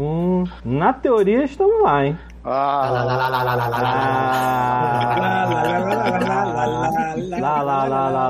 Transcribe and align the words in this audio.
Hum, 0.00 0.44
na 0.64 0.94
teoria 0.94 1.44
estamos 1.44 1.82
lá, 1.82 2.06
hein? 2.06 2.18
Lá, 2.42 2.88
lá, 2.90 3.04
lá, 3.04 3.28
lá, 3.28 3.28
lá. 3.28 3.44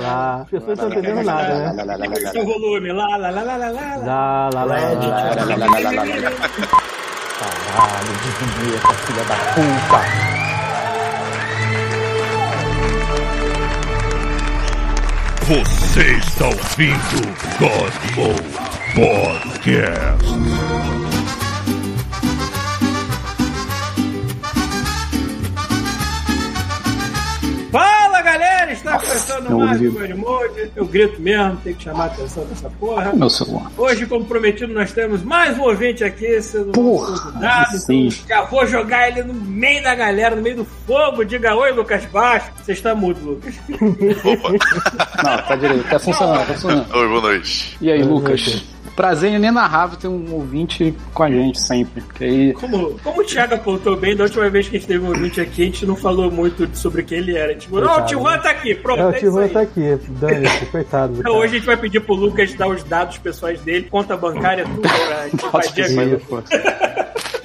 lá, 0.01 0.45
pessoas 0.51 0.67
não 0.67 0.75
estão 0.89 0.91
entendendo 0.91 1.23
nada, 1.25 1.73
né? 1.73 1.85
Seu 2.33 2.45
volume. 2.45 2.91
Lá, 2.91 3.17
lá, 3.17 3.31
lá, 3.31 3.43
lá, 3.43 3.57
lá, 3.57 3.69
lá. 3.69 3.97
Lá, 4.05 4.51
lá, 4.53 4.65
lá, 4.65 4.67
lá, 4.75 4.89
lá, 4.89 4.99
lá, 4.99 5.13
lá. 5.93 6.03
Caralho, 7.39 8.15
lá 8.19 8.83
lá 8.83 8.91
filha 8.95 9.23
da 9.23 9.37
puta. 9.55 10.01
Você 15.47 16.17
está 16.17 16.47
ouvindo 16.47 17.21
lá 17.61 18.35
Podcast. 18.97 20.27
Está 28.91 28.99
começando 28.99 29.51
mais 29.59 29.81
um 29.81 30.17
Mode. 30.17 30.71
Eu 30.75 30.85
grito 30.87 31.21
mesmo, 31.21 31.57
tem 31.59 31.75
que 31.75 31.85
chamar 31.85 32.05
a 32.05 32.07
atenção 32.07 32.45
dessa 32.47 32.69
porra. 32.71 33.13
meu 33.13 33.31
celular. 33.31 33.71
Hoje, 33.77 34.07
como 34.07 34.25
prometido, 34.25 34.73
nós 34.73 34.93
temos 34.93 35.23
mais 35.23 35.57
um 35.59 35.63
ouvinte 35.63 36.03
aqui, 36.03 36.41
sendo 36.43 36.73
Porra, 36.73 37.17
convidado. 37.19 37.79
sim. 37.79 38.07
Então, 38.09 38.27
já 38.29 38.43
vou 38.45 38.67
jogar 38.67 39.09
ele 39.09 39.23
no 39.23 39.35
meio 39.35 39.83
da 39.83 39.95
galera, 39.95 40.35
no 40.35 40.43
meio 40.43 40.57
do 40.57 40.65
fogo. 40.87 41.25
Diga 41.25 41.55
oi, 41.55 41.73
Lucas 41.73 42.05
Baixo. 42.07 42.51
Você 42.63 42.73
está 42.73 42.95
mudo, 42.95 43.21
Lucas. 43.25 43.55
Não, 43.69 45.39
tá 45.43 45.57
direito, 45.57 45.89
tá 45.89 45.99
funcionando, 45.99 46.39
tá 46.47 46.55
funcionando. 46.55 46.95
Oi, 46.97 47.09
boa 47.09 47.21
noite. 47.21 47.77
E 47.81 47.91
aí, 47.91 48.03
Boa 48.03 48.15
Lucas? 48.21 48.41
noite. 48.47 48.80
Prazer 48.97 49.33
inenarrável 49.33 49.97
ter 49.97 50.09
um 50.09 50.33
ouvinte 50.33 50.95
com 51.15 51.23
a 51.23 51.31
gente 51.31 51.61
sempre. 51.61 52.03
Que 52.15 52.25
aí, 52.25 52.53
Como, 52.53 52.99
como 53.03 53.21
o 53.21 53.25
Thiago 53.25 53.55
apontou 53.55 53.97
bem, 53.97 54.15
da 54.15 54.25
última 54.25 54.49
vez 54.51 54.69
que 54.69 54.77
a 54.77 54.79
gente 54.79 54.89
teve 54.89 55.05
um 55.05 55.09
ouvinte 55.09 55.41
aqui, 55.41 55.63
a 55.63 55.65
gente 55.67 55.87
não 55.87 55.97
falou 55.97 56.31
muito 56.31 56.69
sobre 56.77 57.03
quem 57.03 57.19
ele 57.19 57.37
era. 57.37 57.55
Tipo, 57.55 57.81
não, 57.81 57.99
o 57.99 58.05
Tio 58.07 58.21
Juan 58.21 58.39
tá 58.39 58.51
aqui, 58.51 58.75
pronto. 58.75 59.01
É, 59.01 59.07
o 59.07 59.11
é 59.11 59.19
Tio 59.19 59.49
tá 59.49 59.61
aqui, 59.61 59.99
dane-se, 60.09 60.67
coitado. 60.67 61.15
do 61.15 61.21
Então, 61.21 61.37
hoje 61.37 61.55
a 61.55 61.59
gente 61.59 61.67
vai 61.67 61.77
pedir 61.77 62.01
pro 62.01 62.15
Lucas 62.15 62.53
dar 62.55 62.69
os 62.69 62.83
dados 62.85 63.19
pessoais 63.19 63.61
dele, 63.61 63.89
conta 63.91 64.17
bancária, 64.17 64.65
tudo 64.65 64.81
pra 64.81 65.61
Nossa, 65.61 66.19
pô. 66.29 66.43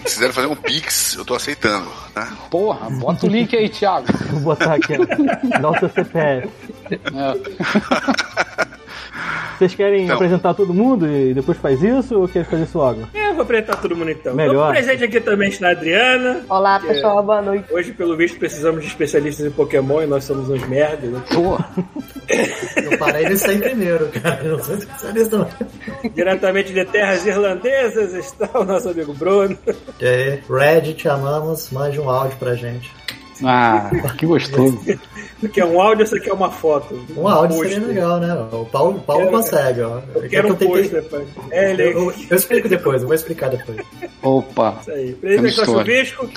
Se 0.05 0.19
quiser 0.19 0.31
fazer 0.31 0.47
um 0.47 0.55
pix, 0.55 1.15
eu 1.15 1.25
tô 1.25 1.33
aceitando, 1.33 1.89
tá? 2.13 2.31
Porra, 2.49 2.89
bota 2.91 3.25
o 3.25 3.29
link 3.29 3.55
aí, 3.55 3.67
Thiago. 3.69 4.05
Vou 4.31 4.39
botar 4.41 4.75
aqui, 4.75 4.93
ó. 4.93 5.59
Dá 5.59 5.69
o 5.69 5.79
seu 5.79 5.89
CPF. 5.89 6.49
É. 6.91 8.75
Vocês 9.57 9.73
querem 9.75 10.03
Então. 10.03 10.15
apresentar 10.15 10.53
todo 10.53 10.73
mundo 10.73 11.07
e 11.07 11.33
depois 11.33 11.57
faz 11.57 11.81
isso 11.81 12.19
ou 12.19 12.27
querem 12.27 12.47
fazer 12.47 12.63
isso 12.63 12.77
logo? 12.77 13.07
É, 13.13 13.29
eu 13.29 13.33
vou 13.33 13.43
apresentar 13.43 13.77
todo 13.77 13.95
mundo 13.95 14.11
então. 14.11 14.33
Melhor. 14.35 14.71
Presente 14.71 15.03
aqui 15.03 15.19
também 15.19 15.49
está 15.49 15.67
a 15.69 15.71
Adriana. 15.71 16.41
Olá, 16.49 16.79
pessoal, 16.79 17.23
boa 17.23 17.41
noite. 17.41 17.65
Hoje, 17.73 17.91
pelo 17.93 18.15
visto, 18.17 18.37
precisamos 18.37 18.81
de 18.81 18.87
especialistas 18.87 19.45
em 19.45 19.51
Pokémon 19.51 20.01
e 20.01 20.05
nós 20.07 20.23
somos 20.23 20.49
uns 20.49 20.65
merdas. 20.67 21.09
Né? 21.09 21.21
Porra, 21.33 21.69
Eu 22.91 22.97
parei 22.97 23.27
nisso 23.29 23.49
aí 23.49 23.57
primeiro, 23.57 24.07
cara. 24.21 24.41
Eu 24.43 24.57
não 24.57 24.63
sou 24.63 24.75
especialista, 24.75 25.37
não. 25.37 25.49
Diretamente 26.13 26.73
de 26.73 26.85
terras 26.85 27.25
irlandesas 27.25 28.13
está 28.13 28.49
o 28.59 28.63
nosso 28.63 28.89
amigo 28.89 29.13
Bruno. 29.13 29.57
E 29.99 30.05
aí, 30.05 30.39
Red, 30.49 30.93
te 30.93 31.07
amamos. 31.07 31.69
Mande 31.71 31.99
um 31.99 32.09
áudio 32.09 32.37
pra 32.37 32.55
gente. 32.55 32.91
Ah, 33.43 33.89
que 34.17 34.25
gostoso. 34.25 34.79
Você 35.39 35.49
quer 35.49 35.65
um 35.65 35.79
áudio 35.81 36.03
ou 36.05 36.07
você 36.07 36.19
quer 36.19 36.33
uma 36.33 36.49
foto? 36.49 36.97
Um 37.15 37.27
áudio 37.27 37.57
pôster. 37.57 37.73
seria 37.79 37.87
legal, 37.87 38.19
né? 38.19 38.33
O 38.51 38.65
Paulo, 38.65 38.97
o 38.97 39.01
Paulo 39.01 39.23
Quero- 39.25 39.35
consegue, 39.37 39.81
ó. 39.81 39.99
Eu 40.15 40.29
quero 40.29 40.47
um 40.47 40.55
tentei- 40.55 40.67
pôster, 40.67 41.03
pai. 41.03 41.25
É, 41.51 41.71
ele 41.71 41.83
eu, 41.83 42.13
eu 42.29 42.37
explico 42.37 42.69
depois, 42.69 43.01
eu 43.01 43.07
vou 43.07 43.15
explicar 43.15 43.49
depois. 43.49 43.77
Opa. 44.21 44.77
Isso 44.81 44.91
aí. 44.91 45.17
Aqui. 45.37 45.51
Chuvisco. 45.51 46.29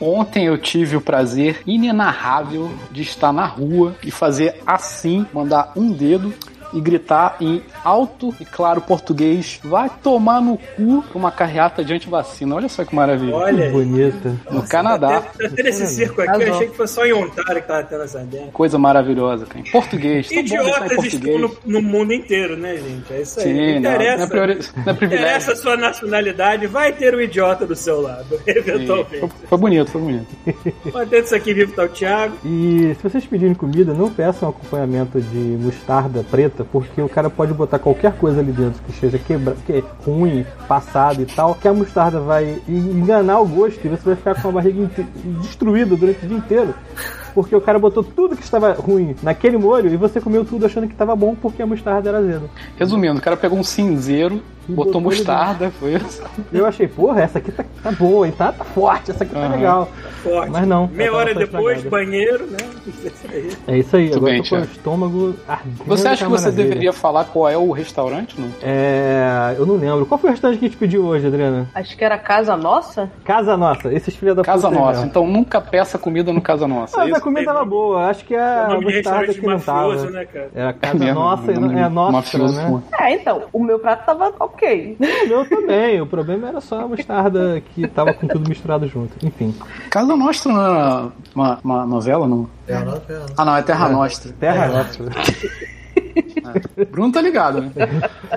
Ontem 0.00 0.46
eu 0.46 0.58
tive 0.58 0.96
o 0.96 1.00
prazer 1.00 1.60
inenarrável 1.66 2.70
de 2.90 3.02
estar 3.02 3.32
na 3.32 3.46
rua 3.46 3.94
e 4.02 4.10
fazer 4.10 4.56
assim, 4.66 5.26
mandar 5.32 5.72
um 5.76 5.90
dedo 5.90 6.32
e 6.72 6.80
gritar 6.80 7.36
em 7.40 7.62
alto 7.84 8.34
e 8.40 8.44
claro 8.44 8.80
português: 8.80 9.60
vai 9.64 9.90
tomar 10.02 10.40
no 10.40 10.58
cu 10.58 11.04
uma 11.14 11.30
carreata 11.30 11.84
de 11.84 11.92
antivacina. 11.94 12.54
Olha 12.54 12.68
só 12.68 12.84
que 12.84 12.94
maravilha. 12.94 13.34
Olha 13.34 13.64
aí. 13.66 13.72
Bonita. 13.72 14.36
No 14.50 14.66
Canadá. 14.66 15.20
Tá 15.20 15.48
tendo 15.54 15.68
esse 15.68 15.86
circo 15.86 16.20
aqui, 16.22 16.42
eu 16.42 16.54
achei 16.54 16.68
que 16.68 16.76
foi 16.76 16.86
só 16.86 17.04
em 17.04 17.12
Ontário 17.12 17.62
que 17.62 17.68
tava 17.68 17.84
tendo 17.84 18.02
essa 18.02 18.22
ideia. 18.22 18.48
Coisa 18.52 18.78
maravilhosa, 18.78 19.46
cara. 19.46 19.60
Em 19.60 19.70
português. 19.70 20.30
Em 20.30 20.40
Idiotas 20.40 20.82
estão 20.82 20.96
português. 20.96 21.40
no, 21.40 21.56
no 21.64 21.82
mundo 21.82 22.12
inteiro, 22.12 22.56
né, 22.56 22.76
gente? 22.76 23.12
É 23.12 23.22
isso 23.22 23.40
aí. 23.40 23.46
Sim, 23.46 23.80
não 23.80 23.86
não, 23.86 23.90
não 23.90 23.96
interessa. 23.96 24.22
é, 24.22 24.26
priori... 24.26 24.54
não 24.54 24.92
é 24.92 24.96
privilégio. 24.96 25.06
interessa 25.06 25.52
a 25.52 25.56
sua 25.56 25.76
nacionalidade, 25.76 26.66
vai 26.66 26.92
ter 26.92 27.14
um 27.14 27.20
idiota 27.20 27.66
do 27.66 27.74
seu 27.74 28.00
lado, 28.00 28.40
eventualmente. 28.46 29.20
Foi, 29.20 29.30
foi 29.48 29.58
bonito, 29.58 29.90
foi 29.90 30.00
bonito. 30.00 30.26
Mantendo 30.92 31.24
isso 31.24 31.34
aqui 31.34 31.54
vivo 31.54 31.72
tá 31.72 31.84
o 31.84 31.88
Thiago. 31.88 32.36
E 32.44 32.94
se 32.94 33.02
vocês 33.02 33.26
pedirem 33.26 33.54
comida, 33.54 33.92
não 33.92 34.10
peçam 34.10 34.48
acompanhamento 34.48 35.20
de 35.20 35.38
mostarda 35.38 36.24
preta, 36.30 36.55
porque 36.64 37.00
o 37.00 37.08
cara 37.08 37.28
pode 37.30 37.52
botar 37.52 37.78
qualquer 37.78 38.12
coisa 38.16 38.40
ali 38.40 38.52
dentro 38.52 38.82
que 38.82 38.92
seja 38.92 39.18
quebra... 39.18 39.56
que 39.66 39.72
é 39.72 39.82
ruim, 40.04 40.44
passado 40.68 41.22
e 41.22 41.26
tal, 41.26 41.54
que 41.54 41.68
a 41.68 41.72
mostarda 41.72 42.20
vai 42.20 42.60
enganar 42.68 43.40
o 43.40 43.46
gosto 43.46 43.84
e 43.84 43.88
você 43.88 44.04
vai 44.04 44.16
ficar 44.16 44.40
com 44.40 44.48
a 44.48 44.52
barriga 44.52 44.90
destruída 45.40 45.96
durante 45.96 46.24
o 46.24 46.28
dia 46.28 46.38
inteiro. 46.38 46.74
Porque 47.36 47.54
o 47.54 47.60
cara 47.60 47.78
botou 47.78 48.02
tudo 48.02 48.34
que 48.34 48.42
estava 48.42 48.72
ruim 48.72 49.14
naquele 49.22 49.58
molho 49.58 49.92
e 49.92 49.96
você 49.98 50.22
comeu 50.22 50.42
tudo 50.42 50.64
achando 50.64 50.86
que 50.86 50.94
estava 50.94 51.14
bom 51.14 51.34
porque 51.34 51.60
a 51.60 51.66
mostarda 51.66 52.08
era 52.08 52.18
azeda. 52.18 52.46
Resumindo, 52.78 53.18
o 53.18 53.22
cara 53.22 53.36
pegou 53.36 53.58
um 53.58 53.62
cinzeiro, 53.62 54.40
E 54.66 54.72
botou 54.72 54.86
botou 54.86 55.00
mostarda, 55.02 55.70
foi 55.78 55.96
isso. 55.96 56.22
Eu 56.50 56.64
achei, 56.64 56.88
porra, 56.88 57.20
essa 57.20 57.36
aqui 57.38 57.52
tá, 57.52 57.62
tá 57.82 57.92
boa, 57.92 58.26
hein? 58.26 58.32
Tá, 58.36 58.52
tá 58.52 58.64
forte, 58.64 59.10
essa 59.10 59.22
aqui 59.24 59.34
tá 59.34 59.40
Aham. 59.40 59.54
legal. 59.54 59.88
Forte. 60.22 60.50
Mas 60.50 60.66
não. 60.66 60.86
Meia 60.88 61.12
hora 61.12 61.34
tá 61.34 61.40
depois, 61.40 61.76
estragada. 61.84 62.04
banheiro, 62.06 62.46
né? 62.46 62.56
Isso 62.86 63.26
aí. 63.30 63.52
É 63.68 63.78
isso 63.78 63.96
aí, 63.96 64.02
Muito 64.04 64.16
agora 64.16 64.32
bem, 64.32 64.38
eu 64.40 64.44
tô 64.48 64.56
com 64.56 64.62
o 64.62 64.64
estômago 64.64 65.34
ardendo. 65.46 65.84
Você 65.86 66.08
acha 66.08 66.24
que 66.24 66.30
você 66.30 66.44
maravilha. 66.46 66.68
deveria 66.68 66.92
falar 66.94 67.24
qual 67.26 67.48
é 67.50 67.58
o 67.58 67.70
restaurante, 67.70 68.40
não? 68.40 68.48
É. 68.62 69.54
Eu 69.58 69.66
não 69.66 69.76
lembro. 69.76 70.06
Qual 70.06 70.18
foi 70.18 70.30
o 70.30 70.32
restaurante 70.32 70.58
que 70.58 70.64
a 70.64 70.68
gente 70.68 70.78
pediu 70.78 71.04
hoje, 71.04 71.26
Adriana? 71.26 71.68
Acho 71.74 71.96
que 71.96 72.02
era 72.04 72.16
Casa 72.18 72.56
Nossa. 72.56 73.10
Casa 73.24 73.56
Nossa. 73.56 73.92
Esses 73.92 74.16
filhos 74.16 74.34
da 74.36 74.42
Casa 74.42 74.70
Nossa. 74.70 75.04
Então 75.04 75.26
nunca 75.26 75.60
peça 75.60 75.98
comida 75.98 76.32
no 76.32 76.40
Casa 76.40 76.66
Nossa. 76.66 76.96
é 76.96 77.00
Mas 77.04 77.12
a 77.12 77.16
isso? 77.16 77.20
Comida 77.26 77.52
tava 77.52 77.64
boa. 77.64 78.06
Acho 78.08 78.24
que 78.24 78.34
é 78.34 78.38
É 78.38 78.64
a 78.64 78.80
mostarda 78.80 79.34
que 79.34 79.46
não 79.46 79.58
tava. 79.58 80.10
né, 80.10 80.24
cara? 80.24 80.50
É 80.54 80.62
a 80.62 80.68
É 80.68 80.72
Casa 80.72 80.98
mesmo, 81.04 81.14
Nossa 81.20 81.52
e 81.52 81.58
não 81.58 81.70
é 81.72 81.82
a 81.82 81.90
Nossa, 81.90 82.12
mafioso, 82.12 82.54
né? 82.54 82.82
É, 83.00 83.14
então, 83.14 83.42
o 83.52 83.62
meu 83.62 83.78
prato 83.78 84.06
tava 84.06 84.32
ok. 84.38 84.96
O 85.00 85.28
meu 85.28 85.48
também. 85.48 86.00
O 86.00 86.06
problema 86.06 86.48
era 86.48 86.60
só 86.60 86.80
a 86.80 86.88
mostarda 86.88 87.60
que 87.74 87.86
tava 87.88 88.14
com 88.14 88.26
tudo 88.26 88.48
misturado 88.48 88.86
junto. 88.86 89.24
Enfim. 89.26 89.54
Casa 89.90 90.16
Nostra 90.16 90.52
não 90.52 90.64
era 90.64 91.08
uma, 91.34 91.58
uma 91.64 91.86
novela, 91.86 92.26
não? 92.28 92.48
É, 92.68 92.74
é, 92.74 92.80
não. 92.80 93.00
Ah, 93.36 93.44
não, 93.44 93.56
é 93.56 93.62
Terra 93.62 93.88
Nostra. 93.88 94.32
Terra 94.38 94.68
É. 96.16 96.84
Bruno 96.84 97.12
tá 97.12 97.20
ligado, 97.20 97.60
né? 97.60 97.70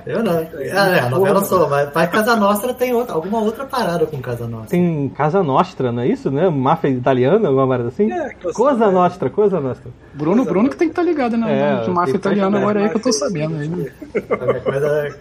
Eu 0.05 0.23
não. 0.23 0.37
Ah, 0.73 0.89
é, 0.89 0.99
a 1.01 1.09
novela 1.09 1.43
sou, 1.43 1.69
mas, 1.69 1.89
mas 1.93 2.09
Casa 2.09 2.35
Nostra 2.35 2.73
tem 2.73 2.93
outra, 2.93 3.15
alguma 3.15 3.39
outra 3.39 3.65
parada 3.65 4.05
com 4.05 4.19
Casa 4.21 4.47
Nostra. 4.47 4.69
Tem 4.69 5.09
Casa 5.15 5.43
Nostra, 5.43 5.91
não 5.91 6.03
é 6.03 6.07
isso, 6.07 6.29
né? 6.31 6.49
Máfia 6.49 6.89
italiana, 6.89 7.47
alguma 7.47 7.67
parada 7.67 7.89
assim? 7.89 8.11
É, 8.11 8.29
Coisa 8.53 8.91
Nostra, 8.91 9.29
Coisa 9.29 9.59
Nostra. 9.59 9.91
Bruno, 10.13 10.43
Bruno 10.43 10.69
que 10.69 10.75
tem 10.75 10.87
que 10.87 10.91
estar 10.93 11.03
ligado, 11.03 11.37
né? 11.37 11.79
É, 11.79 11.83
de 11.83 11.89
máfia 11.89 12.13
tem 12.13 12.13
que 12.13 12.19
tá 12.19 12.31
italiana 12.31 12.57
agora 12.59 12.79
aí 12.81 12.89
que 12.89 12.97
eu 12.97 13.01
tô 13.01 13.11
sabendo. 13.13 13.55
Aí. 13.57 13.91
Qualquer 14.27 14.63
coisa 14.63 15.15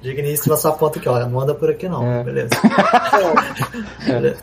digníssima 0.00 0.56
só 0.56 0.68
aponta 0.70 0.98
aqui, 0.98 1.08
ó. 1.08 1.18
Não 1.26 1.40
anda 1.40 1.54
por 1.54 1.70
aqui 1.70 1.88
não, 1.88 2.04
É. 2.04 2.22
beleza. 2.22 2.50
Beleza. 4.06 4.36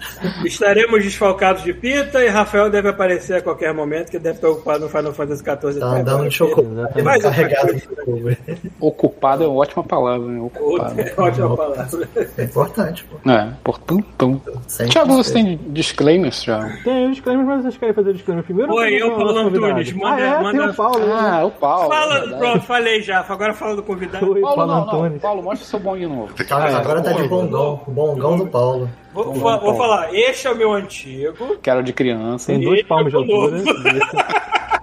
Estaremos 0.44 1.04
desfalcados 1.04 1.64
de 1.64 1.74
pita 1.74 2.24
e 2.24 2.28
Rafael 2.30 2.70
deve 2.70 2.90
aparecer 2.90 3.36
a 3.38 3.42
qualquer 3.42 3.74
momento, 3.74 4.12
que 4.12 4.20
deve 4.20 4.36
estar 4.36 4.50
ocupado 4.50 4.82
no 4.86 4.90
Final 4.90 5.14
Fantasy 5.14 5.44
XIV. 5.44 5.80
Tá 5.80 5.86
andando 5.88 6.28
de 6.30 6.36
chocolate. 6.36 7.02
Mas- 7.02 7.24
Ocupado 8.80 9.44
é 9.44 9.48
uma 9.48 9.58
ótima 9.62 9.84
palavra, 9.84 10.28
né? 10.28 10.40
Ocupado. 10.42 11.00
Outra 11.00 11.24
ótima 11.24 11.56
palavra. 11.58 12.10
É 12.38 12.44
importante, 12.44 13.06
pô. 13.06 13.30
É, 13.32 13.50
portanto. 13.64 14.42
Sempre 14.68 14.92
Tiago, 14.92 15.14
você 15.16 15.34
tem 15.34 15.58
disclaimers 15.70 16.44
já? 16.44 16.60
Tem 16.84 17.06
os 17.06 17.12
disclaimers, 17.16 17.48
mas 17.48 17.62
vocês 17.64 17.78
querem 17.78 17.94
fazer 17.94 18.10
o 18.10 18.14
disclaimer 18.14 18.44
primeiro? 18.46 18.74
Oi, 18.74 18.94
eu, 19.02 19.12
Paulo? 19.16 19.38
Antunes, 19.40 19.94
manda- 19.94 20.16
ah, 20.16 20.20
é? 20.20 20.42
manda- 20.44 20.52
Tem 20.60 20.70
o 20.70 20.74
Paulo. 20.74 21.00
né? 21.00 21.14
Ah, 21.18 21.46
o 21.46 21.52
Paulo. 21.52 21.94
é 21.94 21.96
Fala, 21.98 22.20
verdade. 22.20 22.40
pronto, 22.40 22.62
falei 22.66 23.02
já. 23.02 23.26
Agora 23.28 23.54
fala 23.54 23.76
do 23.76 23.84
convidado. 23.84 24.32
Oi, 24.32 24.42
Paulo, 24.42 24.56
Paulo 24.58 24.72
não, 24.72 24.86
não. 24.86 24.94
Antunes. 25.04 25.22
Paulo, 25.22 25.44
mostra 25.44 25.68
seu 25.68 25.80
bom 25.80 25.98
de 25.98 26.06
novo. 26.08 26.34
Tá, 26.48 26.58
agora 26.78 27.02
tá 27.02 27.12
de 27.14 27.28
bongão. 27.28 27.82
O 27.88 27.92
bongão 27.92 28.38
do 28.38 28.48
Paulo. 28.48 28.90
Vou, 29.14 29.34
vou- 29.34 29.60
vou 29.60 29.76
falar, 29.76 30.14
este 30.14 30.46
é 30.48 30.52
o 30.52 30.56
meu 30.58 30.74
antigo. 30.74 31.58
Que 31.62 31.70
era 31.70 31.82
de 31.82 31.94
criança. 31.94 32.48
Tem 32.48 32.60
dois 32.60 32.78
Eita, 32.80 32.90
palmos 32.90 33.12
de 33.12 33.16
altura. 33.18 33.58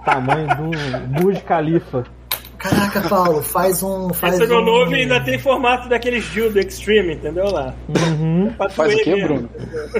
Tamanho 0.05 0.47
do 0.47 1.21
Burj 1.21 1.41
Khalifa. 1.43 2.03
Caraca, 2.63 3.01
Paulo, 3.09 3.41
faz 3.41 3.83
um. 3.83 4.13
Faz 4.13 4.35
Esse 4.35 4.45
é 4.45 4.47
meu 4.47 4.59
um... 4.59 4.65
novo 4.65 4.95
e 4.95 5.01
ainda 5.01 5.19
tem 5.19 5.37
formato 5.37 5.89
daqueles 5.89 6.23
Dildo 6.31 6.57
Extreme, 6.57 7.15
entendeu 7.15 7.51
lá? 7.51 7.75
Uhum. 7.89 8.53
Pra 8.57 8.69
Faz 8.69 8.93
o 8.93 8.97
quê. 9.03 9.21
Bruno? 9.21 9.49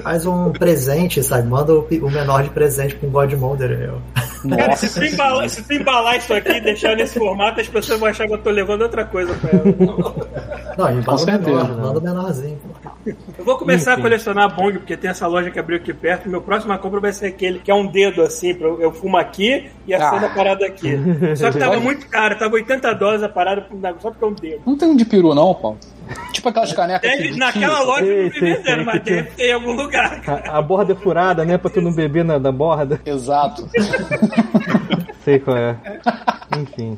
Faz 0.01 0.25
um 0.25 0.53
presente, 0.53 1.21
sabe? 1.21 1.49
Manda 1.49 1.73
o, 1.73 2.09
menor 2.09 2.43
de 2.43 2.51
presente 2.51 2.95
com 2.95 3.09
God 3.09 3.33
Molder 3.33 3.71
aí, 3.71 3.89
ó. 3.89 4.22
Cara, 4.49 4.75
se 4.75 4.93
tu, 4.93 5.05
embalar, 5.05 5.49
se 5.49 5.63
tu 5.63 5.73
embalar 5.73 6.17
isso 6.17 6.33
aqui 6.33 6.51
e 6.53 6.61
deixar 6.61 6.95
nesse 6.95 7.17
formato, 7.17 7.61
as 7.61 7.67
pessoas 7.67 7.99
vão 7.99 8.09
achar 8.09 8.27
que 8.27 8.33
eu 8.33 8.37
tô 8.37 8.49
levando 8.49 8.81
outra 8.81 9.05
coisa 9.05 9.33
pra 9.35 9.49
ela. 9.51 10.75
Não, 10.77 10.99
embala 10.99 11.17
certeza, 11.17 11.63
menor, 11.63 11.69
né? 11.77 11.81
manda 11.83 11.99
o 11.99 12.01
menorzinho. 12.01 12.59
Eu 13.05 13.45
vou 13.45 13.57
começar 13.57 13.91
Enfim. 13.93 13.99
a 14.01 14.03
colecionar 14.03 14.55
bong, 14.55 14.79
porque 14.79 14.97
tem 14.97 15.09
essa 15.09 15.27
loja 15.27 15.51
que 15.51 15.59
abriu 15.59 15.77
aqui 15.77 15.93
perto. 15.93 16.29
Meu 16.29 16.41
próxima 16.41 16.77
compra 16.77 16.99
vai 16.99 17.13
ser 17.13 17.27
aquele 17.27 17.59
que 17.59 17.69
é 17.69 17.75
um 17.75 17.85
dedo 17.87 18.21
assim, 18.21 18.53
pra 18.53 18.67
eu, 18.67 18.81
eu 18.81 18.91
fumo 18.91 19.17
aqui 19.17 19.69
e 19.87 19.93
acendo 19.93 20.25
Ah. 20.25 20.29
a 20.29 20.33
parada 20.35 20.65
aqui. 20.65 20.97
Só 21.35 21.51
que 21.51 21.59
tava 21.59 21.79
muito 21.81 22.07
caro, 22.07 22.37
tava 22.37 22.55
80 22.55 22.93
dólares 22.93 23.23
a 23.23 23.29
parada 23.29 23.65
só 23.99 24.09
porque 24.09 24.23
é 24.23 24.27
um 24.27 24.33
dedo. 24.33 24.61
Não 24.65 24.77
tem 24.77 24.89
um 24.89 24.95
de 24.95 25.05
peru, 25.05 25.33
não, 25.35 25.53
Paulo? 25.53 25.77
Tipo 26.31 26.49
aquelas 26.49 26.73
canecas 26.73 27.09
Deve- 27.09 27.29
que 27.31 27.37
naquela 27.37 27.81
loja 27.83 28.03
eu 28.05 28.23
não 28.25 28.31
sei, 28.31 28.53
vendendo, 28.55 28.85
mas 28.85 29.03
deve 29.03 29.29
ter 29.31 29.49
em 29.49 29.53
algum 29.53 29.71
lugar. 29.73 30.21
A, 30.27 30.57
a 30.57 30.61
borda 30.61 30.93
é 30.93 30.95
furada, 30.95 31.45
né? 31.45 31.57
Pra 31.57 31.69
tu 31.69 31.81
não 31.81 31.93
beber 31.93 32.23
na, 32.25 32.37
na 32.39 32.51
borda. 32.51 32.99
Exato. 33.05 33.69
Sei 35.23 35.39
qual 35.39 35.55
é. 35.57 35.75
Enfim. 36.59 36.97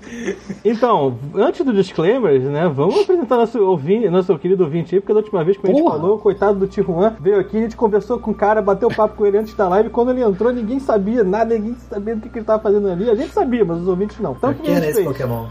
Então, 0.63 1.15
antes 1.35 1.63
do 1.65 1.73
disclaimers, 1.73 2.43
né? 2.43 2.67
Vamos 2.73 2.99
apresentar 3.01 3.37
nosso, 3.37 3.59
ouvinte, 3.63 4.09
nosso 4.09 4.37
querido 4.37 4.63
ouvinte 4.63 4.95
aí, 4.95 5.01
porque 5.01 5.13
da 5.13 5.19
última 5.19 5.43
vez 5.43 5.57
que 5.57 5.65
a 5.65 5.69
gente 5.69 5.81
Porra. 5.81 5.97
falou, 5.97 6.17
coitado 6.19 6.59
do 6.59 6.67
Tijuan, 6.67 7.13
veio 7.19 7.39
aqui, 7.39 7.57
a 7.57 7.61
gente 7.61 7.75
conversou 7.75 8.19
com 8.19 8.31
o 8.31 8.33
cara, 8.33 8.61
bateu 8.61 8.89
papo 8.89 9.15
com 9.15 9.25
ele 9.25 9.37
antes 9.37 9.53
da 9.53 9.67
live. 9.67 9.89
Quando 9.89 10.11
ele 10.11 10.21
entrou, 10.23 10.51
ninguém 10.51 10.79
sabia 10.79 11.23
nada, 11.23 11.55
ninguém 11.55 11.75
sabia 11.89 12.15
do 12.15 12.21
que, 12.21 12.29
que 12.29 12.39
ele 12.39 12.45
tava 12.45 12.61
fazendo 12.61 12.87
ali. 12.89 13.09
A 13.09 13.15
gente 13.15 13.31
sabia, 13.31 13.63
mas 13.63 13.79
os 13.81 13.87
ouvintes 13.87 14.19
não. 14.19 14.31
Então, 14.33 14.51
o 14.51 14.53
que 14.53 14.61
a 14.61 14.65
Quem 14.65 14.75
era 14.75 14.85
gente 14.85 14.95
fez? 14.95 15.07
Pokémon? 15.07 15.45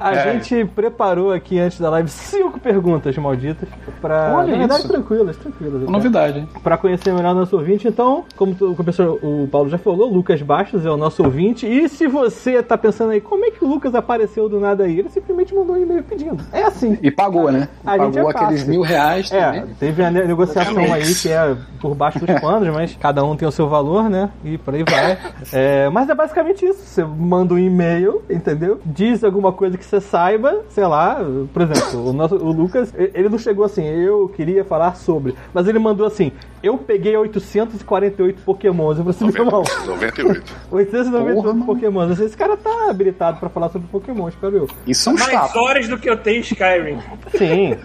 A, 0.00 0.14
É. 0.14 0.32
gente 0.32 0.64
preparou 0.66 1.32
aqui 1.32 1.58
antes 1.58 1.78
da 1.80 1.90
live 1.90 2.08
cinco 2.08 2.58
perguntas 2.60 3.16
malditas 3.16 3.68
pra. 4.00 4.32
Olha 4.36 4.52
na 4.52 4.58
verdade, 4.58 4.80
isso. 4.80 4.88
tranquilas, 4.88 5.36
tranquilas. 5.36 5.82
até. 5.82 5.90
Novidade, 5.92 6.38
hein? 6.40 6.48
Para 6.62 6.76
conhecer 6.76 7.12
melhor 7.12 7.34
nosso 7.34 7.56
ouvinte, 7.56 7.86
então, 7.88 8.24
como 8.36 8.52
o 8.60 8.74
professor 8.74 9.18
o 9.22 9.48
Paulo 9.50 9.68
já 9.68 9.78
falou, 9.78 10.12
Lucas 10.12 10.40
Bastos 10.42 10.84
é 10.86 10.90
o 10.90 10.96
nosso 10.96 11.22
ouvinte. 11.24 11.66
E 11.66 11.88
se 11.88 12.06
você 12.06 12.62
tá 12.62 12.76
pensando 12.84 13.12
aí, 13.12 13.20
como 13.20 13.46
é 13.46 13.50
que 13.50 13.64
o 13.64 13.68
Lucas 13.68 13.94
apareceu 13.94 14.46
do 14.46 14.60
nada 14.60 14.84
aí? 14.84 14.98
Ele 14.98 15.08
simplesmente 15.08 15.54
mandou 15.54 15.74
um 15.74 15.80
e-mail 15.80 16.02
pedindo. 16.02 16.44
É 16.52 16.64
assim. 16.64 16.98
E 17.00 17.10
pagou, 17.10 17.50
né? 17.50 17.66
A 17.84 17.96
gente 17.96 18.12
pagou 18.14 18.30
é 18.30 18.34
aqueles 18.34 18.64
mil 18.66 18.82
reais 18.82 19.32
É, 19.32 19.40
também. 19.60 19.74
teve 19.80 20.04
a 20.04 20.10
ne- 20.10 20.24
negociação 20.24 20.92
aí 20.92 21.14
que 21.14 21.30
é 21.30 21.56
por 21.80 21.94
baixo 21.94 22.18
dos 22.18 22.40
panos, 22.40 22.68
mas 22.74 22.94
cada 23.00 23.24
um 23.24 23.34
tem 23.36 23.48
o 23.48 23.52
seu 23.52 23.66
valor, 23.70 24.10
né? 24.10 24.28
E 24.44 24.58
por 24.58 24.74
aí 24.74 24.84
vai. 24.84 25.18
É, 25.50 25.88
mas 25.88 26.10
é 26.10 26.14
basicamente 26.14 26.64
isso. 26.66 26.82
Você 26.84 27.02
manda 27.04 27.54
um 27.54 27.58
e-mail, 27.58 28.22
entendeu? 28.28 28.78
Diz 28.84 29.24
alguma 29.24 29.50
coisa 29.52 29.78
que 29.78 29.84
você 29.84 29.98
saiba, 30.00 30.60
sei 30.68 30.86
lá. 30.86 31.20
Por 31.52 31.62
exemplo, 31.62 32.10
o, 32.10 32.12
nosso, 32.12 32.36
o 32.36 32.52
Lucas, 32.52 32.92
ele 32.96 33.30
não 33.30 33.38
chegou 33.38 33.64
assim, 33.64 33.84
eu 33.86 34.28
queria 34.28 34.62
falar 34.62 34.94
sobre. 34.96 35.34
Mas 35.54 35.66
ele 35.66 35.78
mandou 35.78 36.06
assim: 36.06 36.32
eu 36.62 36.76
peguei 36.76 37.16
848 37.16 38.42
Pokémons. 38.42 38.98
Eu 38.98 39.04
falei 39.04 39.10
assim, 39.10 39.32
meu 39.32 39.46
irmão, 39.46 39.62
98. 39.86 40.52
898 40.70 41.34
Porra, 41.34 41.52
mano. 41.54 41.66
Pokémons. 41.66 42.20
Esse 42.20 42.36
cara 42.36 42.56
tá 42.56 42.73
habilitado 42.88 43.38
pra 43.38 43.48
falar 43.48 43.68
sobre 43.70 43.88
Pokémon, 43.88 44.28
espero 44.28 44.56
eu. 44.56 44.68
Isso 44.86 45.08
é 45.08 45.12
um 45.12 45.16
Mais 45.16 45.28
status. 45.28 45.56
horas 45.56 45.88
do 45.88 45.98
que 45.98 46.08
eu 46.10 46.16
tenho 46.16 46.38
em 46.38 46.40
Skyrim. 46.40 46.98
Sim. 47.36 47.76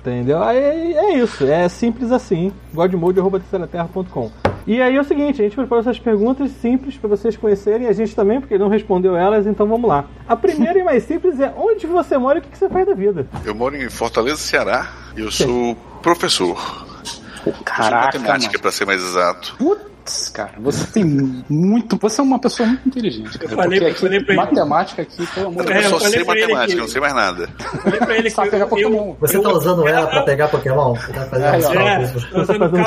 Entendeu? 0.00 0.42
Aí 0.42 0.58
é 0.94 1.14
isso, 1.18 1.44
é 1.46 1.68
simples 1.68 2.10
assim. 2.12 2.52
godmode.terceiraterra.com 2.72 4.30
E 4.66 4.80
aí 4.80 4.96
é 4.96 5.00
o 5.00 5.04
seguinte, 5.04 5.40
a 5.40 5.44
gente 5.44 5.54
preparou 5.56 5.80
essas 5.80 5.98
perguntas 5.98 6.50
simples 6.62 6.96
pra 6.96 7.08
vocês 7.08 7.36
conhecerem, 7.36 7.86
a 7.88 7.92
gente 7.92 8.14
também, 8.14 8.40
porque 8.40 8.54
ele 8.54 8.62
não 8.62 8.70
respondeu 8.70 9.16
elas, 9.16 9.46
então 9.46 9.66
vamos 9.66 9.88
lá. 9.88 10.04
A 10.28 10.36
primeira 10.36 10.78
e 10.78 10.82
mais 10.84 11.02
simples 11.04 11.38
é 11.40 11.52
onde 11.56 11.86
você 11.86 12.16
mora 12.18 12.38
e 12.38 12.40
o 12.40 12.44
que 12.44 12.56
você 12.56 12.68
faz 12.68 12.86
da 12.86 12.94
vida? 12.94 13.26
Eu 13.44 13.54
moro 13.54 13.76
em 13.76 13.88
Fortaleza, 13.88 14.36
Ceará. 14.38 14.90
E 15.16 15.20
eu 15.20 15.30
sou 15.30 15.74
professor. 16.02 16.56
de 17.44 17.52
Caraca, 17.64 18.06
matemática, 18.18 18.52
mano. 18.52 18.62
pra 18.62 18.72
ser 18.72 18.86
mais 18.86 19.02
exato. 19.02 19.56
Putz, 20.06 20.28
cara, 20.28 20.52
você 20.60 20.86
tem 20.92 21.04
muito. 21.04 21.96
Você 21.98 22.20
é 22.20 22.24
uma 22.24 22.38
pessoa 22.38 22.68
muito 22.68 22.86
inteligente, 22.88 23.36
cara. 23.38 23.52
Eu 23.52 23.56
falei- 23.56 23.78
eu 23.90 23.94
falei 23.96 24.20
pra 24.20 24.34
ele- 24.34 24.42
matemática 24.42 25.02
aqui, 25.02 25.26
pelo 25.34 25.46
amor 25.48 25.64
de 25.66 25.72
É, 25.72 25.76
Eu 25.76 25.80
Deus. 25.80 25.90
só 25.90 25.98
falei 25.98 26.12
sei 26.14 26.24
pra 26.24 26.34
matemática, 26.34 26.66
que- 26.66 26.72
eu 26.74 26.78
não 26.82 26.88
sei 26.88 27.00
mais 27.00 27.14
nada. 27.14 27.48
Falei 27.82 27.98
pra 27.98 28.16
ele 28.18 28.30
que 28.30 28.40
eu, 28.40 28.68
Pokémon. 28.68 29.14
Você 29.20 29.40
tá 29.40 29.48
usando 29.50 29.88
ela 29.88 30.06
pra 30.06 30.22
pegar 30.22 30.46
Pokémon? 30.48 30.94
Você 30.94 31.12
tá 31.12 31.22
fazendo 31.26 31.46
É. 31.46 31.58
É, 31.58 31.60
cálculos, 31.60 32.12
tô 32.12 32.18
Você 32.38 32.46
tá 32.58 32.68
fazendo 32.68 32.84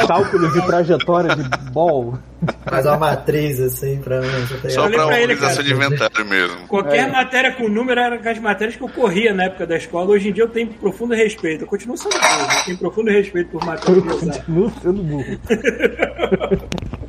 de 0.53 0.65
trajetória 0.65 1.35
de 1.35 1.43
ball? 1.71 2.17
faz 2.65 2.85
uma 2.85 2.97
matriz 2.97 3.59
assim 3.59 3.97
pra. 4.01 4.21
Só 4.69 4.83
falei 4.83 4.95
pra 4.97 5.07
pra 5.07 5.19
ele, 5.19 5.33
organização 5.33 5.61
de 5.63 5.73
inventário 5.73 6.25
mesmo. 6.25 6.67
Qualquer 6.69 7.11
matéria 7.11 7.51
com 7.51 7.67
número 7.67 7.99
era 7.99 8.15
as 8.31 8.39
matérias 8.39 8.77
que 8.77 8.83
eu 8.83 8.87
corria 8.87 9.33
na 9.33 9.43
época 9.43 9.67
da 9.67 9.75
escola. 9.75 10.09
Hoje 10.11 10.29
em 10.29 10.31
dia 10.33 10.45
eu 10.45 10.47
tenho 10.47 10.69
profundo 10.69 11.13
respeito. 11.13 11.63
Eu 11.65 11.67
continuo 11.67 11.97
sendo 11.97 12.13
burro, 12.13 12.51
eu 12.59 12.65
tenho 12.65 12.77
profundo 12.77 13.11
respeito 13.11 13.49
por 13.51 13.65
matérias 13.65 13.97
Eu 14.05 14.17
continuo 14.19 14.71
sendo 14.81 15.03
burro. 15.03 15.25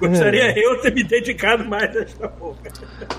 Gostaria 0.00 0.58
eu 0.58 0.80
ter 0.80 0.94
me 0.94 1.04
dedicado 1.04 1.64
mais 1.64 1.94
a 1.96 2.00
essa 2.00 2.28
porra. 2.28 2.58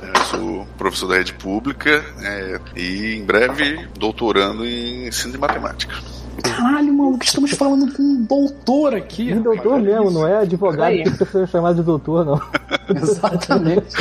Eu 0.01 0.21
sou 0.25 0.67
professor 0.77 1.07
da 1.07 1.17
rede 1.17 1.33
pública 1.33 2.03
é, 2.21 2.59
e 2.75 3.15
em 3.15 3.23
breve 3.23 3.87
doutorando 3.97 4.65
em 4.65 5.07
ensino 5.07 5.33
de 5.33 5.37
matemática. 5.37 5.95
Caralho, 6.43 6.93
mano, 6.93 7.17
que 7.17 7.25
estamos 7.25 7.51
falando 7.51 7.91
com 7.93 8.01
um 8.01 8.23
doutor 8.23 8.95
aqui. 8.95 9.31
E 9.31 9.35
doutor 9.35 9.79
mesmo, 9.79 10.11
não 10.11 10.27
é 10.27 10.37
advogado 10.37 10.93
que 10.95 11.03
precisa 11.03 11.25
ser 11.25 11.47
chamado 11.47 11.75
de 11.75 11.83
doutor, 11.83 12.25
não. 12.25 12.41
Exatamente. 12.95 13.95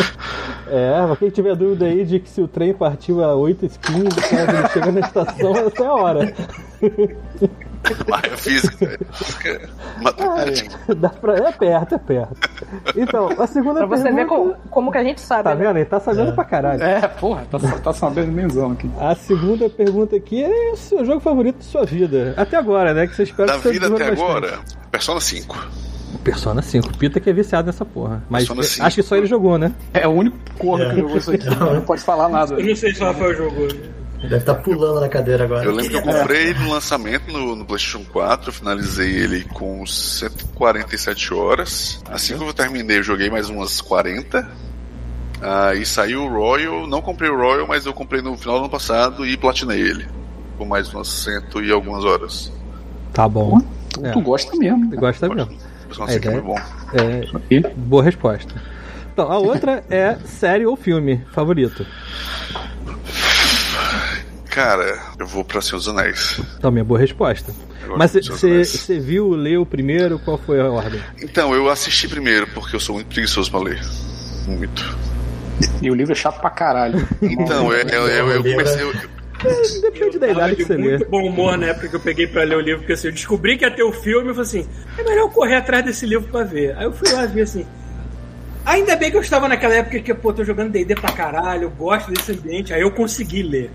É, 0.68 1.06
pra 1.06 1.16
quem 1.16 1.30
tiver 1.30 1.56
dúvida 1.56 1.86
aí 1.86 2.04
de 2.04 2.20
que 2.20 2.28
se 2.28 2.40
o 2.40 2.48
trem 2.48 2.72
partiu 2.72 3.24
a 3.24 3.34
8h15, 3.34 3.78
quando 4.28 4.56
ele 4.56 4.68
chega 4.68 4.92
na 4.92 5.00
estação, 5.00 5.56
essa 5.56 5.82
é 5.82 5.86
a 5.86 5.94
hora. 5.94 6.34
Mas 8.08 8.24
é 8.24 8.36
física, 8.36 8.84
é 8.84 9.12
física, 9.12 9.68
matemática. 10.02 10.94
Dá 10.94 11.08
pra... 11.08 11.34
É 11.36 11.52
perto, 11.52 11.94
é 11.94 11.98
perto. 11.98 12.36
Então, 12.94 13.28
a 13.38 13.46
segunda 13.46 13.80
Pra 13.80 13.86
você 13.86 14.04
ver 14.04 14.26
pergunta... 14.26 14.36
como, 14.36 14.56
como 14.70 14.92
que 14.92 14.98
a 14.98 15.02
gente 15.04 15.20
sabe. 15.20 15.44
Tá 15.44 15.54
né? 15.54 15.66
vendo? 15.66 15.76
Ele 15.78 15.84
tá 15.86 15.98
sabendo 15.98 16.32
pra 16.34 16.44
caralho. 16.44 16.82
É, 16.82 17.08
porra, 17.08 17.46
tá, 17.50 17.58
tá 17.58 17.92
sabendo 17.92 18.30
menzão 18.30 18.72
aqui. 18.72 18.90
A 18.98 19.14
segunda 19.14 19.68
pergunta 19.68 20.14
aqui 20.14 20.42
é 20.42 20.72
o 20.72 20.76
seu 20.76 21.04
jogo 21.04 21.20
favorito 21.20 21.58
de 21.58 21.64
sua 21.64 21.84
vida. 21.84 22.19
Até 22.36 22.56
agora, 22.56 22.94
né? 22.94 23.06
Que 23.06 23.14
você 23.16 23.22
espera 23.24 23.46
Da 23.48 23.54
que 23.56 23.62
você 23.62 23.72
vida 23.72 23.86
até 23.86 24.04
desenvolva 24.10 24.36
agora, 24.38 24.58
Persona 24.90 25.20
5. 25.20 25.54
bastante. 25.54 25.90
Persona 26.24 26.62
5. 26.62 26.98
Pita 26.98 27.20
que 27.20 27.30
é 27.30 27.32
viciado 27.32 27.66
nessa 27.66 27.84
porra. 27.84 28.22
Mas 28.28 28.42
Persona 28.42 28.60
eu 28.60 28.64
5. 28.64 28.86
acho 28.86 28.96
que 28.96 29.02
só 29.02 29.16
ele 29.16 29.26
jogou, 29.26 29.56
né? 29.56 29.72
É 29.94 30.06
o 30.06 30.10
único 30.10 30.38
corno 30.58 30.90
que 30.90 31.00
jogou 31.00 31.16
isso 31.16 31.30
aqui. 31.32 31.48
Não 31.58 31.80
pode 31.82 32.02
falar 32.02 32.28
nada. 32.28 32.54
Eu 32.54 32.66
não 32.66 32.76
sei 32.76 32.92
se 32.94 33.00
o 33.02 33.06
Rafael 33.06 33.34
jogou. 33.34 33.68
Deve 34.22 34.36
estar 34.36 34.54
pulando 34.56 35.00
na 35.00 35.08
cadeira 35.08 35.44
agora. 35.44 35.64
Eu 35.64 35.72
lembro 35.72 35.90
que 35.90 35.96
eu 35.96 36.02
comprei 36.02 36.52
no 36.52 36.70
lançamento 36.70 37.32
no, 37.32 37.56
no 37.56 37.64
PlayStation 37.64 38.04
4, 38.12 38.50
eu 38.50 38.52
finalizei 38.52 39.10
ele 39.16 39.44
com 39.44 39.86
147 39.86 41.32
horas. 41.32 42.02
Assim 42.10 42.36
que 42.36 42.44
eu 42.44 42.52
terminei, 42.52 42.98
eu 42.98 43.02
joguei 43.02 43.30
mais 43.30 43.48
umas 43.48 43.80
40. 43.80 44.46
Aí 45.40 45.86
saiu 45.86 46.24
o 46.24 46.28
Royal, 46.28 46.86
não 46.86 47.00
comprei 47.00 47.30
o 47.30 47.36
Royal, 47.36 47.66
mas 47.66 47.86
eu 47.86 47.94
comprei 47.94 48.20
no 48.20 48.36
final 48.36 48.56
do 48.56 48.60
ano 48.64 48.70
passado 48.70 49.24
e 49.24 49.38
platinei 49.38 49.80
ele. 49.80 50.06
Com 50.60 50.66
mais 50.66 50.92
umas 50.92 51.08
cento 51.08 51.64
e 51.64 51.72
algumas 51.72 52.04
horas. 52.04 52.52
Tá 53.14 53.26
bom. 53.26 53.58
Tu, 53.94 54.04
É. 54.04 54.10
tu 54.12 54.20
gosta 54.20 54.54
mesmo. 54.58 54.94
Gosta 54.94 55.26
mesmo. 55.26 55.50
Persona 55.86 56.06
A 56.06 56.12
5 56.12 56.12
é 56.12 56.16
ideia- 56.16 56.42
muito 56.42 56.46
bom. 56.46 57.66
É, 57.70 57.70
boa 57.76 58.02
resposta. 58.02 58.54
Então, 59.10 59.32
a 59.32 59.38
outra 59.38 59.82
é 59.88 60.16
série 60.26 60.66
ou 60.66 60.76
filme 60.76 61.24
favorito. 61.32 61.86
Cara, 64.50 65.00
eu 65.18 65.26
vou 65.26 65.42
pra 65.42 65.62
Senhor 65.62 65.78
dos 65.78 65.88
Anéis. 65.88 66.38
Também 66.60 66.82
é 66.82 66.84
boa 66.84 67.00
resposta. 67.00 67.54
Mas 67.96 68.12
você 68.12 69.00
viu, 69.00 69.30
leu 69.30 69.64
primeiro? 69.64 70.18
Qual 70.18 70.36
foi 70.36 70.60
a 70.60 70.68
ordem? 70.68 71.00
Então, 71.22 71.54
eu 71.54 71.70
assisti 71.70 72.06
primeiro, 72.06 72.46
porque 72.48 72.76
eu 72.76 72.80
sou 72.80 72.96
muito 72.96 73.06
preguiçoso 73.08 73.50
pra 73.50 73.60
ler. 73.60 73.80
Muito. 74.46 74.98
E 75.80 75.90
o 75.90 75.94
livro 75.94 76.12
é 76.12 76.16
chato 76.16 76.38
pra 76.38 76.50
caralho. 76.50 77.08
Então, 77.22 77.72
eu, 77.72 77.88
eu, 77.88 78.08
eu, 78.08 78.28
eu 78.32 78.42
comecei. 78.42 78.92
Eu- 79.44 79.80
Depende 79.82 80.18
da 80.18 80.28
idade 80.28 80.56
que 80.56 80.62
de 80.62 80.66
você 80.68 80.74
lê. 80.76 80.82
muito 80.82 81.08
bom 81.10 81.26
humor 81.26 81.56
na 81.58 81.66
época 81.66 81.88
que 81.88 81.96
eu 81.96 82.00
peguei 82.00 82.26
pra 82.26 82.42
ler 82.44 82.56
o 82.56 82.60
livro, 82.60 82.80
porque 82.80 82.92
assim, 82.94 83.08
eu 83.08 83.12
descobri 83.12 83.56
que 83.56 83.64
ia 83.64 83.70
ter 83.70 83.82
o 83.82 83.92
filme 83.92 84.30
e 84.30 84.34
falei 84.34 84.42
assim, 84.42 84.68
é 84.98 85.02
melhor 85.02 85.22
eu 85.22 85.28
correr 85.30 85.56
atrás 85.56 85.84
desse 85.84 86.06
livro 86.06 86.28
pra 86.30 86.42
ver. 86.44 86.76
Aí 86.76 86.84
eu 86.84 86.92
fui 86.92 87.10
lá 87.12 87.26
ver 87.26 87.42
assim. 87.42 87.66
Ainda 88.64 88.94
bem 88.94 89.10
que 89.10 89.16
eu 89.16 89.20
estava 89.22 89.48
naquela 89.48 89.74
época 89.74 89.98
que, 90.00 90.12
pô, 90.14 90.32
tô 90.32 90.44
jogando 90.44 90.70
D&D 90.70 90.94
pra 90.94 91.12
caralho, 91.12 91.64
eu 91.64 91.70
gosto 91.70 92.12
desse 92.12 92.32
ambiente, 92.32 92.72
aí 92.74 92.82
eu 92.82 92.90
consegui 92.90 93.42
ler. 93.42 93.70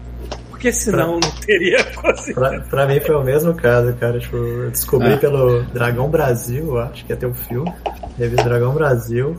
Porque 0.50 0.72
senão 0.72 1.20
não 1.20 1.32
teria 1.46 1.84
conseguido. 1.96 2.40
Pra, 2.40 2.60
pra 2.62 2.86
mim 2.88 3.00
foi 3.00 3.16
o 3.16 3.24
mesmo 3.24 3.54
caso, 3.56 3.94
cara. 3.96 4.20
Tipo, 4.20 4.38
eu 4.38 4.70
descobri 4.72 5.14
É. 5.14 5.18
pelo 5.18 5.64
Dragão 5.66 6.08
Brasil, 6.10 6.80
acho 6.80 7.04
que 7.06 7.12
ia 7.12 7.18
ter 7.18 7.26
um 7.26 7.34
filme. 7.34 7.72
Teve 8.18 8.36
Dragão 8.38 8.74
Brasil. 8.74 9.36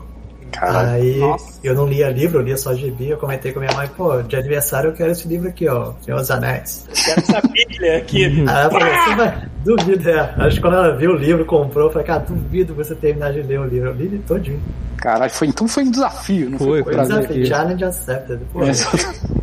Caralho. 0.51 0.89
Aí 0.89 1.17
Nossa. 1.19 1.59
eu 1.63 1.75
não 1.75 1.85
lia 1.87 2.09
livro, 2.09 2.39
eu 2.39 2.43
lia 2.43 2.57
só 2.57 2.73
gibi. 2.73 3.09
Eu 3.09 3.17
comentei 3.17 3.51
com 3.51 3.59
a 3.59 3.63
minha 3.63 3.75
mãe, 3.75 3.87
pô, 3.95 4.21
de 4.23 4.35
aniversário 4.35 4.89
eu 4.89 4.93
quero 4.93 5.11
esse 5.11 5.27
livro 5.27 5.47
aqui, 5.49 5.67
ó, 5.67 5.93
Senhor 6.01 6.17
dos 6.19 6.31
Anéis. 6.31 6.87
Quero 7.05 7.19
essa 7.19 7.41
Bíblia 7.47 7.97
aqui. 7.97 8.25
Aí 8.25 8.39
ela 8.47 8.69
falou, 8.69 8.87
você 8.87 9.15
vai, 9.15 9.47
duvido, 9.63 10.09
é. 10.09 10.33
Acho 10.37 10.55
que 10.55 10.61
quando 10.61 10.73
ela 10.75 10.95
viu 10.95 11.11
o 11.11 11.15
livro, 11.15 11.45
comprou, 11.45 11.87
eu 11.87 11.91
falei, 11.91 12.07
cara, 12.07 12.19
duvido 12.19 12.73
você 12.73 12.95
terminar 12.95 13.33
de 13.33 13.41
ler 13.43 13.59
o 13.59 13.65
livro. 13.65 13.89
Eu 13.89 13.93
li 13.93 14.05
ele 14.05 14.23
todinho. 14.27 14.61
Caralho, 14.97 15.31
foi, 15.31 15.47
então 15.47 15.67
foi 15.67 15.83
um 15.83 15.91
desafio, 15.91 16.49
não 16.49 16.57
Foi, 16.57 16.81
foi? 16.81 16.93
Foi 16.93 17.03
um 17.03 17.07
desafio, 17.07 17.29
aqui. 17.29 17.45
challenge 17.45 17.83
accepted. 17.85 18.39
Pô, 18.51 18.63
É, 18.63 18.69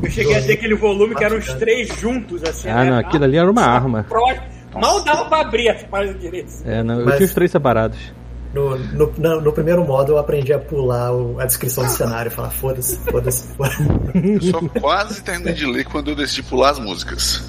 Eu 0.03 0.11
cheguei 0.11 0.37
a 0.37 0.43
ter 0.43 0.53
aquele 0.55 0.75
volume 0.75 1.15
que 1.15 1.23
eram 1.25 1.39
os 1.39 1.47
três 1.55 1.89
juntos, 2.01 2.43
assim. 2.43 2.69
Ah, 2.69 2.85
né? 2.85 2.91
não, 2.91 2.99
aquilo 2.99 3.23
ali 3.25 3.37
era 3.37 3.49
uma 3.51 3.63
arma. 3.63 4.05
Mal 4.75 5.05
dava 5.05 5.27
pra 5.27 5.43
abrir 5.43 5.69
essa 5.69 5.87
página 5.87 6.19
direita. 6.19 6.51
É, 6.65 6.83
não, 6.83 6.99
eu 6.99 7.07
Mas- 7.07 7.17
tinha 7.19 7.27
os 7.27 7.35
três 7.35 7.51
separados. 7.53 7.97
No, 8.55 8.79
no, 8.79 9.13
no- 9.19 9.41
no 9.41 9.53
primeiro 9.53 9.85
modo 9.85 10.13
eu 10.13 10.19
aprendi 10.19 10.53
a 10.53 10.59
pular 10.59 11.13
o- 11.13 11.41
a 11.41 11.45
descrição 11.47 11.85
do 11.85 11.91
cenário, 11.91 12.31
falar 12.31 12.51
foda-se, 12.51 12.97
foda-se, 12.99 13.49
foda-se. 13.57 13.83
Eu 14.23 14.41
só 14.43 14.61
quase 14.81 15.23
terminei 15.23 15.55
de 15.55 15.67
ler 15.67 15.85
quando 15.85 16.11
eu 16.11 16.15
decidi 16.17 16.43
pular 16.43 16.71
as 16.71 16.79
músicas. 16.79 17.43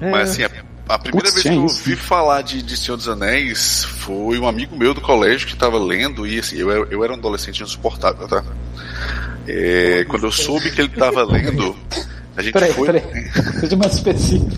É, 0.00 0.10
Mas 0.10 0.30
assim, 0.30 0.42
a 0.42 0.50
A 0.86 0.98
primeira 0.98 1.28
Putz, 1.30 1.42
vez 1.42 1.54
que 1.54 1.58
eu 1.58 1.62
ouvi 1.62 1.96
falar 1.96 2.42
de, 2.42 2.60
de 2.62 2.76
Senhor 2.76 2.96
dos 2.98 3.08
Anéis 3.08 3.84
foi 3.84 4.38
um 4.38 4.46
amigo 4.46 4.76
meu 4.76 4.92
do 4.92 5.00
colégio 5.00 5.46
que 5.46 5.54
estava 5.54 5.78
lendo, 5.78 6.26
e 6.26 6.38
assim, 6.38 6.56
eu, 6.58 6.70
era- 6.70 6.86
eu 6.90 7.02
era 7.02 7.12
um 7.12 7.16
adolescente 7.16 7.62
insuportável, 7.62 8.28
tá? 8.28 8.44
É, 9.48 10.04
quando 10.08 10.24
eu 10.26 10.32
soube 10.32 10.70
que 10.70 10.80
ele 10.82 10.88
estava 10.88 11.22
lendo, 11.24 11.74
a 12.36 12.42
gente 12.42 12.52
Peraí, 12.52 12.72
foi. 12.74 12.86
peraí. 12.92 13.02
Seja 13.60 13.76
mais 13.76 13.94
específico. 13.94 14.50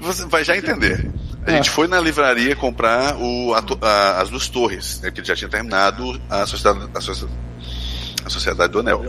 Você 0.00 0.26
vai 0.26 0.44
já 0.44 0.56
entender. 0.56 1.08
A 1.46 1.52
É. 1.52 1.56
gente 1.56 1.70
foi 1.70 1.86
na 1.88 2.00
livraria 2.00 2.54
comprar 2.54 3.16
o, 3.16 3.54
a 3.54 4.20
as 4.20 4.28
duas 4.30 4.48
torres, 4.48 5.00
né, 5.00 5.10
que 5.10 5.20
ele 5.20 5.26
já 5.26 5.34
tinha 5.34 5.48
terminado 5.48 6.20
a 6.28 6.44
Sociedade, 6.46 6.88
a 6.94 6.98
a 8.26 8.28
Sociedade 8.28 8.70
do 8.72 8.80
Anel. 8.80 9.02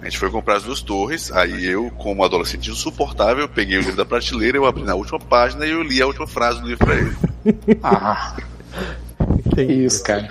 A 0.00 0.04
gente 0.06 0.18
foi 0.18 0.30
comprar 0.30 0.56
as 0.56 0.62
duas 0.62 0.80
torres, 0.80 1.30
aí 1.32 1.66
eu, 1.66 1.90
como 1.98 2.24
adolescente 2.24 2.70
insuportável, 2.70 3.46
peguei 3.48 3.76
o 3.76 3.80
livro 3.80 3.96
da 3.96 4.06
prateleira, 4.06 4.56
eu 4.56 4.64
abri 4.64 4.82
na 4.84 4.94
última 4.94 5.18
página 5.18 5.66
e 5.66 5.70
eu 5.70 5.82
li 5.82 6.00
a 6.00 6.06
última 6.06 6.26
frase 6.26 6.60
do 6.60 6.66
livro 6.68 6.86
pra 6.86 6.94
ele. 6.96 7.16
Ah, 7.82 8.36
que 9.42 9.48
Entendi. 9.62 9.84
isso, 9.84 10.02
cara. 10.02 10.28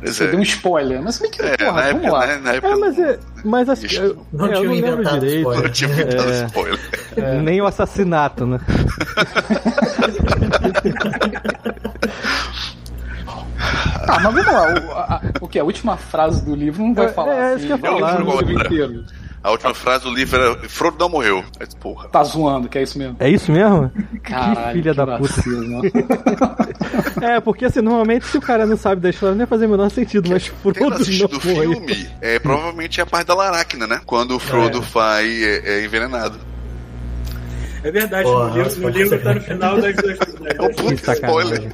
Pois 0.00 0.14
Você 0.16 0.24
é. 0.24 0.26
deu 0.28 0.38
um 0.38 0.42
spoiler. 0.42 1.02
Mas 1.02 1.18
como 1.18 1.28
é 1.28 1.30
que, 1.32 1.42
É, 1.42 1.56
porra, 1.56 1.72
na 1.72 1.82
vamos 1.88 2.02
época, 2.04 2.12
lá. 2.12 2.26
né, 2.26 2.36
na 2.42 2.52
época 2.54 2.72
É, 2.72 2.76
mas 2.76 2.98
é. 2.98 3.18
Mas 3.44 3.68
assim, 3.68 3.86
Ixi, 3.86 3.96
eu, 3.96 4.26
não 4.32 4.46
é, 4.46 4.48
eu 4.48 4.54
tinha 4.54 4.64
não 4.68 4.74
lembro 4.74 4.92
inventado 4.94 5.20
direito. 5.20 5.38
spoiler. 5.40 5.62
não 5.64 5.70
tinha 5.70 5.88
dado 6.04 6.30
É. 6.32 6.44
spoiler. 6.46 6.80
Nem 7.42 7.60
o 7.60 7.66
assassinato, 7.66 8.46
né? 8.46 8.60
Ah, 14.08 14.20
mas 14.20 14.34
vamos 14.34 14.46
lá. 14.46 14.68
O, 14.74 14.92
a, 14.92 15.20
o 15.40 15.48
que? 15.48 15.58
A 15.58 15.64
última 15.64 15.96
frase 15.96 16.44
do 16.44 16.54
livro 16.54 16.82
não 16.84 16.94
vai 16.94 17.06
É, 17.06 17.08
falar 17.08 17.34
é, 17.34 17.54
assim. 17.54 17.66
isso 17.66 17.78
que 17.78 17.86
eu 17.86 17.90
ia 17.90 17.96
o 17.96 18.00
falar, 18.00 18.18
livro 18.20 18.46
né? 18.46 18.52
inteiro. 18.64 19.04
A 19.42 19.50
última 19.52 19.72
frase 19.74 20.02
do 20.04 20.12
livro 20.12 20.40
era 20.40 20.68
Frodo 20.68 20.96
não 20.98 21.08
morreu. 21.08 21.44
Mas, 21.60 21.72
porra. 21.74 22.08
Tá 22.08 22.24
zoando, 22.24 22.68
que 22.68 22.78
é 22.78 22.82
isso 22.82 22.98
mesmo. 22.98 23.16
É 23.20 23.30
isso 23.30 23.52
mesmo? 23.52 23.90
Caralho, 24.22 24.72
filha 24.72 24.90
que 24.90 24.96
da 24.96 25.06
puta. 25.18 25.32
vacilo, 25.34 25.68
mano. 25.70 25.82
É, 27.22 27.40
porque 27.40 27.64
assim, 27.64 27.80
normalmente 27.80 28.26
se 28.26 28.36
o 28.38 28.40
cara 28.40 28.66
não 28.66 28.76
sabe 28.76 29.00
da 29.00 29.10
história, 29.10 29.34
não 29.34 29.42
ia 29.42 29.46
fazer 29.46 29.66
o 29.66 29.68
menor 29.70 29.90
sentido, 29.90 30.28
mas 30.30 30.46
Frodo 30.46 30.80
não 30.80 31.26
o 31.26 31.40
foi. 31.40 31.54
filme, 31.74 32.08
é, 32.20 32.38
provavelmente 32.38 33.00
é 33.00 33.02
a 33.02 33.06
parte 33.06 33.26
da 33.26 33.34
Laracna, 33.34 33.86
né? 33.86 34.00
Quando 34.06 34.36
o 34.36 34.38
Frodo 34.38 34.78
É. 34.78 34.80
vai 34.80 35.26
é, 35.26 35.62
é 35.80 35.84
envenenado. 35.84 36.38
É 37.82 37.90
verdade, 37.90 38.24
Porra, 38.24 38.48
no 38.48 38.56
livro, 38.56 38.80
no 38.80 38.88
livro 38.88 39.18
tá 39.22 39.34
no 39.34 39.40
final 39.40 39.80
das 39.80 39.96
duas. 39.96 40.18
É 40.18 40.62
um 40.62 40.68
puto 40.74 41.02
Que 41.02 41.12
spoiler. 41.12 41.72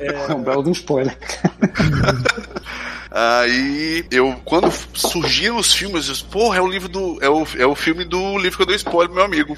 É. 0.00 0.28
É 0.28 0.34
um 0.34 0.42
belo 0.42 0.62
de 0.62 0.68
um 0.70 0.72
spoiler. 0.72 1.16
Aí 3.14 4.04
eu, 4.10 4.34
quando 4.44 4.68
surgiram 4.92 5.56
os 5.56 5.72
filmes, 5.72 6.08
eu 6.08 6.14
disse, 6.14 6.24
porra, 6.24 6.58
é 6.58 6.60
o 6.60 6.66
livro 6.66 6.88
do. 6.88 7.22
É 7.22 7.28
o, 7.28 7.46
é 7.56 7.64
o 7.64 7.76
filme 7.76 8.04
do 8.04 8.36
livro 8.38 8.56
que 8.56 8.62
eu 8.62 8.66
dei 8.66 8.74
spoiler 8.74 9.08
pro 9.08 9.14
meu 9.14 9.24
amigo. 9.24 9.56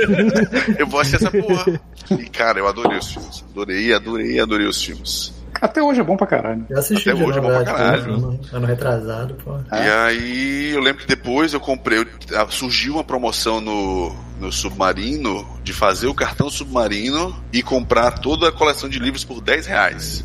eu 0.78 0.86
vou 0.86 0.98
assistir 0.98 1.26
essa 1.26 1.30
porra. 1.30 1.78
E 2.10 2.24
cara, 2.30 2.58
eu 2.58 2.66
adorei 2.66 2.98
os 2.98 3.12
filmes. 3.12 3.44
Adorei, 3.50 3.92
adorei, 3.92 4.40
adorei 4.40 4.66
os 4.66 4.82
filmes. 4.82 5.30
Até 5.60 5.82
hoje 5.82 6.00
é 6.00 6.02
bom 6.02 6.16
pra 6.16 6.26
caralho. 6.26 6.64
Eu 6.70 6.78
assisti 6.78 7.10
Até 7.10 7.22
hoje 7.22 7.38
é 7.38 7.42
bom 7.42 7.48
pra 7.48 7.64
caralho. 7.64 8.14
ano, 8.14 8.40
ano 8.50 8.66
retrasado, 8.66 9.34
pô. 9.34 9.58
E 9.72 9.90
aí 10.06 10.70
eu 10.74 10.80
lembro 10.80 11.02
que 11.02 11.08
depois 11.08 11.52
eu 11.52 11.60
comprei, 11.60 12.06
ah, 12.34 12.46
surgiu 12.48 12.94
uma 12.94 13.04
promoção 13.04 13.60
no, 13.60 14.16
no 14.38 14.50
Submarino 14.50 15.46
de 15.62 15.74
fazer 15.74 16.06
o 16.06 16.14
cartão 16.14 16.48
Submarino 16.48 17.36
e 17.52 17.62
comprar 17.62 18.12
toda 18.12 18.48
a 18.48 18.52
coleção 18.52 18.88
de 18.88 18.98
livros 18.98 19.22
por 19.22 19.42
10 19.42 19.66
reais. 19.66 20.24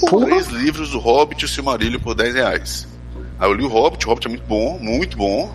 Porra. 0.00 0.26
Três 0.26 0.48
livros, 0.48 0.94
o 0.94 0.98
Hobbit 0.98 1.42
e 1.42 1.44
o 1.44 1.48
Silmarillion 1.48 2.00
por 2.00 2.14
10 2.14 2.34
reais. 2.34 2.88
Aí 3.38 3.48
eu 3.48 3.54
li 3.54 3.64
o 3.64 3.68
Hobbit, 3.68 4.06
o 4.06 4.08
Hobbit 4.10 4.26
é 4.26 4.30
muito 4.30 4.46
bom, 4.46 4.78
muito 4.80 5.16
bom. 5.16 5.54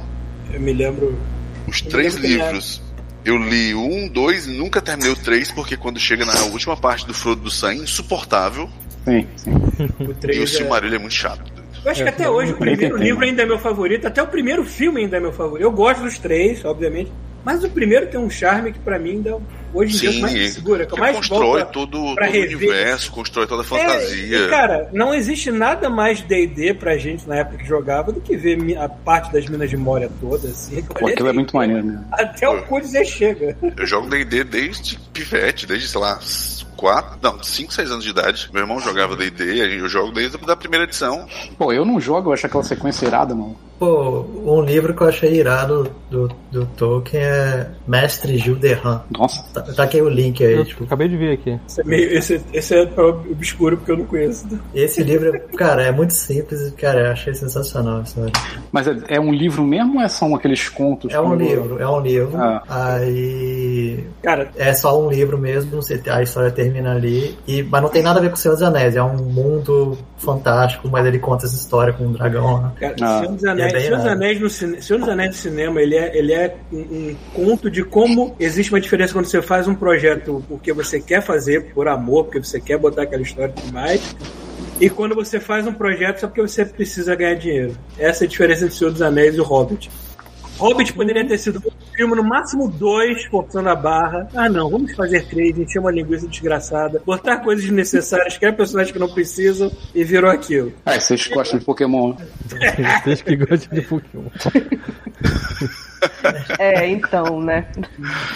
Eu 0.54 0.60
me 0.60 0.74
lembro. 0.74 1.18
Os 1.68 1.82
Eu 1.82 1.90
três 1.90 2.16
lembro 2.16 2.30
que 2.30 2.36
livros. 2.36 2.82
Eu 3.26 3.38
li 3.38 3.76
um, 3.76 4.08
dois 4.08 4.48
e 4.48 4.52
nunca 4.52 4.82
terminei 4.82 5.12
o 5.12 5.16
três, 5.16 5.52
porque 5.52 5.76
quando 5.76 6.00
chega 6.00 6.26
na 6.26 6.34
última 6.46 6.76
parte 6.78 7.06
do 7.06 7.14
Frodo 7.14 7.42
do 7.42 7.52
Sam, 7.52 7.72
é 7.72 7.76
insuportável. 7.76 8.70
Sim, 9.06 9.28
sim. 9.36 9.52
O 10.00 10.04
E 10.04 10.08
o 10.08 10.14
3 10.14 10.42
é... 10.42 10.46
Silmarillion 10.46 10.96
é 10.96 11.00
muito 11.00 11.14
chato. 11.16 11.52
Eu 11.84 11.92
acho 11.92 12.04
que 12.04 12.10
até 12.10 12.30
hoje 12.30 12.52
o 12.52 12.58
primeiro 12.58 12.98
livro 12.98 13.24
ainda 13.24 13.42
é 13.42 13.46
meu 13.46 13.58
favorito, 13.60 14.06
até 14.06 14.22
o 14.22 14.28
primeiro 14.28 14.66
filme 14.66 15.02
ainda 15.02 15.18
é 15.18 15.20
meu 15.20 15.32
favorito. 15.32 15.64
Eu 15.64 15.72
gosto 15.72 16.04
dos 16.04 16.18
três, 16.18 16.64
obviamente, 16.66 17.12
mas 17.44 17.64
o 17.64 17.70
primeiro 17.70 18.08
tem 18.08 18.20
um 18.20 18.30
charme 18.30 18.72
que 18.74 18.80
pra 18.80 19.00
mim 19.00 19.12
ainda 19.12 19.38
hoje 19.74 19.96
em 19.96 20.00
dia 20.00 20.10
é 20.10 20.18
o 20.18 20.22
mais 20.22 20.34
me 20.34 20.50
segura, 20.50 20.78
que 20.86 20.94
eu 20.94 20.98
porque 20.98 21.02
mais 21.02 21.16
constrói 21.16 21.62
todo, 21.66 21.72
todo 21.72 22.02
o 22.02 22.12
universo, 22.14 23.12
constrói 23.12 23.48
toda 23.48 23.62
a 23.62 23.66
É, 23.66 23.68
fantasia. 23.68 24.38
e, 24.40 24.50
cara, 24.50 24.90
não 24.94 25.14
existe 25.14 25.52
nada 25.52 25.90
mais 25.90 26.22
D&D 26.22 26.74
pra 26.74 26.98
gente 26.98 27.28
na 27.28 27.36
época 27.38 27.58
que 27.58 27.66
jogava 27.68 28.12
do 28.12 28.20
que 28.20 28.36
ver 28.36 28.78
a 28.78 28.90
parte 28.90 29.32
das 29.32 29.46
minas 29.48 29.70
de 29.70 29.78
Moria 29.78 30.10
toda, 30.20 30.48
assim. 30.48 30.82
Pô, 30.84 31.08
aquilo 31.08 31.30
é 31.30 31.34
muito 31.34 31.56
maneiro 31.56 31.86
mesmo. 31.86 32.06
Até 32.12 32.48
o 32.50 32.64
cu 32.64 32.80
chega. 33.06 33.56
Eu 33.78 33.86
jogo 33.86 34.10
D&D 34.10 34.44
desde 34.44 34.98
pivete, 35.14 35.66
desde, 35.66 35.88
sei 35.88 36.02
lá, 36.02 36.20
4, 36.76 37.20
não, 37.22 37.44
5, 37.44 37.74
6 37.74 37.92
anos 37.92 38.04
de 38.04 38.10
idade. 38.12 38.50
Meu 38.54 38.62
irmão 38.62 38.80
jogava 38.80 39.16
D&D, 39.16 39.80
eu 39.80 39.88
jogo 39.90 40.12
desde 40.12 40.38
a 40.50 40.56
primeira 40.56 40.86
edição. 40.86 41.28
Pô, 41.58 41.74
eu 41.74 41.84
não 41.86 42.00
jogo, 42.00 42.30
eu 42.30 42.34
acho 42.34 42.46
aquela 42.46 42.64
sequência 42.64 43.06
irada, 43.06 43.36
mano. 43.36 43.58
Pô, 43.80 44.26
um 44.46 44.62
livro 44.62 44.94
que 44.94 45.02
eu 45.02 45.08
achei 45.08 45.36
irado 45.36 45.90
do, 46.12 46.30
do 46.52 46.66
Tolkien 46.76 47.24
é 47.24 47.68
Mestre 47.88 48.38
Gil 48.38 48.56
Derran. 48.56 49.02
Nossa. 49.18 49.42
Tá, 49.54 49.62
tá 49.62 49.84
aqui 49.84 50.02
o 50.02 50.10
link 50.10 50.44
aí, 50.44 50.54
Eu 50.56 50.66
tipo. 50.66 50.84
acabei 50.84 51.08
de 51.08 51.16
ver 51.16 51.34
aqui. 51.36 51.58
Esse 51.66 51.80
é, 51.80 51.84
meio, 51.86 52.12
esse, 52.18 52.42
esse 52.52 52.76
é 52.76 52.82
obscuro 53.02 53.78
porque 53.78 53.92
eu 53.94 53.98
não 54.00 54.06
conheço. 54.06 54.46
Esse 54.76 55.02
livro, 55.02 55.32
cara, 55.56 55.84
é 55.84 55.92
muito 55.94 56.12
simples, 56.12 56.74
cara, 56.78 57.08
eu 57.08 57.12
achei 57.14 57.34
sensacional. 57.34 58.06
Sabe? 58.06 58.34
Mas 58.70 58.86
é, 58.88 58.98
é 59.08 59.20
um 59.20 59.32
livro 59.32 59.64
mesmo 59.64 59.96
ou 59.98 60.02
é 60.04 60.10
são 60.10 60.36
aqueles 60.36 60.68
contos? 60.68 61.14
É 61.14 61.20
um 61.20 61.24
como- 61.30 61.36
livro, 61.36 61.80
é 61.82 61.88
um 61.88 62.02
livro. 62.02 62.36
Ah. 62.38 62.62
Aí 62.68 64.04
Cara, 64.22 64.50
é 64.58 64.74
só 64.74 65.02
um 65.02 65.10
livro 65.10 65.38
mesmo, 65.38 65.82
você- 65.82 66.02
a 66.10 66.22
história 66.22 66.52
termina 66.52 66.92
ali. 66.96 67.38
E, 67.48 67.64
mas 67.64 67.82
não 67.82 67.90
tem 67.90 68.04
nada 68.04 68.20
a 68.20 68.22
ver 68.22 68.28
com 68.30 68.36
o 68.36 68.38
Senhor 68.38 68.56
dos 68.56 68.64
Anéis, 68.64 68.96
é 68.98 69.02
um 69.04 69.16
mundo 69.16 69.98
fantástico, 70.18 70.90
mas 70.90 71.06
ele 71.06 71.18
conta 71.20 71.46
essa 71.46 71.56
história 71.56 71.94
com 71.94 72.04
um 72.08 72.12
dragão. 72.12 72.62
Né? 72.62 72.72
Cara, 72.80 72.96
Ah. 73.02 73.20
Senhor 73.20 73.32
dos 73.36 73.44
Anéis, 73.46 73.69
Bem 73.72 73.82
Senhor 73.82 73.98
dos. 73.98 74.06
Anéis 74.06 74.40
no 74.40 74.50
Senhor 74.50 75.00
dos 75.00 75.10
Anéis 75.10 75.30
no 75.30 75.36
cinema, 75.36 75.82
ele 75.82 75.96
é, 75.96 76.18
ele 76.18 76.34
é 76.34 76.56
um, 76.72 76.78
um 76.78 77.16
conto 77.34 77.70
de 77.70 77.84
como 77.84 78.36
existe 78.40 78.72
uma 78.72 78.80
diferença 78.80 79.14
quando 79.14 79.26
você 79.26 79.42
faz 79.42 79.68
um 79.68 79.76
projeto 79.76 80.44
porque 80.48 80.74
você 80.74 81.00
quer 81.00 81.22
fazer 81.22 81.72
por 81.74 81.88
amor, 81.88 82.26
porque 82.26 82.40
você 82.40 82.60
quer 82.60 82.78
botar 82.78 83.04
aquela 83.04 83.22
história 83.22 83.54
e 83.56 83.62
tudo 83.62 83.74
mais, 83.74 84.16
e 84.80 84.90
quando 84.90 85.14
você 85.14 85.40
faz 85.40 85.68
um 85.68 85.74
projeto 85.74 86.20
só 86.20 86.28
porque 86.28 86.42
você 86.42 86.66
precisa 86.66 87.16
ganhar 87.16 87.36
dinheiro. 87.36 87.78
Essa 87.98 88.24
é 88.24 88.28
a 88.28 88.30
diferença 88.30 88.66
entre 88.66 88.76
Senhor 88.76 88.92
dos 88.92 89.02
Anéis 89.02 89.36
e 89.36 89.42
o 89.42 89.44
Hobbit. 89.44 89.90
Hobbit 90.60 90.94
poderia 90.94 91.26
ter 91.26 91.38
sido 91.38 91.60
um 91.60 91.96
filme, 91.96 92.16
no 92.16 92.24
máximo 92.24 92.70
dois, 92.70 93.26
forçando 93.26 93.70
a 93.70 93.76
barra. 93.76 94.28
Ah, 94.36 94.50
não, 94.50 94.70
vamos 94.70 94.94
fazer 94.96 95.26
três, 95.28 95.58
encher 95.58 95.80
uma 95.80 95.92
linguiça 95.92 96.28
desgraçada, 96.28 97.02
botar 97.06 97.38
coisas 97.38 97.64
desnecessárias, 97.64 98.38
criar 98.38 98.54
personagens 98.54 98.92
que 98.92 99.00
não 99.00 99.10
precisam, 99.10 99.72
e 99.96 100.04
virou 100.04 100.30
aquilo. 100.30 100.74
Ah, 100.86 101.00
vocês 101.00 101.28
gostam 101.28 101.60
de 101.60 101.66
Pokémon. 101.66 102.16
Vocês 103.04 103.22
que 103.22 103.36
gostam 103.36 103.70
de 103.72 103.82
Pokémon. 103.82 104.30
É, 106.60 106.88
então, 106.90 107.42
né? 107.42 107.66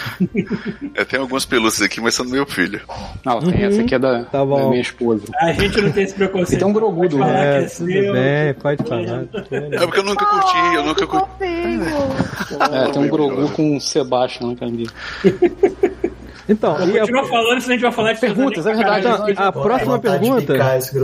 Eu 0.94 1.04
tenho 1.06 1.22
algumas 1.22 1.44
pelúcias 1.44 1.82
aqui, 1.82 2.00
mas 2.00 2.14
são 2.14 2.24
do 2.24 2.32
meu 2.32 2.46
filho. 2.46 2.80
Não, 3.24 3.40
tem 3.40 3.62
essa 3.64 3.80
aqui 3.82 3.94
é 3.94 3.98
da, 3.98 4.24
Tá 4.24 4.44
da 4.44 4.68
minha 4.68 4.80
esposa. 4.80 5.24
A 5.40 5.52
gente 5.52 5.80
não 5.80 5.92
tem 5.92 6.04
esse 6.04 6.14
preconceito. 6.14 6.60
Tem 6.60 6.68
um 6.68 6.72
grogu 6.72 7.08
do 7.08 7.18
Pode 7.18 7.30
falar 7.30 7.38
É, 7.44 7.58
que 7.58 7.64
é 7.64 7.68
tudo 7.68 7.92
seu. 7.92 8.12
bem, 8.12 8.54
pode 8.54 8.82
falar. 8.88 9.24
É 9.72 9.78
porque 9.78 9.98
eu 9.98 10.04
nunca 10.04 10.26
curti, 10.26 10.74
eu 10.74 10.84
nunca 10.84 11.06
curti. 11.06 11.24
É, 11.40 12.90
tem 12.92 13.02
um 13.02 13.08
Grogu 13.08 13.48
com 13.50 13.76
o 13.76 13.80
Sebastian 13.80 14.48
na 14.48 14.56
camisa. 14.56 14.92
Então, 16.48 16.72
e 16.86 16.96
a, 16.98 17.00
Continua 17.00 17.26
falando, 17.26 17.60
senão 17.60 17.70
a 17.70 17.76
gente 17.76 17.82
vai 17.82 17.92
falar 17.92 18.12
de 18.12 18.20
Perguntas, 18.20 18.66
é 18.66 18.74
verdade. 18.74 19.32
Então, 19.32 19.44
a 19.46 19.52
Pô, 19.52 19.62
próxima 19.62 19.98
pergunta. 19.98 20.54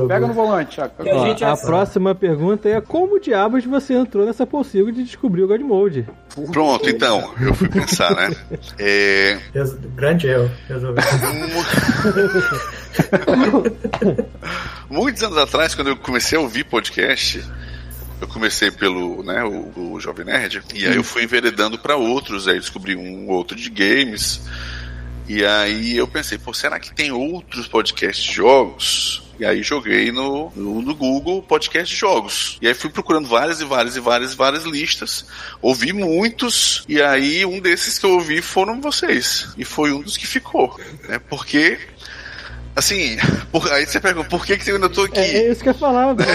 Pega 0.09 0.27
no 0.27 0.35
volante, 0.35 0.75
Thiago. 0.77 0.93
A 0.99 1.03
ó, 1.15 1.27
gente 1.27 1.45
a 1.45 1.55
já- 1.55 1.57
próxima 1.57 2.15
pergunta 2.15 2.69
é 2.69 2.81
como 2.81 3.19
diabos 3.19 3.65
você 3.65 3.95
entrou 3.95 4.27
nessa 4.27 4.47
possível 4.47 4.93
de 4.93 5.03
descobrir 5.03 5.43
o 5.43 5.49
God 5.49 5.61
Mode? 5.63 6.07
Pronto, 6.53 6.89
então, 6.91 7.33
eu 7.41 7.55
fui 7.55 7.69
pensar, 7.69 8.15
né? 8.15 8.31
É, 8.79 9.39
Grande 9.95 10.27
erro. 10.29 10.51
Resolvi. 10.69 11.01
Muitos 14.89 15.23
anos 15.23 15.39
atrás, 15.39 15.75
quando 15.75 15.89
eu 15.89 15.97
comecei 15.97 16.37
a 16.37 16.41
ouvir 16.41 16.65
podcast, 16.65 17.45
eu 18.21 18.27
comecei 18.29 18.71
pelo, 18.71 19.23
né, 19.23 19.45
o, 19.45 19.93
o 19.95 20.01
Jovem 20.01 20.27
Nerd, 20.27 20.63
e 20.75 20.87
aí 20.87 20.97
eu 20.97 21.05
fui 21.05 21.25
enveredando 21.25 21.79
para 21.79 21.97
outros, 21.97 22.49
aí 22.49 22.59
descobri 22.59 22.97
um 22.97 23.29
outro 23.29 23.57
de 23.57 23.71
games, 23.71 24.41
e 25.33 25.47
aí 25.47 25.97
eu 25.97 26.09
pensei, 26.09 26.39
pô, 26.39 26.53
será 26.53 26.81
que 26.81 26.93
tem 26.93 27.13
outros 27.13 27.69
podcasts 27.69 28.25
de 28.25 28.33
jogos? 28.33 29.23
E 29.39 29.45
aí 29.45 29.63
joguei 29.63 30.11
no, 30.11 30.51
no, 30.57 30.83
no 30.83 30.93
Google 30.93 31.41
podcast 31.41 31.95
de 31.95 32.01
jogos. 32.01 32.59
E 32.61 32.67
aí 32.67 32.75
fui 32.75 32.91
procurando 32.91 33.29
várias 33.29 33.61
e 33.61 33.65
várias 33.65 33.95
e 33.95 34.01
várias 34.01 34.33
e 34.33 34.37
várias 34.37 34.65
listas. 34.65 35.25
Ouvi 35.63 35.93
muitos, 35.93 36.85
e 36.89 37.01
aí 37.01 37.47
um 37.47 37.61
desses 37.61 37.97
que 37.97 38.07
eu 38.07 38.15
ouvi 38.15 38.43
foram 38.43 38.81
vocês. 38.81 39.47
E 39.57 39.65
foi 39.65 39.93
um 39.93 40.01
dos 40.03 40.17
que 40.17 40.27
ficou. 40.27 40.77
Né? 41.09 41.21
Porque 41.21 41.79
Assim, 42.77 43.19
por- 43.53 43.71
aí 43.73 43.85
você 43.85 43.99
pergunta, 44.01 44.29
por 44.29 44.47
que, 44.47 44.57
que 44.57 44.71
eu 44.71 44.77
ainda 44.77 44.89
tô 44.89 45.03
aqui? 45.03 45.19
É, 45.19 45.37
é 45.49 45.51
isso 45.53 45.63
que 45.63 45.69
eu 45.69 45.73
ia 45.73 45.79
falar, 45.79 46.15
velho. 46.15 46.31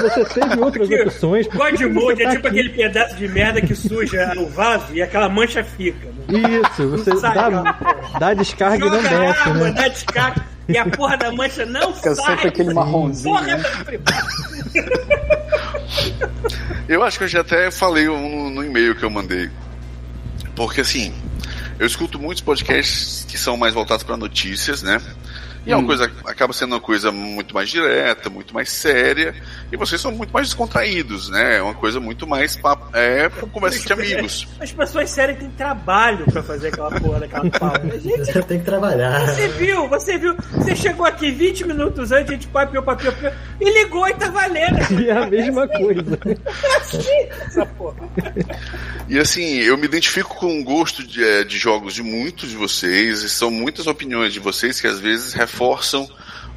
Você 0.00 0.24
teve 0.26 0.60
outras 0.60 0.88
Porque 0.88 1.02
opções. 1.02 1.46
por 1.48 1.52
que 1.52 1.58
God 1.58 1.76
que 1.76 1.86
Mode 1.86 2.16
você 2.16 2.22
é 2.22 2.26
tá 2.26 2.30
tipo 2.36 2.48
aqui? 2.48 2.58
aquele 2.60 2.70
pedaço 2.76 3.16
de 3.16 3.28
merda 3.28 3.60
que 3.60 3.74
suja 3.74 4.32
o 4.38 4.48
vaso 4.48 4.94
e 4.94 5.02
aquela 5.02 5.28
mancha 5.28 5.64
fica. 5.64 6.06
né? 6.28 6.60
Isso, 6.72 6.88
você 6.88 7.16
Sai, 7.16 7.34
dá, 7.34 7.50
cara. 7.50 7.76
dá 8.18 8.34
descarga 8.34 8.76
e 8.86 8.88
não 8.90 9.02
Joga 9.02 9.08
desce, 9.18 9.40
água, 9.40 9.54
né? 9.54 9.72
dá 9.72 9.88
descarga 9.88 10.44
e 10.68 10.78
a 10.78 10.86
porra 10.88 11.16
da 11.18 11.32
mancha 11.32 11.66
não 11.66 11.92
Fica 11.94 12.14
sai. 12.14 12.26
sempre 12.36 12.48
aquele 12.48 12.72
marronzinho. 12.74 13.34
Porra 13.34 13.46
né? 13.56 13.62
da. 13.98 14.22
Eu 16.88 17.02
acho 17.02 17.18
que 17.18 17.24
eu 17.24 17.28
já 17.28 17.40
até 17.40 17.70
falei 17.70 18.06
no, 18.06 18.50
no 18.50 18.64
e-mail 18.64 18.94
que 18.94 19.02
eu 19.04 19.10
mandei. 19.10 19.50
Porque 20.54 20.80
assim, 20.80 21.12
eu 21.78 21.86
escuto 21.86 22.18
muitos 22.18 22.42
podcasts 22.42 23.24
que 23.28 23.36
são 23.36 23.56
mais 23.56 23.74
voltados 23.74 24.04
para 24.04 24.16
notícias, 24.16 24.82
né? 24.82 25.00
E 25.66 25.72
é 25.72 25.76
uma 25.76 25.84
coisa, 25.84 26.10
acaba 26.24 26.52
sendo 26.52 26.74
uma 26.74 26.80
coisa 26.80 27.10
muito 27.10 27.52
mais 27.52 27.68
direta, 27.68 28.30
muito 28.30 28.54
mais 28.54 28.70
séria, 28.70 29.34
e 29.72 29.76
vocês 29.76 30.00
são 30.00 30.12
muito 30.12 30.32
mais 30.32 30.46
descontraídos, 30.46 31.28
né? 31.28 31.56
É 31.56 31.62
uma 31.62 31.74
coisa 31.74 31.98
muito 31.98 32.24
mais 32.24 32.54
papo, 32.54 32.96
é 32.96 33.28
conversa 33.50 33.84
de 33.84 33.92
amigos. 33.92 34.46
As 34.60 34.70
pessoas 34.70 35.10
sérias 35.10 35.38
têm 35.38 35.50
trabalho 35.50 36.24
pra 36.26 36.40
fazer 36.42 36.68
aquela 36.68 37.00
porra 37.00 37.20
daquela 37.20 37.50
pauta. 37.58 37.98
Gente, 37.98 38.26
Você 38.26 38.42
tem 38.42 38.60
que 38.60 38.64
trabalhar. 38.64 39.26
Você 39.26 39.48
viu, 39.48 39.88
você 39.88 40.16
viu, 40.18 40.36
você 40.52 40.76
chegou 40.76 41.04
aqui 41.04 41.32
20 41.32 41.66
minutos 41.66 42.12
antes, 42.12 42.30
a 42.30 42.32
gente 42.34 42.46
papiou, 42.46 42.84
papiou, 42.84 43.12
papiou, 43.12 43.32
e 43.60 43.82
ligou 43.82 44.06
e 44.06 44.14
tá 44.14 44.30
valendo. 44.30 45.00
E 45.00 45.10
é 45.10 45.18
a 45.18 45.26
mesma 45.26 45.66
coisa. 45.66 46.18
Assim, 46.76 47.28
essa 47.44 47.66
porra. 47.66 48.08
E 49.08 49.18
assim, 49.18 49.56
eu 49.58 49.76
me 49.76 49.86
identifico 49.86 50.36
com 50.36 50.60
o 50.60 50.64
gosto 50.64 51.04
de, 51.04 51.24
eh, 51.24 51.44
de 51.44 51.58
jogos 51.58 51.94
de 51.94 52.02
muitos 52.02 52.50
de 52.50 52.56
vocês, 52.56 53.22
e 53.22 53.28
são 53.28 53.50
muitas 53.50 53.86
opiniões 53.86 54.32
de 54.32 54.38
vocês 54.38 54.80
que 54.80 54.86
às 54.86 55.00
vezes 55.00 55.32
reforçam 55.56 56.06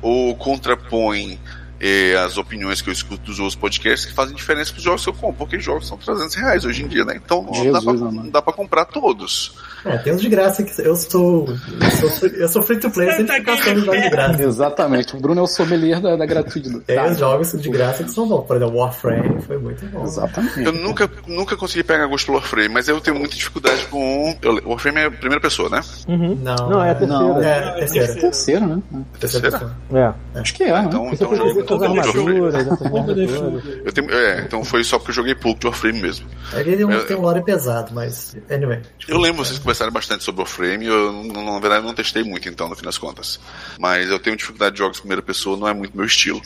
ou 0.02 0.36
contrapõem 0.36 1.40
eh, 1.80 2.16
as 2.26 2.38
opiniões 2.38 2.82
que 2.82 2.90
eu 2.90 2.94
escuto 2.94 3.24
dos 3.24 3.40
outros 3.40 3.56
podcasts 3.56 4.06
que 4.08 4.14
fazem 4.14 4.36
diferença 4.36 4.72
para 4.72 4.78
os 4.80 4.84
jogos 4.84 5.04
que 5.04 5.10
eu 5.10 5.14
compro, 5.14 5.38
porque 5.38 5.60
jogos 5.60 5.88
são 5.88 5.98
300 5.98 6.36
reais 6.36 6.66
hoje 6.66 6.84
em 6.84 6.88
dia, 6.88 7.06
né? 7.06 7.20
Então 7.24 7.42
não, 7.44 7.54
Jesus, 7.54 7.74
dá, 7.74 7.82
pra, 7.82 7.94
não 7.94 8.30
dá 8.30 8.42
pra 8.42 8.54
comprar 8.54 8.86
todos. 8.86 9.54
É, 9.86 9.98
tem 9.98 10.14
uns 10.14 10.22
de 10.22 10.28
graça 10.30 10.62
que 10.64 10.82
eu 10.82 10.96
sou. 10.96 11.48
Eu 11.82 11.92
sou, 11.92 12.10
free- 12.10 12.34
eu 12.42 12.50
sou 12.50 12.62
free 12.62 12.80
to 12.80 12.92
play, 12.92 13.08
eu 13.08 13.14
sempre 13.14 13.34
fico 13.36 13.46
caçando 13.46 13.80
jogos 13.86 14.02
de 14.02 14.10
graça. 14.10 14.44
Exatamente. 14.44 15.16
O 15.16 15.20
Bruno 15.22 15.40
é 15.40 15.44
o 15.44 15.48
sommelier 15.48 16.02
da, 16.02 16.16
da 16.18 16.26
gratuidade. 16.26 16.80
Tem 16.86 17.12
os 17.12 17.18
jogos 17.18 17.52
de 17.54 17.70
graça 17.70 18.04
que 18.04 18.12
são 18.12 18.28
bons. 18.28 18.46
Por 18.46 18.58
exemplo, 18.58 18.78
Warframe 18.78 19.42
foi 19.42 19.58
muito 19.58 19.86
bom. 19.88 20.04
Exatamente. 20.04 20.64
Eu 20.64 20.74
nunca, 20.74 21.10
nunca 21.26 21.56
consegui 21.56 21.84
pegar 21.84 22.06
gosto 22.08 22.26
pelo 22.26 22.40
Warframe, 22.40 22.68
mas 22.70 22.90
eu 22.90 23.00
tenho 23.00 23.18
muita 23.18 23.36
dificuldade 23.36 23.86
com. 23.86 24.38
eu- 24.42 24.60
O 24.66 24.70
Warframe 24.72 25.00
é 25.00 25.06
a 25.06 25.12
primeira 25.12 25.40
pessoa, 25.42 25.70
né? 25.70 25.80
Uhum. 26.10 26.36
Não, 26.44 26.56
Não, 26.70 26.84
é 26.84 26.92
a 26.92 26.96
terceira. 26.96 27.24
Não, 27.24 27.42
É, 27.42 27.72
terceira. 27.80 28.16
Terceiro, 28.16 28.68
né? 28.68 28.82
Terceira 29.18 29.50
Terceira? 29.50 29.76
pessoa. 29.88 30.16
É. 30.36 30.40
Acho 30.42 30.54
que 30.54 30.64
é, 30.64 30.74
né? 30.74 30.84
Então, 30.88 31.10
Você 31.10 31.24
então 31.24 31.36
jogo 31.38 31.64
merdas 31.78 32.66
da 32.66 32.76
todas. 32.78 33.30
Eu 33.86 33.92
tenho, 33.94 34.12
é, 34.12 34.42
então 34.42 34.64
foi 34.64 34.84
só 34.84 34.98
porque 34.98 35.12
eu 35.12 35.16
joguei 35.16 35.36
pouco 35.36 35.60
de 35.60 35.68
Warframe 35.68 36.02
mesmo. 36.02 36.28
Ele 36.54 36.82
Eu- 36.84 37.06
tem 37.06 37.16
um 37.18 37.22
lore 37.22 37.42
pesado, 37.44 37.94
mas. 37.94 38.36
Anyway. 38.50 38.82
Eu 39.08 39.18
lembro 39.20 39.44
vocês 39.46 39.60
conversaram 39.60 39.92
bastante 39.92 40.24
sobre 40.24 40.42
Warframe, 40.42 40.86
eu 40.86 41.12
não- 41.12 41.54
na 41.54 41.60
verdade 41.60 41.86
não 41.86 41.94
testei 41.94 42.24
muito 42.24 42.48
então, 42.50 42.68
no 42.70 42.76
fim 42.76 42.84
das 42.86 42.98
contas. 42.98 43.40
Mas 43.80 44.10
eu 44.10 44.20
tenho 44.20 44.36
dificuldade 44.36 44.74
de 44.74 44.80
jogos 44.80 44.98
de 44.98 45.02
primeira 45.02 45.22
pessoa, 45.22 45.58
não 45.58 45.68
é 45.68 45.74
muito 45.74 45.96
meu 45.96 46.06
estilo. 46.06 46.42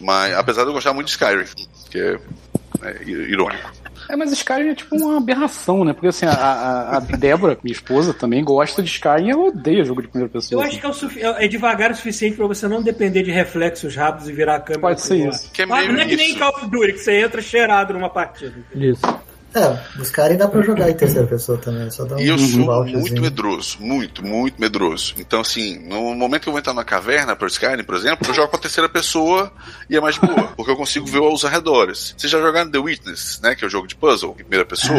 Mas 0.00 0.34
apesar 0.34 0.62
de 0.62 0.68
eu 0.70 0.72
gostar 0.74 0.92
muito 0.92 1.06
de 1.06 1.12
Skyrim, 1.12 1.44
que 1.90 1.98
é, 1.98 2.18
é 2.82 3.02
irônico. 3.04 3.70
É, 4.08 4.16
mas 4.16 4.32
Skyrim 4.32 4.68
é 4.70 4.74
tipo 4.74 4.96
uma 4.96 5.18
aberração, 5.18 5.84
né? 5.84 5.92
Porque 5.92 6.08
assim, 6.08 6.24
a, 6.26 6.32
a, 6.32 6.96
a 6.96 7.00
Débora, 7.00 7.58
minha 7.62 7.72
esposa, 7.74 8.14
também 8.14 8.42
gosta 8.42 8.82
de 8.82 8.88
Skyrim 8.88 9.26
e 9.26 9.30
ela 9.30 9.42
odeia 9.48 9.84
jogo 9.84 10.02
de 10.02 10.08
primeira 10.08 10.32
pessoa. 10.32 10.62
Eu 10.62 10.66
acho 10.66 10.80
que 10.80 10.86
é, 10.86 10.88
o 10.88 10.92
sufi- 10.94 11.20
é 11.22 11.44
é 11.44 11.48
devagar 11.48 11.90
o 11.90 11.94
suficiente 11.94 12.36
pra 12.36 12.46
você 12.46 12.66
não 12.66 12.82
depender 12.82 13.22
de 13.22 13.30
reflexos 13.30 13.94
rápidos 13.94 14.28
e 14.28 14.32
virar 14.32 14.56
a 14.56 14.60
câmera. 14.60 14.80
Pode 14.80 15.02
ser 15.02 15.28
isso. 15.28 15.50
Que 15.52 15.62
é 15.62 15.64
Ah, 15.64 15.68
meio 15.68 15.92
não 15.92 16.00
é 16.00 16.06
que 16.06 16.16
nem 16.16 16.30
isso. 16.30 16.38
Call 16.38 16.48
of 16.56 16.66
Duty, 16.70 16.92
que 16.94 16.98
você 16.98 17.20
entra 17.20 17.42
cheirado 17.42 17.92
numa 17.92 18.08
partida. 18.10 18.54
Isso. 18.74 19.02
É, 19.54 19.78
os 20.00 20.10
caras 20.10 20.36
dá 20.36 20.46
pra 20.46 20.60
jogar 20.62 20.90
em 20.90 20.94
terceira 20.94 21.26
pessoa 21.26 21.56
também, 21.58 21.90
só 21.90 22.04
dá 22.04 22.16
um 22.16 22.20
E 22.20 22.28
eu 22.28 22.38
sou 22.38 22.84
muito 22.84 23.20
medroso, 23.22 23.78
muito, 23.80 24.24
muito 24.24 24.60
medroso. 24.60 25.14
Então, 25.18 25.40
assim, 25.40 25.78
no 25.88 26.14
momento 26.14 26.42
que 26.42 26.48
eu 26.48 26.52
vou 26.52 26.60
entrar 26.60 26.74
na 26.74 26.84
caverna 26.84 27.34
para 27.34 27.46
Skyrim, 27.48 27.82
por 27.82 27.94
exemplo, 27.96 28.28
eu 28.28 28.34
jogo 28.34 28.48
pra 28.48 28.58
terceira 28.60 28.88
pessoa 28.88 29.50
e 29.88 29.96
é 29.96 30.00
mais 30.00 30.18
boa, 30.18 30.48
porque 30.56 30.70
eu 30.70 30.76
consigo 30.76 31.06
ver 31.06 31.20
os 31.20 31.44
arredores. 31.44 32.14
Vocês 32.16 32.30
já 32.30 32.40
jogaram 32.40 32.70
The 32.70 32.78
Witness, 32.78 33.40
né? 33.42 33.54
Que 33.54 33.64
é 33.64 33.66
o 33.66 33.70
jogo 33.70 33.86
de 33.86 33.94
puzzle, 33.96 34.32
em 34.32 34.42
primeira 34.42 34.64
pessoa. 34.66 34.98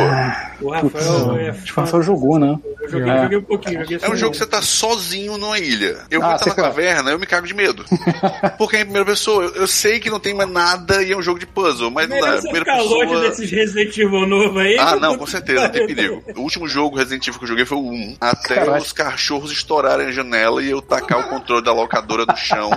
O 0.62 0.71
Rafael 0.71 1.38
é 1.38 1.51
o 1.51 1.73
Rafael 1.75 2.03
jogou, 2.03 2.39
né? 2.39 2.57
Eu 2.81 2.89
joguei, 2.89 3.09
É. 3.12 3.21
joguei 3.23 3.38
um 3.38 3.43
pouquinho. 3.43 3.79
Joguei 3.81 3.99
É 4.01 4.09
um 4.09 4.15
jogo 4.15 4.31
que 4.31 4.38
você 4.38 4.45
tá 4.47 4.62
sozinho 4.62 5.38
numa 5.38 5.59
ilha. 5.59 5.97
Eu 6.09 6.21
vou 6.21 6.29
Ah, 6.29 6.33
entrar 6.35 6.45
sei 6.45 6.53
na 6.53 6.67
é. 6.67 6.69
caverna, 6.69 7.12
eu 7.12 7.19
me 7.19 7.25
cago 7.25 7.45
de 7.47 7.53
medo. 7.53 7.85
Porque 8.57 8.77
é 8.77 8.81
em 8.81 8.83
primeira 8.83 9.05
pessoa. 9.05 9.43
Eu, 9.45 9.55
eu 9.62 9.67
sei 9.67 9.99
que 9.99 10.09
não 10.09 10.19
tem 10.19 10.33
mais 10.33 10.49
nada 10.49 11.03
e 11.03 11.12
é 11.12 11.17
um 11.17 11.21
jogo 11.21 11.39
de 11.39 11.45
puzzle, 11.45 11.91
mas 11.91 12.09
não 12.09 12.19
dá. 12.19 12.38
Primeira 12.41 12.65
ficar 12.65 12.81
longe 12.81 13.05
pessoa. 13.07 13.29
desses 13.29 13.51
Resident 13.51 13.97
Evil 13.97 14.25
novo 14.43 14.60
aí. 14.60 14.78
Ah, 14.78 14.95
não, 14.95 15.17
com 15.17 15.25
certeza, 15.25 15.62
não 15.62 15.69
tem 15.69 15.88
perigo. 15.88 16.23
O 16.36 16.41
último 16.41 16.67
jogo 16.67 16.97
Resident 16.97 17.28
Evil 17.28 17.39
que 17.39 17.45
eu 17.45 17.49
joguei 17.49 17.65
foi 17.65 17.78
o 17.78 17.91
1. 17.91 18.17
Até 18.19 18.56
Caraca. 18.56 18.78
os 18.82 18.91
cachorros 18.91 19.52
estourarem 19.52 20.08
a 20.08 20.12
janela 20.12 20.63
e 20.63 20.69
eu 20.69 20.82
tacar 20.82 21.19
o 21.19 21.30
controle 21.30 21.63
da 21.63 21.73
locadora 21.73 22.25
no 22.25 22.36
chão 22.38 22.69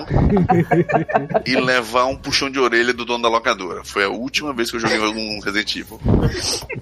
e 1.47 1.57
levar 1.57 2.07
um 2.07 2.17
puxão 2.17 2.51
de 2.51 2.59
orelha 2.59 2.93
do 2.93 3.05
dono 3.05 3.23
da 3.23 3.29
locadora. 3.29 3.83
Foi 3.85 4.05
a 4.05 4.09
última 4.09 4.53
vez 4.53 4.71
que 4.71 4.77
eu 4.77 4.81
joguei 4.81 4.99
um 4.99 5.41
Resident 5.41 5.77
Evil. 5.77 6.01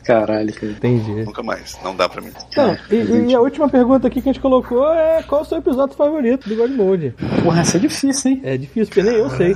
Caralho, 0.04 0.52
cara. 0.52 0.72
Entendi. 0.72 1.24
Nunca 1.24 1.42
mais. 1.42 1.78
Não 1.82 1.94
dá 1.94 2.08
pra 2.08 2.20
mim. 2.20 2.32
Então, 2.48 2.76
e, 2.90 3.30
e 3.30 3.34
a 3.34 3.40
última 3.40 3.68
pergunta 3.68 4.06
aqui 4.08 4.20
que 4.20 4.28
a 4.28 4.32
gente 4.32 4.42
colocou 4.42 4.92
é 4.92 5.22
qual 5.22 5.42
o 5.42 5.44
seu 5.44 5.58
episódio 5.58 5.96
favorito 5.96 6.48
do 6.48 6.56
God 6.56 6.70
Mode? 6.70 7.14
Porra, 7.42 7.60
essa 7.60 7.76
é 7.76 7.80
difícil, 7.80 8.32
hein? 8.32 8.40
É 8.42 8.56
difícil, 8.56 8.86
porque 8.86 9.02
nem 9.02 9.14
eu 9.14 9.30
sei. 9.30 9.54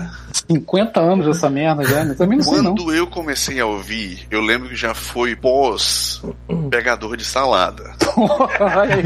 50 0.49 1.01
anos 1.01 1.27
dessa 1.27 1.49
merda 1.49 1.85
já, 1.85 2.05
né? 2.05 2.13
Eu 2.13 2.17
também 2.17 2.39
não 2.39 2.45
sei 2.45 2.63
não. 2.63 2.75
Quando 2.75 2.95
eu 2.95 3.07
comecei 3.07 3.61
a 3.61 3.67
ouvir, 3.67 4.27
eu 4.31 4.41
lembro 4.41 4.69
que 4.69 4.77
já 4.77 4.95
foi 4.95 5.14
pós 5.41 6.23
pegador 6.71 7.17
de 7.17 7.25
salada. 7.25 7.95
Olha 8.17 9.01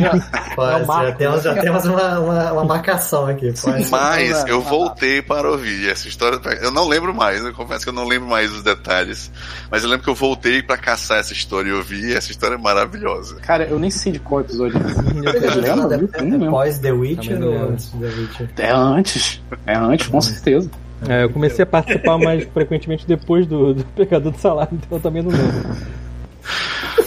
É 0.59 0.85
já 0.85 1.13
temos, 1.13 1.43
já 1.43 1.55
temos 1.55 1.85
uma, 1.85 2.19
uma, 2.19 2.53
uma 2.53 2.65
marcação 2.65 3.27
aqui. 3.27 3.53
Pode. 3.61 3.91
Mas 3.91 4.45
eu 4.47 4.61
voltei 4.61 5.21
para 5.21 5.51
ouvir 5.51 5.91
essa 5.91 6.09
história. 6.09 6.41
Eu 6.63 6.71
não 6.71 6.89
lembro 6.89 7.15
mais, 7.15 7.45
eu 7.45 7.53
confesso 7.53 7.85
que 7.85 7.91
eu 7.91 7.95
não 7.95 8.07
lembro 8.07 8.29
mais 8.29 8.53
os 8.53 8.63
detalhes. 8.63 9.31
Mas 9.71 9.83
eu 9.83 9.91
lembro 9.91 10.05
que 10.05 10.11
eu 10.11 10.15
voltei 10.15 10.63
para 10.63 10.79
caçar 10.79 11.19
essa 11.19 11.33
história 11.33 11.69
e 11.69 11.73
ouvir. 11.73 12.11
e 12.11 12.15
Essa 12.15 12.31
história 12.31 12.55
é 12.55 12.59
maravilhosa. 12.59 13.37
Cara, 13.41 13.65
eu 13.65 13.79
nem 13.79 13.91
sei 13.91 14.13
de 14.13 14.19
qual 14.19 14.41
episódio. 14.41 14.79
É, 14.79 16.39
é, 16.47 16.51
pós 16.51 16.79
The 16.79 16.93
não 16.93 17.49
ou 17.49 17.69
antes 17.71 17.91
The 17.91 18.07
Witcher? 18.07 18.51
É 18.57 18.71
antes. 18.71 19.43
É 19.67 19.77
antes, 19.77 20.07
com 20.07 20.21
certeza. 20.21 20.71
É, 21.09 21.25
eu 21.25 21.31
comecei 21.31 21.63
a 21.63 21.67
participar 21.67 22.19
mais 22.19 22.45
frequentemente 22.45 23.07
depois 23.07 23.47
do, 23.47 23.75
do 23.75 23.85
Pegador 23.85 24.33
de 24.33 24.41
Salário, 24.41 24.73
então 24.73 24.99
eu 24.99 25.03
também 25.03 25.23
não 25.23 25.31
lembro. 25.31 25.99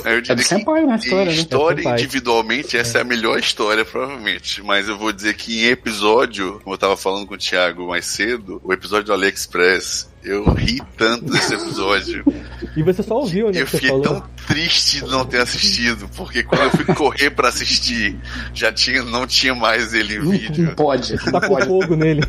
Eu 0.05 0.17
É 0.17 0.21
diria 0.21 0.35
do 0.35 0.41
que 0.41 0.47
Senpai, 0.47 0.85
né? 0.85 0.93
a 0.93 0.95
em 0.95 0.99
História, 0.99 1.25
né? 1.25 1.31
história 1.31 1.93
individualmente, 1.93 2.77
essa 2.77 2.97
é 2.99 3.01
a 3.01 3.03
melhor 3.03 3.39
história, 3.39 3.85
provavelmente. 3.85 4.63
Mas 4.63 4.87
eu 4.87 4.97
vou 4.97 5.11
dizer 5.11 5.35
que 5.35 5.63
em 5.63 5.67
episódio, 5.67 6.59
como 6.63 6.73
eu 6.73 6.79
tava 6.79 6.97
falando 6.97 7.27
com 7.27 7.35
o 7.35 7.37
Thiago 7.37 7.87
mais 7.87 8.05
cedo, 8.05 8.61
o 8.63 8.73
episódio 8.73 9.05
do 9.05 9.13
AliExpress, 9.13 10.10
eu 10.23 10.43
ri 10.53 10.81
tanto 10.97 11.25
desse 11.25 11.53
episódio. 11.53 12.23
E 12.75 12.83
você 12.83 13.01
só 13.03 13.15
ouviu, 13.15 13.51
né? 13.51 13.61
Eu 13.61 13.67
fiquei 13.67 13.89
falou. 13.89 14.03
tão 14.03 14.23
triste 14.47 15.03
de 15.03 15.09
não 15.11 15.25
ter 15.25 15.41
assistido, 15.41 16.07
porque 16.15 16.43
quando 16.43 16.61
eu 16.63 16.71
fui 16.71 16.85
correr 16.95 17.29
pra 17.31 17.49
assistir, 17.49 18.17
já 18.53 18.71
tinha, 18.71 19.01
não 19.03 19.25
tinha 19.27 19.53
mais 19.55 19.93
ele 19.93 20.15
em 20.15 20.19
Não 20.19 20.31
vídeo. 20.31 20.73
pode. 20.75 21.15
Não 21.31 21.39
Tá 21.39 21.65
fogo 21.65 21.95
nele. 21.95 22.21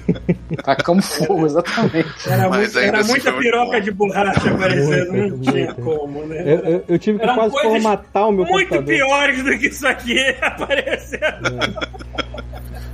Tacamos 0.64 1.06
fogo, 1.06 1.46
exatamente. 1.46 2.08
Era, 2.26 2.48
Mas 2.48 2.58
muito- 2.60 2.78
era 2.78 2.98
assim 3.00 3.10
muita 3.10 3.30
muito 3.32 3.42
piroca 3.44 3.80
de 3.80 3.90
borracha 3.90 4.50
aparecendo, 4.50 5.12
não 5.28 5.38
tinha 5.40 5.74
como, 5.74 6.26
né? 6.26 6.42
Eu, 6.44 6.58
eu- 6.58 6.84
eu 6.88 6.98
tive 6.98 7.18
que 7.18 7.24
Eram 7.24 7.34
quase 7.34 7.60
formatar 7.62 8.28
o 8.28 8.32
meu 8.32 8.44
Muito 8.46 8.68
computador. 8.68 8.94
piores 8.94 9.44
do 9.44 9.58
que 9.58 9.66
isso 9.68 9.86
aqui 9.86 10.18
aparecendo. 10.40 11.92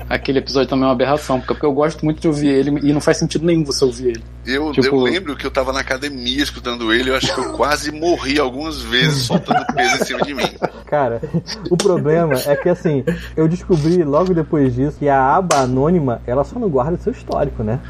Aquele 0.09 0.39
episódio 0.39 0.69
também 0.71 0.85
é 0.85 0.87
uma 0.87 0.93
aberração, 0.95 1.39
porque 1.39 1.53
porque 1.53 1.67
eu 1.67 1.73
gosto 1.73 2.03
muito 2.05 2.19
de 2.21 2.29
ouvir 2.29 2.49
ele 2.49 2.71
e 2.89 2.93
não 2.95 3.01
faz 3.01 3.19
sentido 3.19 3.45
nenhum 3.45 3.63
você 3.63 3.85
ouvir 3.85 4.09
ele. 4.09 4.23
Eu, 4.47 4.73
Tipo- 4.73 4.88
eu 4.89 4.97
lembro 5.01 5.37
que 5.37 5.47
eu 5.47 5.51
tava 5.51 5.73
na 5.73 5.81
academia 5.81 6.43
escutando 6.43 6.93
ele, 6.93 7.11
eu 7.11 7.17
acho 7.17 7.33
que 7.35 7.41
eu 7.41 7.53
quase 7.53 7.91
morri 7.93 8.39
algumas 8.39 8.81
vezes 8.81 9.25
soltando 9.25 9.65
peso 9.75 10.03
em 10.03 10.05
cima 10.05 10.21
de 10.23 10.35
mim. 10.35 10.51
Cara, 10.87 11.21
o 11.71 11.77
problema 11.77 12.35
é 12.47 12.57
que 12.57 12.69
assim, 12.69 13.05
eu 13.37 13.49
descobri 13.49 14.03
logo 14.05 14.35
depois 14.35 14.75
disso 14.75 14.99
que 14.99 15.09
a 15.09 15.37
aba 15.37 15.57
anônima, 15.57 16.21
ela 16.27 16.45
só 16.45 16.59
não 16.59 16.69
guarda 16.69 16.97
seu 16.99 17.13
histórico, 17.13 17.63
né? 17.63 17.81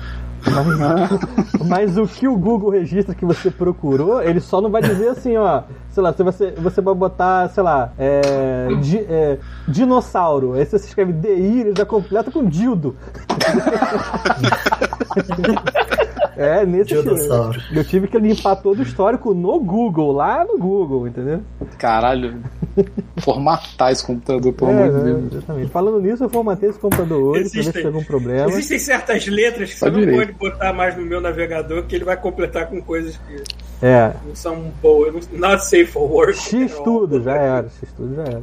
Mas, 0.47 1.67
mas 1.69 1.99
o 1.99 2.07
que 2.07 2.29
o 2.29 2.37
Google 2.37 2.71
registra 2.71 3.13
que 3.13 3.25
você 3.25 3.51
procurou, 3.51 4.23
ele 4.23 4.39
só 4.41 4.61
não 4.61 4.71
vai 4.71 4.81
dizer 4.81 5.09
assim, 5.09 5.37
ó. 5.37 5.63
Sei 5.91 6.01
lá, 6.01 6.13
se 6.13 6.23
você, 6.23 6.53
você 6.53 6.81
vai 6.81 6.95
botar, 6.95 7.49
sei 7.49 7.61
lá, 7.63 7.93
é, 7.99 8.69
di- 8.81 9.05
é, 9.09 9.39
dinossauro. 9.67 10.55
Aí 10.55 10.65
você 10.65 10.77
escreve 10.77 11.13
DI, 11.13 11.61
ele 11.61 11.75
já 11.77 11.85
completa 11.85 12.31
com 12.31 12.45
dildo. 12.49 12.95
É, 16.39 16.65
nesse 16.67 16.95
Dinossauro. 16.95 17.61
Eu 17.73 17.85
tive 17.85 18.07
que 18.09 18.17
limpar 18.19 18.57
todo 18.57 18.79
o 18.79 18.83
histórico 18.83 19.35
no 19.35 19.59
Google, 19.61 20.13
lá 20.13 20.45
no 20.45 20.57
Google, 20.57 21.09
entendeu? 21.09 21.43
Caralho. 21.79 22.41
Formatar 23.21 23.91
esse 23.91 24.07
computador, 24.07 24.53
pelo 24.53 24.71
É, 24.71 24.75
amor 24.85 24.89
de 24.89 24.97
né, 24.97 25.03
Deus. 25.05 25.33
exatamente. 25.33 25.71
Falando 25.73 26.01
nisso, 26.01 26.23
eu 26.25 26.29
formatei 26.31 26.69
esse 26.71 26.79
computador 26.79 27.21
hoje 27.21 27.33
pra 27.33 27.43
ver 27.43 27.49
se 27.51 27.59
Existem- 27.59 27.83
tem 27.83 27.87
algum 27.93 28.05
problema. 28.05 28.49
Existem 28.51 28.79
certas 28.79 29.27
letras 29.27 29.73
que 29.73 29.79
você 29.81 29.91
não 29.91 30.17
pode 30.17 30.33
botar 30.33 30.73
mais 30.73 30.97
no 30.97 31.05
meu 31.05 31.21
navegador, 31.21 31.83
que 31.85 31.97
ele 31.97 32.05
vai 32.05 32.17
completar 32.17 32.67
com 32.69 32.81
coisas 32.81 33.17
que 33.27 33.43
É. 33.85 34.13
não 34.27 34.35
são 34.37 34.71
boas. 34.81 35.29
Not 35.33 35.65
safe 35.65 35.87
for 35.87 36.09
work. 36.11 36.39
X 36.39 36.73
tudo, 36.85 37.21
já 37.23 37.35
era. 37.35 37.69
X 37.69 37.93
tudo 37.97 38.15
já 38.15 38.23
era. 38.23 38.43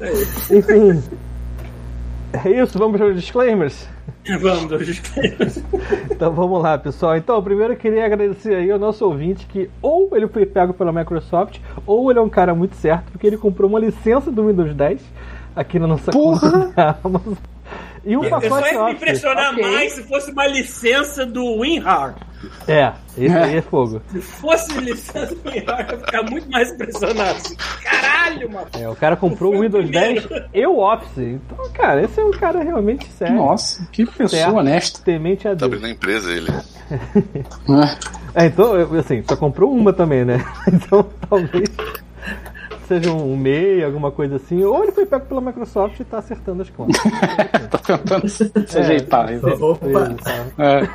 É 0.00 0.12
isso. 0.12 0.54
Enfim. 0.54 1.02
É 2.44 2.50
isso, 2.62 2.78
vamos 2.78 3.00
aos 3.00 3.16
disclaimers? 3.16 3.88
Vamos, 4.40 4.66
dois. 4.66 5.02
Então 6.10 6.32
vamos 6.32 6.62
lá, 6.62 6.76
pessoal. 6.78 7.16
Então, 7.16 7.42
primeiro 7.42 7.72
eu 7.72 7.76
queria 7.76 8.04
agradecer 8.04 8.54
aí 8.54 8.70
ao 8.70 8.78
nosso 8.78 9.04
ouvinte 9.04 9.46
que 9.46 9.70
ou 9.80 10.10
ele 10.14 10.28
foi 10.28 10.44
pego 10.44 10.74
pela 10.74 10.92
Microsoft, 10.92 11.58
ou 11.86 12.10
ele 12.10 12.18
é 12.18 12.22
um 12.22 12.28
cara 12.28 12.54
muito 12.54 12.76
certo, 12.76 13.10
porque 13.10 13.26
ele 13.26 13.36
comprou 13.36 13.68
uma 13.70 13.78
licença 13.78 14.30
do 14.30 14.46
Windows 14.46 14.74
10 14.74 15.00
aqui 15.56 15.78
na 15.78 15.86
nossa 15.86 16.10
Porra! 16.10 16.50
conta 16.50 16.72
da 16.76 16.98
Amazon. 17.02 17.34
E 18.04 18.16
um 18.16 18.24
Eu 18.24 18.30
só 18.30 18.40
pacote 18.40 18.74
ia 18.74 18.84
me 18.84 18.92
impressionar 18.92 19.52
Ok. 19.52 19.62
mais 19.62 19.92
se 19.92 20.02
fosse 20.04 20.30
uma 20.30 20.46
licença 20.46 21.26
do 21.26 21.44
WinRAR. 21.58 22.14
É, 22.68 22.92
esse 23.16 23.36
aí 23.36 23.56
é 23.56 23.62
fogo. 23.62 24.00
Se 24.12 24.20
fosse 24.20 24.72
licença 24.80 25.34
do 25.34 25.50
WinRAR, 25.50 25.86
eu 25.90 25.98
ia 25.98 26.04
ficar 26.04 26.22
muito 26.22 26.50
mais 26.50 26.70
impressionado. 26.72 27.40
Caralho, 27.82 28.50
mano. 28.52 28.66
É, 28.78 28.88
o 28.88 28.94
cara 28.94 29.16
comprou 29.16 29.54
o 29.56 29.60
Windows 29.62 29.84
primeiro. 29.84 30.28
10 30.28 30.42
e 30.54 30.66
o 30.66 30.78
Office. 30.78 31.18
Então, 31.18 31.70
cara, 31.72 32.02
esse 32.02 32.20
é 32.20 32.24
um 32.24 32.30
cara 32.30 32.62
realmente 32.62 33.06
sério. 33.12 33.36
Nossa, 33.36 33.86
que 33.90 34.06
pessoa 34.06 34.28
certo, 34.28 34.56
honesta. 34.56 35.00
Temente 35.04 35.48
a 35.48 35.50
Tá 35.50 35.66
Deus. 35.66 35.72
abrindo 35.72 35.86
a 35.86 35.90
empresa 35.90 36.30
ele. 36.32 36.50
É. 36.50 38.18
É, 38.34 38.46
então, 38.46 38.72
assim, 38.98 39.22
só 39.26 39.36
comprou 39.36 39.72
uma 39.74 39.92
também, 39.92 40.24
né? 40.24 40.44
Então, 40.72 41.04
talvez 41.28 41.68
seja 42.88 43.12
um 43.12 43.36
MEI, 43.36 43.84
alguma 43.84 44.10
coisa 44.10 44.36
assim. 44.36 44.64
Ou 44.64 44.82
ele 44.82 44.92
foi 44.92 45.06
pego 45.06 45.26
pela 45.26 45.40
Microsoft 45.40 46.00
e 46.00 46.04
tá 46.04 46.18
acertando 46.18 46.62
as 46.62 46.70
contas. 46.70 46.96
Tá 47.70 47.78
tentando 47.98 48.28
se 48.28 48.50
É. 48.74 48.78
ajeitar. 48.80 49.28
Opa, 49.60 50.14
É. 50.58 50.86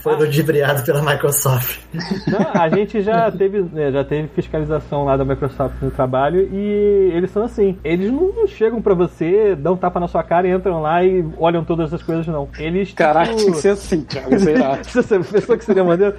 foi 0.00 0.16
ludibriado 0.16 0.82
pela 0.84 1.00
Microsoft. 1.02 1.78
Não, 2.26 2.60
a 2.60 2.68
gente 2.68 3.00
já 3.02 3.30
teve, 3.30 3.62
né, 3.72 3.92
já 3.92 4.04
teve 4.04 4.28
fiscalização 4.28 5.04
lá 5.04 5.16
da 5.16 5.24
Microsoft 5.24 5.76
no 5.80 5.90
trabalho 5.90 6.48
e 6.52 7.10
eles 7.14 7.30
são 7.30 7.44
assim. 7.44 7.78
Eles 7.84 8.10
não 8.10 8.46
chegam 8.48 8.82
pra 8.82 8.94
você, 8.94 9.54
dão 9.54 9.76
tapa 9.76 10.00
na 10.00 10.08
sua 10.08 10.22
cara 10.24 10.48
e 10.48 10.50
entram 10.52 10.80
lá 10.82 11.04
e 11.04 11.24
olham 11.38 11.64
todas 11.64 11.86
essas 11.86 12.02
coisas, 12.02 12.26
não. 12.26 12.48
Eles. 12.58 12.92
Caraca, 12.92 13.28
tipo, 13.30 13.40
tinha 13.42 13.52
que 13.52 13.58
ser 13.58 13.68
assim, 13.70 14.00
Thiago. 14.02 14.38
Sei 14.40 14.56
lá. 14.58 14.82
Se 14.82 15.02
você 15.02 15.18
pensou 15.20 15.56
que 15.56 15.64
seria 15.64 15.84
maneiro, 15.84 16.14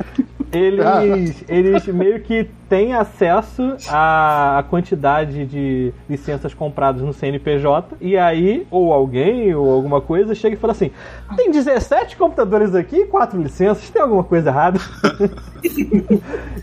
eles, 0.51 1.43
eles 1.47 1.88
meio 1.88 2.21
que 2.21 2.49
têm 2.69 2.93
acesso 2.93 3.75
à, 3.89 4.63
quantidade 4.69 5.45
de 5.45 5.93
licenças 6.10 6.53
compradas 6.53 7.01
no 7.01 7.13
CNPJ, 7.13 7.95
e 8.01 8.17
aí, 8.17 8.67
ou 8.69 8.93
alguém, 8.93 9.53
ou 9.55 9.71
alguma 9.71 10.01
coisa, 10.01 10.36
chega 10.36 10.55
e 10.55 10.60
fala 10.60 10.73
assim: 10.73 10.91
tem 11.36 11.51
17 11.51 12.17
computadores 12.17 12.75
aqui, 12.75 13.05
4 13.05 13.41
licenças, 13.41 13.89
tem 13.89 14.01
alguma 14.01 14.23
coisa 14.23 14.49
errada? 14.49 14.79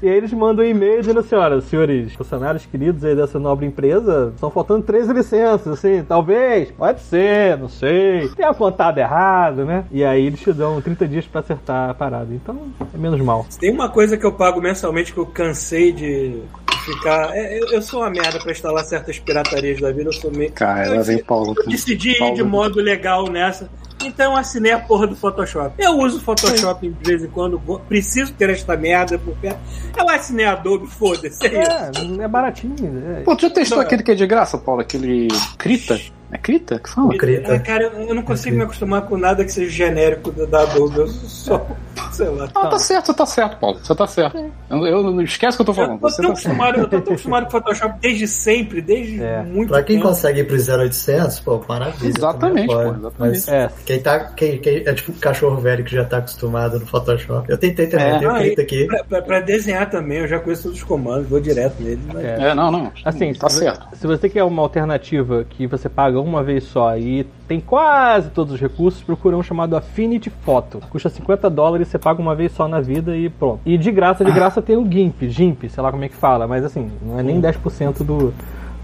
e 0.03 0.09
aí 0.09 0.17
eles 0.17 0.33
mandam 0.33 0.65
um 0.65 0.69
e-mail 0.69 1.01
dizendo 1.01 1.21
assim: 1.21 1.35
olha, 1.35 1.61
senhores 1.61 2.13
funcionários 2.15 2.67
queridos 2.67 3.05
aí 3.05 3.15
dessa 3.15 3.39
nobre 3.39 3.67
empresa, 3.67 4.33
estão 4.35 4.51
faltando 4.51 4.83
13 4.83 5.13
licenças, 5.13 5.67
assim, 5.67 6.05
talvez, 6.07 6.71
pode 6.71 7.01
ser, 7.01 7.59
não 7.59 7.69
sei, 7.69 8.29
tem 8.29 8.45
uma 8.45 8.55
contada 8.55 9.01
errado, 9.01 9.65
né? 9.65 9.85
E 9.91 10.05
aí 10.05 10.27
eles 10.27 10.41
te 10.41 10.53
dão 10.53 10.81
30 10.81 11.09
dias 11.09 11.27
pra 11.27 11.41
acertar 11.41 11.91
a 11.91 11.95
parada, 11.95 12.33
então 12.33 12.59
é 12.93 12.99
menos 12.99 13.21
mal. 13.21 13.47
Tem 13.59 13.74
uma 13.75 13.89
coisa 13.89 14.17
que 14.17 14.25
eu 14.25 14.33
pago 14.33 14.61
mensalmente 14.61 15.13
que 15.13 15.19
eu 15.19 15.27
cansei 15.27 15.93
de 15.93 16.43
ficar. 16.85 17.35
é, 17.37 17.59
eu, 17.59 17.67
eu 17.73 17.83
sou 17.83 18.01
uma 18.01 18.11
merda 18.11 18.39
pra 18.39 18.53
instalar 18.53 18.85
certas 18.85 19.19
piratarias 19.19 19.81
da 19.81 19.91
vida, 19.93 20.09
eu 20.09 20.13
sou 20.13 20.31
meio. 20.31 20.53
Cara, 20.53 20.95
lá 20.95 21.03
vem 21.03 21.23
Paulo. 21.23 21.55
Eu 21.57 21.69
decidi 21.69 22.11
ir 22.11 22.19
Paulo. 22.19 22.35
de 22.35 22.43
modo 22.43 22.81
legal 22.81 23.29
nessa. 23.31 23.69
Então 24.05 24.33
eu 24.33 24.39
assinei 24.39 24.73
a 24.73 24.79
porra 24.79 25.07
do 25.07 25.17
Photoshop. 25.17 25.75
Eu 25.79 25.99
uso 25.99 26.19
o 26.19 26.21
Photoshop 26.21 26.89
de 26.89 27.11
vez 27.11 27.25
em 27.25 27.29
quando, 27.29 27.59
preciso 27.89 28.35
ter 28.35 28.51
esta 28.51 28.77
merda 28.77 29.19
por 29.19 29.35
perto. 29.37 29.59
Eu 29.97 30.09
assinei 30.11 30.45
a 30.45 30.53
Adobe, 30.53 30.87
foda-se. 30.89 31.47
É 31.47 31.63
isso. 31.63 32.21
É, 32.21 32.25
é 32.25 32.29
baratinho. 32.29 32.75
É. 33.19 33.23
Pô, 33.23 33.35
tu 33.35 33.43
já 33.43 33.51
testou 33.51 33.77
Não, 33.79 33.83
é. 33.83 33.87
aquele 33.87 34.03
que 34.03 34.11
é 34.11 34.15
de 34.15 34.27
graça, 34.27 34.59
Paulo? 34.59 34.83
Aquele 34.83 35.29
Krita? 35.57 35.99
É 36.31 36.37
Krita 36.39 36.79
que 36.79 36.91
fala? 36.91 37.17
Crita. 37.17 37.55
Ah, 37.55 37.61
cara, 37.61 37.85
eu 37.85 38.09
eu 38.09 38.15
não 38.15 38.23
consigo 38.23 38.57
me 38.57 38.65
acostumar 38.65 39.03
com 39.03 39.17
nada 39.17 39.45
que 39.45 39.53
seja 39.53 39.71
genérico 39.71 40.31
da 40.33 40.45
da 40.45 40.63
Adobe. 40.63 40.99
Eu 40.99 41.07
só. 41.09 41.65
Sei 42.15 42.29
lá. 42.29 42.49
Ah, 42.55 42.67
tá 42.69 42.79
certo, 42.79 43.07
você 43.07 43.15
tá 43.15 43.27
certo, 43.27 43.59
Paulo. 43.59 43.79
Você 43.83 43.95
tá 43.95 44.07
certo. 44.07 44.39
Eu, 44.71 44.87
eu 44.87 45.03
não 45.03 45.21
esquece 45.23 45.55
o 45.55 45.59
que 45.59 45.63
eu 45.63 45.67
tô 45.67 45.73
Eu 45.73 45.87
falando. 45.87 46.01
tô 46.01 46.09
Você 46.09 46.23
tão 46.23 46.31
tá 46.31 46.37
certo. 46.37 46.47
acostumado, 46.55 46.79
eu 46.79 46.89
tô 46.89 47.01
tão 47.01 47.13
acostumado 47.13 47.45
com 47.45 47.51
Photoshop 47.51 47.99
desde 48.01 48.29
sempre, 48.29 48.81
desde 48.81 49.23
É. 49.23 49.43
muito 49.43 49.69
Pra 49.71 49.83
quem 49.83 49.97
tempo. 49.97 50.09
consegue 50.09 50.41
ir 50.41 50.45
pro 50.45 50.57
0800, 50.57 51.41
pô, 51.41 51.65
maravilha. 51.69 52.09
Exatamente, 52.09 52.67
pô, 52.67 52.83
exatamente. 52.83 53.15
Mas 53.19 53.49
É. 53.49 53.71
quem 53.85 54.01
tá. 54.01 54.21
Quem, 54.35 54.59
quem- 54.59 54.83
é 54.87 54.93
tipo 54.95 55.13
um 55.13 55.15
cachorro 55.17 55.57
velho 55.61 55.85
que 55.85 55.95
já 55.95 56.05
tá 56.05 56.19
acostumado 56.19 56.79
no 56.79 56.87
Photoshop. 56.87 57.51
Eu 57.51 57.59
tentei 57.59 57.87
também, 57.87 58.07
É. 58.07 58.15
eu 58.15 58.19
tenho 58.19 58.31
Ah, 58.31 58.47
e 58.47 58.53
aqui. 58.53 58.87
Pra, 58.87 59.05
pra- 59.05 59.23
pra 59.23 59.41
desenhar 59.41 59.89
também, 59.91 60.19
eu 60.19 60.29
já 60.29 60.39
conheço 60.39 60.65
todos 60.65 60.79
os 60.79 60.85
comandos, 60.85 61.29
vou 61.29 61.41
direto 61.41 61.83
nele. 61.83 62.01
Mas... 62.13 62.25
É. 62.25 62.51
É, 62.51 62.55
não, 62.55 62.71
não. 62.71 62.93
Assim, 63.05 63.33
tá 63.35 63.49
se, 63.49 63.59
certo. 63.61 63.87
se 63.97 64.07
você 64.07 64.29
quer 64.29 64.45
uma 64.45 64.63
alternativa 64.63 65.45
que 65.49 65.67
você 65.67 65.89
paga 65.89 66.21
uma 66.21 66.43
vez 66.43 66.65
só 66.65 66.97
e 66.97 67.25
tem 67.47 67.61
quase 67.61 68.31
todos 68.31 68.55
os 68.55 68.61
recursos, 68.61 69.03
procura 69.03 69.37
um 69.37 69.43
chamado 69.43 69.77
Affinity 69.77 70.31
Photo. 70.31 70.81
Custa 70.91 71.09
50 71.11 71.51
dólares, 71.51 71.89
você 71.89 71.99
paga 71.99 72.21
uma 72.21 72.35
vez 72.35 72.53
só 72.53 72.67
na 72.67 72.81
vida 72.81 73.17
e 73.17 73.29
pronto. 73.29 73.61
E 73.67 73.77
de 73.77 73.91
graça, 73.93 74.25
de 74.25 74.33
graça 74.33 74.63
tem 74.63 74.77
o 74.77 74.91
GIMP, 74.91 75.29
GIMP, 75.29 75.69
sei 75.69 75.83
lá 75.83 75.91
como 75.91 76.05
é 76.05 76.09
que 76.09 76.17
fala, 76.17 76.47
mas 76.47 76.65
assim, 76.65 76.91
não 77.03 77.19
é 77.19 77.23
nem 77.23 77.41
10% 77.41 77.99
do, 77.99 78.33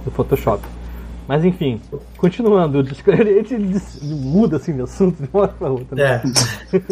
do 0.05 0.11
Photoshop. 0.11 0.63
Mas 1.27 1.45
enfim, 1.45 1.81
continuando, 2.17 2.81
a 2.83 2.83
gente 2.83 3.57
muda 4.03 4.57
assim 4.57 4.75
de 4.75 4.83
assunto 4.83 5.23
de 5.23 5.29
uma 5.33 5.43
hora 5.43 5.53
pra 5.59 5.71
outra. 5.71 5.97
né? 5.97 6.23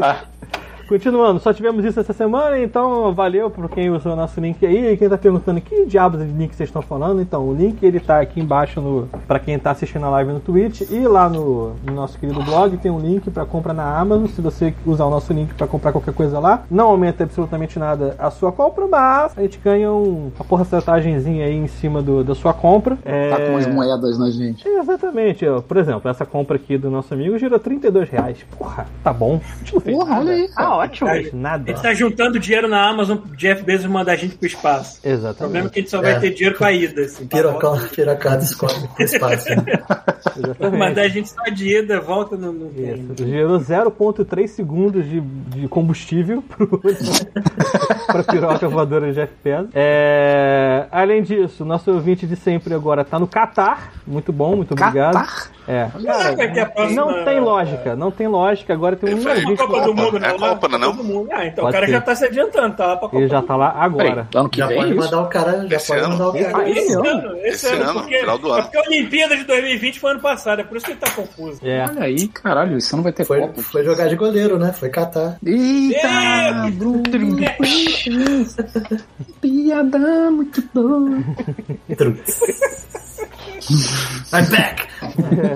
É. 0.01 0.39
Continuando, 0.89 1.39
só 1.39 1.53
tivemos 1.53 1.85
isso 1.85 2.01
essa 2.01 2.15
semana, 2.15 2.59
então 2.59 3.13
valeu 3.13 3.51
por 3.51 3.69
quem 3.69 3.91
usou 3.91 4.15
o 4.15 4.17
nosso 4.17 4.41
link 4.41 4.65
aí. 4.65 4.95
E 4.95 4.97
quem 4.97 5.07
tá 5.07 5.19
perguntando 5.19 5.61
que 5.61 5.85
diabos 5.85 6.19
de 6.19 6.33
link 6.33 6.55
vocês 6.55 6.71
estão 6.71 6.81
falando, 6.81 7.21
então 7.21 7.47
o 7.47 7.55
link 7.55 7.83
ele 7.83 8.01
tá 8.01 8.21
aqui 8.21 8.41
embaixo 8.41 8.81
no 8.81 9.07
para 9.27 9.39
quem 9.39 9.59
tá 9.59 9.73
assistindo 9.73 10.07
a 10.07 10.09
live 10.09 10.33
no 10.33 10.41
Twitch 10.41 10.81
e 10.91 11.07
lá 11.07 11.29
no, 11.29 11.75
no 11.85 11.93
nosso 11.93 12.19
querido 12.19 12.43
blog 12.43 12.75
tem 12.79 12.91
um 12.91 12.99
link 12.99 13.31
para 13.31 13.45
compra 13.45 13.75
na 13.75 13.99
Amazon. 13.99 14.29
Se 14.29 14.41
você 14.41 14.73
usar 14.87 15.05
o 15.05 15.11
nosso 15.11 15.31
link 15.31 15.53
para 15.53 15.67
comprar 15.67 15.93
qualquer 15.93 16.15
coisa 16.15 16.39
lá, 16.39 16.63
não 16.71 16.87
aumenta 16.87 17.25
absolutamente 17.25 17.79
nada 17.79 18.17
a 18.19 18.31
sua 18.31 18.51
compra, 18.51 18.87
mas 18.87 19.37
a 19.37 19.43
gente 19.43 19.59
ganha 19.59 19.93
um, 19.93 20.33
uma 20.35 20.45
porcentagemzinha 20.47 21.45
aí 21.45 21.55
em 21.55 21.69
cima 21.69 22.01
do, 22.01 22.25
da 22.25 22.35
sua 22.35 22.55
compra. 22.55 22.97
É... 23.05 23.29
tá 23.29 23.37
com 23.37 23.51
umas 23.51 23.67
moedas 23.67 24.19
na 24.19 24.31
gente. 24.31 24.67
É, 24.67 24.79
Exatamente, 24.79 25.47
ó. 25.47 25.61
por 25.61 25.77
exemplo, 25.77 26.11
essa 26.11 26.25
compra 26.25 26.57
aqui 26.57 26.79
do 26.79 26.91
nosso 26.91 27.13
amigo 27.13 27.37
girou 27.37 27.59
32 27.59 28.09
reais. 28.09 28.39
Porra, 28.57 28.87
tá 29.05 29.13
bom. 29.13 29.39
Porra, 29.85 30.21
olha 30.21 30.33
aí. 30.33 30.49
Ah, 30.57 30.78
ótimo. 30.79 31.09
A 31.11 31.13
Fez 31.15 31.33
nada. 31.33 31.65
gente 31.67 31.83
tá 31.83 31.95
juntando 31.95 32.39
dinheiro 32.39 32.69
na 32.69 32.89
Amazon 32.89 33.19
pro 33.19 33.37
Jeff 33.37 33.63
Bezos 33.63 33.87
mandar 33.87 34.13
a 34.13 34.17
gente 34.17 34.37
pro 34.37 34.47
espaço. 34.47 34.99
O 34.99 35.01
problema 35.01 35.13
é 35.13 35.19
Exatamente. 35.19 35.71
que 35.71 35.79
a 35.79 35.83
gente 35.83 35.91
só 35.91 36.01
vai 36.01 36.13
É. 36.13 36.19
ter 36.21 36.31
dinheiro 36.35 36.57
pra 36.59 36.73
ida. 36.73 37.03
Assim, 37.03 37.27
pra 37.27 37.39
Pirocão, 37.39 37.79
pirocada 37.95 38.43
esconde 38.45 38.89
com 38.89 39.03
espaço. 39.03 39.49
né? 39.51 39.65
exatamente. 40.37 40.79
Mandar 40.79 41.03
a 41.03 41.09
gente 41.09 41.29
só 41.31 41.43
de 41.45 41.77
ida, 41.79 42.01
volta 42.01 42.37
no. 42.37 42.53
no 42.53 42.71
Isso. 42.71 43.27
Gerou 43.27 43.59
0,3 43.59 44.47
segundos 44.49 45.05
de, 45.09 45.21
de 45.21 45.69
combustível 45.69 46.43
para 48.07 48.23
piroca 48.31 48.69
voadora 48.69 49.09
de 49.09 49.15
Jeff 49.15 49.33
Bezos. 49.43 49.71
É, 49.75 50.87
além 50.91 51.23
disso, 51.23 51.65
nosso 51.65 51.91
ouvinte 51.91 52.27
de 52.27 52.37
sempre 52.37 52.75
agora 52.75 53.05
tá 53.05 53.19
no 53.19 53.27
Catar. 53.27 53.93
Muito 54.07 54.33
bom, 54.33 54.57
muito 54.57 54.73
obrigado. 54.73 55.19
É. 55.69 55.89
Será 56.01 56.31
que 56.31 56.37
vai 56.37 56.53
ter 56.53 56.61
a 56.61 56.67
próxima- 56.67 57.05
Não 57.05 57.25
tem 57.25 57.41
lógica, 57.41 57.95
não 57.97 58.11
tem 58.11 58.27
lógica. 58.27 58.73
Agora 58.73 58.97
tem 58.97 59.15
um 59.15 59.21
foi 59.21 59.57
Copa 59.57 59.81
do 59.83 59.95
Mundo, 59.95 60.17
É 60.17 60.21
não, 60.31 60.39
Copa, 60.39 60.69
não 60.69 60.77
é 60.77 60.81
não? 60.81 60.91
Copa 60.93 61.03
do 61.03 61.09
Mundo. 61.15 61.29
Ah, 61.31 61.47
então 61.47 61.65
Pode 61.65 61.69
o 61.69 61.73
cara 61.75 61.87
ser. 61.87 61.93
já 61.93 62.01
tá 62.01 62.15
se 62.15 62.25
adiantando, 62.25 62.75
tá? 62.77 62.89
Pra 62.97 62.97
Copa 63.09 63.17
Ele 63.17 63.29
já 63.29 63.43
tá 63.43 63.55
lá 63.57 63.71
Peraí, 63.71 63.85
agora. 63.85 64.29
ano 64.35 64.49
que 64.49 64.59
Já 64.59 64.67
vem 64.67 64.77
pode 64.79 64.91
isso? 64.91 64.99
mandar 65.05 65.21
o 65.21 65.27
cara. 65.27 65.67
Já 65.69 65.77
Esse 65.77 65.87
pode 65.89 66.01
ano. 66.01 66.09
mandar 66.11 66.29
o 66.29 66.33
cara. 66.53 66.71
Esse 66.71 66.93
ano. 66.95 67.07
ano, 67.07 67.37
esse, 67.39 67.49
Esse 67.49 67.67
ano, 67.75 67.83
ano, 67.85 68.01
porque, 68.01 68.19
final 68.21 68.39
do 68.39 68.49
é 68.49 68.53
ano. 68.53 68.63
porque 68.63 68.77
a 68.79 68.81
Olimpíada 68.83 69.37
de 69.37 69.45
2020 69.45 70.01
foi 70.01 70.11
ano 70.13 70.21
passado, 70.21 70.61
é 70.61 70.65
por 70.65 70.77
isso 70.77 70.87
que 70.87 70.93
ele 70.93 71.01
tá 71.01 71.11
confuso. 71.11 71.61
É. 71.63 71.85
Olha 71.89 72.03
aí, 72.05 72.29
caralho, 72.29 72.79
isso 72.79 72.97
não 72.97 73.03
vai 73.03 73.13
ter 73.13 73.25
Foi, 73.25 73.41
Copa. 73.41 73.63
foi 73.63 73.85
jogar 73.85 74.09
de 74.09 74.17
goleiro, 74.17 74.59
né? 74.59 74.73
Foi 74.73 74.89
catar. 74.89 75.37
Eita, 75.45 76.09
Bruno. 76.73 77.03
Piada 79.41 79.99
muito 80.31 80.63
boa. 80.75 81.19
I'm 84.33 84.49
back! 84.51 84.89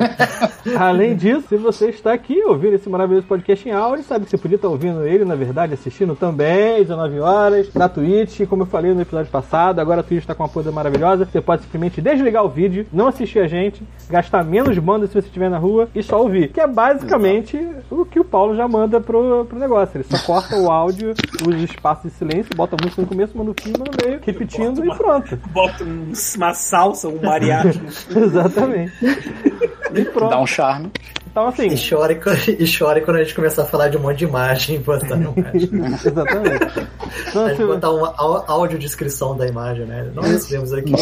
Além 0.78 1.14
disso, 1.16 1.44
se 1.48 1.56
você 1.56 1.90
está 1.90 2.12
aqui 2.12 2.42
ouvindo 2.44 2.74
esse 2.74 2.88
maravilhoso 2.88 3.26
podcast 3.26 3.68
em 3.68 3.72
áudio, 3.72 4.04
sabe 4.04 4.24
que 4.24 4.30
você 4.30 4.38
podia 4.38 4.56
estar 4.56 4.68
ouvindo 4.68 5.04
ele, 5.06 5.24
na 5.24 5.34
verdade, 5.34 5.74
assistindo 5.74 6.14
também, 6.14 6.80
19 6.82 7.20
horas, 7.20 7.72
na 7.74 7.88
Twitch, 7.88 8.46
como 8.48 8.62
eu 8.62 8.66
falei 8.66 8.92
no 8.94 9.00
episódio 9.02 9.30
passado, 9.30 9.80
agora 9.80 10.00
a 10.00 10.02
Twitch 10.04 10.22
está 10.22 10.34
com 10.34 10.42
uma 10.42 10.48
coisa 10.48 10.70
maravilhosa, 10.72 11.24
você 11.24 11.40
pode 11.40 11.62
simplesmente 11.62 12.00
desligar 12.00 12.44
o 12.44 12.48
vídeo, 12.48 12.86
não 12.92 13.08
assistir 13.08 13.38
a 13.40 13.46
gente, 13.48 13.82
gastar 14.08 14.44
menos 14.44 14.76
banda 14.78 15.06
se 15.06 15.12
você 15.14 15.26
estiver 15.26 15.50
na 15.50 15.58
rua 15.58 15.88
e 15.94 16.02
só 16.02 16.20
ouvir, 16.20 16.48
que 16.48 16.60
é 16.60 16.66
basicamente 16.66 17.58
o 17.90 18.04
que 18.04 18.18
o 18.20 18.24
Paulo 18.24 18.56
já 18.56 18.66
manda 18.66 19.00
pro, 19.00 19.44
pro 19.46 19.58
negócio. 19.58 19.96
Ele 19.98 20.04
só 20.04 20.18
corta 20.24 20.56
o 20.56 20.70
áudio, 20.70 21.14
os 21.46 21.54
espaços 21.62 22.10
de 22.10 22.16
silêncio, 22.18 22.50
bota 22.56 22.76
a 22.76 22.82
música 22.82 23.02
no 23.02 23.08
começo, 23.08 23.36
manda 23.36 23.50
o 23.50 23.54
fim, 23.60 23.72
manda 23.72 23.90
no 23.90 24.06
meio, 24.08 24.20
repetindo 24.24 24.84
e 24.84 24.96
pronto. 24.96 25.38
Bota 25.52 25.84
um- 25.84 26.12
uma 26.36 26.54
salsa, 26.54 27.08
um 27.08 27.20
mariachi. 27.20 27.80
Exatamente. 28.14 28.92
E 29.94 30.06
pronto. 30.06 30.30
Dá 30.30 30.40
um 30.40 30.46
charme. 30.46 30.90
Então, 31.32 31.48
assim, 31.48 31.66
E 31.66 31.76
chore, 31.76 32.20
e 32.58 32.66
chore 32.66 33.00
quando 33.00 33.16
a 33.16 33.22
gente 33.22 33.34
começar 33.34 33.62
a 33.62 33.64
falar 33.64 33.88
de 33.88 33.96
um 33.96 34.00
monte 34.00 34.18
de 34.18 34.24
imagem 34.26 34.76
e 34.76 34.78
botar 34.78 35.16
no 35.16 35.34
exatamente. 35.54 36.88
Então, 37.28 37.46
A 37.46 37.48
gente 37.54 37.64
botar 37.64 37.90
uma 37.90 38.14
au- 38.16 38.44
audiodescrição 38.46 39.34
da 39.36 39.46
imagem, 39.46 39.86
né? 39.86 40.10
Nós 40.14 40.46
vemos 40.48 40.72
aqui 40.72 40.92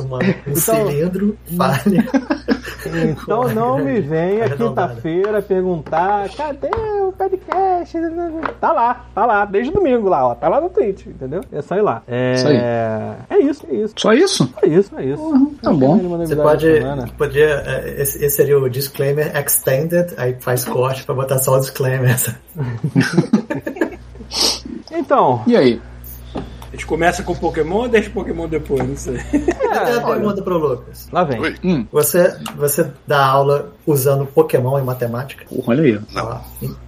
uma- 0.00 0.18
um 0.46 0.54
cilindro 0.54 1.36
falha. 1.56 2.04
Então 3.12 3.48
não 3.54 3.78
me 3.78 4.00
venha 4.00 4.48
quinta-feira 4.50 5.42
perguntar 5.42 6.28
cadê 6.36 6.68
o 7.00 7.12
podcast? 7.12 7.98
Tá 8.60 8.72
lá, 8.72 9.06
tá 9.14 9.26
lá, 9.26 9.44
desde 9.44 9.72
domingo 9.72 10.08
lá, 10.08 10.28
ó. 10.28 10.34
Tá 10.34 10.48
lá 10.48 10.60
no 10.60 10.68
Twitch, 10.68 11.06
entendeu? 11.06 11.40
É 11.52 11.60
só 11.62 11.76
ir 11.76 11.82
lá. 11.82 12.02
É 12.08 12.34
Isso. 12.34 12.48
É 12.48 13.38
isso, 13.38 13.66
é 13.70 13.74
isso. 13.74 13.94
Só 13.98 14.12
isso? 14.12 14.54
É 14.62 14.68
isso, 14.68 14.96
é 14.98 15.04
isso. 15.04 15.56
tá 15.62 15.72
bom. 15.72 15.98
Você 16.18 16.36
pode. 16.36 16.66
Podia, 17.18 17.62
eh, 17.66 17.96
esse, 17.98 18.24
esse 18.24 18.36
seria 18.36 18.58
o 18.58 18.68
disclaimer 18.68 19.30
extended, 19.72 20.14
aí 20.16 20.36
faz 20.40 20.64
corte 20.64 21.04
pra 21.04 21.14
botar 21.14 21.38
só 21.38 21.56
o 21.56 21.60
disclaimer. 21.60 22.16
Então, 24.90 25.42
E 25.46 25.56
aí? 25.56 25.80
A 26.34 26.70
gente 26.74 26.86
começa 26.86 27.22
com 27.22 27.34
Pokémon 27.34 27.80
ou 27.82 27.88
deixa 27.88 28.08
Pokémon 28.08 28.48
depois? 28.48 28.82
Não 28.86 28.96
sei. 28.96 29.16
Eu 29.32 29.84
tenho 29.84 29.98
uma 29.98 30.06
pergunta 30.14 30.42
pro 30.42 30.56
Lucas. 30.56 31.06
lá 31.12 31.22
vem. 31.24 31.54
Hum, 31.62 31.86
Você, 31.92 32.34
você 32.56 32.90
dá 33.06 33.22
aula 33.26 33.72
usando 33.86 34.24
Pokémon 34.26 34.78
em 34.78 34.82
matemática? 34.84 35.44
porra, 35.46 35.64
olha 35.68 35.82
aí. 35.82 36.00
Não. 36.14 36.26
Ó, 36.26 36.40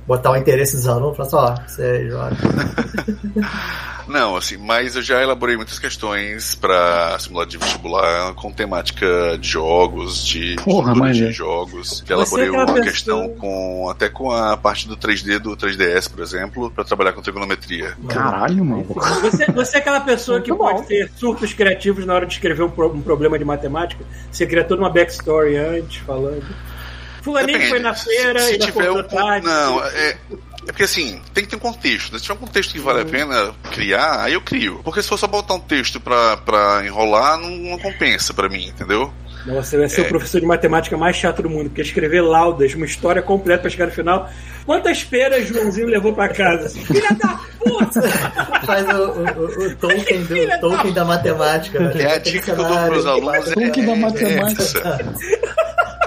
botar 0.07 0.33
o 0.33 0.37
interesse 0.37 0.77
dos 0.77 0.87
alunos, 0.88 1.17
falar 1.17 1.29
só, 1.31 1.38
ó, 1.38 1.69
você 1.69 2.09
joga. 2.09 2.37
Não, 4.07 4.37
assim, 4.37 4.59
mas 4.59 4.97
eu 4.97 5.03
já 5.03 5.23
elaborei 5.23 5.57
muitas 5.57 5.79
questões 5.79 6.55
pra 6.55 7.17
simulado 7.19 7.51
de 7.51 7.57
vestibular 7.57 8.35
com 8.35 8.53
temática 8.53 9.38
de 9.40 9.49
jogos, 9.49 10.27
de 10.27 10.57
Porra, 10.62 10.93
de 11.11 11.25
é. 11.29 11.33
jogos. 11.33 12.03
Já 12.07 12.14
é 12.14 12.19
elaborei 12.19 12.49
aquela 12.49 12.64
uma 12.64 12.75
pessoa- 12.75 12.85
questão 12.93 13.29
com 13.38 13.88
até 13.90 14.11
com 14.11 14.31
a 14.31 14.59
parte 14.59 14.87
do 14.87 14.95
3D 14.97 15.38
do 15.38 15.57
3DS, 15.57 16.11
por 16.11 16.23
exemplo, 16.23 16.71
pra 16.71 16.85
trabalhar 16.85 17.12
com 17.14 17.23
trigonometria. 17.23 17.97
Caralho, 18.09 18.62
mano. 18.62 18.85
Você, 19.23 19.47
você 19.51 19.77
é 19.79 19.81
aquela 19.81 20.01
pessoa 20.01 20.38
que 20.40 20.51
bom. 20.53 20.59
pode 20.59 20.87
ter 20.87 21.11
surtos 21.17 21.55
criativos 21.55 22.05
na 22.05 22.12
hora 22.14 22.27
de 22.27 22.35
escrever 22.35 22.62
um, 22.62 22.71
pro- 22.71 22.93
um 22.93 23.01
problema 23.01 23.38
de 23.38 23.45
matemática. 23.45 24.05
Você 24.31 24.47
cria 24.47 24.64
toda 24.64 24.83
uma 24.83 24.90
backstory 24.90 25.57
antes, 25.57 25.97
falando. 26.03 26.45
Fulaninho 27.25 27.53
Depende. 27.59 27.71
foi 27.71 27.79
na 27.81 27.95
feira 27.95 28.41
se 28.41 28.55
e 28.55 28.59
na 28.59 28.67
tiver 28.67 28.91
um 28.91 29.03
tarde. 29.03 29.47
Não, 29.47 29.83
é. 29.85 30.17
É 30.67 30.73
porque 30.73 30.85
assim, 30.85 31.21
tem 31.35 31.45
que 31.45 31.51
ter 31.51 31.57
um 31.57 31.59
contexto. 31.59 32.11
né? 32.13 32.19
Se 32.19 32.25
tiver 32.25 32.35
um 32.35 32.39
contexto 32.39 32.73
que 32.73 32.79
vale 32.79 33.01
a 33.03 33.05
pena 33.05 33.53
criar, 33.73 34.23
aí 34.23 34.33
eu 34.33 34.41
crio. 34.41 34.81
Porque 34.83 35.03
se 35.03 35.09
for 35.09 35.19
só 35.19 35.27
botar 35.27 35.55
um 35.55 35.61
texto 35.61 36.01
pra, 36.01 36.37
pra 36.39 36.83
enrolar, 36.87 37.39
não, 37.39 37.51
não 37.51 37.79
compensa 37.79 38.33
pra 38.33 38.49
mim, 38.49 38.67
entendeu? 38.69 39.13
Você 39.47 39.77
vai 39.77 39.91
ser 39.91 40.01
o 40.01 40.09
professor 40.09 40.41
de 40.41 40.47
matemática 40.47 40.97
mais 40.97 41.17
chato 41.17 41.43
do 41.43 41.51
mundo, 41.51 41.65
porque 41.69 41.83
escrever 41.83 42.23
laudas, 42.23 42.73
uma 42.73 42.87
história 42.87 43.21
completa 43.21 43.61
pra 43.61 43.71
chegar 43.71 43.87
no 43.87 43.93
final. 43.93 44.31
Quantas 44.65 45.05
peras 45.05 45.47
Joãozinho 45.47 45.87
levou 45.87 46.15
pra 46.15 46.31
casa? 46.31 46.71
Filha 46.81 47.11
da 47.11 47.39
puta! 47.63 48.01
Faz 48.65 48.89
o, 48.89 49.03
o, 49.03 49.23
o, 49.23 49.67
o 49.67 49.77
Tolkien, 49.77 50.23
do, 50.25 50.61
Tolkien 50.61 50.95
da 50.95 51.05
matemática. 51.05 51.79
Né? 51.79 51.93
É 52.05 52.15
a 52.15 52.19
dica 52.19 52.41
que 52.41 52.51
eu 52.53 52.57
dou 52.57 52.87
pros 52.87 53.05
alunos. 53.05 53.31
faz- 53.45 53.53
Tolkien 53.55 53.85
da 53.87 53.93
é 53.93 53.97
matemática. 53.97 54.63
essa. 54.63 55.15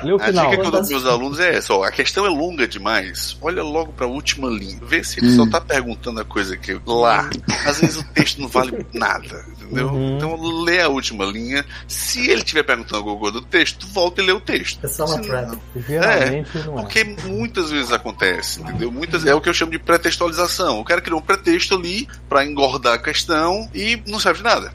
Lê 0.03 0.13
o 0.13 0.15
A 0.15 0.19
final. 0.25 0.45
dica 0.49 0.61
que 0.61 0.67
eu 0.67 0.71
dou 0.71 0.79
pros 0.79 0.89
meus 0.89 1.05
alunos 1.05 1.39
é 1.39 1.55
essa, 1.55 1.73
ó, 1.73 1.83
a 1.83 1.91
questão 1.91 2.25
é 2.25 2.29
longa 2.29 2.67
demais. 2.67 3.37
Olha 3.41 3.63
logo 3.63 3.91
pra 3.93 4.05
última 4.07 4.47
linha. 4.49 4.79
Vê 4.81 5.03
se 5.03 5.19
ele 5.19 5.35
só 5.35 5.45
tá 5.47 5.59
perguntando 5.61 6.19
a 6.21 6.25
coisa 6.25 6.55
que 6.57 6.79
lá. 6.85 7.29
Às 7.65 7.81
vezes 7.81 7.97
o 7.97 8.03
texto 8.13 8.41
não 8.41 8.47
vale 8.47 8.85
nada, 8.93 9.45
entendeu? 9.51 9.87
Uhum. 9.89 10.17
Então 10.17 10.63
lê 10.63 10.81
a 10.81 10.89
última 10.89 11.25
linha. 11.25 11.65
Se 11.87 12.29
ele 12.29 12.41
estiver 12.41 12.63
perguntando 12.63 12.97
alguma 12.97 13.17
coisa 13.17 13.33
do 13.39 13.41
texto, 13.45 13.87
volta 13.87 14.21
e 14.21 14.25
lê 14.25 14.31
o 14.31 14.39
texto. 14.39 14.83
É 14.85 14.87
só 14.87 15.05
uma 15.05 15.17
não- 15.17 15.61
Geralmente 15.87 16.57
não 16.65 16.79
é. 16.79 16.81
Porque 16.81 17.03
muitas 17.25 17.71
vezes 17.71 17.91
acontece, 17.91 18.61
entendeu? 18.61 18.91
Muitas 18.91 19.25
é 19.25 19.33
o 19.33 19.41
que 19.41 19.49
eu 19.49 19.53
chamo 19.53 19.71
de 19.71 19.79
pretextualização. 19.79 20.79
O 20.79 20.83
cara 20.85 21.01
criou 21.01 21.19
um 21.19 21.23
pretexto 21.23 21.75
ali 21.75 22.07
pra 22.29 22.45
engordar 22.45 22.93
a 22.93 22.97
questão 22.99 23.69
e 23.73 24.01
não 24.07 24.19
serve 24.19 24.39
de 24.39 24.43
nada. 24.45 24.71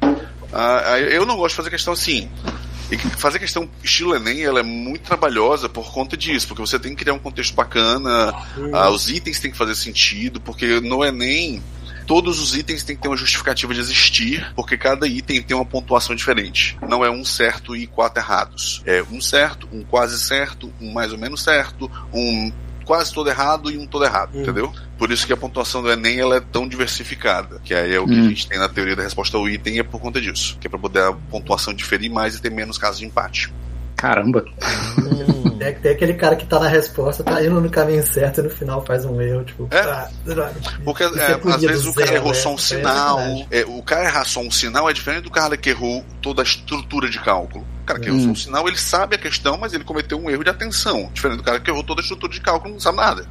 Ah, 0.52 0.98
eu 0.98 1.24
não 1.24 1.36
gosto 1.36 1.50
de 1.52 1.56
fazer 1.56 1.70
questão 1.70 1.92
assim. 1.94 2.28
E 2.92 2.98
fazer 2.98 3.38
questão 3.38 3.68
estilo 3.82 4.14
Enem, 4.14 4.42
ela 4.42 4.60
é 4.60 4.62
muito 4.62 5.02
trabalhosa 5.02 5.66
por 5.66 5.90
conta 5.90 6.14
disso, 6.14 6.46
porque 6.46 6.60
você 6.60 6.78
tem 6.78 6.94
que 6.94 7.02
criar 7.02 7.14
um 7.14 7.18
contexto 7.18 7.54
bacana, 7.54 8.34
ah, 8.72 8.90
os 8.90 9.08
itens 9.08 9.40
têm 9.40 9.50
que 9.50 9.56
fazer 9.56 9.74
sentido, 9.74 10.40
porque 10.40 10.78
no 10.80 11.02
Enem 11.02 11.62
todos 12.06 12.38
os 12.40 12.54
itens 12.54 12.82
têm 12.82 12.94
que 12.94 13.00
ter 13.00 13.08
uma 13.08 13.16
justificativa 13.16 13.72
de 13.72 13.80
existir, 13.80 14.52
porque 14.54 14.76
cada 14.76 15.06
item 15.06 15.42
tem 15.42 15.56
uma 15.56 15.64
pontuação 15.64 16.14
diferente. 16.14 16.76
Não 16.86 17.02
é 17.02 17.10
um 17.10 17.24
certo 17.24 17.74
e 17.74 17.86
quatro 17.86 18.22
errados. 18.22 18.82
É 18.84 19.02
um 19.10 19.20
certo, 19.20 19.66
um 19.72 19.82
quase 19.82 20.18
certo, 20.20 20.70
um 20.78 20.92
mais 20.92 21.12
ou 21.12 21.18
menos 21.18 21.42
certo, 21.42 21.90
um 22.12 22.52
quase 22.84 23.12
todo 23.12 23.28
errado 23.28 23.70
e 23.70 23.78
um 23.78 23.86
todo 23.86 24.04
errado, 24.04 24.30
Hum. 24.34 24.42
entendeu? 24.42 24.72
Por 24.98 25.10
isso 25.10 25.26
que 25.26 25.32
a 25.32 25.36
pontuação 25.36 25.82
do 25.82 25.90
Enem 25.90 26.20
ela 26.20 26.36
é 26.36 26.40
tão 26.40 26.68
diversificada, 26.68 27.60
que 27.64 27.74
aí 27.74 27.94
é 27.94 28.00
o 28.00 28.06
que 28.06 28.14
Hum. 28.14 28.26
a 28.26 28.28
gente 28.28 28.46
tem 28.48 28.58
na 28.58 28.68
teoria 28.68 28.94
da 28.96 29.02
resposta 29.02 29.36
ao 29.36 29.48
item 29.48 29.76
e 29.76 29.78
é 29.80 29.82
por 29.82 30.00
conta 30.00 30.20
disso, 30.20 30.56
que 30.60 30.66
é 30.66 30.70
para 30.70 30.78
poder 30.78 31.02
a 31.02 31.12
pontuação 31.12 31.72
diferir 31.74 32.10
mais 32.10 32.34
e 32.36 32.42
ter 32.42 32.50
menos 32.50 32.78
casos 32.78 32.98
de 33.00 33.06
empate. 33.06 33.52
Caramba. 33.96 34.44
Tem, 35.62 35.74
tem 35.74 35.92
aquele 35.92 36.14
cara 36.14 36.34
que 36.34 36.44
tá 36.44 36.58
na 36.58 36.68
resposta, 36.68 37.22
tá 37.22 37.42
indo 37.44 37.60
no 37.60 37.70
caminho 37.70 38.02
certo 38.02 38.40
e 38.40 38.42
no 38.42 38.50
final 38.50 38.84
faz 38.84 39.04
um 39.04 39.20
erro, 39.20 39.44
tipo. 39.44 39.68
É. 39.70 39.78
ah. 39.78 40.08
Porque 40.84 41.04
é, 41.04 41.06
é 41.06 41.54
às 41.54 41.62
vezes 41.62 41.86
o 41.86 41.94
cara 41.94 42.06
zero, 42.06 42.18
errou 42.18 42.32
é. 42.32 42.34
só 42.34 42.50
um 42.50 42.54
é 42.54 42.58
sinal. 42.58 43.20
É, 43.50 43.64
o 43.64 43.82
cara 43.82 44.04
errar 44.04 44.24
só 44.24 44.40
um 44.40 44.50
sinal 44.50 44.90
é 44.90 44.92
diferente 44.92 45.22
do 45.22 45.30
cara 45.30 45.56
que 45.56 45.70
errou 45.70 46.04
toda 46.20 46.42
a 46.42 46.44
estrutura 46.44 47.08
de 47.08 47.20
cálculo. 47.20 47.64
O 47.82 47.84
cara 47.84 48.00
que 48.00 48.08
errou 48.08 48.18
Hum. 48.18 48.24
só 48.24 48.30
um 48.30 48.36
sinal, 48.36 48.68
ele 48.68 48.78
sabe 48.78 49.14
a 49.14 49.18
questão, 49.18 49.56
mas 49.56 49.72
ele 49.72 49.84
cometeu 49.84 50.18
um 50.18 50.28
erro 50.28 50.42
de 50.42 50.50
atenção. 50.50 51.10
Diferente 51.12 51.38
do 51.38 51.44
cara 51.44 51.60
que 51.60 51.70
errou 51.70 51.84
toda 51.84 52.00
a 52.00 52.02
estrutura 52.02 52.32
de 52.32 52.40
cálculo 52.40 52.70
e 52.70 52.72
não 52.74 52.80
sabe 52.80 52.96
nada. 52.96 53.26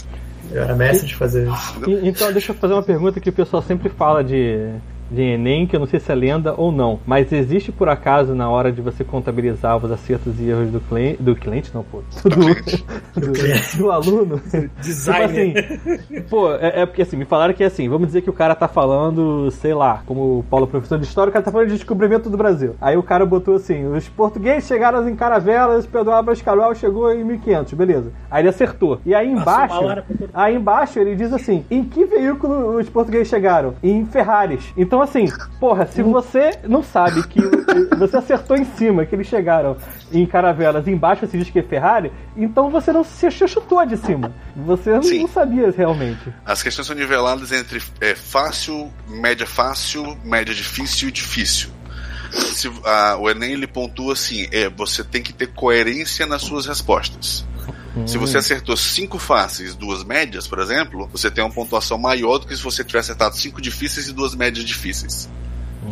Eu 0.51 0.63
era 0.63 0.75
mestre 0.75 1.07
de 1.07 1.15
fazer 1.15 1.47
isso. 1.47 1.81
Então, 2.03 2.31
deixa 2.31 2.51
eu 2.51 2.55
fazer 2.55 2.73
uma 2.73 2.83
pergunta 2.83 3.19
que 3.19 3.29
o 3.29 3.33
pessoal 3.33 3.63
sempre 3.63 3.89
fala 3.89 4.23
de, 4.23 4.69
de 5.11 5.21
Enem, 5.21 5.67
que 5.67 5.75
eu 5.75 5.79
não 5.79 5.87
sei 5.87 5.99
se 5.99 6.11
é 6.11 6.15
lenda 6.15 6.53
ou 6.57 6.71
não. 6.71 6.99
Mas 7.05 7.31
existe 7.31 7.71
por 7.71 7.89
acaso, 7.89 8.33
na 8.33 8.49
hora 8.49 8.71
de 8.71 8.81
você 8.81 9.03
contabilizar 9.03 9.77
os 9.77 9.91
acertos 9.91 10.39
e 10.39 10.49
erros 10.49 10.71
do 10.71 10.79
cliente. 10.79 11.21
Do 11.21 11.35
cliente, 11.35 11.71
não, 11.73 11.83
pô. 11.83 12.01
Do, 12.23 12.29
do, 12.29 13.31
cliente. 13.33 13.77
do 13.77 13.91
aluno. 13.91 14.41
Designer. 14.79 15.53
Tipo 15.53 15.91
assim, 15.91 16.21
pô, 16.29 16.51
é, 16.53 16.81
é 16.81 16.85
porque 16.85 17.01
assim, 17.01 17.17
me 17.17 17.25
falaram 17.25 17.53
que 17.53 17.63
assim, 17.63 17.89
vamos 17.89 18.07
dizer 18.07 18.21
que 18.21 18.29
o 18.29 18.33
cara 18.33 18.55
tá 18.55 18.67
falando, 18.67 19.51
sei 19.51 19.73
lá, 19.73 20.01
como 20.05 20.39
o 20.39 20.43
Paulo 20.49 20.65
é 20.65 20.69
professor 20.69 20.97
de 20.97 21.05
história, 21.05 21.29
o 21.29 21.33
cara 21.33 21.43
tá 21.43 21.51
falando 21.51 21.67
de 21.67 21.75
descobrimento 21.75 22.29
do 22.29 22.37
Brasil. 22.37 22.75
Aí 22.79 22.95
o 22.95 23.03
cara 23.03 23.25
botou 23.25 23.55
assim: 23.55 23.85
os 23.85 24.07
portugueses 24.07 24.67
chegaram 24.67 25.07
em 25.07 25.15
Caravelas, 25.15 25.85
Pedro 25.85 26.11
Álvares 26.11 26.41
Cabral 26.41 26.73
chegou 26.73 27.11
em 27.11 27.23
1500, 27.23 27.73
beleza. 27.73 28.11
Aí 28.29 28.41
ele 28.41 28.49
acertou. 28.49 28.99
E 29.05 29.13
aí 29.13 29.29
embaixo. 29.29 29.79
Aí 30.33 30.55
embaixo 30.55 30.99
ele 30.99 31.15
diz 31.15 31.33
assim: 31.33 31.65
em 31.69 31.83
que 31.83 32.05
veículo 32.05 32.77
os 32.77 32.89
portugueses 32.89 33.27
chegaram? 33.27 33.73
Em 33.83 34.05
Ferraris. 34.05 34.71
Então, 34.77 35.00
assim, 35.01 35.25
porra, 35.59 35.85
se 35.87 36.01
você 36.03 36.59
não 36.67 36.81
sabe 36.83 37.27
que 37.27 37.39
você 37.97 38.17
acertou 38.17 38.57
em 38.57 38.65
cima, 38.65 39.05
que 39.05 39.15
eles 39.15 39.27
chegaram 39.27 39.77
em 40.11 40.25
Caravelas, 40.25 40.87
embaixo 40.87 41.25
você 41.27 41.37
diz 41.37 41.49
que 41.49 41.59
é 41.59 41.63
Ferrari, 41.63 42.11
então 42.35 42.69
você 42.69 42.91
não 42.91 43.03
se 43.03 43.29
chutou 43.31 43.85
de 43.85 43.97
cima. 43.97 44.31
Você 44.55 44.91
não, 44.91 45.03
Sim. 45.03 45.19
não 45.21 45.27
sabia 45.27 45.71
realmente. 45.75 46.33
As 46.45 46.61
questões 46.63 46.87
são 46.87 46.95
niveladas 46.95 47.51
entre 47.51 47.81
é, 47.99 48.15
fácil, 48.15 48.91
média 49.07 49.45
fácil, 49.45 50.17
média 50.23 50.53
difícil 50.53 51.09
e 51.09 51.11
difícil. 51.11 51.69
Se, 52.31 52.71
a- 52.85 53.17
o 53.19 53.29
Enem 53.29 53.51
ele 53.53 53.67
pontua 53.67 54.13
assim: 54.13 54.47
é, 54.51 54.69
você 54.69 55.03
tem 55.03 55.21
que 55.21 55.33
ter 55.33 55.47
coerência 55.47 56.25
nas 56.25 56.41
suas 56.41 56.65
respostas. 56.65 57.45
Se 58.05 58.17
você 58.17 58.37
acertou 58.37 58.77
cinco 58.77 59.19
fáceis, 59.19 59.75
duas 59.75 60.03
médias, 60.03 60.47
por 60.47 60.59
exemplo, 60.59 61.09
você 61.11 61.29
tem 61.29 61.43
uma 61.43 61.51
pontuação 61.51 61.97
maior 61.97 62.37
do 62.37 62.47
que 62.47 62.55
se 62.55 62.63
você 62.63 62.83
tiver 62.83 62.99
acertado 62.99 63.35
cinco 63.35 63.61
difíceis 63.61 64.07
e 64.07 64.13
duas 64.13 64.33
médias 64.33 64.65
difíceis. 64.65 65.29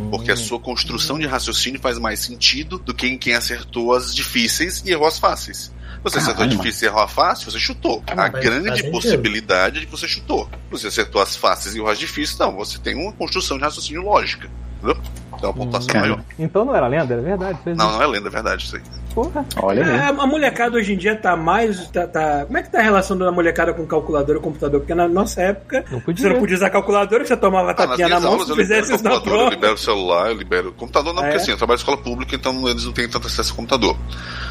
Porque 0.10 0.32
a 0.32 0.36
sua 0.38 0.60
construção 0.60 1.18
de 1.20 1.26
raciocínio 1.26 1.80
faz 1.80 1.98
mais 1.98 2.20
sentido 2.20 2.78
do 2.78 2.94
que 2.94 3.08
em 3.08 3.18
quem 3.18 3.34
acertou 3.34 3.94
as 3.94 4.14
difíceis 4.14 4.82
e 4.86 4.92
errou 4.92 5.08
as 5.08 5.20
fáceis. 5.20 5.74
Você 6.04 6.20
acertou 6.20 6.46
a 6.46 6.48
Caralho, 6.48 6.58
difícil 6.58 6.88
e 6.88 6.90
errou 6.90 7.02
a 7.02 7.08
fácil, 7.08 7.52
você 7.52 7.60
chutou. 7.60 8.02
Ah, 8.08 8.26
A 8.26 8.30
grande 8.30 8.90
possibilidade 8.90 9.78
é 9.78 9.80
de 9.82 9.86
que 9.88 9.92
você 9.92 10.08
chutou. 10.08 10.50
Você 10.72 10.88
acertou 10.88 11.22
as 11.22 11.36
fáceis 11.36 11.76
e 11.76 11.80
errou 11.80 11.90
as 11.90 12.00
difíceis, 12.00 12.38
não. 12.38 12.56
Você 12.56 12.78
tem 12.78 12.96
uma 12.96 13.12
construção 13.12 13.58
de 13.58 13.64
raciocínio 13.64 14.04
lógica. 14.04 14.50
Entendeu? 14.78 14.98
Então 15.36 15.50
a 15.50 15.54
pontuação 15.54 15.88
Cara. 15.88 16.08
maior. 16.08 16.24
Então 16.38 16.64
não 16.64 16.76
era 16.76 16.88
lenda, 16.88 17.14
era 17.14 17.22
verdade. 17.22 17.60
Não, 17.66 17.92
não 17.92 18.02
é 18.02 18.08
lenda, 18.08 18.28
é 18.30 18.32
verdade 18.32 18.64
isso 18.66 18.76
aí. 18.78 18.82
Porra. 19.24 19.46
Olha 19.62 19.84
aí. 19.86 19.90
É, 19.98 20.04
a 20.08 20.14
molecada 20.28 20.78
hoje 20.78 20.94
em 20.94 20.98
dia 20.98 21.16
tá 21.16 21.36
mais. 21.36 21.88
Tá, 21.90 22.08
tá- 22.08 22.46
Como 22.46 22.58
é 22.58 22.64
que 22.64 22.70
tá 22.72 22.80
a 22.80 22.82
relação 22.82 23.18
da 23.18 23.32
molecada 23.32 23.74
com 23.74 23.86
calculadora 23.86 24.40
e 24.40 24.42
computador? 24.42 24.80
Porque 24.80 24.96
na 24.96 25.08
nossa 25.08 25.42
época 25.42 25.84
Não 25.92 26.00
podia. 26.00 26.24
você 26.28 26.34
não 26.34 26.40
podia 26.40 26.56
usar 26.56 26.70
calculadora, 26.70 27.26
você 27.26 27.36
tomava 27.36 27.72
Ah, 27.72 27.74
tapinha 27.74 28.08
na 28.10 28.20
mão 28.20 28.34
aulas 28.34 28.48
se 28.48 28.56
fizesse 28.56 28.94
isso 28.94 29.04
na 29.04 29.12
computador, 29.12 29.34
eu 29.34 29.38
prova. 29.40 29.56
libero 29.56 29.78
celular, 29.78 30.30
eu 30.30 30.36
libero 30.38 30.72
computador 30.74 31.14
não, 31.14 31.22
É? 31.24 31.26
porque 31.28 31.42
assim, 31.42 31.52
eu 31.52 31.58
trabalho 31.58 31.78
em 31.78 31.80
escola 31.82 31.98
pública, 31.98 32.36
então 32.36 32.68
eles 32.70 32.86
não 32.86 32.92
têm 32.94 33.10
tanto 33.10 33.28
acesso 33.28 33.52
ao 33.52 33.56
computador. 33.58 33.98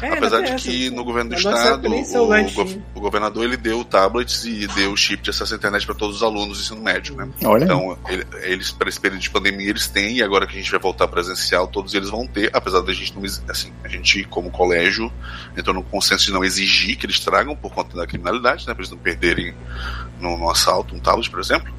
É, 0.01 0.13
Apesar 0.13 0.37
não 0.41 0.55
de 0.55 0.55
que 0.63 0.85
essa. 0.87 0.95
no 0.95 1.03
governo 1.03 1.29
do 1.31 1.35
estado, 1.35 1.87
o, 1.87 2.51
go- 2.53 2.81
o 2.95 2.99
governador 3.01 3.43
ele 3.43 3.57
deu 3.57 3.83
tablets 3.83 4.45
e 4.45 4.67
deu 4.67 4.95
chip 4.95 5.21
de 5.23 5.29
acesso 5.29 5.53
à 5.53 5.57
internet 5.57 5.85
para 5.85 5.95
todos 5.95 6.17
os 6.17 6.23
alunos 6.23 6.57
do 6.57 6.61
ensino 6.63 6.81
médio, 6.81 7.15
né? 7.15 7.27
Olha. 7.43 7.63
Então, 7.65 7.97
ele- 8.07 8.25
eles, 8.43 8.71
para 8.71 8.87
esse 8.89 8.99
período 8.99 9.21
de 9.21 9.29
pandemia, 9.29 9.69
eles 9.69 9.87
têm, 9.87 10.17
e 10.17 10.23
agora 10.23 10.45
que 10.47 10.53
a 10.53 10.59
gente 10.61 10.71
vai 10.71 10.79
voltar 10.79 11.07
presencial, 11.07 11.67
todos 11.67 11.93
eles 11.93 12.09
vão 12.09 12.25
ter, 12.27 12.49
apesar 12.53 12.81
da 12.81 12.93
gente 12.93 13.13
não, 13.15 13.23
assim, 13.49 13.71
a 13.83 13.87
gente, 13.87 14.23
como 14.25 14.49
colégio, 14.59 15.09
entrou 15.55 15.73
no 15.73 15.81
consenso 15.81 16.25
de 16.25 16.33
não 16.33 16.43
exigir 16.43 16.97
que 16.97 17.05
eles 17.05 17.17
tragam 17.21 17.55
por 17.55 17.71
conta 17.71 17.95
da 17.95 18.05
criminalidade, 18.05 18.67
né? 18.67 18.73
Para 18.73 18.81
eles 18.81 18.91
não 18.91 18.97
perderem 18.97 19.55
no, 20.19 20.37
no 20.37 20.49
assalto 20.49 20.93
um 20.93 20.99
tablet, 20.99 21.29
por 21.29 21.39
exemplo. 21.39 21.73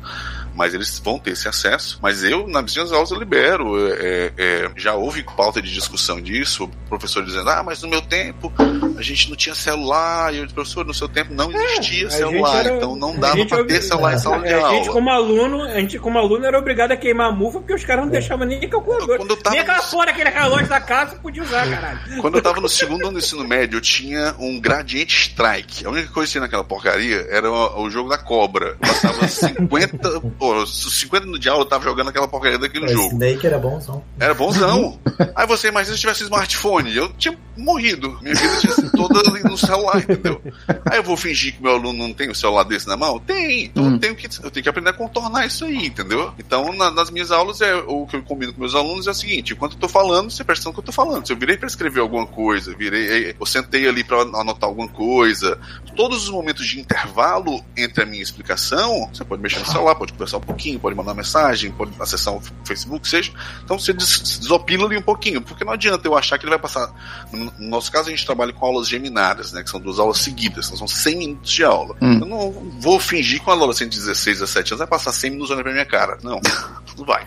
Mas 0.54 0.74
eles 0.74 0.98
vão 0.98 1.18
ter 1.18 1.30
esse 1.32 1.48
acesso. 1.48 1.98
Mas 2.02 2.22
eu, 2.24 2.46
nas 2.46 2.74
minhas 2.74 2.92
aulas, 2.92 3.10
eu 3.10 3.18
libero. 3.18 3.76
É, 3.94 4.32
é, 4.36 4.70
já 4.76 4.94
houve 4.94 5.22
pauta 5.22 5.60
de 5.62 5.72
discussão 5.72 6.20
disso, 6.20 6.64
o 6.64 6.68
professor 6.88 7.24
dizendo, 7.24 7.48
ah, 7.50 7.62
mas 7.62 7.82
no 7.82 7.88
meu 7.88 8.02
tempo 8.02 8.52
a 8.96 9.02
gente 9.02 9.28
não 9.30 9.36
tinha 9.36 9.54
celular. 9.54 10.32
E 10.34 10.38
eu 10.38 10.44
disse, 10.44 10.54
professor, 10.54 10.84
no 10.84 10.92
seu 10.94 11.08
tempo 11.08 11.32
não 11.32 11.50
existia 11.52 12.06
É, 12.06 12.10
celular, 12.10 12.66
era- 12.66 12.76
então 12.76 12.96
não 12.96 13.16
dava 13.18 13.44
para 13.46 13.58
era- 13.58 13.66
ter 13.66 13.82
celular 13.82 14.14
em 14.14 14.18
sala 14.18 14.38
de 14.40 14.48
É, 14.48 14.54
a 14.54 14.68
gente 14.70 14.80
aula. 14.88 14.92
como 14.92 15.10
aluno, 15.10 15.62
a 15.62 15.80
gente 15.80 15.98
como 15.98 16.18
aluno 16.18 16.44
era 16.44 16.58
obrigado 16.58 16.92
a 16.92 16.96
queimar 16.96 17.28
a 17.28 17.32
mufa 17.32 17.58
porque 17.60 17.74
os 17.74 17.84
caras 17.84 18.04
não 18.04 18.10
deixavam 18.10 18.46
nem 18.46 18.68
calculadora. 18.68 19.18
Quando 19.18 19.30
eu 19.30 19.36
tava 19.36 19.54
nem 19.54 19.60
aquela 19.62 19.78
no- 19.78 19.90
porra 19.90 20.06
daquele 20.06 20.30
relógio 20.30 20.68
da 20.68 20.80
casa 20.80 21.16
podia 21.16 21.42
usar, 21.42 21.68
caralho. 21.68 22.20
Quando 22.20 22.34
eu 22.36 22.42
tava 22.42 22.60
no 22.60 22.68
segundo 22.68 23.02
ano 23.04 23.12
do 23.12 23.18
ensino 23.18 23.46
médio, 23.46 23.76
eu 23.76 23.80
tinha 23.80 24.34
um 24.38 24.60
Gradiente 24.60 25.14
Strike. 25.30 25.86
A 25.86 25.90
única 25.90 26.08
coisa 26.12 26.26
que 26.26 26.32
tinha 26.32 26.42
naquela 26.42 26.64
porcaria 26.64 27.26
era 27.30 27.50
o, 27.50 27.82
o 27.84 27.90
jogo 27.90 28.08
da 28.08 28.18
cobra. 28.18 28.70
Eu 28.70 28.76
Passava 28.78 29.26
50. 29.28 30.20
Pô, 30.50 30.66
50 30.66 31.20
minutos 31.26 31.40
de 31.42 31.48
aula 31.48 31.62
eu 31.62 31.68
tava 31.68 31.84
jogando 31.84 32.08
aquela 32.08 32.26
porcaria 32.26 32.58
daquele 32.58 32.86
O 32.86 32.88
jogo. 32.88 33.08
Snake 33.12 33.46
era 33.46 33.58
bonzão. 33.58 34.02
Era 34.18 34.34
bonzão. 34.34 34.98
Aí 35.36 35.46
você 35.46 35.68
imagina 35.68 35.94
se 35.96 35.98
eu 35.98 36.00
tivesse 36.12 36.24
smartphone. 36.24 36.94
Eu 36.96 37.08
tinha 37.12 37.38
morrido. 37.56 38.18
Minha 38.20 38.34
vida 38.34 38.56
tinha 38.60 38.72
sido 38.72 38.90
toda 38.92 39.20
ali 39.30 39.42
no 39.44 39.56
celular, 39.56 39.98
entendeu? 39.98 40.42
Aí 40.90 40.98
eu 40.98 41.02
vou 41.04 41.16
fingir 41.16 41.54
que 41.54 41.62
meu 41.62 41.72
aluno 41.72 41.92
não 41.92 42.12
tem 42.12 42.30
o 42.30 42.34
celular 42.34 42.64
desse 42.64 42.88
na 42.88 42.96
mão? 42.96 43.18
Tem. 43.20 43.66
Então 43.66 43.92
eu, 43.92 43.98
tenho 43.98 44.16
que, 44.16 44.26
eu 44.42 44.50
tenho 44.50 44.62
que 44.64 44.68
aprender 44.68 44.90
a 44.90 44.92
contornar 44.94 45.46
isso 45.46 45.64
aí, 45.64 45.86
entendeu? 45.86 46.32
Então, 46.38 46.72
na- 46.72 46.90
nas 46.90 47.10
minhas 47.10 47.30
aulas, 47.30 47.60
é, 47.60 47.74
o 47.86 48.06
que 48.06 48.16
eu 48.16 48.22
combino 48.22 48.52
com 48.52 48.60
meus 48.60 48.74
alunos 48.74 49.06
é 49.06 49.10
o 49.10 49.14
seguinte: 49.14 49.52
enquanto 49.52 49.74
eu 49.74 49.78
tô 49.78 49.88
falando, 49.88 50.30
você 50.30 50.42
presta 50.42 50.60
atenção 50.62 50.70
no 50.70 50.74
que 50.74 50.80
eu 50.80 50.84
tô 50.84 50.92
falando. 50.92 51.26
Se 51.26 51.32
eu 51.32 51.36
virei 51.36 51.56
pra 51.56 51.66
escrever 51.68 52.00
alguma 52.00 52.26
coisa, 52.26 52.74
virei, 52.76 53.36
eu 53.38 53.46
sentei 53.46 53.86
ali 53.88 54.02
pra 54.02 54.22
anotar 54.22 54.68
alguma 54.68 54.88
coisa, 54.88 55.58
todos 55.96 56.24
os 56.24 56.30
momentos 56.30 56.66
de 56.66 56.80
intervalo 56.80 57.62
entre 57.76 58.02
a 58.02 58.06
minha 58.06 58.22
explicação, 58.22 59.08
você 59.12 59.24
pode 59.24 59.42
mexer 59.42 59.58
no 59.60 59.66
celular, 59.66 59.94
pode 59.94 60.12
conversar 60.12 60.29
um 60.38 60.42
pouquinho, 60.42 60.78
pode 60.78 60.94
mandar 60.96 61.14
mensagem, 61.14 61.70
pode 61.72 61.92
acessar 62.00 62.34
o 62.34 62.42
Facebook, 62.64 63.08
seja. 63.08 63.32
Então 63.64 63.78
você 63.78 63.92
des- 63.92 64.38
desopila 64.40 64.86
ali 64.86 64.96
um 64.96 65.02
pouquinho, 65.02 65.40
porque 65.42 65.64
não 65.64 65.72
adianta 65.72 66.06
eu 66.06 66.16
achar 66.16 66.38
que 66.38 66.44
ele 66.44 66.50
vai 66.50 66.58
passar. 66.58 66.92
No 67.32 67.50
no 67.58 67.68
nosso 67.68 67.90
caso, 67.90 68.08
a 68.08 68.10
gente 68.10 68.24
trabalha 68.24 68.52
com 68.52 68.64
aulas 68.66 68.88
geminadas, 68.88 69.52
né? 69.52 69.62
Que 69.62 69.70
são 69.70 69.80
duas 69.80 69.98
aulas 69.98 70.18
seguidas, 70.18 70.66
então 70.66 70.76
são 70.78 70.88
100 70.88 71.16
minutos 71.16 71.50
de 71.52 71.64
aula. 71.64 71.96
Hum. 72.00 72.18
Eu 72.20 72.26
não 72.26 72.52
vou 72.80 72.98
fingir 73.00 73.40
que 73.40 73.46
uma 73.46 73.54
adolescente 73.56 73.90
de 73.92 73.98
16, 73.98 74.38
17 74.40 74.72
anos 74.72 74.78
vai 74.78 74.86
passar 74.86 75.12
100 75.12 75.30
minutos 75.30 75.50
olhando 75.50 75.62
pra 75.64 75.72
minha 75.72 75.86
cara. 75.86 76.18
Não, 76.22 76.40
não 76.96 77.04
vai. 77.04 77.26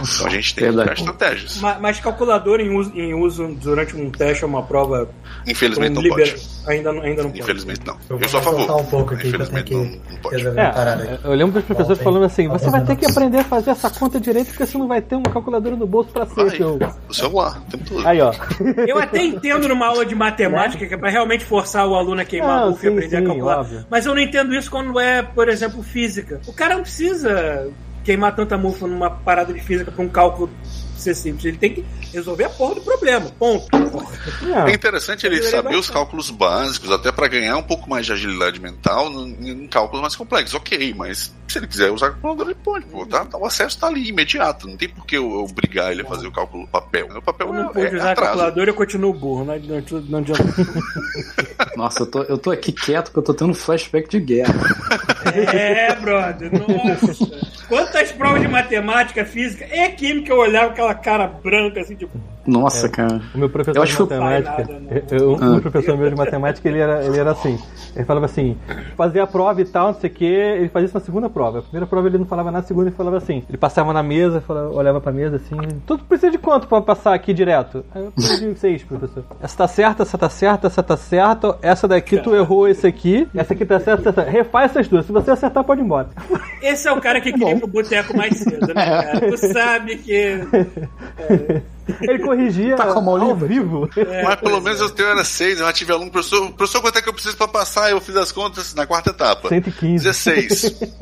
Então 0.00 0.26
a 0.26 0.30
gente 0.30 0.54
tem 0.54 0.70
que 0.70 0.72
criar 0.78 0.92
estratégias. 0.94 1.56
Ma- 1.58 1.78
Mas, 1.78 2.00
calculador 2.00 2.60
em 2.60 2.76
uso, 2.76 2.92
em 2.94 3.14
uso 3.14 3.48
durante 3.60 3.96
um 3.96 4.10
teste 4.10 4.44
ou 4.44 4.50
uma 4.50 4.62
prova 4.62 5.08
Infelizmente 5.46 5.92
não 5.94 6.02
libera- 6.02 6.30
pode. 6.30 6.46
ainda, 6.66 6.92
não- 6.92 7.02
ainda 7.02 7.22
não 7.22 7.30
pode. 7.30 7.42
Infelizmente 7.42 7.80
não. 7.86 7.96
Eu 8.08 8.18
Eu 8.20 8.28
sou 8.28 8.40
a 8.40 8.42
vou 8.42 8.58
favor. 8.66 8.80
um 8.80 8.84
pouco 8.86 9.14
aqui, 9.14 9.22
que 9.22 9.28
Infelizmente 9.28 9.64
que 9.64 9.74
não, 9.74 9.84
não 9.84 10.16
pode. 10.22 10.46
É, 10.46 11.18
eu 11.24 11.34
lembro 11.34 11.52
dos 11.54 11.64
professores 11.64 11.98
Bom, 11.98 12.04
falando 12.04 12.24
assim: 12.24 12.48
você 12.48 12.70
vai 12.70 12.84
ter 12.84 12.96
que 12.96 13.06
aprender 13.06 13.38
a 13.38 13.44
fazer 13.44 13.70
essa 13.70 13.90
conta 13.90 14.20
direito 14.20 14.48
porque 14.48 14.66
você 14.66 14.78
não 14.78 14.88
vai 14.88 15.00
ter 15.02 15.16
uma 15.16 15.30
calculadora 15.30 15.76
no 15.76 15.86
bolso 15.86 16.10
pra 16.10 16.26
ser. 16.26 16.34
Vai. 16.46 16.56
Eu... 16.62 16.78
O 17.08 17.14
celular, 17.14 17.58
o 17.58 17.70
tempo 17.70 17.84
todo. 17.88 18.06
Aí, 18.06 18.20
ó. 18.20 18.32
Eu 18.86 18.98
até 18.98 19.22
entendo 19.22 19.68
numa 19.68 19.86
aula 19.86 20.06
de 20.06 20.14
matemática, 20.14 20.86
que 20.86 20.94
é 20.94 20.96
pra 20.96 21.10
realmente 21.10 21.44
forçar 21.44 21.86
o 21.86 21.94
aluno 21.94 22.20
a 22.20 22.24
queimar 22.24 22.60
Não, 22.60 22.68
a 22.68 22.70
bufa 22.70 22.78
e 22.86 22.90
sim, 22.90 22.94
aprender 22.96 23.16
sim, 23.18 23.24
a 23.24 23.26
calcular. 23.26 23.58
óbvio. 23.60 23.86
Mas 23.90 24.06
eu 24.06 24.14
não 24.14 24.20
entendo 24.22 24.54
isso 24.54 24.70
quando 24.70 24.98
é, 24.98 25.22
por 25.22 25.48
exemplo, 25.48 25.82
física. 25.82 26.40
O 26.46 26.52
cara 26.52 26.74
não 26.74 26.82
precisa 26.82 27.68
queimar 28.02 28.34
tanta 28.34 28.56
mufa 28.56 28.86
numa 28.86 29.10
parada 29.10 29.52
de 29.52 29.60
física 29.60 29.90
pra 29.90 30.04
um 30.04 30.08
cálculo 30.08 30.50
ser 31.04 31.14
simples. 31.14 31.44
Ele 31.44 31.56
tem 31.56 31.74
que 31.74 31.84
resolver 32.12 32.44
a 32.44 32.50
porra 32.50 32.74
do 32.76 32.80
problema. 32.80 33.30
Ponto. 33.38 33.66
Não, 34.42 34.66
É 34.66 34.72
interessante 34.74 35.26
ele 35.26 35.42
saber 35.42 35.76
os 35.76 35.90
cálculos 35.90 36.30
básicos, 36.30 36.90
até 36.90 37.12
para 37.12 37.28
ganhar 37.28 37.56
um 37.56 37.62
pouco 37.62 37.88
mais 37.88 38.06
de 38.06 38.12
agilidade 38.12 38.60
mental 38.60 39.10
em 39.40 39.66
cálculos 39.68 40.00
mais 40.00 40.16
complexos. 40.16 40.54
Ok, 40.54 40.94
mas 40.96 41.32
se 41.48 41.58
ele 41.58 41.66
quiser 41.66 41.90
usar 41.90 42.06
a 42.08 42.10
calculadora, 42.10 42.50
ele 42.50 42.58
pode. 42.62 42.86
Pô, 42.86 43.06
tá, 43.06 43.26
o 43.34 43.46
acesso 43.46 43.78
tá 43.78 43.86
ali, 43.86 44.08
imediato. 44.08 44.66
Não 44.66 44.76
tem 44.76 44.88
por 44.88 45.06
que 45.06 45.16
eu, 45.16 45.24
eu 45.30 45.44
obrigar 45.44 45.92
ele 45.92 46.02
a 46.02 46.04
fazer 46.04 46.26
o 46.26 46.32
cálculo 46.32 46.66
papel. 46.68 47.06
O 47.14 47.22
papel 47.22 47.48
Eu 47.48 47.54
é, 47.54 47.58
não 47.62 47.68
pude 47.68 47.86
é 47.86 47.96
usar 47.96 48.08
a 48.08 48.12
atraso. 48.12 48.30
calculadora 48.30 48.70
e 48.70 48.70
eu 48.70 48.74
continuo 48.74 49.12
burro. 49.12 49.44
Não 49.44 49.54
adianta. 49.54 50.00
Não 50.08 50.18
adianta. 50.18 50.44
Nossa, 51.76 52.02
eu 52.02 52.06
tô, 52.06 52.22
eu 52.22 52.38
tô 52.38 52.50
aqui 52.50 52.72
quieto 52.72 53.06
porque 53.06 53.18
eu 53.18 53.22
tô 53.24 53.34
tendo 53.34 53.50
um 53.50 53.54
flashback 53.54 54.08
de 54.08 54.20
guerra. 54.20 54.54
É, 55.34 55.94
brother. 56.00 56.50
Nossa. 56.52 57.46
Quantas 57.68 58.12
provas 58.12 58.40
de 58.40 58.48
matemática, 58.48 59.24
física 59.24 59.66
e 59.70 59.88
química 59.90 60.32
eu 60.32 60.38
olhava 60.38 60.68
com 60.68 60.72
aquela 60.72 60.94
cara 60.94 61.26
branca 61.26 61.80
assim, 61.80 61.96
tipo. 61.96 62.18
Nossa, 62.46 62.88
cara. 62.88 63.20
O 63.34 63.38
meu 63.38 63.48
professor 63.48 63.78
Eu 63.78 63.82
acho 63.82 63.96
de 64.06 64.14
matemática, 64.14 64.66
eu- 65.10 65.18
eu- 65.18 65.32
o 65.32 65.38
Ah. 65.42 65.46
meu 65.50 65.60
professor 65.62 65.96
meu 65.96 66.10
de 66.10 66.16
matemática, 66.16 66.68
ele 66.68 66.78
era, 66.78 67.04
ele 67.04 67.18
era 67.18 67.30
assim. 67.32 67.58
Ele 67.96 68.04
falava 68.04 68.26
assim, 68.26 68.56
fazia 68.96 69.22
a 69.22 69.26
prova 69.26 69.60
e 69.60 69.64
tal, 69.64 69.92
não 69.92 70.00
sei 70.00 70.10
o 70.10 70.12
que, 70.12 70.24
ele 70.24 70.68
fazia 70.68 70.86
isso 70.86 70.94
na 70.98 71.04
segunda 71.04 71.30
prova. 71.30 71.60
A 71.60 71.62
primeira 71.62 71.86
prova 71.86 72.08
ele 72.08 72.18
não 72.18 72.26
falava 72.26 72.50
nada, 72.50 72.64
a 72.64 72.66
segunda 72.66 72.88
ele 72.88 72.96
falava 72.96 73.16
assim. 73.18 73.42
Ele 73.48 73.56
passava 73.56 73.92
na 73.92 74.02
mesa, 74.02 74.40
falava, 74.40 74.74
olhava 74.74 75.00
pra 75.00 75.12
mesa 75.12 75.36
assim, 75.36 75.56
tudo 75.86 76.02
precisa 76.04 76.30
de 76.32 76.38
quanto 76.38 76.66
pra 76.66 76.80
passar 76.80 77.14
aqui 77.14 77.32
direto? 77.32 77.84
Aí 77.94 78.04
eu 78.04 78.10
preciso 78.12 78.52
de 78.52 78.58
seis, 78.58 78.82
professor. 78.82 79.24
Essa 79.40 79.56
tá 79.56 79.68
certa, 79.68 80.02
essa 80.02 80.18
tá 80.18 80.28
certa, 80.28 80.66
essa 80.66 80.82
tá 80.82 80.96
certa, 80.96 81.56
essa 81.62 81.86
daqui 81.88 82.18
tu 82.18 82.34
errou 82.34 82.66
esse 82.68 82.86
aqui, 82.86 83.28
essa 83.34 83.54
aqui 83.54 83.64
tá 83.64 83.78
certa, 83.78 84.02
essa 84.02 84.12
tá 84.12 84.22
certa. 84.24 84.30
Refaz 84.38 84.70
essas 84.72 84.88
duas, 84.88 85.06
se 85.06 85.12
você 85.12 85.30
acertar 85.30 85.62
pode 85.62 85.80
ir 85.80 85.84
embora. 85.84 86.08
Esse 86.60 86.88
é 86.88 86.92
o 86.92 87.00
cara 87.00 87.20
que 87.20 87.32
queria 87.32 87.52
ir 87.52 87.58
pro 87.58 87.68
boteco 87.68 88.16
mais 88.16 88.36
cedo, 88.38 88.66
né, 88.66 88.74
cara? 88.84 89.20
Tu 89.30 89.36
sabe 89.52 89.96
que. 89.98 90.40
Ele 92.00 92.18
corrigia 92.20 92.76
Tá 92.76 92.86
com 92.86 92.98
a 92.98 93.02
mão 93.02 93.20
ao 93.22 93.36
vivo. 93.36 93.88
Mas 94.24 94.36
pelo 94.36 94.60
menos 94.60 94.80
eu 94.80 94.90
tenho 94.90 95.08
era 95.10 95.24
seis, 95.24 95.58
eu 95.60 95.66
já 95.66 95.72
tive 95.72 95.92
aluno, 95.92 96.10
professor, 96.10 96.50
professor, 96.52 96.80
quanto 96.80 96.98
é 96.98 97.02
que 97.02 97.08
eu 97.08 97.12
preciso 97.12 97.36
pra 97.36 97.46
passar? 97.48 97.90
Eu 97.90 98.00
fiz 98.00 98.16
as 98.16 98.32
contas 98.32 98.74
na 98.74 98.86
quarta 98.86 99.10
etapa. 99.10 99.48
115. 99.48 100.04
16. 100.04 100.74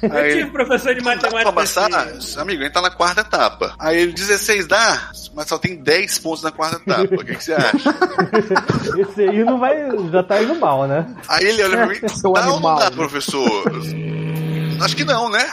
Eu 0.00 0.12
Aí 0.12 0.36
tive 0.36 0.50
professor 0.52 0.94
de 0.94 1.00
matemática. 1.02 1.42
pra 1.42 1.52
passar? 1.52 1.92
assim. 1.92 2.38
Amigo, 2.38 2.60
a 2.60 2.64
gente 2.66 2.72
tá 2.72 2.80
na 2.80 2.90
quarta 2.90 3.22
etapa. 3.22 3.74
Aí 3.80 3.98
ele 3.98 4.12
16 4.12 4.68
dá, 4.68 5.10
mas 5.34 5.48
só 5.48 5.58
tem 5.58 5.74
10 5.74 6.18
pontos 6.20 6.44
na 6.44 6.52
quarta 6.52 6.76
etapa. 6.76 7.12
O 7.16 7.24
que, 7.24 7.34
que 7.34 7.42
você 7.42 7.52
acha? 7.54 7.96
Esse 8.96 9.22
aí 9.28 9.42
não 9.44 9.58
vai. 9.58 9.74
já 10.12 10.22
tá 10.22 10.40
indo 10.40 10.54
mal, 10.54 10.86
né? 10.86 11.04
Aí 11.28 11.44
ele 11.46 11.64
olha 11.64 11.76
pra 11.78 11.86
mim, 11.88 11.98
dá 12.22 12.28
ou 12.28 12.34
não 12.36 12.52
animal, 12.54 12.78
dá, 12.78 12.90
né? 12.90 12.96
professor? 12.96 13.72
Acho 14.80 14.94
que 14.94 15.02
não, 15.04 15.28
né? 15.28 15.44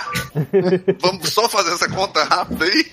Vamos 1.02 1.30
só 1.34 1.50
fazer 1.50 1.72
essa 1.74 1.90
conta 1.90 2.24
rápida 2.24 2.66
aí? 2.66 2.86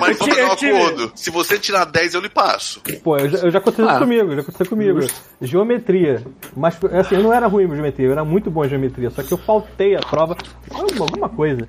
Mas 0.00 0.18
vamos 0.18 0.34
tive- 0.34 0.36
fazer 0.36 0.44
um 0.44 0.48
eu 0.48 0.56
tive- 0.56 0.87
acordo. 0.88 1.12
Se 1.14 1.30
você 1.30 1.58
tirar 1.58 1.84
10, 1.84 2.14
eu 2.14 2.20
lhe 2.20 2.28
passo. 2.28 2.80
Pô, 3.02 3.16
eu 3.18 3.28
já, 3.28 3.38
eu 3.38 3.50
já 3.50 3.58
aconteceu 3.58 3.86
isso 3.86 3.94
Ah. 3.96 3.98
comigo, 3.98 4.34
já 4.34 4.40
aconteceu 4.40 4.66
comigo. 4.66 5.00
Geometria. 5.40 6.22
Mas, 6.56 6.78
assim, 6.92 7.14
eu 7.16 7.22
não 7.22 7.32
era 7.32 7.46
ruim 7.46 7.64
em 7.64 7.68
geometria, 7.68 8.06
eu 8.06 8.12
era 8.12 8.24
muito 8.24 8.50
bom 8.50 8.64
em 8.64 8.68
geometria, 8.68 9.10
só 9.10 9.22
que 9.22 9.32
eu 9.32 9.38
faltei 9.38 9.96
a 9.96 10.00
prova, 10.00 10.36
alguma, 10.72 11.00
alguma 11.04 11.28
coisa. 11.28 11.66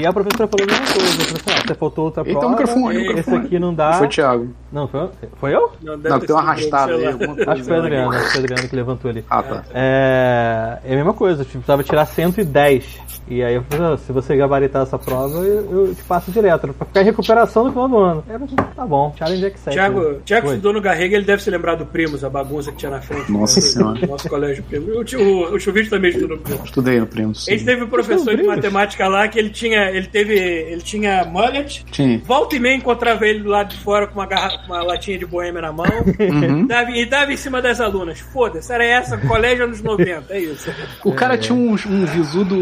E 0.00 0.06
a 0.06 0.12
professora 0.12 0.48
falou 0.48 0.66
a 0.66 0.72
mesma 0.72 0.94
coisa. 0.94 1.12
Falou 1.12 1.36
assim, 1.36 1.50
ah, 1.60 1.66
você 1.66 1.74
faltou 1.74 2.04
outra 2.06 2.22
Eita, 2.22 2.36
o 2.36 2.40
prova, 2.40 2.56
microfone, 2.56 2.84
o 2.84 3.00
esse 3.00 3.08
microfone. 3.14 3.46
aqui 3.46 3.58
não 3.58 3.74
dá. 3.74 3.92
Foi 3.94 4.06
o 4.06 4.10
Thiago. 4.10 4.54
Não, 4.72 4.88
foi, 4.88 5.08
foi 5.38 5.54
eu? 5.54 5.72
Não, 5.82 5.98
deve 5.98 6.08
Não, 6.08 6.20
ter 6.20 6.26
tem 6.26 6.36
uma 6.36 6.56
sido 6.56 6.74
arrastada 6.74 6.92
aí. 6.94 7.06
Acho 7.06 7.18
que 7.18 7.24
foi 7.24 7.44
o 7.44 7.76
ali. 7.76 7.86
Adriano, 7.86 8.10
acho 8.12 8.24
que 8.24 8.30
foi 8.32 8.40
o 8.40 8.44
Adriano 8.44 8.68
que 8.70 8.76
levantou 8.76 9.10
ali. 9.10 9.24
Ah, 9.28 9.42
tá. 9.42 9.64
É, 9.74 10.78
é 10.84 10.92
a 10.92 10.96
mesma 10.96 11.12
coisa, 11.12 11.42
eu 11.42 11.46
precisava 11.46 11.82
tirar 11.82 12.06
110. 12.06 12.84
E 13.28 13.42
aí 13.42 13.54
eu 13.54 13.62
falei, 13.68 13.94
"Ah, 13.94 13.96
se 13.96 14.12
você 14.12 14.36
gabaritar 14.36 14.82
essa 14.82 14.98
prova, 14.98 15.38
eu, 15.38 15.86
eu 15.88 15.94
te 15.94 16.02
passo 16.02 16.30
direto. 16.30 16.64
Era 16.64 16.72
pra 16.72 16.86
ficar 16.86 17.00
em 17.02 17.04
recuperação 17.04 17.64
no 17.64 17.70
final 17.70 17.88
do 17.88 17.96
ano. 17.98 18.24
Falei, 18.26 18.48
tá 18.74 18.84
bom, 18.86 19.14
challenge 19.18 19.44
X7. 19.46 19.72
Thiago, 19.72 20.14
Thiago 20.24 20.46
Foi. 20.46 20.56
estudou 20.56 20.72
no 20.72 20.80
Garrega, 20.80 21.16
ele 21.16 21.24
deve 21.24 21.42
se 21.42 21.50
lembrar 21.50 21.76
do 21.76 21.86
Primos, 21.86 22.24
a 22.24 22.28
bagunça 22.30 22.70
que 22.72 22.78
tinha 22.78 22.90
na 22.90 23.00
frente. 23.00 23.30
Nossa 23.30 23.60
do, 23.60 23.66
Senhora. 23.66 24.06
nosso 24.06 24.28
colégio 24.28 24.62
Primos. 24.64 24.88
O, 25.14 25.54
o, 25.54 25.84
também 25.88 26.10
estudou 26.10 26.36
no 26.36 26.42
Primos. 26.42 26.64
Estudei 26.64 27.00
no 27.00 27.06
Primos. 27.06 27.48
A 27.48 27.52
gente 27.52 27.64
teve 27.64 27.84
um 27.84 27.88
professor 27.88 28.36
de 28.36 28.42
matemática 28.42 29.06
lá 29.08 29.26
que 29.28 29.38
ele 29.38 29.50
tinha 29.50 29.90
ele 29.90 30.06
teve, 30.06 30.34
ele 30.34 30.82
tinha 30.82 31.24
mullet. 31.24 31.84
Tinha. 31.90 32.20
Volta 32.24 32.56
e 32.56 32.58
meia 32.58 32.74
encontrava 32.74 33.26
ele 33.26 33.40
do 33.40 33.48
lado 33.48 33.68
de 33.70 33.78
fora 33.78 34.06
com 34.06 34.18
uma, 34.18 34.26
garra- 34.26 34.62
uma 34.66 34.82
latinha 34.82 35.18
de 35.18 35.26
boêmia 35.26 35.62
na 35.62 35.72
mão 35.72 35.86
Uhum. 36.18 36.66
dava- 36.66 36.90
e 36.90 37.06
dava 37.06 37.32
em 37.32 37.36
cima 37.36 37.60
das 37.62 37.80
alunas. 37.80 38.20
Foda-se, 38.20 38.72
era 38.72 38.84
essa, 38.84 39.16
colégio 39.18 39.64
anos 39.64 39.82
90, 39.82 40.24
é 40.34 40.40
isso. 40.40 40.70
O 41.04 41.12
cara 41.12 41.36
tinha 41.38 41.54
um, 41.56 41.72
um 41.72 42.04
visu 42.06 42.44
do 42.44 42.56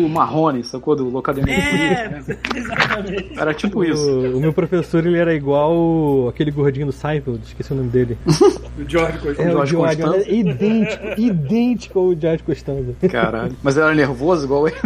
Marrone, 0.60 0.64
sacou? 0.64 0.94
Do 0.96 1.08
Locademia 1.08 1.54
de 1.54 1.62
Polícia. 1.62 2.38
É, 2.54 2.58
exatamente. 2.58 3.38
Era 3.38 3.54
tipo 3.54 3.84
isso. 3.84 4.08
O, 4.08 4.36
o 4.36 4.40
meu 4.40 4.52
professor, 4.52 5.04
ele 5.06 5.18
era 5.18 5.34
igual 5.34 6.28
aquele 6.28 6.50
gordinho 6.50 6.86
do 6.86 6.92
Seinfeld, 6.92 7.40
esqueci 7.44 7.72
o 7.72 7.76
nome 7.76 7.88
dele. 7.88 8.16
O 8.80 8.88
George 8.88 9.18
Costanza. 9.18 9.42
É, 9.42 9.48
o 9.48 9.52
Jorge 9.66 9.72
George, 9.72 9.96
Costanza? 10.02 10.30
é 10.30 10.32
idêntico, 10.34 11.04
idêntico 11.20 11.98
ao 11.98 12.14
George 12.18 12.42
Costanza. 12.42 12.94
Caralho. 13.10 13.54
Mas 13.62 13.76
ele 13.76 13.84
era 13.84 13.94
nervoso 13.94 14.46
igual 14.46 14.68
ele. 14.68 14.76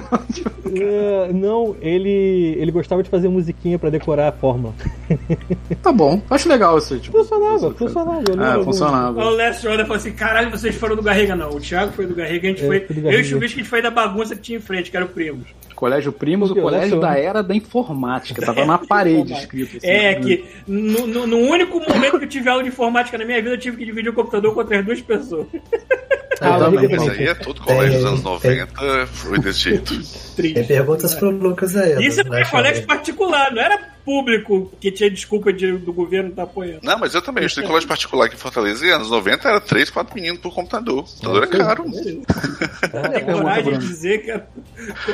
É, 0.83 1.33
não, 1.33 1.77
ele, 1.81 2.57
ele 2.59 2.73
gostava 2.73 3.03
de 3.05 3.09
fazer 3.11 3.29
musiquinha 3.29 3.79
pra 3.79 3.91
decorar 3.91 4.29
a 4.29 4.33
fórmula. 4.33 4.75
tá 5.81 5.93
bom. 5.93 6.21
Acho 6.29 6.49
legal 6.49 6.77
isso. 6.79 6.99
Tipo, 6.99 7.19
Funcionava, 7.19 7.57
isso, 7.57 7.75
funcionava. 7.75 8.19
eu 8.27 8.31
lembro 8.31 8.45
É, 8.45 8.49
algum- 8.53 8.65
funcionava. 8.65 9.25
O 9.25 9.31
Last 9.31 9.63
Jordan 9.63 9.83
falou 9.85 9.97
assim: 9.97 10.13
caralho, 10.13 10.51
vocês 10.51 10.75
foram 10.75 10.97
do 10.97 11.03
Garriga, 11.03 11.37
não. 11.37 11.51
O 11.51 11.61
Thiago 11.61 11.93
foi 11.93 12.07
do 12.07 12.15
Garriga, 12.17 12.49
a 12.49 12.51
gente 12.51 12.65
É, 12.65 12.67
foi. 12.67 12.87
Eu 12.91 13.13
e 13.19 13.21
o. 13.21 13.25
Chubisco, 13.25 13.59
a 13.59 13.63
gente 13.63 13.69
foi 13.71 13.81
da 13.83 13.91
bagunça 13.91 14.35
que 14.35 14.43
tinha 14.43 14.59
em 14.59 14.63
frente, 14.63 14.91
que 14.91 14.97
era 14.97 15.07
o 15.07 15.09
Primos. 15.11 15.47
Colégio 15.85 16.13
Primos, 16.13 16.51
o 16.51 16.55
colégio 16.57 16.99
da 16.99 17.19
era 17.19 17.43
da 17.43 17.55
informática. 17.55 18.41
Tava 18.45 18.65
na 18.65 18.79
parede 18.79 19.33
escrito 19.39 19.77
assim. 19.77 19.87
É, 19.87 20.15
que 20.15 20.45
no, 20.67 21.07
no- 21.07 21.27
no 21.27 21.37
único 21.39 21.79
momento 21.79 22.19
que 22.19 22.25
eu 22.25 22.29
tive 22.29 22.49
aula 22.49 22.63
de 22.63 22.71
informática 22.71 23.19
na 23.19 23.25
minha 23.25 23.39
vida, 23.43 23.55
eu 23.55 23.59
tive 23.59 23.77
que 23.77 23.85
dividir 23.85 24.09
o 24.09 24.15
computador 24.15 24.55
com 24.55 24.61
outras 24.61 24.85
duas 24.85 25.01
pessoas. 25.03 25.47
Ah, 26.41 26.59
Mas 26.71 27.09
aí 27.11 27.27
é 27.29 27.35
todo 27.35 27.61
colégio 27.61 27.99
dos 27.99 28.07
anos 28.25 28.41
Tem- 28.41 28.59
90 28.61 29.07
foi 29.09 29.39
desse 29.39 29.59
jeito. 29.61 29.95
Tem 29.95 30.03
Triste. 30.37 30.65
perguntas 30.65 31.15
pro 31.15 31.31
Lucas 31.31 31.77
aí. 31.77 32.05
Isso 32.07 32.21
é 32.21 32.25
é 32.27 32.29
Last 32.31 32.51
colégio 32.51 32.87
particular, 32.87 33.53
não 33.53 33.61
era 33.63 33.94
público 34.05 34.71
que 34.81 34.91
tinha 34.93 35.11
desculpa 35.11 35.53
de- 35.53 35.79
do 35.79 35.93
governo 35.93 36.31
estar 36.31 36.43
apoiando. 36.45 36.81
Não, 36.83 36.99
mas 36.99 37.15
eu 37.15 37.23
também. 37.23 37.43
Eu 37.43 37.47
estudei 37.47 37.65
em 37.65 37.69
colégio 37.69 37.89
particular 37.89 38.27
aqui 38.27 38.35
em 38.35 38.39
Fortaleza 38.39 38.87
e 38.87 38.91
anos 38.91 39.11
90 39.11 39.49
era 39.49 39.61
3, 39.61 39.91
4 39.91 40.15
meninos 40.15 40.41
por 40.41 40.53
computador. 40.55 41.01
O 41.01 41.03
computador 41.05 41.43
é 41.45 41.47
caro. 41.47 41.85
Tem 41.91 43.25
coragem 43.25 43.79
de 43.79 43.87
dizer 43.87 44.19
que 44.23 44.31
é 44.31 44.45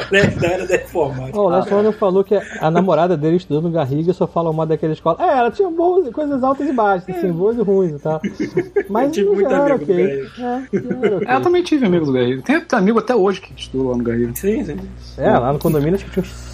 colégio 0.09 0.41
da 0.41 0.49
era 0.49 0.67
da 0.67 0.77
informática. 0.77 1.39
Ó, 1.39 1.47
o 1.47 1.49
Last 1.49 1.71
Jordan 1.71 1.93
falou 1.93 2.25
que 2.25 2.35
a 2.35 2.71
namorada 2.71 3.17
dele 3.17 3.37
estudando 3.37 3.65
no 3.65 3.71
Garriga 3.71 4.13
só 4.13 4.27
fala 4.27 4.51
uma 4.51 4.67
daquela 4.67 4.93
escola. 4.93 5.17
É, 5.21 5.39
ela 5.39 5.51
tinha 5.51 5.71
boas, 5.71 6.09
coisas 6.13 6.43
altas 6.43 6.69
e 6.69 6.73
baixas, 6.73 7.09
assim, 7.17 7.31
boas 7.33 7.57
e 7.57 7.61
ruins 7.63 7.93
e 7.97 7.99
tal. 7.99 8.21
Mas 8.89 9.07
Eu 9.07 9.11
tive 9.13 9.31
muito 9.31 9.47
era 9.47 9.75
amigo 9.75 9.79
do 9.79 9.93
ok. 9.93 9.97
Garriga. 9.97 10.31
É, 10.39 10.43
era. 11.27 11.33
É, 11.33 11.37
eu 11.37 11.41
também 11.43 11.63
tive 11.63 11.87
amigo 11.87 12.07
do 12.07 12.13
Garriga. 12.13 12.43
Tem, 12.43 12.61
tem 12.61 12.79
amigo 12.79 12.99
até 12.99 13.15
hoje 13.15 13.41
que 13.41 13.53
estudou 13.57 13.91
lá 13.91 13.97
no 13.97 14.05
Garriga. 14.05 14.33
Sim, 14.35 14.65
sim. 14.65 14.77
É, 15.19 15.31
lá 15.39 15.53
no 15.53 15.59
condomínio 15.59 15.95
acho 15.95 16.05
que 16.07 16.11
tinha 16.11 16.23
uns 16.25 16.50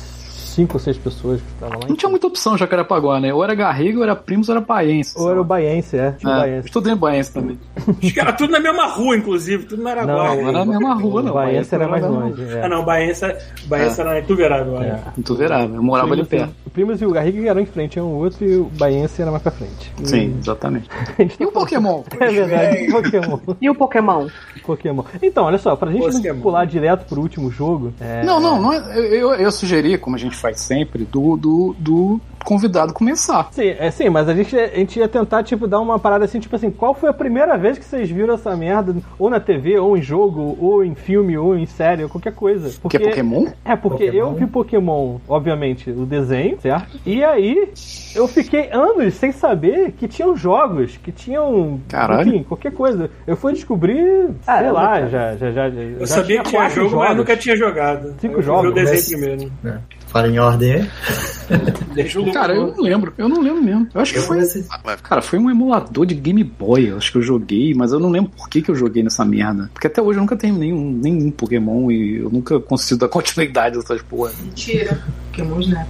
5 0.57 0.75
ou 0.75 0.81
6 0.81 0.99
pessoas 0.99 1.41
que 1.41 1.47
estavam 1.53 1.79
lá. 1.81 1.89
Não 1.89 1.95
tinha 1.97 2.09
muita 2.11 2.27
opção 2.27 2.57
já 2.57 2.67
que 2.67 2.75
era 2.75 2.85
Paguá, 2.85 3.21
né? 3.21 3.33
Ou 3.33 3.45
era 3.45 3.55
Garriga, 3.55 3.99
ou 3.99 4.03
era 4.05 4.17
Primos, 4.17 4.49
ou 4.49 4.57
era 4.57 4.65
Paense. 4.65 5.15
Ou 5.19 5.31
era 5.31 5.41
o 5.41 5.45
Baiense, 5.45 5.97
é. 5.97 6.13
Tinha 6.13 6.33
o 6.33 6.37
É, 6.37 6.41
Baiense. 6.41 6.67
estudei 6.67 6.93
em 6.93 6.97
Baense 6.97 7.33
também. 7.33 7.59
Os 8.03 8.13
caras 8.13 8.37
tudo 8.37 8.51
na 8.53 8.61
mesma 8.61 8.87
rua, 8.87 9.17
inclusive, 9.17 9.65
tudo 9.67 9.83
na 9.83 9.91
Araguaia. 9.91 10.17
Não, 10.19 10.37
Não 10.43 10.49
era 10.49 10.59
na 10.59 10.65
mesma 10.65 10.95
rua, 10.95 11.23
não. 11.23 11.31
O 11.31 11.35
Baiense 11.35 11.75
era 11.75 11.87
mais 11.89 12.03
na- 12.03 12.09
longe. 12.09 12.43
É. 12.43 12.63
Ah, 12.65 12.69
não, 12.69 12.85
Baença, 12.85 13.37
Baença 13.67 14.03
era 14.03 14.19
em 14.21 14.25
Tuverado, 14.25 14.71
É. 14.75 14.79
olha. 14.79 15.03
Em 15.19 15.23
Tuverava. 15.23 15.75
Eu 15.75 15.83
morava 15.83 16.13
ali 16.15 16.25
Primos, 16.25 16.47
perto. 16.47 16.67
o 16.67 16.71
Primos 16.71 17.03
e 17.03 17.07
o 17.07 17.11
Garriga 17.11 17.51
eram 17.51 17.61
em 17.61 17.67
frente, 17.67 18.01
um 18.01 18.15
outro 18.15 18.45
e 18.45 18.57
o 18.57 18.65
Baiense 18.79 19.21
era 19.21 19.31
mais 19.31 19.43
pra 19.43 19.53
frente. 19.53 19.93
Sim, 20.05 20.37
exatamente. 20.41 20.89
E 21.39 21.45
o 21.45 21.53
Pokémon? 21.53 22.03
É 22.19 22.29
verdade, 22.29 22.91
Pokémon. 22.91 23.39
E 23.61 23.69
o 23.71 23.75
Pokémon? 23.75 24.27
Pokémon. 24.65 25.05
Então, 25.23 25.45
olha 25.45 25.59
só, 25.59 25.77
pra 25.77 25.91
gente 25.93 26.03
não 26.07 26.13
Pokémon. 26.13 26.41
pular 26.41 26.65
direto 26.65 27.05
pro 27.07 27.21
último 27.21 27.51
jogo. 27.51 27.93
é, 28.01 28.25
Não, 28.25 28.41
não, 28.41 28.61
não 28.61 28.73
é, 28.73 28.79
eu, 28.99 29.35
eu 29.35 29.51
sugeri, 29.53 29.97
como 29.99 30.17
a 30.17 30.19
gente 30.19 30.37
faz 30.47 30.61
sempre, 30.61 31.05
do, 31.05 31.37
do, 31.37 31.75
do 31.79 32.21
convidado 32.45 32.93
começar. 32.95 33.49
Sim, 33.51 33.75
é, 33.77 33.91
sim, 33.91 34.09
mas 34.09 34.29
a 34.29 34.35
gente, 34.35 34.57
a 34.57 34.69
gente 34.69 34.97
ia 35.01 35.09
tentar, 35.09 35.43
tipo, 35.43 35.67
dar 35.67 35.81
uma 35.81 35.99
parada 35.99 36.25
assim, 36.25 36.39
tipo 36.39 36.55
assim, 36.55 36.71
qual 36.71 36.95
foi 36.95 37.09
a 37.09 37.13
primeira 37.13 37.59
vez 37.59 37.77
que 37.77 37.85
vocês 37.85 38.09
viram 38.09 38.35
essa 38.35 38.57
merda, 38.57 38.95
ou 39.19 39.29
na 39.29 39.41
TV, 39.41 39.77
ou 39.81 39.97
em 39.97 40.03
jogo, 40.03 40.57
ou 40.61 40.85
em 40.85 40.95
filme, 40.95 41.37
ou 41.37 41.57
em 41.59 41.67
série, 41.67 42.05
ou 42.05 42.09
qualquer 42.09 42.33
coisa. 42.33 42.73
Porque 42.81 42.97
é 42.97 43.01
Pokémon? 43.01 43.47
É, 43.65 43.75
porque 43.75 44.07
Pokémon? 44.07 44.19
eu 44.29 44.35
vi 44.35 44.47
Pokémon, 44.47 45.17
obviamente, 45.29 45.91
o 45.91 46.07
desenho, 46.07 46.61
certo? 46.61 47.01
E 47.05 47.25
aí, 47.25 47.69
eu 48.15 48.29
fiquei 48.29 48.71
anos 48.71 49.15
sem 49.15 49.33
saber 49.33 49.91
que 49.93 50.07
tinham 50.07 50.37
jogos, 50.37 50.97
que 50.99 51.11
tinham. 51.11 51.81
Caralho. 51.89 52.29
Enfim, 52.29 52.43
qualquer 52.45 52.71
coisa. 52.73 53.11
Eu 53.27 53.37
fui 53.37 53.53
descobrir, 53.55 54.27
sei 54.27 54.35
Caramba, 54.47 54.73
lá, 54.73 54.89
cara. 54.91 55.09
já, 55.09 55.37
já, 55.37 55.51
já. 55.51 55.69
Eu 55.69 56.07
sabia 56.07 56.43
que 56.45 56.51
tinha 56.51 56.69
jogo, 56.69 56.97
mas 56.97 57.17
nunca 57.17 57.37
tinha 57.37 57.57
jogado. 57.57 58.15
Cinco 58.21 58.37
eu 58.37 58.43
jogos, 58.43 58.63
Vi 58.63 58.69
o 58.69 58.73
desenho 58.75 58.95
mas- 58.95 59.09
primeiro. 59.09 59.53
É. 59.65 59.97
Fala 60.17 60.29
em 60.29 60.39
ordem 60.39 60.73
aí. 60.73 62.33
Cara, 62.33 62.55
eu 62.55 62.69
não 62.69 62.83
lembro. 62.83 63.13
Eu 63.19 63.29
não 63.29 63.41
lembro 63.43 63.63
mesmo. 63.63 63.87
Eu 63.95 64.01
acho 64.01 64.13
que 64.15 64.19
Eu 64.19 64.23
foi. 64.23 64.37
comecei- 64.39 64.65
Cara, 65.03 65.21
foi 65.21 65.39
um 65.39 65.51
emulador 65.51 66.07
de 66.07 66.15
Game 66.15 66.43
Boy. 66.43 66.89
Eu 66.91 66.97
acho 66.97 67.13
que 67.13 67.19
eu 67.19 67.23
joguei, 67.23 67.75
mas 67.75 67.93
eu 67.93 68.01
não 68.01 68.09
lembro 68.11 68.31
por 68.37 68.49
que, 68.49 68.63
que 68.63 68.71
eu 68.71 68.75
joguei 68.75 69.03
nessa 69.03 69.25
merda. 69.25 69.69
Porque 69.73 69.87
até 69.87 70.01
hoje 70.01 70.19
eu 70.19 70.23
nunca 70.23 70.37
tenho 70.37 70.55
nenhum, 70.57 70.91
nenhum 70.91 71.31
Pokémon 71.31 71.91
e 71.91 72.17
eu 72.17 72.31
nunca 72.31 72.59
consigo 72.59 72.99
dar 73.01 73.09
continuidade 73.11 73.77
dessas 73.77 74.01
porra. 74.03 74.31
Mentira. 74.43 74.99
Pokémon 75.31 75.61
Snap. 75.61 75.87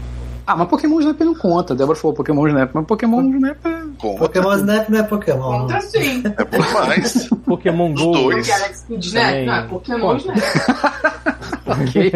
Ah, 0.47 0.55
mas 0.57 0.69
Pokémon 0.69 0.99
Snap 1.01 1.21
não 1.21 1.35
conta. 1.35 1.73
A 1.73 1.77
Débora 1.77 1.97
falou 1.99 2.15
Pokémon 2.17 2.47
Snap, 2.49 2.71
mas 2.75 2.85
Pokémon 2.87 3.21
Snap 3.33 3.57
é. 3.67 3.83
Com 3.99 4.17
Pokémon 4.17 4.53
Snap 4.57 4.89
não 4.91 4.99
é 4.99 5.03
Pokémon. 5.05 5.61
Conta 5.61 5.81
sim. 5.81 6.23
É 6.25 6.45
bom 6.45 6.59
demais. 6.65 7.29
Pokémon 7.47 7.93
Os 7.95 8.01
Go. 8.03 8.13
dois. 8.13 8.47
Galaxy 8.47 8.79
Speed 8.81 9.05
Snap? 9.05 9.47
Não, 9.47 9.55
é 9.55 9.63
Pokémon 9.69 10.01
Conta. 10.19 10.33
Snap. 10.35 11.56
Ok. 11.77 12.13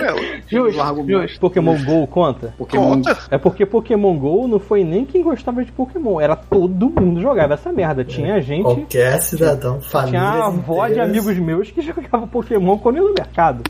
Nela. 0.00 0.20
Justo, 0.48 1.06
justo. 1.06 1.40
Pokémon 1.40 1.76
Go 1.84 2.06
conta? 2.06 2.54
Pokémon. 2.58 2.94
Conta. 2.94 3.18
É 3.30 3.38
porque 3.38 3.64
Pokémon 3.66 4.16
GO 4.18 4.48
não 4.48 4.58
foi 4.58 4.82
nem 4.84 5.04
quem 5.04 5.22
gostava 5.22 5.64
de 5.64 5.70
Pokémon, 5.72 6.20
era 6.20 6.34
todo 6.34 6.90
mundo 6.90 7.20
jogava 7.20 7.54
essa 7.54 7.72
merda. 7.72 8.04
Tinha 8.04 8.40
gente, 8.40 8.62
Qualquer 8.62 9.20
cidadão, 9.20 9.80
família. 9.80 10.20
tinha 10.20 10.22
a 10.22 10.46
avó 10.46 10.86
de 10.88 11.00
amigos 11.00 11.36
meus 11.38 11.70
que 11.70 11.80
jogava 11.82 12.26
Pokémon 12.26 12.78
quando 12.78 12.96
ia 12.96 13.02
no 13.02 13.14
mercado. 13.14 13.62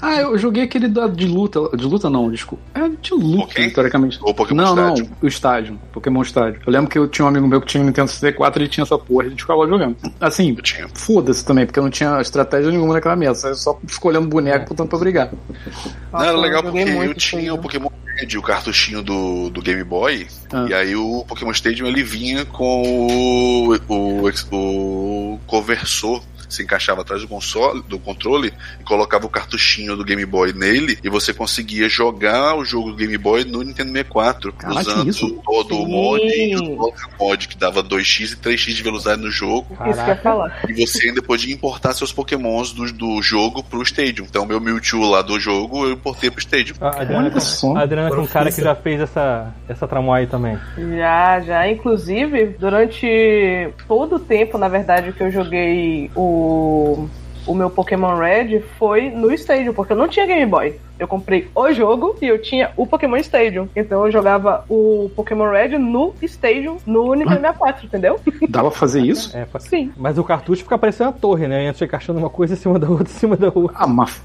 Ah, 0.00 0.20
eu 0.20 0.38
joguei 0.38 0.64
aquele 0.64 0.88
da, 0.88 1.06
de 1.06 1.26
luta. 1.26 1.60
De 1.76 1.84
luta 1.84 2.08
não, 2.08 2.30
desculpa. 2.30 2.62
É 2.74 2.88
de 2.88 3.14
luta, 3.14 3.46
Pokémon? 3.46 3.70
teoricamente. 3.70 4.18
Ou 4.22 4.34
Pokémon 4.34 4.62
não, 4.62 4.74
Estádio? 4.74 5.04
não, 5.04 5.16
o 5.22 5.26
estádio. 5.26 5.78
Pokémon 5.92 6.22
Estádio. 6.22 6.60
Eu 6.66 6.72
lembro 6.72 6.88
que 6.90 6.98
eu 6.98 7.08
tinha 7.08 7.24
um 7.24 7.28
amigo 7.28 7.46
meu 7.46 7.60
que 7.60 7.66
tinha 7.66 7.82
um 7.82 7.86
Nintendo 7.86 8.08
64 8.10 8.60
e 8.60 8.64
ele 8.64 8.70
tinha 8.70 8.82
essa 8.84 8.98
porra, 8.98 9.24
e 9.24 9.26
a 9.26 9.30
gente 9.30 9.42
ficava 9.42 9.66
jogando. 9.66 9.96
Assim, 10.20 10.56
foda-se 10.94 11.44
também, 11.44 11.66
porque 11.66 11.78
eu 11.78 11.82
não 11.82 11.90
tinha 11.90 12.20
estratégia 12.20 12.70
nenhuma 12.70 12.94
naquela 12.94 13.16
mesa. 13.16 13.48
Eu 13.48 13.54
só 13.54 13.78
escolhendo 14.04 14.28
boneco, 14.28 14.68
botando 14.68 14.88
pra 14.88 14.98
brigar. 14.98 15.30
Não, 16.12 16.22
era 16.22 16.36
legal 16.38 16.62
eu 16.62 16.70
porque 16.72 16.90
eu 16.90 17.00
aí, 17.00 17.14
tinha 17.14 17.54
o? 17.54 17.58
Pokémon 17.58 17.88
Red, 18.16 18.36
o 18.38 18.42
cartuchinho 18.42 19.02
do, 19.02 19.50
do 19.50 19.60
Game 19.62 19.82
Boy, 19.82 20.28
Ah. 20.52 20.66
e 20.68 20.74
aí 20.74 20.94
o 20.94 21.24
Pokémon 21.26 21.50
Stadium 21.50 21.86
ele 21.88 22.02
vinha 22.02 22.44
com 22.44 22.82
o, 22.82 23.74
o, 23.88 24.28
o 24.52 25.40
conversor 25.46 26.22
se 26.54 26.62
encaixava 26.62 27.02
atrás 27.02 27.22
do 27.22 27.28
console, 27.28 27.82
do 27.88 27.98
controle 27.98 28.52
e 28.80 28.84
colocava 28.84 29.26
o 29.26 29.28
cartuchinho 29.28 29.96
do 29.96 30.04
Game 30.04 30.24
Boy 30.24 30.52
nele 30.52 30.98
e 31.02 31.08
você 31.08 31.32
conseguia 31.34 31.88
jogar 31.88 32.56
o 32.56 32.64
jogo 32.64 32.90
do 32.90 32.96
Game 32.96 33.16
Boy 33.18 33.44
no 33.44 33.62
Nintendo 33.62 33.90
64 33.92 34.52
Caraca, 34.52 34.80
usando 34.80 35.08
isso? 35.10 35.42
todo 35.44 35.74
o 35.74 35.84
Sim. 35.84 35.90
mod 35.92 36.22
e 36.24 36.56
o 36.56 36.78
outro 36.80 37.08
mod 37.18 37.48
que 37.48 37.56
dava 37.56 37.82
2x 37.82 38.32
e 38.32 38.36
3x 38.36 38.72
de 38.74 38.82
velocidade 38.82 39.20
no 39.20 39.30
jogo 39.30 39.66
Isso 39.70 39.76
que 39.76 39.82
eu 39.82 39.88
ia 39.88 39.94
Caraca. 39.96 40.22
falar. 40.22 40.58
e 40.68 40.86
você 40.86 41.08
ainda 41.08 41.22
podia 41.22 41.52
importar 41.52 41.92
seus 41.94 42.12
pokémons 42.12 42.72
do, 42.72 42.90
do 42.92 43.22
jogo 43.22 43.62
pro 43.62 43.82
Stadium. 43.82 44.24
Então 44.28 44.46
meu 44.46 44.60
Mewtwo 44.60 45.08
lá 45.10 45.22
do 45.22 45.38
jogo 45.40 45.84
eu 45.86 45.92
importei 45.92 46.30
pro 46.30 46.40
Stadium. 46.40 46.76
A 46.80 46.88
Adriana, 47.00 47.28
Olha 47.30 47.40
só. 47.40 47.76
a 47.76 47.82
Adriana 47.82 48.08
é 48.08 48.18
um 48.18 48.26
cara 48.26 48.50
que 48.52 48.60
já 48.62 48.74
fez 48.74 49.00
essa, 49.00 49.52
essa 49.68 49.86
tramoia 49.88 50.20
aí 50.22 50.26
também. 50.26 50.58
Já, 50.96 51.40
já. 51.40 51.68
Inclusive, 51.68 52.56
durante 52.58 53.70
todo 53.88 54.16
o 54.16 54.18
tempo, 54.18 54.58
na 54.58 54.68
verdade, 54.68 55.12
que 55.12 55.22
eu 55.22 55.30
joguei 55.30 56.10
o, 56.14 56.20
o 57.46 57.54
meu 57.54 57.70
Pokémon 57.70 58.16
Red 58.16 58.60
foi 58.78 59.10
no 59.10 59.32
Stadium, 59.32 59.74
porque 59.74 59.92
eu 59.92 59.96
não 59.96 60.08
tinha 60.08 60.26
Game 60.26 60.46
Boy. 60.46 60.74
Eu 60.98 61.08
comprei 61.08 61.48
o 61.54 61.72
jogo 61.72 62.16
e 62.22 62.26
eu 62.26 62.40
tinha 62.40 62.70
o 62.76 62.86
Pokémon 62.86 63.16
Stadium. 63.16 63.68
Então 63.74 64.04
eu 64.06 64.12
jogava 64.12 64.64
o 64.68 65.10
Pokémon 65.16 65.50
Red 65.50 65.76
no 65.78 66.14
Stadium, 66.22 66.76
no 66.86 67.14
Nintendo 67.14 67.40
64, 67.40 67.86
entendeu? 67.86 68.20
Dava 68.48 68.70
pra 68.70 68.78
fazer 68.78 69.00
isso? 69.06 69.36
É, 69.36 69.44
fa- 69.44 69.58
Sim. 69.60 69.92
Mas 69.96 70.18
o 70.18 70.24
cartucho 70.24 70.62
fica 70.62 70.78
parecendo 70.78 71.10
uma 71.10 71.16
torre, 71.18 71.48
né? 71.48 71.66
Entra 71.66 71.84
encaixando 71.84 72.18
uma 72.18 72.30
coisa 72.30 72.54
em 72.54 72.56
cima 72.56 72.78
da 72.78 72.88
outra, 72.88 73.04
em 73.04 73.16
cima 73.16 73.36
da 73.36 73.46
outra. 73.54 73.76
Ah, 73.76 73.86
mas. 73.86 74.22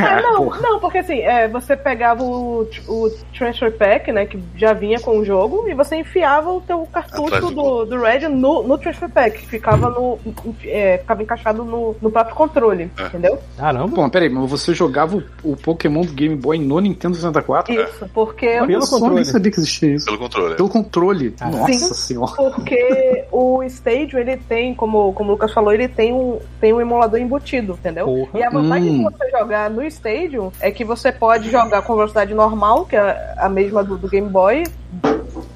Ah, 0.00 0.20
não, 0.22 0.44
Porra. 0.44 0.60
não, 0.60 0.80
porque 0.80 0.98
assim, 0.98 1.18
é, 1.20 1.46
você 1.48 1.76
pegava 1.76 2.22
o, 2.22 2.68
o 2.88 3.10
Transfer 3.36 3.72
Pack, 3.76 4.10
né, 4.12 4.26
que 4.26 4.38
já 4.56 4.72
vinha 4.72 4.98
com 5.00 5.18
o 5.18 5.24
jogo, 5.24 5.68
e 5.68 5.74
você 5.74 5.96
enfiava 5.96 6.50
o 6.52 6.60
teu 6.60 6.86
cartucho 6.92 7.50
do 7.50 7.84
do, 7.84 8.00
Red 8.00 8.28
no, 8.28 8.62
no 8.62 8.78
Transfer 8.78 9.08
Pack, 9.08 9.38
que 9.38 9.46
ficava, 9.46 9.88
no, 9.90 10.18
é, 10.64 10.98
ficava 10.98 11.22
encaixado 11.22 11.64
no, 11.64 11.94
no 12.00 12.10
próprio 12.10 12.34
controle. 12.34 12.48
controle, 12.48 12.90
É. 12.98 13.06
entendeu? 13.06 13.38
Caramba. 13.56 13.88
Bom, 13.94 14.08
peraí, 14.08 14.28
mas 14.28 14.50
você 14.50 14.72
jogava 14.74 15.16
o, 15.44 15.52
o 15.52 15.56
Pokémon 15.56 16.02
Game 16.14 16.36
Boy 16.36 16.58
no 16.58 16.78
Nintendo 16.80 17.14
64? 17.16 17.72
Isso, 17.74 18.08
porque 18.12 18.46
Olha 18.58 18.66
Pelo 18.66 18.82
só, 18.86 18.96
controle. 18.96 19.14
nem 19.16 19.24
sabia 19.24 19.52
que 19.52 19.58
existia 19.58 19.94
isso. 19.94 20.04
Pelo 20.06 20.18
controle. 20.18 20.54
Pelo 20.56 20.68
controle. 20.68 21.34
Ah, 21.40 21.50
Nossa 21.50 21.72
sim. 21.72 21.94
senhora. 21.94 22.32
Porque 22.36 23.24
o 23.32 23.62
Stadio, 23.64 24.18
ele 24.18 24.36
tem, 24.36 24.74
como, 24.74 25.12
como 25.12 25.30
o 25.30 25.32
Lucas 25.32 25.52
falou, 25.52 25.72
ele 25.72 25.88
tem 25.88 26.12
um, 26.12 26.38
tem 26.60 26.72
um 26.72 26.80
emulador 26.80 27.18
embutido, 27.20 27.72
entendeu? 27.74 28.06
Porra. 28.06 28.38
E 28.38 28.42
a 28.42 28.50
vantagem 28.50 28.90
Hum. 28.90 29.08
de 29.08 29.16
você 29.16 29.30
jogar 29.30 29.70
no 29.70 29.82
Stadio 29.84 30.52
é 30.60 30.70
que 30.70 30.84
você 30.84 31.10
pode 31.12 31.50
jogar 31.50 31.82
com 31.82 31.94
velocidade 31.96 32.34
normal, 32.34 32.84
que 32.86 32.96
é 32.96 33.34
a 33.38 33.48
mesma 33.48 33.82
do, 33.84 33.96
do 33.98 34.08
Game 34.08 34.28
Boy, 34.28 34.64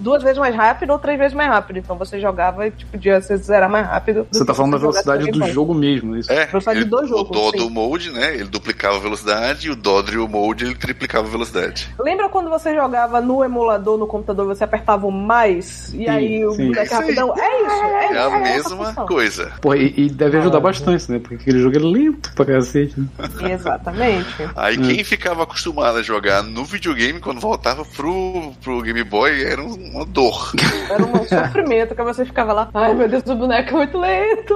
duas 0.03 0.23
vezes 0.23 0.39
mais 0.39 0.55
rápido 0.55 0.91
ou 0.91 0.99
três 0.99 1.19
vezes 1.19 1.35
mais 1.35 1.49
rápido. 1.49 1.79
Então 1.79 1.97
você 1.97 2.21
jogava 2.21 2.67
e 2.67 2.71
tipo, 2.71 2.91
podia 2.93 3.21
você 3.21 3.37
zerar 3.37 3.71
mais 3.71 3.87
rápido. 3.87 4.27
do 4.31 4.37
Você 4.39 4.45
tá 4.45 4.53
falando 4.55 4.73
da 4.73 4.79
se 4.79 4.83
velocidade 4.83 5.31
do 5.31 5.47
jogo 5.49 5.75
mesmo, 5.75 6.17
isso. 6.17 6.31
É, 6.33 6.47
Velocidade 6.47 6.81
ele- 6.81 6.91
do 6.91 7.07
jogo, 7.07 7.31
o 7.31 7.33
Dodo 7.33 7.63
sim. 7.65 7.71
Mode, 7.71 8.11
né? 8.11 8.35
Ele 8.35 8.45
duplicava 8.49 8.97
a 8.97 9.01
velocidade 9.01 9.69
e 9.69 9.71
o 9.71 9.77
Dodrio 9.77 10.29
Mode 10.29 10.65
ele 10.65 10.75
triplicava 10.75 11.27
a 11.27 11.31
velocidade. 11.31 11.89
Lembra 11.99 12.29
quando 12.29 12.51
você 12.51 12.75
jogava 12.75 13.21
no 13.21 13.45
emulador, 13.45 13.97
no 13.99 14.07
computador, 14.07 14.47
você 14.47 14.65
apertava 14.65 15.07
o 15.07 15.11
mais 15.13 15.93
e 15.95 16.09
aí 16.09 16.45
o 16.45 16.53
sim. 16.53 16.67
boneco 16.69 16.85
Isso 16.85 16.95
aí. 16.95 17.01
rapidão? 17.01 17.35
É 17.39 17.63
isso, 17.63 17.85
é, 17.85 18.05
É 18.05 18.11
isso, 18.11 18.19
a 18.19 18.37
é 18.37 18.41
mesma 18.85 18.95
coisa. 19.07 19.53
Pô, 19.61 19.75
e, 19.75 19.95
e 19.97 20.11
deve 20.11 20.39
ajudar 20.39 20.59
Ah, 20.59 20.61
bastante, 20.61 21.11
né? 21.11 21.19
Porque 21.19 21.37
aquele 21.37 21.61
jogo 21.61 21.77
é 21.77 21.81
lento 21.81 22.33
pra 22.35 22.45
cacete. 22.45 22.99
Né? 22.99 23.53
Exatamente. 23.53 24.27
Aí 24.57 24.77
quem 24.79 25.05
ficava 25.05 25.43
acostumado 25.45 25.99
a 25.99 26.03
jogar 26.03 26.43
no 26.43 26.65
videogame, 26.65 27.21
quando 27.21 27.41
voltava 27.41 27.85
pro, 27.85 28.53
pro 28.63 28.81
Game 28.83 29.03
Boy, 29.05 29.43
era 29.45 29.63
um- 29.63 29.92
uma 29.93 30.05
dor. 30.07 30.53
Era 30.91 31.05
um 31.05 31.25
sofrimento 31.27 31.95
que 31.95 32.03
você 32.03 32.25
ficava 32.25 32.53
lá. 32.53 32.69
Ai 32.75 32.95
meu 32.95 33.09
Deus, 33.09 33.23
o 33.27 33.35
boneco 33.35 33.71
é 33.71 33.73
muito 33.73 33.99
lento. 33.99 34.55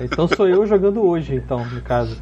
Então 0.00 0.28
sou 0.28 0.48
eu 0.48 0.66
jogando 0.66 1.04
hoje, 1.04 1.34
então, 1.34 1.64
no 1.66 1.80
caso. 1.82 2.16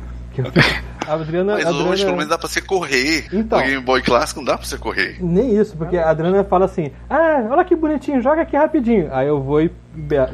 A 1.09 1.15
Adriana, 1.15 1.55
Mas 1.55 1.65
a 1.65 1.71
hoje, 1.71 1.79
Adriana- 1.81 2.05
pelo 2.05 2.17
menos, 2.17 2.29
dá 2.29 2.37
pra 2.39 2.47
você 2.49 2.61
correr. 2.61 3.27
Então. 3.33 3.59
No 3.59 3.65
Game 3.65 3.83
Boy 3.83 4.03
clássico 4.03 4.41
não 4.41 4.45
dá 4.45 4.59
pra 4.59 4.67
você 4.67 4.77
correr. 4.77 5.17
Nem 5.21 5.57
isso, 5.57 5.75
porque 5.77 5.97
a 5.97 6.11
Adriana 6.11 6.45
fala 6.45 6.67
assim: 6.67 6.91
Ah, 7.09 7.47
olha 7.51 7.65
que 7.65 7.75
bonitinho, 7.75 8.21
joga 8.21 8.43
aqui 8.43 8.55
rapidinho. 8.57 9.09
Aí 9.13 9.27
eu 9.29 9.41
vou 9.41 9.63
e 9.63 9.71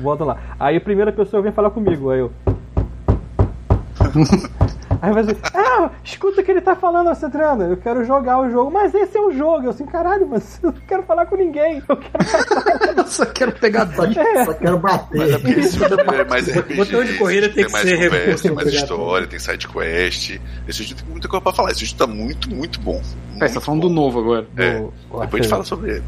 volto 0.03 0.25
lá. 0.25 0.39
Aí 0.59 0.77
a 0.77 0.81
primeira 0.81 1.13
pessoa 1.13 1.41
vem 1.43 1.53
falar 1.53 1.71
comigo, 1.71 2.11
aí 2.11 2.19
eu. 2.21 2.33
Aí 5.03 5.13
vai 5.13 5.23
dizer, 5.25 5.37
ah, 5.53 5.91
escuta 6.05 6.41
o 6.41 6.45
que 6.45 6.51
ele 6.53 6.61
tá 6.61 6.77
falando, 6.77 7.09
Adriana. 7.09 7.65
Eu 7.65 7.77
quero 7.77 8.05
jogar 8.05 8.39
o 8.39 8.49
jogo, 8.49 8.71
mas 8.71 8.95
esse 8.95 9.19
é 9.19 9.21
o 9.21 9.33
jogo. 9.33 9.65
Eu 9.65 9.71
assim, 9.71 9.85
caralho, 9.85 10.29
mas 10.29 10.61
eu 10.63 10.71
não 10.71 10.81
quero 10.87 11.03
falar 11.03 11.27
com 11.27 11.37
ninguém. 11.37 11.83
Eu 11.89 11.97
quero 11.97 12.97
Eu 12.97 13.07
só 13.07 13.27
quero 13.27 13.51
pegar 13.53 13.87
Só, 13.95 14.05
só 14.45 14.55
quero 14.55 14.79
bater. 14.79 15.19
Mas 15.19 15.31
é 15.33 15.39
porque 15.39 15.61
esse 15.61 15.77
jogo 15.77 16.01
é 16.01 16.25
mais 16.25 16.49
RPG. 16.49 16.75
botão 16.77 17.05
de 17.05 17.19
corrida 17.19 17.47
tem 17.49 17.55
tem 17.57 17.67
que 17.67 17.73
mais 17.73 17.89
ser 17.89 17.97
conversa, 17.97 18.43
tem 18.45 18.53
mais 18.53 18.69
história, 18.69 19.27
tem 19.27 19.39
side 19.41 19.69
quest. 19.69 20.41
Esse 20.69 20.83
jogo 20.85 21.03
tem 21.03 21.11
muita 21.11 21.29
coisa 21.29 21.43
pra 21.43 21.53
falar. 21.53 21.73
Esse 21.73 21.85
jogo 21.85 21.99
tá 21.99 22.07
muito, 22.07 22.55
muito 22.55 22.81
bom. 22.81 23.01
É, 23.01 23.01
você 23.01 23.39
Muito 23.41 23.55
tá 23.55 23.61
falando 23.61 23.83
bom. 23.83 23.89
do 23.89 23.95
novo 23.95 24.21
agora. 24.21 24.47
É. 24.57 24.75
Depois 24.75 25.33
a 25.33 25.37
gente 25.37 25.49
fala 25.49 25.65
sobre 25.65 25.91
ele. 25.95 26.05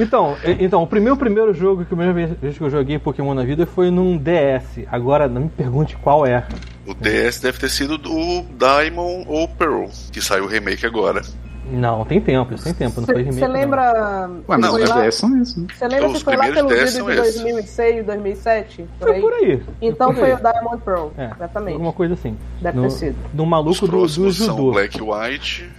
Então, 0.00 0.36
então, 0.44 0.82
o 0.82 0.86
primeiro, 0.86 1.16
primeiro 1.16 1.52
jogo 1.52 1.84
que 1.84 1.92
a 1.92 1.96
primeira 1.96 2.12
vez 2.12 2.56
que 2.56 2.62
eu 2.62 2.70
joguei 2.70 2.98
Pokémon 2.98 3.34
na 3.34 3.44
vida 3.44 3.66
foi 3.66 3.90
num 3.90 4.16
DS. 4.16 4.86
Agora, 4.90 5.28
não 5.28 5.42
me 5.42 5.48
pergunte 5.48 5.96
qual 5.96 6.26
é. 6.26 6.46
O 6.86 6.94
DS 6.94 7.40
deve 7.40 7.58
ter 7.58 7.68
sido 7.68 7.98
do 7.98 8.42
Diamond 8.58 9.26
ou 9.28 9.48
Pearl, 9.48 9.86
que 10.12 10.20
saiu 10.22 10.44
o 10.44 10.46
remake 10.46 10.86
agora. 10.86 11.22
Não, 11.70 12.02
tem 12.04 12.20
tempo, 12.20 12.54
isso 12.54 12.64
tem 12.64 12.72
tempo, 12.72 13.00
não 13.00 13.06
foi 13.06 13.16
remake. 13.16 13.34
Você 13.38 13.46
não. 13.46 13.54
lembra. 13.54 14.30
Ué, 14.48 14.56
mas 14.56 14.72
os 14.72 14.90
DS 14.90 15.14
são 15.14 15.42
isso, 15.42 15.60
né? 15.60 15.66
Você 15.76 15.88
lembra 15.88 16.08
Os 16.08 16.18
se 16.18 16.24
foi 16.24 16.36
lá 16.36 16.50
pelo 16.50 16.68
10 16.68 16.96
vídeo 16.96 17.04
de 17.06 17.20
esses. 17.20 17.42
2006, 17.42 18.06
2007? 18.06 18.86
Por 18.98 19.06
Foi 19.06 19.14
aí? 19.14 19.20
por 19.20 19.32
aí. 19.34 19.62
Então 19.82 20.14
foi 20.14 20.32
aí. 20.32 20.32
o 20.32 20.36
Diamond 20.38 20.82
Pearl. 20.82 21.08
É, 21.18 21.30
Exatamente. 21.36 21.74
Alguma 21.74 21.92
coisa 21.92 22.14
assim. 22.14 22.36
Deve 22.62 22.76
no, 22.78 22.82
ter 22.84 22.90
sido. 22.90 23.16
Do 23.34 23.42
Os 23.42 23.48
maluco 23.48 23.86
do, 23.86 24.06
do 24.06 24.30
judô. 24.30 24.72
Black 24.72 24.98
White, 25.02 25.70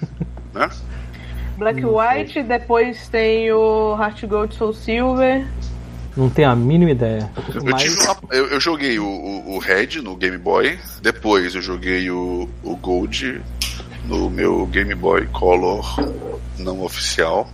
né? 0.53 0.69
Black 1.59 1.83
White, 1.85 2.43
depois 2.43 3.07
tem 3.09 3.51
o 3.51 3.95
Heart 3.99 4.25
Gold 4.25 4.55
Soul 4.55 4.73
Silver. 4.73 5.45
Não 6.17 6.29
tenho 6.29 6.49
a 6.49 6.55
mínima 6.55 6.91
ideia. 6.91 7.29
Eu, 7.53 7.63
Mas- 7.63 7.83
tive 7.83 7.95
uma- 8.01 8.17
eu- 8.31 8.47
eu 8.47 8.59
joguei 8.59 8.97
o, 8.99 9.05
o, 9.05 9.55
o 9.55 9.59
Red 9.59 10.01
no 10.01 10.15
Game 10.15 10.37
Boy, 10.37 10.77
depois 11.01 11.53
eu 11.55 11.61
joguei 11.61 12.09
o, 12.09 12.49
o 12.63 12.75
Gold 12.75 13.41
no 14.05 14.29
meu 14.29 14.65
Game 14.65 14.95
Boy 14.95 15.27
Color 15.27 15.85
não 16.57 16.81
oficial. 16.83 17.47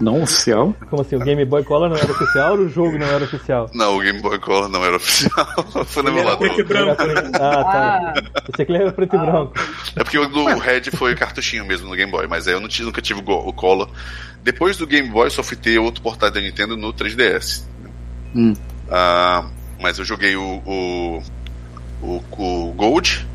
Não 0.00 0.22
oficial. 0.22 0.74
Como 0.88 1.02
assim? 1.02 1.16
O 1.16 1.20
Game 1.20 1.44
Boy 1.44 1.64
Color 1.64 1.88
não 1.88 1.96
era 1.96 2.10
oficial 2.10 2.52
ou 2.52 2.64
o 2.64 2.68
jogo 2.68 2.98
não 2.98 3.06
era 3.06 3.24
oficial? 3.24 3.70
Não, 3.74 3.96
o 3.96 4.00
Game 4.00 4.20
Boy 4.20 4.38
Color 4.38 4.68
não 4.68 4.84
era 4.84 4.96
oficial, 4.96 5.46
foi 5.86 6.02
no 6.02 6.18
era 6.18 6.36
preto 6.36 6.60
e 6.60 6.64
branco. 6.64 7.04
né? 7.04 7.14
Ah, 7.34 7.38
tá. 7.64 8.14
Ah, 8.16 8.42
Você 8.54 8.64
que 8.64 8.72
ele 8.72 8.82
era 8.82 8.92
preto 8.92 9.16
e 9.16 9.18
branco. 9.18 9.52
É 9.96 10.02
porque 10.04 10.18
o 10.18 10.26
do 10.28 10.44
Red 10.58 10.82
foi 10.94 11.14
cartuchinho 11.14 11.64
mesmo 11.66 11.88
no 11.88 11.94
Game 11.96 12.10
Boy, 12.10 12.26
mas 12.26 12.46
aí 12.48 12.54
eu 12.54 12.60
não 12.60 12.68
tive- 12.68 12.84
nunca 12.86 13.00
tive 13.02 13.20
o 13.26 13.52
Color. 13.52 13.88
Depois 14.42 14.76
do 14.76 14.86
Game 14.86 15.08
Boy 15.08 15.30
só 15.30 15.42
fui 15.42 15.56
ter 15.56 15.78
outro 15.78 16.02
portátil 16.02 16.34
da 16.36 16.40
Nintendo 16.40 16.76
no 16.76 16.92
3DS. 16.92 17.64
Hum. 18.34 18.54
Ah, 18.90 19.46
mas 19.80 19.98
eu 19.98 20.04
joguei 20.04 20.36
o, 20.36 20.62
o, 20.64 21.22
o, 22.02 22.22
o 22.38 22.72
Gold, 22.72 23.26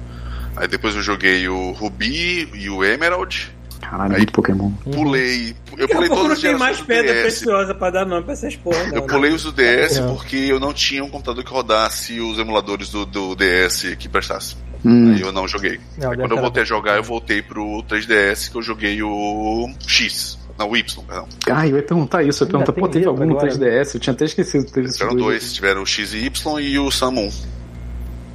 aí 0.55 0.67
depois 0.67 0.95
eu 0.95 1.01
joguei 1.01 1.47
o 1.47 1.71
Ruby 1.71 2.49
e 2.53 2.69
o 2.69 2.83
Emerald. 2.83 3.51
Caralho, 3.83 4.11
Aí- 4.13 4.17
muito 4.19 4.33
Pokémon. 4.33 4.71
Pulei. 4.93 5.55
Eu 5.77 5.87
pulei 5.87 6.07
pouco 6.07 6.15
não 6.15 6.21
todas 6.29 6.37
as 6.37 6.41
tem 6.41 6.57
mais 6.57 6.81
pedra 6.81 7.13
DS. 7.13 7.21
preciosa 7.21 7.75
pra 7.75 7.89
dar 7.89 8.05
nome 8.05 8.23
pra 8.23 8.33
essas 8.33 8.55
porra, 8.55 8.83
não. 8.85 8.95
Eu 8.95 9.01
pulei 9.03 9.31
os 9.31 9.43
do 9.43 9.51
DS 9.51 9.97
É. 9.97 10.07
porque 10.07 10.35
eu 10.35 10.59
não 10.59 10.73
tinha 10.73 11.03
um 11.03 11.09
computador 11.09 11.43
que 11.43 11.51
rodasse 11.51 12.19
os 12.19 12.37
emuladores 12.39 12.89
do, 12.89 13.05
do 13.05 13.35
DS 13.35 13.95
que 13.97 14.07
prestasse. 14.09 14.55
Hum. 14.85 15.13
Aí 15.15 15.21
eu 15.21 15.31
não 15.31 15.47
joguei. 15.47 15.79
Não, 15.97 16.11
Aí 16.11 16.17
quando 16.17 16.31
eu 16.31 16.41
voltei 16.41 16.63
a 16.63 16.65
jogar, 16.65 16.97
eu 16.97 17.03
voltei 17.03 17.41
pro 17.41 17.83
3DS 17.87 18.49
que 18.51 18.57
eu 18.57 18.61
joguei 18.61 19.01
o 19.01 19.69
X. 19.87 20.37
Não, 20.57 20.69
o 20.69 20.77
Y, 20.77 21.03
perdão. 21.05 21.27
Ah, 21.49 21.67
eu 21.67 21.77
ia 21.77 21.83
perguntar 21.83 22.21
isso. 22.23 22.43
Eu 22.43 22.47
ia 22.47 22.51
perguntar, 22.51 22.73
pô, 22.73 22.81
tem 22.81 22.91
teve 23.01 23.05
algum 23.07 23.25
no 23.25 23.31
agora? 23.37 23.47
3DS? 23.51 23.95
Eu 23.95 23.99
tinha 23.99 24.13
até 24.13 24.25
esquecido. 24.25 24.65
Teve 24.71 24.87
Tiveram 24.91 25.15
dois, 25.15 25.51
tiveram 25.53 25.81
o 25.81 25.85
X 25.85 26.13
e 26.13 26.25
Y 26.25 26.59
e 26.59 26.77
o 26.79 26.91
Samun. 26.91 27.29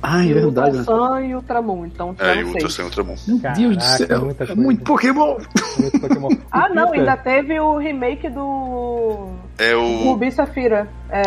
Ah, 0.02 0.22
é 0.24 0.28
e 0.28 0.32
o 0.32 0.34
verdade. 0.34 0.72
né? 0.72 0.78
Ultrasun 0.78 1.18
e 1.20 1.34
o 1.34 1.36
Ultramon. 1.38 1.86
Então 1.86 2.14
É, 2.18 2.32
e 2.32 2.34
seis. 2.34 2.46
Ultrasun 2.46 2.80
e 2.80 2.84
o 2.84 2.86
Ultramon. 2.86 3.14
Meu 3.26 3.38
Deus 3.54 3.76
do 3.76 3.82
Caraca, 3.82 4.06
céu. 4.06 4.20
muita 4.24 4.44
É 4.44 4.46
coisa. 4.46 4.62
muito 4.62 4.84
Pokémon. 4.84 5.36
Muito 5.78 6.00
Pokémon. 6.00 6.28
Ah, 6.50 6.68
não, 6.68 6.92
ainda 6.92 7.16
teve 7.16 7.58
o 7.60 7.76
remake 7.78 8.28
do 8.28 9.28
É 9.58 9.74
o. 9.76 10.04
Ruby 10.04 10.30
Safira. 10.32 10.88
É. 11.10 11.22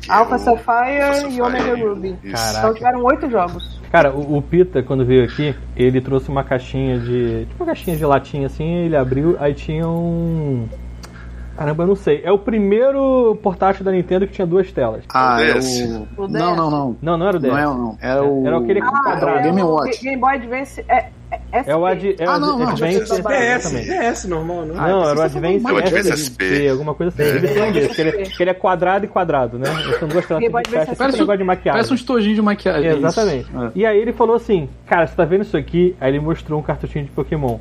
que 0.00 0.10
é 0.10 0.14
Alpha 0.14 0.36
o- 0.36 0.38
Sapphire 0.38 1.34
e 1.34 1.40
Omega. 1.42 1.74
Ruby. 1.76 2.16
Isso. 2.22 2.32
Caraca. 2.34 2.58
Então 2.58 2.74
tiveram 2.74 3.04
oito 3.04 3.30
jogos. 3.30 3.80
Cara, 3.90 4.10
o, 4.12 4.38
o 4.38 4.42
Pita, 4.42 4.82
quando 4.82 5.04
veio 5.04 5.24
aqui, 5.24 5.54
ele 5.76 6.00
trouxe 6.00 6.28
uma 6.30 6.42
caixinha 6.44 6.98
de. 6.98 7.46
Tipo 7.46 7.62
uma 7.64 7.66
caixinha 7.66 7.96
de 7.96 8.04
latinha 8.04 8.46
assim, 8.46 8.64
ele 8.84 8.96
abriu, 8.96 9.36
aí 9.38 9.52
tinha 9.54 9.86
um. 9.86 10.66
Caramba, 11.56 11.82
eu 11.82 11.86
não 11.88 11.96
sei. 11.96 12.20
É 12.24 12.32
o 12.32 12.38
primeiro 12.38 13.36
portátil 13.42 13.84
da 13.84 13.92
Nintendo 13.92 14.26
que 14.26 14.32
tinha 14.32 14.46
duas 14.46 14.70
telas. 14.72 15.04
Ah, 15.12 15.38
é 15.42 15.54
o. 15.54 16.22
O 16.24 16.28
Não, 16.28 16.56
não, 16.56 16.70
não. 16.70 16.96
Não, 17.02 17.16
não 17.18 17.26
era 17.28 17.36
o 17.36 17.40
DS. 17.40 17.50
Não 17.50 17.58
é, 17.58 17.64
não. 17.64 17.98
Era 18.00 18.24
o. 18.24 18.46
Era 18.46 18.58
aquele 18.58 18.80
Ah, 18.80 18.90
quadrado. 18.90 19.38
é 19.38 19.42
Game 19.42 19.62
o 19.62 19.68
Watch. 19.68 20.02
Game 20.02 20.16
Boy 20.20 20.34
Advance. 20.34 20.84
É, 20.88 21.06
é, 21.30 21.62
É 21.66 21.76
o, 21.76 21.84
Ad, 21.86 22.16
é 22.18 22.24
Ah, 22.24 22.36
o 22.36 22.40
não, 22.40 22.58
não, 22.58 22.68
Advance. 22.68 23.06
sei. 23.06 23.82
DS, 23.84 24.24
normal, 24.26 24.62
né? 24.62 24.74
Ah, 24.78 24.88
não, 24.88 25.08
era 25.08 25.18
o 25.18 25.22
Advance, 25.22 25.64
era 25.66 25.74
o 25.74 25.78
Advance 25.78 26.12
SP, 26.16 26.44
SP. 26.44 26.68
alguma 26.70 26.94
coisa 26.94 27.12
assim. 27.22 27.36
Um 27.38 27.72
desse, 27.72 27.94
que 27.94 28.00
ele, 28.00 28.12
que 28.26 28.42
ele 28.42 28.50
é 28.50 28.54
quadrado 28.54 29.04
e 29.04 29.08
quadrado, 29.08 29.58
né? 29.58 29.66
São 29.98 30.08
duas 30.08 30.26
telas 30.26 30.42
Game 30.42 30.62
que 30.62 30.70
fecha, 30.70 30.90
Advance 30.92 30.96
tipo 31.12 31.16
um 31.16 31.18
negócio 31.20 31.38
de 31.38 31.44
maquiagem. 31.44 31.72
Parece 31.78 31.92
um 31.92 31.96
estojinho 31.96 32.34
de 32.34 32.42
maquiagem. 32.42 32.90
Exatamente. 32.98 33.46
É. 33.54 33.70
E 33.74 33.86
aí 33.86 33.98
ele 33.98 34.12
falou 34.12 34.36
assim, 34.36 34.68
cara, 34.86 35.06
você 35.06 35.14
tá 35.14 35.24
vendo 35.24 35.42
isso 35.42 35.56
aqui? 35.56 35.94
Aí 36.00 36.10
ele 36.10 36.20
mostrou 36.20 36.58
um 36.58 36.62
cartuchinho 36.62 37.04
de 37.04 37.10
Pokémon. 37.10 37.58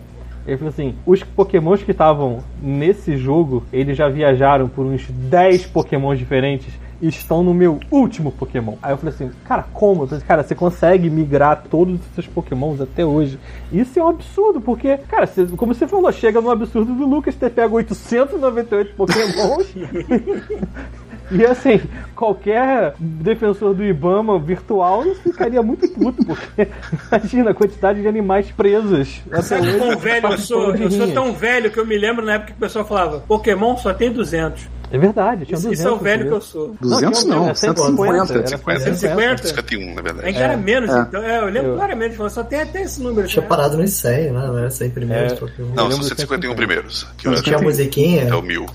Ele 0.48 0.58
falou 0.58 0.70
assim, 0.70 0.96
os 1.06 1.24
Pokémons 1.24 1.84
que 1.84 1.92
estavam 1.92 2.40
nesse 2.62 3.16
jogo, 3.18 3.64
eles 3.72 3.96
já 3.98 4.10
viajaram 4.10 4.68
por 4.68 4.86
uns 4.86 5.08
10 5.10 5.68
Pokémons 5.68 6.18
diferentes 6.18 6.74
estão 7.02 7.44
no 7.44 7.52
meu 7.54 7.80
último 7.90 8.32
Pokémon. 8.32 8.76
Aí 8.82 8.94
eu 8.94 8.98
falei 8.98 9.14
assim, 9.16 9.32
cara, 9.44 9.66
como? 9.74 10.04
Eu 10.04 10.08
falei, 10.08 10.24
cara, 10.24 10.44
você 10.44 10.54
consegue 10.54 11.10
migrar 11.10 11.64
todos 11.70 11.96
os 12.00 12.06
seus 12.14 12.28
Pokémons 12.28 12.80
até 12.80 13.04
hoje. 13.04 13.40
Isso 13.72 14.00
é 14.00 14.04
um 14.04 14.08
absurdo, 14.10 14.62
porque, 14.62 14.98
cara, 14.98 15.26
você- 15.26 15.48
como 15.58 15.74
você 15.74 15.88
falou, 15.88 16.12
chega 16.12 16.40
no 16.42 16.52
absurdo 16.52 16.94
do 16.94 17.06
Lucas 17.08 17.34
ter 17.36 17.50
pego 17.50 17.76
898 17.78 18.94
Pokémons 18.96 19.74
E 21.32 21.46
assim, 21.46 21.80
qualquer 22.16 22.94
defensor 23.00 23.74
do 23.74 23.84
Ibama 23.84 24.38
virtual 24.40 25.04
ficaria 25.24 25.62
muito 25.64 25.88
puto, 25.90 26.26
porque 26.26 26.68
imagina 27.12 27.52
a 27.52 27.54
quantidade 27.54 28.02
de 28.02 28.08
animais 28.08 28.52
presos. 28.52 29.22
até 29.32 29.42
Sabe 29.42 29.68
hoje, 29.70 29.78
quão 29.78 29.98
velho 29.98 30.28
eu 30.32 30.38
sou? 30.38 30.76
Eu 30.76 30.92
sou 30.92 31.12
tão 31.12 31.34
velho 31.34 31.72
que 31.72 31.80
eu 31.80 31.86
me 31.86 31.98
lembro 31.98 32.26
na 32.26 32.34
época 32.34 32.52
que 32.52 32.58
o 32.58 32.60
pessoal 32.62 32.86
falava 32.86 33.20
Pokémon 33.22 33.78
só 33.78 33.94
tem 33.94 34.12
200. 34.12 34.70
É 34.94 34.98
verdade, 34.98 35.46
tinha 35.46 35.56
Isso, 35.58 35.70
200. 35.70 35.80
isso 35.80 35.88
é 35.88 35.92
o 35.92 35.98
velho 35.98 36.28
que 36.28 36.34
eu 36.34 36.42
sou. 36.42 36.76
200 36.82 37.24
tinha- 37.24 37.34
não, 37.36 37.46
era 37.46 37.56
150. 37.56 38.26
150. 38.28 38.80
150? 38.82 39.48
51, 39.48 39.96
na 39.96 40.02
verdade. 40.02 40.28
Ainda 40.28 40.40
era 40.40 40.58
menos, 40.58 40.90
É. 40.94 41.00
então. 41.00 41.24
É, 41.24 41.38
eu 41.40 41.46
lembro 41.46 41.70
Eu- 41.72 41.76
claramente, 41.78 42.16
falou, 42.18 42.30
só 42.30 42.44
tem 42.44 42.60
até 42.62 42.82
esse 42.82 43.02
número. 43.02 43.26
Tinha 43.26 43.42
parado 43.46 43.78
nos 43.78 43.90
100, 43.94 44.32
né? 44.34 44.46
Não 44.48 44.58
era 44.58 44.70
100 44.70 44.90
primeiros 44.90 45.32
É. 45.32 45.36
Pokémon. 45.38 45.68
Não, 45.70 45.76
são 45.76 45.88
lembro 45.88 46.04
151 46.04 46.50
do 46.52 46.56
primeiros. 46.58 47.08
Que 47.18 47.26
Não 47.30 47.42
tinha 47.42 47.56
a 47.58 47.62
musiquinha. 47.62 48.24
é 48.24 48.36
o 48.36 48.42
mil. 48.42 48.66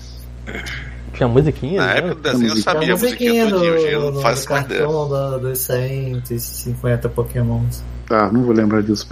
Tinha 1.17 1.27
musiquinha? 1.27 1.81
Na 1.81 1.87
né? 1.87 1.97
época 1.97 2.15
do 2.15 2.21
desenho 2.21 2.43
eu 2.43 2.49
musiquinha. 2.49 2.63
sabia 2.63 2.93
a 2.93 2.97
musiquinha 2.97 3.45
do, 3.47 3.59
no, 3.59 4.01
não 4.01 4.11
no 4.11 4.21
faço 4.21 4.49
mais 4.51 4.65
ideia. 4.65 4.81
cartão 4.81 5.09
da, 5.09 5.37
dos 5.37 5.59
150 5.59 7.09
pokémons. 7.09 7.83
Ah, 8.09 8.29
não 8.31 8.43
vou 8.43 8.53
lembrar 8.53 8.81
disso. 8.81 9.07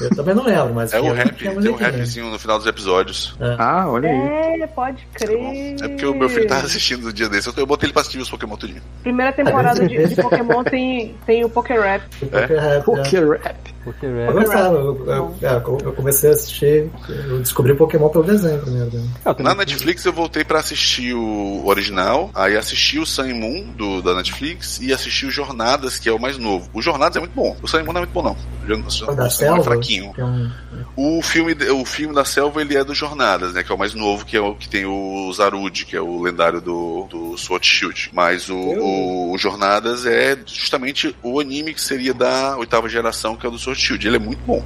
Eu 0.00 0.10
também 0.16 0.34
não 0.34 0.44
lembro, 0.44 0.74
mas... 0.74 0.92
É 0.92 1.00
o 1.00 1.12
rap, 1.12 1.34
tinha 1.36 1.54
tem 1.60 1.70
um 1.70 1.76
rapzinho 1.76 2.30
no 2.30 2.38
final 2.38 2.58
dos 2.58 2.66
episódios. 2.66 3.36
Ah, 3.58 3.84
olha 3.88 4.08
aí. 4.08 4.60
É, 4.62 4.66
pode 4.66 5.06
crer. 5.14 5.76
É 5.82 5.88
porque 5.88 6.06
o 6.06 6.14
meu 6.14 6.28
filho 6.28 6.46
tava 6.46 6.66
assistindo 6.66 7.02
no 7.04 7.12
dia 7.12 7.28
desse. 7.28 7.48
Eu, 7.48 7.54
eu 7.56 7.66
botei 7.66 7.86
ele 7.86 7.92
pra 7.92 8.00
assistir 8.02 8.18
os 8.18 8.30
Pokémon 8.30 8.56
tudinho. 8.56 8.82
Primeira 9.02 9.32
temporada 9.32 9.86
de, 9.86 10.06
de 10.08 10.14
Pokémon 10.16 10.64
tem, 10.64 11.14
tem 11.26 11.44
o 11.44 11.48
Poké 11.50 11.78
Rap. 11.78 12.02
O 12.22 12.26
Poké 12.26 12.54
Rap, 12.56 12.76
é. 12.76 12.80
Poké 12.80 13.20
Rap. 13.20 13.70
Eu 13.86 14.40
é. 14.40 14.66
eu, 14.66 15.06
eu- 15.06 15.34
é, 15.42 15.56
eu 15.86 15.92
comecei 15.94 16.28
a 16.30 16.32
assistir, 16.34 16.90
eu 17.08 17.38
descobri 17.40 17.74
Pokémon 17.74 18.10
pelo 18.10 18.24
desenho 18.24 18.60
primeiro. 18.60 18.90
né? 18.92 19.04
Na 19.38 19.54
Netflix 19.54 20.04
eu 20.04 20.12
voltei 20.12 20.44
pra 20.44 20.58
assistir 20.60 21.14
o 21.14 21.62
original, 21.66 22.30
aí 22.34 22.56
assisti 22.56 22.98
o 22.98 23.06
Sun 23.06 23.34
Moon 23.34 23.64
do, 23.76 24.02
da 24.02 24.14
Netflix 24.14 24.78
e 24.82 24.92
assisti 24.92 25.24
o 25.26 25.30
Jornadas, 25.30 25.98
que 25.98 26.08
é 26.08 26.12
o 26.12 26.18
mais 26.20 26.36
novo. 26.36 26.68
O 26.74 26.82
Jornadas 26.82 27.16
é 27.16 27.20
muito 27.20 27.32
bom, 27.32 27.56
o 27.62 27.66
Sun 27.66 27.78
Moon 27.84 27.92
não 27.94 28.02
é 28.02 28.04
muito 28.04 28.12
bom 28.12 28.22
não. 28.22 28.29
O 28.32 28.72
O 28.86 28.90
Sun 28.90 29.14
da 29.16 29.26
é 29.26 29.30
selva, 29.30 29.64
fraquinho. 29.64 30.12
é 30.16 30.24
um- 30.24 30.50
O 30.96 31.22
filme, 31.22 31.54
o 31.72 31.84
filme 31.84 32.14
da 32.14 32.24
selva 32.24 32.60
ele 32.60 32.76
é 32.76 32.84
do 32.84 32.94
Jornadas, 32.94 33.52
né? 33.54 33.62
Que 33.62 33.72
é 33.72 33.74
o 33.74 33.78
mais 33.78 33.94
novo, 33.94 34.24
que 34.24 34.36
é 34.36 34.40
o 34.40 34.54
que 34.54 34.68
tem 34.68 34.84
o 34.86 35.32
Zarud, 35.32 35.84
que 35.86 35.96
é 35.96 36.00
o 36.00 36.20
lendário 36.22 36.60
do, 36.60 37.06
do 37.10 37.36
Sword 37.38 37.66
Shield. 37.66 38.10
Mas 38.12 38.48
o, 38.48 38.54
o, 38.56 39.32
o 39.32 39.38
Jornadas 39.38 40.04
é 40.06 40.38
justamente 40.46 41.14
o 41.22 41.40
anime 41.40 41.74
que 41.74 41.80
seria 41.80 42.12
da 42.14 42.56
oitava 42.56 42.88
geração, 42.88 43.34
que 43.34 43.44
é 43.46 43.48
o 43.48 43.52
do 43.52 43.58
Sword 43.58 43.80
Shield. 43.80 44.06
Ele 44.06 44.16
é 44.16 44.20
muito 44.20 44.40
bom. 44.46 44.62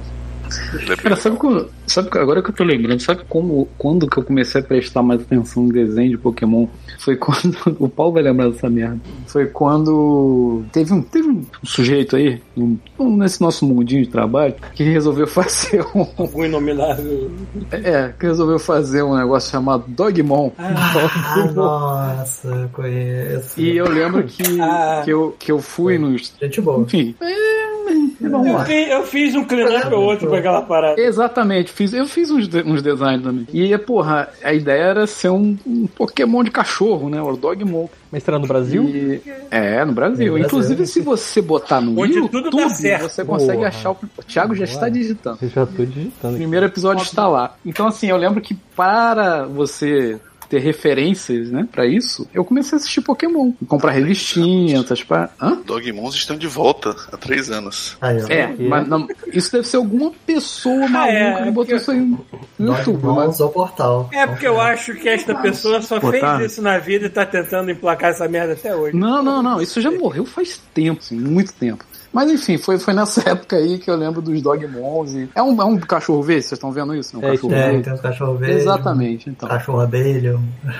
Cara, 1.01 1.15
sabe, 1.15 1.37
como, 1.37 1.65
sabe 1.87 2.09
que- 2.09 2.17
agora 2.17 2.41
que 2.41 2.49
eu 2.49 2.53
tô 2.53 2.63
lembrando, 2.63 2.99
sabe 3.01 3.21
como, 3.27 3.67
quando 3.77 4.07
que 4.07 4.17
eu 4.17 4.23
comecei 4.23 4.61
a 4.61 4.63
prestar 4.63 5.01
mais 5.03 5.21
atenção 5.21 5.63
no 5.63 5.73
desenho 5.73 6.11
de 6.11 6.17
Pokémon? 6.17 6.67
Foi 6.99 7.15
quando. 7.17 7.55
O 7.79 7.87
Paulo 7.89 8.13
vai 8.13 8.23
lembrar 8.23 8.49
dessa 8.49 8.69
merda. 8.69 8.99
Foi 9.27 9.45
quando 9.47 10.63
teve 10.71 10.93
um, 10.93 11.01
teve 11.01 11.27
um 11.29 11.43
sujeito 11.63 12.15
aí, 12.15 12.41
um- 12.57 12.77
um- 12.99 13.17
nesse 13.17 13.41
nosso 13.41 13.65
mundinho 13.65 14.03
de 14.03 14.09
trabalho, 14.09 14.53
que 14.73 14.83
resolveu 14.83 15.27
fazer 15.27 15.85
um. 15.95 16.05
Algum 16.17 16.45
inominável. 16.45 17.31
É, 17.71 18.13
que 18.19 18.25
resolveu 18.25 18.59
fazer 18.59 19.03
um 19.03 19.15
negócio 19.17 19.51
chamado 19.51 19.83
Dogmon. 19.87 20.51
Ah, 20.57 21.51
nossa, 21.53 22.47
eu 22.47 22.69
conheço. 22.69 23.59
E 23.59 23.77
eu 23.77 23.87
lembro 23.89 24.23
que, 24.23 24.59
Ah. 24.61 25.01
que, 25.03 25.11
eu, 25.11 25.35
que 25.37 25.51
eu 25.51 25.59
fui 25.59 25.97
nos. 25.97 26.33
Gente 26.41 26.61
boa. 26.61 26.81
Enfim. 26.83 27.15
é, 27.21 27.74
vamos 28.21 28.47
Eu 28.47 28.53
lá. 28.53 28.65
fiz, 28.65 28.89
eu 28.89 29.03
fiz 29.03 29.35
um 29.35 29.43
clean-up 29.43 29.93
ou 29.93 30.03
outro 30.03 30.27
com 30.27 30.35
aquela 30.35 30.61
parada. 30.61 30.99
Exatamente, 30.99 31.71
fiz, 31.71 31.93
eu 31.93 32.05
fiz 32.07 32.29
uns, 32.31 32.47
de- 32.47 32.63
uns 32.63 32.81
designs 32.81 33.21
também. 33.23 33.47
E, 33.53 33.77
porra, 33.77 34.29
a 34.43 34.53
ideia 34.53 34.81
era 34.83 35.07
ser 35.07 35.29
um, 35.29 35.57
um 35.65 35.87
Pokémon 35.87 36.43
de 36.43 36.51
cachorro, 36.51 37.09
né? 37.09 37.21
O 37.21 37.35
Dogmon. 37.35 37.87
Mas 38.11 38.23
será 38.23 38.39
no 38.39 38.47
Brasil? 38.47 38.83
E- 38.85 39.21
É, 39.51 39.83
no 39.83 39.91
Brasil. 39.93 40.27
No 40.27 40.33
Brasil. 40.33 40.45
Inclusive, 40.45 40.85
se 40.87 41.01
você 41.01 41.41
botar 41.41 41.81
no 41.81 41.99
Onde 41.99 42.13
YouTube, 42.17 42.43
tudo 42.49 42.57
dá 42.57 42.69
certo. 42.69 43.01
você 43.09 43.25
consegue 43.25 43.57
Porra. 43.57 43.67
achar 43.67 43.91
o. 43.91 43.97
O 44.17 44.23
Thiago 44.23 44.55
já 44.55 44.63
está 44.63 44.87
digitando. 44.89 45.39
Eu 45.41 45.49
já 45.49 45.65
tô 45.65 45.83
digitando 45.85 46.33
O 46.35 46.37
primeiro 46.37 46.65
episódio 46.65 47.03
está 47.03 47.27
lá. 47.27 47.55
Então, 47.65 47.87
assim, 47.87 48.07
eu 48.07 48.17
lembro 48.17 48.39
que 48.41 48.53
para 48.75 49.45
você 49.45 50.19
ter 50.55 50.59
referências, 50.61 51.49
né, 51.51 51.67
para 51.69 51.85
isso, 51.85 52.27
eu 52.33 52.45
comecei 52.45 52.77
a 52.77 52.79
assistir 52.79 53.01
Pokémon. 53.01 53.51
Comprar 53.67 53.91
revistinhas, 53.91 54.85
essas 54.85 55.03
pa... 55.03 55.29
Hã? 55.41 55.61
Dogmons 55.65 56.15
estão 56.15 56.37
de 56.37 56.47
volta 56.47 56.95
há 57.11 57.17
três 57.17 57.51
anos. 57.51 57.97
Aí, 57.99 58.23
ó. 58.23 58.27
É, 58.29 58.55
mas 58.57 58.87
não, 58.87 59.07
isso 59.33 59.51
deve 59.51 59.67
ser 59.67 59.77
alguma 59.77 60.11
pessoa 60.25 60.87
maluca 60.87 61.11
é, 61.11 61.33
que 61.43 61.51
botou 61.51 61.53
porque- 61.55 61.75
isso 61.75 61.91
aí 61.91 61.99
no 61.99 62.25
YouTube. 62.59 63.01
Dogmons 63.01 63.27
Mas... 63.27 63.39
ou 63.41 63.49
portal. 63.49 64.09
É 64.13 64.25
porque 64.25 64.47
eu 64.47 64.59
acho 64.61 64.93
que 64.95 65.09
esta 65.09 65.35
pessoa 65.35 65.81
só 65.81 65.99
fez 65.99 66.51
isso 66.51 66.61
na 66.61 66.77
vida 66.77 67.07
e 67.07 67.09
tá 67.09 67.25
tentando 67.25 67.69
emplacar 67.69 68.11
essa 68.11 68.27
merda 68.27 68.53
até 68.53 68.73
hoje. 68.75 68.95
Não, 68.95 69.21
não, 69.21 69.43
não. 69.43 69.61
Isso 69.61 69.81
já 69.81 69.91
morreu 69.91 70.25
faz 70.25 70.61
tempo, 70.73 70.99
assim, 71.01 71.19
muito 71.19 71.51
tempo. 71.53 71.83
Mas 72.15 72.31
enfim, 72.31 72.57
foi, 72.57 72.79
foi 72.79 72.93
nessa 72.93 73.19
época 73.29 73.57
aí 73.57 73.77
que 73.77 73.89
eu 73.89 73.95
lembro 73.97 74.21
dos 74.21 74.41
Dogmons. 74.41 75.13
E... 75.13 75.27
É, 75.35 75.43
um, 75.43 75.61
é 75.61 75.65
um 75.65 75.77
cachorro 75.77 76.23
verde, 76.23 76.43
vocês 76.43 76.53
estão 76.53 76.71
vendo 76.71 76.95
isso? 76.95 77.13
É 77.17 77.19
um 77.19 77.23
É, 77.27 77.31
cachorro 77.31 77.53
É, 77.53 77.67
verde. 77.71 77.83
tem 77.83 77.93
um 77.93 77.97
cachorro 77.97 78.35
verde. 78.35 78.55
Exatamente, 78.55 79.29
então. 79.29 79.49
Cachorro 79.49 79.81
abelha. 79.81 80.39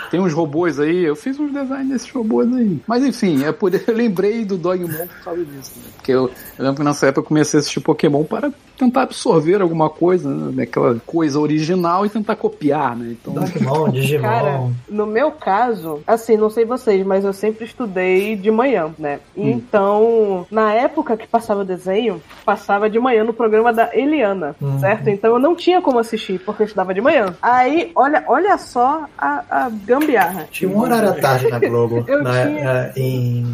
Tem 0.09 0.21
uns 0.21 0.31
robôs 0.31 0.79
aí, 0.79 1.03
eu 1.03 1.13
fiz 1.13 1.37
uns 1.37 1.51
designs 1.51 1.89
desses 1.89 2.09
robôs 2.09 2.47
aí. 2.55 2.79
Mas 2.87 3.03
enfim, 3.03 3.43
é 3.43 3.51
por, 3.51 3.73
eu 3.73 3.93
lembrei 3.93 4.45
do 4.45 4.55
Dogmon 4.57 4.87
por 5.07 5.23
causa 5.25 5.43
disso. 5.43 5.73
Né? 5.75 5.83
Porque 5.97 6.11
eu, 6.13 6.31
eu 6.57 6.63
lembro 6.63 6.77
que 6.77 6.83
nessa 6.83 7.07
época 7.07 7.19
eu 7.19 7.25
comecei 7.25 7.57
a 7.57 7.59
assistir 7.59 7.81
Pokémon 7.81 8.23
para 8.23 8.49
tentar 8.77 9.03
absorver 9.03 9.61
alguma 9.61 9.89
coisa, 9.89 10.29
né? 10.29 10.51
daquela 10.55 10.95
coisa 11.05 11.39
original 11.39 12.05
e 12.05 12.09
tentar 12.09 12.35
copiar, 12.35 12.95
né? 12.95 13.15
Então, 13.21 13.33
Pokémon, 13.33 13.89
Digimon. 13.91 14.21
Cara, 14.21 14.67
no 14.89 15.05
meu 15.05 15.31
caso, 15.31 16.01
assim, 16.05 16.37
não 16.37 16.49
sei 16.49 16.65
vocês, 16.65 17.05
mas 17.05 17.23
eu 17.23 17.33
sempre 17.33 17.65
estudei 17.65 18.35
de 18.35 18.51
manhã, 18.51 18.93
né? 18.97 19.19
Então, 19.35 20.45
na 20.51 20.73
época 20.73 21.17
que 21.17 21.24
passava 21.31 21.61
o 21.61 21.65
desenho, 21.65 22.21
passava 22.45 22.89
de 22.89 22.99
manhã 22.99 23.23
no 23.23 23.33
programa 23.33 23.71
da 23.73 23.89
Eliana, 23.93 24.55
Uhum. 24.61 24.79
certo? 24.79 25.09
Então 25.09 25.33
eu 25.33 25.39
não 25.39 25.55
tinha 25.55 25.81
como 25.81 25.99
assistir, 25.99 26.39
porque 26.39 26.63
eu 26.63 26.65
estudava 26.65 26.93
de 26.93 27.01
manhã. 27.01 27.35
Aí, 27.41 27.91
olha, 27.95 28.23
olha 28.27 28.57
só 28.57 29.05
a, 29.17 29.43
a 29.49 29.69
gambiarra. 29.69 30.47
Tinha 30.51 30.69
um 30.69 30.79
horário 30.79 31.09
à 31.09 31.13
tarde 31.13 31.47
na 31.49 31.59
Globo. 31.59 32.03
Eu 32.07 32.21
na- 32.23 32.45
tinha. 32.45 32.63
na- 32.63 32.91
em. 32.95 33.45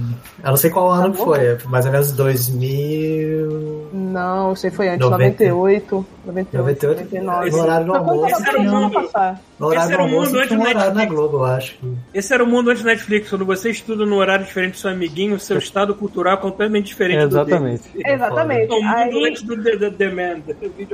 Eu 0.43 0.49
não 0.49 0.57
sei 0.57 0.69
qual 0.72 0.89
ano 0.89 1.11
que 1.11 1.19
Tá 1.19 1.24
foi, 1.24 1.57
mais 1.65 1.86
ou 1.86 1.91
menos 1.91 2.11
2000. 2.86 3.89
Não, 3.93 4.55
sei 4.55 4.72
foi 4.72 4.89
antes, 4.89 5.07
90. 5.09 5.43
98, 5.45 6.05
98, 6.26 6.57
98, 6.57 7.15
99. 7.15 7.49
no 7.51 7.57
horário 7.61 7.86
do 7.86 7.93
almoço. 7.95 8.26
Esse 8.36 8.49
era 8.49 8.59
o 8.59 8.63
mundo. 8.63 9.09
No 9.59 9.67
horário 9.67 9.84
Esse 9.86 9.93
era 9.93 10.01
o 10.03 10.05
mundo 10.07 10.15
almoço 10.15 10.38
antes 10.38 10.55
do 10.57 10.61
horário 10.61 10.80
na 10.80 10.86
Netflix. 10.86 11.11
Globo, 11.13 11.38
eu 11.38 11.45
acho. 11.45 11.78
Esse 12.13 12.34
era 12.34 12.43
o 12.43 12.47
mundo 12.47 12.69
antes 12.72 12.84
do 12.84 12.88
Netflix. 12.88 13.30
Quando 13.30 13.45
você 13.45 13.69
estuda 13.69 14.05
num 14.05 14.15
horário 14.15 14.45
diferente 14.45 14.72
do 14.74 14.78
seu 14.78 14.89
amiguinho, 14.91 15.39
seu 15.39 15.57
estado 15.57 15.93
cultural 15.95 16.34
é 16.36 16.38
completamente 16.38 16.86
diferente 16.88 17.19
É, 17.19 17.28
do 17.28 17.45
dele. 17.45 17.57
Exatamente. 17.68 18.74
Exatamente. 18.74 19.26
Antes 19.28 19.43
do 19.43 19.62
The, 19.64 19.89
Demand. 19.91 20.41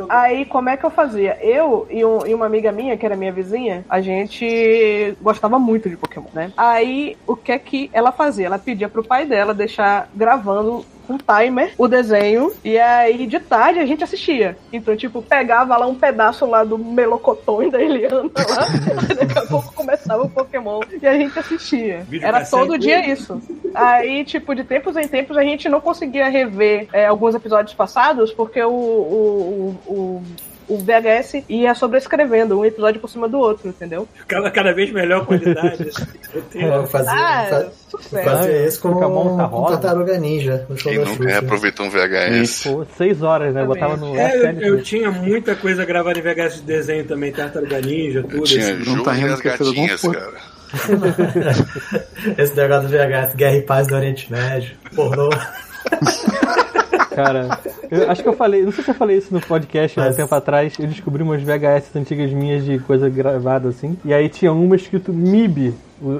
Aí, 0.09 0.45
como 0.45 0.69
é 0.69 0.77
que 0.77 0.85
eu 0.85 0.89
fazia? 0.89 1.37
Eu 1.41 1.87
e, 1.89 2.03
um- 2.03 2.25
e 2.25 2.33
uma 2.33 2.45
amiga 2.45 2.71
minha, 2.71 2.97
que 2.97 3.05
era 3.05 3.15
minha 3.15 3.31
vizinha, 3.31 3.85
a 3.89 4.01
gente 4.01 5.15
gostava 5.21 5.57
muito 5.59 5.89
de 5.89 5.97
Pokémon, 5.97 6.27
né? 6.33 6.51
Aí, 6.57 7.15
o 7.25 7.35
que 7.35 7.51
é 7.51 7.59
que 7.59 7.89
ela 7.93 8.11
fazia? 8.11 8.45
Ela 8.47 8.59
pedia 8.59 8.89
pro 8.89 9.03
pai 9.03 9.25
dela 9.25 9.53
deixar 9.53 10.09
gravando 10.13 10.85
com 11.07 11.17
timer 11.17 11.73
o 11.77 11.87
desenho, 11.87 12.51
e 12.63 12.77
aí 12.77 13.25
de 13.25 13.39
tarde 13.39 13.79
a 13.79 13.85
gente 13.85 14.03
assistia. 14.03 14.57
Então, 14.71 14.95
tipo, 14.95 15.21
pegava 15.21 15.77
lá 15.77 15.87
um 15.87 15.95
pedaço 15.95 16.45
lá 16.45 16.63
do 16.63 16.77
melocotão 16.77 17.69
da 17.69 17.81
Eliana 17.81 18.29
lá, 18.35 18.67
e 19.09 19.13
daqui 19.15 19.39
a 19.39 19.45
pouco 19.45 19.73
começava 19.73 20.23
o 20.23 20.29
Pokémon 20.29 20.81
e 21.01 21.07
a 21.07 21.13
gente 21.13 21.39
assistia. 21.39 21.95
Era 21.95 22.05
Videocassete. 22.05 22.51
todo 22.51 22.77
dia 22.77 23.09
isso. 23.09 23.41
Aí, 23.73 24.25
tipo, 24.25 24.53
de 24.53 24.63
tempos 24.63 24.97
em 24.97 25.07
tempos 25.07 25.37
a 25.37 25.43
gente 25.43 25.69
não 25.69 25.79
conseguia 25.79 26.27
rever 26.27 26.87
é, 26.91 27.05
alguns 27.05 27.33
episódios 27.35 27.73
passados 27.73 28.31
porque 28.33 28.61
o, 28.61 28.69
o, 28.69 29.77
o, 29.87 29.93
o, 29.93 30.23
o 30.67 30.77
VHS 30.77 31.43
ia 31.47 31.73
sobrescrevendo 31.73 32.59
um 32.59 32.65
episódio 32.65 32.99
por 32.99 33.09
cima 33.09 33.27
do 33.29 33.37
outro, 33.39 33.67
entendeu? 33.69 34.07
Cada, 34.27 34.51
cada 34.51 34.73
vez 34.73 34.91
melhor 34.91 35.25
qualidade. 35.25 35.89
Eu 36.33 36.41
tenho- 36.43 36.67
Eu 36.73 36.87
fazia, 36.87 37.11
Ah, 37.13 37.45
fa- 37.49 37.71
sucesso. 37.89 38.25
fazia 38.25 38.67
isso 38.67 38.81
com, 38.81 38.93
Pokémon 38.93 39.37
tá 39.37 39.45
rosa. 39.45 39.77
Tartaruga 39.77 40.17
Ninja, 40.17 40.65
no 40.69 40.75
Quem 40.75 40.97
nunca 40.97 41.09
Xuxa. 41.11 41.29
reaproveitou 41.29 41.85
um 41.85 41.89
VHS? 41.89 42.63
Pô, 42.63 42.85
seis 42.97 43.21
horas, 43.23 43.53
né? 43.53 43.61
Eu 43.61 43.67
botava 43.67 43.95
no 43.97 44.15
É, 44.17 44.35
eu, 44.61 44.75
eu 44.75 44.83
tinha 44.83 45.09
muita 45.11 45.55
coisa 45.55 45.85
gravada 45.85 46.19
em 46.19 46.21
VHS 46.21 46.55
de 46.55 46.61
desenho 46.63 47.05
também, 47.05 47.31
Tartaruga 47.31 47.79
Ninja, 47.81 48.21
tudo. 48.23 48.37
Eu 48.37 48.43
tinha 48.43 48.73
assim. 48.73 48.83
Jogo 48.83 49.03
tá 49.03 49.13
e 49.15 49.19
rindo 49.19 49.33
as 49.33 49.41
gatinhas, 49.41 50.01
cara. 50.01 50.57
Esse 52.37 52.55
negócio 52.55 52.89
do 52.89 52.89
VHS, 52.89 53.35
Guerra 53.35 53.55
e 53.55 53.61
Paz 53.61 53.87
do 53.87 53.95
Oriente 53.95 54.29
Médio, 54.31 54.75
pornô. 54.95 55.29
Cara, 57.17 57.59
eu 57.89 58.11
acho 58.11 58.21
que 58.21 58.29
eu 58.29 58.33
falei, 58.33 58.61
não 58.63 58.71
sei 58.71 58.83
se 58.83 58.91
eu 58.91 58.95
falei 58.95 59.17
isso 59.17 59.33
no 59.33 59.41
podcast 59.41 59.99
há 59.99 60.03
um 60.03 60.05
Mas- 60.05 60.15
tempo 60.15 60.35
atrás. 60.35 60.73
Eu 60.79 60.85
descobri 60.87 61.23
umas 61.23 61.41
VHS 61.41 61.95
antigas 61.95 62.31
minhas 62.31 62.63
de 62.63 62.77
coisa 62.79 63.09
gravada 63.09 63.69
assim. 63.69 63.97
E 64.05 64.13
aí 64.13 64.29
tinha 64.29 64.53
uma 64.53 64.75
escrito 64.75 65.11
MIB. 65.11 65.73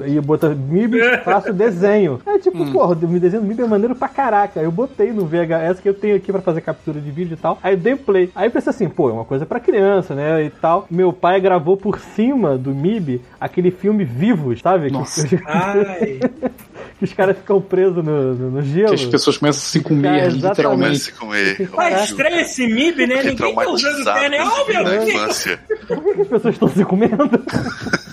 E 0.08 0.20
botar 0.22 0.50
MIB 0.56 0.98
faço 1.24 1.54
desenho. 1.54 2.20
Aí 2.26 2.40
tipo, 2.40 2.66
porra, 2.72 2.94
o 2.94 2.96
desenho 2.96 3.44
do 3.44 3.48
MIB 3.48 3.62
é 3.62 3.68
maneiro 3.68 3.96
pra 3.96 4.08
caraca. 4.10 4.60
Eu 4.60 4.72
botei 4.72 5.12
no 5.14 5.24
VHS 5.28 5.80
que 5.80 5.88
eu 5.88 5.94
tenho 5.94 6.16
aqui 6.16 6.32
pra 6.32 6.42
fazer 6.42 6.62
captura 6.62 7.00
de 7.00 7.12
vídeo 7.12 7.36
e 7.36 7.38
tal. 7.38 7.60
Aí 7.62 7.76
eu 7.76 7.78
dei 7.78 7.96
play. 7.96 8.32
Aí 8.36 8.48
eu 8.48 8.52
pensei 8.52 8.72
assim, 8.72 8.90
pô, 8.90 9.08
é 9.12 9.14
uma 9.14 9.24
coisa 9.24 9.46
pra 9.46 9.60
criança, 9.60 10.16
né? 10.16 10.46
E 10.46 10.50
tal. 10.50 10.88
Meu 10.90 11.14
pai 11.14 11.40
gravou 11.40 11.78
por 11.78 12.00
cima 12.00 12.58
do 12.58 12.74
MIB 12.74 13.22
aquele 13.40 13.70
filme 13.70 14.04
Vivos, 14.04 14.62
sabe? 14.62 14.88
Que- 14.88 14.94
Nossa. 14.94 15.28
Que, 15.28 15.40
Ai, 15.46 16.20
que 16.98 17.04
os 17.06 17.14
caras 17.14 17.38
ficam 17.38 17.62
presos 17.62 18.04
no, 18.04 18.34
no, 18.34 18.52
no 18.52 18.62
gelo. 18.64 18.90
que 18.90 18.96
as 18.96 19.06
pessoas 19.06 19.38
começam 19.38 19.60
a 19.60 19.64
se 19.66 19.80
comer, 19.82 20.32
literalmente. 20.32 21.12
A 21.16 21.20
comer. 21.20 21.70
tá 21.70 22.04
estranho 22.04 22.40
esse 22.40 22.66
MIB, 22.68 23.08
né? 23.08 23.18
Fiquei 23.24 23.32
Ninguém 23.32 23.56
tá 23.56 23.72
usando 23.72 24.00
esse 24.34 24.72
meu 24.72 24.84
Deus! 24.84 25.46
Por 25.88 26.04
que 26.04 26.14
que 26.16 26.22
as 26.22 26.28
pessoas 26.28 26.54
estão 26.56 26.70
se 26.70 26.86
comendo? 26.86 27.30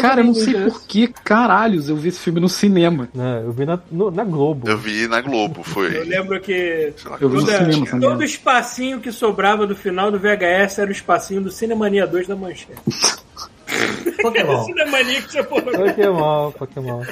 Cara, 0.00 0.20
eu 0.20 0.24
não 0.24 0.34
sei 0.34 0.54
por 0.54 0.82
que 0.82 1.08
caralhos 1.08 1.88
eu 1.88 1.96
vi 1.96 2.10
esse 2.10 2.20
filme 2.20 2.38
no 2.38 2.48
cinema. 2.48 3.08
Não, 3.12 3.38
eu 3.42 3.50
vi 3.52 3.66
na, 3.66 3.78
no- 3.90 4.10
na 4.10 4.22
Globo. 4.22 4.68
Eu 4.68 4.78
vi 4.78 5.08
na 5.08 5.20
Globo, 5.20 5.60
Eu 5.60 5.64
foi. 5.64 5.88
lembro 6.04 6.40
que 6.40 6.92
lá, 7.04 7.16
Eu 7.20 7.28
vi 7.28 7.36
no 7.38 7.44
toda- 7.44 7.72
cinema 7.72 8.00
todo 8.00 8.22
espacinho 8.22 9.00
que 9.00 9.10
sobrava 9.10 9.66
do 9.66 9.74
final 9.74 10.12
do 10.12 10.18
VHS 10.18 10.78
era 10.78 10.88
o 10.88 10.92
espacinho 10.92 11.40
do 11.40 11.50
Cinemania 11.50 12.06
2 12.06 12.28
da 12.28 12.36
Manchete. 12.36 12.70
Pokémon. 14.22 14.64
Cinemaníaco 14.64 15.32
já 15.32 15.44
porra. 15.44 15.62
Pokémon, 15.72 16.50
Pokémon. 16.58 17.02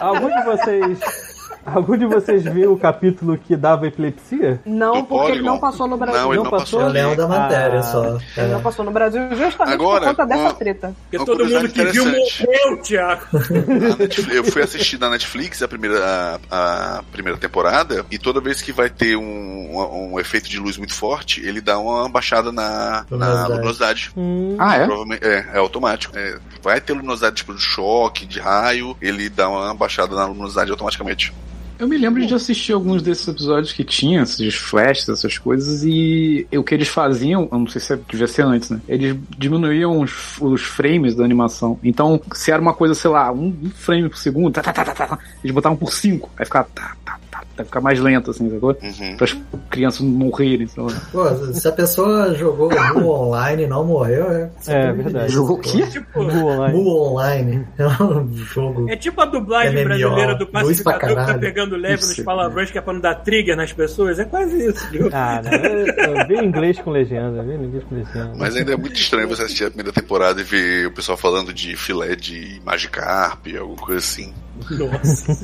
Algum 0.00 0.28
de 0.28 0.44
vocês. 0.44 1.39
Algum 1.64 1.96
de 1.96 2.06
vocês 2.06 2.42
viu 2.44 2.72
o 2.72 2.78
capítulo 2.78 3.36
que 3.36 3.54
dava 3.56 3.86
epilepsia? 3.86 4.60
Não, 4.64 4.94
Do 5.02 5.04
porque 5.04 5.32
ele 5.32 5.42
não 5.42 5.58
passou 5.58 5.86
no 5.86 5.96
Brasil. 5.96 6.20
Não, 6.20 6.32
ele 6.32 6.42
Não 6.42 6.50
passou? 6.50 6.80
passou. 6.80 6.80
Eu 6.82 6.88
lembro 6.88 7.16
da 7.16 7.28
matéria 7.28 7.80
Ah. 7.80 7.82
só. 7.82 8.04
Ele 8.06 8.20
É. 8.36 8.46
não 8.48 8.60
passou 8.62 8.84
no 8.84 8.90
Brasil 8.90 9.22
justamente 9.36 9.74
Agora, 9.74 10.00
por 10.06 10.16
conta 10.16 10.26
dessa 10.26 10.40
uma- 10.42 10.54
treta. 10.54 10.94
Porque 11.10 11.24
todo 11.24 11.44
mundo 11.44 11.68
que 11.68 11.84
viu 11.84 12.04
morreu, 12.06 12.82
Thiago. 12.82 13.26
Netflix- 13.98 14.34
eu 14.34 14.44
fui 14.44 14.62
assistir 14.62 14.98
na 14.98 15.10
Netflix 15.10 15.62
a 15.62 15.68
primeira, 15.68 16.40
a, 16.50 16.98
a 16.98 17.02
primeira 17.12 17.38
temporada 17.38 18.04
e 18.10 18.18
toda 18.18 18.40
vez 18.40 18.62
que 18.62 18.72
vai 18.72 18.88
ter 18.88 19.16
um, 19.16 19.22
um, 19.22 20.14
um 20.14 20.20
efeito 20.20 20.48
de 20.48 20.58
luz 20.58 20.76
muito 20.78 20.94
forte, 20.94 21.40
ele 21.46 21.60
dá 21.60 21.78
uma 21.78 22.08
baixada 22.08 22.50
na, 22.50 23.04
na 23.10 23.16
Luminosidade. 23.16 23.52
luminosidade. 23.52 24.10
Hum, 24.16 24.56
Ah, 24.58 24.76
é? 24.76 24.86
Provavelmente, 24.86 25.24
é, 25.26 25.46
é 25.54 25.58
automático. 25.58 26.16
É, 26.16 26.38
vai 26.62 26.80
ter 26.80 26.92
luminosidade 26.94 27.36
tipo 27.36 27.54
de 27.54 27.60
choque, 27.60 28.24
de 28.26 28.40
raio, 28.40 28.96
ele 29.00 29.28
dá 29.28 29.48
uma 29.48 29.74
baixada 29.74 30.16
na 30.16 30.26
luminosidade 30.26 30.70
automaticamente. 30.70 31.32
Eu 31.80 31.88
me 31.88 31.96
lembro 31.96 32.26
de 32.26 32.34
assistir 32.34 32.74
alguns 32.74 33.00
desses 33.00 33.26
episódios 33.26 33.72
que 33.72 33.82
tinha, 33.82 34.20
esses 34.20 34.54
flashes, 34.54 35.08
essas 35.08 35.38
coisas, 35.38 35.82
e 35.82 36.46
o 36.52 36.62
que 36.62 36.74
eles 36.74 36.88
faziam, 36.88 37.48
eu 37.50 37.58
não 37.58 37.66
sei 37.66 37.80
se 37.80 37.96
devia 38.06 38.26
ser 38.26 38.42
antes, 38.42 38.68
né? 38.68 38.78
Eles 38.86 39.16
diminuíam 39.38 39.98
os, 39.98 40.38
os 40.42 40.60
frames 40.60 41.14
da 41.14 41.24
animação. 41.24 41.80
Então, 41.82 42.20
se 42.34 42.50
era 42.52 42.60
uma 42.60 42.74
coisa, 42.74 42.94
sei 42.94 43.10
lá, 43.10 43.32
um, 43.32 43.70
frame 43.74 44.10
por 44.10 44.18
segundo, 44.18 44.52
tá, 44.52 44.60
tá, 44.60 44.74
tá, 44.74 44.84
tá, 44.84 45.06
tá, 45.06 45.18
eles 45.42 45.54
botavam 45.54 45.78
por 45.78 45.90
cinco. 45.90 46.28
Aí 46.36 46.44
ficava 46.44 46.68
tá, 46.74 46.94
tá, 47.02 47.18
tá, 47.29 47.29
vai 47.60 47.64
ficar 47.64 47.80
mais 47.80 48.00
lento, 48.00 48.30
assim, 48.30 48.50
sacou? 48.50 48.76
Uhum. 48.82 49.16
Para 49.16 49.24
as 49.24 49.36
crianças 49.70 50.00
não 50.00 50.08
morrerem, 50.10 50.66
sei 50.66 50.82
lá. 50.82 50.92
Pô, 51.12 51.52
se 51.52 51.68
a 51.68 51.72
pessoa 51.72 52.34
jogou 52.34 52.70
Mu 52.94 53.10
online 53.10 53.64
e 53.64 53.66
não 53.66 53.84
morreu, 53.84 54.30
é. 54.30 54.50
É, 54.66 54.92
verdade. 54.92 55.32
Jogou 55.32 55.56
o 55.56 55.60
quê? 55.60 55.86
Tipo, 55.86 56.22
Mu 56.22 56.46
online. 56.46 56.78
Mu 56.78 56.88
online 56.90 57.66
é 57.78 57.86
um 58.02 58.32
jogo. 58.34 58.90
é 58.90 58.96
tipo 58.96 59.20
a 59.20 59.24
dublagem 59.24 59.74
MMO, 59.76 59.84
brasileira 59.84 60.34
do 60.34 60.46
pacificador 60.46 61.08
que 61.08 61.32
tá 61.32 61.38
pegando 61.38 61.76
leve 61.76 62.02
nos 62.02 62.20
palavrões 62.20 62.70
que 62.70 62.78
é 62.78 62.80
pra 62.80 62.92
não 62.92 63.00
dar 63.00 63.14
trigger 63.16 63.56
nas 63.56 63.72
pessoas. 63.72 64.18
É 64.18 64.24
quase 64.24 64.66
isso, 64.66 64.88
viu? 64.90 65.08
Ah, 65.12 65.42
não. 65.42 65.52
Eu, 65.52 65.86
eu 65.86 66.26
vi 66.26 66.36
inglês 66.44 66.78
com 66.80 66.90
legenda, 66.90 67.42
vi 67.42 67.54
inglês 67.54 67.84
com 67.84 67.94
legenda. 67.94 68.32
Mas 68.36 68.56
ainda 68.56 68.72
é 68.72 68.76
muito 68.76 68.98
estranho 68.98 69.28
você 69.28 69.42
assistir 69.42 69.64
a 69.64 69.70
primeira 69.70 69.92
temporada 69.92 70.40
e 70.40 70.44
ver 70.44 70.86
o 70.86 70.92
pessoal 70.92 71.16
falando 71.18 71.52
de 71.52 71.76
filé 71.76 72.14
de 72.14 72.60
Magikarp, 72.64 73.46
alguma 73.58 73.78
coisa 73.78 73.98
assim. 73.98 74.32
Nossa. 74.70 75.38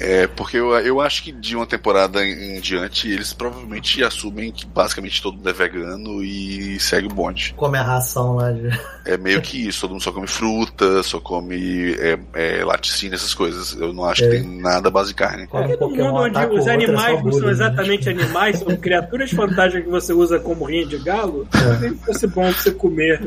É, 0.00 0.26
porque 0.28 0.56
eu, 0.58 0.70
eu 0.78 1.00
acho 1.00 1.24
que 1.24 1.32
de 1.32 1.56
uma 1.56 1.66
temporada 1.66 2.24
em, 2.24 2.56
em 2.56 2.60
diante, 2.60 3.10
eles 3.10 3.32
provavelmente 3.32 4.02
assumem 4.04 4.52
que 4.52 4.64
basicamente 4.64 5.20
todo 5.20 5.36
mundo 5.36 5.48
é 5.48 5.52
vegano 5.52 6.22
e 6.22 6.78
segue 6.78 7.06
o 7.06 7.10
bonde. 7.10 7.52
Come 7.56 7.78
a 7.78 7.82
ração 7.82 8.36
lá 8.36 8.52
de. 8.52 8.68
É 9.04 9.16
meio 9.16 9.42
que 9.42 9.66
isso, 9.68 9.80
todo 9.80 9.90
mundo 9.92 10.02
só 10.02 10.12
come 10.12 10.26
fruta, 10.26 11.02
só 11.02 11.18
come 11.18 11.92
é, 11.94 12.18
é, 12.34 12.64
laticínio, 12.64 13.14
essas 13.16 13.34
coisas. 13.34 13.72
Eu 13.80 13.92
não 13.92 14.04
acho 14.04 14.24
É. 14.24 14.28
que 14.28 14.36
tem 14.36 14.60
nada 14.60 14.88
base 14.90 15.08
de 15.08 15.14
carne. 15.14 15.46
Come 15.48 15.76
No 15.76 15.88
mundo 15.90 16.14
onde 16.14 16.38
os 16.38 16.44
outro, 16.44 16.68
é 16.70 16.74
animais 16.74 17.24
não 17.24 17.32
são 17.32 17.40
né? 17.42 17.50
exatamente 17.50 18.08
animais, 18.08 18.58
são 18.60 18.76
criaturas 18.76 19.30
fantásticas 19.30 19.84
que 19.84 19.90
você 19.90 20.12
usa 20.12 20.38
como 20.38 20.64
rinha 20.64 20.86
de 20.86 20.98
galo, 20.98 21.48
É. 21.54 21.80
nem 21.80 21.94
fosse 21.96 22.26
bom 22.28 22.42
pra 22.52 22.52
você 22.62 22.70
comer. 22.70 23.20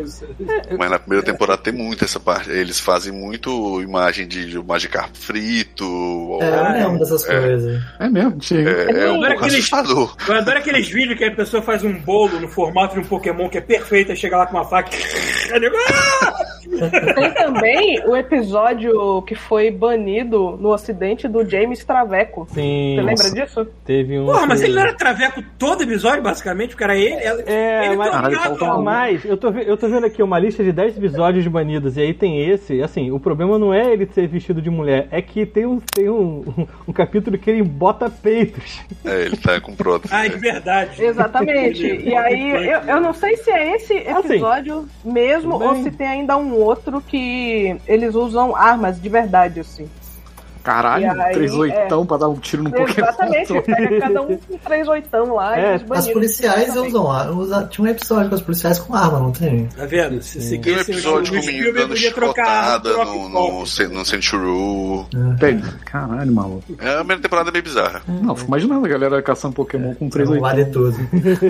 Mas 0.78 0.90
na 0.90 1.00
primeira 1.00 1.26
temporada 1.26 1.62
tem 1.62 1.74
muito 1.74 2.06
essa 2.06 2.20
parte. 2.20 2.50
Eles 2.50 2.80
fazem 2.80 3.12
muito 3.12 3.82
imagem 3.82 4.28
de, 4.28 4.46
de 4.50 4.58
Magikarp 4.64 5.14
frito. 5.22 5.86
ou- 5.86 6.42
É, 6.44 6.48
eu 6.48 6.74
lembro 6.88 7.00
dessas 7.00 7.28
É. 7.30 7.40
coisas. 7.42 7.82
É 8.00 8.10
mesmo, 8.10 8.38
chega. 8.42 8.70
É, 8.70 9.06
é 9.06 9.12
um 9.12 9.16
pouco 9.20 9.26
aqueles- 9.34 9.54
assustador. 9.56 10.16
Eu 10.28 10.34
adoro 10.36 10.58
aqueles 10.58 10.90
vídeos 10.90 11.18
que 11.18 11.24
a 11.26 11.32
pessoa 11.36 11.62
faz 11.64 11.84
um 11.84 11.94
bolo 12.00 12.40
no 12.40 12.48
formato 12.50 12.96
de 12.96 13.00
um 13.02 13.04
Pokémon 13.06 13.48
que 13.50 13.58
é 13.58 13.62
perfeito, 13.62 14.12
aí 14.12 14.18
chega 14.18 14.38
lá 14.38 14.46
com 14.48 14.58
uma 14.58 14.66
faca. 14.66 14.90
Tem 17.16 17.32
também 17.34 18.02
o 18.08 18.16
episódio 18.16 19.22
que 19.24 19.36
foi 19.36 19.70
banido 19.70 20.58
no 20.58 20.70
ocidente 20.70 21.28
do 21.28 21.48
James 21.48 21.84
Traveco. 21.84 22.48
Sim, 22.52 22.96
Você 22.96 23.02
lembra 23.02 23.32
disso? 23.32 23.68
teve 23.86 24.20
um. 24.20 24.26
Porra, 24.26 24.46
mas 24.46 24.62
ele 24.62 24.74
não 24.74 24.82
era 24.82 24.94
traveco 24.94 25.44
todo 25.58 25.84
episódio, 25.84 26.22
basicamente? 26.22 26.74
O 26.74 26.78
cara 26.78 26.96
ele. 26.96 27.14
ele 27.14 27.44
É, 27.46 27.88
ele 27.88 27.96
mas, 27.96 28.12
Caralho, 28.12 28.40
trocava. 28.40 28.80
um. 28.80 28.84
mas 28.84 29.26
eu, 29.26 29.38
tô, 29.38 29.50
eu 29.50 29.78
tô 29.78 29.88
vendo 29.88 30.06
aqui 30.06 30.24
uma 30.24 30.40
lista 30.40 30.64
de 30.64 30.72
10 30.72 30.98
episódios 30.98 31.46
banidos, 31.48 31.98
e 31.98 32.02
aí 32.02 32.14
tem 32.14 32.50
esse. 32.50 32.82
Assim, 32.82 33.12
o 33.12 33.20
problema 33.20 33.60
não 33.60 33.74
é 33.74 33.92
ele 33.92 34.06
ser 34.08 34.28
vestido 34.28 34.62
de 34.62 34.70
mulher, 34.70 35.08
é 35.12 35.22
que 35.22 35.46
tem 35.46 35.66
um, 35.66 35.80
tem 35.80 36.10
um, 36.10 36.44
um, 36.88 36.94
capítulo 36.94 37.38
que 37.38 37.50
ele 37.50 37.64
bota 37.64 38.10
peitos. 38.10 38.82
É, 39.04 39.24
ele 39.24 39.38
tá 39.38 39.60
com 39.60 39.76
prótese. 39.76 40.14
Ah, 40.14 40.28
de 40.28 40.38
verdade. 40.38 41.04
Exatamente. 41.04 41.82
E 42.12 42.16
aí, 42.16 42.52
eu, 42.52 42.80
eu 42.82 43.02
não 43.02 43.14
sei 43.14 43.38
se 43.38 43.50
é 43.52 43.76
esse 43.76 43.94
episódio 43.94 44.88
mesmo 45.04 45.54
tudo 45.54 45.66
ou 45.66 45.74
bem. 45.74 45.84
se 45.84 45.92
tem 45.92 46.08
ainda 46.08 46.36
um 46.38 46.54
outro 46.62 47.02
que 47.02 47.76
eles 47.88 48.16
usam 48.16 48.56
armas 48.56 49.02
de 49.02 49.10
verdade, 49.10 49.60
assim. 49.60 49.88
Caralho, 50.64 51.20
aí, 51.20 51.34
três 51.34 51.54
oitão 51.56 52.06
pra 52.06 52.18
dar 52.18 52.30
um 52.30 52.36
tiro 52.36 52.62
no 52.64 52.70
Pokémon. 52.72 53.08
Exatamente, 53.08 53.62
pega 53.62 54.00
cada 54.00 54.22
um 54.22 54.38
com 54.38 54.58
três 54.60 54.88
oitão 54.88 55.34
lá 55.34 55.60
É, 55.60 55.78
e 55.78 55.94
As 55.94 56.08
policiais 56.08 56.76
usam 56.76 57.12
arma. 57.12 57.68
Tinha 57.70 57.86
um 57.86 57.90
episódio 57.90 58.30
com 58.30 58.36
os 58.36 58.42
policiais 58.42 58.78
com 58.78 58.96
arma, 58.96 59.20
não 59.20 59.32
tem? 59.32 59.66
Tá 59.66 59.86
vendo? 59.86 60.22
Se 60.22 60.60
Tem 60.60 60.76
um 60.76 60.80
episódio 60.80 61.34
o 61.34 61.40
com 61.40 61.44
o 61.44 61.46
menino 61.48 61.74
dando 61.74 61.88
podia 61.90 62.14
trocar 62.14 62.80
chicotada 62.80 63.06
no, 63.06 63.30
no, 63.30 63.60
no 63.62 64.06
Centuru. 64.06 65.08
Tem. 65.40 65.60
Caralho, 65.86 66.32
maluco. 66.32 66.76
É, 66.80 66.94
a 66.94 66.98
primeira 66.98 67.22
temporada 67.24 67.50
é 67.50 67.54
bem 67.54 67.62
bizarra. 67.64 68.04
Não, 68.08 68.36
fico 68.36 68.50
imaginando 68.50 68.86
a 68.86 68.90
galera 68.90 69.22
caçando 69.24 69.56
Pokémon 69.56 69.96
com 69.96 70.10
três 70.10 70.30
Não 70.30 70.36
oitão. 70.36 70.48
vale 70.50 70.66
tudo. 70.66 70.96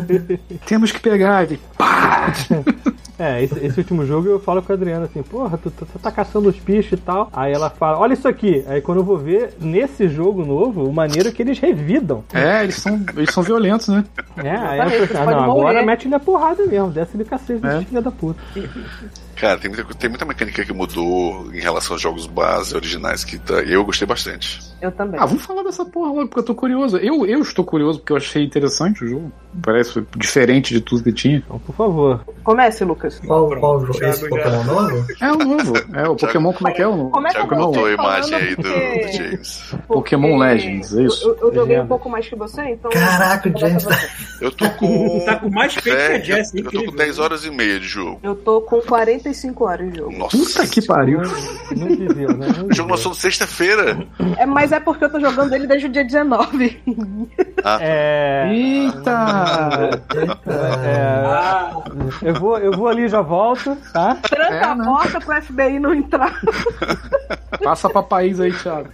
Temos 0.65 0.91
que 0.93 1.01
pegar. 1.01 1.51
E 1.51 1.57
pá! 1.77 2.31
É, 3.21 3.43
esse, 3.43 3.59
esse 3.65 3.79
último 3.79 4.05
jogo 4.05 4.27
eu 4.27 4.39
falo 4.39 4.61
com 4.61 4.71
a 4.71 4.75
Adriana 4.75 5.05
assim, 5.05 5.21
porra, 5.21 5.57
tu, 5.57 5.69
tu, 5.69 5.85
tu 5.85 5.99
tá 5.99 6.11
caçando 6.11 6.49
os 6.49 6.57
bichos 6.57 6.93
e 6.93 6.97
tal. 6.97 7.29
Aí 7.33 7.53
ela 7.53 7.69
fala, 7.69 7.99
olha 7.99 8.13
isso 8.13 8.27
aqui. 8.27 8.63
Aí 8.67 8.81
quando 8.81 8.99
eu 8.99 9.03
vou 9.03 9.17
ver, 9.17 9.53
nesse 9.59 10.07
jogo 10.07 10.43
novo, 10.43 10.83
o 10.85 10.93
maneiro 10.93 11.29
é 11.29 11.31
que 11.31 11.41
eles 11.41 11.59
revidam. 11.59 12.23
É, 12.33 12.63
eles 12.63 12.75
são, 12.75 12.99
eles 13.15 13.31
são 13.33 13.43
violentos, 13.43 13.87
né? 13.89 14.03
É, 14.37 14.49
aí 14.49 14.79
ela 14.79 14.93
Exatamente, 14.93 15.07
fala 15.13 15.31
assim, 15.31 15.33
ah, 15.33 15.45
não, 15.45 15.51
agora 15.51 15.73
morrer. 15.73 15.85
mete-lhe 15.85 16.15
a 16.15 16.19
porrada 16.19 16.65
mesmo, 16.65 16.89
desce-lhe 16.89 17.23
o 17.23 17.25
cacete, 17.25 17.65
É. 17.65 17.81
filha 17.83 18.01
da 18.01 18.11
puta. 18.11 18.39
Cara, 19.35 19.57
tem 19.59 19.69
muita, 19.71 19.93
tem 19.95 20.09
muita 20.09 20.25
mecânica 20.25 20.63
que 20.65 20.73
mudou 20.73 21.51
em 21.53 21.59
relação 21.59 21.93
aos 21.95 22.01
jogos 22.01 22.27
base 22.27 22.75
originais 22.75 23.23
que 23.23 23.37
tá, 23.39 23.55
eu 23.61 23.83
gostei 23.85 24.07
bastante. 24.07 24.59
Eu 24.81 24.91
também. 24.91 25.19
Ah, 25.19 25.25
vamos 25.25 25.45
falar 25.45 25.63
dessa 25.63 25.85
porra 25.85 26.07
logo, 26.09 26.27
porque 26.27 26.39
eu 26.39 26.43
tô 26.43 26.55
curioso. 26.55 26.97
Eu, 26.97 27.25
eu 27.25 27.41
estou 27.41 27.63
curioso 27.63 27.99
porque 27.99 28.13
eu 28.13 28.17
achei 28.17 28.43
interessante 28.43 29.03
o 29.03 29.07
jogo. 29.07 29.31
Parece 29.63 30.03
diferente 30.17 30.73
de 30.73 30.81
tudo 30.81 31.03
que 31.03 31.11
tinha. 31.13 31.37
Então, 31.37 31.59
por 31.59 31.75
favor. 31.75 32.21
Comece, 32.43 32.83
Lucas. 32.85 33.19
Qual, 33.19 33.49
qual 33.59 33.79
jogo? 33.81 33.93
Thiago 33.93 34.13
Esse 34.13 34.29
Pokémon 34.29 34.63
novo? 34.63 35.05
É 35.21 35.31
o 35.31 35.37
novo. 35.37 35.73
É, 35.93 36.07
o 36.09 36.15
Pokémon, 36.15 36.53
como 36.53 36.67
é 36.69 36.71
que 36.71 36.81
é 36.81 36.87
o 36.87 36.95
novo? 36.95 37.09
Começa 37.11 37.35
Thiago 37.35 37.49
com 37.49 37.55
botou 37.61 37.85
a 37.85 37.89
você 37.89 37.93
imagem 37.93 38.35
aí 38.35 38.55
do, 38.55 38.61
porque- 38.63 39.05
do 39.05 39.11
James. 39.11 39.63
porque 39.71 39.87
Pokémon 39.87 40.37
Legends, 40.37 40.97
é 40.97 41.03
isso? 41.03 41.27
Eu, 41.27 41.37
eu 41.49 41.53
joguei 41.53 41.79
um 41.79 41.87
pouco 41.87 42.09
mais 42.09 42.27
que 42.27 42.35
você, 42.35 42.61
então. 42.63 42.89
Caraca, 42.91 43.49
o 43.49 43.59
James 43.59 43.83
tá. 43.83 43.99
Eu 44.41 44.51
tô 44.51 44.69
com. 44.71 45.21
Tá 45.25 45.35
com 45.35 45.49
mais 45.49 45.73
peito 45.75 45.83
que 45.83 45.91
a 45.91 46.19
Jess, 46.19 46.53
eu 46.55 46.63
tô 46.63 46.69
com 46.71 46.75
incrível. 46.77 46.95
10 46.97 47.19
horas 47.19 47.45
e 47.45 47.51
meia 47.51 47.79
de 47.79 47.85
jogo. 47.87 48.19
Eu 48.23 48.35
tô 48.35 48.61
com 48.61 48.81
45 48.81 49.63
horas 49.65 49.91
de 49.91 49.97
jogo. 49.99 50.17
Nossa. 50.17 50.37
Puta 50.37 50.67
que 50.67 50.81
pariu. 50.85 51.19
Não 51.75 51.87
dizia, 51.87 52.27
né? 52.29 52.47
Não 52.57 52.67
O 52.67 52.73
jogo 52.73 52.89
lançou 52.91 53.13
sexta-feira. 53.13 54.03
É, 54.37 54.45
mas 54.71 54.77
é 54.77 54.79
porque 54.79 55.03
eu 55.03 55.09
tô 55.11 55.19
jogando 55.19 55.53
ele 55.53 55.67
desde 55.67 55.87
o 55.87 55.89
dia 55.89 56.03
19. 56.03 56.81
É. 57.81 58.47
Eita! 58.49 59.99
é, 60.47 61.23
Ah, 61.25 61.71
eu, 62.21 62.33
vou, 62.35 62.57
eu 62.57 62.71
vou 62.71 62.87
ali 62.87 63.03
e 63.03 63.09
já 63.09 63.21
volto, 63.21 63.75
tá? 63.93 64.15
Tranca 64.15 64.53
É, 64.55 64.63
a 64.63 64.75
né? 64.75 64.83
porta 64.85 65.19
pro 65.19 65.41
FBI 65.41 65.79
não 65.79 65.93
entrar. 65.93 66.39
Passa 67.63 67.89
pra 67.89 68.01
país 68.01 68.39
aí, 68.39 68.51
Thiago. 68.53 68.89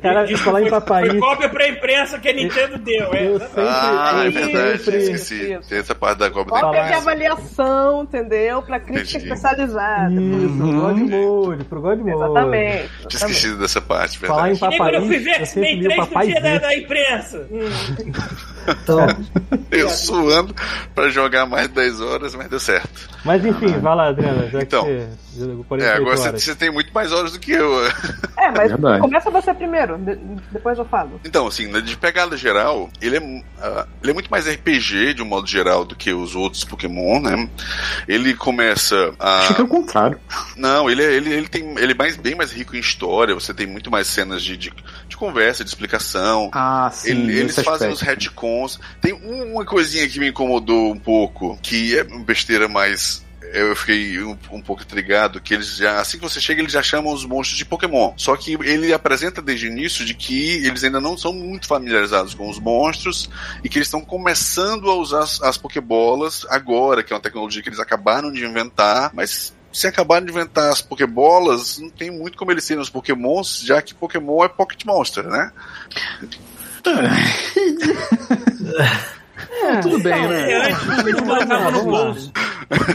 Cara, 0.00 0.24
diz 0.24 0.38
que 0.38 0.44
falar 0.44 0.60
em 0.62 0.68
foi- 0.68 0.80
papai. 0.80 1.08
Foi 1.10 1.18
cópia 1.20 1.48
pra 1.48 1.68
imprensa 1.68 2.18
que 2.18 2.28
a 2.28 2.32
Nintendo 2.32 2.78
deu, 2.78 3.12
é. 3.14 3.26
Eu 3.26 3.40
sempre. 3.40 3.62
Ah, 3.66 4.22
é 4.26 4.30
verdade, 4.30 4.78
sempre- 4.78 5.00
esqueci. 5.02 5.52
Isso. 5.54 5.68
Tem 5.68 5.78
essa 5.78 5.94
parte 5.94 6.18
da 6.18 6.30
Copa 6.30 6.52
da 6.54 6.60
Cópia 6.60 6.84
de 6.84 6.92
avaliação, 6.94 8.02
entendeu? 8.02 8.62
Pra 8.62 8.78
crítica 8.80 9.18
Entendi. 9.18 9.24
especializada. 9.32 10.12
Isso, 10.12 10.56
pro 10.56 10.72
God 10.72 10.98
Mode, 10.98 11.64
pro 11.64 11.80
God 11.80 11.98
Mode. 12.00 12.10
Exatamente. 12.10 12.62
Tinha 12.62 12.82
exatamente. 12.82 13.14
esquecido 13.16 13.58
dessa 13.58 13.80
parte, 13.80 14.16
em 14.16 14.20
verdade. 14.20 14.41
E 14.50 14.52
nem 14.52 14.78
quando 14.78 14.94
eu 14.94 15.06
fui 15.06 15.18
papai, 15.20 15.24
ver 15.24 15.46
X-Men 15.46 15.74
li 15.76 15.86
o 15.86 15.90
3 15.90 15.98
no 15.98 16.24
dia 16.24 16.34
da, 16.34 16.40
papai. 16.40 16.60
da 16.60 16.76
imprensa. 16.76 17.48
Hum. 17.50 18.42
Então, 18.82 19.06
Eu 19.70 19.88
suando 19.88 20.54
pra 20.94 21.08
jogar 21.08 21.46
mais 21.46 21.68
de 21.68 21.74
10 21.74 22.00
horas, 22.00 22.34
mas 22.34 22.48
deu 22.48 22.60
certo. 22.60 23.08
Mas 23.24 23.44
enfim, 23.44 23.68
vai 23.80 23.94
lá, 23.96 24.08
Adriana, 24.08 24.48
já 24.50 24.60
Então. 24.60 24.84
que 24.84 25.06
você 25.32 25.40
jogou 25.46 25.62
É, 25.62 25.66
48 25.68 25.96
agora 26.02 26.16
você, 26.16 26.28
horas. 26.28 26.42
você 26.42 26.54
tem 26.54 26.70
muito 26.70 26.92
mais 26.92 27.12
horas 27.12 27.32
do 27.32 27.38
que 27.40 27.52
eu. 27.52 27.86
É, 28.36 28.50
mas 28.56 28.68
Verdade. 28.72 29.00
começa 29.00 29.30
você 29.30 29.54
primeiro, 29.54 29.96
de- 29.98 30.16
depois 30.52 30.78
eu 30.78 30.84
falo. 30.84 31.20
Então, 31.24 31.46
assim, 31.46 31.66
né, 31.68 31.80
de 31.80 31.96
pegada 31.96 32.36
geral, 32.36 32.90
ele 33.00 33.16
é, 33.16 33.42
ah, 33.62 33.86
ele 34.02 34.10
é 34.10 34.14
muito 34.14 34.30
mais 34.30 34.46
RPG 34.48 35.14
de 35.14 35.22
um 35.22 35.26
modo 35.26 35.46
geral 35.46 35.84
do 35.84 35.94
que 35.96 36.12
os 36.12 36.34
outros 36.34 36.64
Pokémon, 36.64 37.20
né? 37.20 37.48
Ele 38.06 38.34
começa 38.34 39.12
a. 39.18 39.38
Achei 39.38 39.54
que 39.56 39.60
é 39.60 39.64
o 39.64 39.68
contrário. 39.68 40.18
Não, 40.56 40.90
ele, 40.90 41.02
é- 41.02 41.12
ele, 41.12 41.32
ele 41.32 41.48
tem. 41.48 41.76
Ele 41.78 41.92
é 41.92 41.94
mais, 41.94 42.16
bem 42.16 42.34
mais 42.34 42.52
rico 42.52 42.76
em 42.76 42.80
história, 42.80 43.34
você 43.34 43.54
tem 43.54 43.66
muito 43.66 43.90
mais 43.90 44.06
cenas 44.06 44.42
de, 44.42 44.56
de, 44.56 44.72
de 45.08 45.16
conversa, 45.16 45.64
de 45.64 45.70
explicação. 45.70 46.50
Ah, 46.52 46.90
sim. 46.92 47.10
Ele- 47.10 47.38
eles 47.38 47.52
esse 47.56 47.64
fazem 47.64 47.88
aspecto. 47.90 47.94
os 47.94 48.00
retcons. 48.02 48.51
Tem 49.00 49.12
um- 49.12 49.52
uma 49.52 49.64
coisinha 49.64 50.08
que 50.08 50.18
me 50.18 50.28
incomodou 50.28 50.92
um 50.92 50.98
pouco, 50.98 51.58
que 51.62 51.98
é 51.98 52.04
besteira, 52.04 52.68
mas 52.68 53.22
eu 53.54 53.76
fiquei 53.76 54.18
um, 54.22 54.36
um 54.50 54.62
pouco 54.62 54.82
intrigado 54.82 55.38
que 55.40 55.52
eles 55.52 55.76
já, 55.76 56.00
assim 56.00 56.16
que 56.16 56.22
você 56.22 56.40
chega, 56.40 56.62
eles 56.62 56.72
já 56.72 56.82
chamam 56.82 57.12
os 57.12 57.24
monstros 57.26 57.58
de 57.58 57.66
Pokémon. 57.66 58.14
Só 58.16 58.34
que 58.34 58.54
ele 58.54 58.94
apresenta 58.94 59.42
desde 59.42 59.66
o 59.66 59.70
início 59.70 60.04
de 60.06 60.14
que 60.14 60.64
eles 60.66 60.82
ainda 60.84 61.00
não 61.00 61.18
são 61.18 61.32
muito 61.34 61.66
familiarizados 61.66 62.32
com 62.32 62.48
os 62.48 62.58
monstros 62.58 63.28
e 63.62 63.68
que 63.68 63.76
eles 63.78 63.88
estão 63.88 64.00
começando 64.00 64.90
a 64.90 64.94
usar 64.94 65.20
as, 65.24 65.42
as 65.42 65.56
Pokébolas 65.58 66.46
agora, 66.48 67.02
que 67.02 67.12
é 67.12 67.16
uma 67.16 67.22
tecnologia 67.22 67.62
que 67.62 67.68
eles 67.68 67.80
acabaram 67.80 68.32
de 68.32 68.42
inventar, 68.44 69.10
mas 69.12 69.52
se 69.70 69.86
acabaram 69.86 70.24
de 70.26 70.32
inventar 70.32 70.70
as 70.70 70.82
Pokébolas, 70.82 71.78
não 71.78 71.90
tem 71.90 72.10
muito 72.10 72.36
como 72.38 72.50
eles 72.52 72.64
serem 72.64 72.82
os 72.82 72.90
Pokémons, 72.90 73.60
já 73.64 73.80
que 73.82 73.94
Pokémon 73.94 74.44
é 74.44 74.48
Pocket 74.48 74.84
Monster, 74.84 75.24
né? 75.24 75.50
Tudo 79.82 79.98
bem, 80.00 80.28
né? 80.28 80.52
É, 80.52 80.72
antes, 80.72 80.86
no 80.86 80.94
vamos 81.72 81.86
lá. 81.86 82.04
bolso. 82.04 82.32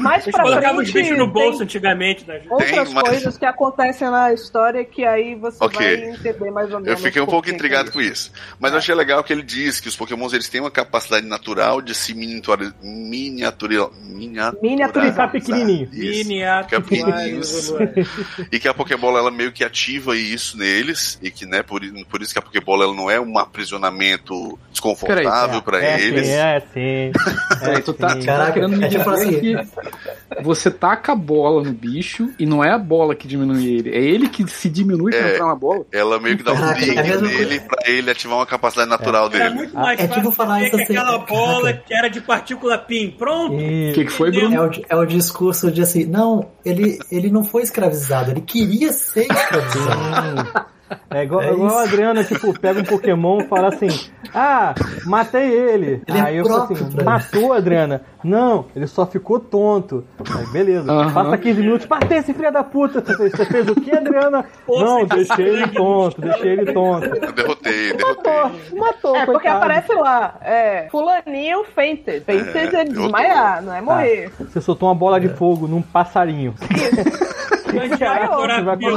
Mais 0.01 0.25
pra 0.25 0.43
colocavam 0.43 0.81
os 0.81 0.89
frente 0.91 1.03
bichos 1.05 1.17
no 1.17 1.27
bolso 1.27 1.63
antigamente. 1.63 2.27
Né? 2.27 2.41
outras 2.49 2.93
coisas 2.93 3.37
que 3.37 3.45
acontecem 3.45 4.09
na 4.09 4.33
história 4.33 4.83
que 4.83 5.05
aí 5.05 5.35
você 5.35 5.57
Ok. 5.63 5.77
vai 5.77 6.09
entender 6.09 6.51
mais 6.51 6.71
ou 6.73 6.79
menos. 6.79 6.87
Eu 6.87 6.97
fiquei 6.97 7.21
um 7.21 7.25
pouco 7.25 7.49
intrigado 7.49 7.89
é 7.89 7.91
com 7.91 8.01
isso. 8.01 8.31
Mas 8.59 8.71
eu 8.71 8.79
achei 8.79 8.95
legal 8.95 9.23
que 9.23 9.31
ele 9.31 9.43
diz 9.43 9.79
que 9.79 9.87
os 9.87 9.95
pokémons 9.95 10.33
eles 10.33 10.49
têm 10.49 10.61
uma 10.61 10.71
capacidade 10.71 11.25
natural 11.25 11.81
de 11.81 11.93
se 11.93 12.13
miniaturizar. 12.13 13.91
Miniaturizar. 14.61 15.31
Pequenininho. 15.31 15.89
Isso. 15.91 16.27
Miniatura. 16.27 16.63
Fica 16.63 16.81
pequenininhos. 16.81 17.73
E 18.51 18.59
que 18.59 18.67
a 18.67 18.73
Pokébola 18.73 19.19
ela 19.19 19.31
meio 19.31 19.51
que 19.51 19.63
ativa 19.63 20.15
isso 20.15 20.57
neles. 20.57 21.19
E 21.21 21.29
que, 21.29 21.45
né, 21.45 21.61
por, 21.63 21.81
por 22.09 22.21
isso 22.21 22.33
que 22.33 22.39
a 22.39 22.41
Pokébola 22.41 22.85
ela 22.85 22.93
não 22.93 23.09
é 23.09 23.19
um 23.19 23.37
aprisionamento 23.37 24.57
desconfortável 24.71 25.61
pra 25.61 25.83
é, 25.83 26.01
eles. 26.01 26.27
Sim, 26.27 26.33
é 26.33 26.59
sim. 26.73 27.11
Peraí, 27.59 27.81
tu 27.81 27.93
tá, 27.93 28.09
sim. 28.09 28.19
tu 28.19 28.25
tá 28.25 28.31
Caraca, 28.37 28.53
querendo 28.53 28.77
me 28.77 28.85
é 28.85 28.87
dizer 28.87 29.01
assim. 29.09 29.39
que 29.39 29.66
você 30.43 30.69
taca 30.71 31.11
a 31.11 31.15
bola 31.15 31.63
no 31.63 31.71
bicho 31.73 32.29
e 32.39 32.45
não 32.45 32.63
é 32.63 32.71
a 32.71 32.77
bola 32.77 33.15
que 33.15 33.27
diminui 33.27 33.65
ele, 33.67 33.89
é 33.89 33.99
ele 34.01 34.29
que 34.29 34.47
se 34.49 34.69
diminui 34.69 35.11
pra 35.11 35.27
É. 35.29 35.33
entrar 35.33 35.47
na 35.47 35.55
bola? 35.55 35.85
Ela 35.91 36.19
meio 36.19 36.37
que 36.37 36.43
dá 36.43 36.53
um 36.53 36.57
Caraca, 36.57 36.79
é 36.85 37.21
nele 37.21 37.59
pra 37.61 37.89
ele 37.91 38.11
ativar 38.11 38.37
uma 38.37 38.45
capacidade 38.45 38.89
natural 38.89 39.29
Era 39.33 39.45
dele. 39.49 39.55
muito 39.55 39.75
mais 39.75 39.99
É 39.99 40.03
tipo 40.03 40.15
fácil 40.15 40.31
falar 40.31 40.55
dizer 40.55 40.67
isso 40.67 40.77
que 40.77 40.83
assim, 40.83 40.97
aquela 40.97 41.17
bola 41.19 41.73
que 41.73 41.93
era 41.93 42.07
de 42.09 42.21
partícula 42.21 42.77
PIN. 42.77 43.11
Pronto. 43.17 43.53
E- 43.59 43.91
O 43.91 43.93
que, 43.93 44.05
que 44.05 44.11
foi? 44.11 44.31
Bruno? 44.31 44.55
É 44.55 44.61
o, 44.61 44.71
é 44.89 44.95
o 44.95 45.05
discurso 45.05 45.71
de 45.71 45.81
assim, 45.81 46.05
não, 46.05 46.49
ele, 46.65 46.99
ele 47.11 47.29
não 47.29 47.43
foi 47.43 47.63
escravizado, 47.63 48.31
ele 48.31 48.41
queria 48.41 48.91
ser 48.91 49.27
escravizado. 49.31 50.65
É 51.09 51.23
igual, 51.23 51.41
É 51.41 51.51
igual 51.51 51.77
a 51.77 51.83
Adriana, 51.83 52.23
tipo, 52.23 52.57
pega 52.59 52.79
um 52.79 52.83
Pokémon 52.83 53.41
e 53.41 53.47
fala 53.47 53.67
assim: 53.69 53.87
Ah, 54.33 54.73
matei 55.05 55.51
ele. 55.51 56.01
Ele 56.07 56.17
é 56.17 56.21
Aí 56.21 56.37
eu 56.37 56.45
falo 56.45 56.63
assim: 56.63 56.91
pra 56.91 57.03
Matou, 57.03 57.53
Adriana? 57.53 58.01
Não, 58.23 58.65
ele 58.75 58.87
só 58.87 59.05
ficou 59.05 59.39
tonto. 59.39 60.03
Aí, 60.35 60.45
beleza. 60.47 60.91
Aham. 60.91 61.13
Passa 61.13 61.37
15 61.37 61.61
minutos, 61.61 61.87
matei 61.87 62.17
esse 62.17 62.33
filho 62.33 62.51
da 62.51 62.63
puta. 62.63 63.01
Você 63.01 63.15
fez, 63.15 63.31
você 63.31 63.45
fez 63.45 63.69
o 63.69 63.75
que, 63.75 63.95
Adriana? 63.95 64.45
Pô, 64.65 64.79
Não, 64.79 64.99
você 64.99 65.15
deixei 65.15 65.47
ele 65.47 65.67
tonto, 65.67 66.21
deixei 66.21 66.51
ele 66.51 66.73
tonto. 66.73 67.05
Eu 67.05 67.31
derrotei, 67.33 67.93
derrotei. 67.93 68.33
Matou, 68.33 68.77
matou. 68.77 69.15
É, 69.15 69.25
porque 69.25 69.47
coitado. 69.47 69.57
aparece 69.57 69.93
lá, 69.93 70.37
é, 70.41 70.87
fulaninho 70.89 71.63
fainted. 71.75 72.23
Fainted 72.25 72.75
é, 72.75 72.81
É, 72.81 72.85
desmaiar, 72.85 73.61
não 73.61 73.73
é 73.73 73.81
morrer. 73.81 74.31
Você 74.39 74.61
soltou 74.61 74.89
uma 74.89 74.95
bola 74.95 75.19
de 75.19 75.29
fogo 75.29 75.67
num 75.67 75.81
passarinho. 75.81 76.53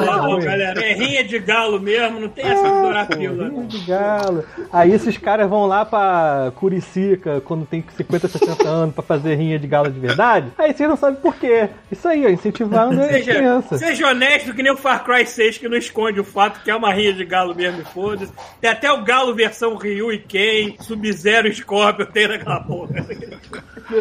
Não, 0.06 0.30
ruim. 0.30 0.44
galera. 0.44 0.80
É 0.80 0.92
rinha 0.94 1.24
de 1.24 1.38
galo 1.38 1.79
mesmo, 1.80 2.20
não 2.20 2.28
tem 2.28 2.44
essa 2.44 2.66
adorar 2.66 3.06
pílula. 3.08 3.48
Rinha 3.48 3.64
de 3.66 3.78
galo. 3.80 4.44
Aí 4.72 4.92
esses 4.92 5.16
caras 5.18 5.48
vão 5.48 5.66
lá 5.66 5.84
pra 5.84 6.52
Curicica 6.56 7.40
quando 7.42 7.66
tem 7.66 7.84
50, 7.96 8.28
60 8.28 8.68
anos 8.68 8.94
pra 8.94 9.02
fazer 9.02 9.34
rinha 9.34 9.58
de 9.58 9.66
galo 9.66 9.90
de 9.90 9.98
verdade. 9.98 10.48
Aí 10.58 10.72
vocês 10.72 10.88
não 10.88 10.96
sabem 10.96 11.20
por 11.20 11.34
quê. 11.36 11.68
Isso 11.90 12.06
aí, 12.08 12.24
ó, 12.26 12.28
incentivando 12.28 13.00
as 13.00 13.08
Seja, 13.08 13.34
crianças. 13.34 13.78
seja 13.80 14.08
honesto 14.08 14.54
que 14.54 14.62
nem 14.62 14.72
o 14.72 14.76
Far 14.76 15.04
Cry 15.04 15.26
6 15.26 15.58
que 15.58 15.68
não 15.68 15.76
esconde 15.76 16.20
o 16.20 16.24
fato 16.24 16.62
que 16.62 16.70
é 16.70 16.74
uma 16.76 16.92
rinha 16.92 17.12
de 17.12 17.24
galo 17.24 17.54
mesmo, 17.54 17.80
e 17.80 17.84
foda-se. 17.84 18.32
Tem 18.60 18.70
até 18.70 18.90
o 18.92 19.02
galo 19.02 19.34
versão 19.34 19.76
Ryu 19.76 20.12
e 20.12 20.18
Ken, 20.18 20.74
Sub-Zero 20.80 21.48
e 21.48 21.54
Scorpion 21.54 22.06
tem 22.06 22.28
naquela 22.28 22.60
porra. 22.60 23.06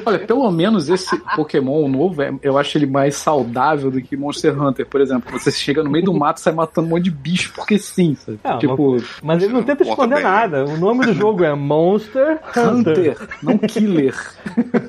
Olha, 0.06 0.20
pelo 0.20 0.50
menos 0.52 0.88
esse 0.90 1.18
Pokémon 1.36 1.88
novo, 1.88 2.22
é- 2.22 2.32
eu 2.44 2.58
acho 2.58 2.78
ele 2.78 2.86
mais 2.86 3.16
saudável 3.16 3.90
do 3.90 4.00
que 4.02 4.16
Monster 4.16 4.60
Hunter, 4.62 4.86
por 4.86 5.02
exemplo. 5.02 5.32
Você 5.40 5.52
chega 5.52 5.84
no 5.84 5.90
meio 5.90 6.06
do 6.06 6.14
mato 6.14 6.38
e 6.38 6.42
sai 6.42 6.54
matando 6.54 6.88
um 6.88 6.92
monte 6.92 7.06
de 7.06 7.12
bicho, 7.12 7.52
porque 7.70 7.78
sim, 7.78 8.16
sabe? 8.16 8.40
Ah, 8.44 8.58
tipo, 8.58 8.98
Mas 9.22 9.44
ele 9.44 9.54
não 9.54 9.62
tenta 9.62 9.84
esconder 9.84 10.16
bem, 10.16 10.24
nada. 10.24 10.66
O 10.66 10.76
nome 10.78 11.06
do 11.06 11.14
jogo 11.14 11.44
é 11.44 11.54
Monster 11.54 12.40
Hunter. 12.58 13.16
Hunter, 13.16 13.18
não 13.44 13.60
Killer. 13.60 14.16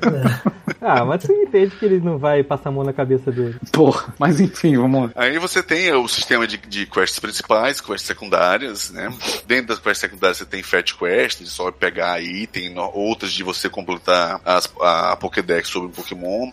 Ah, 0.81 1.05
mas 1.05 1.21
você 1.21 1.33
entende 1.33 1.75
que 1.75 1.85
ele 1.85 1.99
não 1.99 2.17
vai 2.17 2.43
passar 2.43 2.69
a 2.69 2.71
mão 2.71 2.83
na 2.83 2.91
cabeça 2.91 3.31
dele. 3.31 3.55
Porra, 3.71 4.13
mas 4.17 4.39
enfim, 4.39 4.75
vamos 4.77 5.03
lá. 5.03 5.11
Aí 5.15 5.37
você 5.37 5.61
tem 5.61 5.93
o 5.93 6.07
sistema 6.07 6.47
de, 6.47 6.57
de 6.57 6.87
quests 6.87 7.19
principais, 7.19 7.79
quests 7.79 8.07
secundárias, 8.07 8.89
né? 8.89 9.13
Dentro 9.45 9.67
das 9.67 9.79
quests 9.79 9.99
secundárias 9.99 10.37
você 10.37 10.45
tem 10.45 10.63
Fat 10.63 10.93
Quest, 10.97 11.39
de 11.39 11.49
só 11.49 11.71
pegar 11.71 12.19
item, 12.21 12.73
outras 12.93 13.31
de 13.31 13.43
você 13.43 13.69
completar 13.69 14.41
as- 14.43 14.71
a 14.81 15.15
Pokédex 15.17 15.69
sobre 15.69 15.89
o 15.89 15.91
Pokémon. 15.91 16.49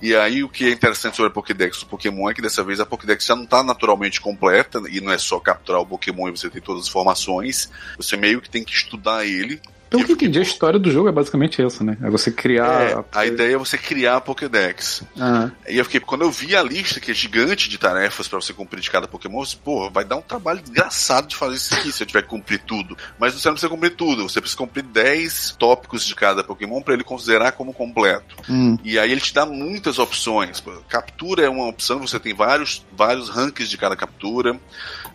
E 0.00 0.14
aí 0.16 0.42
o 0.42 0.48
que 0.48 0.64
é 0.66 0.70
interessante 0.70 1.16
sobre 1.16 1.30
a 1.30 1.34
Pokédex 1.34 1.80
do 1.80 1.86
Pokémon 1.86 2.30
é 2.30 2.34
que 2.34 2.40
dessa 2.42 2.64
vez 2.64 2.80
a 2.80 2.86
Pokédex 2.86 3.26
já 3.26 3.36
não 3.36 3.44
está 3.44 3.62
naturalmente 3.62 4.20
completa, 4.20 4.80
e 4.90 5.00
não 5.02 5.12
é 5.12 5.18
só 5.18 5.38
capturar 5.38 5.82
o 5.82 5.86
Pokémon 5.86 6.28
e 6.28 6.30
você 6.30 6.48
ter 6.48 6.62
todas 6.62 6.82
as 6.84 6.88
informações, 6.88 7.70
você 7.96 8.16
meio 8.16 8.40
que 8.40 8.48
tem 8.48 8.64
que 8.64 8.72
estudar 8.72 9.26
ele. 9.26 9.60
Pelo 9.88 10.04
que 10.04 10.12
eu 10.12 10.16
entendi, 10.16 10.38
a 10.38 10.42
história 10.42 10.78
do 10.78 10.90
jogo 10.90 11.08
é 11.08 11.12
basicamente 11.12 11.62
essa, 11.62 11.84
né? 11.84 11.96
É 12.02 12.10
você 12.10 12.30
criar. 12.30 12.82
É, 12.82 13.04
a 13.12 13.26
ideia 13.26 13.54
é 13.54 13.58
você 13.58 13.78
criar 13.78 14.16
a 14.16 14.20
Pokédex. 14.20 15.02
Ah, 15.18 15.50
E 15.68 15.78
eu 15.78 15.84
fiquei, 15.84 16.00
quando 16.00 16.22
eu 16.22 16.30
vi 16.30 16.56
a 16.56 16.62
lista, 16.62 17.00
que 17.00 17.10
é 17.10 17.14
gigante 17.14 17.68
de 17.68 17.78
tarefas 17.78 18.26
pra 18.28 18.40
você 18.40 18.52
cumprir 18.52 18.80
de 18.80 18.90
cada 18.90 19.06
Pokémon, 19.06 19.38
eu 19.40 19.44
disse, 19.44 19.56
porra, 19.56 19.90
vai 19.90 20.04
dar 20.04 20.16
um 20.16 20.22
trabalho 20.22 20.60
desgraçado 20.60 21.28
de 21.28 21.36
fazer 21.36 21.56
isso 21.56 21.74
aqui 21.74 21.92
se 21.92 22.02
eu 22.02 22.06
tiver 22.06 22.22
que 22.22 22.28
cumprir 22.28 22.60
tudo. 22.60 22.96
Mas 23.18 23.34
você 23.34 23.48
não 23.48 23.54
precisa 23.54 23.70
cumprir 23.70 23.90
tudo, 23.94 24.28
você 24.28 24.40
precisa 24.40 24.58
cumprir 24.58 24.82
10 24.82 25.56
tópicos 25.58 26.04
de 26.04 26.14
cada 26.14 26.42
Pokémon 26.42 26.80
pra 26.82 26.94
ele 26.94 27.04
considerar 27.04 27.52
como 27.52 27.72
completo. 27.72 28.36
hum. 28.48 28.76
E 28.84 28.98
aí 28.98 29.10
ele 29.12 29.20
te 29.20 29.32
dá 29.32 29.46
muitas 29.46 29.98
opções. 29.98 30.62
Captura 30.88 31.44
é 31.44 31.48
uma 31.48 31.66
opção, 31.68 32.00
você 32.00 32.18
tem 32.18 32.34
vários, 32.34 32.84
vários 32.92 33.28
rankings 33.28 33.70
de 33.70 33.76
cada 33.78 33.96
captura. 33.96 34.58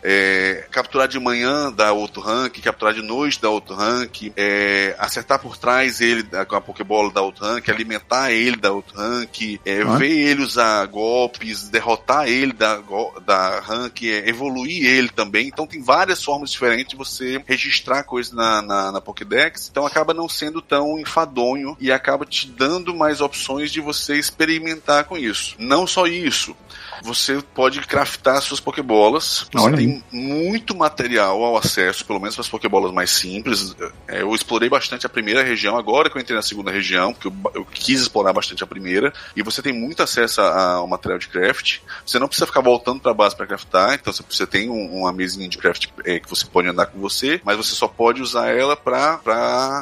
É, 0.04 0.66
capturar 0.72 1.08
de 1.08 1.20
manhã 1.20 1.72
dá 1.72 1.92
outro 1.94 2.22
rank, 2.22 2.60
capturar 2.60 2.94
de 2.94 3.04
noite 3.04 3.40
dá 3.40 3.50
outro 3.50 3.76
rank, 3.76 4.32
é, 4.62 4.96
acertar 5.00 5.40
por 5.40 5.58
trás 5.58 6.00
ele 6.02 6.24
da- 6.24 6.46
com 6.46 6.56
a 6.56 6.62
Pokébola 6.62 7.12
dá 7.12 7.22
outro 7.22 7.44
rank, 7.46 7.68
alimentar 7.70 8.32
ele 8.32 8.56
dá 8.56 8.72
outro 8.72 8.96
rank, 8.98 9.60
é, 9.66 9.82
Ah. 9.82 9.96
ver 9.98 10.12
ele 10.12 10.44
usar 10.44 10.86
golpes, 10.88 11.68
derrotar 11.70 12.28
ele 12.28 12.54
da, 12.54 12.80
da 13.26 13.60
rank, 13.60 14.04
é, 14.04 14.30
evoluir 14.30 14.86
ele 14.86 15.10
também. 15.10 15.48
Então 15.48 15.66
tem 15.66 15.82
várias 15.82 16.24
formas 16.24 16.52
diferentes 16.52 16.90
de 16.92 16.96
você 16.96 17.44
registrar 17.48 18.04
coisas 18.04 18.32
na, 18.32 18.62
na, 18.62 18.92
na 18.92 19.02
Pokédex. 19.02 19.68
Então 19.72 19.86
acaba 19.86 20.14
não 20.14 20.30
sendo 20.30 20.62
tão 20.62 21.00
enfadonho 21.00 21.76
e 21.80 21.92
acaba 21.92 22.26
te 22.26 22.48
dando 22.48 22.94
mais 22.96 23.22
opções 23.22 23.72
de 23.72 23.82
você 23.82 24.16
experimentar 24.18 25.06
com 25.06 25.18
isso. 25.18 25.56
Não 25.58 25.88
só 25.88 26.06
isso. 26.08 26.56
Você 27.04 27.42
pode 27.54 27.80
craftar 27.82 28.42
suas 28.42 28.60
Pokébolas. 28.60 29.48
Você 29.52 29.66
Olha 29.68 29.78
tem 29.78 30.04
muito 30.12 30.76
material 30.76 31.44
ao 31.44 31.58
acesso, 31.58 32.06
pelo 32.06 32.20
menos 32.20 32.36
para 32.36 32.42
as 32.44 32.50
Pokébolas 32.50 32.92
mais 32.92 33.10
simples. 33.12 33.76
É, 34.08 34.22
eu 34.22 34.34
explorei 34.36 34.70
bastante 34.70 35.06
a 35.06 35.10
primeira 35.10 35.44
região, 35.44 35.78
agora 35.78 36.10
que 36.10 36.18
eu 36.18 36.22
entrei 36.22 36.36
na 36.36 36.42
segunda 36.42 36.72
região, 36.72 37.14
porque 37.14 37.28
eu, 37.28 37.34
eu 37.56 37.66
quis 37.66 38.02
explorar 38.02 38.34
bastante 38.34 38.64
a 38.64 38.68
primeira. 38.68 39.14
E 39.36 39.42
você 39.44 39.62
tem 39.62 39.74
muito 39.74 40.02
acesso 40.04 40.42
ao 40.42 40.88
material 40.88 41.20
de 41.20 41.28
craft. 41.28 41.80
Você 42.06 42.20
não 42.20 42.28
precisa 42.28 42.46
ficar 42.46 42.62
voltando 42.62 43.00
para 43.00 43.12
a 43.12 43.16
base 43.16 43.36
para 43.36 43.48
craftar, 43.48 43.94
então 43.96 44.14
você, 44.30 44.46
tem 44.46 44.70
um- 44.70 45.00
uma 45.02 45.12
mesinha 45.12 45.48
de 45.48 45.58
craft 45.58 45.88
é, 46.06 46.20
que 46.20 46.30
você 46.30 46.46
pode 46.46 46.68
andar 46.68 46.88
com 46.88 47.00
você, 47.00 47.42
mas 47.44 47.58
você 47.58 47.74
só 47.76 47.88
pode 47.88 48.22
usar 48.22 48.48
ela 48.50 48.76
para 48.76 49.20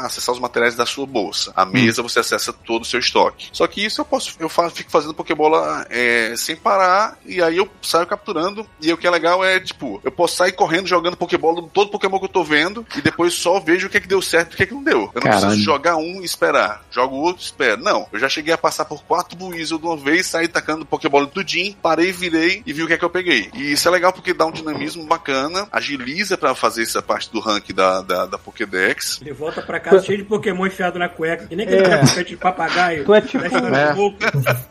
acessar 0.05 0.33
os 0.33 0.39
materiais 0.41 0.75
da 0.75 0.85
sua 0.85 1.05
bolsa. 1.05 1.51
A 1.55 1.65
mesa 1.65 2.01
você 2.01 2.19
acessa 2.19 2.53
todo 2.53 2.83
o 2.83 2.85
seu 2.85 2.99
estoque. 2.99 3.49
Só 3.51 3.65
que 3.67 3.83
isso 3.85 4.01
eu 4.01 4.05
posso, 4.05 4.35
eu 4.39 4.49
fa- 4.49 4.69
fico 4.69 4.89
fazendo 4.91 5.13
Pokébola 5.13 5.85
é, 5.89 6.33
sem 6.37 6.55
parar, 6.55 7.08
e 7.25 7.41
aí 7.41 7.57
eu 7.57 7.67
saio 7.81 8.05
capturando. 8.07 8.65
E 8.81 8.91
o 8.91 8.97
que 8.97 9.07
é 9.07 9.09
legal 9.09 9.43
é, 9.43 9.59
tipo, 9.59 9.99
eu 10.03 10.11
posso 10.11 10.35
sair 10.35 10.51
correndo 10.51 10.87
jogando 10.87 11.17
Pokébola 11.17 11.61
no 11.61 11.67
todo 11.67 11.91
Pokémon 11.91 12.19
que 12.19 12.25
eu 12.25 12.29
tô 12.29 12.43
vendo, 12.43 12.85
e 12.97 13.01
depois 13.01 13.33
só 13.33 13.59
vejo 13.59 13.87
o 13.87 13.89
que 13.89 13.97
é 13.97 13.99
que 13.99 14.07
deu 14.07 14.21
certo 14.21 14.51
e 14.51 14.53
o 14.53 14.57
que 14.57 14.63
é 14.63 14.65
que 14.65 14.73
não 14.73 14.83
deu. 14.83 15.01
Eu 15.01 15.11
não 15.15 15.21
Caralho. 15.21 15.41
preciso 15.41 15.63
jogar 15.63 15.95
um 15.97 16.21
e 16.21 16.25
esperar. 16.25 16.83
Jogo 16.91 17.15
o 17.15 17.21
outro 17.21 17.41
e 17.41 17.45
espero. 17.45 17.81
Não, 17.81 18.07
eu 18.11 18.19
já 18.19 18.27
cheguei 18.29 18.53
a 18.53 18.57
passar 18.57 18.85
por 18.85 19.03
quatro 19.03 19.37
Buizel 19.37 19.77
de 19.77 19.85
uma 19.85 19.97
vez, 19.97 20.25
saí 20.27 20.47
tacando 20.47 20.85
Pokébola 20.85 21.27
tudinho, 21.27 21.75
parei, 21.81 22.11
virei 22.11 22.61
e 22.65 22.73
vi 22.73 22.83
o 22.83 22.87
que 22.87 22.93
é 22.93 22.97
que 22.97 23.05
eu 23.05 23.09
peguei. 23.09 23.49
E 23.53 23.71
isso 23.71 23.87
é 23.87 23.91
legal 23.91 24.11
porque 24.13 24.33
dá 24.33 24.45
um 24.45 24.51
dinamismo 24.51 25.05
bacana, 25.05 25.67
agiliza 25.71 26.37
pra 26.37 26.53
fazer 26.55 26.83
essa 26.83 27.01
parte 27.01 27.31
do 27.31 27.39
rank 27.39 27.71
da, 27.73 28.01
da, 28.01 28.25
da 28.25 28.37
Pokédex. 28.37 29.19
Ele 29.21 29.33
volta 29.33 29.61
pra 29.61 29.79
casa 29.79 30.03
cheio 30.03 30.17
de 30.19 30.23
Pokémon 30.23 30.65
enfiado 30.67 30.99
na 30.99 31.09
cueca, 31.09 31.45
que 31.47 31.55
nem 31.55 31.65
aquele 31.65 31.83
É. 31.83 32.23
de 32.23 32.37
papagaio. 32.37 33.05
Tu 33.05 33.13
é 33.13 33.21
tipo- 33.21 33.45
É. 33.45 33.93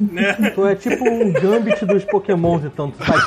né? 0.00 0.52
Tu 0.54 0.66
é 0.66 0.74
tipo 0.74 1.08
um 1.08 1.32
Gambit 1.32 1.84
dos 1.86 2.04
Pokémons, 2.28 2.64
então 2.64 2.90
tu 2.90 3.04
faz. 3.04 3.24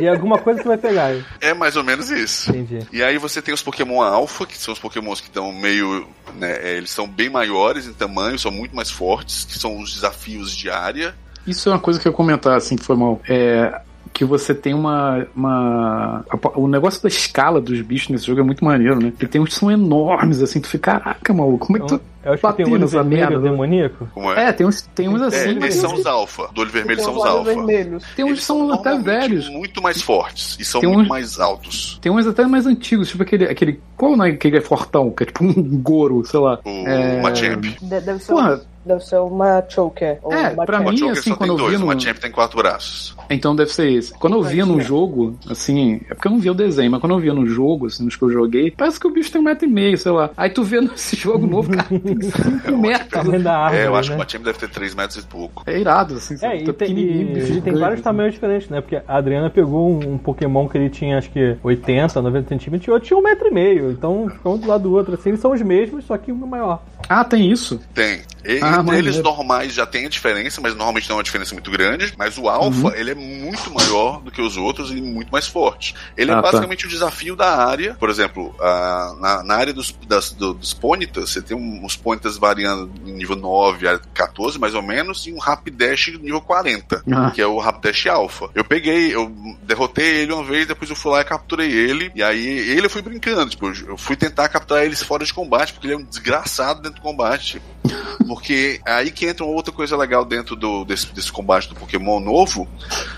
E 0.00 0.08
alguma 0.08 0.38
coisa 0.38 0.62
tu 0.62 0.68
vai 0.68 0.78
pegar. 0.78 1.14
É 1.40 1.52
mais 1.52 1.76
ou 1.76 1.82
menos 1.82 2.10
isso. 2.10 2.50
Entendi. 2.50 2.86
E 2.92 3.02
aí 3.02 3.18
você 3.18 3.42
tem 3.42 3.52
os 3.52 3.62
Pokémon 3.62 4.00
Alpha, 4.00 4.46
que 4.46 4.56
são 4.56 4.72
os 4.72 4.78
pokémons 4.78 5.20
que 5.20 5.26
estão 5.26 5.52
meio. 5.52 6.06
Né, 6.34 6.58
é, 6.62 6.76
eles 6.76 6.90
são 6.90 7.08
bem 7.08 7.28
maiores 7.28 7.86
em 7.86 7.92
tamanho, 7.92 8.38
são 8.38 8.52
muito 8.52 8.76
mais 8.76 8.90
fortes, 8.90 9.44
que 9.44 9.58
são 9.58 9.80
os 9.80 9.94
desafios 9.94 10.54
de 10.54 10.70
área. 10.70 11.14
Isso 11.46 11.68
é 11.68 11.72
uma 11.72 11.78
coisa 11.78 11.98
que 11.98 12.06
eu 12.06 12.12
ia 12.12 12.16
comentar, 12.16 12.56
assim, 12.56 12.76
que 12.76 12.84
foi 12.84 12.96
mal. 12.96 13.20
É. 13.28 13.80
Que 14.12 14.24
você 14.24 14.54
tem 14.54 14.74
uma. 14.74 15.26
uma 15.34 16.24
o 16.54 16.66
negócio 16.66 17.02
da 17.02 17.08
escala 17.08 17.60
dos 17.60 17.80
bichos 17.82 18.08
nesse 18.08 18.26
jogo 18.26 18.40
é 18.40 18.44
muito 18.44 18.64
maneiro, 18.64 19.00
né? 19.00 19.10
Porque 19.10 19.26
tem 19.26 19.40
uns 19.40 19.50
que 19.50 19.54
são 19.54 19.70
enormes, 19.70 20.42
assim, 20.42 20.60
tu 20.60 20.68
fica, 20.68 20.98
caraca, 20.98 21.32
maluco, 21.32 21.66
como 21.66 21.78
é 21.78 21.80
que 21.80 21.86
tu. 21.86 22.00
Eu 22.28 22.34
acho 22.34 22.42
que 22.42 22.52
tem 22.52 22.64
bateu 22.66 22.72
olho 22.74 22.86
vermelho 22.86 23.20
merda, 23.30 23.38
demoníaco. 23.40 24.08
Como 24.14 24.32
é? 24.32 24.48
É, 24.48 24.52
tem 24.52 24.66
uns, 24.66 24.82
tem 24.94 25.08
uns 25.08 25.22
É, 25.22 25.26
assim, 25.26 25.58
tem 25.58 25.70
são 25.70 25.92
uns, 25.92 26.00
os 26.00 26.06
alfa. 26.06 26.48
Do 26.52 26.60
olho 26.60 26.70
vermelho 26.70 27.00
são 27.00 27.16
os 27.16 27.24
alfa. 27.24 27.44
vermelhos. 27.54 28.04
tem 28.14 28.24
uns 28.24 28.38
que 28.38 28.44
são 28.44 28.72
até 28.72 28.98
velhos. 28.98 29.48
muito 29.48 29.82
mais 29.82 30.02
fortes 30.02 30.56
e 30.60 30.64
são 30.64 30.80
Tem 30.80 30.88
muito 30.90 31.02
uns- 31.02 31.08
mais 31.08 31.40
altos. 31.40 31.98
Tem 32.02 32.12
uns 32.12 32.26
até 32.26 32.46
mais 32.46 32.66
antigos, 32.66 33.08
tipo 33.08 33.22
aquele. 33.22 33.44
aquele 33.46 33.80
qual 33.96 34.16
não 34.16 34.24
é 34.24 34.30
aquele 34.30 34.58
é 34.58 34.60
fortão? 34.60 35.10
Que 35.10 35.22
é 35.24 35.26
tipo 35.26 35.42
um 35.44 35.52
goro, 35.82 36.24
sei 36.24 36.38
lá. 36.40 36.60
O 36.64 36.68
É, 36.68 37.20
Machamp. 37.20 37.62
De- 37.62 37.78
deve, 38.00 38.18
ser 38.20 38.32
Porra. 38.32 38.54
um, 38.56 38.88
deve 38.88 39.04
ser 39.04 39.16
uma 39.16 39.64
choker. 39.68 40.18
ou 40.22 40.32
É, 40.32 40.50
uma 40.50 40.64
pra 40.64 40.80
mim, 40.80 40.96
Choker 40.96 41.18
assim, 41.18 41.30
quando 41.34 41.40
tem 41.40 41.48
eu 41.48 41.56
vi 41.56 41.62
dois, 41.62 41.80
no- 41.80 41.84
o 41.84 41.88
Machamp 41.88 42.18
tem 42.18 42.30
quatro 42.30 42.56
braços. 42.58 43.16
Então 43.30 43.54
deve 43.56 43.72
ser 43.72 43.90
esse. 43.92 44.14
Quando 44.14 44.36
eu 44.36 44.42
via 44.42 44.64
no 44.64 44.80
jogo, 44.80 45.36
assim, 45.50 46.00
é 46.08 46.14
porque 46.14 46.28
eu 46.28 46.32
não 46.32 46.38
via 46.38 46.52
o 46.52 46.54
desenho, 46.54 46.90
mas 46.90 47.00
quando 47.00 47.12
eu 47.12 47.18
via 47.18 47.34
no 47.34 47.46
jogo, 47.46 47.86
assim, 47.86 48.04
nos 48.04 48.14
que 48.16 48.22
eu 48.22 48.30
joguei, 48.30 48.70
parece 48.70 48.98
que 49.00 49.06
o 49.06 49.10
bicho 49.10 49.30
tem 49.32 49.40
um 49.40 49.44
metro 49.44 49.66
e 49.66 49.70
meio, 49.70 49.98
sei 49.98 50.12
lá. 50.12 50.30
Aí 50.36 50.48
tu 50.50 50.62
vê 50.62 50.80
nesse 50.80 51.16
jogo 51.16 51.46
novo, 51.46 51.70
cara, 51.70 51.86
tem 51.88 52.17
cinco 52.22 52.76
metros. 52.76 53.08
Tamanho 53.10 53.42
da 53.42 53.56
árvore, 53.58 53.82
é, 53.82 53.86
eu 53.86 53.96
acho 53.96 54.10
né? 54.10 54.16
que 54.16 54.20
o 54.22 54.24
Machamp 54.24 54.44
deve 54.44 54.58
ter 54.58 54.68
três 54.68 54.94
metros 54.94 55.22
e 55.22 55.26
pouco. 55.26 55.62
É 55.66 55.78
irado, 55.78 56.14
assim, 56.16 56.34
É, 56.42 56.56
e 56.62 56.64
Tá 56.64 56.72
tem, 56.72 56.96
e- 56.98 57.56
e 57.56 57.60
tem 57.60 57.74
vários 57.74 58.00
tamanhos 58.00 58.34
diferentes, 58.34 58.68
né? 58.68 58.80
Porque 58.80 58.96
a 58.96 59.16
Adriana 59.16 59.48
pegou 59.50 59.90
um, 59.90 60.14
um 60.14 60.18
Pokémon 60.18 60.68
que 60.68 60.76
ele 60.78 60.90
tinha, 60.90 61.18
acho 61.18 61.30
que 61.30 61.56
80, 61.62 62.20
90 62.22 62.48
centímetros, 62.48 62.86
e 62.86 62.90
o 62.90 62.94
outro 62.94 63.06
tinha 63.08 63.18
um 63.18 63.22
metro 63.22 63.48
e 63.48 63.50
meio. 63.50 63.90
Então, 63.90 64.28
ficam 64.30 64.54
um 64.54 64.58
do 64.58 64.68
lado 64.68 64.82
do 64.84 64.92
outro, 64.94 65.14
assim, 65.14 65.30
eles 65.30 65.40
são 65.40 65.52
os 65.52 65.62
mesmos, 65.62 66.04
só 66.04 66.16
que 66.18 66.32
um 66.32 66.42
é 66.44 66.46
maior. 66.48 66.82
Ah, 67.08 67.24
tem 67.24 67.50
isso? 67.50 67.80
Tem. 67.94 68.20
E, 68.44 68.60
Ah, 68.62 68.78
entre 68.80 68.96
eles 68.96 69.16
maneiro. 69.16 69.22
normais 69.22 69.72
já 69.74 69.84
tem 69.84 70.06
a 70.06 70.08
diferença, 70.08 70.60
mas 70.60 70.74
normalmente 70.74 71.08
não 71.08 71.16
é 71.16 71.18
uma 71.18 71.22
diferença 71.24 71.54
muito 71.54 71.70
grande. 71.70 72.14
Mas 72.16 72.38
o 72.38 72.48
Alpha, 72.48 72.92
ele 72.96 73.10
é 73.10 73.14
muito 73.14 73.70
maior 73.72 74.20
do 74.22 74.30
que 74.30 74.40
os 74.40 74.56
outros 74.56 74.90
e 74.90 75.00
muito 75.00 75.30
mais 75.30 75.46
forte. 75.46 75.94
Ele 76.16 76.30
Ah, 76.30 76.34
é 76.34 76.36
tá. 76.36 76.42
basicamente 76.42 76.86
o 76.86 76.88
desafio 76.88 77.34
da 77.36 77.66
área. 77.66 77.94
Por 77.94 78.08
exemplo, 78.08 78.54
a- 78.60 79.14
na, 79.20 79.42
na 79.42 79.54
área 79.54 79.72
dos, 79.74 79.92
das, 80.06 80.32
do- 80.32 80.54
dos 80.54 80.72
Ponytas, 80.72 81.30
você 81.30 81.42
tem 81.42 81.56
um- 81.56 81.84
uns 81.84 81.96
Ponytas 82.08 82.38
variando 82.38 82.90
em 83.04 83.12
nível 83.12 83.36
9 83.36 83.86
a 83.86 83.98
14, 83.98 84.58
mais 84.58 84.74
ou 84.74 84.80
menos, 84.80 85.26
e 85.26 85.32
um 85.32 85.36
Rapidash 85.38 86.18
nível 86.18 86.40
40, 86.40 87.02
Ah. 87.12 87.30
que 87.30 87.42
é 87.42 87.46
o 87.46 87.58
Rapidash 87.58 88.06
Alpha. 88.06 88.48
Eu 88.54 88.64
peguei, 88.64 89.14
eu 89.14 89.30
derrotei 89.62 90.22
ele 90.22 90.32
uma 90.32 90.42
vez, 90.42 90.66
depois 90.66 90.88
eu 90.88 90.96
fui 90.96 91.12
lá 91.12 91.20
e 91.20 91.24
capturei 91.24 91.70
ele. 91.70 92.10
E 92.14 92.22
aí 92.22 92.46
ele 92.46 92.86
eu 92.86 92.90
fui 92.90 93.02
brincando, 93.02 93.50
tipo, 93.50 93.66
eu 93.86 93.98
fui 93.98 94.16
tentar 94.16 94.48
capturar 94.48 94.86
eles 94.86 95.02
fora 95.02 95.22
de 95.22 95.34
combate, 95.34 95.74
porque 95.74 95.86
ele 95.86 95.94
é 95.94 95.98
um 95.98 96.02
desgraçado 96.04 96.80
dentro 96.80 96.96
do 96.98 97.02
combate. 97.02 97.60
Porque 98.26 98.80
aí 98.84 99.10
que 99.10 99.26
entra 99.26 99.44
uma 99.44 99.54
outra 99.54 99.72
coisa 99.72 99.96
legal 99.96 100.22
dentro 100.24 100.54
do, 100.54 100.84
desse, 100.84 101.06
desse 101.14 101.32
combate 101.32 101.68
do 101.68 101.74
Pokémon 101.74 102.20
novo, 102.20 102.68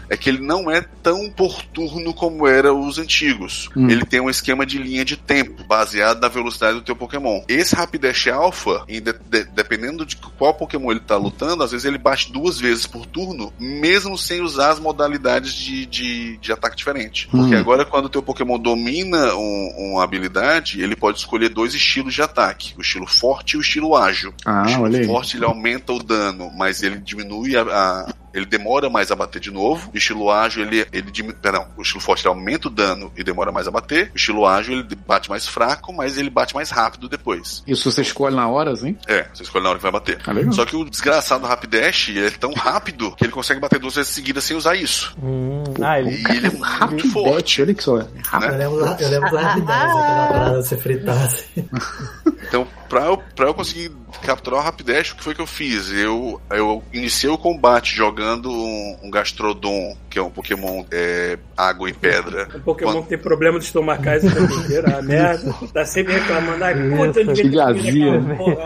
é 0.08 0.16
que 0.16 0.28
ele 0.28 0.38
não 0.40 0.70
é 0.70 0.84
tão 1.02 1.28
por 1.30 1.62
turno 1.64 2.14
como 2.14 2.46
era 2.46 2.72
os 2.72 2.98
antigos. 2.98 3.68
Hum. 3.76 3.88
Ele 3.88 4.04
tem 4.04 4.20
um 4.20 4.30
esquema 4.30 4.64
de 4.64 4.78
linha 4.78 5.04
de 5.04 5.16
tempo, 5.16 5.64
baseado 5.64 6.20
na 6.20 6.28
velocidade 6.28 6.74
do 6.74 6.82
teu 6.82 6.94
Pokémon. 6.94 7.42
Esse 7.48 7.74
Rapidash 7.74 8.28
Alpha, 8.28 8.69
de- 8.86 9.00
de- 9.00 9.44
dependendo 9.52 10.04
de 10.06 10.16
qual 10.16 10.54
Pokémon 10.54 10.90
ele 10.90 11.00
tá 11.00 11.16
lutando, 11.16 11.62
às 11.62 11.70
vezes 11.72 11.84
ele 11.84 11.98
bate 11.98 12.32
duas 12.32 12.58
vezes 12.58 12.86
por 12.86 13.06
turno, 13.06 13.52
mesmo 13.58 14.16
sem 14.18 14.40
usar 14.40 14.70
as 14.70 14.78
modalidades 14.78 15.52
de, 15.54 15.86
de, 15.86 16.36
de 16.38 16.52
ataque 16.52 16.76
diferente. 16.76 17.28
Porque 17.30 17.54
Hum. 17.54 17.58
agora, 17.58 17.84
quando 17.84 18.06
o 18.06 18.08
teu 18.08 18.22
Pokémon 18.22 18.58
domina 18.58 19.34
um- 19.34 19.74
uma 19.92 20.04
habilidade, 20.04 20.80
ele 20.80 20.96
pode 20.96 21.18
escolher 21.18 21.48
dois 21.48 21.74
estilos 21.74 22.14
de 22.14 22.22
ataque: 22.22 22.74
o 22.76 22.80
estilo 22.80 23.06
forte 23.06 23.54
e 23.54 23.56
o 23.56 23.60
estilo 23.60 23.96
ágil. 23.96 24.32
Ah, 24.44 24.62
o 24.62 24.66
estilo 24.66 24.92
forte 25.06 25.36
ele 25.36 25.44
aumenta 25.44 25.92
o 25.92 26.02
dano, 26.02 26.50
mas 26.56 26.82
ele 26.82 26.98
diminui 26.98 27.56
a. 27.56 27.62
a- 27.62 28.14
ele 28.32 28.46
demora 28.46 28.88
mais 28.88 29.10
a 29.10 29.16
bater 29.16 29.40
de 29.40 29.50
novo. 29.50 29.90
O 29.92 29.96
estilo 29.96 30.30
ágil, 30.30 30.64
ele, 30.64 30.86
ele 30.92 31.10
diminui. 31.10 31.36
Perdão, 31.40 31.66
o 31.76 31.82
estilo 31.82 32.00
forte 32.00 32.22
ele 32.22 32.28
aumenta 32.28 32.68
o 32.68 32.70
dano 32.70 33.12
e 33.16 33.24
demora 33.24 33.52
mais 33.52 33.66
a 33.66 33.70
bater. 33.70 34.10
O 34.12 34.16
estilo 34.16 34.46
ágil, 34.46 34.74
ele 34.74 34.96
bate 35.06 35.28
mais 35.28 35.46
fraco, 35.46 35.92
mas 35.92 36.18
ele 36.18 36.30
bate 36.30 36.54
mais 36.54 36.70
rápido 36.70 37.08
depois. 37.08 37.62
Isso 37.66 37.90
você 37.90 38.02
escolhe 38.02 38.34
na 38.34 38.48
hora, 38.48 38.72
assim? 38.72 38.96
É, 39.06 39.26
você 39.32 39.42
escolhe 39.42 39.64
na 39.64 39.70
hora 39.70 39.78
que 39.78 39.82
vai 39.82 39.92
bater. 39.92 40.18
Ah. 40.26 40.52
Só 40.52 40.64
que 40.64 40.76
o 40.76 40.84
desgraçado 40.84 41.46
Rapidash, 41.46 42.10
ele 42.10 42.26
é 42.26 42.30
tão 42.30 42.52
rápido 42.52 43.14
que 43.16 43.24
ele 43.24 43.32
consegue 43.32 43.60
bater 43.60 43.78
duas 43.78 43.94
vezes 43.94 44.12
seguidas 44.12 44.44
sem 44.44 44.56
usar 44.56 44.74
isso. 44.74 45.14
Hum, 45.22 45.64
ah, 45.82 45.98
ele. 45.98 46.10
E 46.10 46.36
ele 46.36 46.46
é 46.46 46.86
muito 46.86 47.10
forte. 47.10 47.60
Rapidete, 47.60 47.62
olha 47.62 47.74
que 47.74 47.82
só. 47.82 47.96
Eu 47.96 48.56
lembro, 48.56 48.96
eu 49.00 49.08
lembro 49.08 49.30
do 49.30 49.36
Rapidez, 49.36 49.70
aquela 49.70 50.26
parada 50.28 50.62
se 50.62 50.76
fritasse. 50.76 51.46
Então, 52.48 52.66
pra 52.88 53.04
eu, 53.04 53.22
pra 53.36 53.46
eu 53.46 53.54
conseguir 53.54 53.92
capturar 54.22 54.60
o 54.60 54.62
Rapidash, 54.64 55.12
o 55.12 55.16
que 55.16 55.22
foi 55.22 55.34
que 55.34 55.40
eu 55.40 55.46
fiz? 55.46 55.92
Eu, 55.92 56.40
eu 56.50 56.82
iniciei 56.92 57.30
o 57.30 57.38
combate 57.38 57.94
jogando 57.94 58.19
um, 58.50 58.96
um 59.02 59.10
Gastrodon, 59.10 59.96
que 60.08 60.18
é 60.18 60.22
um 60.22 60.30
Pokémon 60.30 60.84
é, 60.90 61.38
água 61.56 61.88
e 61.88 61.92
pedra. 61.92 62.48
O 62.54 62.60
Pokémon 62.60 63.02
que 63.02 63.08
tem 63.10 63.18
problema 63.18 63.58
de 63.58 63.64
estomacais 63.64 64.22
o 64.24 64.30
tempo 64.32 64.52
inteiro, 64.54 64.94
a 64.96 65.02
merda. 65.02 65.54
Tá 65.72 65.84
sempre 65.84 66.12
reclamando, 66.14 66.62
ai, 66.64 66.74
puta, 66.74 67.20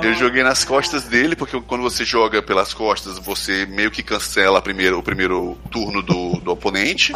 eu 0.02 0.14
joguei 0.14 0.42
nas 0.42 0.64
costas 0.64 1.05
dele, 1.05 1.36
porque 1.36 1.61
quando 1.62 1.82
você 1.82 2.05
joga 2.05 2.42
pelas 2.42 2.72
costas, 2.74 3.18
você 3.18 3.66
meio 3.66 3.90
que 3.90 4.02
cancela 4.02 4.59
a 4.59 4.62
primeira- 4.62 4.96
o 4.96 5.02
primeiro 5.02 5.57
turno 5.70 6.02
do, 6.02 6.40
do 6.40 6.50
oponente. 6.52 7.12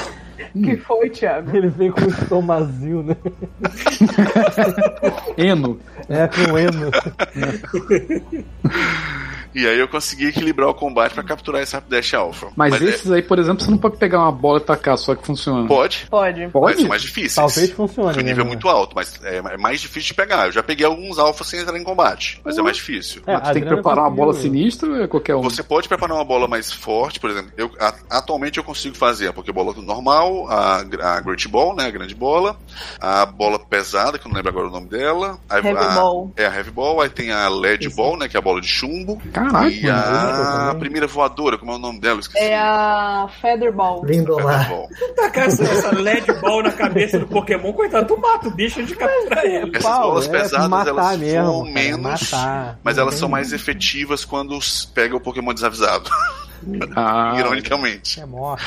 que 0.52 0.76
foi, 0.78 1.10
Thiago? 1.10 1.56
Ele 1.56 1.68
vem 1.68 1.90
com 1.90 2.00
um 2.02 2.08
estomazil, 2.08 3.02
né? 3.02 3.16
Eno. 5.36 5.78
É, 6.08 6.26
com 6.28 6.52
o 6.52 6.58
eno. 6.58 6.90
E 9.54 9.66
aí 9.66 9.78
eu 9.78 9.88
consegui 9.88 10.26
equilibrar 10.28 10.68
o 10.68 10.74
combate 10.74 11.14
pra 11.14 11.22
capturar 11.22 11.62
esse 11.62 11.74
Rapidash 11.74 12.14
Alpha. 12.14 12.48
Mas, 12.56 12.80
é- 12.80 12.84
esses 12.84 13.10
aí, 13.10 13.22
por 13.22 13.38
exemplo, 13.38 13.64
você 13.64 13.70
não 13.70 13.78
pode 13.78 13.96
pegar 13.96 14.18
uma 14.20 14.32
bola 14.32 14.58
e 14.58 14.62
tacar 14.62 14.96
só 14.98 15.14
que 15.14 15.24
funciona. 15.26 15.66
pode, 15.66 16.06
Pode. 16.10 16.40
mas 16.42 16.52
Pode? 16.52 16.80
são 16.80 16.88
mais 16.88 17.02
difíceis. 17.02 17.34
Talvez 17.34 17.70
funcione, 17.72 18.08
Porque 18.08 18.20
o 18.20 18.22
né, 18.24 18.28
nível 18.30 18.42
é 18.42 18.44
né? 18.44 18.48
muito 18.50 18.68
alto, 18.68 18.94
mas 18.94 19.18
é 19.24 19.38
é 19.38 19.56
mais 19.56 19.80
difícil 19.80 20.08
de 20.08 20.14
pegar. 20.14 20.46
Eu 20.46 20.52
já 20.52 20.62
peguei 20.62 20.84
alguns 20.86 21.18
alfa 21.18 21.44
sem 21.44 21.60
entrar 21.60 21.78
em 21.78 21.82
combate, 21.84 22.40
mas 22.44 22.58
é 22.58 22.62
mais 22.62 22.76
difícil. 22.76 23.22
É, 23.26 23.32
Mas 23.34 23.50
tem 23.52 23.62
que 23.62 23.68
preparar 23.68 24.04
uma 24.04 24.10
bola 24.10 24.34
sinistra 24.34 24.88
ou 24.88 25.02
é 25.02 25.06
qualquer 25.06 25.34
um? 25.36 25.42
Você 25.42 25.62
pode 25.62 25.88
preparar 25.88 26.16
uma 26.16 26.24
bola 26.24 26.46
mais 26.48 26.72
forte, 26.72 27.18
por 27.20 27.30
exemplo. 27.30 27.50
Eu, 27.56 27.70
a- 27.80 27.94
atualmente 28.10 28.58
eu 28.58 28.64
consigo 28.64 28.96
fazer 28.96 29.28
a 29.28 29.32
Pokébola 29.32 29.72
normal, 29.80 30.46
a, 30.48 30.78
a 31.16 31.20
Great 31.20 31.46
Ball, 31.48 31.74
né? 31.74 31.86
A 31.86 31.90
grande 31.90 32.14
bola, 32.14 32.56
a 33.00 33.24
bola 33.26 33.58
pesada, 33.58 34.18
que 34.18 34.26
eu 34.26 34.28
não 34.28 34.36
lembro 34.36 34.50
agora 34.50 34.68
o 34.68 34.70
nome 34.70 34.88
dela. 34.88 35.38
A, 35.48 35.56
Heavy 35.56 35.68
a- 35.78 35.90
Ball. 35.94 36.32
É 36.36 36.46
a 36.46 36.54
Heavy 36.54 36.70
Ball, 36.70 37.00
aí 37.00 37.08
tem 37.08 37.30
a 37.32 37.48
LED 37.48 37.88
Ball, 37.90 38.16
né? 38.16 38.28
Que 38.28 38.36
é 38.36 38.38
a 38.38 38.42
bola 38.42 38.60
de 38.60 38.68
chumbo. 38.68 39.20
Caraca, 39.44 39.68
e 39.68 39.88
a 39.90 40.66
também. 40.66 40.78
primeira 40.80 41.06
voadora, 41.06 41.58
como 41.58 41.72
é 41.72 41.74
o 41.74 41.78
nome 41.78 42.00
dela? 42.00 42.20
Esqueci. 42.20 42.44
É 42.44 42.58
a 42.58 43.28
Featherball. 43.40 44.04
Lindo 44.04 44.32
Heavy 44.32 44.44
lá. 44.44 44.64
Ball. 44.64 44.88
Tacar 45.16 45.46
essa, 45.48 45.64
essa 45.64 45.94
LED 45.94 46.32
ball 46.40 46.62
na 46.62 46.72
cabeça 46.72 47.18
do 47.18 47.26
Pokémon, 47.26 47.72
coitado, 47.72 48.06
tu 48.06 48.20
mata 48.20 48.48
o 48.48 48.50
bicho 48.50 48.82
de 48.82 48.94
capturar 48.94 49.44
ele. 49.44 49.70
Essas 49.74 49.82
Pau, 49.82 50.02
bolas 50.08 50.28
é 50.28 50.30
pesadas, 50.30 50.86
elas 50.88 51.18
mesmo, 51.18 51.62
cara, 51.64 51.74
menos, 51.74 52.32
matar. 52.32 52.78
mas 52.82 52.98
elas 52.98 53.14
são 53.14 53.28
mais 53.28 53.52
efetivas 53.52 54.24
quando 54.24 54.58
pega 54.94 55.16
o 55.16 55.20
Pokémon 55.20 55.52
desavisado. 55.54 56.10
Ah, 56.96 57.34
Ironicamente. 57.38 58.20
É 58.20 58.26
morte. 58.26 58.64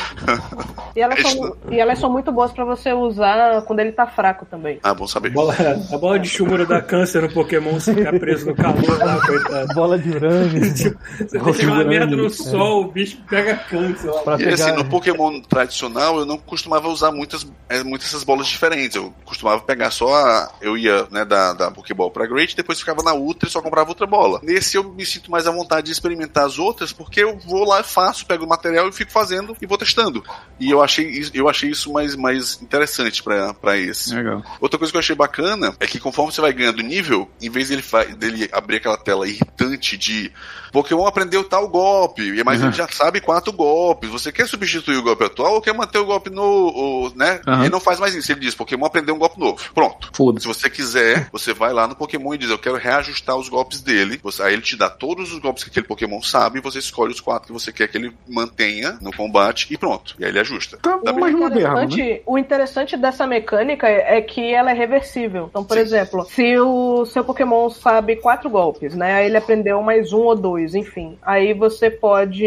E 0.95 1.01
elas, 1.01 1.21
são, 1.21 1.57
e 1.69 1.79
elas 1.79 1.99
são 1.99 2.11
muito 2.11 2.31
boas 2.31 2.51
pra 2.51 2.65
você 2.65 2.91
usar 2.93 3.61
quando 3.63 3.79
ele 3.79 3.91
tá 3.91 4.07
fraco 4.07 4.45
também. 4.45 4.79
Ah, 4.83 4.93
bom 4.93 5.07
saber. 5.07 5.29
A 5.29 5.31
bola, 5.33 5.55
a 5.91 5.97
bola 5.97 6.19
de 6.19 6.27
chumuro 6.29 6.65
dá 6.65 6.81
câncer 6.81 7.21
no 7.21 7.31
Pokémon 7.33 7.79
se 7.79 7.93
ficar 7.93 8.17
preso 8.19 8.47
no 8.47 8.55
calor 8.55 8.97
lá, 8.97 9.19
coitado. 9.25 9.73
Bola 9.73 9.97
de 9.99 10.09
urânio. 10.09 10.61
Você 10.71 11.39
deixa 11.39 11.67
uma 11.67 11.83
merda 11.83 12.15
no 12.15 12.29
sol, 12.29 12.81
o 12.85 12.91
bicho 12.91 13.17
pega 13.29 13.55
câncer 13.55 14.09
lá. 14.09 14.21
pra 14.21 14.35
E 14.35 14.37
pegar... 14.39 14.53
assim, 14.53 14.71
no 14.73 14.85
Pokémon 14.85 15.39
tradicional, 15.41 16.19
eu 16.19 16.25
não 16.25 16.37
costumava 16.37 16.87
usar 16.89 17.11
muitas, 17.11 17.47
é, 17.69 17.83
muitas 17.83 18.07
essas 18.07 18.23
bolas 18.23 18.47
diferentes. 18.47 18.95
Eu 18.95 19.13
costumava 19.25 19.61
pegar 19.61 19.91
só 19.91 20.13
a. 20.13 20.51
Eu 20.61 20.77
ia 20.77 21.07
né, 21.11 21.23
da, 21.25 21.53
da 21.53 21.71
Pokéball 21.71 22.11
pra 22.11 22.25
Great, 22.27 22.55
depois 22.55 22.79
ficava 22.79 23.01
na 23.03 23.13
Ultra 23.13 23.47
e 23.47 23.51
só 23.51 23.61
comprava 23.61 23.89
outra 23.89 24.05
bola. 24.07 24.39
Nesse 24.43 24.77
eu 24.77 24.83
me 24.83 25.05
sinto 25.05 25.31
mais 25.31 25.47
à 25.47 25.51
vontade 25.51 25.87
de 25.87 25.91
experimentar 25.91 26.45
as 26.45 26.59
outras, 26.59 26.91
porque 26.91 27.21
eu 27.21 27.37
vou 27.37 27.65
lá, 27.67 27.80
faço, 27.83 28.25
pego 28.25 28.45
o 28.45 28.49
material 28.49 28.87
e 28.87 28.91
fico 28.91 29.11
fazendo 29.11 29.55
e 29.61 29.65
vou 29.65 29.77
testando. 29.77 30.23
E 30.59 30.69
eu 30.69 30.81
achei, 30.81 31.05
isso- 31.07 31.31
eu 31.33 31.47
achei 31.49 31.69
isso 31.69 31.91
mais, 31.91 32.15
mais 32.15 32.61
interessante 32.61 33.21
pra, 33.23 33.53
pra 33.53 33.77
esse. 33.77 34.13
legal. 34.15 34.43
Outra 34.59 34.77
coisa 34.77 34.91
que 34.91 34.97
eu 34.97 34.99
achei 34.99 35.15
bacana 35.15 35.75
é 35.79 35.87
que 35.87 35.99
conforme 35.99 36.31
você 36.31 36.41
vai 36.41 36.53
ganhando 36.53 36.81
nível, 36.83 37.29
em 37.41 37.49
vez 37.49 37.69
dele, 37.69 37.83
dele 38.17 38.49
abrir 38.51 38.77
aquela 38.77 38.97
tela 38.97 39.27
irritante 39.27 39.97
de 39.97 40.31
Pokémon 40.71 41.05
aprendeu 41.05 41.43
tal 41.43 41.67
golpe, 41.67 42.41
mas 42.43 42.61
ele 42.61 42.71
já 42.73 42.87
sabe 42.87 43.19
quatro 43.21 43.51
golpes. 43.51 44.09
Você 44.09 44.31
quer 44.31 44.47
substituir 44.47 44.97
o 44.97 45.03
golpe 45.03 45.23
atual 45.25 45.53
ou 45.55 45.61
quer 45.61 45.73
manter 45.73 45.97
o 45.99 46.05
golpe 46.05 46.29
no. 46.29 47.11
né? 47.15 47.41
Aham. 47.47 47.61
Ele 47.61 47.69
não 47.69 47.79
faz 47.79 47.99
mais 47.99 48.15
isso. 48.15 48.31
Ele 48.31 48.39
diz: 48.41 48.55
Pokémon 48.55 48.85
aprendeu 48.85 49.15
um 49.15 49.19
golpe 49.19 49.39
novo. 49.39 49.57
Pronto. 49.73 50.11
Se 50.41 50.47
você 50.47 50.69
quiser, 50.69 51.29
você 51.31 51.53
vai 51.53 51.73
lá 51.73 51.87
no 51.87 51.95
Pokémon 51.95 52.33
e 52.33 52.37
diz: 52.37 52.49
Eu 52.49 52.57
quero 52.59 52.77
reajustar 52.77 53.35
os 53.35 53.49
golpes 53.49 53.81
dele. 53.81 54.19
Você- 54.23 54.41
aí 54.43 54.53
ele 54.53 54.61
te 54.61 54.75
dá 54.75 54.89
todos 54.89 55.31
os 55.33 55.39
golpes 55.39 55.63
que 55.63 55.69
aquele 55.69 55.85
Pokémon 55.87 56.21
sabe 56.21 56.59
e 56.59 56.61
você 56.61 56.79
escolhe 56.79 57.11
os 57.13 57.19
quatro 57.19 57.47
que 57.47 57.53
você 57.53 57.70
você 57.71 57.73
quer 57.73 57.87
que 57.87 57.97
ele 57.97 58.13
mantenha 58.27 58.97
no 59.01 59.15
combate 59.15 59.67
e 59.71 59.77
pronto. 59.77 60.15
E 60.19 60.25
aí 60.25 60.31
ele 60.31 60.39
ajusta. 60.39 60.77
Tá, 60.77 60.97
mais 61.13 61.33
o, 61.33 61.37
moderno, 61.37 61.75
né? 61.75 61.83
interessante, 61.85 62.21
o 62.25 62.37
interessante 62.37 62.97
dessa 62.97 63.25
mecânica 63.25 63.87
é 63.87 64.11
é 64.11 64.21
que 64.21 64.53
ela 64.53 64.71
é 64.71 64.73
reversível. 64.73 65.47
Então, 65.49 65.63
por 65.63 65.77
exemplo, 65.77 66.25
se 66.25 66.57
o 66.59 67.05
seu 67.05 67.23
Pokémon 67.23 67.69
sabe 67.69 68.17
quatro 68.17 68.49
golpes, 68.49 68.93
né? 68.93 69.13
Aí 69.13 69.25
ele 69.27 69.37
aprendeu 69.37 69.81
mais 69.81 70.11
um 70.11 70.19
ou 70.19 70.35
dois, 70.35 70.75
enfim. 70.75 71.17
Aí 71.21 71.53
você 71.53 71.89
pode, 71.89 72.45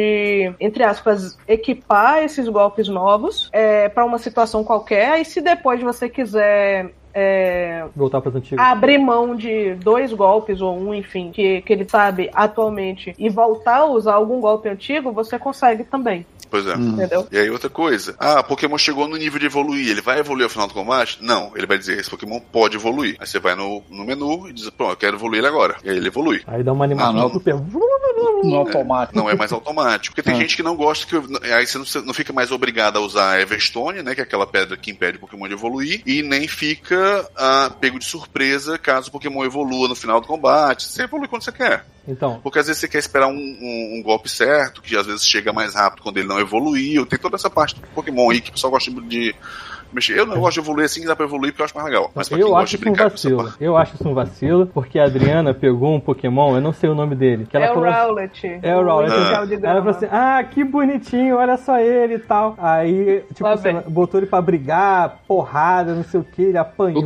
entre 0.60 0.84
aspas, 0.84 1.38
equipar 1.48 2.22
esses 2.22 2.48
golpes 2.48 2.88
novos 2.88 3.48
é, 3.52 3.88
para 3.88 4.04
uma 4.04 4.18
situação 4.18 4.62
qualquer. 4.62 5.20
E 5.20 5.24
se 5.24 5.40
depois 5.40 5.80
você 5.80 6.08
quiser 6.08 6.92
é, 7.14 7.84
Voltar 7.94 8.20
para 8.20 8.30
as 8.30 8.34
antigas. 8.36 8.66
abrir 8.66 8.98
mão 8.98 9.36
de 9.36 9.74
dois 9.76 10.12
golpes 10.12 10.60
ou 10.60 10.76
um, 10.76 10.92
enfim, 10.92 11.30
que, 11.30 11.62
que 11.62 11.72
ele 11.72 11.88
sabe 11.88 12.28
atualmente 12.34 13.14
e 13.16 13.28
voltar 13.28 13.78
a 13.78 13.86
usar 13.86 14.14
algum 14.14 14.40
golpe 14.40 14.68
antigo, 14.68 15.12
você 15.12 15.38
consegue 15.38 15.84
também, 15.84 16.26
Pois 16.50 16.66
é. 16.66 16.74
entendeu? 16.74 17.26
E 17.30 17.38
aí 17.38 17.50
outra 17.50 17.68
coisa. 17.70 18.14
Ah, 18.18 18.42
Pokémon 18.42 18.78
chegou 18.78 19.08
no 19.08 19.16
nível 19.16 19.38
de 19.40 19.46
evoluir. 19.46 19.88
Ele 19.90 20.00
vai 20.00 20.18
evoluir 20.20 20.44
ao 20.44 20.50
final 20.50 20.66
do 20.68 20.74
combate? 20.74 21.18
Não. 21.20 21.52
Ele 21.56 21.66
vai 21.66 21.78
dizer, 21.78 21.98
esse 21.98 22.10
Pokémon 22.10 22.40
pode 22.40 22.76
evoluir. 22.76 23.16
Aí 23.18 23.26
você 23.26 23.38
vai 23.38 23.54
no, 23.54 23.82
no 23.90 24.04
menu 24.04 24.48
e 24.48 24.52
diz, 24.52 24.68
pronto, 24.70 24.92
eu 24.92 24.96
quero 24.96 25.16
evoluir 25.16 25.38
ele 25.38 25.48
agora. 25.48 25.76
E 25.84 25.90
aí 25.90 25.96
ele 25.96 26.08
evolui. 26.08 26.42
Aí 26.46 26.62
dá 26.62 26.72
uma 26.72 26.84
animação 26.84 27.10
Ah, 27.10 27.22
não. 27.22 27.30
super. 27.32 27.54
No 28.44 28.54
automático. 28.56 29.16
Não 29.18 29.28
é 29.28 29.34
mais 29.34 29.52
automático. 29.52 30.14
Porque 30.14 30.22
tem 30.28 30.34
Ah. 30.38 30.40
gente 30.40 30.56
que 30.56 30.62
não 30.62 30.76
gosta 30.76 31.06
que. 31.06 31.16
Aí 31.52 31.66
você 31.66 31.78
não, 31.78 32.06
não 32.06 32.14
fica 32.14 32.32
mais 32.32 32.50
obrigado 32.50 32.96
a 32.96 33.00
usar 33.00 33.40
Everstone, 33.40 34.02
né? 34.02 34.14
Que 34.14 34.20
é 34.20 34.24
aquela 34.24 34.46
pedra 34.46 34.76
que 34.76 34.90
impede 34.90 35.16
o 35.16 35.20
Pokémon 35.20 35.48
de 35.48 35.54
evoluir. 35.54 36.02
E 36.06 36.22
nem 36.22 36.46
fica 36.46 37.28
ah, 37.36 37.70
pego 37.80 37.98
de 37.98 38.04
surpresa 38.04 38.78
caso 38.78 39.08
o 39.08 39.12
Pokémon 39.12 39.44
evolua 39.44 39.88
no 39.88 39.94
final 39.96 40.20
do 40.20 40.26
combate. 40.26 40.84
Você 40.84 41.02
evolui 41.02 41.28
quando 41.28 41.42
você 41.42 41.52
quer. 41.52 41.84
Então, 42.06 42.38
Porque 42.42 42.58
às 42.58 42.66
vezes 42.66 42.80
você 42.80 42.88
quer 42.88 42.98
esperar 42.98 43.28
um, 43.28 43.32
um- 43.32 43.94
um 43.98 44.02
golpe 44.02 44.28
certo, 44.28 44.82
que 44.82 44.94
às 44.94 45.06
vezes 45.06 45.26
chega 45.26 45.54
mais 45.54 45.74
rápido 45.74 46.02
quando 46.02 46.18
ele 46.18 46.28
não 46.28 46.38
evoluiu. 46.44 47.06
Tem 47.06 47.18
toda 47.18 47.36
essa 47.36 47.50
parte 47.50 47.74
do 47.74 47.86
Pokémon 47.88 48.30
aí 48.30 48.40
que 48.40 48.50
o 48.50 48.52
pessoal 48.52 48.70
gosta 48.70 48.90
de 48.90 49.34
mexer. 49.94 50.18
Eu 50.18 50.26
não 50.26 50.38
gosto 50.40 50.54
de 50.54 50.60
evoluir 50.60 50.84
assim, 50.86 51.04
dá 51.06 51.14
pra 51.16 51.24
evoluir 51.26 51.52
porque 51.52 51.62
eu 51.62 51.64
acho 51.66 51.74
mais 51.74 51.86
legal. 51.86 52.10
Mas 52.14 52.28
pra 52.28 52.36
quem 52.38 52.42
eu 52.46 52.50
gosta 52.50 52.64
acho 52.64 52.76
isso 52.76 52.88
um 52.88 52.94
vacilo. 52.94 53.54
Eu 53.60 53.76
acho 53.76 53.94
isso 53.94 54.08
um 54.08 54.14
vacilo, 54.14 54.66
porque 54.66 54.98
a 54.98 55.04
Adriana 55.04 55.54
pegou 55.54 55.94
um 55.94 56.00
Pokémon, 56.00 56.54
eu 56.56 56.60
não 56.60 56.72
sei 56.72 56.90
o 56.90 56.94
nome 56.94 57.14
dele. 57.14 57.46
Que 57.46 57.56
ela 57.56 57.66
É 57.66 57.70
o 57.70 57.74
falou 57.74 57.88
assim- 57.88 58.00
Rowlet. 58.00 58.58
É 58.62 58.76
o 58.76 58.84
Rowlet. 58.84 59.12
ela 59.64 59.76
falou 59.76 59.90
assim. 59.90 60.06
Ah, 60.10 60.44
que 60.44 60.64
bonitinho, 60.64 61.36
olha 61.36 61.56
só 61.56 61.78
ele 61.78 62.14
e 62.14 62.18
tal. 62.18 62.54
Aí, 62.58 63.22
tipo, 63.32 63.46
assim, 63.46 63.80
botou 63.88 64.20
ele 64.20 64.26
pra 64.26 64.40
brigar, 64.42 65.18
porrada, 65.26 65.94
não 65.94 66.04
sei 66.04 66.20
o 66.20 66.24
que, 66.24 66.42
ele 66.42 66.58
apanhou, 66.58 67.02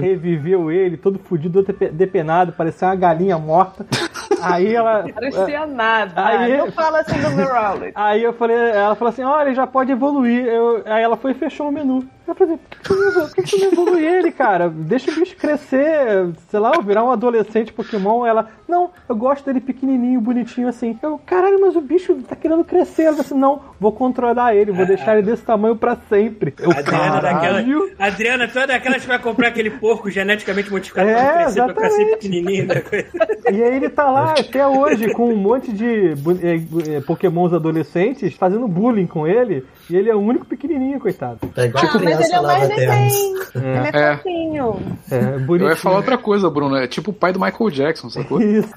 reviveu 0.00 0.70
ele, 0.70 0.96
todo 0.96 1.18
fudido, 1.18 1.64
depenado, 1.92 2.52
parecia 2.52 2.88
uma 2.88 2.94
galinha 2.96 3.38
morta. 3.38 3.86
Aí 4.42 4.74
ela. 4.74 5.04
Parecia 5.14 5.66
nada. 5.66 6.12
Aí- 6.16 6.56
Não 6.56 6.72
fala 6.72 7.00
assim 7.00 7.20
do 7.20 7.30
meu 7.30 7.46
Rowlet. 7.46 7.92
Aí 7.94 8.22
eu 8.24 8.32
falei, 8.32 8.56
ela 8.56 8.94
falou 8.96 9.10
assim, 9.10 9.22
olha, 9.22 9.46
ele 9.46 9.54
já 9.54 9.66
pode 9.66 9.92
evoluir. 9.92 10.44
Eu- 10.46 10.82
aí 10.86 11.02
ela 11.02 11.16
foi 11.16 11.30
e 11.30 11.34
fechou 11.34 11.68
o 11.68 11.72
menu. 11.72 12.04
Eu 12.26 12.34
falei, 12.36 12.56
por 12.56 12.70
que, 12.70 12.82
tu 12.82 12.94
não- 12.94 13.12
por 13.26 13.34
que 13.34 13.42
tu 13.42 13.58
não 13.58 13.66
evolui 13.72 14.06
ele, 14.06 14.30
cara? 14.30 14.68
Deixa 14.68 15.10
o 15.10 15.14
bicho 15.14 15.36
crescer, 15.36 16.30
sei 16.48 16.60
lá, 16.60 16.72
virar 16.80 17.04
um 17.04 17.10
adolescente 17.10 17.72
Pokémon. 17.72 18.24
Ela, 18.24 18.48
não, 18.68 18.90
eu 19.08 19.16
gosto 19.16 19.44
dele 19.44 19.60
pequenininho, 19.60 20.20
bonitinho 20.20 20.68
assim. 20.68 20.98
Eu, 21.02 21.18
caralho, 21.26 21.60
mas 21.60 21.74
o 21.74 21.80
bicho 21.80 22.14
tá 22.28 22.36
querendo 22.36 22.64
crescer. 22.64 23.02
Ela 23.04 23.20
assim, 23.20 23.34
não, 23.34 23.60
vou 23.80 23.92
controlar 23.92 24.54
ele, 24.54 24.70
vou 24.72 24.86
deixar 24.86 25.18
ele 25.18 25.26
desse 25.26 25.42
tamanho 25.42 25.74
pra 25.76 25.96
sempre. 26.08 26.54
Eu, 26.58 26.70
Adriana, 26.70 27.18
é 27.18 27.20
daquela, 27.22 27.64
Adriana 27.98 28.48
toda 28.48 28.66
daquela 28.68 28.98
que 28.98 29.06
vai 29.06 29.18
comprar 29.18 29.48
aquele 29.48 29.70
porco 29.70 30.08
geneticamente 30.10 30.70
modificado 30.70 31.08
É, 31.08 31.14
pra 31.14 31.34
crescer, 31.42 31.64
pra 31.64 31.74
crescer 31.74 32.02
exatamente. 32.02 32.16
pequenininho. 32.18 32.68
Coisa. 32.88 33.06
E 33.52 33.62
aí 33.62 33.76
ele 33.76 33.88
tá 33.88 34.08
lá 34.10 34.32
até 34.38 34.66
hoje 34.66 35.12
com 35.12 35.28
um 35.32 35.36
monte 35.36 35.72
de 35.72 36.10
eh, 36.42 36.62
eh, 36.96 37.00
pokémons 37.06 37.52
adolescentes 37.52 38.34
fazendo 38.34 38.68
bullying 38.68 39.06
com 39.06 39.26
ele. 39.26 39.64
E 39.92 39.96
ele 39.96 40.08
é 40.08 40.14
o 40.14 40.18
único 40.20 40.46
pequenininho, 40.46 40.98
coitado. 40.98 41.38
É 41.54 41.64
igual 41.66 41.84
Ah, 41.86 42.00
mas 42.02 42.20
ele 42.24 42.32
é 42.34 42.40
lá 42.40 42.48
mais 42.58 42.68
veterans. 42.68 43.12
neném. 43.12 43.34
Ele 43.54 43.66
é 43.96 44.00
É. 44.12 44.16
fofinho. 44.16 44.82
É, 45.10 45.20
bonitinho. 45.38 45.66
Eu 45.66 45.68
ia 45.68 45.76
falar 45.76 45.96
outra 45.96 46.16
coisa, 46.16 46.48
Bruno. 46.48 46.76
É 46.76 46.86
tipo 46.86 47.10
o 47.10 47.14
pai 47.14 47.32
do 47.32 47.38
Michael 47.40 47.70
Jackson, 47.70 48.08
sacou? 48.08 48.40
Isso. 48.42 48.72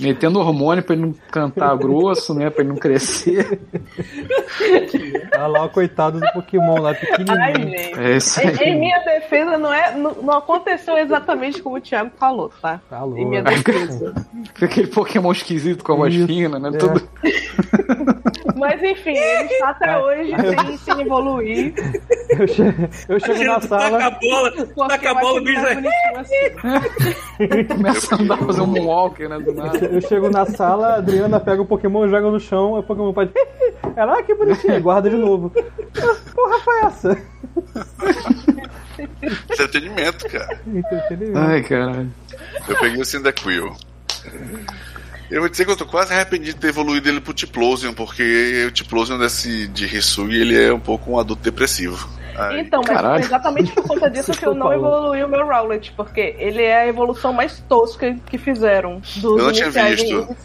Metendo 0.00 0.38
hormônio 0.40 0.82
pra 0.84 0.94
ele 0.94 1.06
não 1.06 1.14
cantar 1.30 1.74
grosso, 1.76 2.34
né? 2.34 2.50
Pra 2.50 2.60
ele 2.62 2.68
não 2.70 2.76
crescer. 2.76 3.58
Olha 5.34 5.46
lá 5.46 5.64
o 5.64 5.68
coitado 5.70 6.20
do 6.20 6.32
Pokémon 6.32 6.80
lá, 6.80 6.90
Ai, 6.90 6.94
pequenininho. 6.96 7.78
gente. 7.78 7.98
É 7.98 8.16
isso 8.16 8.40
Em, 8.40 8.46
aí. 8.48 8.56
em 8.68 8.78
minha 8.80 8.98
defesa, 8.98 9.56
não, 9.56 9.72
é, 9.72 9.94
não, 9.96 10.12
não 10.22 10.34
aconteceu 10.36 10.96
exatamente 10.98 11.62
como 11.62 11.76
o 11.76 11.80
Thiago 11.80 12.10
falou, 12.18 12.52
tá? 12.60 12.80
Tá 12.90 13.02
louco. 13.02 13.18
Em 13.18 13.26
minha 13.26 13.42
defesa. 13.42 14.14
Aquele 14.60 14.88
Pokémon 14.88 15.32
esquisito 15.32 15.82
com 15.82 15.92
a 15.92 15.96
voz 15.96 16.14
Isso. 16.14 16.26
fina, 16.26 16.58
né? 16.58 16.68
É. 16.68 16.76
Tudo... 16.76 17.02
Mas 18.56 18.82
enfim, 18.82 19.16
ele 19.16 19.44
está 19.54 19.69
até 19.70 19.98
hoje 19.98 20.32
sem, 20.36 20.78
sem 20.78 21.00
evoluir. 21.00 21.74
Eu 22.30 22.46
chego, 22.46 22.88
eu 23.08 23.20
chego 23.20 23.44
na 23.44 23.60
tu 23.60 23.68
taca 23.68 23.84
a 23.84 23.90
sala, 23.90 24.10
bola, 24.10 24.88
taca 24.88 25.10
a 25.10 25.14
bola, 25.14 25.40
o 25.40 25.44
bicho 25.44 25.60
bonitinho 25.60 26.16
assim. 26.16 27.66
Começa 27.68 28.14
a 28.14 28.18
andar, 28.18 28.38
fazer 28.38 28.60
um 28.60 28.66
moonwalker, 28.66 29.28
né? 29.28 29.38
Do 29.38 29.52
nada. 29.52 29.78
eu 29.86 30.00
chego 30.00 30.30
na 30.30 30.46
sala, 30.46 30.88
a 30.88 30.96
Adriana 30.96 31.40
pega 31.40 31.62
o 31.62 31.66
Pokémon, 31.66 32.08
joga 32.08 32.30
no 32.30 32.40
chão, 32.40 32.74
o 32.74 32.82
Pokémon 32.82 33.12
pode. 33.12 33.32
Ela, 33.96 34.18
ah, 34.18 34.22
que 34.22 34.34
bonitinho, 34.34 34.80
guarda 34.80 35.10
de 35.10 35.16
novo. 35.16 35.52
Ah, 35.56 36.16
Porra, 36.34 36.60
foi 36.60 36.80
essa? 36.80 37.18
Entretenimento, 39.50 40.28
cara. 40.28 40.60
Entretenimento. 40.66 41.38
Ai, 41.38 41.62
caralho. 41.62 42.12
Eu 42.68 42.76
peguei 42.78 43.00
o 43.00 43.04
Cyndaquil. 43.04 43.74
Eu 45.30 45.40
vou 45.40 45.48
dizer 45.48 45.64
que 45.64 45.70
eu 45.70 45.76
tô 45.76 45.86
quase 45.86 46.12
arrependido 46.12 46.54
de 46.54 46.60
ter 46.60 46.68
evoluído 46.68 47.08
ele 47.08 47.20
pro 47.20 47.32
Tiplosion, 47.32 47.92
porque 47.94 48.64
o 48.66 48.70
Tiplosion 48.72 49.16
desse 49.16 49.68
de 49.68 49.86
Hisui, 49.86 50.40
ele 50.40 50.60
é 50.60 50.72
um 50.72 50.80
pouco 50.80 51.12
um 51.12 51.18
adulto 51.20 51.42
depressivo. 51.42 52.19
Ai, 52.40 52.60
Então, 52.60 52.82
mas 52.86 53.00
foi 53.00 53.20
exatamente 53.20 53.72
por 53.72 53.86
conta 53.86 54.08
disso 54.10 54.32
que 54.32 54.46
eu 54.46 54.54
não 54.54 54.72
evoluí 54.72 55.22
o 55.22 55.28
meu 55.28 55.46
Rowlet, 55.46 55.92
porque 55.96 56.34
ele 56.38 56.62
é 56.62 56.82
a 56.82 56.86
evolução 56.86 57.32
mais 57.32 57.62
tosca 57.68 58.16
que 58.26 58.38
fizeram 58.38 59.00
dos 59.16 59.38
Eu 59.38 59.44
não 59.44 59.52
tinha 59.52 59.66
iniciais 59.66 60.00
visto. 60.02 60.36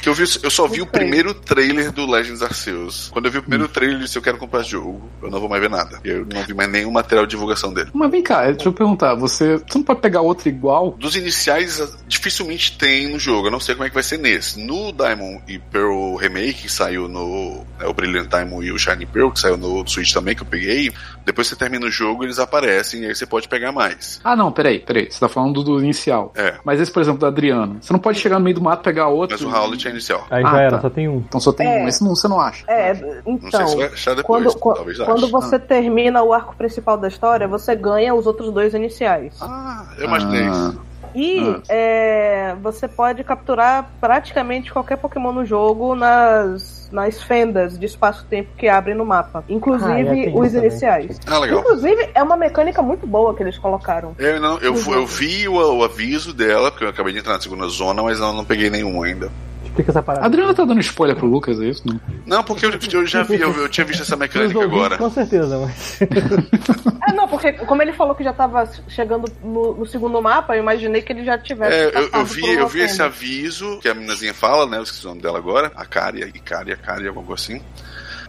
que 0.00 0.08
eu, 0.08 0.14
vi, 0.14 0.24
eu 0.42 0.50
só 0.50 0.66
vi 0.66 0.80
o 0.80 0.86
primeiro 0.86 1.34
trailer 1.34 1.92
do 1.92 2.10
Legends 2.10 2.42
Arceus. 2.42 3.10
Quando 3.12 3.26
eu 3.26 3.32
vi 3.32 3.38
o 3.38 3.42
primeiro 3.42 3.68
trailer, 3.68 3.96
eu 3.96 4.00
disse: 4.04 4.16
Eu 4.18 4.22
quero 4.22 4.38
comprar 4.38 4.60
esse 4.60 4.70
jogo. 4.70 5.02
Eu 5.22 5.30
não 5.30 5.40
vou 5.40 5.48
mais 5.48 5.60
ver 5.60 5.70
nada. 5.70 6.00
E 6.04 6.08
eu 6.08 6.26
não 6.26 6.42
vi 6.42 6.54
mais 6.54 6.70
nenhum 6.70 6.90
material 6.90 7.26
de 7.26 7.30
divulgação 7.30 7.72
dele. 7.72 7.90
Mas 7.92 8.10
vem 8.10 8.22
cá, 8.22 8.50
deixa 8.50 8.68
eu 8.68 8.72
perguntar. 8.72 9.14
Você, 9.14 9.56
você 9.56 9.78
não 9.78 9.82
pode 9.84 10.00
pegar 10.00 10.20
outro 10.20 10.48
igual? 10.48 10.92
Dos 10.92 11.16
iniciais, 11.16 11.96
dificilmente 12.06 12.78
tem 12.78 13.08
no 13.08 13.18
jogo. 13.18 13.46
Eu 13.48 13.50
não 13.50 13.60
sei 13.60 13.74
como 13.74 13.86
é 13.86 13.88
que 13.88 13.94
vai 13.94 14.02
ser 14.02 14.18
nesse. 14.18 14.60
No 14.60 14.92
Diamond 14.92 15.42
e 15.48 15.58
Pearl 15.58 16.14
Remake, 16.16 16.62
que 16.62 16.68
saiu 16.72 17.08
no. 17.08 17.64
né, 17.78 17.86
o 17.86 17.92
Brilliant 17.92 18.28
Diamond 18.28 18.66
e 18.66 18.72
o 18.72 18.78
Shiny 18.78 19.06
Pearl, 19.06 19.30
que 19.30 19.40
saiu 19.40 19.56
no 19.56 19.86
Switch 19.86 20.12
também, 20.12 20.34
que 20.34 20.42
eu 20.42 20.46
peguei. 20.46 20.92
Depois 21.32 21.48
você 21.48 21.56
termina 21.56 21.86
o 21.86 21.90
jogo, 21.90 22.24
eles 22.24 22.38
aparecem 22.38 23.00
e 23.02 23.06
aí 23.06 23.14
você 23.14 23.24
pode 23.26 23.48
pegar 23.48 23.72
mais. 23.72 24.20
Ah, 24.22 24.36
não, 24.36 24.52
peraí, 24.52 24.78
peraí. 24.80 25.10
Você 25.10 25.18
tá 25.18 25.28
falando 25.28 25.54
do, 25.54 25.64
do 25.78 25.82
inicial. 25.82 26.30
É. 26.36 26.54
Mas 26.64 26.78
esse, 26.80 26.92
por 26.92 27.00
exemplo, 27.00 27.20
da 27.20 27.28
Adriana. 27.28 27.76
Você 27.80 27.92
não 27.92 28.00
pode 28.00 28.18
chegar 28.18 28.38
no 28.38 28.44
meio 28.44 28.54
do 28.56 28.62
mato 28.62 28.82
pegar 28.82 29.08
outro. 29.08 29.36
Mas 29.40 29.46
o 29.46 29.54
Howlet 29.56 29.88
é 29.88 29.90
inicial. 29.90 30.26
Aí 30.30 30.44
Ah, 30.44 30.50
já 30.50 30.60
era, 30.60 30.70
tá. 30.76 30.82
só 30.82 30.90
tem 30.90 31.08
um. 31.08 31.16
Então 31.26 31.40
só 31.40 31.52
tem 31.52 31.66
É. 31.66 31.82
um. 31.84 31.88
Esse 31.88 32.04
não, 32.04 32.14
você 32.14 32.28
não 32.28 32.38
acha. 32.40 32.64
É, 32.68 32.92
Não 32.94 33.00
sei 33.00 33.22
então. 33.48 33.66
se 33.68 33.76
vai 33.76 33.86
achar 33.86 34.14
depois. 34.14 34.44
Quando, 34.44 34.58
qu- 34.58 34.74
talvez 34.74 34.98
quando 34.98 35.22
ache. 35.24 35.30
você 35.32 35.58
termina 35.58 36.22
o 36.22 36.32
arco 36.32 36.54
principal 36.56 36.98
da 36.98 37.08
história, 37.08 37.48
você 37.48 37.74
ganha 37.74 38.14
os 38.14 38.26
outros 38.26 38.52
dois 38.52 38.74
iniciais. 38.74 39.34
Ah, 39.40 39.86
eu 39.98 40.04
imaginei 40.04 40.42
Ah. 40.42 40.50
isso. 40.50 40.80
E 41.14 41.40
Ah. 41.40 41.60
é, 41.68 42.54
você 42.62 42.88
pode 42.88 43.22
capturar 43.24 43.90
praticamente 44.00 44.72
qualquer 44.72 44.96
Pokémon 44.96 45.32
no 45.32 45.44
jogo 45.44 45.94
nas, 45.94 46.88
nas 46.92 47.22
fendas 47.22 47.78
de 47.78 47.86
espaço-tempo 47.86 48.50
que 48.56 48.68
abrem 48.68 48.94
no 48.94 49.04
mapa. 49.04 49.40
Ah, 49.40 49.44
é, 49.48 49.54
Inclusive 49.54 50.10
tem 50.10 50.28
isso 50.28 50.38
os 50.38 50.54
iniciais. 50.54 51.20
Ah, 51.26 51.38
legal. 51.38 51.60
Inclusive, 51.60 52.10
é 52.14 52.22
uma 52.22 52.36
mecânica 52.36 52.82
muito 52.82 53.06
boa 53.06 53.34
que 53.34 53.42
eles 53.42 53.58
colocaram. 53.58 54.14
Eu, 54.18 54.40
não, 54.40 54.58
eu, 54.58 54.74
eu 54.74 55.06
vi 55.06 55.48
o, 55.48 55.54
o 55.54 55.84
aviso 55.84 56.32
dela, 56.32 56.70
porque 56.70 56.84
eu 56.84 56.88
acabei 56.88 57.12
de 57.12 57.18
entrar 57.20 57.34
na 57.34 57.40
segunda 57.40 57.66
zona, 57.68 58.02
mas 58.02 58.18
não, 58.18 58.32
não 58.32 58.44
peguei 58.44 58.70
nenhum 58.70 59.02
ainda. 59.02 59.30
Explica 59.72 59.90
essa 59.90 60.02
parada. 60.02 60.24
A 60.24 60.26
Adriana 60.26 60.52
tá 60.52 60.64
dando 60.66 60.80
spoiler 60.80 61.16
pro 61.16 61.26
Lucas, 61.26 61.58
é 61.58 61.64
isso? 61.64 61.82
Não? 61.86 61.98
Não, 62.26 62.44
porque 62.44 62.66
eu, 62.66 62.72
eu 62.92 63.06
já 63.06 63.22
vi, 63.22 63.40
eu, 63.40 63.50
eu 63.52 63.68
tinha 63.70 63.86
visto 63.86 64.02
essa 64.02 64.14
mecânica 64.16 64.58
ouvintes, 64.58 64.76
agora. 64.78 64.98
Com 64.98 65.10
certeza, 65.10 65.58
mas. 65.58 65.98
É, 67.08 67.12
não, 67.14 67.26
porque 67.26 67.52
como 67.54 67.82
ele 67.82 67.92
falou 67.92 68.14
que 68.14 68.22
já 68.22 68.32
tava 68.32 68.64
chegando 68.88 69.24
no, 69.42 69.74
no 69.74 69.86
segundo 69.86 70.22
mapa, 70.22 70.54
eu 70.54 70.62
imaginei 70.62 71.02
que 71.02 71.12
ele 71.12 71.24
já 71.24 71.36
tivesse. 71.36 71.74
É, 71.74 71.98
eu, 71.98 72.10
eu 72.12 72.24
vi, 72.24 72.48
eu 72.54 72.68
vi 72.68 72.80
esse 72.80 73.02
aviso 73.02 73.78
que 73.80 73.88
a 73.88 73.94
meninazinha 73.94 74.32
fala, 74.32 74.66
né? 74.66 74.78
Eu 74.78 74.82
esqueci 74.84 75.04
o 75.04 75.08
nome 75.08 75.20
dela 75.20 75.36
agora. 75.38 75.72
A 75.74 75.84
Caria, 75.84 76.26
Icaria, 76.28 76.76
Caria, 76.76 77.08
alguma 77.08 77.26
coisa 77.26 77.42
assim. 77.42 77.60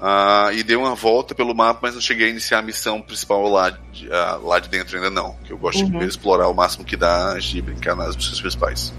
Ah, 0.01 0.49
e 0.53 0.63
dei 0.63 0.75
uma 0.75 0.95
volta 0.95 1.35
pelo 1.35 1.53
mapa, 1.53 1.79
mas 1.83 1.93
não 1.93 2.01
cheguei 2.01 2.27
a 2.27 2.29
iniciar 2.31 2.59
a 2.59 2.61
missão 2.63 2.99
principal 3.01 3.47
lá 3.47 3.69
de, 3.91 4.11
ah, 4.11 4.39
lá 4.41 4.59
de 4.59 4.69
dentro 4.69 4.97
ainda 4.97 5.09
não. 5.11 5.35
Que 5.43 5.53
eu 5.53 5.57
gosto 5.57 5.83
Uhum. 5.83 5.99
de 5.99 6.05
explorar 6.05 6.47
o 6.47 6.53
máximo 6.53 6.83
que 6.83 6.97
dá 6.97 7.33
antes 7.33 7.49
de 7.49 7.61
brincar 7.61 7.95
nas 7.95 8.15
missões 8.15 8.41
principais. 8.41 8.93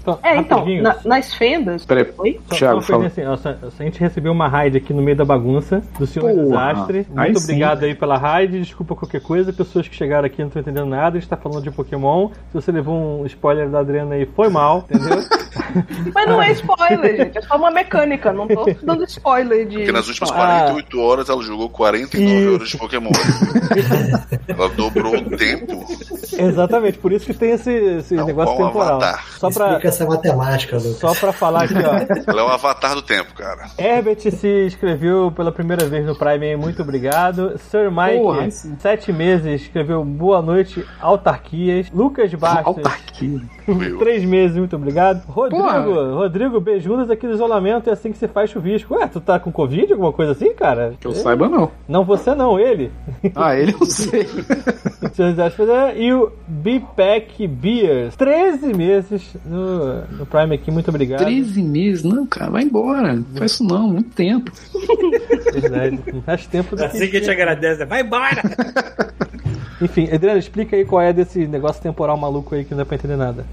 Então, 0.00 0.18
É, 0.22 0.36
então, 0.36 0.64
na- 0.82 0.96
nas 1.04 1.34
fendas. 1.34 1.84
Peraí. 1.84 2.06
Oi? 2.18 2.40
Só, 2.48 2.56
Thiago, 2.56 2.82
só 2.82 3.00
assim, 3.02 3.22
ó, 3.24 3.36
a 3.78 3.82
gente 3.84 4.00
recebeu 4.00 4.32
uma 4.32 4.48
raid 4.48 4.76
aqui 4.78 4.92
no 4.92 5.02
meio 5.02 5.16
da 5.16 5.24
bagunça 5.24 5.82
do 5.98 6.06
Senhor 6.06 6.30
Porra, 6.30 6.42
Desastre. 6.74 7.06
aí 7.16 7.26
Muito 7.26 7.38
sim. 7.40 7.44
obrigado 7.44 7.84
aí 7.84 7.94
pela 7.94 8.16
raid, 8.16 8.60
desculpa 8.60 8.94
qualquer 8.96 9.20
coisa. 9.20 9.52
Pessoas 9.52 9.86
que 9.86 9.94
chegaram 9.94 10.26
aqui 10.26 10.38
não 10.40 10.46
estão 10.48 10.60
entendendo 10.62 10.86
nada, 10.86 11.16
a 11.16 11.20
gente 11.20 11.28
tá 11.28 11.36
falando 11.36 11.62
de 11.62 11.70
Pokémon. 11.70 12.28
Se 12.50 12.54
você 12.54 12.72
levou 12.72 13.20
um 13.22 13.26
spoiler 13.26 13.68
da 13.68 13.80
Adriana 13.80 14.14
aí, 14.14 14.26
foi 14.26 14.48
mal, 14.48 14.86
entendeu? 14.90 15.18
Mas 16.14 16.26
não 16.26 16.42
é 16.42 16.52
spoiler, 16.52 17.16
gente. 17.16 17.38
É 17.38 17.42
só 17.42 17.56
uma 17.56 17.70
mecânica. 17.70 18.32
Não 18.32 18.46
tô 18.48 18.64
dando 18.82 19.04
spoiler 19.04 19.66
de. 19.66 19.76
Porque 19.76 19.92
nas 19.92 20.08
últimas 20.08 20.30
Ah. 20.30 20.34
48 20.34 21.00
horas 21.00 21.28
ela 21.28 21.42
jogou 21.42 21.68
49 21.68 22.40
Isso. 22.40 22.54
horas 22.54 22.68
de 22.68 22.76
Pokémon. 22.78 23.10
ela 24.48 24.68
dobrou 24.70 25.16
o 25.16 25.36
tempo. 25.36 25.84
Exatamente, 26.38 26.98
por 26.98 27.12
isso 27.12 27.26
que 27.26 27.34
tem 27.34 27.50
esse, 27.52 27.70
esse 27.72 28.16
um 28.16 28.24
negócio 28.24 28.56
temporal. 28.56 28.96
avatar. 28.96 29.24
Só 29.38 29.50
pra, 29.50 29.66
Explica 29.74 29.89
essa 29.90 30.06
matemática, 30.06 30.76
Lucas. 30.76 30.96
só 30.96 31.14
pra 31.14 31.32
falar 31.32 31.64
aqui, 31.64 31.74
ó. 31.74 32.30
Ela 32.30 32.40
é 32.40 32.44
o 32.44 32.48
avatar 32.48 32.94
do 32.94 33.02
tempo, 33.02 33.34
cara. 33.34 33.66
Herbert 33.78 34.18
se 34.20 34.66
inscreveu 34.66 35.30
pela 35.30 35.52
primeira 35.52 35.86
vez 35.86 36.06
no 36.06 36.16
Prime, 36.16 36.56
muito 36.56 36.82
obrigado. 36.82 37.58
Sir 37.58 37.90
Mike, 37.90 38.22
Porra, 38.22 38.50
sete 38.50 39.12
meses, 39.12 39.62
escreveu 39.62 40.04
boa 40.04 40.40
noite, 40.40 40.84
autarquias. 41.00 41.90
Lucas 41.90 42.32
Bastos, 42.34 42.66
Autarquia. 42.66 43.40
Três 43.98 44.24
meses, 44.24 44.56
muito 44.56 44.76
obrigado. 44.76 45.24
Rodrigo, 45.26 45.62
Porra. 45.62 46.14
Rodrigo, 46.14 46.60
beijunas 46.60 47.10
aqui 47.10 47.26
no 47.26 47.34
isolamento, 47.34 47.90
é 47.90 47.92
assim 47.92 48.12
que 48.12 48.18
se 48.18 48.28
faz 48.28 48.50
chuvisco. 48.50 48.94
Ué, 48.94 49.06
tu 49.06 49.20
tá 49.20 49.38
com 49.38 49.52
Covid, 49.52 49.92
alguma 49.92 50.12
coisa 50.12 50.32
assim, 50.32 50.54
cara? 50.54 50.94
Que 51.00 51.06
eu 51.06 51.14
saiba, 51.14 51.48
não. 51.48 51.70
Não, 51.88 52.04
você 52.04 52.34
não, 52.34 52.58
ele. 52.58 52.90
Ah, 53.34 53.56
ele 53.56 53.74
eu 53.78 53.86
sei. 53.86 54.26
E 55.96 56.12
o 56.12 56.32
B-Pack 56.46 57.46
Beers, 57.46 58.16
13 58.16 58.74
meses 58.74 59.36
no, 59.44 59.79
no 60.10 60.26
Prime 60.26 60.54
aqui, 60.54 60.70
muito 60.70 60.88
obrigado. 60.88 61.20
13 61.20 61.62
meses, 61.62 62.04
não, 62.04 62.26
cara, 62.26 62.50
vai 62.50 62.62
embora. 62.62 63.14
Não 63.14 63.24
faz 63.36 63.52
isso 63.52 63.64
não, 63.64 63.88
muito 63.88 64.10
tempo. 64.10 64.50
Verdade, 65.52 66.00
não 66.12 66.22
faz 66.22 66.46
tempo 66.46 66.76
do 66.76 66.84
Assim 66.84 67.08
que 67.08 67.16
a 67.16 67.20
gente 67.20 67.30
agradece. 67.30 67.84
Vai 67.84 68.02
embora! 68.02 68.42
Enfim, 69.80 70.08
Adriano, 70.12 70.38
explica 70.38 70.76
aí 70.76 70.84
qual 70.84 71.00
é 71.00 71.12
desse 71.12 71.46
negócio 71.46 71.82
temporal 71.82 72.16
maluco 72.16 72.54
aí 72.54 72.64
que 72.64 72.72
não 72.72 72.78
dá 72.78 72.84
pra 72.84 72.96
entender 72.96 73.16
nada. 73.16 73.46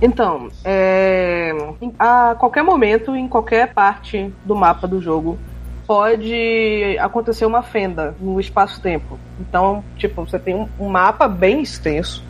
Então, 0.00 0.48
é, 0.64 1.52
a 1.98 2.36
qualquer 2.38 2.62
momento, 2.62 3.16
em 3.16 3.26
qualquer 3.26 3.72
parte 3.72 4.32
do 4.44 4.54
mapa 4.54 4.86
do 4.86 5.00
jogo, 5.00 5.38
pode 5.86 6.96
acontecer 7.00 7.46
uma 7.46 7.62
fenda 7.62 8.14
no 8.20 8.38
espaço-tempo. 8.38 9.18
Então, 9.40 9.82
tipo, 9.96 10.24
você 10.24 10.38
tem 10.38 10.68
um 10.78 10.88
mapa 10.88 11.26
bem 11.26 11.62
extenso. 11.62 12.22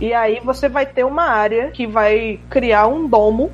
E 0.00 0.14
aí 0.14 0.40
você 0.42 0.68
vai 0.68 0.86
ter 0.86 1.04
uma 1.04 1.24
área 1.24 1.70
que 1.70 1.86
vai 1.86 2.40
criar 2.48 2.86
um 2.86 3.06
domo. 3.06 3.50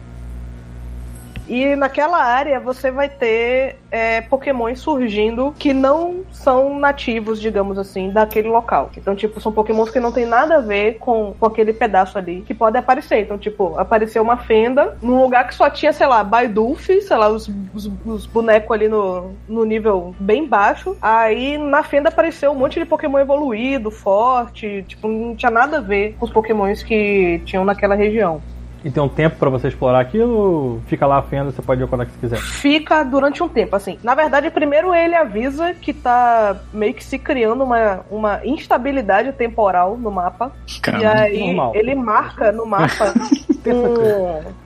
E 1.48 1.76
naquela 1.76 2.22
área 2.22 2.58
você 2.58 2.90
vai 2.90 3.08
ter 3.08 3.76
é, 3.90 4.20
pokémons 4.22 4.80
surgindo 4.80 5.54
que 5.58 5.72
não 5.72 6.22
são 6.30 6.78
nativos, 6.78 7.40
digamos 7.40 7.78
assim, 7.78 8.10
daquele 8.10 8.48
local. 8.48 8.90
Então, 8.96 9.14
tipo, 9.14 9.40
são 9.40 9.52
pokémons 9.52 9.90
que 9.90 10.00
não 10.00 10.12
tem 10.12 10.26
nada 10.26 10.56
a 10.56 10.60
ver 10.60 10.98
com, 10.98 11.34
com 11.38 11.46
aquele 11.46 11.72
pedaço 11.72 12.18
ali 12.18 12.42
que 12.42 12.54
pode 12.54 12.76
aparecer. 12.76 13.20
Então, 13.20 13.38
tipo, 13.38 13.78
apareceu 13.78 14.22
uma 14.22 14.36
fenda 14.36 14.96
num 15.00 15.20
lugar 15.20 15.46
que 15.46 15.54
só 15.54 15.70
tinha, 15.70 15.92
sei 15.92 16.06
lá, 16.06 16.22
Baidulf, 16.24 16.86
sei 16.86 17.16
lá, 17.16 17.28
os, 17.28 17.48
os, 17.74 17.90
os 18.04 18.26
bonecos 18.26 18.74
ali 18.74 18.88
no, 18.88 19.32
no 19.48 19.64
nível 19.64 20.14
bem 20.18 20.46
baixo. 20.46 20.96
Aí 21.00 21.56
na 21.58 21.82
fenda 21.82 22.08
apareceu 22.08 22.52
um 22.52 22.56
monte 22.56 22.78
de 22.78 22.86
Pokémon 22.86 23.18
evoluído, 23.18 23.90
forte. 23.90 24.84
Tipo, 24.88 25.08
não 25.08 25.36
tinha 25.36 25.50
nada 25.50 25.78
a 25.78 25.80
ver 25.80 26.16
com 26.18 26.24
os 26.24 26.32
Pokémons 26.32 26.82
que 26.82 27.40
tinham 27.44 27.64
naquela 27.64 27.94
região. 27.94 28.42
E 28.86 28.90
tem 28.90 29.02
um 29.02 29.08
tempo 29.08 29.34
pra 29.34 29.50
você 29.50 29.66
explorar 29.66 29.98
aquilo, 29.98 30.80
fica 30.86 31.04
lá 31.08 31.18
a 31.18 31.22
fenda, 31.22 31.50
você 31.50 31.60
pode 31.60 31.82
ir 31.82 31.88
quando 31.88 32.02
é 32.02 32.06
que 32.06 32.12
você 32.12 32.20
quiser. 32.20 32.38
fica 32.38 33.02
durante 33.02 33.42
um 33.42 33.48
tempo, 33.48 33.74
assim. 33.74 33.98
Na 34.00 34.14
verdade, 34.14 34.48
primeiro 34.48 34.94
ele 34.94 35.16
avisa 35.16 35.74
que 35.74 35.92
tá 35.92 36.56
meio 36.72 36.94
que 36.94 37.02
se 37.02 37.18
criando 37.18 37.64
uma, 37.64 38.04
uma 38.08 38.46
instabilidade 38.46 39.32
temporal 39.32 39.96
no 39.96 40.08
mapa. 40.12 40.52
e 40.68 40.80
Cara, 40.80 41.22
aí 41.22 41.46
normal. 41.48 41.72
ele 41.74 41.96
marca 41.96 42.52
no 42.52 42.64
mapa 42.64 43.12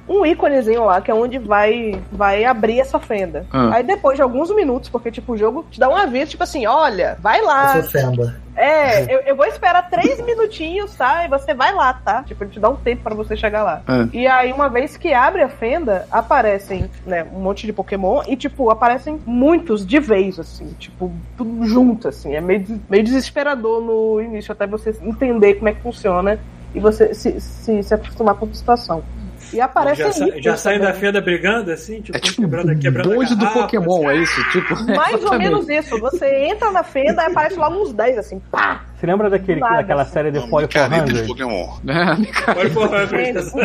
um, 0.07 0.19
um 0.19 0.27
íconezinho 0.27 0.85
lá, 0.85 1.01
que 1.01 1.11
é 1.11 1.15
onde 1.15 1.39
vai, 1.39 1.99
vai 2.13 2.45
abrir 2.45 2.79
essa 2.79 2.99
fenda. 2.99 3.47
Ah. 3.51 3.77
Aí 3.77 3.83
depois 3.83 4.17
de 4.17 4.23
alguns 4.23 4.55
minutos, 4.55 4.91
porque 4.91 5.11
tipo, 5.11 5.33
o 5.33 5.39
jogo 5.39 5.65
te 5.71 5.81
dá 5.81 5.89
um 5.89 5.97
aviso, 5.97 6.33
tipo 6.33 6.43
assim, 6.43 6.67
olha, 6.67 7.17
vai 7.21 7.41
lá. 7.41 7.81
sou 7.81 7.91
fenda. 7.91 8.37
É, 8.61 9.15
eu, 9.15 9.21
eu 9.21 9.37
vou 9.37 9.47
esperar 9.47 9.89
três 9.89 10.21
minutinhos, 10.25 10.95
tá? 10.95 11.25
E 11.25 11.29
você 11.29 11.55
vai 11.55 11.75
lá, 11.75 11.93
tá? 11.95 12.23
Tipo, 12.23 12.45
ele 12.45 12.51
te 12.51 12.61
dá 12.61 12.69
um 12.69 12.77
tempo 12.77 13.03
pra 13.03 13.15
você 13.15 13.37
chegar 13.37 13.63
lá. 13.63 13.83
É. 13.89 14.17
E 14.17 14.27
aí, 14.27 14.53
uma 14.53 14.69
vez 14.69 14.97
que 14.97 15.13
abre 15.13 15.43
a 15.43 15.49
fenda, 15.49 16.07
aparecem, 16.11 16.91
né, 17.07 17.27
um 17.35 17.41
monte 17.41 17.67
de 17.67 17.73
Pokémon 17.73 18.23
e, 18.29 18.37
tipo, 18.37 18.71
aparecem 18.71 19.21
muitos 19.25 19.87
de 19.87 19.99
vez, 19.99 20.39
assim, 20.39 20.75
tipo, 20.79 21.11
tudo 21.37 21.67
junto, 21.67 22.09
assim. 22.09 22.35
É 22.35 22.41
meio, 22.41 22.81
meio 22.89 23.03
desesperador 23.03 23.81
no 23.81 24.21
início, 24.21 24.53
até 24.53 24.67
você 24.67 24.95
entender 25.03 25.55
como 25.55 25.69
é 25.69 25.73
que 25.73 25.81
funciona 25.81 26.39
e 26.75 26.81
você 26.81 27.15
se, 27.15 27.41
se, 27.41 27.83
se 27.83 27.95
acostumar 27.95 28.35
com 28.35 28.47
a 28.47 28.55
situação. 28.55 29.03
E 29.53 29.61
aparece 29.61 30.03
Já, 30.03 30.13
sa 30.13 30.27
já 30.41 30.57
saem 30.57 30.81
da 30.81 30.93
fenda 30.93 31.21
brigando 31.21 31.71
assim? 31.73 32.01
Tipo, 32.01 32.17
é 32.17 32.21
tipo 32.21 32.43
quebrando, 32.43 32.79
quebrando 32.79 33.13
a 33.13 33.17
bonde 33.17 33.35
do 33.35 33.47
Pokémon, 33.49 34.09
assim. 34.09 34.19
é 34.19 34.23
isso? 34.23 34.51
Tipo, 34.51 34.75
Mais 34.95 35.13
ou 35.15 35.19
exatamente. 35.21 35.39
menos 35.39 35.69
isso. 35.69 35.99
Você 36.01 36.27
entra 36.45 36.71
na 36.71 36.83
fenda 36.83 37.23
e 37.23 37.27
aparece 37.27 37.57
logo 37.57 37.83
uns 37.83 37.93
10, 37.93 38.19
assim, 38.19 38.41
pá! 38.51 38.85
Você 39.01 39.07
lembra 39.07 39.31
daquele, 39.31 39.61
Nada. 39.61 39.77
daquela 39.77 40.05
série 40.05 40.31
The 40.31 40.41
Foil 40.43 40.67
de 40.67 40.75
400? 40.75 41.23
Pokémon. 41.27 41.69
É, 41.91 42.27
cara. 42.33 42.59
Olha, 42.61 42.71
porra, 42.71 42.99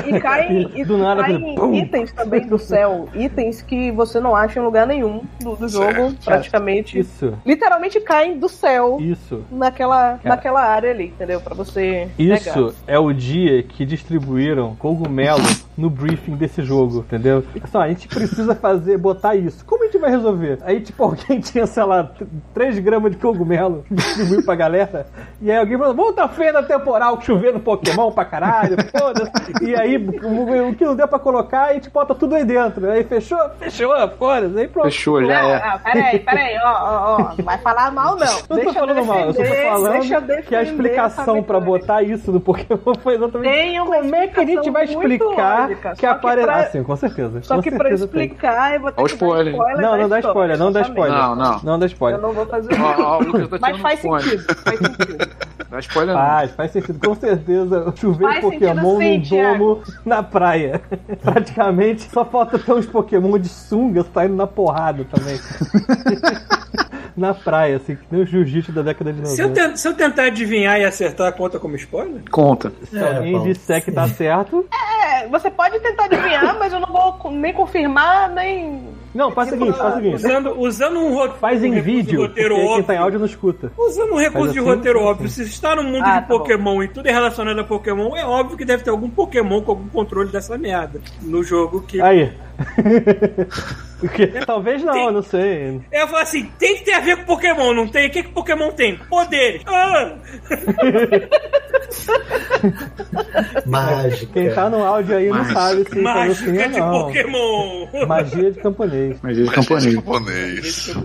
E, 0.09 0.15
e 0.15 0.19
caem, 0.21 0.71
e 0.75 0.85
Do 0.85 0.97
nada, 0.97 1.23
caem 1.23 1.55
pum. 1.55 1.73
itens 1.73 2.11
também 2.13 2.47
do 2.47 2.57
céu. 2.57 3.09
Itens 3.13 3.61
que 3.61 3.91
você 3.91 4.19
não 4.19 4.33
acha 4.35 4.59
em 4.59 4.63
lugar 4.63 4.87
nenhum 4.87 5.21
do, 5.41 5.55
do 5.57 5.67
jogo, 5.67 5.93
Certo. 5.93 6.23
praticamente. 6.23 6.97
Isso, 6.99 7.33
Literalmente 7.45 7.99
caem 7.99 8.39
do 8.39 8.47
céu 8.47 8.97
isso. 9.01 9.43
naquela, 9.51 10.19
naquela 10.23 10.61
área 10.61 10.91
ali, 10.91 11.07
entendeu? 11.07 11.41
Pra 11.41 11.53
você. 11.53 12.07
Isso 12.17 12.45
pegar. 12.53 12.71
é 12.87 12.97
o 12.99 13.11
dia 13.11 13.61
que 13.63 13.85
distribuíram 13.85 14.75
cogumelo 14.75 15.43
no 15.77 15.89
briefing 15.89 16.35
desse 16.35 16.63
jogo, 16.63 16.99
entendeu? 16.99 17.43
Assim, 17.61 17.77
ó, 17.77 17.81
a 17.81 17.87
gente 17.89 18.07
precisa 18.07 18.55
fazer, 18.55 18.97
botar 18.97 19.35
isso. 19.35 19.65
Como 19.65 19.83
a 19.83 19.87
gente 19.87 19.97
vai 19.97 20.11
resolver? 20.11 20.59
Aí, 20.63 20.79
tipo, 20.79 21.03
alguém 21.03 21.39
tinha, 21.41 21.67
sei 21.67 21.83
lá, 21.83 22.09
3 22.53 22.79
gramas 22.79 23.11
de 23.11 23.17
cogumelo 23.17 23.83
distribuiu 23.91 24.43
pra 24.45 24.55
galera. 24.55 25.05
E 25.41 25.51
aí 25.51 25.57
alguém 25.57 25.77
falou, 25.77 25.93
vamos 25.93 26.15
dar 26.15 26.27
fenda 26.29 26.63
temporal, 26.63 27.19
chovendo 27.21 27.59
Pokémon 27.59 28.11
pra 28.11 28.25
caralho, 28.25 28.77
foda-se. 28.97 29.31
E 29.63 29.75
aí, 29.75 29.97
o, 29.97 30.69
o 30.69 30.75
que 30.75 30.85
não 30.85 30.95
deu 30.95 31.07
pra 31.07 31.19
colocar, 31.19 31.65
a 31.65 31.73
gente 31.73 31.89
bota 31.89 32.15
tudo 32.15 32.35
aí 32.35 32.43
dentro. 32.45 32.89
Aí 32.89 33.03
fechou, 33.03 33.37
fechou, 33.59 33.93
foda-se. 34.17 34.57
Aí 34.59 34.67
pronto. 34.67 34.85
Fechou, 34.85 35.23
já 35.25 35.41
Não, 35.41 35.49
é. 35.49 35.55
ah, 35.57 35.79
peraí, 35.83 36.19
peraí, 36.19 36.57
ó, 36.63 36.69
ó, 36.69 37.15
ó, 37.15 37.33
não 37.37 37.45
vai 37.45 37.57
falar 37.59 37.91
mal 37.91 38.15
não. 38.15 38.25
Não 38.49 38.63
tô 38.63 38.73
falando 38.73 39.05
mal, 39.05 39.19
eu 39.19 39.33
só 39.33 39.33
tô 39.33 39.41
deixa 39.43 39.55
eu 39.55 39.71
falando 39.71 39.99
defender 40.01 40.43
que 40.43 40.55
a 40.55 40.63
explicação 40.63 41.43
pra 41.43 41.59
botar 41.59 42.01
isso 42.03 42.31
no 42.31 42.39
Pokémon 42.39 42.93
foi 43.01 43.15
exatamente 43.15 43.51
Tem 43.53 43.79
uma 43.79 43.95
como 43.97 44.15
é 44.15 44.27
que 44.27 44.39
a 44.39 44.45
gente 44.45 44.69
vai 44.69 44.85
explicar 44.85 45.61
lógica, 45.61 45.93
que 45.95 46.05
aparece. 46.05 46.45
pra- 46.47 46.55
Ah, 46.55 46.63
sim, 46.65 46.83
com 46.83 46.95
certeza. 46.95 47.41
Só 47.41 47.55
com 47.55 47.61
que 47.61 47.71
pra 47.71 47.79
certeza 47.89 48.07
tem. 48.07 48.21
explicar, 48.25 48.73
eu 48.75 48.81
vou 48.81 48.91
ter 48.91 49.03
que 49.03 49.11
spoiler. 49.11 49.53
spoiler 49.53 49.81
Não, 49.81 49.97
não 49.97 50.09
dá 50.09 50.19
spoiler, 50.19 50.57
não 50.57 50.71
dá 50.71 50.81
spoiler. 50.81 51.17
Não, 51.17 51.35
não. 51.35 51.59
Não 51.63 51.79
dá 51.79 51.85
Eu 51.85 51.87
spoiler. 51.87 52.21
não 52.21 52.31
vou 52.33 52.45
fazer 52.45 52.75
Ó, 52.79 53.01
ó, 53.01 53.17
o 53.19 53.23
Lucas 53.23 53.49
tá 53.49 53.57
Mas 53.61 53.77
faz 53.79 53.99
sentido, 53.99 54.55
faz 54.63 54.77
sentido. 54.79 55.14
Dá 55.69 55.79
spoiler 55.79 56.15
não. 56.15 56.21
Faz, 56.21 56.51
faz 56.51 56.71
sentido. 56.71 56.99
Com 57.05 57.15
certeza, 57.15 57.93
chover 57.95 58.27
Faz 58.27 58.41
Pokémon 58.41 58.97
sentido 58.97 58.99
sim, 58.99 59.17
num 59.17 59.23
Thiago. 59.23 59.57
domo 59.57 59.83
na 60.05 60.23
praia. 60.23 60.81
Praticamente 61.21 62.09
só 62.11 62.23
falta 62.23 62.59
ter 62.59 62.73
uns 62.73 62.85
Pokémon 62.85 63.37
de 63.37 63.49
sunga 63.49 64.05
saindo 64.13 64.35
na 64.35 64.47
porrada 64.47 65.05
também. 65.05 65.39
na 67.15 67.33
praia, 67.33 67.77
assim, 67.77 67.95
que 67.95 68.03
nem 68.11 68.21
o 68.21 68.25
jiu-jitsu 68.25 68.71
da 68.71 68.81
década 68.81 69.13
de 69.13 69.21
90. 69.21 69.35
Se 69.35 69.61
eu, 69.61 69.77
se 69.77 69.87
eu 69.87 69.93
tentar 69.93 70.25
adivinhar 70.25 70.79
e 70.79 70.83
acertar, 70.83 71.31
conta 71.33 71.59
como 71.59 71.75
spoiler? 71.75 72.21
Conta. 72.29 72.71
Se 72.83 72.97
alguém 72.99 73.33
Paulo. 73.33 73.47
disser 73.53 73.83
que 73.83 73.91
tá 73.91 74.07
certo. 74.07 74.65
É, 74.73 75.27
você 75.27 75.49
pode 75.49 75.79
tentar 75.79 76.05
adivinhar, 76.05 76.57
mas 76.59 76.73
eu 76.73 76.79
não 76.79 76.87
vou 76.87 77.31
nem 77.31 77.53
confirmar, 77.53 78.29
nem. 78.29 78.94
Não, 79.15 79.31
faz 79.31 79.47
o 79.47 79.51
seguinte, 79.51 79.77
faz 79.77 79.93
o 79.93 79.95
seguinte. 79.97 80.15
Usando, 80.15 80.59
usando 80.59 80.99
um 80.99 81.13
ro- 81.13 81.29
Faz 81.39 81.61
um 81.61 81.65
em 81.65 81.71
de 81.71 81.81
vídeo, 81.81 82.21
roteiro 82.21 82.55
quem 82.55 82.65
óbvio. 82.67 82.83
tá 82.83 82.93
em 82.93 82.97
áudio 82.97 83.19
não 83.19 83.25
escuta. 83.25 83.71
Usando 83.77 84.13
um 84.13 84.17
recurso 84.17 84.39
Faz 84.47 84.53
de 84.53 84.59
assim, 84.59 84.69
roteiro 84.69 84.99
assim. 84.99 85.07
óbvio, 85.07 85.29
se 85.29 85.43
está 85.43 85.75
no 85.75 85.83
mundo 85.83 86.03
Ah, 86.05 86.19
de 86.19 86.27
tá 86.27 86.33
bom. 86.33 86.37
Pokémon 86.39 86.83
e 86.83 86.87
tudo 86.89 87.07
é 87.07 87.11
relacionado 87.11 87.59
a 87.59 87.63
Pokémon, 87.63 88.15
é 88.15 88.25
óbvio 88.25 88.57
que 88.57 88.65
deve 88.65 88.83
ter 88.83 88.89
algum 88.89 89.09
Pokémon 89.09 89.61
com 89.61 89.71
algum 89.71 89.87
controle 89.87 90.29
dessa 90.31 90.57
merda 90.57 90.99
no 91.21 91.41
jogo 91.43 91.81
que. 91.81 92.01
Aí. 92.01 92.31
Porque, 93.99 94.27
talvez 94.45 94.83
não, 94.83 95.11
não 95.11 95.23
sei. 95.23 95.81
Eu 95.91 96.07
falo 96.07 96.21
assim, 96.21 96.45
tem 96.59 96.75
que 96.77 96.83
ter 96.83 96.93
a 96.93 96.99
ver 96.99 97.17
com 97.17 97.25
Pokémon, 97.25 97.73
não 97.73 97.87
tem? 97.87 98.07
O 98.07 98.11
que, 98.11 98.23
que 98.23 98.29
Pokémon 98.29 98.71
tem? 98.71 98.97
Poderes. 99.09 99.61
Ah! 99.65 100.13
Mágica. 103.65 104.33
Quem 104.33 104.53
tá 104.53 104.69
no 104.69 104.83
áudio 104.83 105.17
aí 105.17 105.29
não 105.29 105.37
Mágica. 105.37 105.53
sabe 105.59 105.75
se 105.83 105.87
assim 105.91 106.01
Mágica 106.01 106.69
de 106.69 106.79
não. 106.79 106.91
Pokémon! 106.91 107.87
Magia 108.07 108.51
de 108.51 108.59
camponês. 108.59 109.17
Mas 109.21 109.37
ele 109.37 109.45
Mas 109.47 109.55
campanha. 109.55 109.91
japonês. 109.91 110.95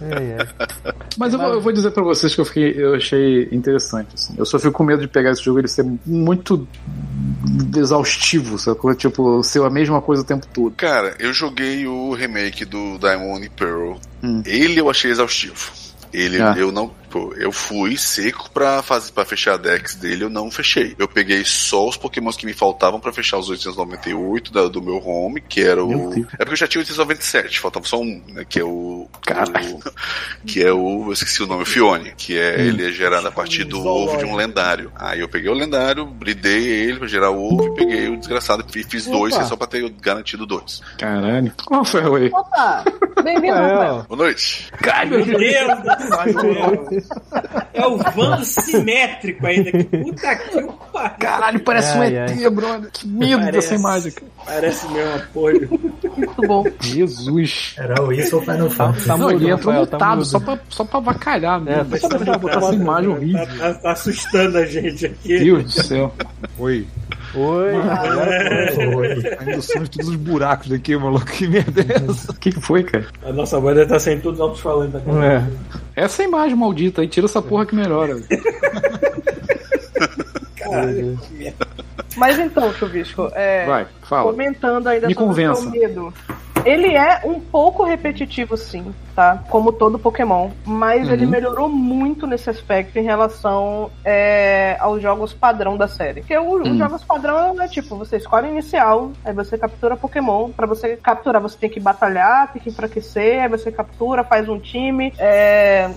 É, 0.00 0.42
é. 0.42 0.46
Mas 1.18 1.32
eu 1.32 1.38
vou, 1.38 1.48
eu 1.54 1.60
vou 1.60 1.72
dizer 1.72 1.90
pra 1.90 2.02
vocês 2.02 2.34
que 2.34 2.40
eu, 2.40 2.44
fiquei, 2.44 2.74
eu 2.76 2.94
achei 2.94 3.48
interessante. 3.52 4.08
Assim. 4.14 4.34
Eu 4.36 4.44
só 4.46 4.58
fico 4.58 4.72
com 4.72 4.84
medo 4.84 5.00
de 5.02 5.08
pegar 5.08 5.30
esse 5.30 5.42
jogo 5.42 5.58
e 5.58 5.62
ele 5.62 5.68
ser 5.68 5.84
muito 6.04 6.66
exaustivo, 7.76 8.58
sacou? 8.58 8.94
Tipo, 8.94 9.42
ser 9.42 9.62
a 9.62 9.70
mesma 9.70 10.00
coisa 10.00 10.22
o 10.22 10.26
tempo 10.26 10.46
todo. 10.52 10.74
Cara, 10.76 11.14
eu 11.18 11.32
joguei 11.32 11.86
o 11.86 12.12
remake 12.14 12.64
do 12.64 12.98
Diamond 12.98 13.46
and 13.46 13.50
Pearl. 13.56 13.94
Hum. 14.22 14.42
Ele 14.44 14.80
eu 14.80 14.90
achei 14.90 15.10
exaustivo. 15.10 15.70
Ele, 16.12 16.40
Ah. 16.40 16.54
eu 16.56 16.72
não. 16.72 16.90
Tipo, 17.16 17.34
eu 17.36 17.50
fui 17.52 17.96
seco 17.96 18.50
pra, 18.50 18.82
fazer, 18.82 19.12
pra 19.12 19.24
fechar 19.24 19.54
a 19.54 19.56
Dex 19.56 19.94
dele, 19.94 20.24
eu 20.24 20.30
não 20.30 20.50
fechei. 20.50 20.94
Eu 20.98 21.08
peguei 21.08 21.42
só 21.44 21.88
os 21.88 21.96
pokémons 21.96 22.36
que 22.36 22.46
me 22.46 22.52
faltavam 22.52 23.00
pra 23.00 23.12
fechar 23.12 23.38
os 23.38 23.48
898 23.48 24.52
da- 24.52 24.68
do 24.68 24.82
meu 24.82 24.96
home, 25.06 25.40
que 25.40 25.60
era 25.62 25.82
o... 25.84 26.10
Deus. 26.10 26.26
É 26.34 26.38
porque 26.38 26.52
eu 26.52 26.56
já 26.56 26.66
tinha 26.68 26.80
897, 26.80 27.60
faltava 27.60 27.86
só 27.86 27.98
um, 28.00 28.22
né, 28.28 28.44
que 28.48 28.60
é 28.60 28.64
o... 28.64 29.08
Caralho. 29.22 29.76
o- 29.76 29.82
que 30.46 30.62
é 30.62 30.72
o... 30.72 31.06
Eu 31.06 31.12
esqueci 31.12 31.42
o 31.42 31.46
nome, 31.46 31.62
o 31.62 31.66
Fione, 31.66 32.12
que 32.16 32.38
é, 32.38 32.60
ele 32.60 32.86
é 32.86 32.90
gerado 32.92 33.26
a 33.28 33.32
partir 33.32 33.64
do 33.64 33.84
ovo 33.84 34.16
de 34.18 34.24
um 34.24 34.34
lendário. 34.36 34.92
Aí 34.94 35.20
eu 35.20 35.28
peguei 35.28 35.50
o 35.50 35.54
lendário, 35.54 36.04
bridei 36.06 36.64
ele 36.66 36.98
pra 36.98 37.08
gerar 37.08 37.30
o 37.30 37.42
ovo 37.54 37.68
e 37.68 37.74
peguei 37.76 38.08
o 38.08 38.16
desgraçado 38.16 38.64
e 38.74 38.82
fiz 38.82 39.06
dois, 39.06 39.32
Opa. 39.34 39.40
que 39.42 39.46
é 39.46 39.48
só 39.48 39.56
pra 39.56 39.66
ter 39.66 39.88
garantido 40.00 40.46
dois. 40.46 40.82
Caralho. 40.98 41.52
Qual 41.64 41.84
foi 41.84 42.02
aí? 42.24 42.30
Opa! 42.32 42.84
Bem-vindo, 43.22 43.56
É. 43.56 44.02
Boa 44.08 44.16
noite. 44.16 44.70
Meu 45.08 45.24
Deus 45.24 45.36
céu. 45.56 47.05
É 47.74 47.86
o 47.86 47.98
vando 47.98 48.44
simétrico 48.44 49.46
ainda. 49.46 49.70
Que 49.70 49.84
puta 49.84 50.36
que 50.36 50.58
o 50.58 50.72
pariu. 50.72 51.16
Caralho, 51.18 51.60
parece 51.60 51.96
um 51.98 52.00
Ai, 52.00 52.16
ET, 52.16 52.50
brother. 52.50 52.90
Que 52.90 53.06
medo 53.06 53.38
Parece. 53.38 53.52
dessa 53.52 53.74
imagem. 53.74 54.12
cara. 54.12 54.26
Parece 54.46 54.88
mesmo 54.88 55.14
apoio. 55.16 55.68
Muito 56.16 56.42
bom. 56.46 56.64
Jesus. 56.80 57.74
Era 57.76 58.02
o 58.02 58.12
isso 58.12 58.36
ou 58.36 58.42
Final 58.42 58.70
Fantasy? 58.70 59.06
Tá 59.06 59.16
não, 59.16 59.30
mudo, 59.30 59.42
ele 59.44 59.50
entrou 59.52 59.74
tá 59.74 59.80
mutado 59.80 60.24
só, 60.24 60.40
pra, 60.40 60.58
só 60.68 60.84
pra 60.84 60.98
avacalhar. 60.98 61.60
É, 61.66 61.76
mesmo. 61.76 61.90
tá 61.90 61.98
só 61.98 62.08
pra 62.18 62.38
botar 62.38 62.58
essa 62.58 62.74
imagem 62.74 63.10
horrível. 63.10 63.46
Tá, 63.46 63.54
tá- 63.56 63.74
tá 63.74 63.92
assustando 63.92 64.58
a 64.58 64.66
gente 64.66 65.06
aqui. 65.06 65.38
Deus 65.38 65.64
do 65.64 65.70
céu. 65.84 66.14
Oi. 66.58 66.86
Oi, 67.34 67.74
agora 67.74 68.72
foi. 68.74 68.94
Oi. 68.94 69.36
Ainda 69.40 69.60
somos 69.60 69.88
todos 69.88 70.08
os 70.08 70.16
buracos 70.16 70.68
daqui, 70.68 70.96
maluco. 70.96 71.26
Que 71.26 71.46
merda 71.46 71.80
é 71.82 71.96
essa? 72.10 72.32
O 72.32 72.34
que, 72.40 72.52
que 72.52 72.60
foi, 72.60 72.84
cara? 72.84 73.06
A 73.24 73.32
nossa 73.32 73.58
voz 73.60 73.74
deve 73.74 73.86
estar 73.86 73.98
saindo 73.98 74.22
todos 74.22 74.40
altos 74.40 74.60
falantes 74.60 74.94
agora. 74.96 75.50
É. 75.94 76.04
Essa 76.04 76.22
imagem 76.22 76.56
maldita 76.56 77.02
aí, 77.02 77.08
tira 77.08 77.26
essa 77.26 77.42
porra 77.42 77.66
que 77.66 77.74
melhora. 77.74 78.16
Caralho. 80.56 81.18
Mas 82.16 82.38
então, 82.38 82.72
Chuvisco, 82.72 83.28
é, 83.34 83.64
Vai, 83.66 83.86
fala. 84.02 84.30
comentando 84.32 84.86
ainda 84.88 85.06
Me 85.06 85.14
sobre 85.14 85.26
convença. 85.28 85.60
o 85.60 85.62
seu 85.62 85.70
medo. 85.70 86.14
Ele 86.64 86.96
é 86.96 87.20
um 87.24 87.38
pouco 87.38 87.84
repetitivo, 87.84 88.56
sim, 88.56 88.92
tá? 89.14 89.40
Como 89.50 89.70
todo 89.70 90.00
Pokémon. 90.00 90.50
Mas 90.64 91.06
Uhum. 91.06 91.12
ele 91.12 91.24
melhorou 91.26 91.68
muito 91.68 92.26
nesse 92.26 92.50
aspecto 92.50 92.98
em 92.98 93.02
relação 93.02 93.88
é, 94.04 94.76
aos 94.80 95.00
jogos 95.00 95.32
padrão 95.32 95.76
da 95.76 95.86
série. 95.86 96.22
Porque 96.22 96.36
o- 96.36 96.60
os 96.62 96.68
Hum. 96.68 96.76
jogos 96.78 97.04
padrão 97.04 97.60
é 97.62 97.68
tipo, 97.68 97.94
você 97.96 98.16
escolhe 98.16 98.48
inicial, 98.48 99.12
aí 99.24 99.32
você 99.32 99.56
captura 99.56 99.96
Pokémon. 99.96 100.50
Pra 100.50 100.66
você 100.66 100.96
capturar, 100.96 101.40
você 101.40 101.56
tem 101.56 101.70
que 101.70 101.78
batalhar, 101.78 102.52
tem 102.52 102.60
que 102.60 102.70
enfraquecer, 102.70 103.42
aí 103.44 103.48
você 103.48 103.70
captura, 103.70 104.24
faz 104.24 104.48
um 104.48 104.58
time, 104.58 105.12
é, 105.18 105.88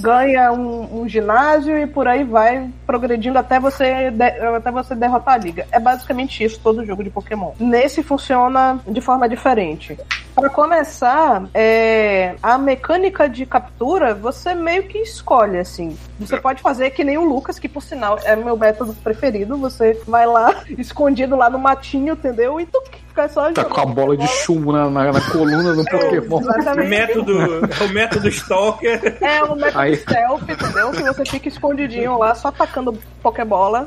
ganha 0.00 0.50
um, 0.52 1.02
um 1.02 1.08
ginásio 1.08 1.76
e 1.76 1.86
por 1.86 2.08
aí 2.08 2.24
vai 2.24 2.70
progredindo 2.86 3.38
até 3.38 3.60
você, 3.60 4.10
de- 4.10 4.22
até 4.56 4.70
você 4.70 4.94
derrotar 4.94 5.34
a 5.34 5.38
liga. 5.38 5.63
É 5.70 5.78
basicamente 5.78 6.42
isso 6.42 6.60
todo 6.62 6.84
jogo 6.84 7.02
de 7.02 7.10
Pokémon. 7.10 7.52
Nesse 7.58 8.02
funciona 8.02 8.80
de 8.86 9.00
forma 9.00 9.28
diferente. 9.28 9.96
Para 10.34 10.50
começar, 10.50 11.44
é, 11.54 12.34
a 12.42 12.58
mecânica 12.58 13.28
de 13.28 13.46
captura 13.46 14.14
você 14.14 14.54
meio 14.54 14.84
que 14.84 14.98
escolhe 14.98 15.58
assim. 15.58 15.96
Você 16.18 16.36
pode 16.36 16.60
fazer 16.60 16.90
que 16.90 17.04
nem 17.04 17.16
o 17.16 17.24
Lucas, 17.24 17.58
que 17.58 17.68
por 17.68 17.82
sinal 17.82 18.18
é 18.24 18.34
meu 18.34 18.56
método 18.56 18.92
preferido. 18.94 19.56
Você 19.58 20.00
vai 20.06 20.26
lá, 20.26 20.64
escondido 20.76 21.36
lá 21.36 21.48
no 21.48 21.58
matinho, 21.58 22.14
entendeu? 22.14 22.60
E 22.60 22.66
tu 22.66 22.82
fica 23.14 23.28
só 23.28 23.52
Tá 23.52 23.64
com 23.64 23.80
a 23.80 23.86
bola 23.86 24.16
de 24.16 24.26
chumbo 24.26 24.72
na, 24.72 24.90
na, 24.90 25.12
na 25.12 25.20
coluna 25.20 25.72
do 25.74 25.84
Pokémon. 25.84 26.36
O 26.38 26.40
Exatamente. 26.40 26.88
método, 26.88 27.32
é 27.80 27.84
o 27.84 27.88
método 27.90 28.28
Stalker. 28.28 29.16
É 29.20 29.42
o 29.44 29.54
método 29.54 29.78
Aí. 29.78 29.96
stealth, 29.96 30.42
entendeu? 30.48 30.90
Que 30.90 31.02
você 31.04 31.24
fica 31.24 31.48
escondidinho 31.48 32.18
lá, 32.18 32.34
só 32.34 32.48
atacando 32.48 32.98
Pokébola. 33.22 33.86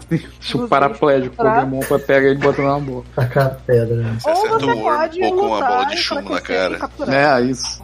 O 0.56 0.68
paraplégico 0.68 1.36
Pra- 1.36 1.56
Pokémon 1.56 1.80
pra 1.82 2.00
pegar 2.00 2.28
ele 2.30 2.40
e 2.40 2.44
bota 2.44 2.62
na 2.62 2.80
boca. 2.80 3.08
Tacar 3.16 3.58
pedra. 3.66 3.96
né? 3.98 4.18
Você 4.20 4.30
Ou 4.30 4.36
você 4.50 4.66
um 4.72 4.82
pode 4.82 5.24
ou 5.24 5.30
com 5.36 5.42
uma 5.42 5.56
lutar 5.56 5.70
bola 5.70 5.86
de 5.86 5.98
chumbo 5.98 6.30
na 6.30 6.42
cara. 6.42 6.80
É, 7.08 7.42
isso. 7.42 7.82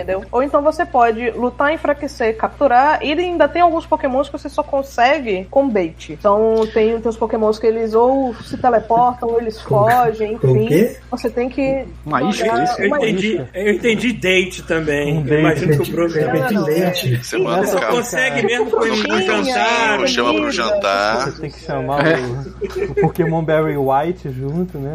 Entendeu? 0.00 0.24
Ou 0.32 0.42
então 0.42 0.62
você 0.62 0.84
pode 0.84 1.30
lutar, 1.30 1.72
enfraquecer, 1.72 2.36
capturar. 2.36 3.02
E 3.02 3.12
ainda 3.12 3.48
tem 3.48 3.62
alguns 3.62 3.86
pokémons 3.86 4.28
que 4.28 4.32
você 4.32 4.48
só 4.48 4.62
consegue 4.62 5.46
com 5.50 5.68
bait. 5.68 6.12
Então 6.12 6.66
tem, 6.72 6.98
tem 6.98 7.08
os 7.08 7.16
pokémons 7.16 7.58
que 7.58 7.66
eles 7.66 7.94
ou 7.94 8.34
se 8.34 8.56
teleportam, 8.56 9.28
ou 9.28 9.40
eles 9.40 9.60
fogem, 9.62 10.38
o 10.42 10.56
enfim. 10.56 10.66
quê? 10.66 10.96
Você 11.10 11.28
tem 11.28 11.48
que. 11.48 11.84
Uma 12.04 12.22
isca, 12.22 12.62
isso? 12.62 12.80
Eu 12.80 12.86
uma 12.88 12.96
entendi, 12.98 13.46
eu 13.54 13.72
entendi 13.74 14.12
date 14.12 14.62
também. 14.62 15.18
Um 15.18 15.26
imagino 15.26 15.78
que 15.78 15.90
o 15.90 15.94
Bruno 15.94 16.14
não, 16.50 16.64
leite. 16.64 17.16
Você 17.16 17.38
manda 17.38 17.76
o 17.76 17.90
consegue 17.90 18.46
mesmo 18.46 18.70
com 18.70 18.80
Frutinha, 18.80 19.22
jantar. 19.22 20.08
Chama 20.08 20.34
pro 20.34 20.50
jantar. 20.50 21.30
Você 21.30 21.40
tem 21.40 21.50
que 21.50 21.60
chamar 21.60 22.04
o, 22.04 22.90
o 22.90 22.94
Pokémon 23.02 23.44
Berry 23.44 23.76
White 23.76 24.30
junto, 24.30 24.78
né? 24.78 24.94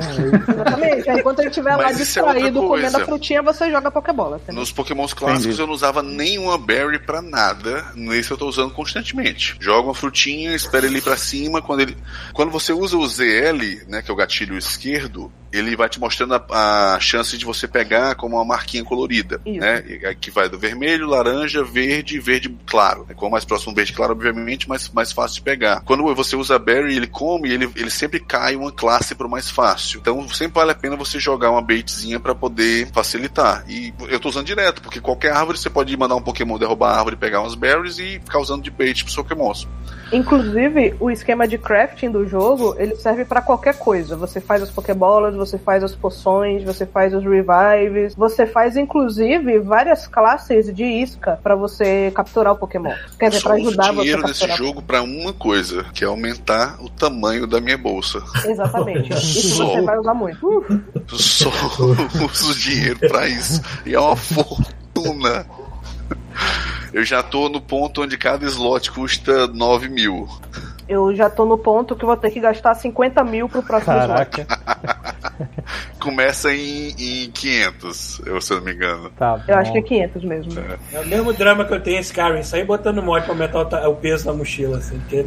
Exatamente. 0.49 1.09
Enquanto 1.09 1.39
ele 1.39 1.49
estiver 1.49 1.75
lá 1.75 1.89
é 1.89 1.93
distraído 1.93 2.61
comendo 2.61 2.67
coisa. 2.67 2.97
a 2.97 3.05
frutinha, 3.05 3.41
você 3.41 3.69
joga 3.69 3.91
Pokébola. 3.91 4.41
Nos 4.49 4.71
Pokémons 4.95 5.13
clássicos 5.13 5.45
Entendi. 5.45 5.61
eu 5.61 5.67
não 5.67 5.73
usava 5.73 6.01
nenhuma 6.01 6.57
berry 6.57 6.97
pra 6.97 7.21
nada. 7.21 7.91
Nesse 7.95 8.31
eu 8.31 8.37
tô 8.37 8.47
usando 8.47 8.71
constantemente. 8.71 9.55
Joga 9.59 9.89
uma 9.89 9.93
frutinha, 9.93 10.55
espera 10.55 10.85
ele 10.85 10.99
ir 10.99 11.01
pra 11.01 11.17
cima. 11.17 11.61
Quando, 11.61 11.81
ele... 11.81 11.97
Quando 12.33 12.51
você 12.51 12.71
usa 12.71 12.97
o 12.97 13.05
ZL, 13.05 13.85
né, 13.87 14.01
que 14.01 14.09
é 14.09 14.13
o 14.13 14.17
gatilho 14.17 14.57
esquerdo, 14.57 15.31
ele 15.57 15.75
vai 15.75 15.89
te 15.89 15.99
mostrando 15.99 16.35
a, 16.35 16.95
a 16.95 16.99
chance 16.99 17.37
de 17.37 17.45
você 17.45 17.67
pegar 17.67 18.15
como 18.15 18.35
uma 18.35 18.45
marquinha 18.45 18.83
colorida. 18.83 19.41
Isso. 19.45 19.59
Né? 19.59 19.81
Que 20.19 20.31
vai 20.31 20.49
do 20.49 20.59
vermelho, 20.59 21.07
laranja, 21.07 21.63
verde 21.63 22.15
e 22.15 22.19
verde 22.19 22.55
claro. 22.65 23.05
Quanto 23.15 23.31
mais 23.31 23.45
próximo 23.45 23.73
do 23.73 23.75
verde 23.75 23.93
claro, 23.93 24.13
obviamente, 24.13 24.67
mais, 24.67 24.89
mais 24.89 25.11
fácil 25.11 25.35
de 25.35 25.41
pegar. 25.41 25.81
Quando 25.81 26.03
você 26.13 26.35
usa 26.35 26.59
berry, 26.59 26.95
ele 26.95 27.07
come, 27.07 27.49
ele, 27.49 27.69
ele 27.75 27.89
sempre 27.89 28.19
cai 28.19 28.55
uma 28.55 28.71
classe 28.71 29.15
pro 29.15 29.29
mais 29.29 29.49
fácil. 29.49 29.99
Então 29.99 30.27
sempre 30.29 30.55
vale 30.55 30.71
a 30.71 30.75
pena 30.75 30.95
você 30.95 31.19
jogar 31.19 31.51
uma 31.51 31.61
baitzinha 31.61 32.19
pra 32.19 32.35
poder 32.35 32.87
facilitar. 32.91 33.63
E 33.67 33.93
eu 34.09 34.19
tô 34.19 34.29
usando 34.29 34.45
direto, 34.45 34.81
porque 34.81 34.99
qualquer 34.99 35.31
árvore 35.31 35.57
você 35.57 35.69
pode 35.69 35.95
mandar 35.97 36.15
um 36.15 36.21
Pokémon 36.21 36.57
derrubar 36.57 36.93
a 36.93 36.97
árvore, 36.97 37.15
pegar 37.15 37.41
umas 37.41 37.55
berries 37.55 37.99
e 37.99 38.19
ficar 38.19 38.39
usando 38.39 38.63
de 38.63 38.71
bait 38.71 39.03
pros 39.03 39.15
Pokémons. 39.15 39.67
Inclusive, 40.11 40.95
o 40.99 41.09
esquema 41.09 41.47
de 41.47 41.57
crafting 41.57 42.11
do 42.11 42.27
jogo, 42.27 42.75
ele 42.77 42.95
serve 42.95 43.25
pra 43.25 43.41
qualquer 43.41 43.77
coisa. 43.77 44.15
Você 44.15 44.39
faz 44.39 44.61
as 44.61 44.69
Pokébolas, 44.69 45.35
você 45.35 45.57
faz 45.57 45.83
as 45.83 45.95
poções, 45.95 46.63
você 46.63 46.85
faz 46.85 47.13
os 47.13 47.23
revives, 47.23 48.15
você 48.15 48.45
faz 48.45 48.77
inclusive 48.77 49.59
várias 49.59 50.07
classes 50.07 50.73
de 50.73 50.83
isca 50.83 51.39
pra 51.41 51.55
você 51.55 52.11
capturar 52.13 52.53
o 52.53 52.57
Pokémon. 52.57 52.93
Quer 53.19 53.29
dizer, 53.29 53.47
uso 53.47 53.53
ajudar 53.53 53.93
você 53.93 53.99
a 53.99 54.03
dinheiro 54.03 54.21
nesse 54.23 54.47
jogo 54.55 54.81
pra 54.81 55.01
uma 55.01 55.33
coisa, 55.33 55.83
que 55.93 56.03
é 56.03 56.07
aumentar 56.07 56.77
o 56.81 56.89
tamanho 56.89 57.47
da 57.47 57.59
minha 57.59 57.77
bolsa. 57.77 58.23
Exatamente. 58.45 59.11
Isso 59.13 59.57
Só. 59.57 59.65
você 59.65 59.81
vai 59.81 59.97
usar 59.97 60.13
muito. 60.13 60.47
Uh, 60.47 60.81
Eu 61.11 61.19
só 61.19 61.49
uso 62.25 62.59
dinheiro 62.59 62.99
pra 62.99 63.27
isso. 63.27 63.61
E 63.85 63.93
é 63.93 63.99
uma 63.99 64.15
fortuna. 64.15 65.45
Eu 66.95 67.03
já 67.03 67.21
tô 67.21 67.49
no 67.49 67.59
ponto 67.59 68.03
onde 68.03 68.17
cada 68.17 68.45
slot 68.45 68.89
custa 68.89 69.47
9 69.47 69.89
mil. 69.89 70.29
eu 70.87 71.13
já 71.13 71.29
tô 71.29 71.45
no 71.45 71.57
ponto 71.57 71.93
que 71.93 72.05
vou 72.05 72.15
ter 72.15 72.31
que 72.31 72.39
gastar 72.39 72.73
50 72.73 73.21
mil 73.25 73.49
pro 73.49 73.61
próximo 73.61 73.97
slot. 73.97 74.07
Caraca. 74.07 74.47
Começa 75.99 76.53
em, 76.53 76.95
em 76.97 77.31
500, 77.31 78.21
eu, 78.25 78.39
se 78.39 78.53
eu 78.53 78.57
não 78.57 78.65
me 78.65 78.73
engano. 78.73 79.09
Tá 79.09 79.43
Eu 79.45 79.57
acho 79.57 79.73
que 79.73 79.79
é 79.79 79.81
500 79.81 80.23
mesmo. 80.23 80.53
É 80.93 80.99
o 81.01 81.05
mesmo 81.05 81.33
drama 81.33 81.65
que 81.65 81.73
eu 81.73 81.83
tenho 81.83 81.97
em 81.97 81.99
Skyrim. 81.99 82.43
Sair 82.43 82.63
botando 82.63 83.03
mod 83.03 83.25
pra 83.25 83.33
aumentar 83.33 83.89
o, 83.89 83.95
peso 83.97 84.27
na 84.27 84.33
mochila, 84.33 84.77
assim. 84.77 84.97
Porque 84.99 85.25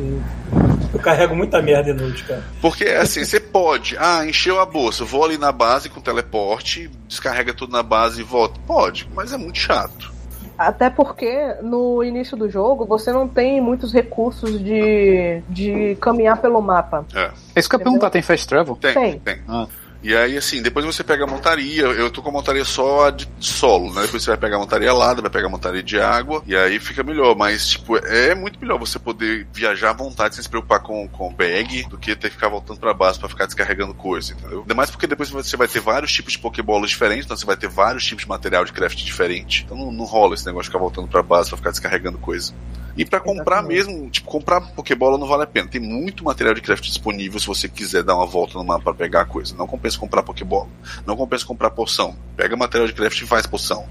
eu 0.95 1.01
carrego 1.01 1.37
muita 1.37 1.61
merda 1.61 1.91
inútil, 1.91 2.27
cara. 2.29 2.45
Porque 2.63 2.87
assim, 2.87 3.27
você 3.27 3.39
pode, 3.39 3.95
ah, 3.99 4.25
encheu 4.25 4.59
a 4.59 4.65
bolsa, 4.65 5.05
vou 5.05 5.23
ali 5.23 5.37
na 5.37 5.53
base 5.53 5.91
com 5.91 6.01
teleporte, 6.01 6.91
descarrega 7.07 7.53
tudo 7.53 7.73
na 7.73 7.83
base 7.83 8.23
e 8.23 8.25
volta. 8.25 8.59
Pode, 8.67 9.07
mas 9.15 9.35
é 9.35 9.37
muito 9.37 9.59
chato. 9.59 10.17
Até 10.59 10.91
porque 10.91 11.55
no 11.63 12.03
início 12.03 12.37
do 12.37 12.51
jogo 12.51 12.85
você 12.85 13.13
não 13.13 13.29
tem 13.29 13.61
muitos 13.61 13.93
recursos 13.93 14.59
de, 14.59 15.41
de 15.49 15.97
caminhar 16.01 16.39
pelo 16.39 16.61
mapa. 16.61 17.07
É. 17.15 17.31
Isso 17.55 17.69
que 17.69 17.77
eu 17.77 17.79
ia 17.79 17.85
perguntar, 17.85 18.11
tem 18.11 18.23
fast 18.23 18.47
travel? 18.49 18.75
Tem, 18.75 18.93
Tem. 18.93 19.19
tem. 19.21 19.39
Ah. 19.49 19.69
E 20.03 20.15
aí, 20.15 20.37
assim, 20.37 20.63
depois 20.63 20.85
você 20.85 21.03
pega 21.03 21.25
a 21.25 21.27
montaria. 21.27 21.83
Eu 21.83 22.11
tô 22.11 22.23
com 22.23 22.29
a 22.29 22.33
montaria 22.33 22.65
só 22.65 23.11
de 23.11 23.29
solo, 23.41 23.93
né? 23.93 24.03
Depois 24.03 24.23
você 24.23 24.31
vai 24.31 24.39
pegar 24.39 24.57
a 24.57 24.59
montaria 24.61 24.91
alada, 24.91 25.21
vai 25.21 25.31
pegar 25.31 25.47
a 25.47 25.51
montaria 25.51 25.83
de 25.83 26.01
água, 26.01 26.43
e 26.47 26.57
aí 26.57 26.79
fica 26.79 27.03
melhor. 27.03 27.37
Mas, 27.37 27.69
tipo, 27.69 27.97
é 27.97 28.35
muito 28.35 28.61
melhor 28.61 28.79
você 28.79 28.99
poder 28.99 29.47
viajar 29.53 29.91
à 29.91 29.93
vontade 29.93 30.35
sem 30.35 30.43
se 30.43 30.49
preocupar 30.49 30.81
com, 30.81 31.09
com 31.09 31.35
bag 31.35 31.85
do 31.89 31.99
que 31.99 32.15
ter 32.15 32.29
que 32.29 32.37
ficar 32.37 32.49
voltando 32.49 32.79
pra 32.79 32.95
base 32.95 33.19
pra 33.19 33.29
ficar 33.29 33.47
descarregando 33.47 33.93
coisa, 33.93 34.33
entendeu? 34.33 34.61
Ainda 34.61 34.75
mais 34.75 34.91
porque 34.91 35.07
depois 35.07 35.31
você 35.31 35.57
vai 35.57 35.67
ter 35.67 35.81
vários 35.81 36.13
tipos 36.13 36.33
de 36.33 36.39
Pokébolas 36.39 36.91
diferentes, 36.91 37.25
então 37.25 37.37
você 37.37 37.47
vai 37.47 37.57
ter 37.57 37.69
vários 37.69 38.05
tipos 38.05 38.23
de 38.25 38.29
material 38.29 38.65
de 38.65 38.73
craft 38.73 39.03
diferente. 39.05 39.65
Então 39.65 39.77
não, 39.77 39.91
não 39.91 40.05
rola 40.05 40.35
esse 40.35 40.47
negócio 40.47 40.65
de 40.65 40.69
ficar 40.69 40.79
voltando 40.79 41.09
pra 41.09 41.23
base 41.23 41.49
pra 41.49 41.57
ficar 41.57 41.71
descarregando 41.71 42.19
coisa. 42.19 42.53
E 42.99 43.05
pra 43.05 43.21
comprar 43.21 43.59
Exatamente. 43.61 43.87
mesmo, 43.87 44.11
tipo, 44.11 44.27
comprar 44.29 44.61
Pokébola 44.61 45.17
não 45.17 45.29
vale 45.29 45.45
a 45.45 45.47
pena. 45.47 45.69
Tem 45.69 45.81
muito 45.81 46.25
material 46.25 46.53
de 46.53 46.61
craft 46.61 46.85
disponível 46.85 47.39
se 47.39 47.47
você 47.47 47.69
quiser 47.69 48.03
dar 48.03 48.17
uma 48.17 48.27
volta 48.27 48.59
no 48.59 48.65
mapa 48.65 48.83
pra 48.87 48.95
pegar 48.95 49.21
a 49.21 49.25
coisa. 49.25 49.55
Não 49.57 49.69
compensa 49.69 49.97
comprar 49.97 50.25
Pokébola. 50.25 50.69
Não 51.07 51.17
compensa 51.17 51.47
comprar 51.47 51.71
poção. 51.71 52.17
Pega 52.37 52.57
material 52.57 52.89
de 52.89 52.95
craft 52.95 53.23
e 53.23 53.27
faz 53.27 53.47
poção. 53.47 53.87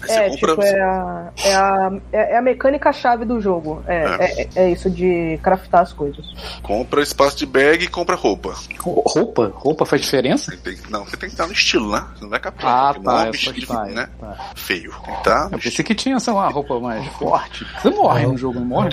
Você 0.00 0.12
É, 0.12 0.28
compra. 0.28 0.50
tipo, 0.50 0.62
é 0.62 0.80
a, 0.80 1.30
é, 1.44 1.54
a, 1.54 1.92
é 2.12 2.32
é 2.34 2.36
a 2.36 2.42
mecânica-chave 2.42 3.24
do 3.24 3.40
jogo. 3.40 3.82
É, 3.86 3.94
É. 4.04 4.42
é. 4.42 4.48
é 4.56 4.70
isso 4.70 4.90
de 4.90 5.38
craftar 5.42 5.82
as 5.82 5.92
coisas. 5.92 6.24
Compra 6.62 7.02
espaço 7.02 7.38
de 7.38 7.46
bag 7.46 7.84
e 7.84 7.88
compra 7.88 8.16
roupa. 8.16 8.54
Roupa? 8.80 9.52
Roupa 9.54 9.86
faz 9.86 10.02
diferença? 10.02 10.50
Você 10.50 10.56
tem 10.58 10.76
não, 10.90 11.04
você 11.04 11.16
tem 11.16 11.28
que 11.28 11.34
estar 11.34 11.46
no 11.46 11.52
estilo, 11.52 11.90
né? 11.92 12.04
Você 12.14 12.22
não 12.22 12.30
vai 12.30 12.40
captar. 12.40 12.90
Ah, 12.90 12.94
tá, 12.94 13.00
não 13.00 13.20
é 13.20 13.30
estilo, 13.30 13.66
tá, 13.66 13.84
né? 13.86 14.08
tá. 14.20 14.50
Feio. 14.54 14.90
Tem 14.90 15.12
que 15.14 15.18
estar 15.18 15.48
Eu 15.52 15.58
pensei 15.58 15.84
que 15.84 15.94
tinha, 15.94 16.18
sei 16.20 16.32
lá, 16.32 16.48
roupa 16.48 16.78
mais 16.80 17.06
forte. 17.14 17.66
Você 17.80 17.90
morre 17.90 18.26
no 18.26 18.36
jogo, 18.36 18.58
não 18.60 18.66
morre? 18.66 18.90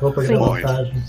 Roupa 0.00 0.22
de 0.22 0.34
vantagem. 0.34 1.02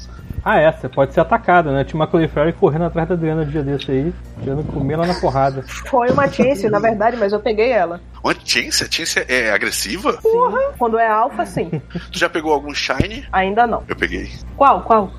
Ah, 0.43 0.59
é, 0.59 0.71
você 0.71 0.87
pode 0.89 1.13
ser 1.13 1.19
atacado, 1.19 1.71
né? 1.71 1.83
Tinha 1.83 1.99
uma 1.99 2.07
Cauliflower 2.07 2.53
correndo 2.53 2.85
atrás 2.85 3.07
da 3.07 3.15
Adriana 3.15 3.43
no 3.43 3.51
dia 3.51 3.63
desse 3.63 3.91
aí, 3.91 4.13
querendo 4.41 4.63
comer 4.63 4.93
ela 4.93 5.05
na 5.07 5.13
porrada. 5.15 5.63
Foi 5.85 6.09
uma 6.09 6.27
chance, 6.27 6.69
na 6.69 6.79
verdade, 6.79 7.17
mas 7.17 7.33
eu 7.33 7.39
peguei 7.39 7.71
ela. 7.71 7.99
Uma 8.23 8.33
Chance? 8.33 8.83
A 8.83 8.91
Chance 8.91 9.25
é 9.27 9.51
agressiva? 9.51 10.19
Quando 10.77 10.97
é 10.99 11.07
alfa, 11.07 11.45
sim. 11.45 11.69
Tu 12.11 12.19
já 12.19 12.29
pegou 12.29 12.53
algum 12.53 12.73
Shine? 12.73 13.25
Ainda 13.31 13.65
não. 13.65 13.83
Eu 13.87 13.95
peguei. 13.95 14.31
Qual? 14.57 14.81
Qual? 14.81 15.11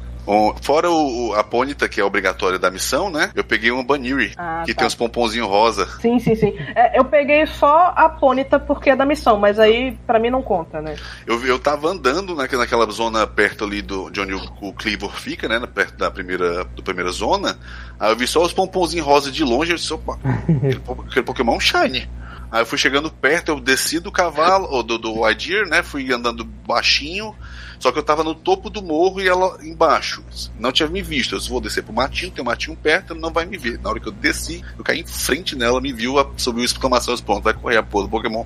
Fora 0.62 0.90
o, 0.90 1.34
a 1.34 1.42
Ponyta, 1.42 1.88
que 1.88 2.00
é 2.00 2.04
obrigatória 2.04 2.58
da 2.58 2.70
missão, 2.70 3.10
né? 3.10 3.30
Eu 3.34 3.42
peguei 3.42 3.70
uma 3.70 3.82
Baniri, 3.82 4.32
Ah, 4.36 4.62
que 4.64 4.72
tá. 4.74 4.78
tem 4.80 4.86
uns 4.86 4.94
pomponzinhos 4.94 5.48
rosa. 5.48 5.86
Sim, 6.00 6.18
sim, 6.18 6.34
sim. 6.34 6.54
É, 6.76 6.98
eu 6.98 7.04
peguei 7.04 7.44
só 7.46 7.92
a 7.96 8.08
Pônita 8.08 8.58
porque 8.60 8.90
é 8.90 8.96
da 8.96 9.04
missão, 9.04 9.38
mas 9.38 9.58
aí 9.58 9.98
pra 10.06 10.18
mim 10.18 10.30
não 10.30 10.42
conta, 10.42 10.80
né? 10.80 10.94
Eu, 11.26 11.44
eu 11.44 11.58
tava 11.58 11.88
andando 11.88 12.34
naque- 12.34 12.56
naquela 12.56 12.88
zona 12.90 13.26
perto 13.26 13.64
ali 13.64 13.82
do, 13.82 14.08
de 14.10 14.20
onde 14.20 14.34
o, 14.34 14.40
o 14.60 14.72
Cleavor 14.72 15.12
fica, 15.18 15.48
né? 15.48 15.58
Perto 15.66 15.96
da 15.96 16.10
primeira, 16.10 16.64
do 16.64 16.82
primeira 16.82 17.10
zona. 17.10 17.58
Aí 17.98 18.12
eu 18.12 18.16
vi 18.16 18.26
só 18.26 18.42
os 18.42 18.52
pomponzinhos 18.52 19.06
rosa 19.06 19.32
de 19.32 19.42
longe. 19.42 19.72
Eu 19.72 19.76
disse, 19.76 19.92
opa, 19.92 20.18
aquele, 20.46 20.80
aquele 21.08 21.24
Pokémon 21.24 21.54
é 21.54 21.56
um 21.56 21.60
Shine. 21.60 22.08
Aí 22.52 22.62
eu 22.62 22.66
fui 22.66 22.78
chegando 22.78 23.10
perto, 23.10 23.50
eu 23.50 23.60
desci 23.60 24.00
do 24.00 24.10
cavalo, 24.10 24.66
ou 24.70 24.82
do, 24.82 24.98
do 24.98 25.28
Idear, 25.30 25.66
né? 25.68 25.82
Fui 25.82 26.12
andando 26.12 26.44
baixinho. 26.44 27.34
Só 27.80 27.90
que 27.90 27.98
eu 27.98 28.02
tava 28.02 28.22
no 28.22 28.34
topo 28.34 28.68
do 28.68 28.82
morro 28.82 29.20
e 29.20 29.26
ela 29.26 29.58
embaixo. 29.62 30.22
Não 30.58 30.70
tinha 30.70 30.88
me 30.88 31.00
visto. 31.00 31.34
Eu 31.34 31.38
disse, 31.38 31.50
vou 31.50 31.60
descer 31.60 31.82
pro 31.82 31.92
matinho, 31.92 32.30
tem 32.30 32.42
um 32.42 32.46
matinho 32.46 32.76
perto, 32.76 33.14
ele 33.14 33.20
não 33.20 33.32
vai 33.32 33.46
me 33.46 33.56
ver. 33.56 33.80
Na 33.80 33.88
hora 33.90 33.98
que 33.98 34.06
eu 34.06 34.12
desci, 34.12 34.62
eu 34.78 34.84
caí 34.84 35.00
em 35.00 35.06
frente 35.06 35.56
nela, 35.56 35.80
me 35.80 35.92
viu, 35.92 36.14
subiu 36.36 36.62
exclamação, 36.62 37.16
pronto, 37.18 37.42
vai 37.42 37.54
correr 37.54 37.78
a 37.78 37.82
porra 37.82 38.04
do 38.04 38.10
Pokémon. 38.10 38.44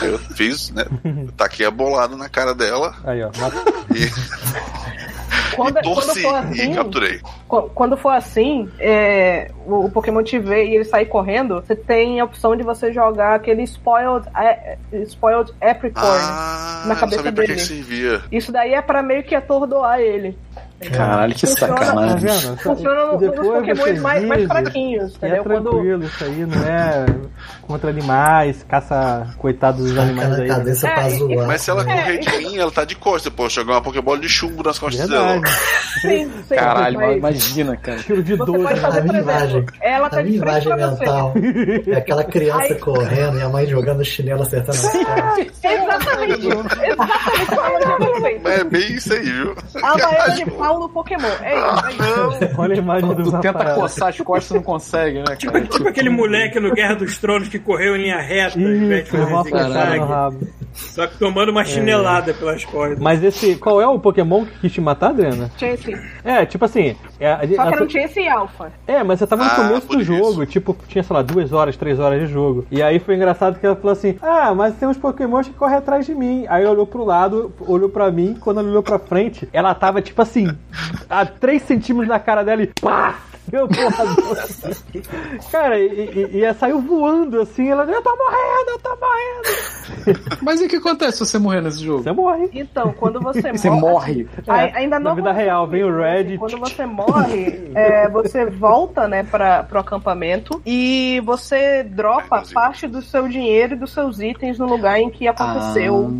Aí 0.00 0.08
eu 0.08 0.18
fiz, 0.18 0.70
né? 0.70 0.84
Eu 1.04 1.32
taquei 1.36 1.66
a 1.66 1.70
bolada 1.70 2.16
na 2.16 2.28
cara 2.28 2.54
dela 2.54 2.96
Aí, 3.04 3.22
ó. 3.22 3.30
e, 3.94 4.06
Quando, 5.54 5.78
e 5.78 5.82
torci 5.82 6.22
quando 6.22 6.22
for 6.22 6.32
e 6.56 6.60
assim, 6.60 6.74
capturei. 6.74 7.20
qu- 7.48 7.70
quando 7.74 7.96
for 7.96 8.10
assim, 8.10 8.68
é, 8.78 9.50
o, 9.66 9.86
o 9.86 9.90
Pokémon 9.90 10.22
te 10.22 10.38
vê 10.38 10.64
e 10.66 10.74
ele 10.74 10.84
sair 10.84 11.06
correndo, 11.06 11.60
você 11.60 11.74
tem 11.74 12.20
a 12.20 12.24
opção 12.24 12.56
de 12.56 12.62
você 12.62 12.92
jogar 12.92 13.34
aquele 13.34 13.62
Spoiled, 13.62 14.26
é, 14.36 14.76
é, 14.92 14.96
spoiled 15.02 15.52
Apricorn. 15.60 16.08
Ah, 16.22 16.84
na 16.86 16.94
cabeça 16.96 17.30
dele. 17.30 17.54
que 17.54 17.60
servia. 17.60 18.22
Isso 18.30 18.52
daí 18.52 18.74
é 18.74 18.82
pra 18.82 19.02
meio 19.02 19.22
que 19.22 19.34
atordoar 19.34 20.00
ele. 20.00 20.36
Caralho, 20.92 21.34
que 21.34 21.46
Funciona- 21.46 21.74
Tá 21.74 21.84
sacanagem. 21.86 22.18
vendo? 22.28 22.56
Funciona 22.58 23.04
no- 23.06 23.12
nos 23.12 23.20
Depois 23.20 23.48
Pokémons 23.48 23.78
vocês 23.80 24.00
mais, 24.02 24.24
mais 24.26 24.44
fraquinhos, 24.46 25.12
É 25.14 25.16
entendeu? 25.26 25.44
Quando, 25.44 25.70
tranquilo, 25.70 26.04
isso 26.04 26.24
aí 26.24 26.46
não 26.46 26.62
é 26.64 27.06
contra 27.62 27.90
animais, 27.90 28.62
caça 28.68 29.26
coitados 29.38 29.86
dos 29.88 29.98
animais 29.98 30.32
aí. 30.38 30.48
né? 30.48 30.70
É, 30.70 31.10
zoar. 31.10 31.46
Mas 31.46 31.62
se 31.62 31.70
ela 31.70 31.82
É, 31.82 31.84
correr 31.84 32.18
de 32.18 32.38
mim, 32.38 32.58
ela 32.58 32.70
tá 32.70 32.84
de 32.84 32.94
costas. 32.94 33.32
Pô, 33.32 33.48
jogar 33.48 33.72
uma 33.74 33.80
Pokébola 33.80 34.18
de 34.20 34.28
chumbo 34.28 34.62
nas 34.62 34.78
costas 34.78 35.08
dela. 35.08 35.32
Verdade. 35.32 35.54
sim, 36.02 36.30
sim, 36.46 36.54
Caralho, 36.54 36.98
mas 36.98 37.16
imagina, 37.16 37.76
cara. 37.78 37.98
Tiro 38.02 38.22
de 38.22 38.36
12. 38.36 38.62
pode 38.64 38.80
fazer, 38.80 38.98
A 38.98 39.02
por 39.02 39.08
minha 39.10 39.20
exemplo, 39.22 39.40
imagem- 39.40 39.66
ela 39.80 40.10
tá 40.10 40.18
A 40.18 40.22
de 40.22 40.28
minha 40.30 40.40
frente 40.42 40.64
imagem 40.66 40.76
pra 40.76 40.88
você. 40.90 41.04
mental 41.04 41.34
é 41.86 41.96
aquela 41.96 42.24
criança 42.24 42.66
Ai. 42.72 42.74
correndo 42.74 43.38
e 43.38 43.42
a 43.42 43.48
mãe 43.48 43.66
jogando 43.66 44.04
chinelo 44.04 44.42
acertando 44.42 44.70
as 44.72 44.82
costas. 44.82 45.64
Exatamente. 45.64 46.46
Exatamente 46.46 48.20
feito. 48.20 48.48
É 48.48 48.64
bem 48.64 48.92
isso 48.92 49.12
aí, 49.12 49.22
viu? 49.22 49.56
A 49.82 49.96
baiana 49.96 50.56
pau 50.66 50.80
no 50.80 50.88
Pokémon. 50.88 51.28
É 51.42 51.54
isso, 51.58 51.86
é 51.86 52.46
isso. 52.46 52.60
Olha 52.60 52.74
a 52.74 52.78
imagem 52.78 53.14
do 53.14 53.30
Tu 53.30 53.40
tenta 53.40 53.74
coçar 53.74 54.08
as 54.08 54.20
costas 54.20 54.50
e 54.50 54.54
não 54.54 54.62
consegue, 54.62 55.18
né, 55.20 55.36
cara? 55.36 55.62
Tipo 55.66 55.88
aquele 55.88 56.10
moleque 56.10 56.58
no 56.58 56.72
Guerra 56.72 56.94
dos 56.96 57.18
Tronos 57.18 57.48
que 57.48 57.58
correu 57.58 57.94
em 57.96 58.02
linha 58.02 58.20
reta, 58.20 58.58
Isso, 58.58 59.16
no 59.16 59.42
zigue-zague. 59.44 59.98
rabo. 60.00 60.38
Só 60.76 61.06
que 61.06 61.18
tomando 61.18 61.50
uma 61.50 61.64
chinelada 61.64 62.34
pelas 62.34 62.64
cordas. 62.64 62.98
Mas 62.98 63.22
esse. 63.22 63.56
Qual 63.56 63.80
é 63.80 63.86
o 63.86 63.98
Pokémon 63.98 64.44
que 64.44 64.58
quis 64.60 64.72
te 64.72 64.80
matar, 64.80 65.10
Adriana? 65.10 65.50
Chance. 65.56 65.96
É, 66.24 66.44
tipo 66.44 66.64
assim. 66.64 66.94
É, 67.18 67.32
a- 67.32 67.40
Só 67.40 67.46
que 67.46 67.58
a- 67.60 67.66
era 67.66 67.84
um 67.84 67.88
Chance 67.88 68.20
e 68.20 68.28
Alpha. 68.28 68.72
é, 68.86 69.02
mas 69.02 69.18
você 69.18 69.26
tava 69.26 69.44
no 69.44 69.50
Ah, 69.50 69.54
começo 69.56 69.86
do 69.88 69.94
isso. 70.00 70.04
jogo, 70.04 70.44
tipo, 70.46 70.76
tinha, 70.86 71.02
sei 71.02 71.14
lá, 71.16 71.22
duas 71.22 71.52
horas, 71.52 71.76
três 71.76 71.98
horas 71.98 72.20
de 72.20 72.26
jogo. 72.32 72.66
E 72.70 72.82
aí 72.82 72.98
foi 72.98 73.14
engraçado 73.16 73.58
que 73.58 73.64
ela 73.66 73.76
falou 73.76 73.92
assim: 73.92 74.18
Ah, 74.20 74.54
mas 74.54 74.74
tem 74.76 74.86
uns 74.88 74.98
Pokémons 74.98 75.48
que 75.48 75.54
correm 75.54 75.76
atrás 75.78 76.04
de 76.04 76.14
mim. 76.14 76.44
Aí 76.48 76.64
olhou 76.66 76.86
pro 76.86 77.04
lado, 77.04 77.52
olhou 77.60 77.88
pra 77.88 78.10
mim, 78.10 78.36
quando 78.40 78.60
ela 78.60 78.68
olhou 78.68 78.82
pra 78.82 78.98
frente, 78.98 79.48
ela 79.52 79.74
tava, 79.74 80.02
tipo 80.02 80.20
assim, 80.20 80.46
a 81.08 81.24
3 81.24 81.62
centímetros 81.62 82.08
da 82.08 82.18
cara 82.18 82.42
dela 82.44 82.62
e 82.62 82.66
pá! 82.80 83.16
Deu 83.48 83.68
porrador. 83.68 84.36
Cara, 85.52 85.78
e, 85.78 85.86
e, 85.86 86.36
e 86.38 86.42
ela 86.44 86.54
saiu 86.54 86.80
voando 86.80 87.40
assim, 87.40 87.68
ela, 87.70 87.84
eu 87.84 88.02
tô 88.02 88.10
morrendo, 88.16 88.70
eu 88.70 88.78
tô 88.80 88.90
morrendo. 88.96 90.38
Mas 90.42 90.60
e 90.60 90.65
o 90.66 90.68
que 90.70 90.76
acontece 90.76 91.18
se 91.18 91.26
você 91.26 91.38
morrer 91.38 91.60
nesse 91.60 91.82
jogo? 91.84 92.02
Você 92.02 92.12
morre. 92.12 92.50
Então, 92.52 92.92
quando 92.92 93.20
você, 93.20 93.50
Você 93.52 93.70
morre. 93.70 94.26
Ai- 94.46 94.72
ainda 94.74 94.98
não 94.98 95.10
Na 95.10 95.14
vida 95.14 95.32
real, 95.32 95.66
vem 95.66 95.84
o 95.84 95.96
Red. 95.96 96.36
Quando 96.38 96.58
você 96.58 96.84
morre, 96.86 97.70
é, 97.74 98.08
você 98.08 98.46
volta, 98.46 99.06
né, 99.08 99.22
para 99.22 99.62
pro 99.64 99.78
acampamento 99.80 100.60
e 100.64 101.20
você 101.24 101.82
dropa 101.82 102.42
parte 102.52 102.86
do 102.86 103.00
seu 103.02 103.28
dinheiro 103.28 103.74
e 103.74 103.76
dos 103.76 103.92
seus 103.92 104.20
itens 104.20 104.58
no 104.58 104.66
lugar 104.66 104.98
em 105.00 105.10
que 105.10 105.26
aconteceu 105.28 106.10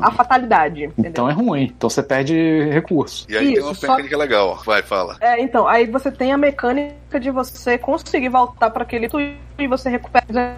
Ah, 0.00 0.08
a 0.08 0.10
fatalidade. 0.10 0.84
entendeu? 0.84 1.10
então 1.10 1.30
é 1.30 1.32
ruim. 1.32 1.72
Então 1.76 1.88
você 1.90 2.02
perde 2.02 2.68
recurso. 2.70 3.26
E 3.28 3.36
aí 3.36 3.46
tem 3.46 3.54
Isso, 3.54 3.66
uma 3.66 3.74
só- 3.74 3.86
mecânica 3.88 4.16
legal, 4.16 4.48
ó. 4.48 4.62
Vai, 4.64 4.82
fala. 4.82 5.16
É, 5.20 5.40
então, 5.40 5.66
aí 5.68 5.86
você 5.86 6.10
tem 6.10 6.32
a 6.32 6.36
mecânica 6.38 7.18
de 7.20 7.30
você 7.30 7.78
conseguir 7.78 8.28
voltar 8.28 8.70
para 8.70 8.82
aquele 8.82 9.08
tu 9.08 9.18
e 9.20 9.66
você 9.68 9.88
recupera. 9.90 10.56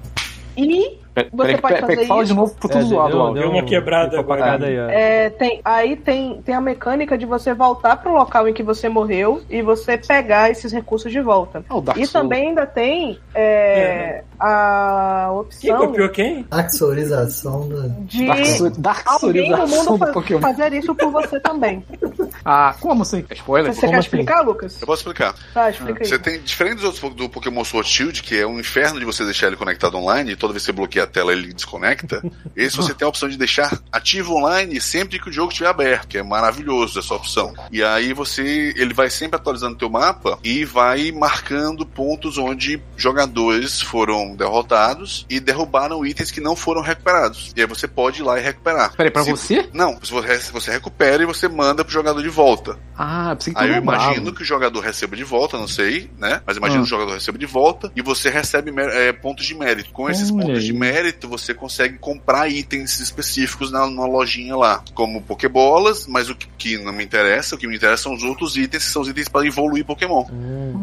E 0.57 0.99
Peraí, 1.15 1.31
pode 1.31 1.47
peraí, 1.47 1.61
peraí, 1.61 1.81
fazer 1.97 2.07
fala 2.09 2.23
isso? 2.23 2.33
de 2.33 2.37
novo 2.41 2.55
pro 2.55 2.69
tudo 2.69 2.81
É, 2.81 2.83
zoado 2.83 3.13
deu- 3.13 3.35
deu 3.35 3.51
uma 3.51 3.63
quebrada 3.63 4.19
agora. 4.19 4.41
apagada 4.43 4.67
aí, 4.67 4.79
ó. 4.81 4.89
é, 4.91 5.31
tem, 5.31 5.61
aí 5.65 5.95
tem, 5.97 6.43
tem 6.43 6.55
a 6.55 6.61
mecânica 6.61 7.17
de 7.17 7.25
você 7.25 7.55
voltar 7.55 7.97
pro 7.99 8.13
local 8.13 8.49
em 8.49 8.53
que 8.53 8.63
você 8.65 8.89
morreu 8.89 9.41
e 9.49 9.63
você 9.63 9.97
pegar 9.97 10.51
esses 10.51 10.73
recursos 10.73 11.13
de 11.13 11.21
volta. 11.21 11.65
Ah, 11.69 11.77
o 11.77 11.81
Dark 11.81 11.99
E 12.01 12.09
também 12.09 12.49
ainda 12.49 12.67
tem 12.67 13.19
é, 13.35 14.25
a 14.41 15.29
Quem 15.61 15.71
opção 15.73 15.87
copiou 15.87 16.09
quem? 16.09 16.45
Axorização 16.51 17.69
da. 17.69 17.89
de 18.01 18.27
Dark 18.27 18.47
Souls- 18.47 18.77
Dark 18.79 19.07
alguém 19.07 19.51
no 19.51 19.67
mundo 19.69 19.91
do 19.93 19.99
fa- 19.99 20.13
Pokémon. 20.13 20.41
fazer 20.41 20.73
isso 20.73 20.95
por 20.95 21.11
você 21.11 21.39
também. 21.41 21.85
Ah, 22.47 22.75
como 22.79 23.03
assim? 23.03 23.25
Spoiler? 23.31 23.73
Você 23.73 23.81
Como 23.81 23.93
quer 23.93 23.99
assim? 24.01 24.07
explicar, 24.07 24.43
Lucas? 24.43 24.79
Eu 24.79 24.87
posso 24.87 25.01
explicar. 25.01 25.35
Tá, 25.55 25.71
explica 25.71 26.03
aí. 26.03 26.07
Você 26.07 26.19
tem, 26.19 26.41
diferente 26.43 26.75
dos 26.77 26.85
outros 26.85 27.15
do 27.15 27.27
Pokémon 27.27 27.65
Sword 27.65 27.89
Shield, 27.89 28.23
que 28.23 28.39
é 28.39 28.47
um 28.47 28.61
inferno 28.61 28.99
de 29.01 29.07
você 29.07 29.25
deixar 29.25 29.47
ele 29.47 29.57
conectado 29.57 29.97
online, 29.97 30.33
e 30.33 30.37
toda 30.37 30.53
vez 30.53 30.63
que 30.63 30.67
você 30.67 30.73
bloqueia 30.73 31.04
a 31.05 31.07
tela 31.07 31.33
ele 31.33 31.53
desconecta, 31.53 32.23
esse 32.57 32.77
você 32.77 32.93
tem 32.95 33.07
a 33.07 33.09
opção 33.09 33.29
de 33.29 33.37
deixar 33.39 33.79
ativo 33.93 34.35
online 34.35 34.81
sempre 34.81 35.19
que 35.19 35.29
o 35.29 35.33
jogo 35.33 35.51
estiver 35.51 35.69
aberto, 35.69 36.09
que 36.09 36.19
é 36.19 36.23
maravilhoso 36.23 36.99
essa 36.99 37.15
opção. 37.15 37.55
E 37.71 37.83
aí 37.83 38.13
você, 38.13 38.73
ele 38.77 38.93
vai 38.95 39.09
sempre 39.11 39.37
atualizando 39.37 39.77
teu 39.77 39.89
mapa 39.91 40.39
e 40.43 40.65
vai 40.65 41.13
marcando 41.13 41.87
pontos 41.87 42.37
onde 42.39 42.83
jogadores 42.97 43.81
foram 43.81 44.35
derrotados 44.35 45.25
e 45.31 45.39
derrubaram 45.41 46.05
itens 46.05 46.31
que 46.31 46.41
não 46.41 46.57
foram 46.57 46.83
recuperados. 46.83 47.53
E 47.57 47.61
aí 47.61 47.67
você 47.67 47.87
pode 47.87 48.21
ir 48.21 48.25
lá 48.25 48.39
e 48.39 48.43
recuperar. 48.43 48.93
Peraí, 48.97 49.11
pra 49.11 49.23
Se- 49.23 49.31
você? 49.31 49.69
Não, 49.73 49.99
você, 50.01 50.39
você 50.53 50.71
recupera 50.71 51.23
e 51.23 51.27
você 51.27 51.49
manda 51.49 51.85
pro 51.85 51.93
jogador 51.93 52.23
de 52.23 52.29
volta. 52.29 52.79
Ah, 52.97 53.37
Aí 53.57 53.71
eu 53.71 53.77
imagino 53.77 54.33
que 54.33 54.43
o 54.43 54.45
jogador 54.45 54.81
receba 54.81 55.17
de 55.17 55.25
volta, 55.25 55.57
não 55.59 55.69
sei, 55.69 56.11
né? 56.19 56.41
Mas 56.47 56.57
imagino 56.57 56.81
Ah. 56.81 56.83
que 56.83 56.87
o 56.87 56.91
jogador 56.91 57.13
receba 57.15 57.39
de 57.39 57.47
volta 57.47 57.91
e 57.95 58.03
você 58.03 58.31
recebe 58.31 58.73
é, 58.77 59.13
pontos 59.13 59.45
de 59.45 59.55
mérito. 59.55 59.91
Com 59.91 60.09
esses 60.09 60.31
Olha 60.31 60.43
pontos 60.43 60.59
aí. 60.61 60.65
de 60.67 60.73
mérito, 60.73 60.94
você 61.27 61.55
consegue 61.55 61.99
comprar 61.99 62.49
itens 62.49 63.01
específicos 63.01 63.71
na, 63.71 63.89
na 63.89 64.07
lojinha 64.07 64.57
lá, 64.57 64.83
como 64.95 65.23
Pokébolas, 65.23 66.07
mas 66.07 66.29
o 66.31 66.35
que, 66.35 66.47
que 66.59 66.79
não 66.79 66.93
me 66.93 67.05
interessa, 67.05 67.55
o 67.55 67.59
que 67.59 67.67
me 67.67 67.77
interessa 67.77 68.05
são 68.05 68.15
os 68.15 68.23
outros 68.23 68.57
itens, 68.57 68.85
que 68.85 68.91
são 68.91 69.03
os 69.03 69.09
itens 69.09 69.29
para 69.29 69.47
evoluir 69.47 69.85
Pokémon. 69.85 70.25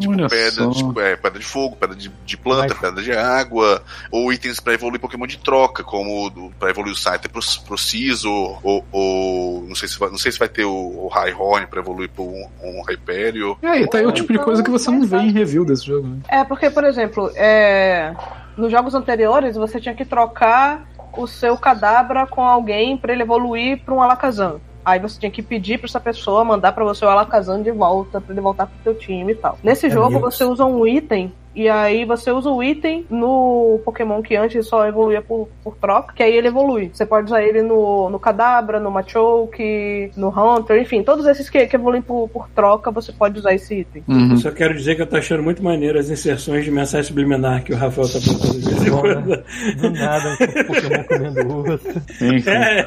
Olha 0.08 0.28
Pedra, 0.28 0.64
só. 0.64 0.70
de, 0.70 1.00
é, 1.00 1.16
pedra 1.16 1.38
de 1.38 1.44
fogo, 1.44 1.76
pedra 1.76 1.96
de, 1.96 2.10
de 2.24 2.36
planta, 2.36 2.74
Mas- 2.74 2.78
pedra 2.80 3.02
de 3.02 3.12
água, 3.12 3.82
ou 4.10 4.32
itens 4.32 4.60
para 4.60 4.74
evoluir 4.74 5.00
Pokémon 5.00 5.26
de 5.26 5.38
troca, 5.38 5.82
como 5.82 6.52
para 6.58 6.70
evoluir 6.70 6.92
o 6.92 6.96
Scyther 6.96 7.30
pro, 7.30 7.40
pro 7.66 7.78
Ciso, 7.78 8.30
ou, 8.62 8.84
ou 8.90 9.64
não 9.66 9.74
sei 9.74 9.88
se 9.88 9.98
vai, 9.98 10.10
não 10.10 10.18
sei 10.18 10.32
se 10.32 10.38
vai 10.38 10.48
ter 10.48 10.64
o, 10.64 10.72
o 10.72 11.08
High 11.08 11.34
Horn 11.34 11.66
para 11.66 11.80
evoluir 11.80 12.10
pro 12.10 12.24
um, 12.24 12.48
um 12.62 12.82
Hyperion. 12.82 13.56
E 13.62 13.66
aí, 13.66 13.88
tá 13.88 13.98
aí 13.98 14.06
o 14.06 14.12
tipo 14.12 14.32
de 14.32 14.38
coisa 14.38 14.62
que 14.62 14.70
você 14.70 14.90
não 14.90 15.04
vê 15.04 15.18
em 15.18 15.32
review 15.32 15.64
desse 15.64 15.86
jogo, 15.86 16.06
né? 16.08 16.18
É, 16.28 16.44
porque, 16.44 16.70
por 16.70 16.84
exemplo, 16.84 17.30
é, 17.34 18.14
nos 18.56 18.70
jogos 18.70 18.94
anteriores 18.94 19.56
você 19.56 19.80
tinha 19.80 19.94
que 19.94 20.04
trocar 20.04 20.86
o 21.16 21.26
seu 21.26 21.56
cadabra 21.56 22.26
com 22.26 22.42
alguém 22.42 22.96
pra 22.96 23.12
ele 23.12 23.22
evoluir 23.22 23.82
pra 23.84 23.94
um 23.94 24.02
Alakazam. 24.02 24.60
Aí 24.84 24.98
você 24.98 25.20
tinha 25.20 25.30
que 25.30 25.42
pedir 25.42 25.78
pra 25.78 25.86
essa 25.86 26.00
pessoa 26.00 26.44
mandar 26.44 26.72
pra 26.72 26.84
você 26.84 27.04
o 27.04 27.08
Alakazam 27.08 27.62
de 27.62 27.70
volta, 27.70 28.20
pra 28.20 28.32
ele 28.32 28.40
voltar 28.40 28.66
pro 28.66 28.76
teu 28.82 28.94
time 28.94 29.32
e 29.32 29.34
tal. 29.36 29.58
Nesse 29.62 29.88
jogo 29.88 30.16
Amigos. 30.16 30.34
você 30.34 30.44
usa 30.44 30.64
um 30.64 30.86
item 30.86 31.32
E 31.54 31.68
aí 31.68 32.04
você 32.04 32.30
usa 32.30 32.50
o 32.50 32.62
item 32.62 33.04
no 33.10 33.80
Pokémon 33.84 34.22
que 34.22 34.36
antes 34.36 34.66
só 34.66 34.86
evoluía 34.86 35.20
por, 35.20 35.48
por 35.62 35.76
troca, 35.76 36.14
que 36.14 36.22
aí 36.22 36.34
ele 36.34 36.48
evolui. 36.48 36.90
Você 36.92 37.04
pode 37.04 37.26
usar 37.26 37.42
ele 37.42 37.62
no, 37.62 38.08
no 38.08 38.18
Kadabra, 38.18 38.80
no 38.80 38.90
Machoke, 38.90 40.10
no 40.16 40.28
Hunter, 40.28 40.80
enfim, 40.80 41.02
todos 41.02 41.26
esses 41.26 41.50
que, 41.50 41.66
que 41.66 41.76
evoluem 41.76 42.00
por, 42.00 42.28
por 42.28 42.48
troca, 42.48 42.90
você 42.90 43.12
pode 43.12 43.38
usar 43.38 43.54
esse 43.54 43.80
item. 43.80 44.02
Uhum. 44.08 44.30
Eu 44.30 44.36
só 44.38 44.50
quero 44.50 44.74
dizer 44.74 44.96
que 44.96 45.02
eu 45.02 45.06
tô 45.06 45.16
achando 45.16 45.42
muito 45.42 45.62
maneiro 45.62 45.98
as 45.98 46.08
inserções 46.08 46.64
de 46.64 46.70
mensagem 46.70 47.06
subliminar 47.06 47.62
que 47.62 47.72
o 47.72 47.76
Rafael 47.76 48.08
tá 48.08 48.18
botando 48.18 48.60
de 48.60 48.68
vez 48.68 48.86
em 48.86 48.90
Bom, 48.90 49.00
quando. 49.00 49.26
né? 49.26 49.42
Do 49.76 49.90
nada, 49.90 50.28
um 50.32 50.64
Pokémon 50.66 51.04
comendo 51.04 51.80
sim. 52.18 52.42
É, 52.48 52.86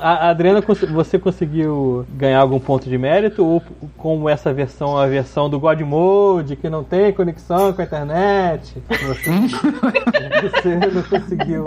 A 0.00 0.26
a 0.26 0.30
Adriana, 0.30 0.62
você 0.92 1.18
conseguiu 1.18 2.06
ganhar 2.10 2.40
algum 2.40 2.60
ponto 2.60 2.88
de 2.88 2.96
mérito? 2.98 3.44
Ou 3.44 3.62
como 3.96 4.28
essa 4.28 4.52
versão, 4.52 4.96
a 4.96 5.06
versão 5.06 5.48
do 5.48 5.58
God 5.58 5.80
Mode, 5.80 6.56
que 6.56 6.68
não 6.68 6.84
tem 6.84 7.12
conexão 7.12 7.53
com 7.72 7.82
a 7.82 7.84
internet? 7.84 8.82
Você, 8.88 10.76
não 10.76 11.02
conseguiu. 11.02 11.66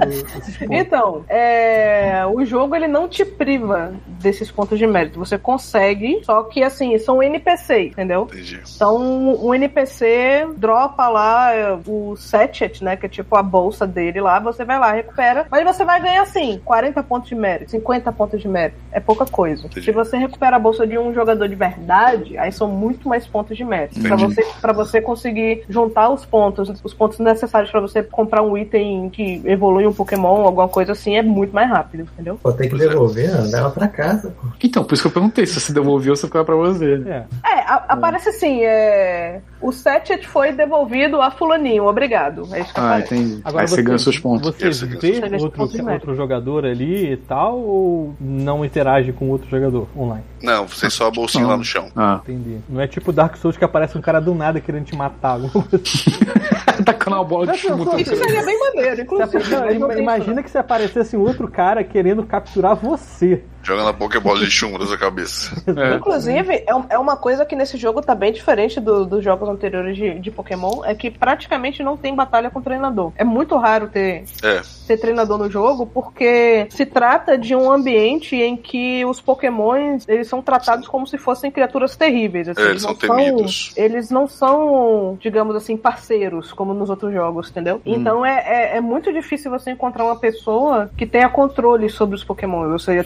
Então, 0.69 1.23
é, 1.27 2.23
o 2.25 2.45
jogo 2.45 2.75
ele 2.75 2.87
não 2.87 3.07
te 3.07 3.25
priva 3.25 3.93
desses 4.05 4.51
pontos 4.51 4.77
de 4.77 4.87
mérito. 4.87 5.19
Você 5.19 5.37
consegue, 5.37 6.21
só 6.23 6.43
que 6.43 6.63
assim, 6.63 6.97
são 6.97 7.21
NPC, 7.21 7.87
entendeu? 7.87 8.23
Entendi. 8.23 8.61
Então, 8.75 8.97
um 9.43 9.53
NPC 9.53 10.47
dropa 10.57 11.07
lá 11.07 11.53
é, 11.53 11.77
o 11.87 12.15
Satchet, 12.15 12.83
né? 12.83 12.95
Que 12.95 13.05
é 13.05 13.09
tipo 13.09 13.35
a 13.35 13.43
bolsa 13.43 13.85
dele 13.85 14.21
lá. 14.21 14.39
Você 14.39 14.65
vai 14.65 14.79
lá, 14.79 14.91
recupera. 14.91 15.47
Mas 15.49 15.63
você 15.63 15.83
vai 15.83 16.01
ganhar, 16.01 16.21
assim, 16.21 16.61
40 16.63 17.03
pontos 17.03 17.29
de 17.29 17.35
mérito, 17.35 17.71
50 17.71 18.11
pontos 18.11 18.41
de 18.41 18.47
mérito. 18.47 18.77
É 18.91 18.99
pouca 18.99 19.25
coisa. 19.25 19.65
Entendi. 19.67 19.85
Se 19.85 19.91
você 19.91 20.17
recupera 20.17 20.55
a 20.55 20.59
bolsa 20.59 20.85
de 20.85 20.97
um 20.97 21.13
jogador 21.13 21.47
de 21.47 21.55
verdade, 21.55 22.37
aí 22.37 22.51
são 22.51 22.67
muito 22.67 23.07
mais 23.07 23.27
pontos 23.27 23.55
de 23.55 23.63
mérito. 23.63 23.99
Pra 23.99 24.15
Entendi. 24.15 24.35
você, 24.35 24.45
pra 24.61 24.73
você 24.73 25.01
conseguir 25.01 25.63
juntar 25.77 26.09
os 26.09 26.25
pontos, 26.25 26.71
os 26.83 26.93
pontos 26.93 27.19
necessários 27.19 27.69
pra 27.71 27.79
você 27.79 28.01
comprar 28.01 28.41
um 28.41 28.57
item 28.57 29.09
que 29.09 29.41
evolui 29.45 29.85
um 29.85 29.93
Pokémon, 29.93 30.41
alguma 30.45 30.67
coisa 30.67 30.91
assim, 30.93 31.15
é 31.15 31.21
muito 31.21 31.53
mais 31.53 31.69
rápido, 31.69 32.01
entendeu? 32.13 32.39
Pô, 32.41 32.51
tem 32.51 32.67
que 32.69 32.75
devolver, 32.77 33.29
né? 33.31 33.41
leva 33.51 33.69
pra 33.69 33.87
casa, 33.87 34.31
pô. 34.41 34.47
Então, 34.63 34.83
por 34.83 34.93
isso 34.93 35.03
que 35.03 35.07
eu 35.07 35.11
perguntei 35.11 35.45
se 35.45 35.59
você 35.59 35.71
devolveu 35.71 36.11
ou 36.11 36.15
se 36.15 36.25
ficava 36.25 36.43
pra 36.45 36.55
você. 36.55 37.03
É, 37.05 37.23
É, 37.43 37.59
a- 37.67 37.85
aparece 37.89 38.29
assim, 38.29 38.61
é... 38.63 39.39
O 39.61 39.71
Satchet 39.71 40.27
foi 40.27 40.51
devolvido 40.51 41.21
a 41.21 41.31
fulaninho, 41.31 41.85
obrigado. 41.85 42.47
É 42.53 42.59
isso 42.61 42.73
que 42.73 42.79
Ah, 42.79 42.85
aparece. 42.95 43.15
entendi. 43.15 43.41
Agora 43.43 43.63
Aí 43.63 43.67
você 43.67 43.81
ganha 43.81 43.99
seus 43.99 44.19
pontos. 44.19 44.55
Você 44.55 44.85
vê 44.85 45.35
outro, 45.37 45.91
outro 45.91 46.15
jogador 46.15 46.65
ali 46.65 47.13
e 47.13 47.17
tal, 47.17 47.59
ou 47.59 48.15
não 48.19 48.63
interage 48.65 49.11
com 49.13 49.29
outro 49.29 49.49
jogador 49.49 49.87
online? 49.97 50.23
Não, 50.41 50.67
você 50.67 50.89
só 50.89 51.07
a 51.07 51.11
bolsinha 51.11 51.43
Não. 51.43 51.51
lá 51.51 51.57
no 51.57 51.63
chão. 51.63 51.89
Ah, 51.95 52.19
Entendi. 52.23 52.59
Não 52.69 52.79
é 52.79 52.87
tipo 52.87 53.11
Dark 53.11 53.35
Souls 53.37 53.57
que 53.57 53.63
aparece 53.63 53.97
um 53.97 54.01
cara 54.01 54.19
do 54.19 54.35
nada 54.35 54.59
querendo 54.59 54.85
te 54.85 54.95
matar. 54.95 55.37
assim. 55.37 56.11
tacando 56.85 57.15
uma 57.15 57.23
bola 57.23 57.47
de 57.51 57.57
chumbo. 57.57 57.97
Isso 57.99 58.15
seria 58.15 58.43
bem 58.43 58.59
maneiro, 58.59 59.01
inclusive. 59.01 59.79
não 59.79 59.91
Imagina 59.97 60.43
que 60.43 60.49
se 60.49 60.57
aparecesse 60.57 61.17
um 61.17 61.21
outro 61.21 61.47
cara 61.47 61.83
querendo 61.83 62.23
capturar 62.23 62.75
você. 62.75 63.43
Jogando 63.67 63.89
a 63.89 63.93
Pokébola 63.93 64.39
de 64.39 64.49
chumbo 64.49 64.77
na 64.77 64.85
sua 64.85 64.97
cabeça. 64.97 65.53
É. 65.75 65.95
Inclusive, 65.95 66.53
é, 66.53 66.65
é 66.91 66.97
uma 66.97 67.17
coisa 67.17 67.45
que 67.45 67.53
nesse 67.55 67.75
jogo 67.77 68.01
tá 68.01 68.15
bem 68.15 68.31
diferente 68.31 68.79
do- 68.79 69.05
dos 69.05 69.21
jogos 69.23 69.49
anteriores 69.49 69.97
de, 69.97 70.17
de 70.19 70.31
Pokémon, 70.31 70.85
é 70.85 70.95
que 70.95 71.11
praticamente 71.11 71.83
não 71.83 71.97
tem 71.97 72.15
batalha 72.15 72.49
com 72.49 72.61
treinador. 72.61 73.11
É 73.17 73.25
muito 73.25 73.57
raro 73.57 73.87
ter, 73.89 74.23
É, 74.41 74.61
ter 74.87 74.97
treinador 74.97 75.37
no 75.37 75.51
jogo, 75.51 75.85
porque 75.85 76.67
se 76.69 76.85
trata 76.85 77.37
de 77.37 77.53
um 77.55 77.69
ambiente 77.69 78.35
em 78.37 78.55
que 78.55 79.03
os 79.03 79.19
Pokémons 79.19 80.05
eles 80.07 80.27
são 80.29 80.41
tratados 80.41 80.87
como 80.87 81.05
se 81.05 81.17
fossem 81.17 81.51
criaturas 81.51 81.95
terríveis. 81.97 82.47
assim. 82.47 82.61
É, 82.61 82.69
eles 82.69 82.81
são 82.81 82.91
não 82.91 82.97
temidos. 82.97 83.73
eles 83.75 84.09
não 84.09 84.27
são, 84.27 85.17
digamos 85.19 85.55
assim, 85.57 85.75
parceiros, 85.75 86.53
como 86.53 86.73
nos 86.73 86.89
outros 86.89 87.13
jogos, 87.13 87.49
entendeu? 87.49 87.81
Então 87.85 88.25
é, 88.25 88.43
é, 88.73 88.77
é 88.77 88.81
muito 88.81 89.11
difícil 89.11 89.51
você 89.51 89.71
encontrar 89.71 90.05
uma 90.05 90.15
pessoa 90.17 90.89
que 90.97 91.05
tenha 91.05 91.27
controle 91.29 91.89
sobre 91.89 92.15
os 92.15 92.23
Pokémon, 92.23 92.71
ou 92.71 92.79
seja, 92.79 93.03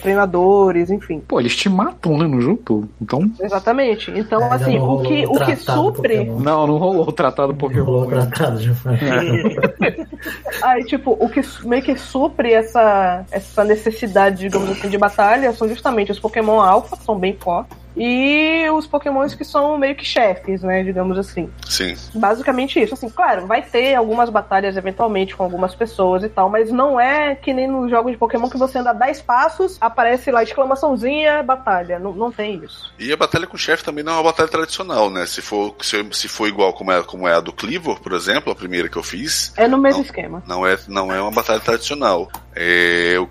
treinadores, 0.51 0.91
enfim. 0.91 1.19
Pô, 1.19 1.39
eles 1.39 1.55
te 1.55 1.69
matam, 1.69 2.17
né, 2.17 2.27
no 2.27 2.41
jogo 2.41 2.61
todo. 2.63 2.89
Então. 3.01 3.31
Exatamente. 3.39 4.11
Então, 4.11 4.41
Ainda 4.43 4.55
assim, 4.55 4.77
o 4.77 5.01
que, 5.01 5.25
o 5.25 5.33
que 5.45 5.55
supre. 5.55 6.17
Pokémon. 6.17 6.39
Não, 6.39 6.67
não 6.67 6.77
rolou 6.77 7.07
o 7.07 7.11
tratado 7.11 7.53
Não 7.53 7.69
rolou 7.85 8.03
Pokémon. 8.03 8.25
tratado 8.25 8.59
de 8.59 8.71
Aí, 10.61 10.83
tipo, 10.85 11.17
o 11.19 11.29
que 11.29 11.41
meio 11.63 11.81
que 11.81 11.97
supre 11.97 12.53
essa, 12.53 13.25
essa 13.31 13.63
necessidade, 13.63 14.39
digamos 14.39 14.69
assim, 14.69 14.89
de 14.89 14.97
batalha 14.97 15.51
são 15.53 15.67
justamente 15.67 16.11
os 16.11 16.19
Pokémon 16.19 16.59
Alpha, 16.59 16.97
que 16.97 17.03
são 17.03 17.17
bem 17.17 17.35
fortes, 17.39 17.77
e 17.95 18.69
os 18.71 18.87
Pokémons 18.87 19.35
que 19.35 19.43
são 19.43 19.77
meio 19.77 19.95
que 19.95 20.05
chefes, 20.05 20.61
né, 20.63 20.83
digamos 20.83 21.17
assim. 21.17 21.49
sim. 21.67 21.95
Basicamente 22.13 22.81
isso. 22.81 22.93
Assim, 22.93 23.09
claro, 23.09 23.45
vai 23.47 23.61
ter 23.61 23.95
algumas 23.95 24.29
batalhas 24.29 24.77
eventualmente 24.77 25.35
com 25.35 25.43
algumas 25.43 25.75
pessoas 25.75 26.23
e 26.23 26.29
tal, 26.29 26.49
mas 26.49 26.71
não 26.71 26.99
é 26.99 27.35
que 27.35 27.53
nem 27.53 27.67
nos 27.67 27.89
jogos 27.89 28.11
de 28.11 28.17
Pokémon 28.17 28.49
que 28.49 28.57
você 28.57 28.77
anda 28.79 28.93
10 28.93 29.21
passos, 29.21 29.77
aparece 29.81 30.31
lá 30.31 30.43
exclamaçãozinha, 30.43 31.43
batalha. 31.43 31.99
Não, 31.99 32.13
não 32.13 32.31
tem 32.31 32.63
isso. 32.63 32.91
E 32.97 33.11
a 33.11 33.17
batalha 33.17 33.47
com 33.47 33.55
o 33.55 33.59
chefe 33.59 33.83
também 33.83 34.03
não 34.03 34.13
é 34.13 34.15
uma 34.15 34.23
batalha 34.23 34.49
tradicional, 34.49 35.09
né? 35.09 35.25
Se 35.25 35.41
for, 35.41 35.75
se, 35.81 36.05
se 36.11 36.27
for 36.27 36.47
igual 36.47 36.73
como 36.73 36.91
é, 36.91 37.01
como 37.03 37.27
é 37.27 37.33
a 37.35 37.39
do 37.39 37.51
Cleavor, 37.53 37.99
por 37.99 38.13
exemplo, 38.13 38.51
a 38.51 38.55
primeira 38.55 38.89
que 38.89 38.97
eu 38.97 39.03
fiz, 39.03 39.53
É 39.57 39.67
no 39.67 39.77
mesmo 39.77 39.99
Não. 39.99 40.05
esquema. 40.05 40.43
não 40.47 40.65
é, 40.67 40.77
não 40.87 41.13
é 41.13 41.21
uma 41.21 41.31
batalha 41.31 41.59
tradicional. 41.59 42.29
É, 42.53 43.13
eu, 43.15 43.29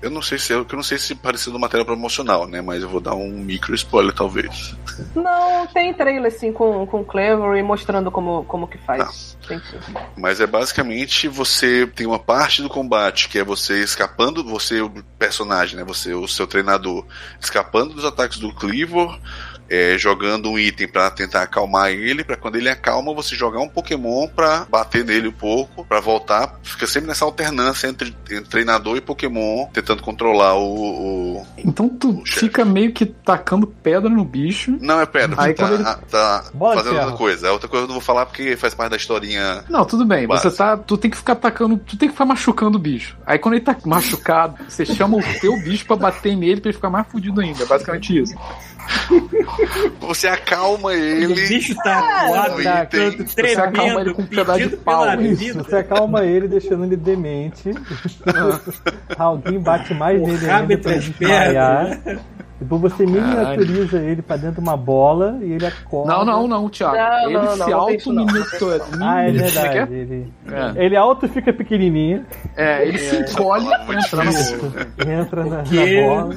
eu 0.00 0.10
não 0.10 0.22
sei 0.22 0.38
se 0.38 0.52
eu 0.52 0.66
não 0.72 0.82
sei 0.82 0.98
se 0.98 1.14
pareceu 1.14 1.52
uma 1.52 1.58
matéria 1.58 1.84
promocional, 1.84 2.46
né? 2.46 2.62
Mas 2.62 2.82
eu 2.82 2.88
vou 2.88 3.00
dar 3.00 3.14
um 3.14 3.30
micro 3.30 3.74
spoiler 3.74 4.14
talvez. 4.14 4.74
Não, 5.14 5.66
tem 5.66 5.92
trailer 5.92 6.32
assim 6.32 6.52
com, 6.52 6.86
com 6.86 7.04
Clever 7.04 7.56
e 7.58 7.62
mostrando 7.62 8.10
como, 8.10 8.44
como 8.44 8.66
que 8.66 8.78
faz. 8.78 9.36
Tem 9.46 9.58
sim. 9.60 9.78
Mas 10.16 10.40
é 10.40 10.46
basicamente 10.46 11.28
você 11.28 11.86
tem 11.86 12.06
uma 12.06 12.18
parte 12.18 12.62
do 12.62 12.68
combate 12.68 13.28
que 13.28 13.38
é 13.38 13.44
você 13.44 13.82
escapando, 13.82 14.42
você 14.42 14.80
o 14.80 14.90
personagem, 15.18 15.76
né? 15.76 15.84
Você 15.84 16.14
o 16.14 16.26
seu 16.26 16.46
treinador 16.46 17.04
escapando 17.40 17.94
dos 17.94 18.04
ataques 18.04 18.38
do 18.38 18.54
Cleavor, 18.54 19.18
é, 19.68 19.96
jogando 19.98 20.50
um 20.50 20.58
item 20.58 20.88
pra 20.88 21.10
tentar 21.10 21.42
acalmar 21.42 21.90
ele, 21.90 22.22
pra 22.24 22.36
quando 22.36 22.56
ele 22.56 22.68
acalma 22.68 23.12
você 23.14 23.34
jogar 23.34 23.60
um 23.60 23.68
Pokémon 23.68 24.28
pra 24.28 24.66
bater 24.70 25.04
nele 25.04 25.28
um 25.28 25.32
pouco, 25.32 25.84
pra 25.84 26.00
voltar. 26.00 26.58
Fica 26.62 26.86
sempre 26.86 27.08
nessa 27.08 27.24
alternância 27.24 27.88
entre, 27.88 28.14
entre 28.30 28.42
treinador 28.48 28.96
e 28.96 29.00
Pokémon, 29.00 29.66
tentando 29.72 30.02
controlar 30.02 30.54
o. 30.54 31.36
o- 31.40 31.46
Então 31.58 31.88
tu 31.88 32.10
O 32.20 32.26
fica 32.26 32.64
meio 32.64 32.92
que 32.92 33.06
tacando 33.06 33.66
pedra 33.66 34.08
no 34.08 34.24
bicho. 34.24 34.76
Não 34.80 35.00
é 35.00 35.06
pedra, 35.06 35.36
Aí 35.42 35.54
tá, 35.54 35.64
quando 35.68 35.74
ele- 35.74 35.84
tá 36.10 36.44
Bola 36.54 36.76
de 36.76 36.82
fazendo 36.82 37.00
outra 37.00 37.16
coisa. 37.16 37.48
É 37.48 37.50
outra 37.50 37.68
coisa 37.68 37.84
que 37.86 37.90
eu 37.90 37.94
não 37.94 38.00
vou 38.00 38.06
falar 38.06 38.26
porque 38.26 38.56
faz 38.56 38.74
parte 38.74 38.90
da 38.90 38.96
historinha. 38.96 39.64
Não, 39.68 39.84
tudo 39.84 40.04
bem. 40.04 40.26
Você 40.26 40.44
Básico. 40.44 40.56
tá. 40.56 40.76
Tu 40.76 40.96
tem 40.98 41.10
que 41.10 41.16
ficar 41.16 41.32
atacando. 41.34 41.76
Tu 41.78 41.96
tem 41.96 42.08
que 42.08 42.14
ficar 42.14 42.24
machucando 42.24 42.76
o 42.78 42.80
bicho. 42.80 43.16
Aí 43.26 43.38
quando 43.38 43.54
ele 43.54 43.64
tá 43.64 43.76
machucado, 43.84 44.56
você 44.68 44.84
chama 44.86 45.16
o 45.18 45.22
teu 45.40 45.56
bicho 45.62 45.84
pra 45.86 45.96
bater 45.96 46.36
nele 46.36 46.60
pra 46.60 46.68
ele 46.70 46.76
ficar 46.76 46.90
mais 46.90 47.06
fudido 47.08 47.40
ainda. 47.40 47.62
É 47.62 47.66
basicamente 47.66 48.16
isso. 48.22 48.34
Você 50.00 50.28
acalma 50.28 50.94
ele. 50.94 51.26
O 51.26 51.34
bicho 51.34 51.74
tá 51.76 51.98
acuado, 51.98 52.62
tá, 52.62 52.86
tanto 52.86 53.26
você 53.28 53.40
acalma 53.40 53.72
tremendo, 53.72 54.00
ele 54.00 54.14
com 54.14 54.22
um 54.22 54.26
pedaço 54.26 54.68
de 54.68 54.76
pau, 54.76 55.20
isso, 55.20 55.58
você 55.58 55.76
acalma 55.76 56.24
ele, 56.24 56.48
deixando 56.48 56.84
ele 56.84 56.96
demente. 56.96 57.70
Alguém 59.18 59.58
bate 59.58 59.94
mais 59.94 60.20
O 60.20 60.26
nele 60.26 60.50
ainda 60.50 60.78
pra 60.78 60.92
entre 60.92 60.94
as 60.94 61.04
desmaiar. 61.04 62.00
Depois 62.58 62.80
você 62.80 63.04
miniaturiza 63.04 63.98
ele 63.98 64.22
pra 64.22 64.36
dentro 64.36 64.54
de 64.54 64.60
uma 64.60 64.76
bola 64.78 65.38
e 65.42 65.52
ele 65.52 65.66
acorda. 65.66 66.12
Não, 66.14 66.24
não, 66.24 66.48
não, 66.48 66.68
Thiago. 66.70 66.96
Não, 66.96 67.24
ele 67.24 67.32
não, 67.34 67.54
se 67.54 67.72
auto-miniatura. 67.72 68.80
Ah, 68.98 69.22
é 69.24 69.30
que 69.30 69.38
verdade. 69.38 69.94
Ele, 69.94 70.32
É. 70.50 70.84
ele 70.84 70.96
auto 70.96 71.28
fica 71.28 71.52
pequenininho, 71.52 72.24
É, 72.56 72.88
ele 72.88 72.98
se 72.98 73.16
encolhe 73.16 73.66
É 73.70 73.78
pra 73.78 73.94
entrar 73.94 74.24
na 74.24 75.12
entra 75.20 75.44
na, 75.44 75.56
na 75.58 76.06
bola. 76.06 76.36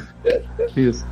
Isso. 0.75 1.05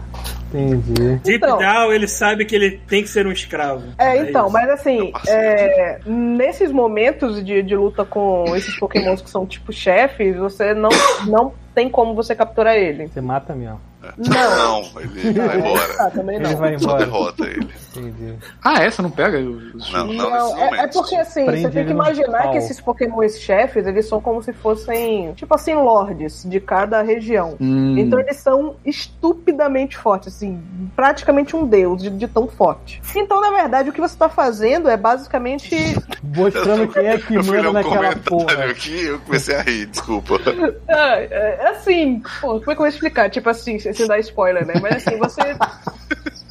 Entendi. 0.53 1.19
Deep 1.23 1.37
Então. 1.37 1.57
down, 1.57 1.91
ele 1.91 2.07
sabe 2.07 2.45
que 2.45 2.55
ele 2.55 2.71
tem 2.87 3.03
que 3.03 3.09
ser 3.09 3.27
um 3.27 3.31
escravo. 3.31 3.83
É, 3.97 4.17
então, 4.17 4.45
isso. 4.45 4.53
mas 4.53 4.69
assim, 4.69 5.11
é, 5.27 5.99
nesses 6.05 6.71
momentos 6.71 7.43
de, 7.43 7.61
de 7.61 7.75
luta 7.75 8.05
com 8.05 8.55
esses 8.55 8.77
pokémons 8.79 9.21
que 9.21 9.29
são 9.29 9.45
tipo 9.45 9.71
chefes, 9.73 10.35
você 10.37 10.73
não, 10.73 10.89
não 11.27 11.53
tem 11.75 11.89
como 11.89 12.13
você 12.15 12.33
capturar 12.35 12.75
ele. 12.75 13.07
Você 13.07 13.21
mata 13.21 13.53
mesmo. 13.53 13.79
Não. 14.17 14.77
Não, 14.87 15.01
ele 15.01 15.33
vai 15.39 15.57
embora. 15.59 15.95
Ah, 15.99 16.09
também 16.11 16.39
não. 16.39 16.49
Ele 16.49 16.59
vai 16.59 16.77
Só 16.79 16.85
embora. 16.89 17.05
derrota 17.05 17.43
ele. 17.45 17.69
Entendi. 17.95 18.35
Ah, 18.63 18.83
é? 18.83 18.89
Você 18.89 19.01
não 19.01 19.09
pega 19.11 19.39
os. 19.39 19.91
Não, 19.91 20.07
não, 20.07 20.29
Não, 20.29 20.57
é, 20.75 20.79
é 20.83 20.87
porque 20.87 21.15
assim, 21.15 21.45
Prende 21.45 21.61
você 21.63 21.69
tem 21.71 21.85
que 21.85 21.91
imaginar 21.91 22.51
que 22.51 22.57
esses 22.57 22.79
pokémons 22.79 23.39
chefes, 23.39 23.85
eles 23.87 24.07
são 24.07 24.21
como 24.21 24.41
se 24.43 24.53
fossem, 24.53 25.33
tipo 25.33 25.53
assim, 25.55 25.73
lords 25.73 26.43
de 26.45 26.59
cada 26.59 27.01
região. 27.01 27.55
Hum, 27.59 27.95
Então 27.97 28.19
eles 28.19 28.37
são 28.37 28.75
estupidamente 28.85 29.97
fortes, 29.97 30.35
assim, 30.35 30.61
praticamente 30.95 31.55
um 31.55 31.65
deus 31.65 32.01
de, 32.01 32.09
de 32.09 32.27
tão 32.27 32.47
forte. 32.47 33.01
Então, 33.15 33.41
na 33.41 33.49
verdade, 33.51 33.89
o 33.89 33.93
que 33.93 34.01
você 34.01 34.15
tá 34.17 34.29
fazendo 34.29 34.89
é 34.89 34.97
basicamente. 34.97 35.75
Mostrando 36.23 36.87
quem 36.89 37.07
é 37.07 37.17
que 37.17 37.33
manda 37.37 37.69
um 37.69 37.73
naquela 37.73 38.15
porra. 38.17 38.65
aqui 38.65 39.05
eu 39.05 39.19
comecei 39.19 39.55
a 39.55 39.61
rir, 39.61 39.85
desculpa. 39.87 40.37
É, 40.87 41.25
é, 41.63 41.69
assim, 41.69 42.21
pô, 42.41 42.59
como 42.59 42.61
é 42.61 42.63
que 42.65 42.71
eu 42.71 42.75
vou 42.77 42.87
explicar? 42.87 43.29
Tipo 43.29 43.49
assim, 43.49 43.77
sem 43.97 44.07
dar 44.07 44.19
spoiler, 44.19 44.65
né? 44.65 44.75
Mas 44.81 45.05
assim, 45.07 45.17
você. 45.17 45.41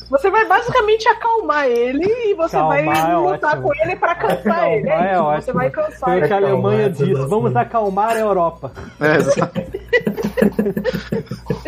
Você 0.09 0.31
vai 0.31 0.47
basicamente 0.47 1.09
acalmar 1.09 1.67
ele 1.67 2.05
e 2.07 2.33
você 2.35 2.55
Acalmar 2.57 2.85
vai 2.85 3.11
é 3.11 3.17
lutar 3.17 3.51
ótimo. 3.55 3.63
com 3.65 3.75
ele 3.83 3.97
pra 3.97 4.15
cansar 4.15 4.71
ele. 4.71 4.89
É 4.89 4.93
é 4.93 5.13
isso, 5.15 5.23
ótimo. 5.25 5.43
você 5.43 5.53
vai 5.53 5.69
cansar 5.71 5.99
Foi 5.99 6.13
o 6.13 6.17
ele. 6.19 6.27
que 6.29 6.33
a 6.33 6.37
Alemanha 6.37 6.91
disse. 6.91 7.11
tudo 7.13 7.29
Vamos 7.29 7.57
acalmar 7.57 8.11
a 8.11 8.19
Europa. 8.21 8.71
É, 9.01 9.17
exato. 9.17 9.63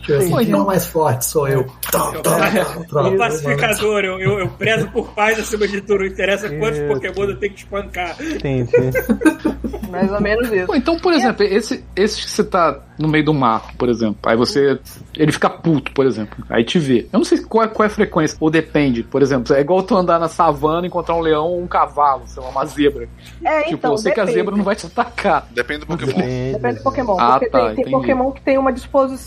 Tipo 0.00 0.18
assim, 0.18 0.28
quem 0.28 0.38
é 0.38 0.42
então- 0.42 0.62
o 0.62 0.66
mais 0.66 0.86
forte? 0.86 1.24
Sou 1.24 1.48
eu. 1.48 1.66
Tá, 1.90 2.12
tá, 2.22 2.22
tá, 2.22 2.78
O 2.78 2.86
pronto, 2.86 3.16
pacificador, 3.16 4.04
eu, 4.04 4.20
eu, 4.20 4.38
eu 4.40 4.48
prezo 4.48 4.88
por 4.90 5.08
paz 5.12 5.38
acima 5.38 5.66
de 5.66 5.80
tudo. 5.80 6.00
Não 6.00 6.06
interessa 6.06 6.48
quantos. 6.48 6.80
Pokémon 6.80 7.30
eu 7.30 7.36
tenho 7.36 7.52
que 7.52 7.58
espancar. 7.60 8.16
Entendi. 8.20 8.72
Mais 9.90 10.10
ou 10.12 10.20
menos 10.20 10.50
isso. 10.52 10.66
Pô, 10.66 10.74
então, 10.74 10.98
por 10.98 11.12
exemplo, 11.12 11.44
esse, 11.44 11.84
esse 11.94 12.22
que 12.22 12.30
você 12.30 12.44
tá 12.44 12.80
no 12.98 13.08
meio 13.08 13.24
do 13.24 13.34
mato, 13.34 13.74
por 13.76 13.88
exemplo, 13.88 14.18
aí 14.24 14.36
você. 14.36 14.78
Ele 15.16 15.32
fica 15.32 15.48
puto, 15.48 15.92
por 15.92 16.06
exemplo, 16.06 16.44
aí 16.48 16.64
te 16.64 16.78
vê. 16.78 17.06
Eu 17.12 17.18
não 17.18 17.24
sei 17.24 17.38
qual 17.38 17.64
é, 17.64 17.68
qual 17.68 17.84
é 17.84 17.86
a 17.86 17.90
frequência, 17.90 18.36
ou 18.40 18.50
depende, 18.50 19.02
por 19.02 19.22
exemplo, 19.22 19.54
é 19.54 19.60
igual 19.60 19.82
tu 19.82 19.96
andar 19.96 20.18
na 20.18 20.28
savana 20.28 20.86
e 20.86 20.88
encontrar 20.88 21.14
um 21.14 21.20
leão 21.20 21.46
ou 21.46 21.62
um 21.62 21.66
cavalo, 21.66 22.22
sei 22.26 22.42
lá, 22.42 22.48
uma 22.50 22.64
zebra. 22.66 23.08
É, 23.42 23.62
tipo, 23.62 23.74
então, 23.74 23.92
eu 23.92 23.98
sei 23.98 24.12
que 24.12 24.20
a 24.20 24.26
zebra 24.26 24.56
não 24.56 24.64
vai 24.64 24.76
te 24.76 24.86
atacar. 24.86 25.46
Depende 25.52 25.80
do 25.80 25.86
Pokémon. 25.86 26.12
Depende. 26.12 26.52
Depende 26.52 26.76
do 26.76 26.82
Pokémon. 26.82 27.16
Ah, 27.18 27.30
porque 27.32 27.50
tá, 27.50 27.66
tem, 27.74 27.84
tem. 27.84 27.90
Pokémon 27.92 28.32
que 28.32 28.40
tem 28.42 28.58
uma 28.58 28.72
disposição 28.72 29.25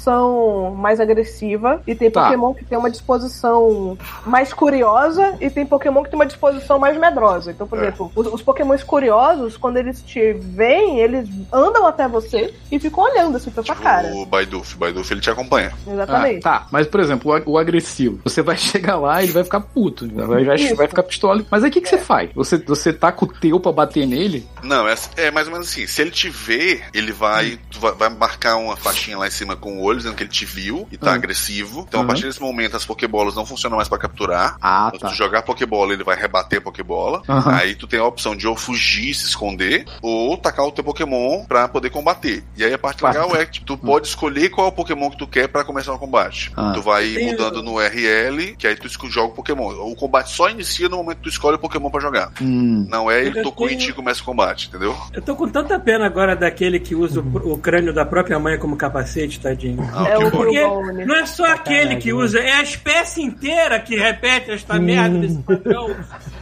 mais 0.77 0.99
agressiva, 0.99 1.81
e 1.85 1.93
tem 1.95 2.09
Tá. 2.09 2.23
Pokémon 2.25 2.53
que 2.53 2.65
tem 2.65 2.77
uma 2.77 2.89
disposição 2.89 3.97
mais 4.25 4.53
curiosa, 4.53 5.35
e 5.41 5.49
tem 5.49 5.65
Pokémon 5.65 6.03
que 6.03 6.09
tem 6.09 6.17
uma 6.19 6.25
disposição 6.25 6.79
mais 6.79 6.97
medrosa. 6.97 7.51
Então, 7.51 7.67
por 7.67 7.77
É. 7.79 7.83
exemplo, 7.83 8.11
os, 8.15 8.27
os 8.27 8.41
Pokémons 8.41 8.83
curiosos, 8.83 9.57
quando 9.57 9.77
eles 9.77 10.01
te 10.01 10.33
veem, 10.33 10.99
eles 10.99 11.27
andam 11.51 11.85
até 11.85 12.07
você 12.07 12.53
e 12.71 12.79
ficam 12.79 13.03
olhando 13.03 13.37
assim 13.37 13.51
pra 13.51 13.63
sua 13.63 13.75
cara. 13.75 14.07
O 14.13 14.25
Baiduf. 14.25 14.75
O 14.75 14.77
Baiduf 14.79 15.11
ele 15.11 15.21
te 15.21 15.29
acompanha. 15.29 15.71
Ah, 15.87 15.91
Exatamente. 15.91 16.41
tá, 16.41 16.67
mas 16.71 16.87
por 16.87 16.99
exemplo, 16.99 17.31
o, 17.45 17.51
o 17.51 17.57
agressivo, 17.57 18.19
você 18.23 18.41
vai 18.41 18.57
chegar 18.57 18.97
lá 18.97 19.21
e 19.21 19.25
ele 19.25 19.33
vai 19.33 19.43
ficar 19.43 19.59
puto, 19.61 20.07
vai, 20.13 20.43
vai, 20.45 20.73
vai 20.75 20.87
ficar 20.87 21.03
pistola. 21.03 21.43
Mas 21.49 21.63
aí 21.63 21.69
o 21.69 21.73
que, 21.73 21.81
que 21.81 21.89
você 21.89 21.97
faz? 21.97 22.29
Você, 22.35 22.57
você 22.57 22.91
tá 22.93 23.11
com 23.11 23.25
o 23.25 23.27
teu 23.27 23.59
pra 23.59 23.71
bater 23.71 24.05
nele? 24.07 24.47
Não, 24.63 24.87
é, 24.87 24.95
é 25.17 25.31
mais 25.31 25.47
ou 25.47 25.53
menos 25.53 25.69
assim. 25.69 25.85
Se 25.87 26.01
ele 26.01 26.11
te 26.11 26.29
vê, 26.29 26.81
ele 26.93 27.11
vai, 27.11 27.57
tu 27.71 27.79
vai, 27.79 27.91
vai 27.93 28.09
marcar 28.09 28.57
uma 28.57 28.75
faixinha 28.75 29.17
lá 29.17 29.27
em 29.27 29.31
cima 29.31 29.55
com 29.55 29.77
o 29.77 29.81
olho, 29.89 29.97
dizendo 29.97 30.15
que 30.15 30.23
ele 30.23 30.29
te 30.29 30.45
viu 30.45 30.87
e 30.91 30.97
tá 30.97 31.07
Uhum. 31.09 31.15
agressivo. 31.15 31.85
Então, 31.87 31.99
Uhum. 32.01 32.05
a 32.05 32.07
partir 32.07 32.23
desse 32.25 32.41
momento, 32.41 32.75
as 32.77 32.85
Pokébolas 32.85 33.35
não 33.35 33.45
funcionam 33.45 33.77
mais 33.77 33.89
pra 33.89 33.97
capturar. 33.97 34.57
Ah, 34.61 34.89
Se 34.93 34.99
tá. 34.99 35.09
tu 35.09 35.15
jogar 35.15 35.41
Pokébola, 35.41 35.93
ele 35.93 36.03
vai 36.03 36.15
rebater 36.15 36.59
a 36.59 36.61
Pokébola. 36.61 37.21
Aham. 37.27 37.51
Aí 37.55 37.75
tu 37.75 37.87
tem 37.87 37.99
a 37.99 38.05
opção 38.05 38.35
de 38.35 38.47
ou 38.47 38.55
fugir, 38.55 39.13
se 39.13 39.25
esconder, 39.25 39.85
ou 40.01 40.37
tacar 40.37 40.65
o 40.65 40.71
teu 40.71 40.83
Pokémon 40.83 41.45
pra 41.45 41.67
poder 41.67 41.89
combater. 41.89 42.43
E 42.55 42.63
aí 42.63 42.73
a 42.73 42.77
parte 42.77 42.99
Claro. 42.99 43.19
legal 43.21 43.35
é 43.41 43.45
que 43.45 43.61
tu 43.61 43.77
pode 43.77 44.07
escolher 44.07 44.49
qual 44.49 44.67
é 44.67 44.69
o 44.69 44.73
Pokémon 44.73 45.09
que 45.09 45.17
tu 45.17 45.27
quer 45.27 45.47
pra 45.47 45.63
começar 45.63 45.93
o 45.93 45.99
combate. 45.99 46.51
Ah. 46.55 46.71
Tu 46.73 46.81
vai 46.81 47.17
mudando 47.23 47.61
no 47.63 47.79
RL, 47.79 48.55
que 48.57 48.67
aí 48.67 48.75
tu 48.75 48.87
joga 49.09 49.27
o 49.31 49.35
Pokémon. 49.35 49.69
O 49.91 49.95
combate 49.95 50.29
só 50.31 50.49
inicia 50.49 50.87
no 50.89 50.97
momento 50.97 51.17
que 51.17 51.23
tu 51.23 51.29
escolhe 51.29 51.55
o 51.55 51.59
Pokémon 51.59 51.89
pra 51.89 51.99
jogar. 51.99 52.31
Hum. 52.41 52.85
Não 52.89 53.09
é 53.09 53.25
ele 53.25 53.39
Eu 53.39 53.43
tocou 53.43 53.65
em 53.67 53.69
tenho- 53.71 53.81
ti 53.81 53.89
e 53.89 53.93
começa 53.93 54.21
o 54.21 54.25
combate, 54.25 54.67
entendeu? 54.67 54.95
Eu 55.13 55.21
tô 55.21 55.35
com 55.35 55.47
tanta 55.47 55.79
pena 55.79 56.05
agora 56.05 56.35
daquele 56.35 56.79
que 56.79 56.95
usa 56.95 57.19
o, 57.21 57.53
o 57.53 57.57
crânio 57.57 57.93
da 57.93 58.05
própria 58.05 58.39
mãe 58.39 58.57
como 58.57 58.75
capacete, 58.75 59.39
tadinho. 59.39 59.78
Ah, 59.93 60.07
É 60.09 60.17
o 60.17 60.31
Porque 60.31 60.61
não 61.05 61.15
é 61.15 61.25
só 61.25 61.45
aquele 61.45 61.95
que 61.97 62.13
usa, 62.13 62.39
é 62.39 62.53
a 62.53 62.61
espécie 62.63 63.21
inteira 63.21 63.79
que 63.79 63.95
repete 63.95 64.51
esta 64.51 64.75
Sim. 64.75 64.79
merda 64.81 65.17
desse 65.19 65.37
padrão. 65.39 65.95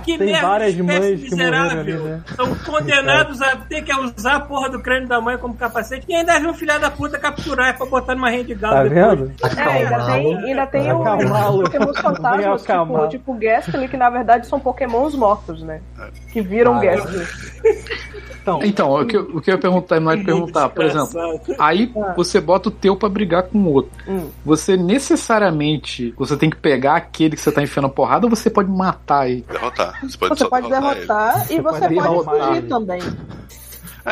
Que 0.03 0.17
Tem 0.17 0.27
merda 0.31 0.47
várias 0.47 0.75
mães 0.77 1.21
que 1.21 1.31
morreram 1.31 1.61
miserável. 1.63 2.03
né? 2.05 2.21
São 2.35 2.55
condenados 2.55 3.41
a 3.41 3.55
ter 3.57 3.81
que 3.81 3.93
usar 3.93 4.35
a 4.35 4.39
porra 4.39 4.69
do 4.69 4.79
crânio 4.81 5.07
da 5.07 5.19
mãe 5.19 5.37
como 5.37 5.53
capacete 5.55 6.05
e 6.07 6.15
ainda 6.15 6.39
vem 6.39 6.49
um 6.49 6.53
filho 6.53 6.79
da 6.79 6.89
puta 6.89 7.19
capturar 7.19 7.75
pra 7.77 7.85
botar 7.85 8.15
numa 8.15 8.29
rede 8.29 8.47
de 8.47 8.55
galo 8.55 8.75
Tá 8.75 8.83
depois. 8.83 9.19
vendo? 9.19 9.31
É, 9.59 9.63
ainda 9.63 10.05
tem, 10.05 10.37
ainda 10.45 10.67
tem 10.67 10.91
o- 10.93 11.01
os 11.01 11.63
Pokémons 11.63 11.99
fantasmas, 11.99 12.61
tipo, 12.63 13.07
tipo 13.09 13.33
Gastly, 13.33 13.87
que 13.89 13.97
na 13.97 14.09
verdade 14.09 14.47
são 14.47 14.59
Pokémons 14.59 15.13
mortos, 15.15 15.61
né? 15.61 15.81
Que 16.31 16.41
viram 16.41 16.75
Ah. 16.75 16.79
Gastly. 16.79 17.27
Então, 18.41 18.59
Então, 18.63 18.93
o 18.93 19.05
que, 19.05 19.17
eu- 19.17 19.23
o 19.33 19.41
que 19.41 19.51
eu 19.51 19.55
ia 19.55 19.59
perguntar, 19.59 19.87
terminar 19.95 20.15
de 20.15 20.23
perguntar, 20.23 20.69
por 20.69 20.85
exemplo, 20.85 21.09
aí 21.59 21.91
Ah. 21.97 22.13
você 22.15 22.39
bota 22.39 22.69
o 22.69 22.71
teu 22.71 22.95
pra 22.95 23.09
brigar 23.09 23.26
com 23.43 23.59
o 23.59 23.73
outro. 23.73 23.91
Hum. 24.07 24.29
Você 24.45 24.75
necessariamente, 24.77 26.13
você 26.17 26.35
tem 26.37 26.49
que 26.49 26.57
pegar 26.57 26.95
aquele 26.95 27.35
que 27.35 27.41
você 27.41 27.51
tá 27.51 27.61
enfiando 27.61 27.85
a 27.87 27.89
porrada 27.89 28.25
ou 28.25 28.29
você 28.29 28.49
pode 28.49 28.69
matar 28.69 29.29
ele? 29.29 29.45
Derrotar. 29.49 29.99
Você 30.01 30.17
pode, 30.17 30.37
Você 30.39 30.47
pode 30.49 30.69
derrotar 30.69 30.95
derrotar 30.95 31.51
e 31.51 31.61
você 31.61 31.79
pode 31.79 31.79
pode 31.79 31.93
derrotar 31.95 32.35
fugir 32.47 32.57
ele. 32.57 32.67
também. 32.67 33.01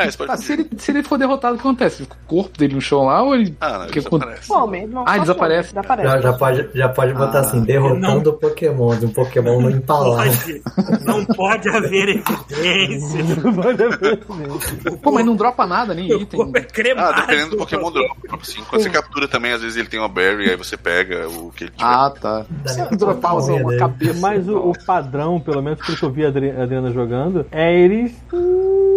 Ele. 0.02 0.10
Você 0.12 0.18
pode 0.18 0.30
Ah, 0.32 0.36
se, 0.36 0.52
ele, 0.52 0.68
se 0.78 0.90
ele 0.90 1.02
for 1.02 1.18
derrotado, 1.18 1.54
o 1.54 1.58
que 1.58 1.66
acontece? 1.66 2.02
O 2.04 2.08
corpo 2.26 2.58
dele 2.58 2.74
no 2.74 2.80
chão 2.80 3.04
lá 3.04 3.22
ou 3.22 3.34
ele. 3.34 3.56
Ah, 3.60 3.78
não, 3.80 3.86
que 3.88 3.98
isso 3.98 4.08
quando-. 4.08 4.26
Não, 4.26 5.04
Ah, 5.06 5.18
desaparece. 5.18 5.70
some, 5.70 5.82
desaparece. 5.82 6.08
Já, 6.08 6.20
já 6.20 6.32
pode, 6.32 6.68
já 6.74 6.88
pode 6.88 7.12
botar 7.14 7.38
Ah, 7.38 7.40
assim, 7.42 7.60
derrotando 7.62 8.30
o 8.30 8.32
Pokémon, 8.34 8.96
de 8.96 9.06
um 9.06 9.10
Pokémon 9.10 9.60
no 9.60 9.70
empalar. 9.70 10.26
Pode. 10.26 10.62
Não 11.04 11.24
pode 11.24 11.68
haver 11.68 12.08
evidência. 12.08 13.24
Pô, 15.02 15.12
mas 15.12 15.24
não 15.24 15.36
dropa 15.36 15.66
nada, 15.66 15.94
nem 15.94 16.08
Meu 16.08 16.20
item. 16.20 16.38
corpo 16.40 16.56
é 16.58 16.60
Ah, 16.60 16.64
cremado. 16.64 17.20
dependendo 17.20 17.50
do 17.50 17.56
Pokémon 17.56 17.90
Drop. 17.90 18.10
Assim, 18.40 18.62
quando 18.68 18.82
você 18.82 18.90
captura 18.90 19.28
também, 19.28 19.52
às 19.52 19.62
vezes 19.62 19.76
ele 19.76 19.88
tem 19.88 19.98
uma 20.00 20.08
Berry, 20.08 20.50
aí 20.50 20.56
você 20.56 20.76
pega 20.76 21.28
o 21.28 21.50
que 21.52 21.64
ele 21.64 21.70
tiver. 21.70 21.84
Ah, 21.88 22.10
tá. 22.10 22.44
Nem 22.76 22.98
dropar 22.98 23.36
uma 23.36 23.76
cabeça. 23.76 24.20
Mas 24.20 24.48
o, 24.48 24.56
o 24.70 24.72
padrão, 24.84 25.40
pelo 25.40 25.62
menos 25.62 25.80
pelo 25.84 25.96
que 25.98 26.04
eu 26.04 26.10
vi 26.10 26.24
a 26.24 26.28
Adri- 26.28 26.50
a 26.50 26.62
Adriana 26.62 26.90
jogando, 26.90 27.46
é 27.50 27.74
eles 27.78 28.12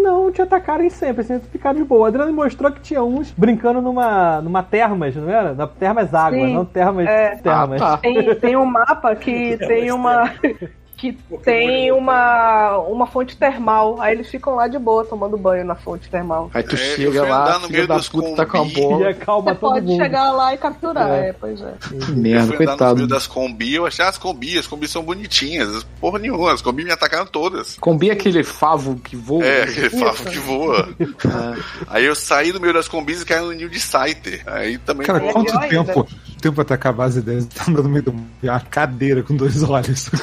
não 0.04 0.32
te 0.32 0.42
atacarem 0.42 0.89
sempre, 0.90 1.22
assim, 1.22 1.40
ficar 1.40 1.74
de 1.74 1.84
boa. 1.84 2.08
A 2.08 2.10
Adriana 2.10 2.32
mostrou 2.32 2.72
que 2.72 2.82
tinha 2.82 3.04
uns 3.04 3.32
brincando 3.32 3.82
numa, 3.82 4.42
numa 4.42 4.64
termas, 4.64 5.16
não 5.16 5.30
era? 5.30 5.54
Na 5.54 5.68
termas 5.68 6.14
água, 6.14 6.40
Sim, 6.40 6.54
não 6.54 6.66
termas 6.66 7.08
é. 7.08 7.36
termas. 7.38 7.82
Ah, 7.82 7.88
tá. 7.90 7.98
Tem, 7.98 8.36
tem 8.36 8.56
um 8.56 8.66
mapa 8.66 9.16
que 9.16 9.58
tem 9.58 9.92
uma. 9.92 10.32
Que 11.00 11.14
tem 11.46 11.94
uma, 11.94 12.78
uma 12.80 13.08
fonte 13.08 13.38
termal. 13.38 14.02
Aí 14.02 14.14
eles 14.16 14.28
ficam 14.30 14.56
lá 14.56 14.68
de 14.68 14.78
boa 14.78 15.06
tomando 15.06 15.38
banho 15.38 15.64
na 15.64 15.74
fonte 15.76 16.10
termal. 16.10 16.52
Aí 16.54 16.62
tu 16.62 16.76
É, 16.76 16.78
chega 16.78 17.24
lá, 17.24 17.54
no 17.54 17.60
filho 17.68 17.72
meio 17.72 17.88
da 17.88 18.00
puta 18.00 18.36
tá 18.36 18.46
com 18.46 18.58
a 18.58 18.60
combi. 18.62 18.80
E 18.80 18.82
bola. 18.82 19.10
acalma 19.12 19.54
Você 19.54 19.60
todo 19.60 19.72
pode 19.74 19.86
mundo. 19.86 20.04
chegar 20.04 20.32
lá 20.34 20.54
e 20.54 20.58
capturar, 20.58 21.10
É. 21.10 21.30
é, 21.30 21.34
pois 21.34 21.62
é. 21.62 21.74
Que 21.88 21.96
Eu 21.96 22.02
fui 22.02 22.16
merda, 22.16 22.42
andar 22.44 22.52
no 22.52 22.58
coitado. 22.58 22.96
meio 22.98 23.08
das 23.08 23.28
combi, 23.28 23.76
eu 23.76 23.86
achei 23.86 24.04
"Ah, 24.04 24.10
as 24.10 24.18
combi, 24.18 24.58
as 24.60 24.68
combi 24.68 24.88
são 24.90 25.02
bonitinhas, 25.02 25.86
porra 26.02 26.20
nenhuma, 26.20 26.52
as 26.54 26.62
combi 26.62 26.84
me 26.84 26.92
atacaram 26.92 27.26
todas. 27.26 27.78
Combi 27.80 28.12
aquele 28.12 28.44
favo 28.44 28.96
que 29.00 29.16
voa. 29.16 29.46
É, 29.46 29.64
aquele 29.64 29.90
favo 29.92 30.26
que 30.30 30.38
voa. 30.40 30.90
Ah, 31.26 31.54
Aí 31.88 32.06
eu 32.06 32.14
saí 32.16 32.52
do 32.52 32.60
meio 32.60 32.74
das 32.74 32.90
combis 32.90 33.22
e 33.22 33.26
caí 33.26 33.40
no 33.40 33.54
ninho 33.54 33.70
de 33.70 33.80
Scyther. 33.80 34.44
Aí 34.46 34.78
também. 34.80 35.08
Cara, 35.08 35.24
É 35.26 35.32
quanto 35.32 35.60
pior 35.70 35.80
ainda. 35.90 35.94
Tempo, 36.40 36.60
até 36.62 36.74
acabar 36.74 37.06
as 37.06 37.16
ideias? 37.16 37.46
Tá 37.46 37.66
andando 37.68 37.84
no 37.84 37.90
meio 37.90 38.04
de 38.42 38.50
uma 38.50 38.60
cadeira 38.60 39.22
com 39.24 39.36
dois 39.36 39.62
olhos. 39.64 40.10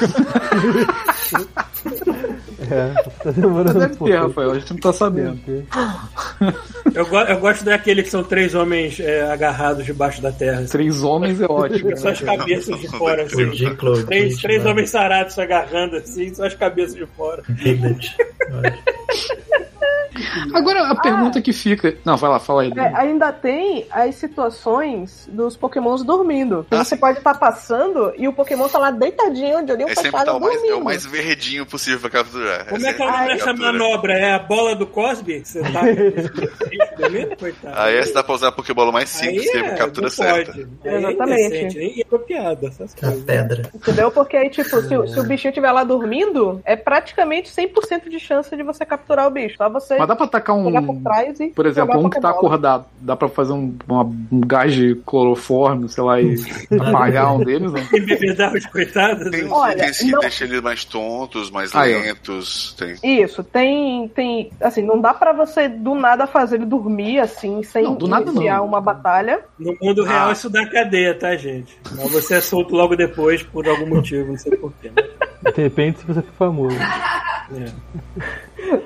É, 2.69 2.93
tá 3.23 3.31
demorando 3.31 3.77
um 3.77 3.79
Deve 3.81 3.95
pouco. 3.95 4.13
Rafael, 4.13 4.51
a 4.51 4.59
gente 4.59 4.71
não 4.73 4.79
tá 4.79 4.91
sabendo. 4.91 5.39
Eu, 6.93 7.05
go- 7.05 7.19
eu 7.21 7.39
gosto 7.39 7.63
daquele 7.63 8.03
que 8.03 8.09
são 8.09 8.23
três 8.23 8.53
homens 8.55 8.99
é, 8.99 9.21
agarrados 9.31 9.85
debaixo 9.85 10.21
da 10.21 10.31
terra. 10.33 10.59
assim. 10.61 10.71
Três 10.71 11.01
homens 11.01 11.39
é 11.39 11.45
ótimo. 11.45 11.95
Só 11.97 12.09
as 12.09 12.19
cabeças 12.19 12.77
de 12.81 12.87
fora, 12.89 13.23
assim. 13.23 13.49
Três, 14.07 14.37
três 14.37 14.65
homens 14.65 14.89
sarados 14.89 15.33
se 15.35 15.41
agarrando 15.41 15.95
assim, 15.97 16.33
só 16.33 16.45
as 16.45 16.55
cabeças 16.55 16.95
de 16.95 17.05
fora. 17.05 17.41
Agora 20.53 20.87
a 20.87 20.95
pergunta 20.95 21.41
que 21.41 21.53
fica. 21.53 21.95
Não, 22.05 22.17
vai 22.17 22.29
lá, 22.29 22.39
fala 22.39 22.63
aí. 22.63 22.73
É, 22.75 22.95
ainda 22.95 23.31
tem 23.31 23.85
as 23.91 24.15
situações 24.15 25.27
dos 25.31 25.55
pokémons 25.57 26.03
dormindo. 26.03 26.65
Que 26.69 26.77
você 26.77 26.95
pode 26.97 27.17
estar 27.19 27.35
passando 27.35 28.13
e 28.17 28.27
o 28.27 28.33
pokémon 28.33 28.67
tá 28.67 28.77
lá 28.77 28.91
deitadinho, 28.91 29.65
de 29.65 29.71
olhinho 29.71 29.89
É 29.89 29.95
fechado, 29.95 30.25
tá 30.25 30.35
o 30.35 30.39
mais, 30.39 30.53
é 30.55 30.57
dormindo. 30.57 30.81
o 30.81 30.83
mais 30.85 31.05
verdinho 31.05 31.65
possível 31.65 31.99
pra 31.99 32.09
capturar. 32.09 32.65
Como 32.67 32.85
é 32.85 32.93
que 32.93 33.01
é 33.01 33.05
o 33.05 33.09
Essa 33.09 33.17
nome 33.19 33.31
a 33.31 33.35
dessa 33.35 33.53
manobra? 33.53 34.13
É 34.13 34.33
a 34.33 34.39
bola 34.39 34.75
do 34.75 34.85
Cosby? 34.87 35.43
Você 35.45 35.61
tá 35.61 35.81
dormindo, 36.97 37.35
coitado? 37.37 37.75
Aí 37.79 37.95
essa 37.97 38.13
dá 38.13 38.23
pra 38.23 38.33
usar 38.35 38.47
a 38.49 38.51
Pokébola 38.51 38.91
mais 38.91 39.09
simples, 39.09 39.49
que 39.49 39.57
é 39.57 39.61
é, 39.61 39.67
a 39.73 39.75
captura 39.75 40.05
não 40.07 40.09
certa. 40.09 40.51
pode. 40.53 40.67
Aí 40.85 40.93
é 40.93 40.97
Exatamente. 40.97 41.77
Nem 41.77 42.01
apropriado, 42.01 42.67
essas 42.67 42.93
A 42.95 42.99
coisas. 42.99 43.23
pedra. 43.23 43.69
Entendeu? 43.73 44.11
Porque 44.11 44.37
aí, 44.37 44.49
tipo, 44.49 44.81
se, 44.81 44.97
o- 44.97 45.07
se 45.07 45.19
o 45.19 45.23
bichinho 45.23 45.49
estiver 45.51 45.71
lá 45.71 45.83
dormindo, 45.83 46.61
é 46.65 46.75
praticamente 46.75 47.49
100% 47.51 48.09
de 48.09 48.19
chance 48.19 48.55
de 48.55 48.63
você 48.63 48.85
capturar 48.85 49.27
o 49.27 49.31
bicho. 49.31 49.55
Só 49.57 49.69
você 49.69 49.97
Mas 49.97 50.07
dá 50.07 50.15
pra 50.15 50.26
atacar 50.27 50.55
um. 50.55 51.01
trás 51.01 51.39
e. 51.39 51.47
Por 51.49 51.65
exemplo, 51.65 51.99
um 51.99 52.09
que 52.09 52.19
tá 52.21 52.29
acordado. 52.29 52.85
Dá 53.01 53.15
pra 53.15 53.27
fazer 53.27 53.53
um, 53.53 53.75
uma- 53.87 54.03
um 54.03 54.41
gás 54.45 54.73
de 54.73 54.95
clorofórmio, 55.05 55.89
sei 55.89 56.03
lá, 56.03 56.21
e 56.21 56.35
apagar 56.79 57.35
um 57.35 57.43
deles, 57.43 57.71
né? 57.71 57.87
Embebedar 57.93 58.53
os 58.53 58.65
coitados. 58.67 59.29
Tem 59.31 59.45
uns 59.45 59.51
Olha, 59.51 59.73
itens 59.73 59.97
que 59.99 60.11
não- 60.11 60.19
deixam 60.19 60.47
eles 60.47 60.61
mais 60.61 60.85
tontos, 60.85 61.49
mais 61.49 61.73
lentos. 61.73 62.75
Tem. 62.77 62.95
Isso, 63.03 63.43
tem, 63.43 64.07
tem. 64.09 64.51
Assim, 64.61 64.81
não 64.83 64.99
dá 65.01 65.13
pra 65.13 65.33
você 65.33 65.67
do 65.67 65.95
nada 65.95 66.27
fazer 66.27 66.57
ele 66.57 66.65
dormir 66.65 67.19
assim, 67.19 67.63
sem 67.63 67.83
Não, 67.83 67.95
do 67.95 68.07
nada 68.07 68.29
iniciar 68.29 68.57
não. 68.57 68.65
uma 68.65 68.79
batalha. 68.81 69.39
No 69.57 69.75
mundo 69.81 70.03
real 70.03 70.29
Ah. 70.29 70.33
isso 70.33 70.49
dá 70.49 70.65
cadeia, 70.67 71.13
tá, 71.17 71.35
gente? 71.35 71.77
Mas 71.95 72.11
você 72.11 72.35
é 72.35 72.41
solto 72.41 72.75
logo 72.75 72.95
depois 72.95 73.41
por 73.43 73.67
algum 73.67 73.87
motivo, 73.87 74.29
não 74.29 74.37
sei 74.37 74.55
porquê. 74.57 74.91
De 75.55 75.61
repente, 75.61 75.99
se 75.99 76.05
você 76.05 76.21
for 76.21 76.33
famoso. 76.37 76.75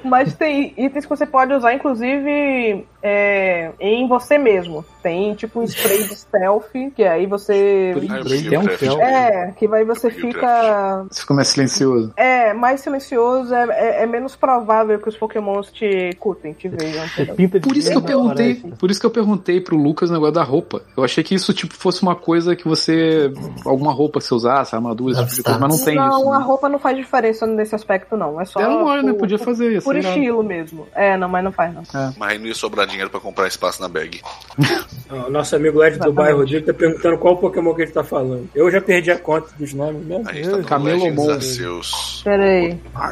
Mas 0.04 0.34
tem 0.36 0.74
itens 0.78 1.06
que 1.06 1.10
você 1.10 1.26
pode 1.26 1.54
usar, 1.54 1.74
inclusive, 1.74 2.86
é, 3.02 3.72
em 3.80 4.08
você 4.08 4.38
mesmo. 4.38 4.84
Tem 5.02 5.34
tipo 5.34 5.60
um 5.60 5.64
spray 5.64 6.04
de 6.04 6.16
stealth, 6.16 6.70
que 6.96 7.04
aí 7.04 7.26
você. 7.26 7.94
Ah, 7.96 8.00
Tem 8.00 8.24
peguei 8.24 8.58
o 8.58 8.62
um 8.62 8.78
céu. 8.78 9.02
É, 9.02 9.52
que 9.58 9.68
vai 9.68 9.84
você 9.84 10.12
fica. 10.12 11.06
Você 11.10 11.22
fica 11.22 11.34
mais 11.34 11.48
silencioso. 11.48 12.14
É, 12.16 12.54
mais 12.54 12.82
silencioso, 12.82 13.54
é, 13.54 13.68
é- 13.72 14.04
é 14.04 14.06
menos 14.06 14.36
provável 14.36 15.00
que 15.00 15.10
os 15.10 15.18
pokémons 15.18 15.72
te 15.72 16.12
cutem, 16.20 16.54
te 16.54 16.68
vejam. 16.68 17.04
De 17.36 17.48
Por 17.60 17.76
isso 17.76 17.90
que 17.90 17.98
eu 17.98 18.02
perguntei, 18.02 18.56
parece. 18.56 18.78
por 18.80 18.92
isso 18.92 19.00
que 19.00 19.06
eu 19.06 19.12
perguntei 19.12 19.60
pro 19.60 19.76
Lucas 19.76 20.10
o 20.10 20.14
negócio 20.14 20.34
da 20.36 20.44
roupa. 20.44 20.82
Eu 20.96 21.04
achei 21.04 21.24
que 21.24 21.34
isso 21.34 21.54
tipo 21.54 21.74
fosse 21.74 22.04
uma 22.04 22.16
coisa 22.16 22.56
que 22.56 22.68
você 22.68 23.32
alguma 23.66 23.92
roupa 23.92 24.20
que 24.20 24.26
você 24.26 24.34
usasse, 24.36 24.76
armadura, 24.76 25.14
esse 25.14 25.22
tipo 25.24 25.36
de 25.36 25.44
coisa, 25.44 25.60
mas 25.60 25.78
não 25.78 25.86
tem 25.86 25.96
não, 25.96 26.20
isso. 26.20 26.32
a 26.34 26.40
né? 26.40 26.46
roupa 26.46 26.70
não 26.70 26.78
faz 26.80 26.96
diferença 26.98 27.48
nesse 27.48 27.74
aspecto, 27.74 28.16
não. 28.16 28.40
É 28.40 28.46
só. 28.46 28.60
É 28.60 28.68
uma 28.68 28.84
hora, 28.92 29.02
né? 29.02 29.14
por- 29.14 29.22
Podia 29.22 29.38
fazer 29.40 29.71
isso. 29.72 29.84
Por 29.84 29.96
estilo 29.96 30.44
mesmo. 30.44 30.88
É, 30.96 31.16
não, 31.18 31.28
mas 31.30 31.44
não 31.44 31.52
faz, 31.52 31.74
não. 31.74 31.84
Mas 32.18 32.32
aí 32.32 32.38
não 32.40 32.46
ia 32.48 32.56
sobrar 32.56 32.86
dinheiro 32.88 33.10
pra 33.10 33.20
comprar 33.20 33.48
espaço 33.48 33.82
na 33.82 33.88
bag. 33.88 34.22
Nosso 35.30 35.56
amigo 35.56 35.84
Ed 35.84 35.98
do 36.00 36.14
bairro 36.14 36.40
Rodrigo 36.40 36.66
tá 36.66 36.74
perguntando 36.74 37.18
qual 37.18 37.38
Pokémon 37.38 37.74
que 37.76 37.82
ele 37.84 37.92
tá 37.92 38.04
falando. 38.04 38.50
Eu 38.56 38.72
já 38.72 38.80
perdi 38.82 39.12
a 39.12 39.18
conta 39.20 39.50
dos 39.58 39.74
nomes 39.74 40.06
mesmo. 40.06 40.30
A 40.30 40.34
gente 40.34 40.50
tá 40.50 40.58
no 40.58 40.64
Camelo 40.64 40.98
Legends 41.00 41.26
Mon. 41.26 41.32
Arceus. 41.34 42.22
Peraí. 42.24 42.70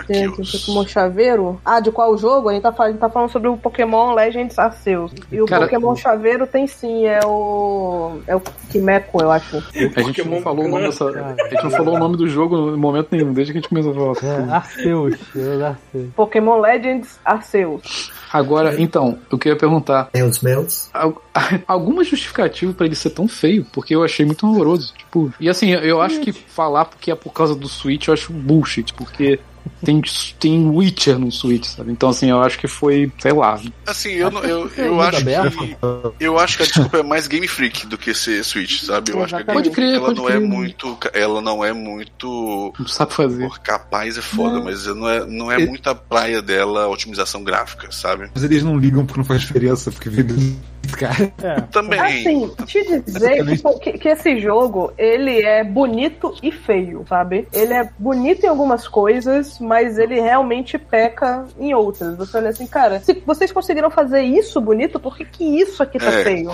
Tem 0.08 0.26
aqui 0.26 0.42
Arceus. 0.42 0.54
o 0.54 0.60
Pokémon 0.60 0.88
Chaveiro. 0.88 1.62
Ah, 1.66 1.80
de 1.80 1.92
qual 1.92 2.18
jogo? 2.18 2.50
A 2.50 2.54
gente 2.54 2.64
tá, 2.64 2.72
fal- 2.72 2.88
a 2.88 2.90
gente 2.92 3.00
tá 3.00 3.10
falando 3.10 3.30
sobre 3.30 3.50
o 3.50 3.58
Pokémon 3.58 4.14
Legends 4.14 4.58
Arceus. 4.58 5.12
E 5.32 5.42
o 5.42 5.46
Cara, 5.46 5.64
Pokémon 5.66 5.96
Chaveiro 5.96 6.48
tem 6.48 6.68
sim, 6.68 7.06
é 7.06 7.20
o. 7.26 8.20
É 8.28 8.36
o 8.36 8.42
Kimeko, 8.72 9.22
eu 9.22 9.32
acho. 9.32 9.58
A 9.96 10.02
gente 10.02 10.24
não 10.28 10.42
falou 10.42 10.66
o 10.66 10.68
nome 10.70 10.84
dessa, 10.86 11.06
a 11.06 11.50
gente 11.50 11.64
não 11.64 11.72
falou 11.72 11.96
o 11.96 12.00
nome 12.00 12.16
do 12.18 12.28
jogo 12.28 12.74
em 12.74 12.78
momento 12.78 13.08
nenhum, 13.12 13.34
desde 13.34 13.52
que 13.52 13.60
a 13.60 13.62
gente 13.62 13.70
começou 13.70 14.12
a 14.12 14.16
falar. 14.16 14.34
É, 14.50 14.52
Arceus. 14.52 15.16
é, 15.36 15.66
Arceus. 15.66 16.10
Pokémon 16.16 16.39
Legends 16.60 17.20
Arceus. 17.26 18.12
Agora, 18.32 18.80
então, 18.80 19.18
eu 19.32 19.38
queria 19.40 19.58
perguntar, 19.58 20.06
Tem 20.12 20.22
os 20.24 20.40
meus. 20.42 20.90
al- 20.94 21.20
alguma 21.68 22.04
justificativa 22.04 22.72
pra 22.74 22.86
ele 22.86 22.96
ser 22.96 23.10
tão 23.10 23.28
feio? 23.28 23.66
Porque 23.74 23.96
eu 23.96 24.04
achei 24.04 24.26
muito 24.26 24.46
horroroso. 24.48 24.94
Tipo, 24.96 25.34
e 25.40 25.50
assim, 25.50 25.72
eu 25.72 26.00
acho 26.02 26.20
que 26.20 26.32
falar 26.32 26.86
porque 26.86 27.12
é 27.12 27.16
por 27.16 27.34
causa 27.34 27.56
do 27.56 27.68
Switch, 27.68 28.08
eu 28.08 28.14
acho 28.14 28.32
bullshit, 28.32 28.94
porque 28.94 29.40
tem, 29.84 30.02
tem 30.40 30.70
Witcher 30.70 31.18
no 31.20 31.32
Switch, 31.32 31.66
sabe? 31.66 31.92
Então, 31.92 32.10
assim, 32.10 32.30
eu 32.30 32.42
acho 32.42 32.58
que 32.60 32.68
foi, 32.68 33.12
sei 33.20 33.32
lá. 33.34 33.60
Assim, 33.86 34.10
eu, 34.12 34.30
não- 34.32 34.44
eu, 34.44 34.70
é 34.78 34.88
eu 34.88 35.02
acho 35.02 35.18
aberto. 35.20 35.58
que. 35.58 35.78
Eu 36.20 36.40
acho 36.40 36.58
que 36.58 36.64
a 36.64 36.66
desculpa 36.66 36.98
é 36.98 37.04
mais 37.04 37.28
Game 37.28 37.48
Freak 37.48 37.88
do 37.88 37.98
que 37.98 38.14
ser 38.14 38.44
Switch, 38.44 38.84
sabe? 38.84 39.12
Eu 39.12 39.24
acho 39.24 39.36
que 39.36 39.42
a 39.52 39.62
Game 39.62 39.94
ela 39.96 40.14
não 40.14 40.30
é 40.30 40.40
muito. 40.40 40.98
Ela 41.14 41.42
não 41.42 41.64
é 41.64 41.74
muito. 41.74 42.74
Não 42.80 42.88
sabe 42.88 43.14
fazer. 43.14 43.50
Capaz 43.64 44.18
é 44.18 44.22
foda, 44.22 44.60
mas 44.62 44.86
não 44.86 45.10
é, 45.10 45.26
não 45.26 45.52
é 45.52 45.60
E- 45.62 45.66
muito 45.68 45.90
a 45.90 45.96
praia 45.96 46.42
dela 46.42 46.84
a 46.84 46.88
otimização 46.90 47.44
gráfica, 47.44 47.92
sabe? 47.92 48.30
Mas 48.34 48.44
eles 48.44 48.64
não 48.64 48.78
ligam 48.78 49.06
porque 49.06 49.20
não 49.20 49.26
faz 49.26 49.42
diferença, 49.42 49.92
porque 49.92 50.10
vive 50.10 50.58
cara. 50.98 51.32
É. 51.44 51.62
Também. 51.72 52.00
Assim, 52.00 52.52
te 52.66 52.84
dizer 53.02 53.46
que, 53.46 53.80
que, 53.80 53.98
que 53.98 54.10
esse 54.10 54.40
jogo, 54.40 54.92
ele 54.98 55.42
é 55.42 55.64
bonito 55.64 56.34
e 56.42 56.52
feio, 56.52 57.06
sabe? 57.08 57.48
Ele 57.54 57.74
é 57.74 57.90
bonito 57.98 58.46
em 58.46 58.50
algumas 58.50 58.88
coisas, 58.88 59.60
mas 59.60 59.98
ele 59.98 60.20
realmente 60.20 60.78
peca 60.78 61.46
em 61.60 61.74
outras. 61.74 62.18
Você 62.18 62.38
olha 62.38 62.50
assim, 62.50 62.68
cara, 62.68 63.00
se 63.00 63.14
vocês 63.26 63.52
conseguiram 63.52 63.90
fazer 63.90 64.22
isso 64.22 64.60
bonito, 64.62 65.00
por 65.00 65.16
que, 65.16 65.26
que 65.26 65.44
isso 65.44 65.82
aqui 65.84 65.98
tá 66.00 66.12
É. 66.12 66.24
feio? 66.24 66.52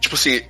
Tipo 0.00 0.14
assim, 0.14 0.40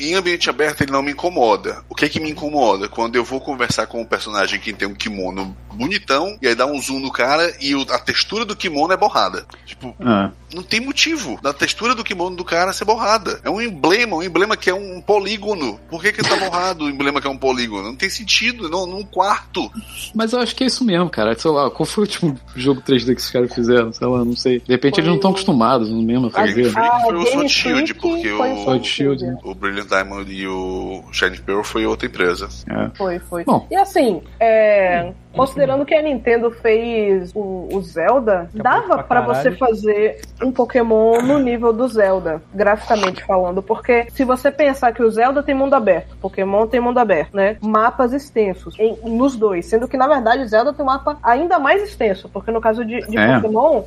em 0.00 0.14
ambiente 0.14 0.50
aberto 0.50 0.82
ele 0.82 0.92
não 0.92 1.02
me 1.02 1.12
incomoda. 1.12 1.82
O 1.88 1.94
que 1.94 2.08
que 2.08 2.20
me 2.20 2.30
incomoda? 2.30 2.88
Quando 2.88 3.16
eu 3.16 3.24
vou 3.24 3.40
conversar 3.40 3.86
com 3.86 4.00
um 4.00 4.04
personagem 4.04 4.58
que 4.60 4.72
tem 4.72 4.86
um 4.88 4.94
kimono 4.94 5.56
bonitão, 5.72 6.38
e 6.40 6.46
aí 6.48 6.54
dá 6.54 6.66
um 6.66 6.80
zoom 6.80 7.00
no 7.00 7.10
cara 7.10 7.52
e 7.60 7.74
o- 7.74 7.86
a 7.90 7.98
textura 7.98 8.44
do 8.44 8.54
kimono 8.54 8.92
é 8.92 8.96
borrada. 8.96 9.44
Tipo, 9.66 9.94
Ah. 10.00 10.30
não 10.54 10.62
tem 10.62 10.80
motivo 10.80 11.38
da 11.42 11.52
textura 11.52 11.94
do 11.96 12.04
kimono 12.04 12.36
do 12.36 12.44
cara 12.44 12.72
ser 12.72 12.84
borrada. 12.84 13.40
É 13.42 13.50
um 13.50 13.60
emblema, 13.60 14.16
um 14.16 14.22
emblema 14.22 14.56
que 14.56 14.70
é 14.70 14.74
um 14.74 15.00
polígono. 15.00 15.80
Por 15.90 16.00
que 16.00 16.12
que 16.12 16.22
tá 16.22 16.36
borrado 16.36 16.84
o 16.84 16.90
emblema 16.90 17.20
que 17.20 17.26
é 17.26 17.30
um 17.30 17.36
polígono? 17.36 17.82
Não 17.88 17.96
tem 17.96 18.08
sentido, 18.08 18.68
não, 18.70 18.86
num 18.86 19.02
quarto. 19.02 19.68
Mas 20.14 20.32
eu 20.32 20.40
acho 20.40 20.54
que 20.54 20.62
é 20.62 20.66
isso 20.68 20.84
mesmo, 20.84 21.10
cara. 21.10 21.36
Sei 21.36 21.50
lá, 21.50 21.68
qual 21.70 21.84
foi 21.86 22.04
o 22.04 22.06
último 22.06 22.38
jogo 22.54 22.80
3D 22.80 23.14
que 23.16 23.20
os 23.20 23.30
caras 23.30 23.52
fizeram? 23.52 23.92
Sei 23.92 24.06
lá, 24.06 24.24
não 24.24 24.36
sei. 24.36 24.60
De 24.60 24.70
repente 24.72 25.00
eles 25.00 25.08
não 25.08 25.16
estão 25.16 25.30
acostumados 25.32 25.90
mesmo 25.90 26.30
a 26.32 26.40
A 26.40 26.46
Game 26.46 26.70
fazer. 26.70 26.78
Ah, 26.78 27.00
foi 27.00 27.44
o 27.44 27.48
Shield, 27.48 27.94
porque 27.94 28.28
foi 28.28 28.50
o, 28.64 28.70
Sword 28.70 28.86
Shield, 28.86 29.24
né? 29.26 29.38
o 29.44 29.54
Brilliant 29.54 29.88
Diamond 29.88 30.32
e 30.32 30.46
o 30.46 31.02
Shining 31.12 31.40
Pearl 31.42 31.62
foi 31.62 31.86
outra 31.86 32.06
empresa. 32.06 32.48
Foi, 32.94 33.18
foi. 33.18 33.44
Bom. 33.44 33.66
E 33.70 33.76
assim, 33.76 34.22
é, 34.40 35.12
considerando 35.34 35.84
que 35.84 35.94
a 35.94 36.02
Nintendo 36.02 36.50
fez 36.50 37.30
o, 37.34 37.68
o 37.72 37.80
Zelda, 37.82 38.48
é 38.54 38.62
dava 38.62 39.02
caralho. 39.02 39.26
você 39.26 39.52
fazer 39.52 40.20
um 40.42 40.50
Pokémon 40.52 41.20
no 41.22 41.38
nível 41.38 41.72
do 41.72 41.86
Zelda, 41.88 42.42
graficamente 42.54 43.22
falando. 43.24 43.62
Porque 43.62 44.06
se 44.10 44.24
você 44.24 44.50
pensar 44.50 44.92
que 44.92 45.02
o 45.02 45.10
Zelda 45.10 45.42
tem 45.42 45.54
mundo 45.54 45.74
aberto, 45.74 46.16
Pokémon 46.20 46.66
tem 46.66 46.80
mundo 46.80 46.98
aberto, 46.98 47.34
né? 47.36 47.56
Mapas 47.60 48.12
extensos 48.12 48.74
em- 48.78 48.96
nos 49.04 49.36
dois. 49.36 49.66
Sendo 49.66 49.86
que, 49.88 49.96
na 49.96 50.06
verdade, 50.06 50.42
o 50.42 50.48
Zelda 50.48 50.72
tem 50.72 50.82
um 50.82 50.86
mapa 50.86 51.18
ainda 51.22 51.58
mais 51.58 51.82
extenso. 51.82 52.28
Porque 52.28 52.50
no 52.50 52.60
caso 52.60 52.84
de, 52.84 53.00
de 53.08 53.16
É. 53.18 53.34
Pokémon. 53.40 53.82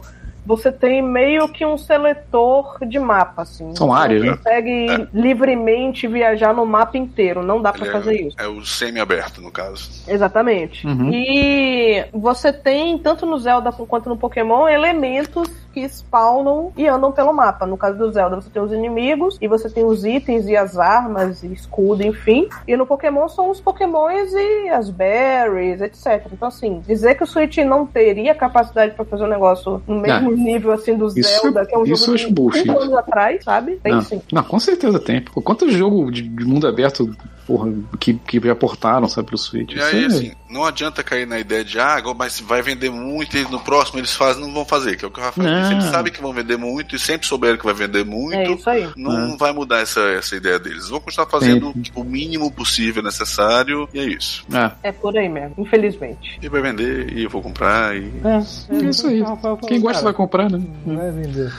Você 0.47 0.71
tem 0.71 1.01
meio 1.01 1.49
que 1.49 1.65
um 1.65 1.77
seletor 1.77 2.77
de 2.87 2.97
mapa, 2.97 3.41
assim. 3.41 3.75
São 3.75 3.89
Você 3.89 3.99
áreas, 3.99 4.23
né? 4.23 4.37
consegue 4.37 5.07
livremente 5.13 6.07
viajar 6.07 6.53
no 6.53 6.65
mapa 6.65 6.97
inteiro. 6.97 7.43
Não 7.43 7.61
dá 7.61 7.73
pra 7.73 7.83
Ele 7.83 7.91
fazer 7.91 8.15
é, 8.15 8.21
isso. 8.21 8.35
é 8.39 8.47
o 8.47 8.63
semi-aberto, 8.65 9.41
no 9.41 9.51
caso. 9.51 9.89
Exatamente. 10.07 10.87
Uhum. 10.87 11.11
E 11.11 12.05
você 12.13 12.53
tem, 12.53 12.97
tanto 12.97 13.25
no 13.25 13.37
Zelda 13.37 13.73
quanto 13.73 14.07
no 14.07 14.15
Pokémon, 14.15 14.69
elementos 14.69 15.49
que 15.73 15.87
spawnam 15.89 16.71
e 16.77 16.87
andam 16.87 17.11
pelo 17.11 17.33
mapa. 17.33 17.65
No 17.65 17.77
caso 17.77 17.97
do 17.97 18.11
Zelda, 18.11 18.37
você 18.37 18.49
tem 18.49 18.61
os 18.61 18.71
inimigos, 18.71 19.37
e 19.41 19.47
você 19.47 19.69
tem 19.69 19.83
os 19.85 20.05
itens 20.05 20.47
e 20.47 20.55
as 20.55 20.77
armas, 20.77 21.43
e 21.43 21.53
escudo, 21.53 22.03
enfim. 22.03 22.47
E 22.65 22.75
no 22.77 22.85
Pokémon 22.85 23.27
são 23.27 23.49
os 23.49 23.59
Pokémons 23.59 24.31
e 24.33 24.69
as 24.69 24.89
berries, 24.89 25.81
etc. 25.81 26.25
Então, 26.31 26.47
assim, 26.47 26.81
dizer 26.87 27.15
que 27.15 27.23
o 27.23 27.27
Switch 27.27 27.57
não 27.57 27.85
teria 27.85 28.33
capacidade 28.33 28.95
pra 28.95 29.05
fazer 29.05 29.25
um 29.25 29.27
negócio 29.27 29.81
no 29.85 29.99
mesmo 29.99 30.36
nível 30.37 30.71
assim 30.71 30.95
do 30.97 31.07
Isso- 31.07 31.41
Zelda, 31.41 31.65
que 31.65 31.73
é 31.75 31.77
um 31.77 31.85
jogo 31.85 32.13
acho 32.15 32.27
de 32.27 32.33
bullshit. 32.33 32.63
cinco 32.63 32.79
anos 32.79 32.93
atrás, 32.95 33.43
sabe? 33.43 33.77
Tem 33.83 33.91
Não, 33.93 34.01
sim. 34.01 34.21
não, 34.31 34.43
com 34.43 34.59
certeza 34.59 34.99
tem. 34.99 35.21
Quanto 35.43 35.69
jogo 35.69 36.11
de, 36.11 36.21
de 36.21 36.45
mundo 36.45 36.67
aberto 36.67 37.09
porra, 37.47 37.73
que, 37.99 38.13
que 38.13 38.39
já 38.41 38.53
portaram, 38.55 39.07
sabe, 39.07 39.27
pro 39.27 39.37
Switch? 39.37 39.71
E 39.73 39.81
aí, 39.81 40.03
é- 40.03 40.07
assim, 40.07 40.31
não 40.49 40.65
adianta 40.65 41.01
cair 41.01 41.25
na 41.25 41.39
ideia 41.39 41.63
de, 41.63 41.79
ah, 41.79 42.01
mas 42.15 42.39
vai 42.41 42.61
vender 42.61 42.89
muito 42.91 43.37
e 43.37 43.43
no 43.49 43.59
próximo 43.59 43.99
eles 43.99 44.13
fazem, 44.13 44.43
não 44.43 44.53
vão 44.53 44.65
fazer, 44.65 44.97
que 44.97 45.05
é 45.05 45.07
o 45.07 45.11
que 45.11 45.19
o 45.19 45.23
Rafael 45.23 45.61
disse. 45.61 45.71
Eles 45.73 45.85
sabem 45.85 46.11
que 46.11 46.21
vão 46.21 46.33
vender 46.33 46.57
muito 46.57 46.95
e 46.95 46.99
sempre 46.99 47.25
souberam 47.25 47.57
que 47.57 47.65
vai 47.65 47.73
vender 47.73 48.03
muito. 48.05 48.35
É 48.35 48.51
isso 48.51 48.69
aí. 48.69 48.89
Não 48.97 49.37
vai 49.37 49.51
mudar 49.53 49.79
essa, 49.79 50.01
essa 50.01 50.35
ideia 50.35 50.59
deles. 50.59 50.89
Vão 50.89 50.99
continuar 50.99 51.27
fazendo 51.27 51.73
o 51.95 52.03
mínimo 52.03 52.51
possível 52.51 53.01
necessário 53.01 53.87
e 53.93 53.99
é 53.99 54.05
isso. 54.05 54.45
É, 54.53 54.89
É 54.89 54.91
por 54.91 55.17
aí 55.17 55.29
mesmo, 55.29 55.55
infelizmente. 55.57 56.37
E 56.41 56.49
vai 56.49 56.61
vender 56.61 57.13
e 57.13 57.23
eu 57.23 57.29
vou 57.29 57.41
comprar 57.41 57.95
e. 57.95 58.11
é, 58.25 58.75
é 58.75 58.89
isso 58.89 59.07
aí. 59.07 59.23
Quem 59.67 59.79
gosta 59.79 60.03
vai 60.03 60.13
comprar, 60.13 60.49
né? 60.51 60.61
Vai 60.85 61.11
vender. 61.11 61.51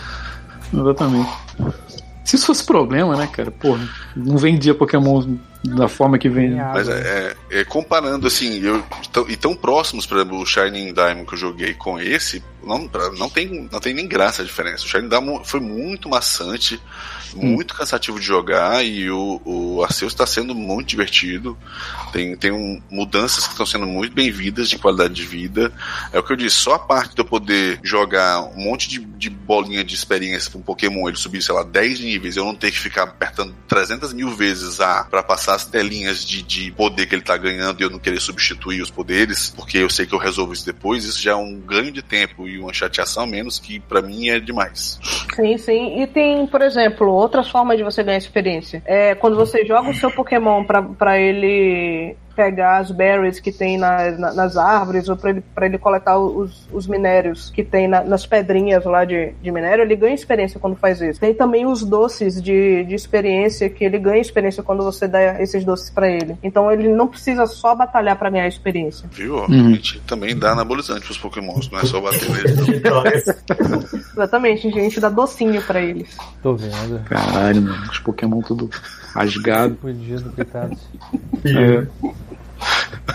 Exatamente. 0.73 1.31
Se 2.25 2.37
isso 2.37 2.47
fosse 2.47 2.63
problema, 2.65 3.17
né, 3.17 3.27
cara? 3.27 3.51
Porra, 3.51 3.89
não 4.15 4.37
vendia 4.37 4.75
Pokémon 4.75 5.37
da 5.65 5.89
forma 5.89 6.19
que. 6.19 6.29
Tem 6.31 6.55
Mas 6.55 6.89
é, 6.89 7.37
é- 7.51 7.65
comparando 7.65 8.27
assim, 8.27 8.61
eu, 8.63 8.83
tão- 9.13 9.29
e 9.29 9.37
tão 9.37 9.55
próximos, 9.55 10.07
por 10.07 10.17
exemplo, 10.19 10.39
o 10.41 10.47
Shining 10.47 10.93
Diamond 10.93 11.27
que 11.27 11.35
eu 11.35 11.39
joguei 11.39 11.75
com 11.75 11.99
esse, 12.01 12.43
não, 12.63 12.87
pra- 12.87 13.11
não, 13.11 13.29
tem, 13.29 13.69
não 13.71 13.81
tem 13.81 13.93
nem 13.95 14.07
graça 14.07 14.43
a 14.43 14.45
diferença. 14.45 14.85
O 14.85 14.89
Shining 14.89 15.09
Diamond 15.09 15.49
foi 15.49 15.61
muito 15.61 16.09
maçante, 16.09 16.81
muito 17.35 17.75
cansativo 17.75 18.19
de 18.19 18.27
jogar, 18.27 18.85
e 18.85 19.11
o, 19.11 19.41
o 19.45 19.83
Arceus 19.83 20.13
está 20.13 20.27
sendo 20.27 20.55
muito 20.55 20.89
divertido. 20.89 21.57
Tem, 22.13 22.37
tem 22.37 22.51
um- 22.53 22.81
mudanças 22.91 23.45
que 23.45 23.53
estão 23.53 23.67
sendo 23.67 23.87
muito 23.87 24.15
bem-vindas 24.15 24.69
de 24.69 24.79
qualidade 24.79 25.15
de 25.15 25.23
vida. 25.25 25.73
É 26.13 26.19
o 26.19 26.23
que 26.23 26.33
eu 26.33 26.37
disse, 26.37 26.57
só 26.57 26.75
a 26.75 26.79
parte 26.79 27.15
de 27.15 27.21
eu 27.21 27.25
poder 27.25 27.79
jogar 27.83 28.43
um 28.43 28.63
monte 28.65 28.89
de, 28.89 28.99
de 28.99 29.29
bolinha 29.31 29.85
de 29.85 29.95
experiência 29.95 30.51
com 30.51 30.61
Pokémon, 30.61 31.09
ele 31.09 31.17
subir, 31.17 31.43
sei 31.43 31.55
lá, 31.55 31.63
10 31.63 32.01
níveis, 32.01 32.37
eu 32.37 32.45
não 32.45 32.55
ter 32.55 32.71
que 32.71 32.79
ficar 32.79 33.05
apertando 33.05 33.55
300 33.67 34.13
mil 34.13 34.31
vezes 34.31 34.81
A 34.81 35.05
pra 35.05 35.23
passar 35.23 35.55
as 35.55 35.65
telinhas 35.65 36.25
de, 36.25 36.43
de 36.43 36.71
poder 36.73 37.07
que 37.07 37.15
ele 37.15 37.23
tá 37.23 37.37
ganhando 37.37 37.81
e 37.81 37.85
eu 37.85 37.91
não 37.91 37.99
querer 37.99 38.21
substituir 38.21 38.81
os 38.83 38.91
poderes, 38.91 39.51
porque 39.55 39.79
eu 39.79 39.91
sei 39.91 40.07
que 40.07 40.15
eu 40.15 40.19
resolvo 40.19 40.53
isso 40.53 40.65
depois, 40.67 41.05
isso 41.05 41.21
já 41.23 41.33
é 41.33 41.37
um 41.37 41.59
ganho 41.61 41.93
de 41.93 42.03
tempo 42.03 42.49
e 42.49 42.59
uma 42.59 42.73
chateação 42.73 43.25
a 43.25 43.27
menos 43.27 43.59
que 43.59 43.79
pra 43.81 44.01
mim 44.03 44.29
é 44.29 44.39
demais. 44.41 44.99
Sim, 45.35 45.57
sim. 45.59 46.03
E 46.03 46.07
tem, 46.07 46.47
por 46.47 46.63
exemplo, 46.63 47.07
outras 47.19 47.49
formas 47.49 47.77
de 47.77 47.85
você 47.85 48.03
ganhar 48.03 48.19
experiência. 48.19 48.83
É 48.87 49.15
quando 49.15 49.37
você 49.37 49.65
joga 49.65 49.91
o 49.91 49.95
seu 49.95 50.11
Pokémon 50.11 50.65
pra 50.65 51.19
ele 51.19 52.17
pegar 52.39 52.79
as 52.79 52.93
berries 52.93 53.41
que 53.41 53.51
tem 53.51 53.77
na- 53.77 54.13
na- 54.13 54.33
nas 54.33 54.57
árvores, 54.57 55.09
ou 55.09 55.17
pra 55.17 55.31
ele, 55.31 55.43
pra 55.53 55.67
ele 55.67 55.77
coletar 55.77 56.17
os, 56.19 56.69
os 56.73 56.87
minérios 56.87 57.51
que 57.51 57.65
tem 57.65 57.89
na- 57.89 58.05
nas 58.05 58.25
pedrinhas 58.25 58.85
lá 58.85 59.05
de, 59.05 59.33
de 59.43 59.51
minério, 59.51 59.83
ele 59.83 59.97
ganha 59.97 60.15
experiência 60.15 60.61
quando 60.61 60.77
faz 60.77 61.01
isso. 61.01 61.19
Tem 61.19 61.35
também 61.35 61.67
os 61.67 61.85
doces 61.85 62.41
de, 62.41 62.85
de 62.85 62.95
experiência, 62.95 63.69
que 63.69 63.85
ele 63.85 63.99
ganha 63.99 64.21
experiência 64.21 64.63
quando 64.63 64.85
você 64.85 65.09
dá 65.09 65.43
esses 65.43 65.65
doces 65.65 65.91
pra 65.91 66.09
ele. 66.09 66.37
Então 66.41 66.71
ele 66.71 66.89
não 66.89 67.09
precisa 67.09 67.45
só 67.47 67.75
batalhar 67.75 68.17
pra 68.17 68.31
ganhar 68.31 68.47
experiência. 68.47 69.09
Viu? 69.13 69.43
A 69.43 69.49
gente 69.49 69.99
também 70.03 70.39
dá 70.39 70.53
anabolizante 70.53 71.05
pros 71.07 71.19
pokémons, 71.19 71.69
não 71.73 71.81
é 71.81 71.85
só 71.87 72.01
bater 72.01 72.31
neles. 72.31 72.57
Exatamente, 74.13 74.69
a 74.69 74.71
gente 74.71 75.01
dá 75.01 75.09
docinho 75.09 75.61
pra 75.63 75.81
eles. 75.81 76.17
Tô 76.41 76.55
vendo. 76.55 77.01
Caralho, 77.05 77.63
mano. 77.63 77.83
Os 77.91 77.99
Pokémon 77.99 78.41
tudo 78.43 78.71
rasgado. 79.19 79.77
Fudido, 79.81 80.31
coitados. 80.33 80.79
É. 81.45 81.87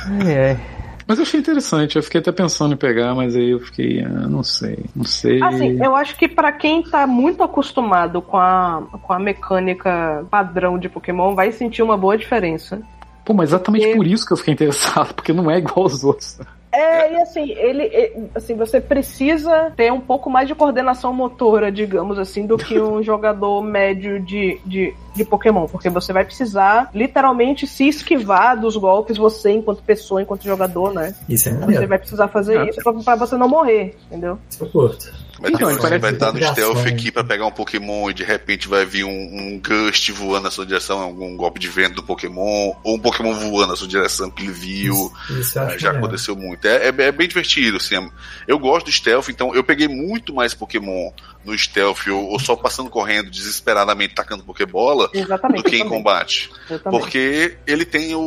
Ai, 0.10 0.38
ai. 0.38 0.60
Mas 1.06 1.18
eu 1.18 1.24
achei 1.24 1.40
interessante, 1.40 1.98
eu 1.98 2.04
fiquei 2.04 2.22
até 2.22 2.32
pensando 2.32 2.74
em 2.74 2.78
pegar, 2.78 3.14
mas 3.14 3.36
aí 3.36 3.50
eu 3.50 3.60
fiquei, 3.60 4.02
ah, 4.02 4.28
não 4.28 4.42
sei, 4.42 4.86
não 4.96 5.04
sei. 5.04 5.44
Assim, 5.44 5.84
eu 5.84 5.96
acho 5.96 6.16
que 6.16 6.30
pra 6.30 6.52
quem 6.52 6.82
tá 6.82 7.06
muito 7.06 7.44
acostumado 7.44 8.22
com 8.22 8.38
a, 8.38 8.84
com 9.02 9.12
a 9.12 9.20
mecânica 9.20 10.26
padrão 10.32 10.80
de 10.80 10.88
Pokémon, 10.88 11.36
vai 11.36 11.52
sentir 11.52 11.84
uma 11.84 11.98
boa 11.98 12.18
diferença. 12.18 12.82
Pô, 13.26 13.34
mas 13.34 13.50
exatamente 13.50 13.84
Porque- 13.86 13.98
por 13.98 14.08
isso 14.08 14.26
que 14.26 14.34
eu 14.34 14.38
fiquei 14.38 14.54
interessado, 14.54 15.14
porque 15.16 15.32
não 15.34 15.50
é 15.50 15.58
igual 15.58 15.84
aos 15.84 16.04
outros. 16.04 16.40
É, 16.76 17.14
e 17.14 17.22
assim, 17.22 17.52
ele, 17.52 18.30
assim, 18.34 18.56
você 18.56 18.82
precisa 18.82 19.72
ter 19.78 19.94
um 19.94 20.02
pouco 20.02 20.28
mais 20.28 20.48
de 20.48 20.56
coordenação 20.56 21.14
motora, 21.14 21.72
digamos 21.72 22.18
assim, 22.18 22.48
do 22.48 22.58
que 22.58 22.80
um 22.80 23.02
jogador 23.04 23.62
médio 23.62 24.20
de, 24.20 24.60
de, 24.66 24.92
de 25.16 25.24
Pokémon, 25.24 25.68
porque 25.68 25.88
você 25.88 26.12
vai 26.12 26.26
precisar 26.26 26.90
literalmente 26.92 27.68
se 27.68 27.88
esquivar 27.88 28.60
dos 28.60 28.76
golpes, 28.76 29.18
você 29.18 29.52
enquanto 29.52 29.84
pessoa, 29.84 30.24
enquanto 30.24 30.46
jogador, 30.46 30.92
né? 30.96 31.14
Isso 31.30 31.48
é 31.50 31.52
Você 31.52 31.60
maneiro. 31.60 31.88
vai 31.88 32.00
precisar 32.00 32.28
fazer 32.30 32.58
É. 32.58 32.70
isso 32.70 32.82
pra, 32.84 32.92
pra 32.92 33.16
você 33.18 33.38
não 33.38 33.48
morrer, 33.48 33.96
entendeu? 34.08 34.40
Isso 34.50 34.66
curto. 34.66 35.14
Vai, 35.40 35.52
Então, 35.52 35.70
ter, 35.70 35.82
parece- 35.82 36.00
vai 36.00 36.12
estar 36.14 36.32
no 36.32 36.42
stealth 36.44 36.86
aqui 36.88 37.12
pra 37.12 37.24
pegar 37.24 37.46
um 37.48 37.52
Pokémon 37.52 38.10
e 38.10 38.14
de 38.14 38.24
repente 38.24 38.68
vai 38.68 38.86
vir 38.86 39.04
um, 39.04 39.10
um 39.10 39.60
Gust 39.60 40.10
voando 40.12 40.44
na 40.44 40.52
sua 40.52 40.66
direção, 40.66 41.00
algum 41.00 41.36
golpe 41.36 41.60
de 41.60 41.68
vento 41.68 41.96
do 41.96 42.04
Pokémon, 42.04 42.74
ou 42.84 42.96
um 42.96 43.00
Pokémon 43.00 43.34
voando 43.34 43.72
na 43.72 43.76
sua 43.76 43.88
direção 43.88 44.30
que 44.30 44.44
ele 44.44 44.52
viu. 44.52 44.94
Isso, 45.30 45.40
isso 45.40 45.60
Ah, 45.60 45.64
Já 45.70 45.88
maneiro. 45.88 45.98
aconteceu 45.98 46.36
muito. 46.36 46.66
É, 46.68 46.88
é- 46.90 46.94
é 47.08 47.12
bem 47.12 47.28
divertido, 47.28 47.78
assim. 47.78 47.96
Eu 48.48 48.60
gosto 48.60 48.86
do 48.86 48.92
stealth, 48.92 49.30
então 49.30 49.54
eu 49.56 49.64
peguei 49.64 49.88
muito 49.88 50.34
mais 50.34 50.54
Pokémon 50.54 51.12
no 51.46 51.58
stealth 51.58 52.08
ou, 52.08 52.30
ou 52.30 52.40
só 52.40 52.56
passando 52.56 52.90
correndo 52.90 53.30
desesperadamente 53.30 54.16
tacando 54.16 54.44
Pokébola 54.44 55.10
Exatamente. 55.14 55.64
do 55.64 55.70
que 55.70 55.78
em 55.78 55.88
combate. 55.88 56.50
Porque 56.90 57.58
ele 57.68 57.86
tem 57.86 58.16
o, 58.16 58.20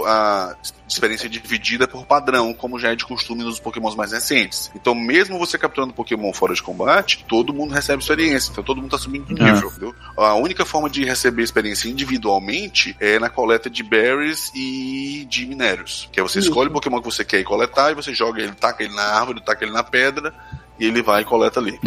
o- 0.00 0.04
a 0.06 0.56
experiência 0.88 1.28
dividida 1.28 1.88
por 1.88 2.04
padrão, 2.04 2.52
como 2.52 2.78
já 2.78 2.90
é 2.92 2.94
de 2.94 3.04
costume 3.06 3.42
nos 3.42 3.58
Pokémons 3.58 3.94
mais 3.94 4.12
recentes. 4.12 4.70
Então, 4.74 4.94
mesmo 4.94 5.38
você 5.38 5.56
capturando 5.56 5.94
Pokémon 5.94 6.32
fora 6.34 6.52
de 6.54 6.62
combate, 6.62 7.24
todo 7.28 7.52
mundo 7.54 7.72
recebe 7.72 8.02
experiência. 8.02 8.50
Então, 8.52 8.62
todo 8.62 8.80
mundo 8.80 8.90
tá 8.90 8.98
subindo 8.98 9.24
de 9.26 9.34
nível. 9.34 9.68
entendeu? 9.68 9.94
A 10.16 10.34
única 10.34 10.66
forma 10.66 10.90
de 10.90 11.04
receber 11.04 11.42
experiência 11.42 11.88
individualmente 11.88 12.94
é 13.00 13.18
na 13.18 13.30
coleta 13.30 13.70
de 13.70 13.82
berries 13.82 14.50
e 14.54 15.26
de 15.28 15.46
minérios. 15.46 16.08
Que 16.12 16.20
é 16.20 16.22
você 16.22 16.38
Isso. 16.40 16.48
escolhe 16.48 16.68
o 16.68 16.72
Pokémon 16.72 16.98
que 17.00 17.06
você 17.10 17.24
quer 17.24 17.42
coletar 17.42 17.90
e 17.90 17.94
você 17.94 18.14
joga 18.14 18.42
ele, 18.42 18.52
taca 18.52 18.82
ele 18.84 18.94
na 18.94 19.02
árvore, 19.02 19.40
taca 19.42 19.64
ele 19.64 19.72
na 19.72 19.82
pedra 19.82 20.34
e 20.78 20.86
ele 20.86 21.02
vai 21.02 21.22
e 21.22 21.24
coleta 21.24 21.58
ali. 21.60 21.78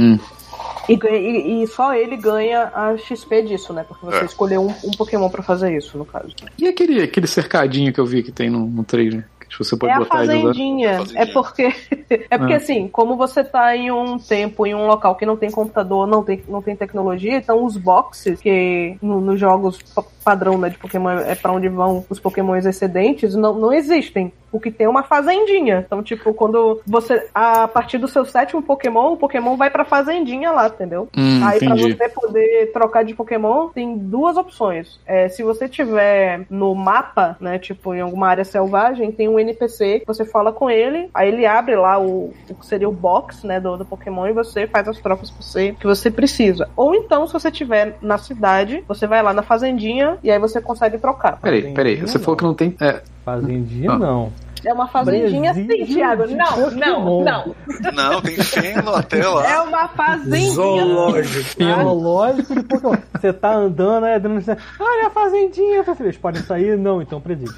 E, 0.89 0.93
e- 0.93 1.63
e 1.63 1.67
só 1.67 1.93
ele 1.93 2.17
ganha 2.17 2.71
a 2.73 2.95
XP 2.97 3.41
disso, 3.43 3.73
né? 3.73 3.85
Porque 3.87 4.05
você 4.05 4.19
É. 4.21 4.25
escolheu 4.25 4.61
um, 4.61 4.73
um 4.87 4.91
Pokémon 4.97 5.29
pra 5.29 5.41
fazer 5.43 5.75
isso, 5.75 5.97
no 5.97 6.05
caso. 6.05 6.33
E 6.57 6.67
aquele, 6.67 7.01
aquele 7.01 7.27
cercadinho 7.27 7.91
que 7.93 7.99
eu 7.99 8.05
vi 8.05 8.23
que 8.23 8.31
tem 8.31 8.49
no, 8.49 8.65
no 8.67 8.83
trailer? 8.83 9.27
Que 9.47 9.59
você 9.63 9.77
pode 9.77 9.93
é 9.93 9.95
a 9.95 9.99
botar 9.99 10.23
ele 10.23 10.33
usando. 10.33 10.47
fazendinha. 10.47 10.97
Fazendinha. 10.97 11.21
É 11.21 11.25
porque, 11.27 11.63
é 12.29 12.37
porque 12.37 12.53
Ah. 12.53 12.57
assim, 12.57 12.87
como 12.89 13.15
você 13.15 13.43
tá 13.43 13.75
em 13.77 13.89
um 13.91 14.17
tempo, 14.17 14.65
em 14.65 14.73
um 14.75 14.85
local 14.87 15.15
que 15.15 15.25
não 15.25 15.37
tem 15.37 15.49
computador, 15.51 16.05
não 16.07 16.23
tem, 16.23 16.43
não 16.49 16.61
tem 16.61 16.75
tecnologia, 16.75 17.37
então 17.37 17.63
os 17.63 17.77
boxes, 17.77 18.41
que 18.41 18.97
no- 19.01 19.21
nos 19.21 19.39
jogos 19.39 19.77
pa- 19.93 20.03
padrão 20.23 20.57
né, 20.57 20.69
de 20.69 20.77
Pokémon 20.77 21.09
é 21.11 21.35
pra 21.35 21.51
onde 21.53 21.69
vão 21.69 22.03
os 22.09 22.19
Pokémons 22.19 22.65
excedentes, 22.65 23.35
não, 23.35 23.53
não 23.53 23.71
existem. 23.71 24.33
O 24.55 24.59
que 24.59 24.71
tem 24.71 24.87
uma 24.87 25.03
fazendinha. 25.03 25.83
Então, 25.85 26.01
tipo, 26.01 26.33
quando 26.33 26.81
você. 26.87 27.27
A 27.35 27.67
partir 27.67 27.97
do 27.97 28.07
seu 28.07 28.23
sétimo 28.23 28.61
Pokémon, 28.61 29.11
o 29.11 29.17
Pokémon 29.17 29.57
vai 29.57 29.69
pra 29.69 29.83
fazendinha 29.83 30.49
lá, 30.51 30.67
entendeu? 30.67 31.09
Hum, 31.17 31.41
Aí 31.45 31.59
pra 31.59 31.75
entendi. 31.75 31.93
você 31.93 32.07
poder 32.09 32.71
trocar 32.71 33.03
de 33.03 33.13
Pokémon, 33.13 33.67
tem 33.69 33.97
duas 33.97 34.37
opções. 34.37 34.97
É, 35.05 35.27
se 35.27 35.43
você 35.43 35.67
tiver 35.67 36.45
no 36.49 36.73
mapa, 36.73 37.35
né, 37.41 37.59
tipo 37.59 37.93
em 37.93 37.99
alguma 37.99 38.29
área 38.29 38.45
selvagem, 38.45 39.11
tem 39.11 39.27
um 39.27 39.37
NPC 39.37 39.99
que 39.99 40.07
você 40.07 40.23
fala 40.23 40.53
com 40.53 40.69
ele, 40.69 41.09
aí 41.13 41.27
ele 41.27 41.45
abre 41.45 41.75
lá 41.75 41.99
o, 41.99 42.33
o 42.49 42.55
que 42.55 42.65
seria 42.65 42.87
o 42.87 42.93
box, 42.93 43.45
né, 43.45 43.59
do, 43.59 43.75
do 43.75 43.83
Pokémon 43.85 44.25
e 44.27 44.31
você 44.33 44.67
faz 44.67 44.87
as 44.87 44.99
trocas 44.99 45.29
que 45.31 45.43
você, 45.43 45.73
que 45.73 45.85
você 45.85 46.09
precisa. 46.09 46.69
Ou 46.77 46.95
então, 46.95 47.27
se 47.27 47.33
você 47.33 47.51
tiver 47.51 47.97
na 48.01 48.17
cidade, 48.17 48.83
você 48.87 49.05
vai 49.05 49.21
lá 49.21 49.33
na 49.33 49.41
fazendinha 49.41 50.17
e 50.23 50.31
aí 50.31 50.39
você 50.39 50.61
consegue 50.61 50.97
trocar. 50.97 51.39
Peraí, 51.41 51.73
peraí. 51.73 51.97
Você 51.97 52.17
Não. 52.17 52.23
falou 52.23 52.37
que 52.37 52.43
não 52.45 52.53
tem. 52.53 52.73
É, 52.79 53.01
Fazendinha 53.25 53.91
Ah. 53.91 53.97
não. 53.97 54.31
É 54.65 54.73
uma 54.73 54.87
fazendinha 54.87 55.53
sim, 55.53 55.65
Presídio 55.65 55.95
Thiago. 55.95 56.27
de 56.27 56.35
Não, 56.35 56.71
não, 56.71 57.23
não. 57.23 57.55
Não, 57.93 58.21
tem 58.21 58.35
feno 58.37 58.95
até 58.95 59.27
lá. 59.27 59.47
É 59.49 59.59
uma 59.61 59.87
fazendinha. 59.89 60.51
Zoológico. 60.53 61.63
Zoológico 61.63 62.55
de 62.55 62.63
Pokémon. 62.63 62.95
Você 63.19 63.33
tá 63.33 63.53
andando, 63.55 64.05
aí 64.05 64.15
Adriano 64.15 64.39
diz, 64.39 64.49
olha 64.79 65.07
a 65.07 65.09
fazendinha. 65.09 65.77
Eu 65.77 65.83
falei, 65.83 66.01
Eles 66.05 66.17
podem 66.17 66.41
sair? 66.43 66.77
Não, 66.77 67.01
então 67.01 67.19
presídio. 67.21 67.53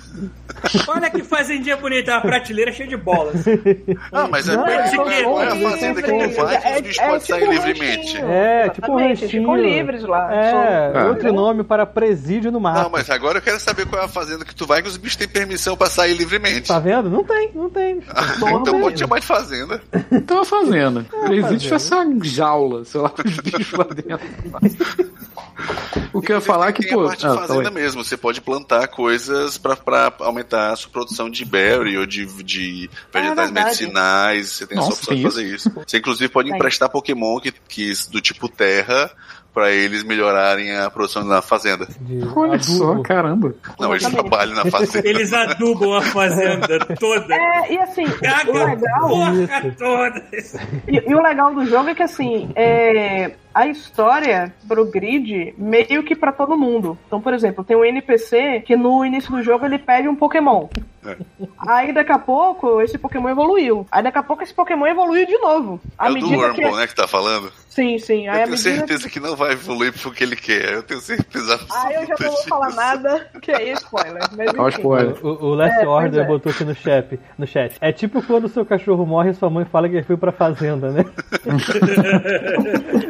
Olha 0.87 1.09
que 1.09 1.23
fazendinha 1.23 1.77
bonita, 1.77 2.13
uma 2.13 2.21
prateleira 2.21 2.71
cheia 2.71 2.89
de 2.89 2.97
bolas. 2.97 3.43
Ah, 4.11 4.27
mas 4.29 4.47
é 4.49 4.55
Não, 4.55 4.65
bem 4.65 4.75
é 4.75 5.23
qual 5.23 5.41
é 5.41 5.47
a 5.47 5.55
fazenda 5.55 6.01
que 6.01 6.11
livre. 6.11 6.35
tu 6.35 6.41
vai 6.43 6.57
que 6.61 6.67
os 6.71 6.81
bichos 6.81 7.03
podem 7.03 7.19
sair 7.19 7.39
tipo 7.39 7.49
um 7.49 7.53
livremente. 7.53 7.97
ranchinho. 7.97 8.31
É, 8.31 8.69
tipo 8.69 8.91
um 8.91 8.99
Exatamente, 8.99 9.27
Ficam 9.27 9.51
ranchinho. 9.53 9.69
livres 9.73 10.03
lá. 10.03 10.33
É, 10.33 10.91
Ah. 10.95 11.05
outro 11.07 11.31
nome 11.33 11.63
para 11.63 11.85
presídio 11.85 12.51
no 12.51 12.59
mato. 12.59 12.81
Não, 12.83 12.89
mas 12.89 13.09
agora 13.09 13.37
eu 13.37 13.41
quero 13.41 13.59
saber 13.59 13.85
qual 13.85 14.01
é 14.01 14.05
a 14.05 14.07
fazenda 14.09 14.43
que 14.45 14.55
tu 14.55 14.65
vai 14.65 14.81
que 14.81 14.87
os 14.87 14.97
bichos 14.97 15.15
têm 15.17 15.27
permissão 15.27 15.75
pra 15.77 15.87
sair 15.87 16.13
livremente. 16.13 16.67
Tá 16.67 16.79
vendo? 16.79 16.96
Não 17.01 17.23
tem, 17.23 17.51
não 17.53 17.69
tem. 17.69 17.99
então 18.37 18.81
pode 18.81 18.99
chamar 18.99 19.19
de 19.19 19.25
fazenda. 19.25 19.81
então 20.11 20.41
a 20.41 20.45
fazenda. 20.45 21.03
Fazenda. 21.03 21.59
fosse 21.59 21.93
uma 21.93 22.23
jaula, 22.23 22.85
sei 22.85 23.01
lá, 23.01 23.11
os 23.23 23.37
bichos 23.37 23.71
lá 23.71 23.85
dentro. 23.85 24.27
o 26.13 26.21
que 26.21 26.31
eu 26.31 26.37
ia 26.37 26.41
falar 26.41 26.69
é 26.69 26.71
que, 26.71 26.83
tem 26.83 26.93
pô. 26.93 27.03
a 27.03 27.07
parte 27.07 27.25
ah, 27.25 27.29
de 27.29 27.35
fala 27.35 27.47
fazenda 27.47 27.69
aí. 27.69 27.75
mesmo. 27.75 28.03
Você 28.03 28.17
pode 28.17 28.41
plantar 28.41 28.87
coisas 28.87 29.57
pra, 29.57 29.75
pra 29.75 30.13
aumentar 30.19 30.71
a 30.71 30.75
sua 30.75 30.91
produção 30.91 31.29
de 31.29 31.43
berry 31.45 31.97
ou 31.97 32.05
de, 32.05 32.25
de 32.43 32.89
vegetais 33.11 33.51
verdade. 33.51 33.51
medicinais. 33.53 34.49
Você 34.49 34.67
tem 34.67 34.77
essa 34.77 34.87
Nossa, 34.87 35.01
opção 35.01 35.15
de 35.15 35.23
fazer 35.23 35.43
isso. 35.45 35.71
Você 35.85 35.97
inclusive 35.97 36.29
pode 36.31 36.49
Tem. 36.49 36.55
emprestar 36.57 36.89
Pokémon 36.89 37.39
que, 37.39 37.51
que 37.51 37.91
do 38.11 38.21
tipo 38.21 38.47
terra 38.47 39.11
pra 39.57 39.71
eles 39.71 40.03
melhorarem 40.03 40.71
a 40.77 40.87
produção 40.87 41.23
na 41.23 41.41
fazenda. 41.41 41.87
Olha 42.35 42.53
adubo. 42.53 42.61
só, 42.61 43.01
caramba. 43.01 43.55
Não, 43.79 43.89
eles 43.91 44.07
trabalham 44.07 44.53
na 44.53 44.69
fazenda. 44.69 45.09
Eles 45.09 45.33
adubam 45.33 45.95
a 45.95 46.01
fazenda 46.03 46.77
toda. 46.99 47.33
É, 47.33 47.73
e 47.73 47.79
assim, 47.79 48.05
o 48.05 48.21
Caga 48.21 48.51
a 48.51 48.65
legal, 48.65 49.09
porra 49.09 49.75
toda. 49.75 50.23
e, 50.87 51.09
e 51.09 51.15
o 51.15 51.23
legal 51.23 51.55
do 51.55 51.65
jogo 51.65 51.89
é 51.89 51.95
que 51.95 52.03
assim, 52.03 52.51
é, 52.55 53.31
a 53.57 53.65
história 53.65 54.53
pro 54.67 54.85
grid 54.85 55.55
meio 55.57 56.03
que 56.03 56.15
pra 56.15 56.31
todo 56.31 56.55
mundo. 56.55 56.95
Então, 57.07 57.19
por 57.19 57.33
exemplo, 57.33 57.63
tem 57.63 57.75
um 57.75 57.83
NPC 57.83 58.61
que 58.63 58.75
no 58.75 59.03
início 59.03 59.31
do 59.31 59.41
jogo 59.41 59.65
ele 59.65 59.79
pede 59.79 60.07
um 60.07 60.15
Pokémon. 60.15 60.67
É. 61.03 61.15
Aí 61.57 61.91
daqui 61.91 62.11
a 62.11 62.19
pouco 62.19 62.81
esse 62.81 62.99
Pokémon 62.99 63.29
evoluiu. 63.29 63.87
Aí 63.91 64.03
daqui 64.03 64.17
a 64.19 64.23
pouco 64.23 64.43
esse 64.43 64.53
Pokémon 64.53 64.85
evoluiu 64.85 65.25
de 65.25 65.37
novo. 65.39 65.81
À 65.97 66.07
É 66.07 66.11
o 66.11 66.15
do 66.15 66.29
Wormhole, 66.29 66.53
que... 66.53 66.77
né, 66.77 66.87
que 66.87 66.95
tá 66.95 67.07
falando? 67.07 67.51
Sim, 67.69 67.97
sim. 67.99 68.27
Aí 68.27 68.41
Eu 68.41 68.45
tenho 68.45 68.57
certeza 68.57 69.07
que 69.07 69.19
não 69.19 69.35
vai 69.35 69.51
evoluir 69.51 69.93
porque 70.01 70.23
ele 70.23 70.35
quer. 70.35 70.73
Eu 70.73 70.83
tenho 70.83 70.99
certeza 70.99 71.53
absoluta 71.53 71.87
Aí 71.87 71.95
eu 71.95 72.07
já 72.07 72.15
não 72.19 72.31
vou 72.31 72.43
falar 72.43 72.73
nada, 72.73 73.29
que 73.39 73.51
é 73.51 73.71
spoiler. 73.73 74.23
Mas 74.35 74.49
enfim. 74.49 74.69
spoiler. 74.69 75.25
O, 75.25 75.45
o 75.45 75.53
Last 75.53 75.79
É, 75.79 75.87
Order 75.87 76.23
é. 76.23 76.27
botou 76.27 76.51
aqui 76.51 76.63
no 76.65 76.73
chat, 76.73 77.19
no 77.37 77.45
chat. 77.45 77.77
É 77.79 77.91
tipo 77.91 78.21
quando 78.23 78.45
o 78.45 78.49
seu 78.49 78.65
cachorro 78.65 79.05
morre 79.05 79.29
e 79.29 79.33
sua 79.35 79.49
mãe 79.49 79.63
fala 79.63 79.87
que 79.87 79.95
ele 79.95 80.03
foi 80.03 80.17
pra 80.17 80.31
fazenda, 80.31 80.91
né? 80.91 81.05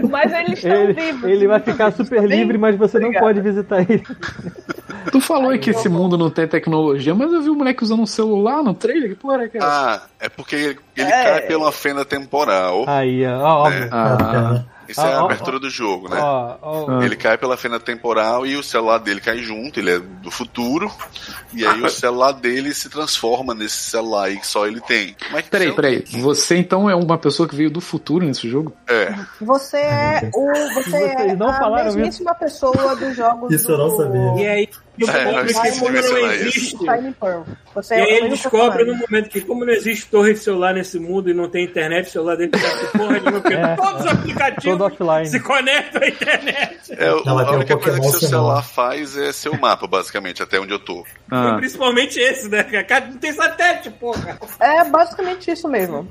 Mas 0.11 0.34
eles 0.41 0.59
estão 0.64 0.72
Ele, 0.84 0.93
vivos. 0.93 1.23
ele 1.30 1.47
vai 1.47 1.59
ficar 1.59 1.91
super 1.91 2.23
livre, 2.27 2.57
mas 2.57 2.76
você 2.76 2.99
não 2.99 3.11
pode 3.14 3.41
visitar 3.41 3.81
ele. 3.81 4.03
Tu 5.11 5.22
falou 5.22 5.49
aí 5.52 5.60
que 5.60 5.69
esse 5.69 5.88
mundo 5.90 6.18
não 6.18 6.30
tem 6.30 6.48
tecnologia, 6.48 7.14
mas 7.15 7.32
eu 7.32 7.41
vi 7.41 7.49
o 7.49 7.56
moleque 7.56 7.84
usando 7.84 8.02
um 8.02 8.06
celular 8.07 8.61
no 8.64 8.74
trailer. 8.74 9.10
Que 9.10 9.15
porra 9.15 9.44
é 9.44 9.48
que 9.49 9.57
é? 9.57 9.61
Ah, 9.64 10.02
é 10.19 10.30
porque 10.30 10.56
ele, 10.56 10.80
ele 10.95 11.10
É. 11.10 11.24
cai 11.24 11.41
pela 11.41 11.72
fenda 11.72 12.03
temporal. 12.06 12.86
Aí, 12.88 13.26
ó, 13.26 13.40
ó, 13.40 13.64
óbvio. 13.65 13.90
Ah, 13.91 14.64
Isso 14.88 15.02
é 15.02 15.14
Ah, 15.14 15.18
a 15.18 15.22
ó, 15.24 15.26
abertura 15.26 15.60
do 15.60 15.69
jogo, 15.69 16.07
né? 16.07 16.18
Ó, 16.22 16.56
ó. 16.61 17.02
Ele 17.02 17.18
cai 17.18 17.38
pela 17.38 17.57
fenda 17.57 17.78
temporal 17.78 18.45
e 18.45 18.56
o 18.56 18.64
celular 18.64 18.99
dele 18.99 19.19
cai 19.19 19.38
junto, 19.40 19.82
ele 19.82 19.91
é 19.91 19.99
do 19.99 20.32
futuro. 20.32 20.90
E 21.53 21.65
aí 21.68 21.82
o 21.82 21.90
celular 21.90 22.32
dele 22.32 22.74
se 22.74 22.90
transforma 22.90 23.53
nesse 23.53 23.76
celular 23.76 24.28
aí 24.28 24.38
que 24.38 24.48
só 24.48 24.65
ele 24.65 24.80
tem. 24.80 25.14
Mas 25.30 25.45
peraí, 25.49 25.68
você- 25.68 25.76
peraí. 25.76 26.03
Você 26.22 26.56
então 26.56 26.90
é 26.90 26.95
uma 26.95 27.18
pessoa 27.18 27.49
que 27.49 27.53
veio 27.56 27.69
do 27.69 27.82
futuro 27.82 28.26
nesse 28.26 28.48
jogo? 28.49 28.72
É. 28.88 29.14
Você 29.41 29.76
é 29.78 30.30
o. 30.34 30.53
Você 30.76 30.90
Vocês 30.90 30.94
é 31.19 31.36
não 31.36 31.49
a 31.49 31.53
falaram 31.56 31.86
mesmíssima 31.88 32.34
pessoa 32.36 32.95
dos 32.95 33.14
jogos 33.14 33.52
Isso 33.53 33.69
eu 33.69 33.78
não 33.78 33.90
do- 33.90 33.98
sabia. 33.98 34.41
E 34.41 34.48
aí, 34.48 34.69
descobre 34.98 35.53
que 35.53 35.72
de 35.72 35.80
como 35.80 35.91
não 35.91 36.32
existe. 36.32 36.78
Pearl. 37.19 37.44
Você 37.76 37.95
E 37.95 37.98
é 37.98 38.02
aí 38.03 38.14
o 38.14 38.15
ele 38.18 38.30
descobre 38.30 38.84
no 38.86 38.95
momento 38.95 39.30
que, 39.30 39.41
como 39.41 39.65
não 39.65 39.74
existe 39.74 40.07
torre 40.07 40.34
de 40.34 40.40
celular 40.40 40.74
nesse 40.74 40.99
mundo 40.99 41.30
e 41.30 41.34
não 41.34 41.49
tem 41.49 41.65
internet, 41.65 42.07
o 42.07 42.11
celular 42.11 42.36
dele 42.38 42.52
não 42.53 42.60
tem 42.60 42.99
porra 42.99 43.11
nenhuma, 43.19 43.32
porque 43.41 43.53
É. 43.57 43.76
todos 43.76 44.02
os 44.02 44.07
aplicativos 44.07 45.30
se 45.30 45.40
conectam 45.40 46.02
à 46.02 46.07
internet. 46.07 46.78
É, 46.91 47.10
Não, 47.10 47.36
mas 47.36 47.41
a 47.41 47.45
tem 47.45 47.53
um 47.53 47.56
única 47.57 47.78
coisa 47.78 47.99
que 47.99 48.07
seu 48.10 48.30
celular 48.30 48.56
não. 48.56 48.64
faz 48.64 49.18
é 49.18 49.32
ser 49.32 49.49
o 49.49 49.60
mapa, 49.60 49.88
basicamente, 49.88 50.41
até 50.44 50.60
onde 50.60 50.72
eu 50.74 50.80
tô. 50.80 51.03
Ah, 51.32 51.56
Principalmente 51.57 52.19
esse, 52.19 52.48
né? 52.49 52.65
Não 53.10 53.18
tem 53.18 53.34
satélite, 53.34 53.90
porra. 53.91 54.38
É 54.60 54.84
basicamente 54.86 55.52
isso 55.52 55.68
mesmo. 55.68 56.07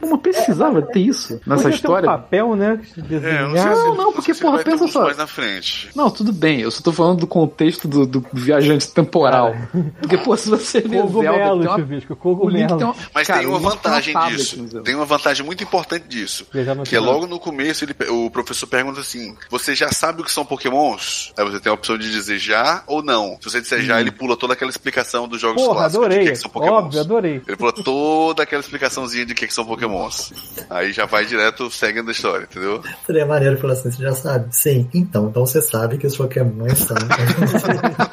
não 0.00 0.18
precisava 0.18 0.82
ter 0.82 1.00
isso 1.00 1.40
nessa 1.46 1.62
Podia 1.64 1.70
ter 1.70 1.74
história. 1.76 2.08
Um 2.08 2.12
papel, 2.12 2.56
né? 2.56 2.80
É, 2.96 2.98
eu 3.00 3.04
Desenhado. 3.04 3.48
não, 3.48 3.56
sei 3.62 3.74
se, 3.74 3.82
Não, 3.82 3.94
não, 3.96 4.12
porque, 4.12 4.22
sei 4.22 4.34
se 4.34 4.40
porra, 4.40 4.58
pensa 4.62 4.88
só. 4.88 5.02
mais 5.04 5.16
na 5.16 5.26
frente. 5.26 5.90
Não, 5.94 6.10
tudo 6.10 6.32
bem, 6.32 6.60
eu 6.60 6.70
só 6.70 6.82
tô 6.82 6.92
falando 6.92 7.20
do 7.20 7.26
contexto 7.26 7.88
do, 7.88 8.06
do 8.06 8.21
viajante 8.32 8.90
temporal. 8.90 9.54
Porque, 10.00 10.18
pô, 10.18 10.36
se 10.36 10.48
você 10.50 10.80
vê 10.80 10.96
Zelda, 10.96 11.12
Cogumelo, 11.12 11.60
tem 11.60 11.68
uma, 11.68 11.76
tem 11.76 12.16
cogumelo. 12.16 12.76
uma, 12.76 12.94
Mas 13.14 13.26
cara, 13.26 13.40
tem 13.40 13.48
uma 13.48 13.58
vantagem 13.58 14.14
tablet 14.14 14.36
disso. 14.36 14.56
Zelda. 14.56 14.82
Tem 14.82 14.94
uma 14.94 15.04
vantagem 15.04 15.44
muito 15.44 15.62
importante 15.62 16.06
disso. 16.08 16.46
Que 16.84 16.96
é 16.96 17.00
logo 17.00 17.26
no 17.26 17.38
começo 17.38 17.84
ele, 17.84 17.94
o 18.10 18.30
professor 18.30 18.66
pergunta 18.66 19.00
assim: 19.00 19.34
Você 19.50 19.74
já 19.74 19.90
sabe 19.92 20.22
o 20.22 20.24
que 20.24 20.32
são 20.32 20.44
pokémons? 20.44 21.32
Aí 21.36 21.44
você 21.44 21.60
tem 21.60 21.70
a 21.70 21.74
opção 21.74 21.98
de 21.98 22.10
dizer 22.10 22.38
já 22.38 22.82
ou 22.86 23.02
não. 23.02 23.36
Se 23.40 23.50
você 23.50 23.60
disser 23.60 23.82
já, 23.82 24.00
ele 24.00 24.10
pula 24.10 24.36
toda 24.36 24.52
aquela 24.54 24.70
explicação 24.70 25.26
dos 25.28 25.40
jogos 25.40 25.62
Porra, 25.62 25.80
clássicos 25.80 25.92
de 25.92 26.06
adorei. 26.06 26.26
que, 26.26 26.32
que 26.32 26.38
são 26.38 26.50
pokémons. 26.50 26.78
Óbvio, 26.84 27.00
adorei. 27.00 27.42
Ele 27.46 27.56
pula 27.56 27.72
toda 27.72 28.42
aquela 28.42 28.60
explicaçãozinha 28.60 29.26
de 29.26 29.34
que, 29.34 29.46
que 29.46 29.54
são 29.54 29.64
pokémons. 29.64 30.32
Aí 30.70 30.92
já 30.92 31.06
vai 31.06 31.24
direto 31.24 31.70
seguindo 31.70 32.08
a 32.08 32.12
história, 32.12 32.44
entendeu? 32.44 32.82
Seria 33.06 33.26
maneiro 33.26 33.58
falar 33.58 33.74
assim, 33.74 33.90
você 33.90 34.02
já 34.02 34.12
sabe? 34.14 34.46
Sim, 34.54 34.88
então, 34.94 35.28
então 35.28 35.44
você 35.44 35.60
sabe 35.60 35.98
que 35.98 36.06
os 36.06 36.16
Pokémon 36.16 36.68
são. 36.74 36.96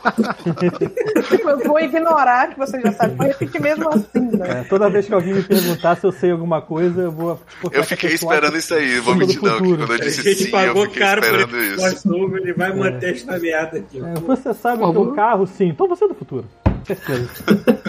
Eu 1.48 1.60
vou 1.60 1.80
ignorar 1.80 2.50
que 2.50 2.58
você 2.58 2.80
já 2.82 2.92
sabe. 2.92 3.16
Vou 3.16 3.28
repetir 3.28 3.62
mesmo 3.62 3.90
assim, 3.90 4.38
né? 4.38 4.62
É, 4.62 4.64
toda 4.64 4.90
vez 4.90 5.06
que 5.08 5.14
alguém 5.14 5.34
me 5.34 5.44
perguntar 5.44 5.96
se 5.98 6.06
eu 6.06 6.12
sei 6.12 6.32
alguma 6.32 6.62
coisa, 6.62 7.02
eu 7.04 7.12
vou. 7.12 7.40
Eu 7.72 7.84
fiquei 7.84 8.12
esperando 8.14 8.58
isso 8.58 8.74
aí, 8.74 9.00
vou 9.00 9.16
mentir 9.16 9.42
não, 9.42 9.58
quando 9.58 9.82
eu 9.82 9.96
A 9.96 9.98
disse 9.98 10.22
gente 10.22 10.36
sim, 10.36 10.46
eu 10.46 10.52
pagou 10.52 10.86
fiquei 10.86 11.00
caro 11.02 11.22
por 11.22 11.28
esperando 11.28 11.58
isso. 11.58 11.78
crossover, 11.78 12.42
ele 12.42 12.54
vai 12.54 12.76
manter 12.76 13.12
esta 13.12 13.40
merda 13.40 13.78
aqui. 13.78 14.00
É, 14.00 14.14
você 14.20 14.54
sabe 14.54 14.84
o 14.84 14.92
que 14.92 14.98
é 14.98 15.02
um 15.02 15.16
carro, 15.16 15.48
sim. 15.48 15.68
Então 15.68 15.88
você 15.88 16.06
é 16.06 16.08
do 16.08 16.16
futuro. 16.16 16.46
Certeza. 16.86 17.30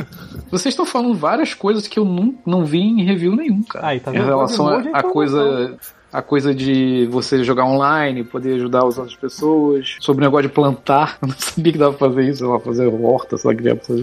Vocês 0.50 0.72
estão 0.72 0.84
falando 0.84 1.14
várias 1.14 1.54
coisas 1.54 1.86
que 1.86 1.96
eu 1.96 2.04
não, 2.04 2.34
não 2.44 2.64
vi 2.64 2.80
em 2.80 3.04
review 3.04 3.36
nenhum, 3.36 3.62
cara. 3.62 3.86
Aí, 3.86 4.00
tá 4.00 4.12
em 4.12 4.18
relação 4.18 4.66
Pode 4.66 4.88
a, 4.88 5.02
molde 5.02 5.76
a 6.12 6.18
é 6.18 6.22
coisa. 6.22 6.54
De 6.54 7.06
você 7.10 7.42
jogar 7.44 7.64
online, 7.64 8.24
poder 8.24 8.54
ajudar 8.54 8.86
as 8.86 8.98
outras 8.98 9.16
pessoas. 9.16 9.96
Sobre 10.00 10.24
o 10.24 10.26
negócio 10.26 10.48
de 10.48 10.54
plantar. 10.54 11.18
Eu 11.22 11.28
não 11.28 11.34
sabia 11.38 11.72
que 11.72 11.78
dava 11.78 11.92
pra 11.96 12.08
fazer 12.08 12.22
isso, 12.24 12.48
lá, 12.48 12.58
fazer 12.60 12.86
horta, 12.86 13.36
só 13.38 13.50
queria 13.54 13.76
fazer 13.76 14.02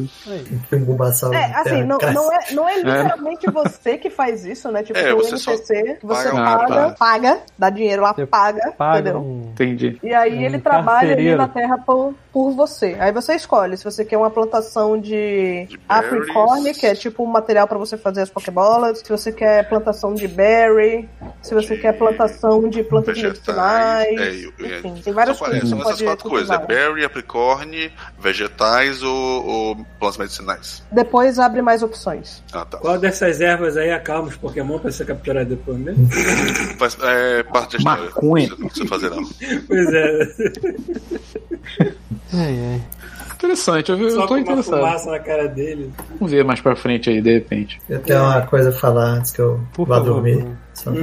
É, 1.34 1.45
assim, 1.55 1.84
não, 1.84 1.97
não, 2.13 2.31
é, 2.31 2.39
não 2.53 2.69
é 2.69 2.77
literalmente 2.77 3.49
você 3.51 3.97
que 3.97 4.09
faz 4.09 4.45
isso, 4.45 4.71
né? 4.71 4.84
Tipo, 4.84 4.99
É, 4.99 5.13
o 5.13 5.17
você 5.17 5.38
só 5.38 5.51
NPC, 5.51 5.97
que 5.99 6.05
você 6.05 6.29
paga 6.31 6.67
paga, 6.67 6.95
paga, 6.97 7.39
dá 7.57 7.69
dinheiro 7.69 8.01
lá, 8.01 8.13
Você 8.13 8.25
paga, 8.25 8.71
Paga 8.77 8.99
entendeu? 8.99 9.19
um. 9.21 9.49
Entendi. 9.51 9.99
E 10.03 10.13
aí 10.13 10.38
Um 10.38 10.41
ele 10.41 10.59
trabalha 10.59 11.13
ali 11.13 11.35
na 11.35 11.47
terra 11.47 11.77
por, 11.77 12.13
por 12.31 12.51
você. 12.51 12.95
Aí 12.99 13.11
você 13.11 13.35
escolhe 13.35 13.75
se 13.77 13.84
você 13.84 14.05
quer 14.05 14.17
uma 14.17 14.29
plantação 14.29 14.99
de, 14.99 15.65
De 15.67 15.79
apricorn, 15.88 16.63
berries. 16.63 16.77
que 16.77 16.85
é 16.85 16.95
tipo 16.95 17.23
um 17.23 17.27
material 17.27 17.67
pra 17.67 17.77
você 17.77 17.97
fazer 17.97 18.21
as 18.21 18.29
pokébolas, 18.29 18.99
se 18.99 19.09
você 19.09 19.31
quer 19.31 19.67
plantação 19.67 20.13
de 20.13 20.27
berry, 20.27 21.07
se 21.41 21.53
você 21.53 21.75
De 21.75 21.81
quer 21.81 21.97
plantação 21.98 22.69
de 22.69 22.84
plantas 22.84 23.15
Vegetais. 23.15 23.38
medicinais. 23.48 24.19
É, 24.22 24.45
eu- 24.45 24.53
eu- 24.60 24.78
enfim, 24.80 25.02
tem 25.03 25.14
várias 25.14 25.38
são, 25.38 25.48
coisas 25.48 25.69
são 25.69 25.80
essas 25.80 25.91
pode 25.91 26.03
quatro 26.06 26.30
coisas: 26.30 26.49
é 26.49 26.65
berry, 26.65 27.03
apricorn, 27.03 27.91
vegetais 28.19 29.02
ou, 29.03 29.45
ou 29.45 29.76
plantas 29.99 30.18
medicinais. 30.18 30.84
Depois 30.91 31.40
abre 31.40 31.61
mais 31.61 31.82
opções. 31.84 32.44
Ah, 32.53 32.65
tá. 32.65 32.78
Qual 32.78 32.98
dessas 32.98 33.41
ervas 33.41 33.76
aí 33.78 33.91
acalma 33.91 34.28
os 34.30 34.36
Pokémon 34.36 34.80
pra 34.80 34.91
ser 34.91 35.06
capturado 35.06 35.49
depois 35.49 35.78
mesmo? 35.78 36.07
Faz, 36.78 36.98
é 37.02 37.44
parte 37.44 37.74
da 37.74 37.78
história. 37.78 38.03
Maconha. 38.06 38.49
Não 38.57 38.68
precisa 38.68 38.88
fazer, 38.88 39.10
não. 39.10 39.24
Pois 39.68 39.94
é, 39.94 40.28
Ai, 42.34 42.60
ai. 42.74 42.82
Interessante, 43.36 43.91
eu, 43.91 43.98
eu 43.99 44.10
só 44.11 44.22
tô 44.22 44.28
com 44.30 44.34
uma 44.34 44.40
interessado. 44.41 44.80
fumaça 44.80 45.11
na 45.11 45.19
cara 45.19 45.48
dele. 45.48 45.91
Vamos 46.18 46.32
ver 46.32 46.44
mais 46.44 46.60
pra 46.60 46.76
frente 46.76 47.10
aí, 47.10 47.22
de 47.22 47.34
repente. 47.36 47.80
Eu 47.88 47.99
tenho 47.99 48.19
uma 48.19 48.41
coisa 48.41 48.69
a 48.69 48.72
falar 48.74 49.06
antes 49.06 49.32
que 49.32 49.40
eu 49.40 49.60
Por 49.74 49.88
vá 49.88 49.98
favor. 49.98 50.14
dormir. 50.15 50.45
Pra- 50.84 50.94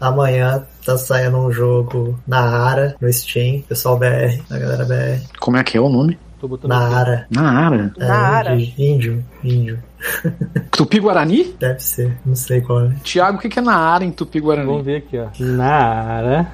Amanhã 0.08 0.64
tá 0.84 0.96
saindo 0.96 1.36
um 1.38 1.52
jogo 1.52 2.18
na 2.26 2.40
Ara, 2.40 2.96
no 3.00 3.12
Steam, 3.12 3.62
pessoal 3.62 3.98
BR, 3.98 4.40
a 4.50 4.58
galera 4.58 4.84
BR. 4.84 5.22
Como 5.38 5.56
é 5.56 5.64
que 5.64 5.76
é 5.76 5.80
o 5.80 5.88
nome? 5.88 6.18
Tô 6.40 6.48
botando 6.48 6.70
Na 6.70 6.86
aqui. 6.86 6.94
Ara. 6.94 7.26
Na 7.30 7.50
Ara. 7.66 7.92
É, 8.00 8.06
Na 8.08 8.14
Ara. 8.16 8.56
de 8.56 8.74
Índio, 8.82 9.22
índio. 9.44 9.78
Tupi-Guarani? 10.72 11.54
Deve 11.58 11.80
ser, 11.80 12.16
não 12.24 12.34
sei 12.34 12.60
qual 12.62 12.84
é. 12.86 12.94
Tiago, 13.02 13.36
o 13.36 13.40
que 13.40 13.58
é 13.58 13.62
na 13.62 13.76
Ara 13.76 14.02
em 14.02 14.06
Vamos 14.06 14.16
Tupi-Guarani? 14.16 14.82
ver 14.82 14.96
aqui, 14.96 15.18
ó. 15.18 15.26
Nara. 15.38 16.46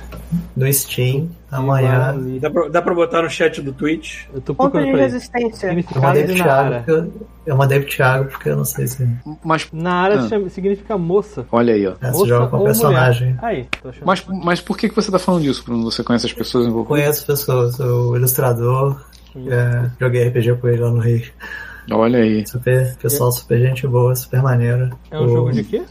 No 0.56 0.72
Steam, 0.72 1.28
amanhã. 1.50 2.16
Dá 2.40 2.50
pra, 2.50 2.68
dá 2.68 2.82
pra 2.82 2.94
botar 2.94 3.22
no 3.22 3.30
chat 3.30 3.62
do 3.62 3.72
Twitch? 3.72 4.24
Eu 4.34 4.40
tô 4.40 4.54
Ponto 4.54 4.72
procurando 4.72 4.86
de 4.86 4.92
ele. 4.94 5.02
resistência. 5.02 5.68
Eu 5.94 6.02
mandei 6.02 6.24
de 6.24 6.32
pro 6.34 6.42
Thiago, 6.42 6.84
eu, 6.90 7.12
eu 7.46 7.56
mandei 7.56 7.78
pro 7.80 7.88
Thiago 7.88 8.28
porque 8.30 8.48
eu 8.48 8.56
não 8.56 8.64
sei 8.64 8.88
se 8.88 9.08
Mas, 9.44 9.68
Nara 9.72 10.20
Ah. 10.22 10.28
chama- 10.28 10.48
significa 10.48 10.98
moça. 10.98 11.46
olha 11.52 11.74
aí, 11.74 11.86
ó. 11.86 11.92
essa 12.00 12.10
Moça 12.18 12.26
joga 12.26 12.46
com 12.48 12.56
ou 12.56 12.64
personagem. 12.64 13.28
mulher. 13.34 13.44
Aí, 13.44 13.68
tô 13.80 13.88
achando. 13.90 14.04
Mas, 14.06 14.26
mas 14.42 14.60
por 14.60 14.76
que, 14.76 14.88
que 14.88 14.96
você 14.96 15.12
tá 15.12 15.18
falando 15.20 15.42
disso, 15.42 15.62
Bruno? 15.64 15.84
Você 15.84 16.02
conhece 16.02 16.26
as 16.26 16.32
pessoas 16.32 16.66
envolvidas? 16.66 16.88
Conheço 17.00 17.24
pessoas, 17.26 17.78
o 17.78 18.16
ilustrador, 18.16 19.00
é, 19.48 19.90
joguei 20.00 20.28
RPG 20.28 20.54
com 20.56 20.68
ele 20.68 20.80
lá 20.82 20.90
no 20.90 21.00
Rio. 21.00 21.22
Olha 21.90 22.18
aí. 22.20 22.46
Super, 22.46 22.96
pessoal 22.96 23.30
super 23.30 23.60
gente 23.60 23.86
boa, 23.86 24.14
super 24.14 24.42
maneiro. 24.42 24.90
É 25.10 25.18
um 25.20 25.24
O- 25.24 25.28
jogo 25.28 25.52
de 25.52 25.62
quê? 25.64 25.82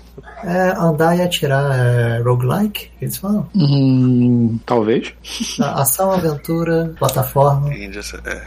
É, 0.43 0.73
andar 0.77 1.17
e 1.17 1.21
atirar 1.21 1.71
é, 1.77 2.21
roguelike, 2.21 2.89
que 2.97 3.05
eles 3.05 3.17
falam. 3.17 3.47
Hum, 3.55 4.59
talvez. 4.65 5.13
A- 5.61 5.81
Ação, 5.81 6.11
aventura, 6.11 6.93
plataforma. 6.97 7.73
É. 7.73 8.41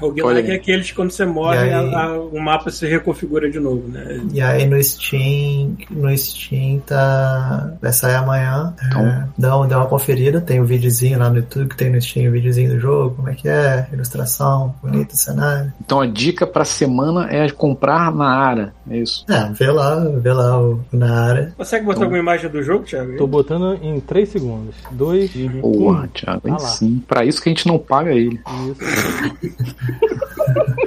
Roguelike 0.00 0.50
é 0.50 0.54
aqueles 0.54 0.88
que 0.90 0.94
quando 0.94 1.10
você 1.10 1.24
morre, 1.24 1.58
aí? 1.58 1.72
a- 1.72 1.80
a- 2.04 2.20
o 2.20 2.38
mapa 2.40 2.70
se 2.70 2.86
reconfigura 2.86 3.50
de 3.50 3.58
novo, 3.58 3.88
né? 3.88 4.20
E 4.32 4.40
aí 4.40 4.64
no 4.66 4.80
Steam, 4.82 5.76
no 5.90 6.16
Steam 6.16 6.78
tá. 6.80 7.72
Vai 7.82 7.92
sair 7.92 8.14
amanhã. 8.14 8.74
Então. 8.86 9.06
É, 9.06 9.28
dá, 9.36 9.58
um- 9.58 9.66
dá 9.66 9.78
uma 9.78 9.86
conferida, 9.86 10.40
tem 10.40 10.60
um 10.60 10.64
videozinho 10.64 11.18
lá 11.18 11.28
no 11.30 11.36
YouTube 11.38 11.68
que 11.70 11.76
tem 11.76 11.90
no 11.90 12.00
Steam, 12.00 12.28
um 12.28 12.32
videozinho 12.32 12.70
do 12.74 12.78
jogo, 12.80 13.16
como 13.16 13.28
é 13.28 13.34
que 13.34 13.48
é, 13.48 13.88
ilustração, 13.92 14.74
bonito 14.82 15.16
cenário. 15.16 15.72
Então 15.84 16.00
a 16.00 16.06
dica 16.06 16.46
pra 16.46 16.64
semana 16.64 17.26
é 17.30 17.48
comprar 17.50 18.12
na 18.14 18.28
Ara. 18.28 18.72
É 18.88 18.98
isso. 18.98 19.24
É, 19.28 19.50
vê 19.52 19.70
lá, 19.70 19.96
vê 19.96 20.32
lá 20.32 20.60
o, 20.60 20.80
na 20.98 21.22
área. 21.28 21.52
Consegue 21.56 21.84
botar 21.84 21.96
Então- 21.98 22.04
alguma 22.04 22.18
imagem 22.20 22.50
do 22.50 22.62
jogo, 22.62 22.84
Thiago? 22.84 23.16
Tô 23.16 23.26
botando 23.26 23.78
em 23.82 24.00
3 24.00 24.28
segundos. 24.28 24.74
2, 24.90 25.30
Porra, 25.60 26.02
1. 26.04 26.06
Thiago. 26.08 26.40
Tá 26.40 26.48
Aí 26.48 26.52
lá. 26.52 26.58
sim. 26.58 27.02
Pra 27.06 27.24
isso 27.24 27.40
que 27.42 27.48
a 27.48 27.52
gente 27.52 27.66
não 27.66 27.78
paga 27.78 28.12
ele. 28.12 28.40
Isso. 28.70 28.78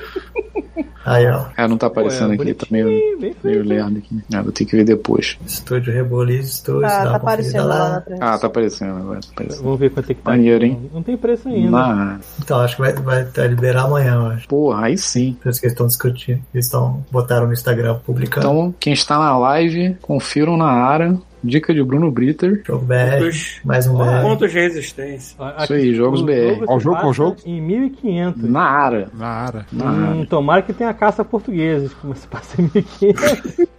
Aí, 1.05 1.25
ó, 1.27 1.45
É, 1.57 1.67
não 1.67 1.77
tá 1.77 1.87
aparecendo 1.87 2.35
Pô, 2.35 2.43
é 2.43 2.45
aqui, 2.45 2.53
tá 2.53 2.67
meio, 2.69 3.19
bem 3.19 3.35
meio 3.43 3.63
lerdo 3.63 3.97
aqui. 3.97 4.21
Ah, 4.33 4.41
vou 4.41 4.51
ter 4.51 4.65
que 4.65 4.75
ver 4.75 4.83
depois. 4.83 5.37
Estúdio 5.45 5.93
Reboliz 5.93 6.59
Tá, 6.59 6.71
dá 6.79 7.09
tá 7.11 7.15
aparecendo 7.15 7.67
lá 7.67 7.77
na 7.77 7.89
lá. 7.89 8.03
Ah, 8.19 8.37
tá 8.37 8.47
aparecendo 8.47 8.97
agora. 8.97 9.19
Tá 9.21 9.27
aparecendo. 9.31 9.63
Vamos 9.63 9.79
ver 9.79 9.89
quanto 9.89 10.11
é 10.11 10.13
que 10.13 10.21
tá. 10.21 10.31
Maneiro, 10.31 10.65
hein? 10.65 10.89
Não 10.93 11.01
tem 11.01 11.17
preço 11.17 11.47
ainda. 11.47 11.71
Na... 11.71 12.19
Então, 12.39 12.59
acho 12.59 12.75
que 12.75 12.81
vai, 12.81 12.93
vai 12.93 13.25
tá 13.25 13.45
liberar 13.47 13.83
amanhã, 13.83 14.15
eu 14.15 14.25
acho. 14.27 14.47
Porra, 14.47 14.85
aí 14.85 14.97
sim. 14.97 15.37
Por 15.41 15.49
isso 15.49 15.59
que 15.59 15.65
eles 15.65 15.73
estão 15.73 15.87
discutindo. 15.87 16.41
Eles 16.53 16.65
estão, 16.65 17.03
botaram 17.11 17.47
no 17.47 17.53
Instagram 17.53 17.97
publicando. 18.05 18.47
Então, 18.47 18.75
quem 18.79 18.93
está 18.93 19.17
na 19.17 19.37
live, 19.37 19.97
confiram 20.01 20.55
na 20.55 20.67
Ara. 20.67 21.17
Dica 21.43 21.73
de 21.73 21.83
Bruno 21.83 22.11
Britter. 22.11 22.61
Jogo 22.65 22.85
BR, 22.85 23.17
Pontos, 23.19 23.59
mais 23.65 23.87
um 23.87 23.95
BR. 23.97 24.21
pontos 24.21 24.51
de 24.51 24.59
resistência. 24.59 25.35
Isso 25.63 25.73
aí, 25.73 25.93
jogos 25.95 26.21
BR. 26.21 26.65
Qual 26.65 26.79
se 26.79 26.83
jogo, 26.83 26.95
qual 26.97 27.07
passa 27.07 27.13
jogo? 27.13 27.37
Em 27.45 27.59
1500. 27.61 28.43
Na 28.49 28.61
Ara. 28.61 29.09
Na 29.13 29.27
área. 29.27 29.65
Na 29.71 29.85
Hum, 29.85 30.11
Ara. 30.19 30.25
tomara 30.27 30.61
que 30.61 30.71
tenha 30.73 30.93
caça 30.93 31.23
a 31.23 31.25
portugueses, 31.25 31.93
como 31.95 32.15
se 32.15 32.27
passa 32.27 32.61
em 32.61 32.69
1500. 32.73 33.57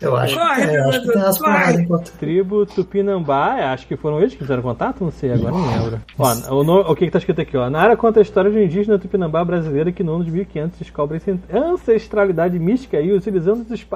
Eu 0.00 0.14
acho 0.16 0.36
Corre, 0.36 0.60
que 0.60 0.66
tem, 0.68 0.76
eu 0.76 0.88
acho 0.88 1.00
que 1.02 1.08
tem 1.08 1.16
umas 1.22 1.38
corre. 1.38 1.52
paradas 1.52 1.80
enquanto. 1.80 2.12
Tribo 2.18 2.66
Tupinambá, 2.66 3.58
é, 3.58 3.64
acho 3.64 3.86
que 3.86 3.96
foram 3.96 4.18
eles 4.20 4.32
que 4.34 4.38
fizeram 4.38 4.62
contato, 4.62 5.02
não 5.02 5.10
sei, 5.10 5.32
agora 5.32 5.50
não 5.50 5.66
lembro. 5.66 6.00
Ó, 6.16 6.34
o, 6.54 6.62
no- 6.62 6.80
o 6.82 6.94
que 6.94 7.06
que 7.06 7.10
tá 7.10 7.18
escrito 7.18 7.40
aqui, 7.40 7.56
ó? 7.56 7.68
Nara 7.68 7.96
conta 7.96 8.20
a 8.20 8.22
história 8.22 8.50
de 8.50 8.58
um 8.58 8.62
indígena 8.62 8.98
Tupinambá 8.98 9.42
brasileiro 9.44 9.92
que 9.92 10.04
no 10.04 10.14
ano 10.16 10.24
de 10.24 10.30
1500 10.30 10.78
descobre 10.78 11.16
essa 11.16 11.36
ancestralidade 11.52 12.58
mística 12.58 13.00
e 13.00 13.12
utilizando-se 13.12 13.72
de, 13.74 13.86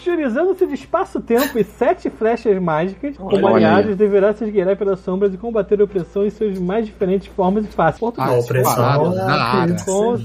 utilizando-se 0.00 0.66
de 0.66 0.74
espaço-tempo 0.74 1.58
e 1.58 1.64
sete 1.64 2.01
sete 2.02 2.10
flechas 2.10 2.60
mágicas, 2.60 3.16
como 3.16 3.46
aliados, 3.46 3.96
deverá 3.96 4.32
se 4.34 4.44
esgueirar 4.44 4.76
pelas 4.76 5.00
sombras 5.00 5.32
e 5.32 5.36
combater 5.36 5.80
a 5.80 5.84
opressão 5.84 6.26
em 6.26 6.30
suas 6.30 6.58
mais 6.58 6.86
diferentes 6.86 7.28
formas 7.28 7.64
e 7.64 7.68
faces. 7.68 8.00
Português. 8.00 8.30
A 8.30 8.38
opressão 8.38 9.12
é 9.12 9.16
na 9.16 9.42
área. 9.44 9.76
Com. 9.84 10.16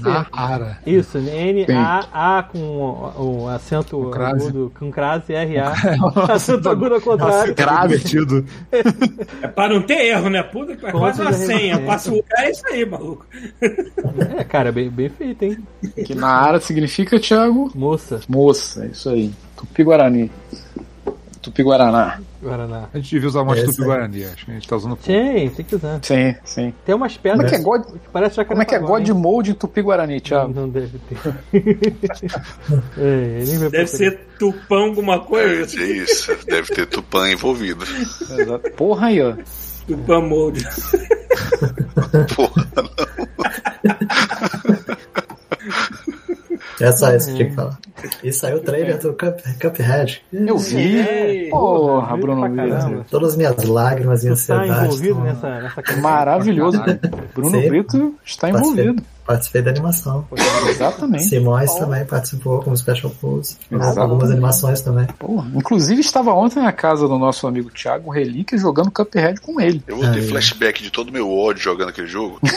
Isso, 0.86 1.18
N-A-A 1.18 2.42
com 2.44 2.58
o, 2.58 3.42
o 3.44 3.48
acento 3.48 3.98
Com 3.98 4.10
crase. 4.10 4.48
agudo, 4.48 4.72
com 4.78 4.90
crase, 4.90 5.32
R-A. 5.32 5.72
acento 6.32 6.68
agudo 6.68 6.94
ao 6.96 7.00
contrário. 7.00 7.54
Divertido. 7.54 8.44
É 9.40 9.46
pra 9.46 9.68
não 9.68 9.82
ter 9.82 10.06
erro, 10.06 10.28
né? 10.28 10.42
Puta 10.42 10.74
que 10.74 10.82
pariu, 10.82 10.98
quase 10.98 11.20
uma 11.20 11.32
senha. 11.32 11.78
Passa 11.80 12.12
o 12.12 12.22
cara, 12.22 12.48
é 12.48 12.50
isso 12.50 12.66
aí, 12.66 12.84
maluco. 12.84 13.26
É, 14.36 14.44
cara, 14.44 14.72
bem, 14.72 14.90
bem 14.90 15.08
feito, 15.08 15.42
hein? 15.44 15.58
Que 16.04 16.14
na 16.14 16.28
área 16.28 16.60
significa, 16.60 17.20
Thiago, 17.20 17.70
Moça, 17.74 18.20
moça. 18.28 18.84
É 18.84 18.88
isso 18.88 19.08
aí. 19.10 19.32
Tupi-Guarani. 19.56 20.30
Tupi-Guaraná. 21.38 22.20
Guaraná. 22.42 22.88
A 22.92 22.96
gente 22.98 23.10
devia 23.10 23.28
usar 23.28 23.44
mais 23.44 23.60
Esse 23.60 23.72
Tupi 23.72 23.84
Guarani, 23.84 24.24
acho 24.24 24.44
que 24.44 24.50
a 24.50 24.54
gente 24.54 24.68
tá 24.68 24.76
usando 24.76 24.90
pouco. 24.96 25.04
Tem, 25.06 25.48
tem 25.50 25.64
que 25.64 25.74
usar. 25.74 25.98
Sim, 26.02 26.34
sim. 26.44 26.74
Tem 26.84 26.94
umas 26.94 27.12
Como 27.16 27.22
pedras 27.22 27.52
é 27.52 27.56
que 27.56 27.60
é 27.60 27.64
God, 27.64 27.82
que 27.84 28.08
parece 28.12 28.36
jacaré 28.36 28.48
como 28.48 28.62
é, 28.62 28.64
que 28.64 28.74
é 28.74 28.78
God 28.78 29.08
Mode 29.10 29.50
em 29.52 29.54
Tupi-Guarani, 29.54 30.20
Thiago? 30.20 30.52
Não 30.54 30.68
deve 30.68 30.98
ter. 30.98 31.18
é, 32.98 33.44
Deve 33.44 33.58
procurar. 33.58 33.86
ser 33.86 34.20
tupão 34.38 34.84
alguma 34.84 35.20
coisa. 35.20 35.80
É 35.80 35.84
isso, 35.84 36.36
deve 36.46 36.74
ter 36.74 36.86
Tupã 36.86 37.30
envolvido. 37.30 37.84
Exato. 37.84 38.70
Porra 38.72 39.06
aí, 39.08 39.22
ó. 39.22 39.34
Tupã 39.86 40.20
Mode. 40.20 40.64
Porra, 42.36 42.68
É 43.84 43.88
só 46.92 47.12
isso 47.14 47.28
que 47.28 47.34
tinha 47.36 47.48
que 47.50 47.54
falar. 47.54 47.78
E 48.22 48.32
saiu 48.32 48.58
o 48.58 48.60
trailer 48.60 48.98
do 48.98 49.12
Cup, 49.12 49.40
Cuphead. 49.60 50.22
Eu 50.32 50.56
vi. 50.58 50.96
Ei, 50.98 51.48
Porra, 51.50 52.06
Envolvido 52.06 52.16
Bruno 52.16 52.40
pra 52.42 52.50
caramba. 52.54 52.88
Brito. 52.88 53.06
Todas 53.10 53.30
as 53.30 53.36
minhas 53.36 53.64
lágrimas 53.64 54.24
e 54.24 54.28
Tu 54.30 54.46
tá 54.46 54.66
envolvido 54.66 55.08
estão- 55.08 55.24
nessa, 55.24 55.60
nessa 55.60 55.82
campanha? 55.82 56.02
Maravilhoso. 56.02 56.82
Bruno 57.34 57.50
Sim. 57.60 57.68
Brito 57.68 58.14
está 58.24 58.50
envolvido. 58.50 59.02
Participei 59.28 59.60
da 59.62 59.70
animação. 59.70 60.26
Exatamente. 60.68 61.24
Simões 61.24 61.74
também 61.74 62.04
participou 62.06 62.62
como 62.62 62.74
special 62.76 63.10
pose. 63.20 63.56
Exatamente. 63.70 63.98
Algumas 64.00 64.30
animações 64.30 64.80
também. 64.80 65.06
Porra. 65.18 65.50
Inclusive, 65.54 66.00
estava 66.00 66.32
ontem 66.32 66.62
na 66.62 66.72
casa 66.72 67.06
do 67.06 67.18
nosso 67.18 67.46
amigo 67.46 67.70
Thiago 67.70 68.10
Relíquia 68.10 68.56
jogando 68.56 68.90
Cuphead 68.90 69.40
com 69.42 69.60
ele. 69.60 69.82
eu 69.86 69.96
vou 69.96 70.06
ter 70.12 70.20
Ai. 70.20 70.26
flashback 70.28 70.82
de 70.82 70.90
todo 70.90 71.10
o 71.10 71.12
meu 71.12 71.30
ódio 71.30 71.62
jogando 71.62 71.90
aquele 71.90 72.06
jogo. 72.06 72.40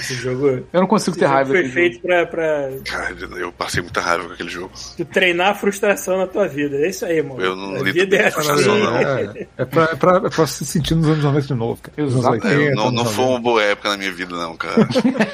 Esse 0.00 0.14
jogo, 0.14 0.48
Eu 0.72 0.80
não 0.80 0.86
consigo 0.88 1.12
esse 1.12 1.20
ter 1.20 1.26
jogo 1.26 1.34
raiva 1.36 1.50
foi 1.52 1.68
feito 1.68 2.00
pra, 2.00 2.26
pra 2.26 2.68
Cara, 2.84 3.14
eu 3.38 3.52
passei 3.52 3.80
muita 3.80 4.00
raiva 4.00 4.24
com 4.26 4.32
aquele 4.32 4.48
jogo. 4.48 4.70
tu 4.96 5.04
treinar 5.04 5.50
a 5.50 5.54
frustração 5.54 6.18
na 6.18 6.26
tua 6.26 6.48
vida. 6.48 6.76
É 6.78 6.88
isso 6.88 7.04
aí, 7.04 7.22
mano. 7.22 7.40
Eu 7.40 7.54
não 7.54 7.76
a 7.76 7.78
lido 7.78 7.92
vida 7.92 8.16
é 8.16 8.26
assim. 8.26 8.34
frustração, 8.34 8.76
não. 8.76 8.96
É, 8.96 9.46
é, 9.56 9.64
pra, 9.64 9.84
é, 9.84 9.94
pra, 9.94 10.16
é 10.16 10.30
pra 10.30 10.46
se 10.48 10.64
sentir 10.66 10.96
nos 10.96 11.06
anos 11.06 11.22
90 11.22 11.46
de 11.46 11.54
novo, 11.54 11.80
cara. 11.80 12.08
Exato. 12.08 12.28
80, 12.28 12.48
É, 12.54 12.74
não, 12.74 12.90
não 12.90 13.04
foi 13.04 13.24
uma 13.24 13.30
90. 13.38 13.42
boa 13.42 13.62
época 13.62 13.88
na 13.90 13.96
minha 13.96 14.12
vida, 14.12 14.34
não, 14.36 14.56
cara. 14.56 14.74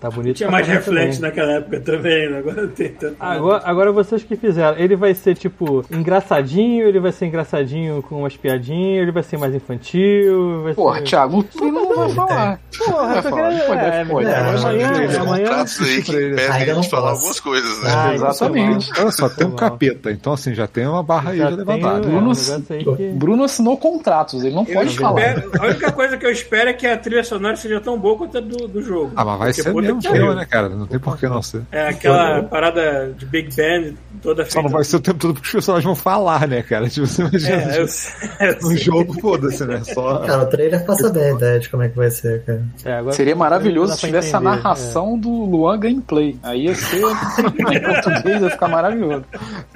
Tá 0.00 0.10
bonito. 0.10 0.36
Tinha 0.36 0.50
mais 0.50 0.66
reflexo 0.66 1.20
também. 1.20 1.30
naquela 1.30 1.52
época 1.58 1.80
também, 1.80 2.30
né? 2.30 2.38
agora 2.38 2.62
não 2.62 2.68
tem 2.68 2.88
tanto. 2.90 3.16
Agora, 3.18 3.62
agora 3.64 3.92
vocês 3.92 4.22
que 4.22 4.36
fizeram, 4.36 4.78
ele 4.78 4.94
vai 4.94 5.12
ser 5.14 5.34
tipo 5.34 5.84
engraçadinho, 5.90 6.86
ele 6.86 7.00
vai 7.00 7.10
ser 7.12 7.26
engraçadinho 7.26 8.02
com 8.02 8.20
umas 8.20 8.36
piadinhas, 8.36 9.02
ele 9.02 9.12
vai 9.12 9.22
ser 9.22 9.38
mais 9.38 9.54
infantil, 9.54 10.62
vai 10.62 10.74
Porra, 10.74 10.98
ser... 10.98 11.04
Thiago, 11.04 11.42
tu 11.42 11.64
não 11.72 11.94
vai 11.94 12.10
falar. 12.10 12.60
Porra, 12.78 13.06
vai 13.06 13.18
eu 13.18 13.22
tô 13.22 13.28
falar, 13.30 13.48
querendo... 13.50 13.72
é, 13.72 14.04
pode. 14.04 14.26
é, 14.26 14.30
É, 14.30 14.40
amanhã, 14.40 15.20
amanhã... 15.20 15.64
aí 15.80 16.02
que 16.02 16.12
impedem 16.12 16.70
a 16.70 16.74
gente 16.74 16.88
falar 16.90 17.10
algumas 17.10 17.40
coisas, 17.40 17.82
né? 17.82 17.90
Ah, 17.92 18.14
Exatamente. 18.14 18.90
Olha 18.98 19.10
só, 19.10 19.28
tem 19.28 19.46
um 19.46 19.56
capeta, 19.56 20.10
então 20.10 20.32
assim, 20.32 20.54
já 20.54 20.66
tem 20.66 20.86
uma 20.86 21.02
barra 21.02 21.30
aí 21.30 21.38
já, 21.38 21.48
levantada. 21.48 22.00
Bruno-. 22.06 22.32
Bruno 23.14 23.44
assinou 23.44 23.76
contratos, 23.76 24.44
ele 24.44 24.54
não 24.54 24.64
Eu 24.66 24.74
pode 24.74 24.98
falar. 24.98 25.20
espero, 25.20 25.50
a 25.60 25.66
única 25.66 25.92
coisa 25.92 26.16
que 26.16 26.26
eu 26.26 26.30
espero 26.30 26.70
é 26.70 26.72
que 26.72 26.86
a 26.86 26.96
trilha 26.96 27.24
sonora 27.24 27.56
seja 27.56 27.80
tão 27.80 27.98
boa 27.98 28.16
quanto 28.16 28.38
a 28.38 28.40
do, 28.40 28.68
do 28.68 28.82
jogo. 28.82 29.12
Ah, 29.16 29.24
mas 29.24 29.38
vai 29.38 29.52
ser 29.52 29.72
mesmo, 29.94 30.10
pariu. 30.10 30.34
né, 30.34 30.44
cara? 30.44 30.68
Não 30.68 30.86
tem 30.86 30.98
por 30.98 31.16
que 31.18 31.26
não 31.28 31.42
ser. 31.42 31.62
É 31.72 31.88
aquela 31.88 32.42
parada 32.44 33.12
de 33.16 33.26
Big 33.26 33.54
Band 33.54 33.94
toda 34.22 34.44
Só 34.44 34.50
feita. 34.52 34.68
não 34.68 34.74
vai 34.74 34.84
ser 34.84 34.96
o 34.96 35.00
tempo 35.00 35.18
todo 35.18 35.34
porque 35.34 35.46
os 35.46 35.52
personagens 35.52 35.84
vão 35.84 35.94
falar, 35.94 36.46
né, 36.48 36.62
cara? 36.62 36.88
Tipo, 36.98 37.06
você 37.06 37.22
imagina 37.22 37.56
É, 37.56 37.80
eu 37.80 37.86
um 38.68 38.76
jogo, 38.76 39.20
foda-se, 39.20 39.64
né? 39.64 39.82
Só. 39.84 40.18
Cara, 40.20 40.42
o 40.42 40.46
trailer 40.46 40.84
passa 40.84 41.10
bem 41.10 41.24
a 41.24 41.34
ideia 41.34 41.60
de 41.60 41.68
como 41.68 41.82
é 41.82 41.88
que 41.88 41.96
vai 41.96 42.10
ser, 42.10 42.42
cara. 42.44 42.62
É, 42.84 42.92
agora 42.94 43.14
Seria 43.14 43.36
maravilhoso 43.36 43.94
se 43.94 44.00
tivesse 44.00 44.34
a 44.34 44.38
entender, 44.38 44.56
narração 44.56 45.18
do 45.18 45.30
Luan 45.30 45.78
Gameplay. 45.78 46.38
Aí 46.42 46.64
ia 46.64 46.74
ser. 46.74 46.98
em 47.02 47.80
português 47.82 48.42
ia 48.42 48.50
ficar 48.50 48.68
maravilhoso. 48.68 49.24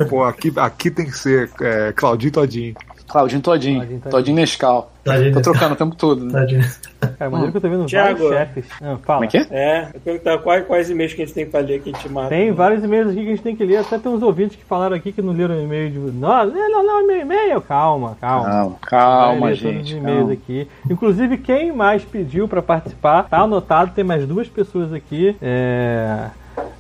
Pô, 0.09 0.24
aqui, 0.24 0.52
aqui 0.56 0.90
tem 0.90 1.06
que 1.06 1.16
ser 1.16 1.51
é, 1.60 1.93
Claudinho 1.93 2.32
Todinho. 2.32 2.74
Claudinho 3.12 3.40
Todinho. 3.43 3.80
Todinho, 3.80 4.01
Todinho. 4.01 4.10
Todinho 4.10 4.36
Nescau. 4.36 4.90
Tadinho. 5.05 5.32
Tô 5.34 5.40
trocando 5.40 5.74
o 5.74 5.76
tempo 5.76 5.94
todo. 5.97 6.24
Né? 6.24 6.32
Tadinho. 6.32 6.60
É, 7.02 7.06
cara, 7.09 7.30
maneiro 7.30 7.51
que 7.52 7.59
eu 7.59 7.60
tô 7.60 7.68
vendo 7.68 7.84
Thiago. 7.86 8.28
vários 8.28 8.39
chefes. 8.39 8.64
Ah, 8.80 8.97
fala. 9.02 9.18
Como 9.18 9.24
é 9.24 9.26
que 9.26 9.36
é? 9.39 9.47
É, 9.51 9.89
eu 9.94 10.01
perguntar 10.01 10.39
quais, 10.39 10.66
quais 10.66 10.90
e-mails 10.90 11.12
que 11.12 11.22
a 11.22 11.24
gente 11.26 11.34
tem 11.34 11.47
pra 11.47 11.60
ler 11.60 11.80
que 11.82 11.90
a 11.90 11.93
gente 11.93 12.09
mata. 12.09 12.28
Tem 12.28 12.52
vários 12.52 12.82
e-mails 12.84 13.09
aqui 13.09 13.16
que 13.20 13.26
a 13.26 13.30
gente 13.30 13.43
tem 13.43 13.56
que 13.56 13.64
ler. 13.64 13.76
Até 13.78 13.98
tem 13.98 14.12
uns 14.12 14.22
ouvintes 14.22 14.56
que 14.56 14.64
falaram 14.64 14.97
aqui 14.97 15.12
que 15.12 15.20
não 15.20 15.32
leram 15.32 15.56
o 15.56 15.62
e-mail 15.62 15.90
de. 15.90 15.98
Não, 15.98 16.47
não, 16.47 16.70
não, 16.70 16.86
não 16.86 17.06
meu 17.06 17.20
e-mail. 17.20 17.60
Calma, 17.60 18.16
calma. 18.20 18.48
Calma, 18.48 18.76
calma, 18.82 19.47
ler 19.48 19.59
todos 19.59 19.80
os 19.80 19.89
gente. 19.89 19.97
e-mails 19.97 20.18
Calma. 20.18 20.32
aqui. 20.32 20.68
Inclusive, 20.89 21.39
quem 21.39 21.72
mais 21.72 22.05
pediu 22.05 22.47
pra 22.48 22.62
participar, 22.62 23.24
tá 23.24 23.39
anotado, 23.40 23.93
tem 23.94 24.05
mais 24.05 24.26
duas 24.26 24.48
pessoas 24.48 24.93
aqui. 24.93 25.36
É, 25.43 26.26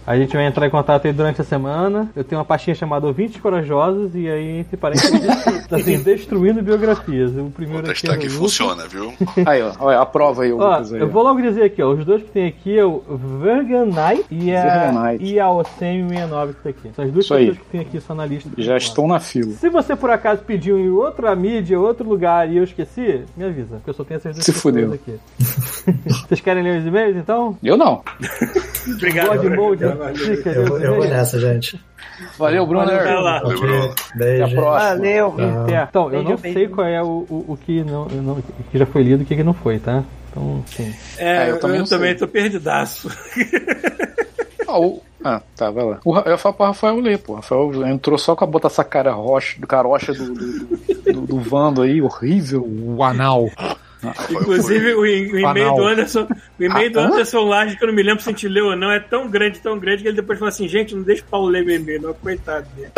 A 0.04 0.16
gente 0.16 0.32
vai 0.36 0.44
entrar 0.46 0.66
em 0.66 0.70
contato 0.70 1.06
aí 1.06 1.12
durante 1.12 1.40
a 1.40 1.44
semana. 1.44 2.10
Eu 2.16 2.24
tenho 2.24 2.40
uma 2.40 2.44
pastinha 2.44 2.74
chamada 2.74 3.06
Ouvintes 3.06 3.40
Corajosos 3.40 4.10
e 4.16 4.28
aí, 4.28 4.58
entre 4.58 4.76
parênteses, 4.76 5.12
assim, 5.70 6.02
destruindo 6.02 6.60
biografias. 6.60 7.30
O 7.30 7.34
Vou 7.34 7.50
primeiro 7.50 7.88
aqui 7.88 8.00
testar 8.02 8.14
é 8.14 8.16
que 8.18 8.26
o 8.26 8.30
Lucas. 8.30 8.38
funciona, 8.40 8.88
viu? 8.88 9.12
Aí, 9.46 9.62
ó, 9.62 9.72
olha, 9.78 10.00
a 10.00 10.06
prova 10.06 10.42
aí, 10.42 10.52
o 10.52 10.58
Ó, 10.58 10.74
aí. 10.74 10.84
eu 11.00 11.08
vou 11.08 11.22
logo 11.22 11.40
dizer 11.40 11.62
aqui, 11.62 11.80
ó, 11.80 11.92
os 11.92 12.04
dois 12.04 12.20
que 12.22 12.30
tem 12.30 12.48
aqui 12.48 12.76
é 12.76 12.84
o 12.84 13.00
Verganite 13.40 14.24
e 14.28 14.54
a, 14.54 14.62
Verganite. 14.90 15.24
e 15.24 15.38
a 15.38 15.46
OCM69 15.46 16.48
que 16.48 16.54
tá 16.62 16.68
aqui. 16.70 16.90
São 16.96 17.04
as 17.04 17.12
duas 17.12 17.24
Isso 17.24 17.34
aí. 17.34 17.46
pessoas 17.46 17.58
que 17.64 17.70
tem 17.70 17.80
aqui 17.80 18.00
só 18.00 18.14
na 18.14 18.26
lista. 18.26 18.50
Já 18.58 18.76
estão 18.76 19.06
na 19.06 19.20
fila. 19.20 19.52
Se 19.52 19.68
você 19.70 19.94
por 19.94 20.10
acaso 20.10 20.42
pediu 20.42 20.78
em 20.80 20.90
outra 20.90 21.34
mídia, 21.36 21.78
outro 21.78 22.08
lugar 22.08 22.50
e 22.50 22.56
eu 22.56 22.64
esqueci, 22.64 23.22
me 23.36 23.44
avisa, 23.44 23.76
porque 23.76 23.90
eu 23.90 23.94
só 23.94 24.02
tenho 24.02 24.18
essas 24.18 24.32
duas 24.34 24.44
Se 24.44 24.52
pessoas 24.52 24.74
fudeu. 24.74 24.92
aqui. 24.92 25.14
Vocês 26.26 26.40
querem 26.40 26.62
ler 26.64 26.80
os 26.80 26.86
e-mails 26.86 27.16
então? 27.16 27.56
Eu 27.62 27.76
não. 27.76 28.02
Obrigado. 28.96 29.48
Eu, 29.70 30.78
eu 30.78 30.94
vou 30.96 31.04
nessa, 31.08 31.38
gente. 31.40 31.80
Valeu, 32.38 32.66
Bruno. 32.66 32.86
Valeu, 32.86 33.58
Bruno. 33.58 33.94
Até 34.14 34.14
a 34.14 34.16
Beijo. 34.16 34.54
próxima. 34.56 34.88
Valeu. 34.90 35.34
É, 35.68 35.82
Então, 35.88 36.04
eu 36.04 36.10
Beijo, 36.10 36.28
não 36.30 36.36
beijo. 36.36 36.58
sei 36.58 36.68
qual 36.68 36.86
é 36.86 37.02
o, 37.02 37.06
o, 37.28 37.44
o 37.48 37.56
que, 37.56 37.82
não, 37.84 38.06
eu 38.10 38.22
não- 38.22 38.42
que 38.70 38.78
já 38.78 38.86
foi 38.86 39.02
lido 39.02 39.22
e 39.22 39.24
o 39.24 39.26
que 39.26 39.42
não 39.42 39.54
foi, 39.54 39.78
tá? 39.78 40.02
Então, 40.30 40.62
sim. 40.66 40.94
É, 41.18 41.38
Ah, 41.38 41.46
eu 41.48 41.54
eu 41.54 41.60
também 41.60 41.84
também, 41.84 42.10
não 42.12 42.18
sei. 42.18 42.26
tô 42.26 42.28
perdidaço. 42.28 43.08
Ah, 44.68 44.78
o- 44.80 45.02
ah, 45.22 45.42
tá, 45.56 45.70
vai 45.70 45.84
lá. 45.84 45.98
O, 46.04 46.12
Ra- 46.12 46.22
eu 46.24 46.38
falo 46.38 46.54
pro 46.54 46.64
Rafael 46.66 46.96
ler, 46.98 47.18
pô. 47.18 47.32
O 47.32 47.36
Rafael 47.36 47.86
entrou 47.88 48.16
só 48.16 48.34
com 48.34 48.44
a 48.44 48.46
botar 48.46 48.68
essa 48.68 48.82
cara 48.84 49.12
rocha, 49.12 49.60
do 49.60 49.66
carocha 49.66 50.14
do, 50.14 50.32
do, 50.32 51.12
do, 51.12 51.20
do 51.26 51.40
Vando 51.40 51.82
aí, 51.82 52.00
horrível. 52.00 52.64
O 52.66 53.02
anal. 53.04 53.50
Inclusive, 54.30 54.94
o, 54.94 55.00
o 55.00 55.06
e-mail 55.06 55.74
do 55.74 55.86
Anderson, 55.86 56.26
o 56.58 56.62
e-mail 56.62 56.92
do 56.92 57.00
Ah? 57.00 57.06
Anderson 57.06 57.44
Large, 57.44 57.76
que 57.76 57.84
eu 57.84 57.88
não 57.88 57.94
me 57.94 58.02
lembro 58.02 58.22
se 58.22 58.28
a 58.28 58.32
gente 58.32 58.48
leu 58.48 58.66
ou 58.66 58.76
não, 58.76 58.90
é 58.90 58.98
tão 58.98 59.28
grande, 59.28 59.60
tão 59.60 59.78
grande, 59.78 60.02
que 60.02 60.08
ele 60.08 60.16
depois 60.16 60.38
falou 60.38 60.48
assim, 60.48 60.66
gente, 60.68 60.94
não 60.94 61.02
deixa 61.02 61.22
o 61.22 61.26
Paulo 61.26 61.48
ler 61.48 61.64
meu 61.64 61.76
e-mail, 61.76 62.02
não, 62.02 62.14
coitado 62.14 62.66
dele. 62.74 62.90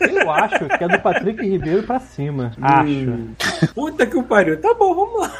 Eu 0.00 0.30
acho 0.30 0.64
que 0.66 0.84
é 0.84 0.88
do 0.88 0.98
Patrick 1.00 1.40
Ribeiro 1.42 1.82
pra 1.84 2.00
cima. 2.00 2.52
Acho. 2.60 3.72
Puta 3.72 4.04
que 4.04 4.16
o 4.16 4.22
pariu. 4.22 4.60
Tá 4.60 4.74
bom, 4.74 4.94
vamos 4.94 5.20
lá. 5.20 5.32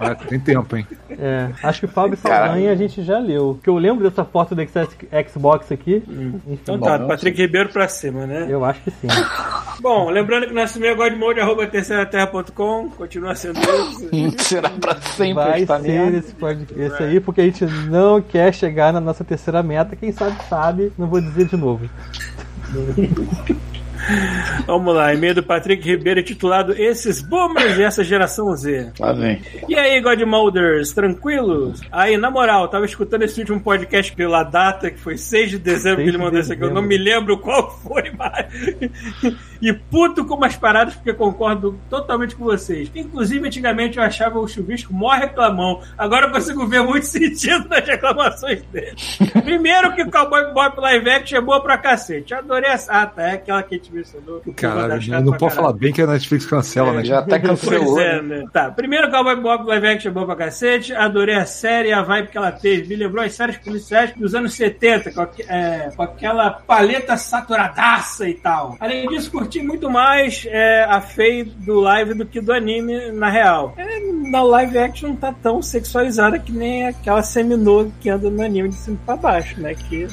Ah, 0.00 0.14
tem 0.14 0.38
tempo, 0.38 0.76
hein? 0.76 0.86
É, 1.18 1.50
acho 1.62 1.80
que 1.80 1.86
Fábio. 1.86 2.16
Saldanha 2.16 2.72
a 2.72 2.74
gente 2.74 3.02
já 3.02 3.18
leu. 3.18 3.58
Que 3.62 3.68
eu 3.70 3.76
lembro 3.76 4.08
dessa 4.08 4.24
foto 4.24 4.54
do 4.54 4.62
Xbox- 4.62 5.72
aqui. 5.72 6.02
Enfim, 6.08 6.40
Então 6.46 6.78
tá, 6.78 6.98
Bom, 6.98 7.08
Patrick 7.08 7.40
Ribeiro 7.40 7.68
pra 7.70 7.88
cima, 7.88 8.26
né? 8.26 8.46
eu 8.48 8.64
acho 8.64 8.80
que 8.82 8.90
sim. 8.90 9.08
Bom, 9.80 10.10
lembrando 10.10 10.46
que 10.46 10.52
nosso 10.54 10.78
e-mail 10.78 10.92
é 10.92 10.96
godmode.terceiraterra.com, 10.96 12.90
continua 12.90 13.34
sendo 13.34 13.58
isso. 13.60 14.38
Será 14.44 14.70
pra 14.70 14.96
sempre 15.00 15.34
Vai 15.34 15.62
esta 15.62 15.80
ser 15.80 16.14
esse 16.14 16.34
podcast 16.34 17.02
aí, 17.02 17.20
porque 17.20 17.40
a 17.40 17.44
gente 17.44 17.64
não 17.64 18.20
quer 18.20 18.52
chegar 18.54 18.92
na 18.92 19.00
nossa 19.00 19.24
terceira 19.24 19.62
meta. 19.62 19.96
Quem 19.96 20.12
sabe, 20.12 20.36
sabe. 20.48 20.92
Não 20.98 21.06
vou 21.06 21.20
dizer 21.20 21.46
de 21.46 21.56
novo. 21.56 21.88
Vamos 24.66 24.94
lá, 24.94 25.14
e-mail 25.14 25.34
do 25.34 25.42
Patrick 25.42 25.86
Ribeiro 25.88 26.22
titulado 26.22 26.72
Esses 26.72 27.20
Boomers 27.20 27.76
dessa 27.76 28.04
geração 28.04 28.54
Z. 28.56 28.92
Lá 28.98 29.12
vem. 29.12 29.42
E 29.68 29.74
aí, 29.74 30.00
Godmolders, 30.00 30.92
tranquilos? 30.92 31.80
Aí, 31.90 32.16
na 32.16 32.30
moral, 32.30 32.68
tava 32.68 32.84
escutando 32.84 33.22
esse 33.22 33.40
último 33.40 33.60
podcast 33.60 34.14
pela 34.14 34.42
data, 34.42 34.90
que 34.90 34.98
foi 34.98 35.16
6 35.16 35.50
de 35.50 35.58
dezembro 35.58 35.96
6 35.96 36.04
que 36.04 36.16
ele 36.16 36.22
mandou 36.22 36.40
isso 36.40 36.52
aqui, 36.52 36.62
eu 36.62 36.72
não 36.72 36.82
me 36.82 36.96
lembro 36.96 37.38
qual 37.38 37.70
foi, 37.80 38.10
mas. 38.16 39.36
E 39.64 39.72
puto 39.72 40.26
com 40.26 40.34
umas 40.34 40.56
paradas 40.56 40.94
porque 40.94 41.14
concordo 41.14 41.78
totalmente 41.88 42.36
com 42.36 42.44
vocês. 42.44 42.90
Inclusive, 42.94 43.46
antigamente 43.46 43.96
eu 43.96 44.04
achava 44.04 44.38
o 44.38 44.46
chuvisco 44.46 44.92
mó 44.92 45.14
reclamão. 45.14 45.80
Agora 45.96 46.26
eu 46.26 46.30
consigo 46.30 46.66
ver 46.66 46.82
muito 46.82 47.06
sentido 47.08 47.66
nas 47.66 47.82
reclamações 47.86 48.62
dele. 48.64 48.94
Primeiro 49.42 49.94
que 49.94 50.02
o 50.02 50.10
Cowboy 50.10 50.44
Bebop 50.48 50.78
Live 50.78 51.08
Action 51.10 51.38
é 51.38 51.40
boa 51.40 51.62
pra 51.62 51.78
cacete. 51.78 52.34
Eu 52.34 52.40
adorei 52.40 52.70
essa. 52.70 52.92
Ah, 52.92 53.06
tá. 53.06 53.22
É 53.22 53.32
aquela 53.32 53.62
que 53.62 53.74
a 53.74 53.78
gente 53.78 53.90
mencionou. 53.90 54.42
Caralho, 54.54 55.00
não, 55.08 55.20
não 55.20 55.24
pode 55.32 55.38
caralho. 55.38 55.56
falar 55.56 55.72
bem 55.72 55.92
que 55.94 56.02
a 56.02 56.06
Netflix 56.06 56.44
cancela, 56.44 56.92
né? 56.92 57.04
Já 57.04 57.20
até 57.20 57.38
cancelou. 57.40 57.94
Pois 57.94 58.06
é, 58.06 58.20
né? 58.20 58.44
Tá, 58.52 58.70
primeiro 58.70 59.10
Cowboy 59.10 59.36
Bob 59.36 59.66
Live 59.66 59.86
Action 59.86 60.10
é 60.10 60.14
bom 60.14 60.26
pra 60.26 60.36
cacete. 60.36 60.92
Adorei 60.92 61.36
a 61.36 61.46
série, 61.46 61.90
a 61.90 62.02
vibe 62.02 62.28
que 62.28 62.36
ela 62.36 62.52
teve. 62.52 62.86
Me 62.86 62.96
lembrou 62.96 63.24
as 63.24 63.32
séries 63.32 63.56
policiais 63.56 64.12
dos 64.14 64.34
anos 64.34 64.52
70, 64.52 65.10
com, 65.12 65.22
é, 65.48 65.90
com 65.96 66.02
aquela 66.02 66.50
paleta 66.50 67.16
saturadaça 67.16 68.28
e 68.28 68.34
tal. 68.34 68.76
Além 68.78 69.08
disso, 69.08 69.30
curti 69.30 69.53
muito 69.62 69.90
mais 69.90 70.46
é, 70.48 70.84
a 70.84 71.00
Faye 71.00 71.44
do 71.44 71.80
live 71.80 72.14
do 72.14 72.26
que 72.26 72.40
do 72.40 72.52
anime, 72.52 73.10
na 73.12 73.30
real. 73.30 73.74
É, 73.76 74.00
na 74.30 74.42
live 74.42 74.78
action 74.78 75.10
não 75.10 75.16
tá 75.16 75.32
tão 75.32 75.62
sexualizada 75.62 76.38
que 76.38 76.52
nem 76.52 76.86
aquela 76.86 77.22
seminua 77.22 77.90
que 78.00 78.10
anda 78.10 78.30
no 78.30 78.42
anime 78.42 78.70
de 78.70 78.76
cima 78.76 78.98
pra 79.04 79.16
baixo, 79.16 79.60
né? 79.60 79.74
Que 79.74 80.08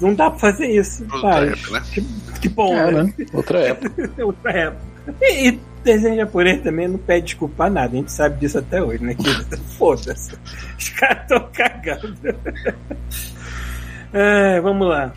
não 0.00 0.14
dá 0.14 0.30
pra 0.30 0.38
fazer 0.38 0.66
isso. 0.68 1.04
Outra 1.12 1.46
época, 1.46 1.70
né? 1.72 1.82
que, 1.92 2.40
que 2.40 2.48
bom, 2.48 2.74
É, 2.74 2.90
né? 2.92 3.02
né? 3.02 3.26
Outra 3.32 3.58
época. 3.60 4.10
Outra 4.22 4.52
época. 4.52 4.82
E, 5.22 5.48
e 5.48 5.60
desenho 5.82 6.16
japonês 6.16 6.62
também 6.62 6.88
não 6.88 6.98
pede 6.98 7.26
desculpa 7.26 7.64
a 7.64 7.70
nada, 7.70 7.94
a 7.94 7.96
gente 7.96 8.12
sabe 8.12 8.38
disso 8.40 8.58
até 8.58 8.82
hoje, 8.82 9.02
né? 9.02 9.14
Que 9.14 9.56
foda-se. 9.78 10.34
Os 10.78 10.88
caras 10.90 11.22
estão 11.22 11.48
cagando. 11.52 12.16
É, 14.10 14.58
vamos 14.62 14.88
lá. 14.88 15.12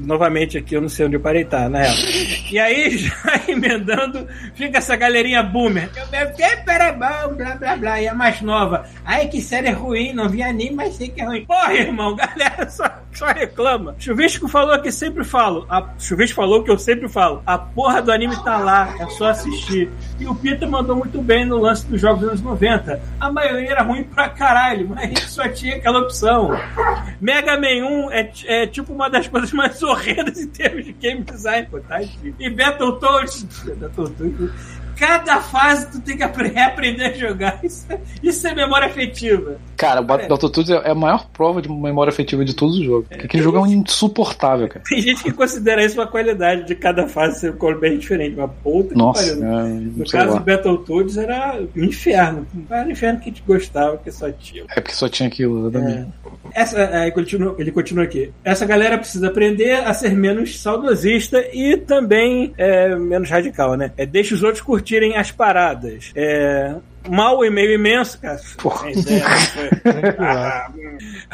Novamente 0.00 0.58
aqui, 0.58 0.74
eu 0.74 0.80
não 0.80 0.88
sei 0.88 1.06
onde 1.06 1.16
eu 1.16 1.20
parei, 1.20 1.44
tá, 1.44 1.68
na 1.68 1.80
real. 1.80 1.94
E 2.50 2.58
aí, 2.58 2.98
já 2.98 3.40
emendando, 3.48 4.26
fica 4.54 4.78
essa 4.78 4.96
galerinha 4.96 5.42
boomer. 5.42 5.90
Bom, 6.92 7.34
blá 7.34 7.56
blá 7.56 7.76
blá. 7.76 8.00
E 8.00 8.08
a 8.08 8.14
mais 8.14 8.40
nova. 8.40 8.86
Ai, 9.04 9.28
que 9.28 9.40
série 9.40 9.70
ruim, 9.70 10.12
não 10.12 10.28
vi 10.28 10.42
anime, 10.42 10.74
mas 10.74 10.94
sei 10.94 11.08
que 11.08 11.20
é 11.20 11.24
ruim. 11.24 11.44
Porra, 11.46 11.74
irmão, 11.74 12.14
galera 12.16 12.68
só, 12.68 12.84
só 13.12 13.26
reclama. 13.26 13.94
Chuvisco 13.98 14.48
falou 14.48 14.78
que 14.80 14.92
sempre 14.92 15.24
falo. 15.24 15.66
A, 15.68 15.88
Chuvisco 15.98 16.36
falou 16.36 16.62
que 16.62 16.70
eu 16.70 16.78
sempre 16.78 17.08
falo. 17.08 17.42
A 17.46 17.58
porra 17.58 18.02
do 18.02 18.12
anime 18.12 18.36
tá 18.44 18.58
lá, 18.58 18.94
é 19.00 19.06
só 19.10 19.28
assistir. 19.28 19.90
E 20.18 20.26
o 20.26 20.34
Peter 20.34 20.68
mandou 20.68 20.96
muito 20.96 21.20
bem 21.22 21.44
no 21.44 21.58
lance 21.58 21.86
dos 21.86 22.00
jogos 22.00 22.20
dos 22.20 22.28
anos 22.30 22.42
90. 22.42 23.00
A 23.20 23.32
maioria 23.32 23.70
era 23.70 23.82
ruim 23.82 24.04
pra 24.04 24.28
caralho, 24.28 24.88
mas 24.88 25.18
só 25.30 25.48
tinha 25.48 25.76
aquela 25.76 26.00
opção. 26.00 26.50
Mega 27.20 27.56
Man 27.58 28.08
1 28.08 28.10
é, 28.10 28.32
é 28.46 28.66
tipo 28.66 28.92
uma 28.92 29.08
das 29.08 29.26
coisas 29.28 29.43
mais 29.52 29.82
horrendas 29.82 30.38
em 30.40 30.48
termos 30.48 30.84
de 30.84 30.92
game 30.92 31.22
design, 31.22 31.66
pô, 31.70 31.80
tá? 31.80 32.00
E 32.02 32.50
Battletoads. 32.50 33.44
Battletoads. 33.76 34.83
Cada 34.96 35.40
fase 35.40 35.90
tu 35.90 36.00
tem 36.00 36.16
que 36.16 36.22
apre- 36.22 36.48
reaprender 36.48 37.12
a 37.12 37.12
jogar. 37.12 37.60
Isso, 37.62 37.86
é- 37.90 37.98
isso 38.22 38.46
é 38.46 38.54
memória 38.54 38.86
afetiva. 38.86 39.56
Cara, 39.76 40.00
o 40.00 40.04
Battletoads 40.04 40.70
é 40.70 40.90
a 40.90 40.94
maior 40.94 41.26
prova 41.32 41.60
de 41.60 41.68
memória 41.68 42.10
afetiva 42.10 42.44
de 42.44 42.54
todos 42.54 42.78
os 42.78 42.84
jogos. 42.84 43.08
Porque 43.08 43.26
aquele 43.26 43.42
jogo 43.42 43.58
é 43.58 43.60
um 43.60 43.66
insuportável, 43.66 44.68
cara. 44.68 44.84
Tem 44.88 45.00
gente 45.00 45.22
que 45.22 45.32
considera 45.32 45.84
isso 45.84 45.98
uma 45.98 46.06
qualidade 46.06 46.64
de 46.66 46.74
cada 46.74 47.06
fase 47.08 47.40
ser 47.40 47.56
cor 47.56 47.78
bem 47.78 47.98
diferente, 47.98 48.36
mas 48.36 48.50
puta 48.62 48.90
que 48.90 48.94
Nossa, 48.96 49.22
pariu, 49.36 49.40
né? 49.44 49.70
é, 49.70 49.98
No 49.98 50.04
caso 50.10 50.32
lá. 50.32 50.38
do 50.38 50.44
Battletoads 50.44 51.16
era 51.16 51.60
um 51.76 51.84
inferno. 51.84 52.46
Era 52.70 52.86
um 52.88 52.90
inferno 52.90 53.18
que 53.20 53.24
a 53.24 53.32
gente 53.32 53.42
gostava, 53.46 53.96
que 53.98 54.10
só 54.10 54.30
tinha. 54.30 54.64
É 54.70 54.80
porque 54.80 54.94
só 54.94 55.08
tinha 55.08 55.28
aquilo, 55.28 55.68
exatamente. 55.68 56.08
Essa, 56.52 56.78
é, 56.80 57.02
ele, 57.02 57.10
continua, 57.12 57.54
ele 57.58 57.72
continua 57.72 58.04
aqui. 58.04 58.30
Essa 58.44 58.64
galera 58.64 58.96
precisa 58.98 59.26
aprender 59.28 59.72
a 59.72 59.92
ser 59.92 60.14
menos 60.14 60.60
saudosista 60.60 61.38
e 61.52 61.76
também 61.76 62.52
é, 62.56 62.94
menos 62.94 63.28
radical, 63.28 63.76
né? 63.76 63.90
É, 63.96 64.06
deixa 64.06 64.34
os 64.34 64.42
outros 64.42 64.60
curtirem 64.84 65.16
as 65.16 65.30
paradas. 65.30 66.12
É, 66.14 66.74
mal 67.08 67.42
e 67.44 67.48
meio 67.50 67.72
imenso, 67.72 68.20
cara. 68.20 68.38
Porra. 68.58 68.88
Foi? 68.92 69.70
Ah. 70.18 70.70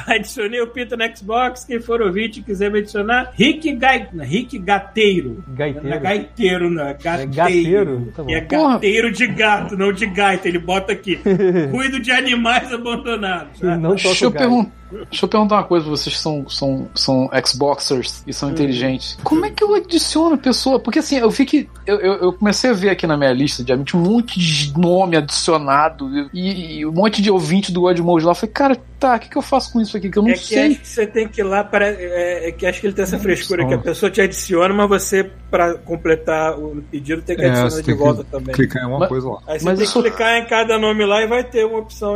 Adicionei 0.07 0.61
o 0.61 0.67
Pita 0.69 0.97
no 0.97 1.17
Xbox. 1.17 1.65
Quem 1.65 1.81
for 1.81 2.01
ouvinte 2.01 2.41
e 2.41 2.43
quiser 2.43 2.71
me 2.71 2.79
adicionar, 2.79 3.33
Rick, 3.35 3.73
Gai, 3.75 4.09
Rick 4.21 4.59
Gateiro. 4.59 5.45
Gaiteiro? 5.49 5.89
Não 5.89 5.95
é 5.95 5.99
gaiteiro, 6.01 6.71
não. 6.71 6.87
É 6.87 6.95
gateiro. 6.95 7.31
gateiro? 7.35 8.13
Tá 8.17 8.23
é 8.29 8.41
gateiro 8.41 9.13
de 9.13 9.27
gato, 9.27 9.77
não 9.77 9.93
de 9.93 10.07
gaita. 10.07 10.49
Ele 10.49 10.59
bota 10.59 10.93
aqui. 10.93 11.19
Cuido 11.71 12.01
de 12.01 12.11
animais 12.13 12.73
abandonados. 12.73 13.61
E 13.61 13.65
não 13.77 13.95
Deixa 13.95 14.25
eu, 14.25 14.29
o 14.29 14.33
gás. 14.33 14.47
pergun- 14.47 14.71
deixa 14.91 15.25
eu 15.25 15.29
perguntar 15.29 15.57
uma 15.57 15.65
coisa 15.65 15.85
pra 15.85 15.91
vocês 15.97 16.15
que 16.17 16.21
são, 16.23 16.49
são, 16.49 16.89
são 16.95 17.31
Xboxers 17.47 18.23
e 18.27 18.33
são 18.33 18.51
inteligentes. 18.51 19.19
Como 19.25 19.45
é 19.45 19.51
que 19.51 19.63
eu 19.63 19.75
adiciono 19.75 20.35
a 20.35 20.39
pessoa? 20.39 20.79
Porque 20.81 20.99
assim, 20.99 21.17
eu 21.19 21.31
vi 21.31 21.45
que. 21.45 21.69
Eu, 21.87 21.99
eu, 22.01 22.13
eu 22.15 22.33
comecei 22.33 22.71
a 22.71 22.73
ver 22.75 22.91
aqui 22.91 23.07
na 23.07 23.17
minha 23.17 23.33
lista 23.33 23.63
de 23.65 23.73
amigos 23.73 23.95
um 23.95 23.99
monte 24.01 24.39
de 24.39 24.73
nome 24.79 25.17
adicionado 25.17 26.09
e, 26.33 26.79
e 26.81 26.87
um 26.87 26.93
monte 26.93 27.21
de 27.23 27.31
ouvinte 27.31 27.73
do 27.73 27.83
God 27.83 27.99
Mode 28.01 28.25
lá. 28.25 28.33
Eu 28.33 28.35
falei, 28.37 28.53
cara, 28.53 28.77
tá, 28.99 29.17
o 29.17 29.19
que, 29.19 29.29
que 29.31 29.37
eu 29.39 29.43
faço 29.43 29.73
com 29.73 29.81
isso 29.81 29.97
aqui? 29.97 30.11
Que 30.11 30.19
eu 30.19 30.23
não 30.23 30.31
É 30.31 30.35
que 30.35 30.39
sei. 30.41 30.67
acho 30.73 30.81
que 30.81 30.89
você 30.89 31.07
tem 31.07 31.29
que 31.29 31.41
ir 31.41 31.45
lá 31.45 31.65
para. 31.65 31.89
É, 31.89 32.49
é 32.49 32.53
que 32.53 32.67
acho 32.67 32.81
que 32.81 32.87
ele 32.87 32.95
tem 32.95 33.03
essa 33.03 33.19
frescura 33.19 33.67
que 33.67 33.75
a 33.75 33.79
pessoa 33.79 34.11
te 34.11 34.21
adiciona, 34.21 34.73
mas 34.75 34.89
você, 34.89 35.31
para 35.51 35.75
completar 35.75 36.59
o 36.59 36.83
pedido, 36.91 37.23
tem 37.23 37.37
que 37.37 37.43
É, 37.43 37.47
adicionar 37.47 37.71
você 37.71 37.81
de 37.81 37.87
tem 37.87 37.97
volta 37.97 38.25
que 38.25 38.31
também. 38.31 38.55
clicar 38.55 38.83
em 38.83 38.87
uma 38.87 38.99
Mas- 39.01 39.09
coisa 39.09 39.29
lá. 39.29 39.39
Aí 39.47 39.59
você 39.59 39.65
Mas 39.65 39.79
tem 39.79 39.87
que 39.89 40.11
clicar 40.11 40.37
em 40.37 40.47
cada 40.47 40.79
nome 40.79 41.05
lá 41.05 41.23
e 41.23 41.27
vai 41.27 41.45
ter 41.45 41.65
uma 41.65 41.79
opção. 41.79 42.15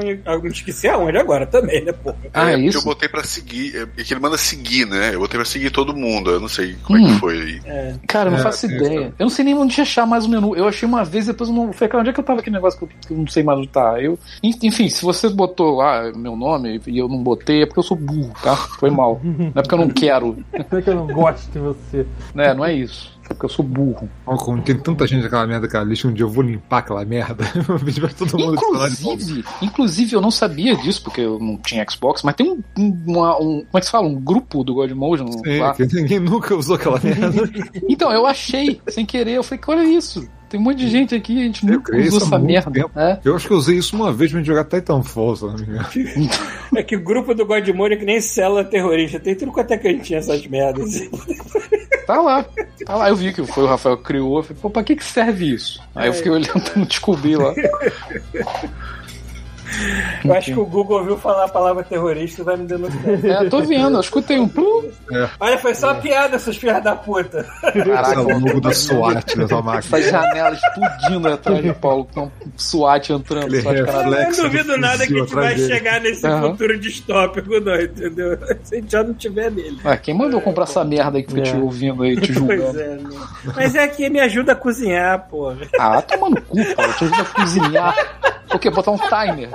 Esqueci 0.51 0.89
aonde 0.89 1.17
agora 1.19 1.47
também, 1.47 1.85
né, 1.85 1.93
porra? 1.93 2.17
Ah, 2.33 2.51
é 2.53 2.57
isso? 2.69 2.79
eu 2.79 2.83
botei 2.85 3.09
pra 3.09 3.23
seguir. 3.25 3.77
É 3.77 4.01
é 4.01 4.05
que 4.05 4.13
ele 4.13 4.21
manda 4.21 4.37
seguir, 4.37 4.87
né? 4.87 5.15
Eu 5.15 5.21
botei 5.21 5.39
pra 5.39 5.45
seguir 5.45 5.71
todo 5.71 5.95
mundo. 5.95 6.31
Eu 6.31 6.41
não 6.41 6.49
sei 6.49 6.77
como 6.83 6.99
é 6.99 7.03
Hum. 7.03 7.07
que 7.15 7.21
foi 7.21 7.41
aí. 7.41 7.61
É. 7.65 7.95
Cara, 8.07 8.29
eu 8.29 8.33
não 8.33 8.39
É, 8.39 8.43
faço 8.43 8.67
tem 8.69 8.77
ideia. 8.77 9.15
Eu 9.19 9.25
não 9.25 9.31
sei 9.31 9.45
nem 9.45 9.55
onde 9.55 9.81
achar 9.81 10.07
mais 10.07 10.25
o 10.25 10.29
menu. 10.29 10.55
Eu 10.57 10.67
achei 10.69 10.89
uma 10.89 11.05
vez, 11.05 11.27
depois 11.27 11.49
eu 11.51 11.55
não. 11.57 11.73
Falei, 11.73 11.89
cara, 11.89 12.01
onde 12.01 12.11
é 12.11 12.13
que 12.13 12.21
eu 12.21 12.25
tava 12.25 12.41
aquele 12.41 12.57
negócio 12.57 12.79
que 12.79 12.85
eu, 12.85 12.89
que 13.07 13.13
eu 13.13 13.17
não 13.19 13.27
sei 13.27 13.43
mais 13.43 13.59
onde 13.59 13.69
tá? 13.69 14.01
Eu, 14.01 14.19
enfim, 14.43 14.89
se 14.89 15.03
você 15.03 15.29
botou 15.29 15.77
lá 15.77 16.11
meu 16.15 16.37
nome 16.37 16.81
e 16.87 16.99
eu 16.99 17.09
não 17.09 17.23
botei, 17.23 17.63
é 17.63 17.67
porque 17.67 17.81
eu 17.81 17.85
sou 17.85 17.97
burro, 17.97 18.33
tá? 18.43 18.57
Foi 18.57 18.91
mal. 18.91 19.21
Não 19.23 19.47
é 19.55 19.63
porque 19.63 19.75
eu 19.75 19.79
não 19.79 19.89
quero, 19.91 20.37
Não 20.71 20.79
é 20.79 20.83
que 20.83 20.91
eu 20.91 20.95
não 20.95 21.07
gosto 21.07 21.51
de 21.51 21.59
você. 21.59 22.07
né? 22.35 22.53
Não 22.55 22.65
é 22.65 22.75
isso. 22.75 23.14
Porque 23.29 23.47
eu 23.47 23.49
sou 23.49 23.65
burro. 23.65 24.09
Ó, 24.27 24.37
Como 24.37 24.61
tem 24.63 24.77
tanta 24.79 25.07
gente 25.07 25.23
naquela 25.23 25.47
merda, 25.47 25.67
aquela 25.67 25.85
lista, 25.85 26.07
um 26.09 26.13
dia 26.13 26.25
eu 26.25 26.29
vou 26.31 26.43
limpar 26.45 26.79
aquela 26.79 27.05
merda. 27.05 27.45
Todo 28.19 28.39
mundo. 28.39 28.55
Inclusive, 28.55 29.45
inclusive, 29.63 30.13
eu 30.15 30.21
não 30.21 30.31
sabia 30.31 30.77
disso, 30.77 31.03
porque 31.03 31.21
eu 31.23 31.39
não 31.39 31.57
tinha 31.57 31.85
Xbox, 31.89 32.23
mas 32.23 32.35
tem 32.35 32.51
um. 32.51 32.63
um- 32.79 33.03
uma- 33.07 33.37
um- 33.41 33.65
como 33.65 33.69
é 33.75 33.81
que 33.81 33.87
se 33.87 33.93
fala? 33.93 34.07
Um 34.07 34.15
grupo 34.21 34.63
do 34.63 34.75
Godmotion 34.75 35.27
Sim, 35.45 35.59
lá. 35.59 35.75
que 35.75 35.87
ninguém 35.95 36.21
nunca 36.21 36.55
usou 36.55 36.77
aquela 36.77 37.01
merda. 37.03 37.51
Então, 37.89 38.13
eu 38.13 38.27
achei, 38.27 38.81
sem 38.89 39.05
querer, 39.07 39.33
eu 39.33 39.43
falei, 39.43 39.63
olha 39.69 39.85
isso. 39.85 40.29
Tem 40.47 40.61
um 40.61 40.63
monte 40.63 40.79
de 40.79 40.89
gente 40.89 41.15
aqui, 41.17 41.41
a 41.41 41.45
gente 41.47 41.67
Eu 41.67 41.73
nunca 41.75 41.97
usou 41.97 42.19
essa 42.21 42.39
merda. 42.39 42.87
É. 42.95 43.19
Eu 43.25 43.35
acho 43.35 43.49
que 43.49 43.53
eu 43.53 43.57
usei 43.57 43.77
isso 43.79 43.97
uma 43.97 44.13
vez 44.13 44.31
pra 44.31 44.39
gente 44.39 44.47
jogar 44.47 44.65
Titanfall, 44.65 45.35
se 45.35 45.45
não 45.45 45.55
me 45.55 45.63
engano. 45.63 45.87
É 46.77 46.83
que 46.85 46.95
o 46.95 47.03
grupo 47.03 47.35
do 47.35 47.45
Godmode 47.45 47.95
é 47.95 47.97
que 47.97 48.05
nem 48.05 48.21
célula 48.21 48.63
terrorista. 48.63 49.19
Tem 49.19 49.35
tudo 49.35 49.51
quanto 49.51 49.73
é 49.73 49.79
cantinho 49.79 50.19
essas 50.19 50.47
merdas. 50.47 51.01
Tá 52.07 52.21
lá, 52.21 52.45
tá 52.85 52.97
lá. 52.97 53.09
Eu 53.09 53.17
vi 53.17 53.33
que 53.33 53.45
foi 53.47 53.65
o 53.65 53.67
Rafael 53.67 53.97
que 53.97 54.05
criou. 54.05 54.39
Eu 54.39 54.43
falei, 54.43 54.63
pô, 54.63 54.71
pra 54.71 54.85
que, 54.85 54.97
que 54.97 55.05
serve 55.05 55.55
isso? 55.55 55.83
Aí 55.95 56.09
eu 56.09 56.13
fiquei 56.13 56.31
olhando, 56.31 56.63
não 56.77 56.85
descobri 56.87 57.37
lá. 57.37 57.55
Eu 60.25 60.35
acho 60.35 60.53
que 60.53 60.59
o 60.61 60.65
Google 60.67 60.99
ouviu 61.01 61.19
falar 61.19 61.45
a 61.45 61.49
palavra 61.49 61.83
terrorista 61.85 62.43
e 62.43 62.45
vai 62.45 62.57
me 62.57 62.67
denunciar. 62.67 63.45
É, 63.45 63.49
tô 63.49 63.61
vendo, 63.63 63.97
eu 63.97 64.01
escutei 64.01 64.39
um 64.39 64.49
plum. 64.49 64.91
Olha, 65.41 65.59
foi 65.59 65.75
só 65.75 65.93
uma 65.93 66.01
piada, 66.01 66.39
seus 66.39 66.57
filhos 66.57 66.83
da 66.83 66.95
puta. 66.97 67.47
É 67.65 67.73
Caraca, 67.85 68.21
o 68.21 68.39
logo 68.39 68.61
da 68.61 68.73
SWAT 68.73 69.37
nessa 69.37 69.63
máquina. 69.63 69.99
essas 69.99 70.11
janelas 70.11 70.59
explodindo 70.63 71.29
atrás 71.29 71.65
do 71.65 71.75
Paulo, 71.75 72.09
com 72.15 72.23
um 72.25 72.31
SWAT 72.57 73.11
entrando. 73.13 73.47
Ele 73.55 73.63
SWAT 73.63 73.77
é 73.79 73.85
caralho. 73.85 74.05
Eu 74.07 74.11
não 74.11 74.19
Reflexo 74.19 74.43
duvido 74.43 74.65
do 74.73 74.79
nada 74.79 75.07
que 75.07 75.15
a 75.15 75.19
gente 75.19 75.35
vai 75.35 75.55
dele. 75.55 75.69
chegar 75.75 76.01
nesse 76.01 76.27
Aham. 76.27 76.51
futuro 76.51 76.79
distópico, 76.79 77.61
não, 77.61 77.81
entendeu? 77.81 78.39
Se 78.63 78.75
a 78.75 78.79
gente 78.81 78.93
já 78.93 79.03
não 79.03 79.15
tiver 79.15 79.51
nele. 79.51 79.79
Ah, 79.85 79.97
quem 79.97 80.15
mandou 80.15 80.41
comprar 80.41 80.65
essa 80.65 80.85
merda 80.85 81.19
aí 81.19 81.23
que 81.23 81.31
fica 81.33 81.43
te 81.43 81.55
É. 81.55 81.59
ouvindo 81.59 82.03
aí, 82.03 82.17
te 82.21 82.33
Pois 82.33 82.39
julgando? 82.61 82.81
é, 82.81 82.87
né? 82.97 83.11
Mas 83.57 83.75
é 83.75 83.87
que 83.89 84.09
me 84.09 84.21
ajuda 84.21 84.53
a 84.53 84.57
cozinhar, 84.57 85.27
pô. 85.29 85.53
Ah, 85.79 86.01
toma 86.03 86.31
no 86.31 86.41
cu, 86.43 86.57
Paulo. 86.75 86.93
Te 86.95 87.05
ajuda 87.05 87.23
a 87.23 87.25
cozinhar. 87.25 87.95
O 88.55 88.59
quê? 88.59 88.71
Botar 88.71 88.93
um 88.93 88.99
timer? 88.99 89.49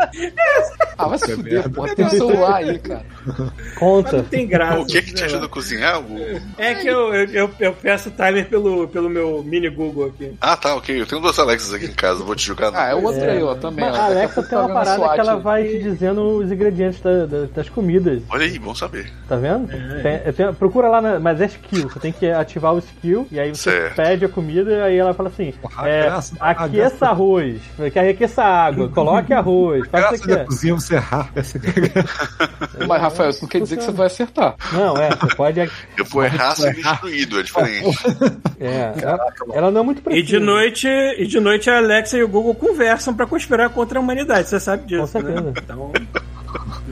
Ah, 0.97 1.07
vai 1.07 1.17
se 1.17 1.31
É 1.31 1.35
fuder, 1.35 1.69
porra. 1.69 1.95
Tem 1.95 2.05
um 2.05 2.09
celular 2.09 2.55
aí, 2.55 2.77
cara. 2.79 3.05
Mas 3.25 3.37
não 3.39 3.51
Conta. 3.77 4.23
tem 4.23 4.47
graça. 4.47 4.79
O 4.79 4.85
que 4.85 5.01
que 5.01 5.13
te 5.13 5.21
lá. 5.21 5.25
ajuda 5.27 5.45
a 5.45 5.49
cozinhar? 5.49 5.99
O- 6.01 6.41
É 6.57 6.75
que 6.75 6.87
eu, 6.87 7.13
eu, 7.13 7.29
eu, 7.29 7.51
eu 7.59 7.73
peço 7.73 8.11
timer 8.11 8.47
pelo, 8.49 8.87
pelo 8.87 9.09
meu 9.09 9.43
mini 9.43 9.69
Google 9.69 10.07
aqui. 10.07 10.33
Ah, 10.41 10.57
tá, 10.57 10.75
ok. 10.75 10.99
Eu 10.99 11.05
tenho 11.05 11.21
duas 11.21 11.37
Alexas 11.39 11.73
aqui 11.73 11.85
em 11.85 11.93
casa, 11.93 12.23
vou 12.23 12.35
te 12.35 12.45
jogar. 12.45 12.71
Ah, 12.75 12.89
é 12.89 12.95
o 12.95 13.03
outro 13.03 13.21
É. 13.21 13.31
aí, 13.31 13.43
ó, 13.43 13.55
também. 13.55 13.85
Mas 13.85 13.97
ó. 13.97 14.01
a 14.01 14.05
Alexa 14.05 14.43
tem 14.43 14.57
uma 14.57 14.67
parada 14.69 14.95
SWAT 14.97 15.13
que 15.13 15.19
ela 15.21 15.35
vai 15.37 15.63
te 15.63 15.79
dizendo 15.83 16.21
os 16.37 16.51
ingredientes 16.51 16.99
da- 17.01 17.25
da- 17.25 17.45
das 17.53 17.69
comidas. 17.69 18.21
Olha 18.29 18.45
aí, 18.45 18.59
bom 18.59 18.75
saber. 18.75 19.09
Tá 19.27 19.35
vendo? 19.37 19.67
Tem- 20.01 20.33
tem- 20.33 20.53
procura 20.53 20.89
lá, 20.89 21.01
na, 21.01 21.19
mas 21.19 21.39
é 21.39 21.45
skill. 21.45 21.89
Você 21.89 21.99
tem 21.99 22.11
que 22.11 22.29
ativar 22.29 22.73
o 22.73 22.79
skill 22.79 23.27
e 23.31 23.39
aí 23.39 23.49
você 23.55 23.71
Certo. 23.71 23.95
pede 23.95 24.25
a 24.25 24.29
comida 24.29 24.71
e 24.71 24.81
aí 24.81 24.97
ela 24.97 25.13
fala 25.13 25.29
assim: 25.29 25.53
Porra, 25.61 25.87
é, 25.87 26.03
graça, 26.03 26.35
aqueça 26.39 27.05
arroz, 27.07 27.61
quer 27.93 28.09
aqueça 28.09 28.43
água, 28.43 28.89
coloque 28.89 29.33
arroz, 29.33 29.87
Graças 29.91 30.19
que 30.21 30.25
você 30.27 30.31
da 30.31 30.37
quer. 30.37 30.45
cozinha 30.45 30.73
você 30.75 30.95
errar. 30.95 31.31
Mas, 32.87 33.01
Rafael, 33.01 33.29
isso 33.29 33.41
não 33.41 33.49
quer 33.49 33.61
dizer 33.61 33.77
que 33.77 33.83
você 33.83 33.91
vai 33.91 34.07
acertar. 34.07 34.55
Não, 34.71 34.97
é, 34.97 35.09
você 35.15 35.35
pode. 35.35 35.59
Eu 35.97 36.05
vou 36.05 36.23
errar 36.23 36.55
sendo 36.55 36.79
instruído, 36.79 37.39
é 37.39 37.43
diferente. 37.43 37.97
É, 38.59 38.93
ela, 39.01 39.19
ela 39.53 39.71
não 39.71 39.81
é 39.81 39.83
muito 39.83 39.99
E 39.99 40.01
precisa. 40.03 40.27
de 40.27 40.39
noite, 40.39 40.87
e 40.87 41.25
de 41.27 41.39
noite 41.39 41.69
a 41.69 41.77
Alexa 41.77 42.17
e 42.17 42.23
o 42.23 42.27
Google 42.27 42.55
conversam 42.55 43.13
pra 43.13 43.25
conspirar 43.25 43.69
contra 43.69 43.99
a 43.99 44.01
humanidade, 44.01 44.47
você 44.49 44.59
sabe 44.59 44.85
disso, 44.85 45.01
Com 45.01 45.07
certeza. 45.07 45.41
né? 45.41 45.53
Então, 45.57 45.91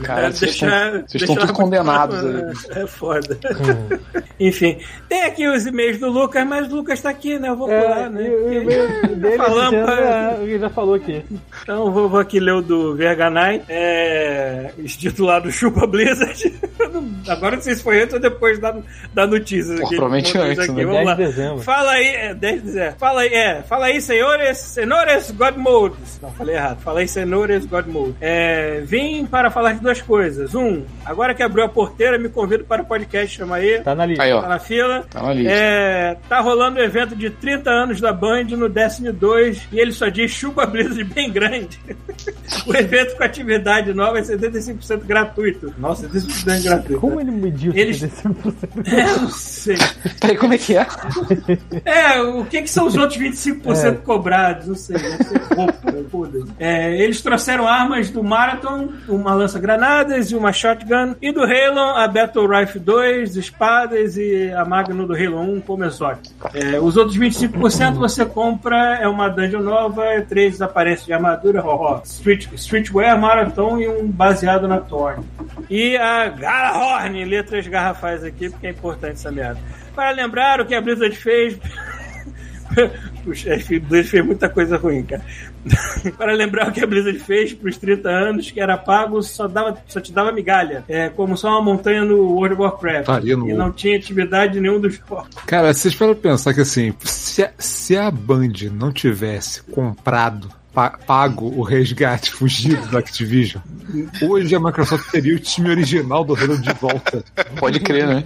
Cara, 0.02 0.30
vocês 0.32 0.52
estão- 0.52 0.68
vocês 1.06 1.22
estão 1.22 1.34
todos 1.36 1.50
condenados 1.52 2.18
aí. 2.24 2.82
É 2.82 2.86
foda. 2.86 3.38
Uhum. 3.44 4.22
Enfim, 4.40 4.78
tem 5.08 5.22
aqui 5.24 5.48
os 5.48 5.66
e-mails 5.66 5.98
do 5.98 6.08
Lucas, 6.08 6.46
mas 6.46 6.70
o 6.72 6.76
Lucas 6.76 7.00
tá 7.00 7.10
aqui, 7.10 7.38
né? 7.38 7.48
Eu 7.48 7.56
vou 7.56 7.70
É, 7.70 7.80
pular, 7.82 8.10
né? 8.10 8.28
o 8.28 8.32
Porque- 8.42 8.54
e-mail 8.56 8.88
dele 9.16 9.36
Falamos, 9.36 9.70
dizendo, 9.70 9.90
é. 9.90 10.54
é, 10.54 10.58
já 10.58 10.70
falou 10.70 10.94
aqui. 10.94 11.24
Então 11.62 11.86
eu 11.86 11.92
vou, 11.92 12.08
vou 12.08 12.20
aqui 12.20 12.38
ler 12.38 12.52
o 12.52 12.62
do 12.62 12.94
Verganai, 12.94 13.62
é, 13.68 14.70
intitulado 14.78 15.50
Chupa 15.50 15.86
Blizzard. 15.86 16.54
Agora 17.28 17.56
não 17.56 17.62
sei 17.62 17.74
se 17.74 17.82
foi 17.82 18.00
antes 18.02 18.14
ou 18.14 18.20
depois 18.20 18.58
da, 18.60 18.76
da 19.12 19.26
notícia. 19.26 19.74
Pô, 19.76 19.86
aqui. 19.86 19.96
provavelmente 19.96 20.38
antes, 20.38 20.58
aqui, 20.60 20.72
né? 20.72 20.84
Vamos 20.84 20.94
10 20.96 21.06
lá. 21.06 21.14
de 21.14 21.24
dezembro. 21.24 21.62
Fala 21.62 21.90
aí, 21.92 22.06
é, 22.06 22.34
10 22.34 22.54
de 22.54 22.66
dezembro. 22.66 22.94
Fala 22.98 23.20
aí, 23.22 23.28
é, 23.34 23.62
fala 23.62 23.86
aí, 23.86 24.00
senhores, 24.00 24.58
senhores 24.58 25.30
God 25.32 25.56
Modes. 25.56 26.20
Não, 26.22 26.30
falei 26.32 26.54
errado. 26.54 26.80
Fala 26.80 27.00
aí, 27.00 27.08
senhores 27.08 27.66
God 27.66 27.86
Mode. 27.86 28.14
É, 28.20 28.80
vim 28.84 29.26
para 29.26 29.47
falar 29.50 29.72
de 29.74 29.80
duas 29.80 30.00
coisas. 30.02 30.54
Um, 30.54 30.84
agora 31.04 31.34
que 31.34 31.42
abriu 31.42 31.64
a 31.64 31.68
porteira, 31.68 32.18
me 32.18 32.28
convido 32.28 32.64
para 32.64 32.82
o 32.82 32.84
podcast, 32.86 33.36
chama 33.36 33.56
aí. 33.56 33.80
Tá 33.80 33.94
na 33.94 34.06
lista. 34.06 34.22
Aí, 34.24 34.32
ó. 34.32 34.40
Tá 34.42 34.48
na 34.48 34.58
fila. 34.58 35.06
Tá 35.10 35.22
na 35.22 35.32
lista. 35.32 35.50
É, 35.52 36.16
tá 36.28 36.40
rolando 36.40 36.78
o 36.78 36.82
evento 36.82 37.14
de 37.16 37.30
30 37.30 37.70
anos 37.70 38.00
da 38.00 38.12
Band 38.12 38.44
no 38.50 38.68
Destiny 38.68 39.12
2 39.12 39.68
e 39.72 39.78
ele 39.80 39.92
só 39.92 40.08
diz 40.08 40.30
chupa 40.30 40.66
Blizzard 40.66 41.04
bem 41.12 41.30
grande. 41.32 41.78
o 42.66 42.74
evento 42.74 43.16
com 43.16 43.24
atividade 43.24 43.92
nova 43.92 44.18
é 44.18 44.22
75% 44.22 45.04
gratuito. 45.04 45.72
Nossa, 45.78 46.08
75% 46.08 46.62
gratuito. 46.64 47.00
Como 47.00 47.20
ele 47.20 47.30
mediu 47.30 47.72
Eles- 47.74 48.00
75%? 48.00 48.54
É, 48.92 49.20
não 49.20 49.28
sei. 49.30 49.76
Peraí, 50.20 50.36
como 50.36 50.54
é 50.54 50.58
que 50.58 50.76
é? 50.76 50.86
É, 51.84 52.20
o 52.20 52.44
que, 52.44 52.62
que 52.62 52.70
são 52.70 52.86
os 52.86 52.96
outros 52.96 53.18
25% 53.20 53.98
cobrados? 54.02 54.66
Não 54.68 54.74
sei, 54.74 54.96
roupa, 55.56 55.92
foda-se. 56.10 56.46
É, 56.58 56.96
eles 57.02 57.20
trouxeram 57.20 57.66
armas 57.66 58.10
do 58.10 58.22
Marathon, 58.22 58.88
uma 59.08 59.34
lança-granadas 59.38 60.30
e 60.30 60.36
uma 60.36 60.52
shotgun, 60.52 61.14
e 61.22 61.32
do 61.32 61.42
Halo, 61.42 61.96
a 61.96 62.06
Battle 62.06 62.46
Rifle 62.46 62.80
2, 62.80 63.36
espadas 63.36 64.16
e 64.16 64.52
a 64.52 64.64
Magnum 64.64 65.06
do 65.06 65.14
Halo 65.14 65.40
1 65.40 65.60
como 65.62 65.84
exótico. 65.84 66.50
É, 66.54 66.78
os 66.78 66.96
outros 66.96 67.16
25% 67.16 67.94
você 67.94 68.24
compra, 68.26 68.96
é 68.96 69.08
uma 69.08 69.28
dungeon 69.28 69.62
nova, 69.62 70.04
três 70.28 70.60
aparências 70.60 71.06
de 71.06 71.12
armadura, 71.12 71.64
ó, 71.64 71.94
ó, 71.94 72.02
street, 72.04 72.48
streetwear, 72.54 73.18
Marathon 73.18 73.78
e 73.78 73.88
um 73.88 74.06
baseado 74.06 74.68
na 74.68 74.78
Thorn. 74.78 75.24
E 75.70 75.96
a 75.96 76.28
Galahorn, 76.28 77.24
letras 77.24 77.66
garrafais 77.66 78.24
aqui, 78.24 78.50
porque 78.50 78.66
é 78.66 78.70
importante 78.70 79.14
essa 79.14 79.30
merda. 79.30 79.60
Para 79.94 80.10
lembrar 80.10 80.60
o 80.60 80.66
que 80.66 80.74
a 80.74 80.80
Blizzard 80.80 81.16
fez 81.16 81.58
Puxa, 83.24 83.56
Blizzard 83.56 84.04
fez 84.04 84.24
muita 84.24 84.48
coisa 84.48 84.76
ruim, 84.76 85.02
cara. 85.02 85.22
Para 86.16 86.32
lembrar 86.32 86.68
o 86.68 86.72
que 86.72 86.82
a 86.82 86.86
Blizzard 86.86 87.18
fez 87.18 87.52
pros 87.52 87.76
30 87.76 88.08
anos, 88.08 88.50
que 88.50 88.60
era 88.60 88.76
pago, 88.76 89.22
só, 89.22 89.46
dava, 89.48 89.76
só 89.86 90.00
te 90.00 90.12
dava 90.12 90.32
migalha. 90.32 90.84
É, 90.88 91.08
como 91.08 91.36
só 91.36 91.50
uma 91.50 91.62
montanha 91.62 92.04
no 92.04 92.16
World 92.34 92.54
of 92.54 92.62
Warcraft. 92.62 93.24
No 93.24 93.48
e 93.50 93.52
não 93.52 93.72
tinha 93.72 93.96
atividade 93.96 94.60
nenhum 94.60 94.80
dos 94.80 94.94
jogos. 94.96 95.28
Cara, 95.46 95.72
vocês 95.72 95.94
pra 95.94 96.14
pensar 96.14 96.54
que 96.54 96.60
assim, 96.60 96.94
se 97.04 97.42
a, 97.44 97.50
se 97.58 97.96
a 97.96 98.10
Band 98.10 98.52
não 98.72 98.92
tivesse 98.92 99.62
comprado, 99.64 100.48
pa- 100.72 100.98
pago 101.06 101.46
o 101.56 101.62
resgate 101.62 102.30
fugido 102.30 102.86
da 102.88 102.98
Activision, 103.00 103.60
hoje 104.22 104.54
a 104.54 104.60
Microsoft 104.60 105.10
teria 105.10 105.34
o 105.34 105.38
time 105.38 105.70
original 105.70 106.24
do 106.24 106.34
Halo 106.34 106.58
de 106.58 106.72
volta. 106.74 107.24
Pode 107.58 107.80
crer, 107.80 108.06
né? 108.06 108.24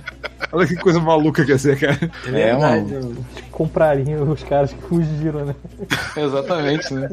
Olha 0.52 0.66
que 0.66 0.76
coisa 0.76 1.00
maluca 1.00 1.44
que 1.44 1.50
ia 1.52 1.58
ser, 1.58 1.78
cara. 1.78 1.98
É, 2.26 2.52
mano. 2.52 2.88
mano. 2.88 3.26
Comprariam 3.62 4.28
os 4.30 4.42
caras 4.42 4.72
que 4.72 4.82
fugiram, 4.82 5.44
né? 5.46 5.54
Exatamente, 6.16 6.92
né? 6.94 7.08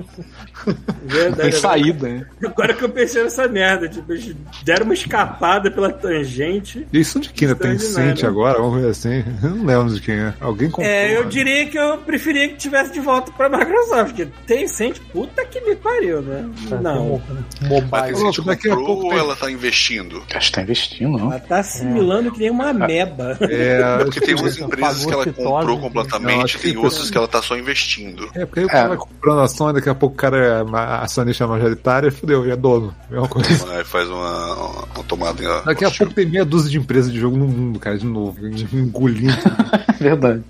Verdade. 1.03 1.41
Tem 1.43 1.51
saída, 1.51 2.07
né? 2.07 2.25
Agora 2.43 2.73
que 2.73 2.83
eu 2.83 2.89
pensei 2.89 3.23
nessa 3.23 3.47
merda, 3.47 3.87
tipo, 3.87 4.11
eles 4.11 4.35
deram 4.63 4.85
uma 4.85 4.93
escapada 4.95 5.69
pela 5.69 5.91
tangente. 5.91 6.87
E 6.91 6.99
isso 6.99 7.19
de 7.19 7.29
quem 7.29 7.47
ainda 7.47 7.59
tem. 7.59 7.71
Tencent 7.71 8.23
agora, 8.23 8.57
vamos 8.59 8.81
ver 8.81 8.89
assim. 8.89 9.23
Eu 9.43 9.49
não 9.51 9.65
lembro 9.65 9.93
de 9.93 10.01
quem 10.01 10.15
é. 10.15 10.33
Alguém 10.41 10.69
comprou. 10.69 10.87
É, 10.91 11.15
eu 11.15 11.23
né? 11.25 11.29
diria 11.29 11.65
que 11.67 11.77
eu 11.77 11.97
preferia 11.99 12.49
que 12.49 12.55
tivesse 12.55 12.91
de 12.91 12.99
volta 12.99 13.31
pra 13.31 13.47
Microsoft, 13.47 14.15
porque 14.15 14.27
Tencent, 14.47 14.99
puta 15.13 15.45
que 15.45 15.61
me 15.61 15.75
pariu, 15.75 16.21
né? 16.21 16.49
Não. 16.81 17.21
Mas 17.61 17.69
Mobile. 17.69 17.91
a 17.93 18.13
gente 18.13 18.41
daqui 18.45 18.67
a 18.67 18.75
comprou 18.75 18.85
pouco 18.87 19.03
ou 19.05 19.09
tem- 19.11 19.19
ela 19.19 19.35
tá 19.35 19.51
investindo? 19.51 20.23
Acho 20.33 20.47
que 20.49 20.55
tá 20.55 20.61
investindo, 20.63 21.17
não. 21.17 21.31
Ela 21.31 21.39
tá 21.39 21.59
assimilando 21.59 22.31
que 22.31 22.39
nem 22.39 22.49
uma 22.49 22.69
ameba. 22.69 23.37
É, 23.41 23.97
Porque 24.03 24.19
tem 24.21 24.35
umas 24.35 24.57
empresas 24.57 25.05
que 25.05 25.13
ela 25.13 25.25
comprou. 25.25 25.63
Não, 25.67 25.79
completamente, 25.79 26.38
acho 26.43 26.57
que 26.57 26.73
tem 26.73 26.77
outras 26.77 27.09
que 27.09 27.17
ela 27.17 27.27
tá 27.27 27.41
só 27.41 27.57
investindo. 27.57 28.29
É, 28.35 28.45
porque 28.45 28.59
aí 28.61 28.65
o 28.65 28.69
cara 28.69 28.87
vai 28.89 28.97
comprando 28.97 29.41
ação 29.41 29.69
e 29.69 29.73
daqui 29.73 29.89
a 29.89 29.95
pouco 29.95 30.15
o 30.15 30.17
cara 30.17 30.37
é 30.37 30.75
acionista 31.03 31.47
majoritário 31.47 32.07
e 32.07 32.11
fudeu, 32.11 32.45
e 32.45 32.51
é 32.51 32.55
dono. 32.55 32.93
Mesma 33.09 33.27
coisa. 33.27 33.71
Aí 33.73 33.83
faz 33.83 34.09
uma, 34.09 34.53
uma 34.95 35.03
tomada 35.07 35.43
em 35.43 35.65
Daqui 35.65 35.85
a 35.85 35.91
pouco 35.91 36.13
tem 36.13 36.25
meia 36.25 36.45
dúzia 36.45 36.69
de 36.69 36.77
empresas 36.77 37.11
de 37.11 37.19
jogo 37.19 37.37
no 37.37 37.47
mundo, 37.47 37.79
cara, 37.79 37.97
de 37.97 38.05
novo. 38.05 38.37
Engolindo. 38.73 39.33
Verdade. 39.99 40.43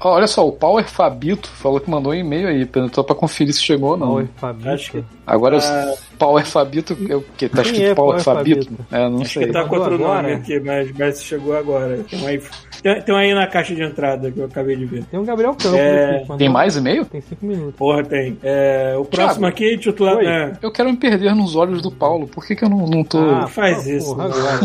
Ó, 0.00 0.16
olha 0.16 0.26
só, 0.26 0.46
o 0.46 0.52
Power 0.52 0.84
Fabito 0.84 1.48
falou 1.48 1.78
que 1.80 1.88
mandou 1.88 2.12
um 2.12 2.14
e-mail 2.16 2.48
aí, 2.48 2.66
perguntou 2.66 3.04
pra 3.04 3.14
conferir 3.14 3.54
se 3.54 3.62
chegou 3.62 3.90
ou 3.90 3.96
não. 3.96 4.12
Oi, 4.14 4.28
Fabito. 4.36 4.68
Acho 4.68 4.90
que 4.92 5.04
Agora, 5.26 5.58
Ah. 5.58 5.94
o 5.94 6.16
Power 6.16 6.44
Fabito, 6.44 6.96
é 7.08 7.14
o 7.14 7.22
que? 7.36 7.48
Tá 7.48 7.62
escrito 7.62 7.82
é 7.82 7.94
Power, 7.94 8.22
Power 8.22 8.38
Fabito? 8.38 8.64
Fabito? 8.66 8.86
É, 8.90 9.08
não 9.08 9.24
sei. 9.24 9.52
tá 9.52 9.64
com 9.64 9.76
outro 9.76 9.98
nome 9.98 10.32
aqui, 10.32 10.58
mas, 10.60 10.90
mas 10.98 11.22
chegou 11.22 11.56
agora. 11.56 12.04
Tem 12.10 12.20
um, 12.20 12.26
aí, 12.26 12.42
tem, 12.82 13.14
um 13.14 13.16
aí 13.16 13.34
na 13.34 13.46
caixa 13.46 13.74
de 13.74 13.82
entrada 13.82 14.30
que 14.30 14.38
eu 14.38 14.46
acabei 14.46 14.76
de 14.76 14.84
ver. 14.84 15.04
Tem 15.04 15.18
o 15.18 15.24
Gabriel 15.24 15.52
Campos 15.52 15.74
É, 15.74 16.24
aqui. 16.28 16.38
Tem 16.38 16.48
mais 16.48 16.76
e-mail? 16.76 17.04
Tem 17.04 17.20
5 17.20 17.44
minutos. 17.46 17.74
Porra, 17.76 18.02
tem. 18.04 18.36
É, 18.42 18.94
o 18.98 19.04
próximo 19.04 19.40
Thiago. 19.42 19.46
aqui, 19.46 19.78
titulado. 19.78 20.18
Oi. 20.18 20.26
É, 20.26 20.52
Eu 20.60 20.72
quero 20.72 20.90
me 20.90 20.96
perder 20.96 21.34
nos 21.34 21.54
olhos 21.56 21.80
do 21.80 21.90
Paulo. 21.90 22.26
Por 22.26 22.44
que, 22.46 22.56
que 22.56 22.64
eu 22.64 22.68
não, 22.68 22.86
não 22.86 23.04
tô. 23.04 23.18
Ah, 23.18 23.46
faz 23.46 23.84
pô, 23.84 23.90
isso. 23.90 24.14
porra, 24.16 24.24
agora. 24.26 24.60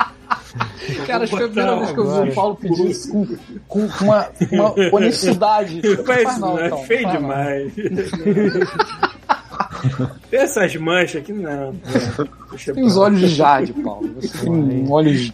Cara, 1.06 1.24
acho 1.24 1.32
que 1.32 1.38
foi 1.38 1.46
a 1.46 1.50
primeira 1.50 1.76
vez 1.76 1.92
que 1.92 1.98
eu 2.00 2.22
vi 2.24 2.30
o 2.30 2.34
Paulo 2.34 2.56
pedir 2.56 2.90
isso 2.90 3.12
com, 3.12 3.26
com 3.68 3.88
com 3.88 4.04
uma, 4.04 4.28
uma 4.50 4.74
honestidade. 4.92 5.80
Faz 5.82 6.06
Faz 6.06 6.32
isso, 6.32 6.40
não, 6.40 6.54
não, 6.54 6.58
é 6.60 6.66
então, 6.66 6.78
feio 6.84 7.02
faz 7.02 7.14
não. 7.14 7.20
demais. 7.20 7.72
tem 10.30 10.40
essas 10.40 10.76
manchas 10.76 11.22
aqui, 11.22 11.32
não. 11.32 11.74
Deixa 12.50 12.72
Tem 12.72 12.84
os 12.84 12.96
olhos 12.96 13.20
de 13.20 13.28
Jade, 13.28 13.72
Paulo. 13.72 14.10
Tem 14.42 14.86
olhos. 14.88 15.30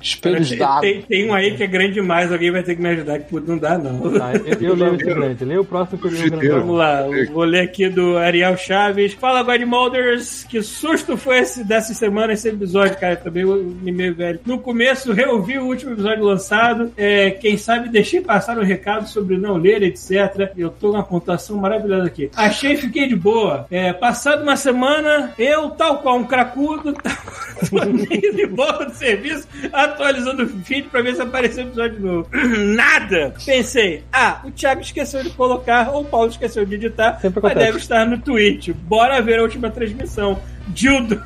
espelhos 0.00 0.50
Tem, 0.50 0.58
d'água. 0.58 0.80
tem, 0.80 1.02
tem 1.02 1.30
um 1.30 1.34
aí 1.34 1.56
que 1.56 1.62
é 1.62 1.66
grande 1.66 1.94
demais, 1.94 2.30
alguém 2.30 2.50
vai 2.50 2.62
ter 2.62 2.76
que 2.76 2.82
me 2.82 2.90
ajudar, 2.90 3.18
que 3.20 3.40
não 3.40 3.58
dá, 3.58 3.78
não. 3.78 4.12
Tá, 4.12 4.32
eu, 4.34 4.68
eu 4.68 4.74
leio 4.74 4.94
esse 4.96 5.04
grande. 5.04 5.44
Leio 5.44 5.60
o 5.62 5.64
próximo 5.64 5.98
que 5.98 6.06
eu 6.06 6.10
leio 6.10 6.30
grande. 6.30 6.48
Vamos 6.48 6.76
lá, 6.76 7.08
eu 7.08 7.32
vou 7.32 7.44
ler 7.44 7.60
aqui 7.60 7.88
do 7.88 8.18
Ariel 8.18 8.56
Chaves. 8.56 9.14
Fala, 9.14 9.42
Godmolders, 9.42 10.44
que 10.44 10.62
susto 10.62 11.16
foi 11.16 11.38
esse 11.38 11.64
dessa 11.64 11.94
semana, 11.94 12.32
esse 12.32 12.48
episódio, 12.48 12.98
cara, 12.98 13.16
também 13.16 13.44
o 13.44 13.76
e-mail 13.84 14.14
velho. 14.14 14.40
No 14.44 14.58
começo, 14.58 15.12
reouvi 15.12 15.58
o 15.58 15.64
último 15.64 15.92
episódio 15.92 16.24
lançado, 16.24 16.92
é, 16.96 17.30
quem 17.30 17.56
sabe 17.56 17.88
deixei 17.88 18.20
passar 18.20 18.58
um 18.58 18.64
recado 18.64 19.08
sobre 19.08 19.38
não 19.38 19.56
ler, 19.56 19.82
etc. 19.82 20.52
Eu 20.56 20.70
tô 20.70 20.90
com 20.90 20.96
uma 20.96 21.02
pontuação 21.02 21.56
maravilhosa 21.56 22.06
aqui. 22.06 22.30
Achei 22.36 22.72
e 22.72 22.76
fiquei 22.76 23.08
de 23.08 23.16
boa. 23.16 23.39
É, 23.70 23.92
passado 23.92 24.42
uma 24.42 24.56
semana, 24.56 25.32
eu, 25.38 25.70
tal 25.70 25.98
qual 25.98 26.16
um 26.16 26.24
cracudo, 26.24 26.92
tava 27.02 27.92
de 27.92 28.46
boa 28.46 28.84
do 28.84 28.94
serviço, 28.94 29.46
atualizando 29.72 30.44
o 30.44 30.48
feed 30.64 30.88
pra 30.88 31.02
ver 31.02 31.14
se 31.14 31.22
apareceu 31.22 31.64
episódio 31.64 32.00
novo. 32.00 32.28
Nada! 32.74 33.34
Pensei, 33.44 34.04
ah, 34.12 34.40
o 34.44 34.50
Thiago 34.50 34.80
esqueceu 34.80 35.22
de 35.22 35.30
colocar, 35.30 35.90
ou 35.90 36.02
o 36.02 36.04
Paulo 36.04 36.30
esqueceu 36.30 36.64
de 36.64 36.74
editar, 36.74 37.18
Sempre 37.20 37.40
mas 37.42 37.52
acontece. 37.52 37.66
deve 37.66 37.78
estar 37.78 38.06
no 38.06 38.18
Twitch. 38.18 38.68
Bora 38.70 39.20
ver 39.20 39.38
a 39.38 39.42
última 39.42 39.70
transmissão. 39.70 40.38
Dildo 40.70 41.20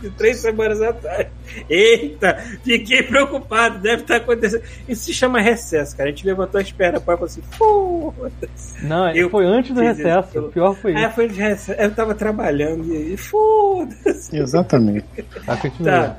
de 0.00 0.10
três 0.10 0.38
semanas 0.38 0.80
atrás. 0.80 1.26
Eita, 1.68 2.34
fiquei 2.62 3.02
preocupado, 3.02 3.78
deve 3.78 4.02
estar 4.02 4.16
acontecendo. 4.16 4.62
Isso 4.88 5.04
se 5.04 5.14
chama 5.14 5.40
recesso, 5.40 5.96
cara. 5.96 6.08
A 6.08 6.12
gente 6.12 6.26
levantou 6.26 6.58
a 6.58 6.62
espera, 6.62 7.00
falou 7.00 7.24
assim, 7.24 7.42
foda-se. 7.52 8.84
Não, 8.84 9.10
Eu 9.14 9.28
foi 9.30 9.44
antes 9.46 9.72
do 9.74 9.80
recesso. 9.80 10.28
isso. 10.30 10.38
O 10.46 10.52
pior 10.52 10.74
foi 10.74 10.94
Ah, 10.94 11.06
isso. 11.06 11.14
foi 11.14 11.28
de 11.28 11.40
recesso. 11.40 11.80
Eu 11.80 11.90
tava 11.94 12.14
trabalhando 12.14 12.94
e 12.94 13.16
foda-se. 13.16 14.36
Exatamente. 14.36 15.06
Tá. 15.44 15.56
Tá. 15.82 16.16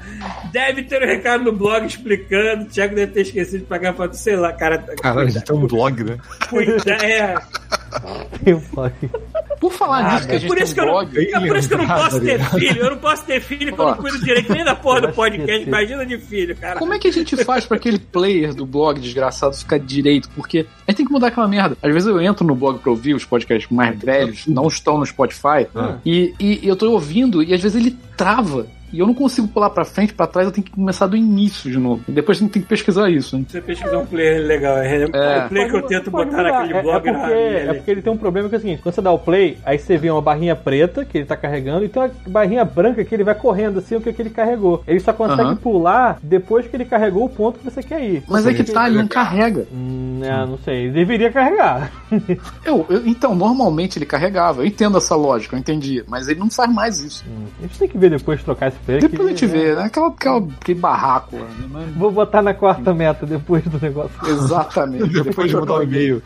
Deve 0.52 0.84
ter 0.84 1.02
um 1.02 1.06
recado 1.08 1.44
no 1.44 1.54
blog 1.54 1.86
explicando. 1.86 2.64
O 2.64 2.68
Thiago 2.68 2.96
deve 2.96 3.12
ter 3.14 3.22
esquecido 3.22 3.60
de 3.60 3.66
pagar 3.66 3.94
pra 3.94 4.12
sei 4.14 4.36
lá, 4.36 4.52
cara. 4.52 4.80
Caralho, 5.02 5.32
tem 5.42 5.56
um 5.56 5.68
blog, 5.68 6.04
né? 6.04 6.18
Cuida, 6.50 6.92
é. 7.06 7.36
Eu 8.46 8.60
falei. 8.60 8.92
Por 9.60 9.72
falar 9.74 10.14
nisso, 10.16 10.28
que 10.28 10.34
a 10.34 10.36
É 10.36 10.40
gente 10.40 10.48
por, 10.48 10.56
tem 10.56 10.64
isso 10.64 10.74
um 10.74 10.76
que 10.76 10.82
eu 10.82 10.86
não, 10.86 10.94
blog. 10.94 11.18
é 11.34 11.48
por 11.48 11.58
isso 11.58 11.69
que 11.70 11.74
eu 11.74 11.78
não 11.78 11.88
posso 11.88 12.20
ter 12.20 12.40
filho. 12.44 12.78
Eu 12.84 12.90
não 12.92 12.98
posso 12.98 13.26
ter 13.26 13.42
filho 13.42 13.74
que 13.74 13.80
eu 13.82 13.86
não 13.86 13.96
cuido 13.96 14.20
direito 14.20 14.52
nem 14.52 14.64
da 14.66 14.76
porra 14.76 15.02
do 15.02 15.14
podcast. 15.14 15.66
Imagina 15.68 16.06
de 16.06 16.18
filho, 16.18 16.56
cara. 16.56 16.78
Como 16.80 16.94
é 16.94 17.00
que 17.00 17.08
a 17.08 17.12
gente 17.12 17.38
faz 17.46 17.66
pra 17.66 17.78
aquele 17.78 17.98
player 18.00 18.54
do 18.54 18.66
blog 18.66 19.00
desgraçado 19.00 19.56
ficar 19.56 19.80
direito? 19.80 20.30
Porque 20.36 20.66
a 20.88 20.92
gente 20.92 20.98
tem 20.98 21.06
que 21.06 21.12
mudar 21.12 21.28
aquela 21.28 21.48
merda. 21.48 21.78
Às 21.82 21.94
vezes 21.94 22.08
eu 22.08 22.20
entro 22.22 22.46
no 22.46 22.56
blog 22.56 22.80
pra 22.80 22.90
ouvir 22.92 23.14
os 23.14 23.24
podcasts 23.24 23.70
mais 23.72 23.98
velhos, 23.98 24.46
não 24.48 24.68
estão 24.68 24.98
no 24.98 25.06
Spotify, 25.06 25.68
Ah. 25.76 25.98
e, 26.06 26.34
e 26.40 26.60
eu 26.68 26.76
tô 26.76 26.92
ouvindo 26.92 27.42
e 27.44 27.54
às 27.54 27.62
vezes 27.62 27.80
ele 27.80 27.96
trava. 28.18 28.68
E 28.92 29.00
eu 29.00 29.08
não 29.08 29.14
consigo 29.14 29.48
pular 29.48 29.70
pra 29.70 29.86
frente, 29.86 30.14
pra 30.14 30.28
trás, 30.28 30.48
eu 30.48 30.52
tenho 30.54 30.66
que 30.66 30.72
começar 30.72 31.08
do 31.08 31.16
início 31.18 31.70
de 31.72 31.78
novo. 31.78 32.04
E 32.08 32.12
depois 32.12 32.38
a 32.38 32.42
gente 32.42 32.52
tem 32.52 32.62
que 32.62 32.68
pesquisar 32.68 33.10
isso, 33.10 33.36
hein? 33.36 33.46
Você 33.48 33.62
pesquisar 33.62 33.98
um 33.98 34.06
player 34.06 34.46
legal. 34.46 34.78
É, 34.78 35.04
É. 35.04 35.46
o 35.46 35.50
player 35.50 35.70
que 35.70 35.76
eu 35.78 35.82
tento 35.84 36.12
Pode 36.12 36.30
botar 36.32 36.44
mudar. 36.44 36.52
naquele 36.60 36.78
É- 36.78 36.82
blog 36.82 36.96
é, 37.08 37.12
porque, 37.12 37.12
na 37.12 37.30
é 37.30 37.74
porque 37.74 37.92
ele 37.92 38.02
tem 38.02 38.14
um 38.14 38.18
problema 38.18 38.50
que 38.50 38.56
é 38.56 38.58
o 38.58 38.62
seguinte: 38.62 38.82
quando 38.82 38.96
você 38.96 39.02
dá 39.02 39.12
o 39.12 39.20
play, 39.20 39.58
aí 39.66 39.78
você 39.78 39.98
vê 39.98 40.10
uma 40.10 40.22
barrinha 40.22 40.56
preta 40.56 41.06
que 41.06 41.18
ele 41.18 41.26
tá 41.26 41.36
carregando 41.38 41.86
e 41.86 41.90
tem 41.90 42.02
uma 42.02 42.12
barrinha 42.28 42.66
branca 42.66 43.04
que 43.04 43.14
ele 43.14 43.24
vai 43.24 43.36
correndo 43.36 43.80
assim 43.80 43.96
o 43.96 44.02
que, 44.02 44.12
que 44.14 44.22
ele 44.22 44.30
carregou. 44.30 44.84
Ele 44.88 45.00
só 45.00 45.14
consegue 45.14 45.56
pular 45.56 46.18
depois 46.22 46.68
que 46.68 46.76
ele 46.76 46.86
carregou 46.86 47.26
o 47.26 47.30
ponto 47.30 47.60
que 47.60 47.66
você 47.66 47.82
quer 47.84 48.04
ir. 48.04 48.24
Mas 48.28 48.46
é 48.46 48.54
que 48.54 48.64
tá, 48.64 48.88
ele 48.88 48.98
não 48.98 49.08
carrega. 49.08 49.66
Hum, 49.74 50.20
é, 50.24 50.46
não 50.46 50.58
sei. 50.60 50.86
Ele 50.86 50.92
deveria 50.94 51.32
carregar. 51.32 51.92
Eu, 52.66 52.86
eu- 52.90 53.06
então, 53.08 53.36
normalmente 53.36 53.98
ele 53.98 54.06
carregava. 54.06 54.62
Eu 54.62 54.66
entendo 54.66 54.98
essa 54.98 55.16
lógica, 55.16 55.56
eu 55.56 55.60
entendi. 55.60 56.04
Mas 56.08 56.28
ele 56.28 56.40
não 56.40 56.50
faz 56.50 56.72
mais 56.72 57.00
isso. 57.00 57.24
Hum, 57.28 57.46
a 57.60 57.62
gente 57.64 57.80
tem 57.80 57.88
que 57.88 57.98
ver 57.98 58.10
depois 58.10 58.44
trocar 58.44 58.68
esse 58.68 58.78
Depois 58.88 59.04
a 59.04 59.10
que- 59.24 59.28
gente 59.30 59.46
vê, 59.46 59.76
né? 59.76 59.84
Aquela, 59.84 60.08
aquela, 60.08 60.48
aquele 60.62 60.80
barraco 60.80 61.36
né? 61.36 61.46
Mas- 61.70 61.96
Vou 61.96 62.12
botar 62.12 62.42
na 62.42 62.54
quarta 62.54 62.94
meta 62.94 63.26
depois 63.26 63.64
do 63.64 63.80
negócio. 63.80 64.12
Exatamente. 64.28 65.10
Depois 65.24 65.50
de 65.50 65.56
mandar 65.56 65.74
o 65.76 65.84
e-mail. 65.84 66.22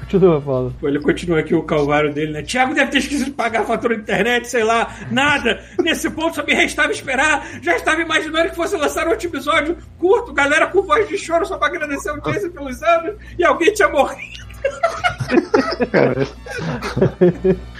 Continua, 0.00 0.40
Paulo. 0.40 0.74
Pô, 0.80 0.88
Ele 0.88 1.00
continua 1.00 1.40
aqui 1.40 1.54
o 1.54 1.62
calvário 1.62 2.12
dele, 2.12 2.32
né? 2.32 2.42
Tiago 2.42 2.74
deve 2.74 2.90
ter 2.90 2.98
esquecido 2.98 3.26
de 3.26 3.30
pagar 3.32 3.62
a 3.62 3.64
fatura 3.64 3.94
da 3.96 4.02
internet, 4.02 4.48
sei 4.48 4.62
lá, 4.62 4.94
nada. 5.10 5.60
Nesse 5.80 6.10
ponto 6.10 6.36
só 6.36 6.44
me 6.44 6.52
restava 6.54 6.92
esperar. 6.92 7.46
Já 7.62 7.74
estava 7.76 8.00
imaginando 8.02 8.50
que 8.50 8.56
fosse 8.56 8.76
lançar 8.76 9.08
outro 9.08 9.26
episódio 9.26 9.76
curto, 9.98 10.32
galera 10.32 10.66
com 10.66 10.82
voz 10.82 11.08
de 11.08 11.16
choro 11.18 11.44
só 11.46 11.56
pra 11.56 11.68
agradecer 11.68 12.10
o 12.12 12.20
Jason 12.20 12.50
pelos 12.50 12.82
anos 12.82 13.14
e 13.38 13.44
alguém 13.44 13.72
tinha 13.72 13.88
morrido. 13.88 14.44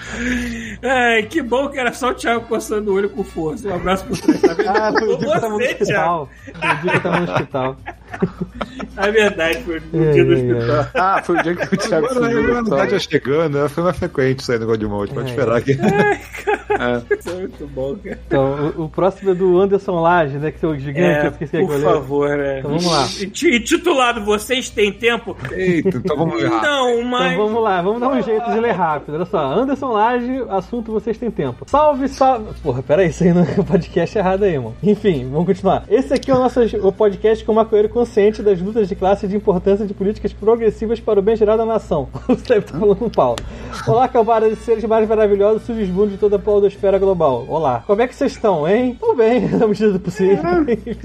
Ai, 0.83 1.23
que 1.25 1.43
bom 1.43 1.69
que 1.69 1.79
era 1.79 1.93
só 1.93 2.11
o 2.11 2.15
Thiago 2.15 2.47
coçando 2.47 2.91
o 2.91 2.95
olho 2.95 3.09
com 3.11 3.25
força. 3.25 3.69
Um 3.69 3.75
abraço 3.75 4.05
pro 4.05 4.17
tá 4.41 4.55
vendo? 4.55 4.69
Ah, 4.69 4.93
foi 4.93 5.09
o 5.15 5.17
dia 5.19 5.19
que 5.19 5.25
eu 5.37 5.41
tava 5.41 5.49
no 5.49 5.59
Você, 5.59 5.75
Thiago. 5.75 6.23
hospital. 6.23 6.29
O 6.55 6.83
dia 6.83 6.91
que 6.91 6.97
eu 6.97 7.03
tava 7.03 7.21
no 7.21 7.33
hospital. 7.33 7.77
É 8.97 9.11
verdade, 9.11 9.59
foi 9.65 9.83
no 9.93 10.13
dia 10.13 10.25
do 10.25 10.33
Ai, 10.35 10.41
ai. 10.41 10.53
hospital. 10.53 10.87
Ah, 10.95 11.23
foi 11.25 11.37
o 11.39 11.43
dia 11.43 11.57
que 11.57 11.75
o 11.75 11.77
Thiago 11.77 12.07
Agora 12.07 12.27
a 12.29 12.55
novidade 12.63 12.91
já 12.93 12.99
chegando, 13.01 13.59
né? 13.61 13.69
foi 13.69 13.83
mais 13.83 13.97
frequente 13.99 14.39
isso 14.41 14.53
aí 14.53 14.59
no 14.59 14.67
Godmode. 14.67 15.13
Pode 15.13 15.27
É. 15.27 15.31
esperar 15.31 15.63
que. 15.63 15.73
Isso 15.73 17.31
é 17.31 17.35
muito 17.35 17.67
bom, 17.69 17.97
cara. 17.97 18.19
Então, 18.27 18.73
o, 18.77 18.85
o 18.85 18.89
próximo 18.89 19.31
é 19.31 19.35
do 19.35 19.61
Anderson 19.61 20.01
Laje, 20.01 20.39
né? 20.39 20.51
Que 20.53 20.65
é 20.65 20.69
o 20.69 20.79
gigante, 20.79 21.25
eu 21.27 21.31
esqueci 21.33 21.67
por 21.67 21.75
é. 21.75 21.81
favor, 21.81 22.39
é. 22.41 22.59
Então 22.61 22.71
vamos 22.71 22.87
lá. 22.87 23.07
E 23.21 23.27
ti- 23.27 23.61
titulado 23.61 24.25
Vocês 24.25 24.71
Têm 24.71 24.93
Tempo? 24.93 25.37
Eita, 25.51 25.99
então 25.99 26.17
vamos 26.17 26.41
errar. 26.43 26.63
Não, 26.63 27.03
mas. 27.05 27.33
Então 27.33 27.47
vamos 27.47 27.63
lá, 27.65 27.83
vamos 27.83 28.01
dar 28.01 28.09
um 28.11 28.23
jeito 28.23 28.51
de 28.51 28.61
ler 28.61 28.73
rápido. 28.73 29.15
Olha 29.17 29.25
só, 29.25 29.39
Anderson 29.45 29.93
Laje, 29.93 30.45
assunto 30.51 30.93
vocês 30.93 31.19
têm 31.19 31.31
tempo. 31.31 31.65
Salve, 31.69 32.09
salve. 32.09 32.47
Porra, 32.63 32.83
peraí, 32.83 33.09
isso 33.09 33.25
aí 33.25 33.33
no 33.33 33.45
podcast 33.65 34.17
é 34.17 34.21
errado 34.21 34.45
aí, 34.45 34.57
mano. 34.59 34.77
Enfim, 34.83 35.29
vamos 35.31 35.47
continuar. 35.47 35.85
Esse 35.89 36.15
aqui 36.15 36.31
é 36.31 36.35
o 36.35 36.39
nosso 36.39 36.61
o 36.81 36.93
podcast 36.93 37.45
com 37.45 37.53
o 37.53 37.55
maconheiro 37.57 37.89
consciente 38.05 38.43
das 38.43 38.61
lutas 38.61 38.87
de 38.87 38.95
classe 38.95 39.25
e 39.25 39.29
de 39.29 39.35
importância 39.35 39.87
de 39.87 39.95
políticas 39.95 40.31
progressivas 40.31 41.01
para 41.01 41.19
o 41.19 41.23
bem 41.23 41.35
geral 41.35 41.57
da 41.57 41.65
nação. 41.65 42.07
Você 42.29 42.45
deve 42.47 42.67
estar 42.67 42.79
falando 42.79 42.97
com 42.97 43.07
o 43.07 43.11
Paulo. 43.11 43.39
Olá, 43.87 44.07
cambada 44.07 44.49
de 44.49 44.57
seres 44.57 44.85
mais 44.85 45.09
maravilhosos 45.09 45.63
e 45.63 45.67
submundo 45.67 46.11
de 46.11 46.19
toda 46.19 46.37
a 46.37 46.39
podosfera 46.39 46.99
global. 46.99 47.47
Olá. 47.49 47.83
Como 47.87 48.03
é 48.03 48.07
que 48.07 48.15
vocês 48.15 48.33
estão, 48.33 48.69
hein? 48.69 48.97
Tudo 49.01 49.17
bem, 49.17 49.49
na 49.57 49.67
medida 49.67 49.93
do 49.93 50.01
possível. 50.01 50.39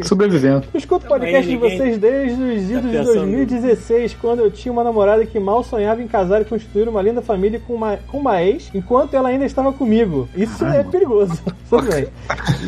Sobrevivendo. 0.03 0.67
Eu 0.73 0.77
escuto 0.77 1.05
o 1.05 1.09
podcast 1.09 1.49
de 1.49 1.55
vocês 1.55 1.97
desde 1.97 2.41
os 2.41 2.69
idos 2.69 2.91
de 2.91 2.97
pensando 2.97 3.13
2016, 3.13 4.13
quando 4.15 4.39
eu 4.39 4.51
tinha 4.51 4.71
uma 4.71 4.84
namorada 4.84 5.26
que 5.26 5.39
mal 5.39 5.63
sonhava 5.63 6.01
em 6.01 6.07
casar 6.07 6.41
e 6.41 6.45
construir 6.45 6.89
uma 6.89 7.01
linda 7.01 7.21
família 7.21 7.61
com 7.65 7.73
uma, 7.73 7.97
com 8.07 8.17
uma 8.17 8.43
ex, 8.43 8.69
enquanto 8.73 9.13
ela 9.13 9.30
ainda 9.30 9.45
estava 9.45 9.71
comigo. 9.71 10.27
Isso 10.35 10.65
é 10.65 10.84
perigoso. 10.84 11.41
Tudo 11.69 11.88
bem. 11.89 12.07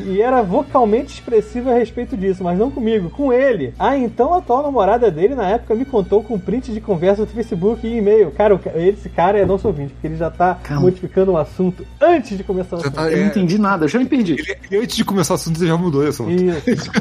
E 0.05 0.21
era 0.21 0.41
vocalmente 0.41 1.15
expressiva 1.15 1.71
a 1.71 1.73
respeito 1.73 2.15
disso, 2.15 2.43
mas 2.43 2.57
não 2.57 2.71
comigo, 2.71 3.09
com 3.09 3.33
ele. 3.33 3.73
A 3.77 3.97
então 3.97 4.20
atual 4.34 4.64
namorada 4.64 5.10
dele, 5.10 5.35
na 5.35 5.49
época, 5.49 5.73
me 5.76 5.85
contou 5.85 6.23
com 6.23 6.38
print 6.39 6.72
de 6.72 6.81
conversa 6.81 7.26
do 7.26 7.31
Facebook 7.31 7.85
e 7.85 7.98
e-mail. 7.98 8.31
Cara, 8.31 8.60
esse 8.76 9.10
cara 9.10 9.38
é 9.39 9.45
nosso 9.45 9.68
ouvinte, 9.68 9.93
porque 9.93 10.07
ele 10.07 10.18
já 10.18 10.30
tá 10.30 10.60
Calma. 10.64 10.81
modificando 10.84 11.31
o 11.31 11.38
assunto 11.38 11.85
antes 12.02 12.38
de 12.38 12.43
começar 12.43 12.76
o 12.76 12.80
assunto. 12.80 12.93
tá- 12.93 13.10
Eu 13.11 13.18
não 13.18 13.23
é, 13.23 13.27
entendi 13.27 13.57
nada, 13.60 13.85
eu 13.85 13.89
já 13.89 13.99
me 13.99 14.06
perdi. 14.06 14.34
ele- 14.34 14.57
ele 14.72 14.84
antes 14.84 14.95
de 14.95 15.03
começar 15.06 15.34
o 15.34 15.35
assunto, 15.35 15.57
você 15.57 15.68
já 15.68 15.77
mudou 15.77 16.02
esse 16.07 16.22
assunto. 16.22 16.31
Isso. 16.43 16.91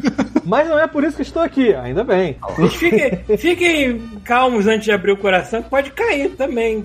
Mas 0.45 0.69
não 0.69 0.79
é 0.79 0.87
por 0.87 1.05
isso 1.05 1.17
que 1.17 1.23
estou 1.23 1.43
aqui, 1.43 1.75
ainda 1.75 2.03
bem. 2.05 2.37
Fiquem, 2.71 3.37
fiquem 3.39 4.01
calmos 4.25 4.67
antes 4.67 4.85
de 4.85 4.93
abrir 4.93 5.13
o 5.13 5.17
coração, 5.17 5.63
que 5.63 5.69
pode 5.71 5.91
cair 5.91 6.31
também. 6.31 6.85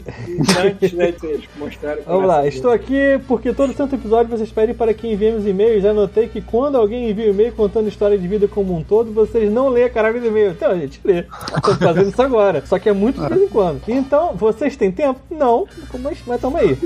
Antes, 0.64 0.94
né, 0.94 1.12
de 1.12 1.20
vocês 1.20 1.42
mostrarem 1.58 2.02
o 2.04 2.06
Vamos 2.06 2.28
lá, 2.28 2.48
estou 2.48 2.72
aqui 2.72 3.20
porque 3.28 3.54
todo 3.54 3.74
santo 3.74 3.96
episódio 3.96 4.30
vocês 4.30 4.52
pedem 4.52 4.76
para 4.76 4.94
que 4.94 5.08
enviemos 5.08 5.46
e-mails. 5.48 5.84
Já 5.84 5.94
notei 5.94 6.28
que 6.28 6.42
quando 6.42 6.76
alguém 6.78 7.10
envia 7.10 7.28
um 7.28 7.34
e-mail 7.34 7.52
contando 7.54 7.88
história 7.88 8.18
de 8.18 8.28
vida 8.28 8.48
como 8.48 8.76
um 8.76 8.84
todo, 8.84 9.12
vocês 9.12 9.52
não 9.52 9.70
lêem 9.70 9.86
a 9.86 9.90
caralho 9.90 10.15
do 10.20 10.28
e-mail. 10.28 10.52
Então, 10.52 10.72
a 10.72 10.76
gente 10.76 11.00
lê. 11.04 11.26
Estou 11.56 11.76
fazendo 11.76 12.10
isso 12.10 12.22
agora. 12.22 12.64
Só 12.66 12.78
que 12.80 12.90
é 12.90 12.94
muito 12.94 13.22
de 13.22 13.28
vez 13.30 13.42
em 13.42 13.48
quando. 13.48 13.82
Então, 13.88 14.34
vocês 14.36 14.76
têm 14.76 14.92
tempo? 14.92 15.20
Não. 15.30 15.68
Mas, 16.00 16.18
mas 16.26 16.42
tamo 16.42 16.58
aí. 16.58 16.78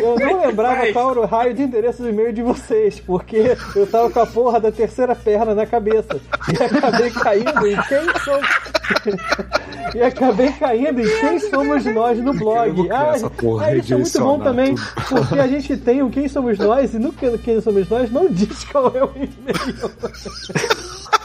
Eu 0.00 0.16
não 0.18 0.40
lembrava 0.46 0.76
Mas- 0.76 0.92
qual 0.92 1.10
era 1.10 1.20
o 1.20 1.26
raio 1.26 1.54
de 1.54 1.62
endereço 1.62 2.02
do 2.02 2.08
e-mail 2.08 2.32
de 2.32 2.42
vocês, 2.42 3.00
porque 3.00 3.56
eu 3.74 3.86
tava 3.86 4.10
com 4.10 4.20
a 4.20 4.26
porra 4.26 4.60
da 4.60 4.70
terceira 4.72 5.14
perna 5.14 5.54
na 5.54 5.66
cabeça. 5.66 6.20
E 6.52 6.62
acabei 6.62 7.10
caindo 7.10 7.66
em 7.66 7.76
quem 7.82 8.20
somos. 8.24 8.48
e 9.94 10.02
acabei 10.02 10.52
caindo 10.52 11.00
em 11.00 11.20
quem 11.20 11.38
somos 11.40 11.84
nós 11.86 12.18
no 12.18 12.32
blog. 12.34 12.88
porra, 13.40 13.66
ah, 13.66 13.74
isso 13.76 13.92
é 13.94 13.96
muito 13.96 14.20
bom 14.20 14.38
também, 14.40 14.74
porque 15.08 15.38
a 15.38 15.46
gente 15.46 15.76
tem 15.76 16.02
o 16.02 16.10
Quem 16.10 16.28
Somos 16.28 16.58
Nós 16.58 16.94
e 16.94 16.98
no 16.98 17.12
que- 17.12 17.38
Quem 17.38 17.60
Somos 17.60 17.88
Nós 17.88 18.10
não 18.10 18.26
diz 18.28 18.64
qual 18.64 18.92
é 18.94 19.04
o 19.04 19.10
e-mail. 19.16 19.90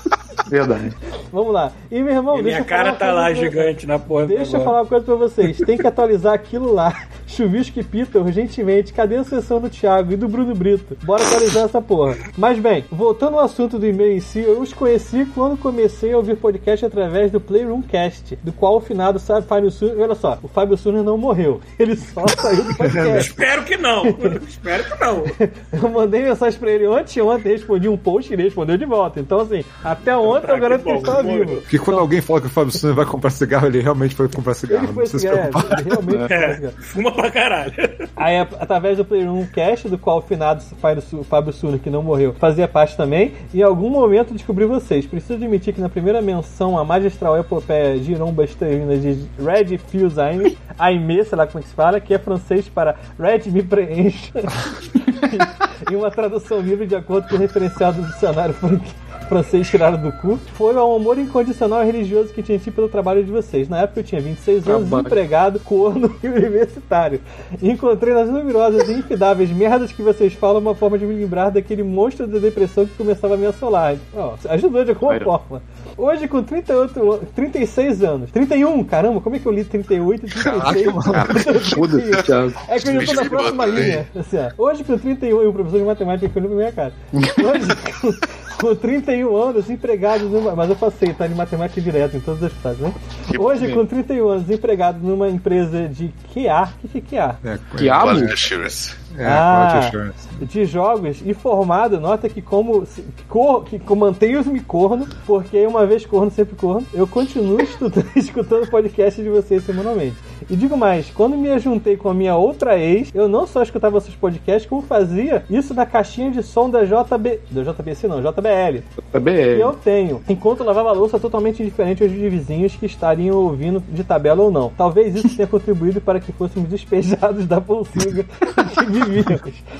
Verdade. 0.47 0.91
Vamos 1.31 1.53
lá. 1.53 1.71
E 1.91 2.01
meu 2.01 2.13
irmão, 2.13 2.39
E 2.39 2.43
deixa 2.43 2.59
minha 2.59 2.59
eu 2.59 2.65
falar 2.65 2.77
cara 2.77 2.89
uma 2.89 2.95
tá 2.97 3.05
coisa 3.05 3.19
lá 3.19 3.33
gigante 3.33 3.87
na 3.87 3.99
porra 3.99 4.21
do 4.25 4.35
Deixa 4.35 4.57
eu 4.57 4.63
falar 4.63 4.81
uma 4.81 4.85
coisa 4.85 5.05
pra 5.05 5.15
vocês. 5.15 5.57
Tem 5.57 5.77
que 5.77 5.87
atualizar 5.87 6.33
aquilo 6.33 6.73
lá. 6.73 6.93
Chuvisco 7.27 7.79
e 7.79 7.83
Pita, 7.83 8.19
urgentemente. 8.19 8.93
Cadê 8.93 9.17
a 9.17 9.23
sessão 9.23 9.59
do 9.59 9.69
Thiago 9.69 10.13
e 10.13 10.15
do 10.15 10.27
Bruno 10.27 10.53
Brito? 10.55 10.95
Bora 11.03 11.25
atualizar 11.25 11.65
essa 11.65 11.81
porra. 11.81 12.15
Mas 12.37 12.59
bem, 12.59 12.85
voltando 12.91 13.37
ao 13.37 13.45
assunto 13.45 13.79
do 13.79 13.85
e-mail 13.85 14.17
em 14.17 14.19
si, 14.19 14.39
eu 14.39 14.61
os 14.61 14.73
conheci 14.73 15.25
quando 15.33 15.57
comecei 15.57 16.13
a 16.13 16.17
ouvir 16.17 16.35
podcast 16.37 16.85
através 16.85 17.31
do 17.31 17.39
Playroom 17.41 17.81
Cast, 17.81 18.37
do 18.43 18.53
qual 18.53 18.77
o 18.77 18.81
finado 18.81 19.19
sabe 19.19 19.47
Fábio 19.47 19.71
Suner. 19.71 19.99
Olha 19.99 20.15
só, 20.15 20.37
o 20.43 20.47
Fábio 20.47 20.77
Suner 20.77 21.03
não 21.03 21.17
morreu. 21.17 21.59
Ele 21.79 21.95
só 21.95 22.25
saiu 22.27 22.63
do 22.63 22.75
podcast. 22.77 23.17
Espero 23.17 23.63
que 23.63 23.77
não. 23.77 24.05
Espero 24.47 24.83
que 24.83 24.99
não. 25.03 25.23
Eu 25.81 25.89
mandei 25.89 26.21
mensagem 26.23 26.59
pra 26.59 26.71
ele 26.71 26.87
ontem, 26.87 27.21
ontem 27.21 27.49
respondi 27.49 27.89
um 27.89 27.97
post 27.97 28.31
e 28.31 28.35
ele 28.35 28.43
respondeu 28.43 28.77
de 28.77 28.85
volta. 28.85 29.19
Então, 29.19 29.39
assim, 29.39 29.63
até 29.83 30.15
ontem 30.15 30.34
eu 30.43 30.55
Ah, 30.55 30.59
garanto 30.59 30.83
que 30.83 30.89
ele 30.89 30.97
estava 30.99 31.23
vivo. 31.23 31.55
Porque 31.61 31.79
quando 31.79 31.99
alguém 31.99 32.21
fala 32.21 32.41
que 32.41 32.47
o 32.47 32.49
Fábio 32.49 32.71
Suner 32.71 32.95
vai 32.95 33.05
comprar 33.05 33.29
cigarro, 33.29 33.67
ele 33.67 33.81
realmente 33.81 34.15
foi 34.15 34.27
comprar 34.29 34.53
cigarro. 34.53 34.81
Ele 34.83 34.87
Não 34.87 34.93
foi 34.93 35.05
cigarro, 35.07 35.37
preocupar. 35.49 35.79
ele 35.79 35.89
realmente 35.89 36.27
foi 36.27 36.37
É, 36.37 36.53
cigarro. 36.55 36.73
fuma 36.79 37.11
pra 37.11 37.31
caralho. 37.31 37.73
Aí, 38.15 38.37
a- 38.37 38.47
através 38.59 38.97
do 38.97 39.05
Playroom 39.05 39.45
Cast, 39.47 39.87
do 39.89 39.97
qual 39.97 40.19
o 40.19 40.21
finado 40.21 40.63
Fábio 40.81 41.01
Su- 41.01 41.23
Fábio 41.23 41.53
Suno, 41.53 41.79
que 41.79 41.89
não 41.89 42.01
morreu, 42.03 42.33
fazia 42.39 42.67
parte 42.67 42.95
também, 42.97 43.33
e 43.53 43.59
em 43.59 43.63
algum 43.63 43.89
momento 43.89 44.33
descobri 44.33 44.65
vocês. 44.65 45.05
Preciso 45.05 45.33
admitir 45.33 45.73
que 45.73 45.81
na 45.81 45.89
primeira 45.89 46.21
menção 46.21 46.77
à 46.77 46.83
magistral 46.83 47.37
epopeia 47.37 47.97
Giromba 47.97 48.43
Esterina 48.43 48.97
de 48.97 49.25
Red 49.39 49.77
Fusine, 49.77 50.57
Aimé, 50.77 51.23
sei 51.23 51.37
lá 51.37 51.47
como 51.47 51.59
é 51.59 51.61
que 51.63 51.69
se 51.69 51.75
fala, 51.75 51.99
que 51.99 52.13
é 52.13 52.17
francês 52.19 52.67
para 52.67 52.95
Red 53.19 53.49
me 53.51 53.63
preenche, 53.63 54.31
em 55.91 55.95
uma 55.95 56.09
tradução 56.11 56.59
livre 56.59 56.85
de 56.87 56.95
acordo 56.95 57.27
com 57.27 57.35
o 57.35 57.39
referenciado 57.39 58.01
do 58.01 58.07
dicionário 58.07 58.53
fran- 58.53 58.79
francês 59.25 59.69
tirado 59.69 59.97
do 59.97 60.11
cu, 60.11 60.39
foi 60.53 60.75
ao 60.75 60.95
amor 60.95 61.17
incondicional 61.17 61.83
e 61.83 61.85
religioso 61.85 62.33
que 62.33 62.41
tinha 62.41 62.57
tido 62.57 62.73
pelo 62.73 62.87
trabalho 62.87 63.23
de 63.23 63.31
vocês. 63.31 63.67
Na 63.67 63.81
época 63.81 63.99
eu 63.99 64.03
tinha 64.03 64.21
26 64.21 64.67
anos, 64.67 64.91
empregado, 64.91 65.59
corno 65.59 66.15
e 66.23 66.27
universitário. 66.27 67.19
Encontrei 67.61 68.13
nas 68.13 68.29
numerosas 68.29 68.87
e 68.87 68.93
infidáveis 68.93 69.51
merdas 69.51 69.91
que 69.91 70.01
vocês 70.01 70.33
falam 70.33 70.61
uma 70.61 70.75
forma 70.75 70.97
de 70.97 71.05
me 71.05 71.13
lembrar 71.13 71.49
daquele 71.49 71.83
monstro 71.83 72.27
da 72.27 72.39
depressão 72.39 72.85
que 72.85 72.93
começava 72.95 73.33
a 73.33 73.37
me 73.37 73.45
assolar. 73.45 73.95
Ó, 74.13 74.35
ajudou 74.49 74.83
de 74.83 74.91
alguma 74.91 75.19
forma. 75.19 75.61
Hoje, 75.97 76.27
com 76.27 76.43
38, 76.43 77.11
an- 77.13 77.19
36 77.33 78.03
anos. 78.03 78.31
31, 78.31 78.83
caramba, 78.83 79.21
como 79.21 79.35
é 79.35 79.39
que 79.39 79.45
eu 79.45 79.51
li 79.51 79.63
38 79.63 80.25
e 80.25 80.29
36? 80.29 80.93
Foda-se, 81.73 82.23
Thiago. 82.23 82.53
É 82.67 82.79
que 82.79 82.89
eu 82.89 83.01
já 83.05 83.13
tô 83.15 83.21
na 83.23 83.29
próxima 83.29 83.65
bota, 83.65 83.79
linha. 83.79 84.07
Assim, 84.15 84.37
ó. 84.37 84.51
Hoje, 84.63 84.83
com 84.83 84.97
31, 84.97 85.41
e 85.43 85.47
o 85.47 85.53
professor 85.53 85.79
de 85.79 85.85
matemática 85.85 86.29
foi 86.29 86.41
na 86.41 86.47
minha 86.49 86.71
cara. 86.71 86.93
Hoje, 87.13 87.67
com, 88.01 88.67
com 88.67 88.75
31 88.75 89.35
anos, 89.35 89.69
empregado 89.69 90.25
numa. 90.25 90.53
Mas 90.55 90.69
eu 90.69 90.75
passei, 90.75 91.13
tá? 91.13 91.27
De 91.27 91.35
matemática 91.35 91.79
direto 91.79 92.17
em 92.17 92.19
todas 92.19 92.43
as 92.43 92.51
frases, 92.53 92.79
né? 92.81 92.93
Hoje, 93.39 93.71
com 93.71 93.85
31 93.85 94.27
anos, 94.27 94.49
empregado 94.49 94.99
numa 95.01 95.29
empresa 95.29 95.87
de 95.87 96.13
QA. 96.33 96.69
O 96.83 96.87
que 96.89 97.01
que 97.01 97.15
é 97.15 97.21
QA? 97.21 97.39
É, 97.45 97.59
Que 97.77 97.89
Assurance. 97.89 98.93
É, 99.17 99.25
Ah. 99.25 100.11
de 100.41 100.65
jogos 100.65 101.21
e 101.25 101.33
formado, 101.33 101.99
nota 101.99 102.27
que 102.29 102.41
como 102.41 102.85
se- 102.85 103.01
que, 103.01 103.23
cor, 103.23 103.63
que 103.63 103.79
como 103.79 104.01
mantenho-me 104.05 104.59
corno, 104.59 105.07
porque 105.25 105.65
uma 105.65 105.85
vez 105.85 106.05
corno, 106.05 106.29
sempre 106.31 106.55
corno, 106.55 106.85
eu 106.93 107.07
continuo 107.07 107.59
estudando, 107.61 108.07
escutando 108.15 108.69
podcast 108.69 109.21
de 109.21 109.29
vocês 109.29 109.63
semanalmente. 109.63 110.15
E 110.49 110.55
digo 110.55 110.77
mais, 110.77 111.09
quando 111.11 111.35
me 111.37 111.57
juntei 111.59 111.95
com 111.97 112.09
a 112.09 112.13
minha 112.13 112.35
outra 112.35 112.77
ex, 112.77 113.09
eu 113.13 113.27
não 113.27 113.47
só 113.47 113.63
escutava 113.63 113.99
seus 114.01 114.15
podcasts, 114.15 114.69
como 114.69 114.81
fazia 114.81 115.43
isso 115.49 115.73
na 115.73 115.85
caixinha 115.85 116.29
de 116.31 116.43
som 116.43 116.69
da 116.69 116.83
JB, 116.83 117.39
da 117.51 117.63
JBC 117.63 118.07
não, 118.07 118.21
JBL, 118.21 118.83
Tá 119.11 119.19
que 119.21 119.29
eu 119.29 119.73
tenho, 119.73 120.21
enquanto 120.27 120.63
lavava 120.63 120.91
louça 120.91 121.17
totalmente 121.19 121.61
indiferente 121.63 122.03
aos 122.03 122.11
de 122.11 122.29
vizinhos 122.29 122.75
que 122.75 122.85
estariam 122.85 123.37
ouvindo 123.37 123.81
de 123.89 124.03
tabela 124.03 124.43
ou 124.43 124.51
não. 124.51 124.71
Talvez 124.77 125.15
isso 125.15 125.35
tenha 125.35 125.47
contribuído 125.47 125.99
para 126.01 126.19
que 126.19 126.31
fôssemos 126.31 126.67
despejados 126.69 127.45
da 127.45 127.59
pulsiga 127.61 128.23
que 128.23 128.85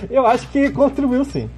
Eu 0.09 0.25
acho 0.25 0.47
que 0.49 0.69
contribuiu 0.71 1.23
sim. 1.25 1.49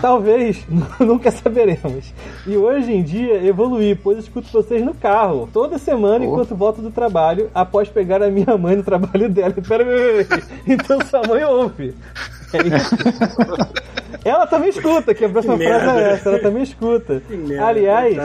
Talvez, 0.00 0.64
nunca 1.00 1.30
saberemos. 1.30 2.12
E 2.46 2.56
hoje 2.56 2.92
em 2.92 3.02
dia 3.02 3.44
evoluí, 3.46 3.94
pois 3.94 4.18
escuto 4.18 4.48
vocês 4.52 4.82
no 4.84 4.94
carro, 4.94 5.48
toda 5.52 5.78
semana 5.78 6.24
Oh. 6.24 6.28
enquanto 6.28 6.54
volto 6.54 6.80
do 6.80 6.90
trabalho, 6.90 7.50
após 7.54 7.88
pegar 7.88 8.22
a 8.22 8.30
minha 8.30 8.56
mãe 8.56 8.76
no 8.76 8.82
trabalho 8.82 9.28
dela. 9.28 9.52
Pera, 9.66 9.84
pera, 9.84 10.24
pera. 10.24 10.42
Então 10.66 10.98
sua 11.06 11.22
mãe 11.26 11.44
ouve. 11.44 11.94
É. 12.52 14.28
Ela 14.28 14.46
também 14.46 14.70
escuta, 14.70 15.14
que 15.14 15.24
a 15.24 15.28
próxima 15.28 15.56
Que 15.58 15.64
frase 15.66 15.84
merda. 15.86 16.00
é 16.00 16.12
essa, 16.12 16.28
ela 16.30 16.38
também 16.40 16.62
escuta. 16.62 17.22
Que 17.28 17.36
merda, 17.36 17.66
Aliás, 17.66 18.16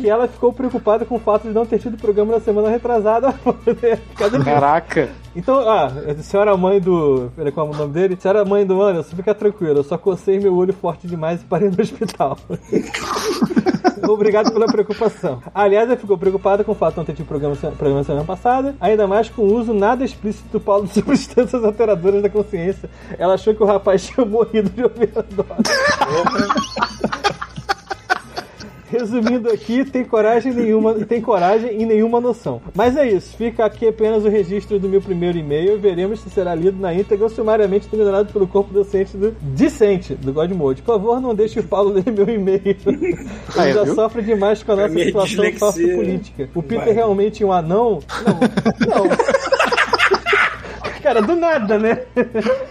que 0.00 0.08
ela 0.08 0.28
ficou 0.28 0.52
preocupada 0.52 1.04
com 1.04 1.16
o 1.16 1.20
fato 1.20 1.48
de 1.48 1.54
não 1.54 1.64
ter 1.64 1.78
tido 1.78 1.96
programa 1.96 2.34
na 2.34 2.40
semana 2.40 2.68
retrasada. 2.68 3.34
Caraca. 4.44 5.08
Então, 5.36 5.68
ah, 5.68 5.86
a 5.86 6.22
senhora 6.22 6.56
mãe 6.56 6.80
do. 6.80 7.30
Qual 7.52 7.66
é 7.66 7.70
o 7.70 7.76
nome 7.76 7.92
dele? 7.92 8.16
Senhora 8.18 8.42
mãe 8.42 8.64
do 8.64 8.80
Anderson, 8.80 9.14
fica 9.14 9.34
tranquilo, 9.34 9.80
eu 9.80 9.84
só 9.84 9.98
cocei 9.98 10.40
meu 10.40 10.56
olho 10.56 10.72
forte 10.72 11.06
demais 11.06 11.42
e 11.42 11.44
parei 11.44 11.68
no 11.68 11.78
hospital. 11.78 12.38
Obrigado 14.08 14.52
pela 14.52 14.66
preocupação. 14.66 15.42
Aliás, 15.54 15.88
ela 15.88 15.98
ficou 15.98 16.16
preocupada 16.16 16.64
com 16.64 16.72
o 16.72 16.74
fato 16.74 16.94
de 16.94 16.98
não 16.98 17.04
ter 17.04 17.14
tido 17.14 17.26
programa, 17.26 17.54
programa 17.56 18.04
semana 18.04 18.24
passada, 18.24 18.74
ainda 18.80 19.06
mais 19.06 19.28
com 19.28 19.42
o 19.42 19.54
uso 19.54 19.74
nada 19.74 20.04
explícito 20.04 20.48
do 20.50 20.60
Paulo 20.60 20.86
de 20.86 20.94
substâncias 20.94 21.62
alteradoras 21.62 22.22
da 22.22 22.30
consciência. 22.30 22.88
Ela 23.18 23.34
achou 23.34 23.54
que 23.54 23.62
o 23.62 23.66
rapaz 23.66 24.06
tinha 24.06 24.24
morrido 24.24 24.70
de 24.70 24.84
overdose. 24.84 25.26
Resumindo 28.90 29.50
aqui, 29.50 29.84
tem 29.84 30.04
coragem 30.04 30.52
nenhuma, 30.52 30.94
tem 30.94 31.20
coragem 31.20 31.80
e 31.80 31.84
nenhuma 31.84 32.20
noção. 32.20 32.60
Mas 32.74 32.96
é 32.96 33.08
isso, 33.08 33.36
fica 33.36 33.64
aqui 33.64 33.88
apenas 33.88 34.24
o 34.24 34.28
registro 34.28 34.78
do 34.78 34.88
meu 34.88 35.00
primeiro 35.00 35.36
e-mail 35.38 35.74
e 35.74 35.76
veremos 35.76 36.20
se 36.20 36.30
será 36.30 36.54
lido 36.54 36.80
na 36.80 36.94
íntegra 36.94 37.24
ou 37.24 37.30
sumariamente 37.30 37.88
ignorado 37.92 38.32
pelo 38.32 38.46
corpo 38.46 38.72
docente 38.72 39.16
do 39.16 39.34
discente 39.54 40.14
do 40.14 40.32
Godmode. 40.32 40.82
Por 40.82 40.94
favor, 40.94 41.20
não 41.20 41.34
deixe 41.34 41.58
o 41.60 41.64
Paulo 41.64 41.90
ler 41.90 42.12
meu 42.12 42.28
e-mail. 42.28 42.76
Ele 42.86 43.18
Aí, 43.56 43.72
já 43.72 43.82
viu? 43.84 43.94
sofre 43.94 44.22
demais 44.22 44.62
com 44.62 44.72
a 44.72 44.76
nossa 44.76 44.88
minha 44.88 45.06
situação 45.06 45.44
sociopolítica. 45.58 46.48
O 46.54 46.62
Peter 46.62 46.84
vai. 46.84 46.90
é 46.90 46.92
realmente 46.92 47.44
um 47.44 47.52
anão? 47.52 48.00
Não. 48.24 49.04
Não. 49.04 49.55
Cara, 51.06 51.22
do 51.22 51.36
nada, 51.36 51.78
né? 51.78 52.00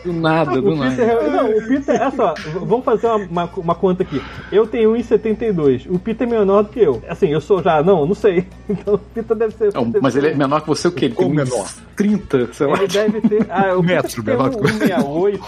Do 0.03 0.12
nada, 0.12 0.62
do 0.62 0.64
Peter, 0.64 0.78
nada. 0.78 1.02
é- 1.03 1.30
não, 1.30 1.49
o 1.49 1.68
Peter, 1.68 2.02
olha 2.02 2.12
só, 2.12 2.34
vamos 2.66 2.84
fazer 2.84 3.07
uma, 3.07 3.16
uma, 3.45 3.49
uma 3.56 3.76
conta 3.76 4.03
aqui. 4.03 4.22
Eu 4.52 4.68
tenho 4.68 4.91
1,72. 4.94 5.88
O 5.90 5.98
Peter 5.98 6.28
é 6.28 6.32
menor 6.32 6.64
do 6.64 6.70
que 6.70 6.82
eu. 6.82 7.02
Assim, 7.07 7.28
eu 7.30 7.40
sou 7.40 7.64
já, 7.64 7.82
não, 7.82 8.06
não 8.06 8.14
sei. 8.16 8.45
Então 8.68 8.95
o 8.95 8.98
Peter 8.98 9.38
deve 9.38 9.53
ser. 9.56 9.72
Não, 9.74 9.90
mas 10.02 10.16
ele 10.16 10.30
é 10.30 10.34
menor 10.34 10.60
que 10.62 10.68
você 10.68 10.88
o 10.88 10.91
quê? 10.91 11.06
Ele 11.06 11.16
tem 11.16 11.24
Como 11.28 11.40
uns 11.41 11.49
menor? 11.49 11.68
30, 11.95 12.49
sei 12.53 12.68
lá. 12.68 12.78
Ele 12.80 12.88
deve 12.88 13.22
ter. 13.22 13.45
Ah, 13.49 13.78
o 13.78 13.84
Metro 13.84 14.24
tem 14.24 14.36
menor 14.36 14.49
que 14.49 14.57
você. 14.62 14.86
1,68, 14.86 15.40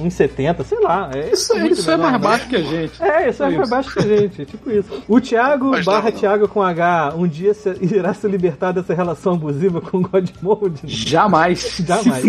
1,70, 0.00 0.64
sei 0.64 0.80
lá. 0.80 1.10
É, 1.12 1.30
Isso, 1.32 1.56
isso 1.66 1.90
é 1.90 1.96
menor, 1.96 2.10
mais 2.12 2.22
né? 2.22 2.28
baixo 2.28 2.48
que 2.48 2.56
a 2.56 2.62
gente. 2.62 3.02
É, 3.02 3.28
isso 3.28 3.42
é 3.42 3.50
mais 3.50 3.68
baixo 3.68 3.92
que 3.92 3.98
a 3.98 4.02
gente, 4.02 4.46
tipo 4.46 4.70
isso. 4.70 4.88
O 5.08 5.20
Thiago 5.20 5.70
Mas 5.70 5.84
barra 5.84 6.10
não. 6.10 6.18
Thiago 6.18 6.48
com 6.48 6.62
H 6.62 7.14
um 7.16 7.26
dia 7.26 7.52
se- 7.52 7.76
irá 7.82 8.14
se 8.14 8.26
libertar 8.28 8.72
dessa 8.72 8.94
relação 8.94 9.34
abusiva 9.34 9.80
com 9.80 9.98
o 9.98 10.00
Godmode? 10.02 10.80
Jamais. 10.84 11.76
Jamais. 11.84 12.21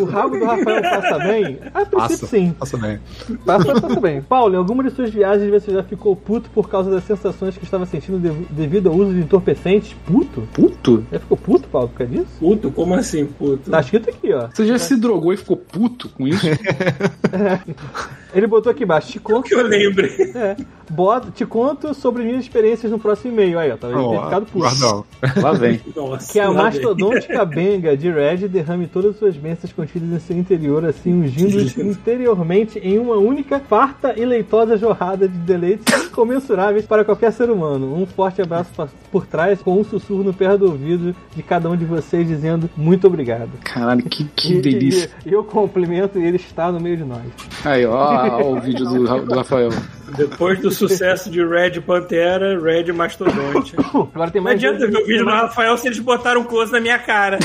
O 0.00 0.04
rabo 0.04 0.38
do 0.38 0.44
Rafael 0.44 0.82
passa 0.82 1.18
bem? 1.18 1.58
A 1.72 1.84
princípio 1.84 1.98
Passa, 1.98 2.26
sim. 2.26 2.54
passa 2.58 2.76
bem. 2.78 2.98
Passa, 3.44 3.80
passa 3.80 4.00
bem. 4.00 4.22
Paulo, 4.22 4.54
em 4.54 4.58
alguma 4.58 4.82
de 4.84 4.90
suas 4.90 5.10
viagens 5.10 5.50
você 5.50 5.72
já 5.72 5.82
ficou 5.82 6.14
puto 6.16 6.50
por 6.50 6.68
causa 6.68 6.90
das 6.90 7.04
sensações 7.04 7.56
que 7.56 7.64
estava 7.64 7.86
sentindo 7.86 8.18
dev- 8.18 8.46
devido 8.50 8.88
ao 8.88 8.94
uso 8.96 9.12
de 9.12 9.20
entorpecentes? 9.20 9.94
Puto? 10.06 10.48
Puto? 10.52 11.04
Já 11.12 11.18
ficou 11.20 11.36
puto, 11.36 11.68
Paulo, 11.68 11.88
por 11.88 11.98
causa 11.98 12.12
disso? 12.12 12.26
Puto? 12.40 12.70
Como 12.70 12.94
assim, 12.94 13.26
puto? 13.26 13.70
Tá 13.70 13.80
escrito 13.80 14.10
aqui, 14.10 14.32
ó. 14.32 14.48
Você 14.52 14.66
já 14.66 14.78
se 14.78 14.96
drogou 14.96 15.32
e 15.32 15.36
ficou 15.36 15.56
puto 15.56 16.08
com 16.10 16.26
isso? 16.26 16.46
Ele 18.34 18.46
botou 18.46 18.70
aqui 18.70 18.84
embaixo, 18.84 19.10
te 19.12 19.20
conto, 19.20 19.44
Que 19.48 19.54
eu 19.54 19.62
lembre. 19.66 20.06
é, 20.34 20.56
bota, 20.90 21.30
te 21.30 21.46
conto 21.46 21.94
sobre 21.94 22.22
minhas 22.24 22.42
experiências 22.44 22.90
no 22.90 22.98
próximo 22.98 23.32
e-mail. 23.32 23.58
Aí, 23.58 23.70
ó, 23.70 23.76
tá 23.76 23.88
Ó, 23.88 24.10
tem 24.10 24.24
ficado 24.24 24.46
puto. 24.46 24.58
guardão. 24.58 25.04
Lá 25.42 25.52
vem. 25.52 25.80
Nossa, 25.94 26.32
Que 26.32 26.40
a 26.40 26.50
mastodôntica 26.50 27.44
benga 27.46 27.96
de 27.96 28.10
Red 28.10 28.48
derrame 28.48 28.86
todas 28.86 29.12
as 29.12 29.16
suas 29.18 29.36
bênçãos 29.36 29.72
contidas 29.72 30.08
em 30.10 30.18
seu 30.18 30.36
interior, 30.36 30.84
assim, 30.84 31.12
ungindo-os 31.12 31.76
interiormente 31.78 32.78
em 32.78 32.98
uma 32.98 33.16
única, 33.16 33.58
farta 33.60 34.14
e 34.16 34.24
leitosa 34.24 34.76
jorrada 34.76 35.26
de 35.28 35.36
deleites 35.38 35.84
incomensuráveis 36.06 36.86
para 36.86 37.04
qualquer 37.04 37.32
ser 37.32 37.50
humano. 37.50 37.94
Um 37.96 38.06
forte 38.06 38.40
abraço 38.42 38.70
por 39.10 39.26
trás, 39.26 39.60
com 39.62 39.78
um 39.78 39.84
sussurro 39.84 40.22
no 40.24 40.32
pé 40.34 40.56
do 40.56 40.66
ouvido 40.66 41.14
de 41.34 41.42
cada 41.42 41.68
um 41.68 41.76
de 41.76 41.84
vocês, 41.84 42.26
dizendo 42.26 42.68
muito 42.76 43.06
obrigado. 43.06 43.50
Caralho, 43.62 44.02
que, 44.04 44.24
que 44.24 44.54
E- 44.54 44.60
delícia. 44.60 45.10
E, 45.24 45.30
e 45.30 45.32
eu 45.32 45.42
complemento 45.44 46.18
e 46.18 46.24
ele 46.26 46.36
está 46.36 46.70
no 46.70 46.80
meio 46.80 46.96
de 46.96 47.04
nós. 47.04 47.22
Aí, 47.64 47.84
ó, 47.86 48.23
o 48.32 48.60
vídeo 48.60 48.84
do, 48.84 49.24
do 49.24 49.34
Rafael. 49.34 49.70
Depois 50.16 50.60
do 50.60 50.70
sucesso 50.70 51.30
de 51.30 51.44
Red 51.44 51.80
Pantera, 51.80 52.58
Red 52.60 52.92
Mastodonte. 52.92 53.74
Agora 54.14 54.30
tem 54.30 54.40
Não 54.40 54.44
mais 54.44 54.56
adianta 54.62 54.86
ver 54.86 54.98
o 54.98 55.06
vídeo 55.06 55.24
do 55.24 55.30
Rafael 55.30 55.76
se 55.76 55.88
eles 55.88 55.98
botaram 55.98 56.42
um 56.42 56.44
close 56.44 56.70
na 56.70 56.80
minha 56.80 56.98
cara. 56.98 57.38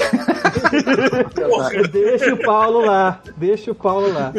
Deixa 1.91 2.33
o 2.33 2.37
Paulo 2.37 2.85
lá. 2.85 3.21
Deixa 3.37 3.71
o 3.71 3.75
Paulo 3.75 4.13
lá. 4.13 4.31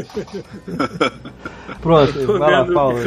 Pronto, 1.80 2.38
vai 2.38 2.50
lá, 2.50 2.64
Paulo. 2.66 2.98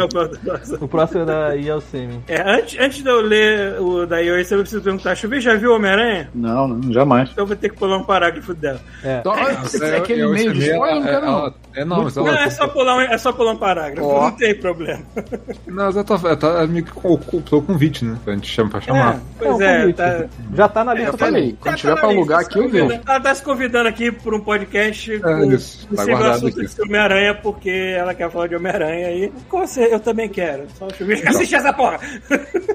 o 0.81 0.87
próximo 0.87 1.21
é 1.21 1.25
da 1.25 1.53
Yelsemi. 1.53 2.23
É, 2.27 2.41
antes, 2.41 2.79
antes 2.79 3.03
de 3.03 3.09
eu 3.09 3.21
ler 3.21 3.79
o 3.79 4.05
da 4.05 4.19
Ioi, 4.19 4.41
eu 4.49 4.59
preciso 4.59 4.81
perguntar: 4.81 5.15
Chuvi 5.15 5.39
já 5.39 5.55
viu 5.55 5.73
Homem-Aranha? 5.73 6.29
Não, 6.33 6.67
não, 6.67 6.91
jamais. 6.91 7.29
Então 7.31 7.43
eu 7.43 7.47
vou 7.47 7.55
ter 7.55 7.69
que 7.69 7.77
pular 7.77 7.97
um 7.97 8.03
parágrafo 8.03 8.53
dela. 8.53 8.79
É. 9.03 9.19
Então, 9.19 9.33
É, 9.35 9.97
aquele 9.97 10.21
eu 10.21 10.31
meio 10.31 10.53
de 10.53 10.69
spoiler, 10.69 10.95
não 10.95 11.03
quero 11.03 11.25
não. 11.25 11.53
É, 11.75 11.85
não, 11.85 12.03
Não, 12.03 12.35
é 12.35 12.49
só 12.49 12.67
pular 12.67 12.97
um, 12.97 13.01
é 13.01 13.17
só 13.23 13.31
pular 13.33 13.53
um 13.53 13.57
parágrafo, 13.57 14.07
Ó. 14.07 14.23
não 14.25 14.31
tem 14.31 14.53
problema. 14.55 15.01
não, 15.67 15.85
mas 15.85 15.95
ela 15.95 16.03
tá, 16.03 16.35
tá 16.35 16.67
me 16.67 16.85
ocultou 17.03 17.59
o 17.59 17.63
convite, 17.63 18.05
né? 18.05 18.17
Pra 18.23 18.33
gente 18.35 18.47
chamar, 18.49 18.69
pra 18.69 18.81
chamar. 18.81 19.15
É, 19.15 19.19
pois 19.39 19.59
é, 19.61 19.79
convite. 19.79 19.95
tá. 19.95 20.25
Já 20.53 20.67
tá 20.67 20.83
na 20.83 20.93
lista 20.93 21.09
Eu 21.09 21.17
falei, 21.17 21.41
também. 21.41 21.55
quando 21.55 21.67
Ela 21.67 21.77
tiver 21.77 21.93
tá 21.95 21.99
pra 22.01 22.09
alugar 22.09 22.39
aqui, 22.41 22.59
eu 22.59 22.63
se 22.63 22.69
vejo. 22.69 23.01
Ela 23.05 23.19
tá 23.19 23.35
se 23.35 23.43
convidando 23.43 23.89
aqui 23.89 24.11
por 24.11 24.33
um 24.33 24.39
podcast 24.39 25.19
com, 25.19 25.27
É 25.29 25.45
isso, 25.47 25.87
com 25.87 25.95
tá 25.95 26.03
sempre 26.05 26.23
o 26.23 26.29
assunto 26.31 26.61
aqui. 26.61 26.75
de 26.75 26.81
Homem-Aranha, 26.81 27.35
porque 27.35 27.95
ela 27.97 28.13
quer 28.13 28.29
falar 28.29 28.47
de 28.47 28.55
Homem-Aranha 28.55 29.31
você, 29.49 29.93
eu 29.93 29.99
também 29.99 30.27
quero. 30.29 30.63
Só 30.77 30.87
assistir 30.87 31.55
essa 31.55 31.71
porra. 31.73 31.99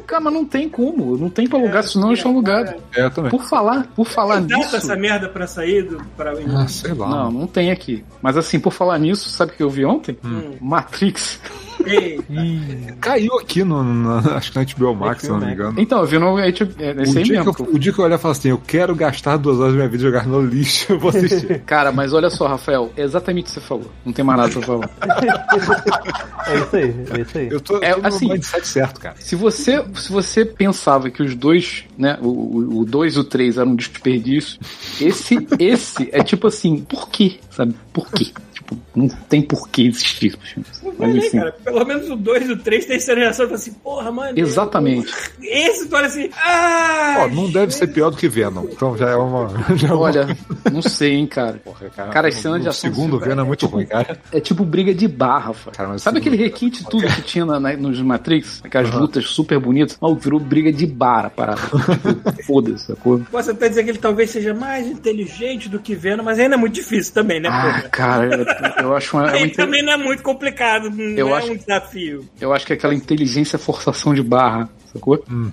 Cara, 0.06 0.22
mas 0.22 0.32
não 0.32 0.44
tem 0.44 0.68
como. 0.68 1.16
Não 1.16 1.28
tem 1.28 1.46
pra 1.46 1.58
alugar, 1.58 1.82
senão 1.84 2.08
eles 2.08 2.20
são 2.20 2.30
alugados. 2.32 2.72
É, 2.96 3.04
eu 3.04 3.10
também. 3.10 3.30
Por 3.30 3.42
falar, 3.44 3.86
por 3.94 4.06
falar 4.06 4.40
Dá 4.40 4.56
nisso. 4.56 4.76
essa 4.76 4.96
merda 4.96 5.28
pra 5.28 5.46
sair 5.46 5.82
do, 5.82 6.02
pra 6.16 6.32
Ah, 6.56 6.68
sei 6.68 6.94
lá. 6.94 7.08
Não, 7.08 7.30
não 7.30 7.46
tem 7.46 7.70
aqui. 7.70 8.04
Mas 8.22 8.36
assim, 8.36 8.58
por 8.58 8.72
falar 8.72 8.98
nisso, 8.98 9.28
sabe 9.28 9.52
o 9.52 9.54
que 9.54 9.62
eu 9.62 9.70
vi 9.70 9.84
ontem? 9.84 10.16
Hum. 10.28 10.54
Matrix. 10.60 11.40
Ei, 11.86 12.20
Caiu 13.00 13.38
aqui 13.38 13.62
no, 13.62 13.82
no- 13.84 14.18
acho 14.34 14.50
que 14.52 14.58
na 14.58 14.64
HBO 14.64 14.94
Max, 14.94 15.22
se 15.22 15.28
não 15.30 15.38
me 15.38 15.52
engano. 15.52 15.74
Então, 15.80 16.00
eu 16.00 16.06
vi 16.06 16.18
no. 16.18 16.38
É, 16.38 16.50
tipo, 16.50 16.74
é 16.82 16.92
O 16.92 17.02
esse 17.02 17.18
aí 17.18 17.24
dia, 17.24 17.38
mesmo. 17.38 17.54
que 17.54 17.62
eu, 17.62 17.68
o 17.72 17.78
dia 17.78 17.92
que 17.92 17.98
eu 18.00 18.04
olhar 18.04 18.16
e 18.16 18.18
falar 18.18 18.32
assim, 18.32 18.48
eu 18.48 18.58
quero 18.58 18.94
gastar 18.96 19.36
duas 19.36 19.58
horas 19.60 19.72
da 19.72 19.76
minha 19.76 19.88
vida 19.88 20.02
jogar 20.02 20.26
no 20.26 20.40
lixo, 20.42 20.92
eu 20.92 20.98
vou 20.98 21.10
assistir. 21.10 21.60
Cara, 21.66 21.92
mas 21.92 22.12
olha 22.12 22.28
só, 22.30 22.46
Rafael, 22.48 22.92
é 22.96 23.02
exatamente 23.02 23.44
o 23.44 23.48
que 23.48 23.52
você 23.52 23.60
falou. 23.60 23.90
Não 24.04 24.12
tem 24.12 24.24
mais 24.24 24.38
nada 24.40 24.52
pra 24.52 24.62
falar. 24.62 24.90
É 26.48 26.56
isso 26.56 26.76
aí, 26.76 26.94
é 27.10 27.20
isso 27.20 27.38
aí. 27.38 27.48
Eu 27.50 27.60
tô, 27.60 27.78
É, 27.82 27.92
eu 27.92 28.00
tô 28.00 28.06
assim- 28.08 28.26
no 28.26 28.32
mindset 28.32 28.66
certo, 28.66 29.00
cara. 29.00 29.14
Se 29.18 29.36
você, 29.36 29.84
se 29.96 30.10
você 30.10 30.46
pensava 30.46 31.10
que 31.10 31.22
os 31.22 31.34
dois, 31.34 31.84
né, 31.96 32.18
o 32.22 32.86
2 32.88 33.16
e 33.16 33.18
o 33.18 33.24
3 33.24 33.58
eram 33.58 33.72
um 33.72 33.76
desperdício, 33.76 34.58
esse, 34.98 35.46
esse 35.58 36.08
é 36.10 36.22
tipo 36.24 36.46
assim, 36.46 36.78
por 36.80 37.10
quê? 37.10 37.38
Sabe? 37.50 37.74
Por 37.92 38.10
quê? 38.10 38.28
Tipo, 38.68 38.78
Tipo, 38.78 38.82
não 38.94 39.08
tem 39.08 39.40
por 39.40 39.68
que 39.68 39.86
existir. 39.86 40.36
Mas 40.56 40.82
Olha 41.00 41.12
aí, 41.12 41.18
enfim. 41.18 41.38
cara, 41.38 41.52
pelo 41.52 41.84
menos 41.86 42.10
o 42.10 42.16
2 42.16 42.48
e 42.50 42.52
o 42.52 42.56
3 42.58 42.84
tem 42.84 43.00
cena 43.00 43.16
de 43.16 43.22
reação 43.22 43.46
fala 43.46 43.56
assim, 43.56 43.72
porra, 43.72 44.12
mano. 44.12 44.38
Exatamente. 44.38 45.10
Esse 45.42 45.88
tu 45.88 45.96
olha 45.96 46.06
assim, 46.06 46.28
ah! 46.36 47.16
Ó, 47.20 47.28
não 47.28 47.50
deve 47.50 47.72
ser 47.72 47.86
pior 47.86 48.10
do 48.10 48.16
que 48.18 48.28
Venom. 48.28 48.64
Então 48.70 48.96
já 48.96 49.08
é 49.10 49.16
uma. 49.16 49.48
Já 49.76 49.88
é 49.88 49.92
uma- 49.92 50.00
Olha, 50.00 50.36
não 50.72 50.82
sei, 50.82 51.14
hein, 51.14 51.26
cara. 51.26 51.60
Cara, 52.12 52.28
as 52.28 52.34
cenas 52.34 52.60
de 52.60 52.66
o 52.66 52.70
ação. 52.70 52.90
segundo 52.92 53.18
Venom 53.18 53.42
é 53.42 53.46
muito 53.46 53.66
ruim, 53.66 53.86
cara. 53.86 54.18
É 54.32 54.40
tipo 54.40 54.64
briga 54.64 54.92
de 54.94 55.08
barra. 55.08 55.54
Cara, 55.72 55.88
mas 55.90 56.02
Sabe 56.02 56.18
aquele 56.18 56.36
requinte 56.36 56.84
tudo 56.84 57.06
que 57.06 57.22
tinha 57.22 57.44
na, 57.46 57.58
na- 57.58 57.76
nos 57.76 58.00
Matrix? 58.02 58.60
Aquelas 58.64 58.90
lutas 58.90 59.24
super 59.28 59.58
bonitas? 59.58 59.96
Não, 60.00 60.14
virou 60.14 60.38
briga 60.40 60.72
de 60.72 60.86
barra, 60.86 61.30
parada. 61.30 61.60
Tipo, 61.62 62.42
Foda-se, 62.44 62.86
sacou? 62.86 63.20
Posso 63.30 63.50
até 63.50 63.68
dizer 63.68 63.84
que 63.84 63.90
ele 63.90 63.98
talvez 63.98 64.30
seja 64.30 64.52
mais 64.52 64.86
inteligente 64.86 65.68
do 65.68 65.78
que 65.78 65.94
Venom, 65.94 66.22
mas 66.24 66.38
ainda 66.38 66.54
é 66.54 66.58
muito 66.58 66.74
difícil 66.74 67.14
também, 67.14 67.40
né, 67.40 67.48
Ah, 67.50 67.62
porra? 67.62 67.82
cara, 67.90 68.57
eu, 68.82 68.96
acho 68.96 69.16
uma, 69.16 69.30
é 69.30 69.44
uma 69.44 69.54
também 69.54 69.82
não 69.82 69.92
é 69.92 69.96
muito 69.96 70.22
complicado, 70.22 70.90
não 70.90 71.04
Eu 71.16 71.28
é 71.28 71.38
acho- 71.38 71.52
um 71.52 71.56
desafio. 71.56 72.28
Eu 72.40 72.52
acho 72.52 72.66
que 72.66 72.72
é 72.72 72.76
aquela 72.76 72.94
inteligência 72.94 73.58
forçação 73.58 74.14
de 74.14 74.22
barra, 74.22 74.68
sacou? 74.92 75.22
Hum. 75.30 75.50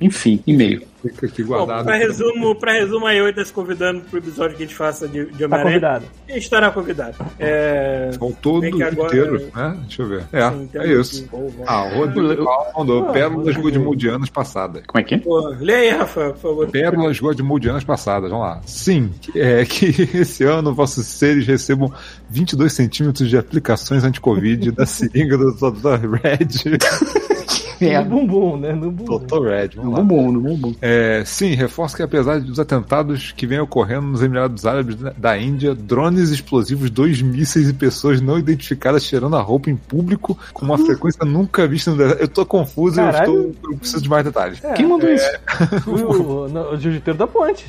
Enfim, 0.00 0.42
e-mail. 0.46 0.82
Fica 1.02 1.26
aqui 1.26 1.42
Bom, 1.44 1.54
guardado. 1.54 1.84
pra 1.84 1.96
resumo, 1.96 2.54
pra 2.56 2.72
resumo 2.72 3.06
aí, 3.06 3.18
eu 3.18 3.32
tá 3.32 3.44
se 3.44 3.52
convidando 3.52 4.00
pro 4.02 4.18
episódio 4.18 4.56
que 4.56 4.64
a 4.64 4.66
gente 4.66 4.74
faça 4.76 5.06
de, 5.06 5.26
de 5.26 5.30
Tá 5.38 5.44
Homem-Aranha. 5.46 5.62
convidado. 5.64 6.04
E 6.28 6.38
estará 6.38 6.70
convidado. 6.72 7.14
É... 7.38 8.10
Faltou 8.18 8.60
Bem 8.60 8.72
do 8.72 8.76
que 8.78 8.82
agora- 8.82 9.06
inteiro, 9.08 9.50
né? 9.54 9.76
Deixa 9.82 10.02
eu 10.02 10.08
ver. 10.08 10.24
É, 10.32 10.50
Sim, 10.50 10.68
é 10.74 10.92
isso. 10.92 11.28
vamos. 11.30 11.52
Ah, 11.66 11.84
o 11.84 11.98
Rodrigo 11.98 12.44
mandou 12.76 13.08
Ah, 13.08 13.12
Pérolas 13.12 13.54
Rodrigo. 13.56 13.62
Godmudianas 13.62 14.28
passadas. 14.30 14.82
Como 14.86 15.00
é 15.00 15.04
que 15.04 15.14
é? 15.14 15.18
Pô, 15.18 15.38
lê 15.60 15.74
aí, 15.74 15.90
Rafa, 15.90 16.30
por 16.30 16.38
favor. 16.38 16.70
Pérolas 16.70 17.20
Godmudianas 17.20 17.84
passadas, 17.84 18.28
vamos 18.30 18.44
lá. 18.44 18.60
Sim, 18.66 19.10
é 19.36 19.64
que 19.64 19.86
esse 20.18 20.42
ano 20.44 20.74
vossos 20.74 21.06
seres 21.06 21.46
recebam 21.46 21.92
22 22.28 22.72
centímetros 22.72 23.28
de 23.28 23.38
aplicações 23.38 24.02
anti-Covid 24.02 24.72
da 24.72 24.84
seringa 24.86 25.38
do 25.38 25.52
Dr. 25.52 26.18
Red. 26.20 26.78
É, 27.96 28.02
No 28.02 28.10
bumbum, 28.10 28.56
né? 28.56 28.72
No 28.72 28.90
bumbum. 28.90 29.18
Dr. 29.18 29.42
Red, 29.48 29.68
vamos 29.76 29.92
lá. 29.92 29.98
no 30.00 30.04
bom, 30.04 30.32
no 30.32 30.56
bom. 30.56 30.72
É, 30.80 31.22
sim, 31.26 31.54
reforço 31.54 31.96
que 31.96 32.02
apesar 32.02 32.40
dos 32.40 32.58
atentados 32.58 33.32
que 33.32 33.46
vêm 33.46 33.60
ocorrendo 33.60 34.06
nos 34.06 34.22
Emirados 34.22 34.64
Árabes 34.66 34.96
da- 35.16 35.36
Índia, 35.38 35.74
drones 35.74 36.30
explosivos, 36.30 36.88
dois 36.90 37.20
mísseis 37.20 37.68
e 37.68 37.72
pessoas 37.74 38.20
não 38.20 38.38
identificadas 38.38 39.04
cheirando 39.04 39.36
a 39.36 39.40
roupa 39.42 39.70
em 39.70 39.76
público 39.76 40.38
com 40.52 40.64
uma 40.64 40.78
frequência 40.78 41.24
nunca 41.24 41.66
vista 41.68 41.90
no 41.90 41.96
deserto. 41.98 42.20
Eu 42.22 42.28
tô 42.28 42.46
confuso 42.46 42.98
e 43.00 43.02
eu, 43.04 43.10
estou, 43.10 43.54
eu 43.70 43.76
preciso 43.78 44.02
de 44.02 44.08
mais 44.08 44.24
detalhes. 44.24 44.64
É, 44.64 44.72
Quem 44.72 44.86
mandou 44.86 45.10
isso? 45.12 45.26
o, 45.86 46.48
no- 46.48 46.70
o 46.72 46.76
jiu-jiteiro 46.78 47.18
da 47.18 47.26
ponte. 47.26 47.66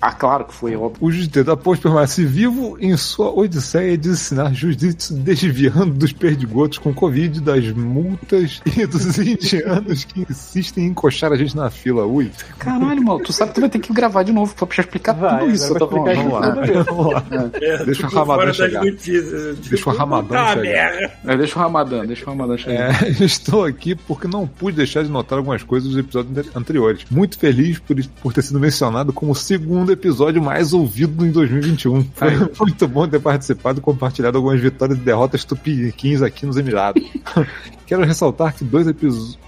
Ah, 0.00 0.12
claro 0.12 0.44
que 0.44 0.54
foi, 0.54 0.76
óbvio. 0.76 0.98
O 1.00 1.10
jiu-jitsu 1.10 1.42
da 1.44 1.56
Ponte 1.56 1.80
permanece 1.80 2.22
vivo 2.24 2.76
em 2.78 2.94
sua 2.98 3.30
odisseia 3.32 3.96
de 3.96 4.10
ensinar 4.10 4.52
jiu-jitsu 4.52 5.14
desviando 5.14 5.94
dos 5.94 6.12
perdigotos 6.12 6.76
com 6.76 6.92
Covid, 6.92 7.40
das 7.40 7.64
multas 7.72 8.60
e 8.76 8.84
dos 8.86 9.06
indianos 9.32 10.04
que 10.04 10.26
insistem 10.28 10.84
em 10.84 10.88
encoxar 10.88 11.32
a 11.32 11.36
gente 11.36 11.56
na 11.56 11.70
fila. 11.70 12.04
Ui. 12.06 12.30
Caralho, 12.58 13.02
mano, 13.02 13.20
tu 13.20 13.32
sabe 13.32 13.50
que 13.50 13.54
tu 13.56 13.60
vai 13.60 13.70
ter 13.70 13.78
que 13.78 13.92
gravar 13.92 14.22
de 14.22 14.32
novo 14.32 14.54
pra 14.54 14.66
explicar 14.80 15.12
Vai, 15.14 15.40
tudo 15.40 15.50
isso. 15.52 15.74
Tá 15.74 15.86
falando. 15.86 16.14
Vamos 16.16 16.32
lá. 16.32 16.84
Vamos 16.84 17.12
lá. 17.12 17.24
É, 17.60 17.84
Deixa 17.84 18.06
o 18.06 18.10
Ramadã 18.10 18.52
chegar. 18.52 18.84
notícias. 18.84 19.58
Deixa 19.58 19.90
o 19.90 19.92
Ramadã 19.94 20.26
Puta 20.28 20.48
chegar. 20.48 20.62
merda. 20.62 21.12
É, 21.26 21.36
deixa 21.36 21.58
o 21.58 21.62
Ramadã, 21.62 22.06
deixa 22.06 22.24
o 22.24 22.28
Ramadã 22.28 22.56
chegar. 22.58 23.04
É, 23.04 23.08
estou 23.24 23.64
aqui 23.64 23.94
porque 23.94 24.26
não 24.28 24.46
pude 24.46 24.76
deixar 24.76 25.02
de 25.02 25.10
notar 25.10 25.38
algumas 25.38 25.62
coisas 25.62 25.88
dos 25.90 25.98
episódios 25.98 26.36
ante- 26.38 26.50
anteriores. 26.56 27.04
Muito 27.10 27.38
feliz 27.38 27.78
por, 27.78 27.96
por 28.22 28.32
ter 28.32 28.42
sido 28.42 28.58
mencionado 28.60 29.12
como 29.12 29.32
o 29.32 29.34
segundo 29.34 29.90
episódio 29.92 30.42
mais 30.42 30.72
ouvido 30.72 31.24
em 31.26 31.30
2021. 31.30 32.04
Foi 32.14 32.30
muito 32.66 32.88
bom 32.88 33.06
ter 33.08 33.20
participado 33.20 33.78
e 33.78 33.82
compartilhado 33.82 34.36
algumas 34.38 34.60
vitórias 34.60 34.98
e 34.98 35.00
derrotas 35.00 35.44
tupiniquins 35.44 36.22
aqui 36.22 36.46
nos 36.46 36.56
Emirados. 36.56 37.02
Quero 37.86 38.04
ressaltar 38.04 38.52
que 38.52 38.64
dois, 38.64 38.86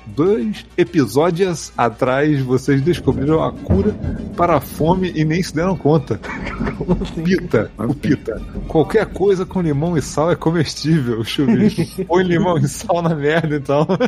dois 0.07 0.67
episódios 0.77 1.73
atrás 1.77 2.41
vocês 2.41 2.81
descobriram 2.83 3.43
a 3.43 3.53
cura 3.53 3.95
para 4.37 4.57
a 4.57 4.61
fome 4.61 5.13
e 5.15 5.25
nem 5.25 5.43
se 5.43 5.55
deram 5.55 5.77
conta. 5.77 6.21
Pita, 7.25 7.71
o 7.79 7.95
pita. 7.95 8.41
Qualquer 8.67 9.07
coisa 9.07 9.45
com 9.45 9.61
limão 9.61 9.97
e 9.97 10.03
sal 10.03 10.31
é 10.31 10.37
comestível, 10.37 11.25
chuvisco. 11.25 12.05
Põe 12.07 12.25
limão 12.25 12.59
e 12.59 12.69
sal 12.69 13.03
na 13.03 13.15
merda, 13.15 13.57
então. 13.57 13.87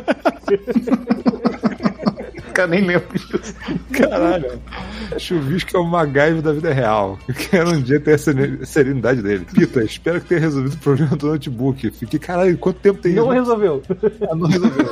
Cara, 2.61 2.67
nem 2.67 2.81
lembro 2.85 3.07
disso. 3.17 3.55
Caralho. 3.91 4.61
Chuvisco 5.17 5.75
é 5.75 5.79
o 5.79 5.83
MacGyver 5.83 6.41
da 6.41 6.53
vida 6.53 6.71
real. 6.73 7.17
Eu 7.27 7.33
quero 7.33 7.71
um 7.71 7.81
dia 7.81 7.99
ter 7.99 8.13
a 8.13 8.17
seren- 8.17 8.63
serenidade 8.63 9.21
dele. 9.21 9.45
Pita, 9.53 9.83
espero 9.83 10.21
que 10.21 10.27
tenha 10.27 10.41
resolvido 10.41 10.73
o 10.73 10.77
problema 10.77 11.15
do 11.15 11.27
notebook. 11.27 11.89
Fiquei, 11.91 12.19
caralho, 12.19 12.57
quanto 12.57 12.79
tempo 12.79 12.99
tem 13.01 13.13
Não 13.13 13.25
isso? 13.25 13.33
resolveu. 13.33 13.81
Ah, 14.29 14.35
não 14.35 14.47
resolveu. 14.47 14.91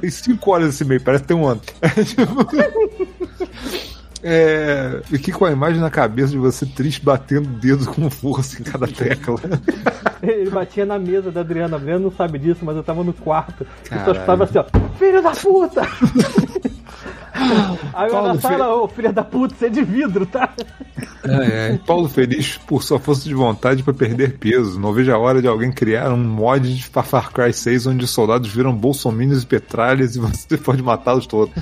Tem 0.00 0.10
cinco 0.10 0.50
horas 0.50 0.70
esse 0.70 0.82
e-mail, 0.84 1.00
parece 1.02 1.22
que 1.24 1.28
tem 1.28 1.36
um 1.36 1.46
ano. 1.46 1.60
É, 1.82 1.88
tipo... 2.04 2.46
É, 4.22 5.00
fiquei 5.04 5.32
com 5.32 5.46
a 5.46 5.50
imagem 5.52 5.80
na 5.80 5.88
cabeça 5.88 6.28
de 6.32 6.36
você 6.36 6.66
triste 6.66 7.02
batendo 7.02 7.46
o 7.48 7.52
dedo 7.58 7.86
com 7.86 8.10
força 8.10 8.60
em 8.60 8.64
cada 8.64 8.86
tecla. 8.86 9.38
Ele 10.22 10.50
batia 10.50 10.84
na 10.84 10.98
mesa 10.98 11.30
da 11.30 11.40
Adriana. 11.40 11.76
A 11.76 11.78
Adriana 11.80 12.00
não 12.00 12.10
sabe 12.12 12.38
disso, 12.38 12.60
mas 12.62 12.76
eu 12.76 12.82
tava 12.82 13.02
no 13.02 13.14
quarto. 13.14 13.66
E 13.84 13.88
só 13.88 13.94
Caralho. 13.94 14.12
escutava 14.12 14.44
assim, 14.44 14.58
ó. 14.58 14.64
Filho 14.98 15.22
da 15.22 15.30
puta! 15.30 15.80
Aí 17.94 18.06
eu 18.08 18.12
Paulo, 18.12 18.28
na 18.34 18.40
sala, 18.40 18.74
ô 18.74 18.88
filho 18.88 19.12
da 19.12 19.24
puta, 19.24 19.54
você 19.54 19.66
é 19.66 19.68
de 19.68 19.82
vidro, 19.82 20.26
tá? 20.26 20.50
É, 21.24 21.72
é. 21.74 21.78
Paulo 21.86 22.08
Feliz 22.08 22.58
por 22.66 22.82
sua 22.82 22.98
força 22.98 23.24
de 23.24 23.34
vontade 23.34 23.82
para 23.82 23.92
perder 23.94 24.38
peso. 24.38 24.78
Não 24.78 24.92
vejo 24.92 25.12
a 25.12 25.18
hora 25.18 25.40
de 25.40 25.48
alguém 25.48 25.70
criar 25.72 26.10
um 26.12 26.16
mod 26.18 26.74
de 26.74 26.82
Far 26.84 27.32
Cry 27.32 27.52
6 27.52 27.86
onde 27.86 28.04
os 28.04 28.10
soldados 28.10 28.48
viram 28.52 28.72
bolsominions 28.74 29.42
e 29.42 29.46
petralhas 29.46 30.16
e 30.16 30.18
você 30.20 30.56
pode 30.58 30.82
matá-los 30.82 31.26
todos. 31.26 31.52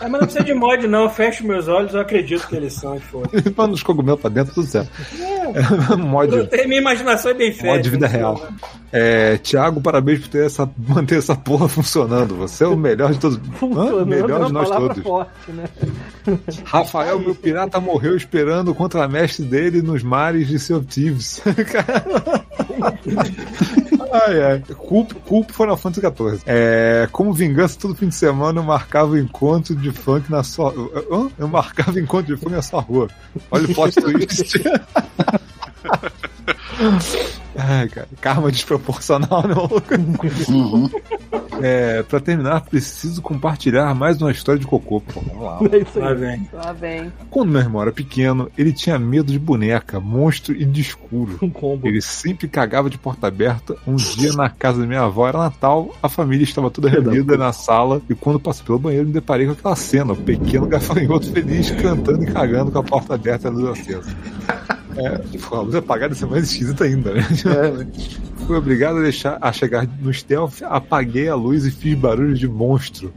Ah, 0.00 0.08
mas 0.08 0.12
não 0.12 0.18
precisa 0.20 0.44
de 0.44 0.54
mod, 0.54 0.86
não. 0.86 1.04
Eu 1.04 1.10
fecho 1.10 1.46
meus 1.46 1.68
olhos, 1.68 1.94
eu 1.94 2.00
acredito 2.00 2.46
que 2.48 2.56
eles 2.56 2.72
são. 2.74 2.96
e 2.96 3.00
foda. 3.00 3.28
Manda 3.56 3.74
os 3.74 3.82
cogumelos 3.82 4.20
pra 4.20 4.30
dentro, 4.30 4.54
tudo 4.54 4.66
certo. 4.66 4.90
É, 5.20 5.92
um 5.94 5.98
mod, 5.98 6.34
Eu 6.34 6.46
tenho- 6.46 6.68
Minha 6.68 6.80
imaginação 6.80 7.30
é 7.30 7.34
bem 7.34 7.52
feita. 7.52 7.66
mod 7.68 7.82
de 7.82 7.90
vida 7.90 8.06
real. 8.06 8.46
É, 8.92 9.36
Tiago, 9.38 9.80
parabéns 9.80 10.20
por 10.20 10.28
ter 10.28 10.46
essa, 10.46 10.68
manter 10.88 11.18
essa 11.18 11.34
porra 11.34 11.68
funcionando. 11.68 12.36
Você 12.36 12.64
é 12.64 12.66
o 12.66 12.76
melhor 12.76 13.12
de 13.12 13.18
todos. 13.18 13.36
Hã? 13.38 13.40
Funcionando 13.54 14.00
é 14.02 14.04
Melhor 14.04 14.38
uma 14.40 14.46
de 14.46 14.52
nós 14.52 14.70
todos. 14.70 15.02
forte, 15.02 15.25
né? 15.48 15.64
Rafael, 16.64 17.18
meu 17.18 17.34
pirata, 17.34 17.80
morreu 17.80 18.16
esperando 18.16 18.70
o 18.70 18.74
contramestre 18.74 19.44
dele 19.44 19.82
nos 19.82 20.02
mares 20.02 20.48
de 20.48 20.58
seu 20.58 20.82
Thieves. 20.82 21.42
ai, 24.12 24.42
ai. 24.42 24.62
Culpa, 24.76 25.14
culpa 25.26 25.52
Final 25.52 25.76
Fantasy 25.76 26.06
XIV. 26.06 26.42
É, 26.46 27.08
como 27.12 27.32
vingança, 27.32 27.78
todo 27.78 27.94
fim 27.94 28.08
de 28.08 28.14
semana 28.14 28.60
eu 28.60 28.64
marcava 28.64 29.12
o 29.12 29.18
encontro 29.18 29.74
de 29.74 29.90
funk 29.92 30.30
na 30.30 30.42
sua. 30.42 30.72
Hã? 31.10 31.28
Eu 31.38 31.48
marcava 31.48 31.98
encontro 31.98 32.34
de 32.34 32.40
funk 32.40 32.52
na 32.52 32.62
sua 32.62 32.80
rua. 32.80 33.08
Olha 33.50 33.64
o 33.64 33.74
plot 33.74 33.94
twist. 33.94 34.60
Ai, 37.58 37.88
cara, 37.88 38.08
karma 38.20 38.52
desproporcional, 38.52 39.48
né, 39.48 39.54
maluco? 39.54 39.82
Uhum. 40.50 40.90
É, 41.62 42.02
pra 42.02 42.20
terminar, 42.20 42.60
preciso 42.60 43.22
compartilhar 43.22 43.94
mais 43.94 44.20
uma 44.20 44.30
história 44.30 44.60
de 44.60 44.66
cocô. 44.66 45.00
Pô, 45.00 45.20
vamos 45.22 45.42
lá. 45.42 45.58
É 45.72 45.78
isso 45.78 45.98
Lá 45.98 46.08
aí. 46.10 46.14
vem. 46.14 46.48
Lá 46.52 46.72
vem. 46.72 47.12
Quando 47.30 47.50
meu 47.50 47.60
irmão 47.62 47.80
era 47.80 47.92
pequeno, 47.92 48.50
ele 48.58 48.74
tinha 48.74 48.98
medo 48.98 49.32
de 49.32 49.38
boneca, 49.38 49.98
monstro 49.98 50.54
e 50.54 50.66
de 50.66 50.82
escuro. 50.82 51.38
Um 51.40 51.48
combo. 51.48 51.88
Ele 51.88 52.02
sempre 52.02 52.46
cagava 52.46 52.90
de 52.90 52.98
porta 52.98 53.26
aberta. 53.26 53.74
Um 53.86 53.96
dia 53.96 54.34
na 54.34 54.50
casa 54.50 54.80
da 54.80 54.86
minha 54.86 55.02
avó 55.02 55.26
era 55.26 55.38
Natal, 55.38 55.94
a 56.02 56.10
família 56.10 56.44
estava 56.44 56.70
toda 56.70 56.90
reunida 56.90 57.38
na 57.38 57.52
sala 57.54 58.02
e 58.10 58.14
quando 58.14 58.38
passei 58.38 58.66
pelo 58.66 58.78
banheiro 58.78 59.06
me 59.06 59.12
deparei 59.12 59.46
com 59.46 59.52
aquela 59.52 59.76
cena, 59.76 60.12
o 60.12 60.16
pequeno 60.16 60.66
gafanhoto 60.66 61.32
feliz 61.32 61.70
cantando 61.70 62.22
e 62.22 62.26
cagando 62.32 62.70
com 62.70 62.78
a 62.78 62.82
porta 62.82 63.14
aberta 63.14 63.48
e 63.48 63.50
a 63.50 63.54
luz 63.54 63.80
acesa. 63.80 64.14
É, 64.96 65.18
tipo, 65.18 65.54
a 65.54 65.60
luz 65.60 65.74
apagada 65.74 66.14
isso 66.14 66.24
é 66.24 66.28
mais 66.28 66.44
esquisita 66.44 66.84
ainda, 66.84 67.12
né? 67.14 67.22
Fui 68.46 68.56
obrigado 68.56 68.98
a 68.98 69.02
deixar 69.02 69.38
a 69.40 69.52
chegar 69.52 69.88
no 70.00 70.14
stealth, 70.14 70.62
apaguei 70.62 71.28
a 71.28 71.34
luz 71.34 71.64
e 71.64 71.70
fiz 71.72 71.98
barulho 71.98 72.32
de 72.32 72.46
monstro 72.46 73.12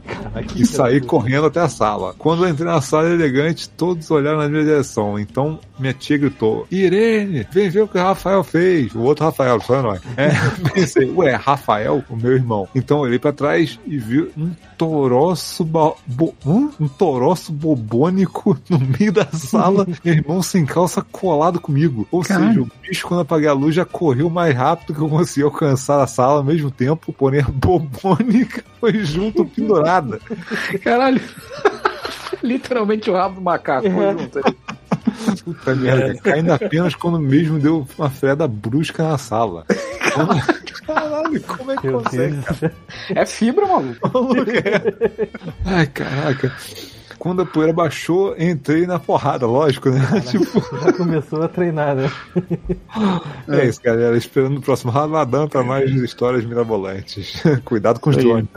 e 0.56 0.66
saí 0.66 1.00
correndo 1.00 1.46
até 1.46 1.60
a 1.60 1.68
sala. 1.68 2.14
Quando 2.18 2.44
eu 2.44 2.50
entrei 2.50 2.66
na 2.66 2.80
sala 2.80 3.08
elegante, 3.08 3.68
todos 3.68 4.10
olharam 4.10 4.38
na 4.38 4.48
minha 4.48 4.64
direção. 4.64 5.18
Então 5.18 5.60
minha 5.78 5.94
tia 5.94 6.18
gritou: 6.18 6.66
Irene, 6.70 7.46
vem 7.50 7.70
ver 7.70 7.82
o 7.82 7.88
que 7.88 7.96
o 7.96 8.02
Rafael 8.02 8.42
fez. 8.44 8.94
O 8.94 9.00
outro 9.00 9.24
Rafael, 9.24 9.60
só 9.60 9.80
não 9.82 9.94
é. 9.94 10.00
é 10.16 10.30
pensei, 10.74 11.10
ué, 11.10 11.34
Rafael, 11.34 12.04
o 12.08 12.16
meu 12.16 12.32
irmão. 12.32 12.68
Então 12.74 12.98
eu 12.98 13.04
olhei 13.04 13.18
pra 13.18 13.32
trás 13.32 13.78
e 13.86 13.98
vi 13.98 14.30
um 14.36 14.50
toroço 14.76 15.64
bo... 15.64 15.96
hum? 16.44 16.70
um 16.80 16.88
toroço 16.88 17.52
bobônico 17.52 18.58
no 18.68 18.78
meio 18.78 19.12
da 19.12 19.26
sala, 19.26 19.86
meu 20.04 20.14
irmão 20.14 20.42
sem 20.42 20.66
calça 20.66 21.04
colado 21.12 21.60
comigo. 21.60 22.06
Ou 22.10 22.22
seja, 22.24 22.60
o 22.60 22.68
bicho, 22.82 23.06
quando 23.06 23.20
apaguei 23.20 23.48
a 23.48 23.52
luz, 23.52 23.74
já 23.74 23.84
correu 23.84 24.28
mais 24.28 24.54
rápido 24.54 24.94
que 24.94 25.00
eu 25.00 25.08
consegui 25.20 25.42
alcançar 25.44 26.02
a 26.02 26.06
sala 26.06 26.38
ao 26.38 26.44
mesmo 26.44 26.70
tempo, 26.70 27.12
porém 27.12 27.40
a 27.40 27.48
bobônica 27.48 28.62
foi 28.80 29.04
junto 29.04 29.44
pendurada. 29.44 30.20
Caralho. 30.82 31.20
Literalmente 32.42 33.10
o 33.10 33.14
rabo 33.14 33.36
do 33.36 33.40
macaco. 33.42 33.90
foi 33.90 34.04
É. 34.04 34.12
junto 34.12 34.38
ali. 34.38 34.56
Puta 35.44 35.74
merda, 35.74 36.14
caindo 36.22 36.52
apenas 36.52 36.94
quando 36.94 37.18
mesmo 37.18 37.58
deu 37.58 37.86
uma 37.98 38.08
freada 38.10 38.48
brusca 38.48 39.02
na 39.06 39.18
sala. 39.18 39.64
Caralho, 40.86 41.40
como 41.42 41.70
é 41.72 41.76
que 41.76 41.86
Meu 41.86 42.02
consegue? 42.02 42.36
Deus. 42.60 42.72
É 43.14 43.26
fibra, 43.26 43.66
maluco. 43.66 44.10
Maluco, 44.12 44.50
é. 44.50 45.28
Ai, 45.66 45.86
caraca. 45.86 46.52
Quando 47.20 47.42
a 47.42 47.46
poeira 47.46 47.70
baixou, 47.70 48.34
entrei 48.38 48.86
na 48.86 48.98
porrada, 48.98 49.46
lógico, 49.46 49.90
né? 49.90 50.00
tipo, 50.26 50.78
Já 50.82 50.90
começou 50.94 51.42
a 51.42 51.48
treinar, 51.48 51.94
né? 51.94 52.10
é 53.46 53.66
isso, 53.66 53.78
galera. 53.82 54.16
Esperando 54.16 54.56
o 54.56 54.62
próximo 54.62 54.90
Ramadã 54.90 55.46
pra 55.46 55.62
mais 55.62 55.90
histórias 55.90 56.46
mirabolantes. 56.46 57.42
Cuidado 57.62 58.00
com 58.00 58.08
os 58.08 58.16
drones. 58.16 58.48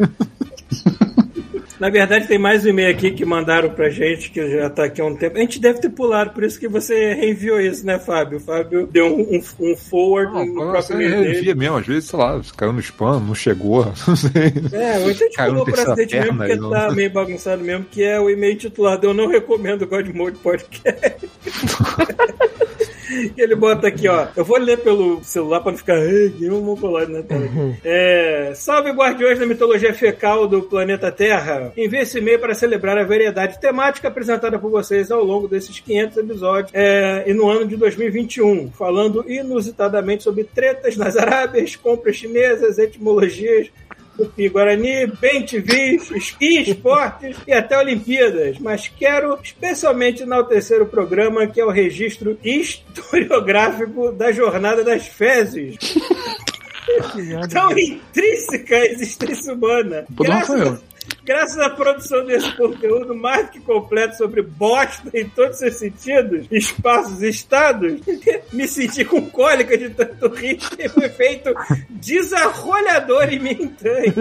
Na 1.79 1.89
verdade, 1.89 2.27
tem 2.27 2.37
mais 2.37 2.63
um 2.63 2.69
e-mail 2.69 2.91
aqui 2.91 3.11
que 3.11 3.25
mandaram 3.25 3.69
pra 3.69 3.89
gente, 3.89 4.31
que 4.31 4.49
já 4.49 4.69
tá 4.69 4.85
aqui 4.85 5.01
há 5.01 5.05
um 5.05 5.17
tempo. 5.17 5.37
A 5.37 5.41
gente 5.41 5.59
deve 5.59 5.81
ter 5.81 5.89
pulado, 5.89 6.29
por 6.29 6.43
isso 6.43 6.57
que 6.57 6.67
você 6.67 7.13
reenviou 7.13 7.59
isso, 7.59 7.85
né, 7.85 7.99
Fábio? 7.99 8.37
O 8.37 8.41
Fábio 8.41 8.87
deu 8.87 9.07
um, 9.07 9.35
um, 9.35 9.71
um 9.71 9.75
forward 9.75 10.31
Não, 10.31 10.45
no 10.45 10.71
próprio 10.71 11.01
e-mail 11.01 11.23
dele. 11.23 11.53
mesmo, 11.53 11.77
às 11.77 11.85
vezes, 11.85 12.05
sei 12.05 12.19
lá, 12.19 12.41
caiu 12.55 12.71
no 12.71 12.79
spam, 12.79 13.19
não 13.19 13.35
chegou, 13.35 13.83
não 14.07 14.15
sei. 14.15 14.53
É, 14.71 14.99
ou 14.99 15.11
então 15.11 15.27
a 15.27 15.29
gente 15.29 15.35
pulou 15.35 15.65
por 15.65 15.79
acidente 15.79 16.15
mesmo, 16.15 16.37
porque 16.37 16.51
aí, 16.53 16.59
tá 16.59 16.87
não. 16.87 16.95
meio 16.95 17.11
bagunçado 17.11 17.63
mesmo, 17.63 17.85
que 17.91 18.01
é 18.01 18.17
o 18.17 18.29
e-mail 18.29 18.55
titulado 18.55 19.05
Eu 19.05 19.13
não 19.13 19.27
recomendo 19.27 19.81
o 19.81 19.87
God 19.87 20.07
Mode 20.09 20.37
Podcast. 20.37 21.29
E 23.09 23.33
ele 23.41 23.55
bota 23.55 23.87
aqui, 23.87 24.07
ó. 24.07 24.27
Eu 24.35 24.45
vou 24.45 24.57
ler 24.57 24.77
pelo 24.79 25.23
celular 25.23 25.59
pra 25.61 25.71
não 25.71 25.77
ficar. 25.77 25.97
"Ei, 25.97 26.29
Game 26.29 26.55
Mongoloid 26.61 27.11
na 27.11 27.21
tela. 27.21 27.45
aqui." 27.45 27.75
É, 27.83 28.51
salve 28.55 28.91
guardiões 28.91 29.39
da 29.39 29.45
mitologia 29.45 29.93
fecal 29.93 30.47
do 30.47 30.61
planeta 30.61 31.11
Terra. 31.11 31.71
Envie 31.77 31.99
esse 31.99 32.17
e-mail 32.19 32.39
para 32.39 32.53
celebrar 32.53 32.97
a 32.97 33.03
variedade 33.03 33.59
temática 33.59 34.07
apresentada 34.07 34.57
por 34.59 34.71
vocês 34.71 35.11
ao 35.11 35.23
longo 35.23 35.47
desses 35.47 35.79
500 35.79 36.17
episódios 36.17 36.71
é, 36.73 37.23
e 37.27 37.33
no 37.33 37.49
ano 37.49 37.67
de 37.67 37.75
2021, 37.75 38.71
falando 38.71 39.23
inusitadamente 39.29 40.23
sobre 40.23 40.43
tretas 40.43 40.95
nas 40.97 41.15
Arábias, 41.17 41.75
compras 41.75 42.15
chinesas, 42.15 42.77
etimologias 42.77 43.69
Tupi 44.15 44.49
Guarani, 44.49 45.07
bem 45.19 45.45
TVs, 45.45 46.11
esqui, 46.11 46.61
esportes 46.61 47.37
e 47.47 47.53
até 47.53 47.77
Olimpíadas. 47.77 48.59
Mas 48.59 48.87
quero 48.87 49.39
especialmente 49.41 50.23
enaltecer 50.23 50.81
o 50.81 50.85
programa 50.85 51.47
que 51.47 51.59
é 51.59 51.65
o 51.65 51.71
registro 51.71 52.37
historiográfico 52.43 54.11
da 54.11 54.31
Jornada 54.31 54.83
das 54.83 55.07
Fezes. 55.07 55.77
Tão 57.51 57.77
intrínseca 57.77 58.75
à 58.75 58.85
existência 58.85 59.53
humana. 59.53 60.05
Eu. 60.19 60.79
Graças 61.25 61.57
à 61.57 61.69
produção 61.69 62.25
desse 62.25 62.51
conteúdo 62.57 63.15
mais 63.15 63.49
que 63.49 63.59
completo 63.61 64.17
sobre 64.17 64.41
bosta 64.41 65.09
em 65.13 65.27
todos 65.29 65.61
os 65.61 65.73
sentidos, 65.75 66.47
espaços 66.51 67.21
e 67.21 67.29
estados, 67.29 68.01
me 68.51 68.67
senti 68.67 69.05
com 69.05 69.29
cólica 69.29 69.77
de 69.77 69.89
tanto 69.89 70.27
rir 70.27 70.59
e 70.77 70.99
um 70.99 71.03
efeito 71.03 71.53
desarrolhador 71.89 73.31
em 73.31 73.39
minha 73.39 73.63
entranha, 73.63 74.13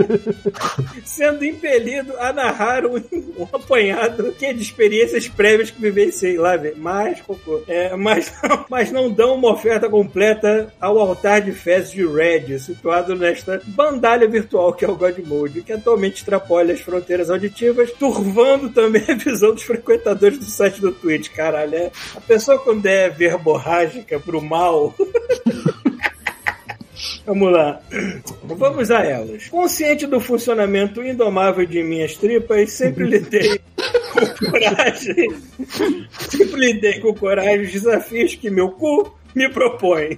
sendo 1.05 1.45
impelido 1.45 2.15
a 2.19 2.33
narrar 2.33 2.87
um, 2.87 2.97
um 3.37 3.49
apanhado 3.53 4.33
que 4.39 4.47
é 4.47 4.53
de 4.53 4.63
experiências 4.63 5.27
prévias 5.27 5.73
que 5.73 5.81
vivenciei 5.81 6.39
lá, 6.39 6.57
velho. 6.57 6.77
Mas, 6.79 7.21
cocô, 7.21 7.63
é, 7.67 7.97
mas, 7.97 8.33
não, 8.43 8.67
mas 8.71 8.93
não 8.93 9.11
dão 9.11 9.35
uma 9.35 9.53
oferta 9.53 9.89
completa 9.89 10.73
ao 10.81 10.99
altar 10.99 11.41
de 11.41 11.53
fezes 11.53 11.91
de 11.91 12.07
Red, 12.07 12.59
situado 12.61 13.17
nesta 13.17 13.61
bandalha 13.67 14.29
virtual 14.29 14.73
que 14.73 14.85
é 14.85 14.89
o 14.89 14.95
God 14.95 15.19
Mode, 15.27 15.63
que 15.63 15.73
atualmente 15.73 16.17
extrapola 16.17 16.73
as 16.73 16.81
fronteiras 16.93 17.31
auditivas, 17.31 17.91
turvando 17.93 18.69
também 18.69 19.03
a 19.09 19.15
visão 19.15 19.55
dos 19.55 19.63
frequentadores 19.63 20.39
do 20.39 20.45
site 20.45 20.79
do 20.79 20.93
Twitch. 20.93 21.31
Caralho, 21.31 21.75
é, 21.75 21.91
a 22.15 22.21
pessoa 22.21 22.59
quando 22.59 22.85
é 22.85 23.09
verborrágica 23.09 24.21
pro 24.21 24.43
mal. 24.43 24.95
Vamos 27.25 27.53
lá. 27.53 27.81
Vamos 28.45 28.91
a 28.91 29.05
elas. 29.05 29.49
Consciente 29.49 30.07
do 30.07 30.21
funcionamento 30.21 31.03
indomável 31.03 31.65
de 31.65 31.83
minhas 31.83 32.17
tripas, 32.17 32.73
sempre 32.73 33.07
lidei 33.07 33.61
com 34.13 34.51
coragem. 34.51 35.29
Sempre 36.29 36.73
lidei 36.73 37.01
com 37.01 37.15
coragem 37.15 37.63
os 37.63 37.73
desafios 37.73 38.35
que 38.35 38.51
meu 38.51 38.71
cu 38.71 39.13
me 39.35 39.49
propõe. 39.49 40.17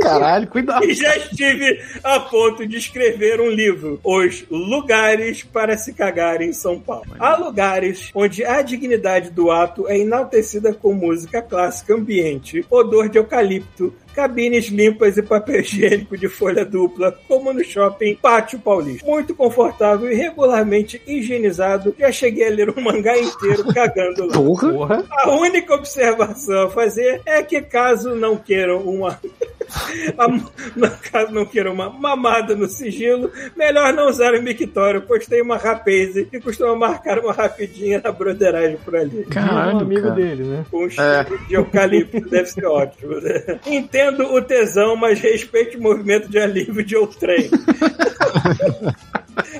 Caralho, 0.00 0.46
cuidado. 0.46 0.84
E 0.84 0.94
já 0.94 1.16
estive 1.16 1.80
a 2.02 2.20
ponto 2.20 2.66
de 2.66 2.76
escrever 2.76 3.40
um 3.40 3.50
livro, 3.50 4.00
Os 4.02 4.44
Lugares 4.50 5.42
para 5.42 5.76
se 5.76 5.92
Cagar 5.92 6.40
em 6.42 6.52
São 6.52 6.78
Paulo. 6.78 7.06
Há 7.18 7.36
lugares 7.36 8.10
onde 8.14 8.44
a 8.44 8.62
dignidade 8.62 9.30
do 9.30 9.50
ato 9.50 9.88
é 9.88 9.98
enaltecida 9.98 10.72
com 10.72 10.92
música 10.92 11.42
clássica 11.42 11.94
ambiente, 11.94 12.64
odor 12.70 13.08
de 13.08 13.18
eucalipto, 13.18 13.94
cabines 14.14 14.66
limpas 14.68 15.16
e 15.16 15.22
papel 15.22 15.60
higiênico 15.60 16.16
de 16.16 16.28
folha 16.28 16.64
dupla, 16.64 17.12
como 17.28 17.52
no 17.52 17.64
shopping 17.64 18.14
Pátio 18.16 18.58
Paulista. 18.58 19.06
Muito 19.06 19.34
confortável 19.34 20.10
e 20.10 20.14
regularmente 20.14 21.00
higienizado. 21.06 21.94
Já 21.98 22.10
cheguei 22.12 22.46
a 22.46 22.50
ler 22.50 22.70
um 22.70 22.80
mangá 22.82 23.16
inteiro 23.18 23.64
cagando 23.72 24.26
lá. 24.26 24.32
Porra. 24.32 25.04
A 25.10 25.30
única 25.30 25.74
observação 25.74 26.66
a 26.66 26.70
fazer 26.70 27.20
é 27.24 27.42
que 27.42 27.60
caso 27.62 28.14
não 28.14 28.36
queiram 28.36 28.78
uma. 28.80 29.18
a- 30.18 30.28
no 30.28 30.90
caso 31.10 31.32
não 31.32 31.44
queiram 31.46 31.72
uma 31.72 31.88
mamada 31.88 32.54
no 32.54 32.68
sigilo, 32.68 33.30
melhor 33.56 33.92
não 33.92 34.08
usar 34.08 34.34
o 34.34 34.42
mictório, 34.42 35.02
pois 35.06 35.26
tem 35.26 35.40
uma 35.42 35.56
rapaze 35.56 36.28
e 36.32 36.40
costuma 36.40 36.74
marcar 36.74 37.18
uma 37.18 37.32
rapidinha 37.32 38.00
na 38.02 38.12
broderagem 38.12 38.76
por 38.84 38.94
ali. 38.96 39.10
Diz 39.10 39.26
um 39.26 39.30
Caralho, 39.30 39.78
amigo 39.80 40.02
cara. 40.02 40.14
dele, 40.14 40.42
né? 40.44 40.64
Com 40.70 40.88
cheiro 40.90 41.38
de 41.48 41.54
eucalipto, 41.54 42.20
deve 42.28 42.46
ser 42.46 42.66
ótimo. 42.66 43.20
né? 43.20 43.58
Entendo 43.66 44.01
o 44.10 44.42
tesão, 44.42 44.96
mas 44.96 45.20
respeite 45.20 45.76
o 45.76 45.82
movimento 45.82 46.28
de 46.28 46.38
alívio 46.38 46.84
de 46.84 46.96
outrem. 46.96 47.50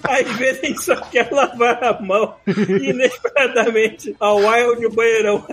Às 0.04 0.36
vezes 0.36 0.60
a 0.62 0.66
gente 0.66 0.82
só 0.82 0.96
quer 0.96 1.30
lavar 1.32 1.82
a 1.82 2.00
mão 2.02 2.34
e 2.46 2.90
inesperadamente 2.90 4.14
a 4.20 4.32
wild 4.34 4.88
banheirão 4.94 5.46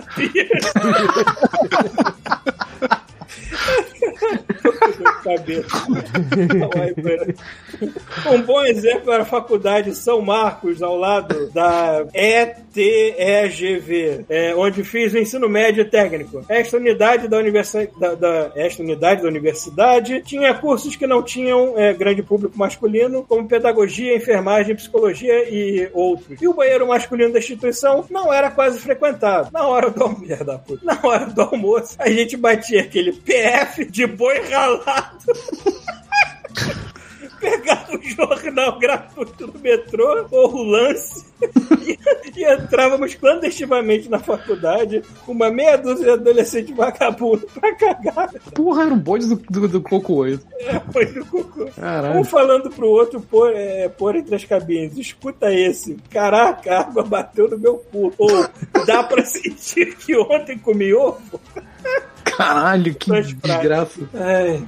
Cabeça. 5.24 5.68
Um 8.30 8.42
bom 8.42 8.62
exemplo 8.64 9.12
era 9.12 9.22
a 9.22 9.26
faculdade 9.26 9.94
São 9.94 10.20
Marcos, 10.20 10.82
ao 10.82 10.96
lado 10.96 11.50
da 11.50 12.04
ETEGV, 12.14 14.24
é, 14.28 14.54
onde 14.54 14.82
fiz 14.84 15.12
o 15.12 15.18
ensino 15.18 15.48
médio 15.48 15.88
técnico. 15.88 16.44
Esta 16.48 16.76
unidade 16.76 17.28
da, 17.28 17.38
universidade, 17.38 17.90
da, 17.98 18.14
da- 18.14 18.52
esta 18.54 18.82
unidade 18.82 19.22
da 19.22 19.28
universidade 19.28 20.22
tinha 20.22 20.54
cursos 20.54 20.96
que 20.96 21.06
não 21.06 21.22
tinham 21.22 21.78
é, 21.78 21.92
grande 21.92 22.22
público 22.22 22.56
masculino, 22.58 23.24
como 23.28 23.48
pedagogia, 23.48 24.16
enfermagem, 24.16 24.74
psicologia 24.76 25.48
e 25.48 25.88
outros. 25.92 26.40
E 26.40 26.48
o 26.48 26.54
banheiro 26.54 26.86
masculino 26.88 27.32
da 27.32 27.38
instituição 27.38 28.04
não 28.10 28.32
era 28.32 28.50
quase 28.50 28.78
frequentado. 28.78 29.50
Na 29.52 29.66
hora 29.66 29.90
do 29.90 30.00
da 30.44 30.58
puta, 30.58 30.84
na 30.84 30.98
hora 31.02 31.26
do 31.26 31.42
almoço, 31.42 31.96
a 31.98 32.08
gente 32.10 32.36
batia 32.36 32.80
aquele 32.82 33.12
PF 33.12 33.84
de 33.84 34.06
boi 34.06 34.40
ralado. 34.48 35.18
Pegava 37.40 37.96
o 37.96 38.02
jornal 38.02 38.78
gratuito 38.78 39.46
no 39.46 39.58
metrô 39.58 40.26
ou 40.30 40.54
o 40.54 40.62
lance 40.62 41.24
e, 41.86 41.98
e 42.36 42.44
entrávamos 42.44 43.14
clandestinamente 43.14 44.08
na 44.08 44.18
faculdade 44.18 45.02
com 45.24 45.32
uma 45.32 45.50
meia 45.50 45.76
dúzia 45.76 46.04
de 46.04 46.10
adolescentes 46.10 46.76
vagabundos 46.76 47.50
pra 47.52 47.74
cagar. 47.74 48.30
Porra, 48.54 48.84
era 48.84 48.94
o 48.94 48.96
bode 48.96 49.26
do, 49.26 49.36
do, 49.36 49.68
do 49.68 49.80
Coco 49.80 50.14
8. 50.14 50.46
Foi 50.92 51.06
do 51.06 51.24
cocô. 51.26 51.66
Caralho. 51.76 52.20
Um 52.20 52.24
falando 52.24 52.70
pro 52.70 52.88
outro 52.88 53.20
pôr, 53.20 53.52
é, 53.54 53.88
pôr 53.88 54.16
entre 54.16 54.34
as 54.34 54.44
cabines. 54.44 54.96
Escuta 54.96 55.52
esse. 55.52 55.96
Caraca, 56.10 56.74
a 56.74 56.80
água 56.80 57.02
bateu 57.02 57.48
no 57.48 57.58
meu 57.58 57.76
cu. 57.76 58.12
Ou 58.18 58.48
dá 58.86 59.02
pra 59.02 59.24
sentir 59.24 59.96
que 59.96 60.16
ontem 60.16 60.58
comi 60.58 60.92
ovo? 60.92 61.40
Caralho, 62.24 62.94
que 62.94 63.10
desgraça. 63.10 64.00
Ai, 64.14 64.62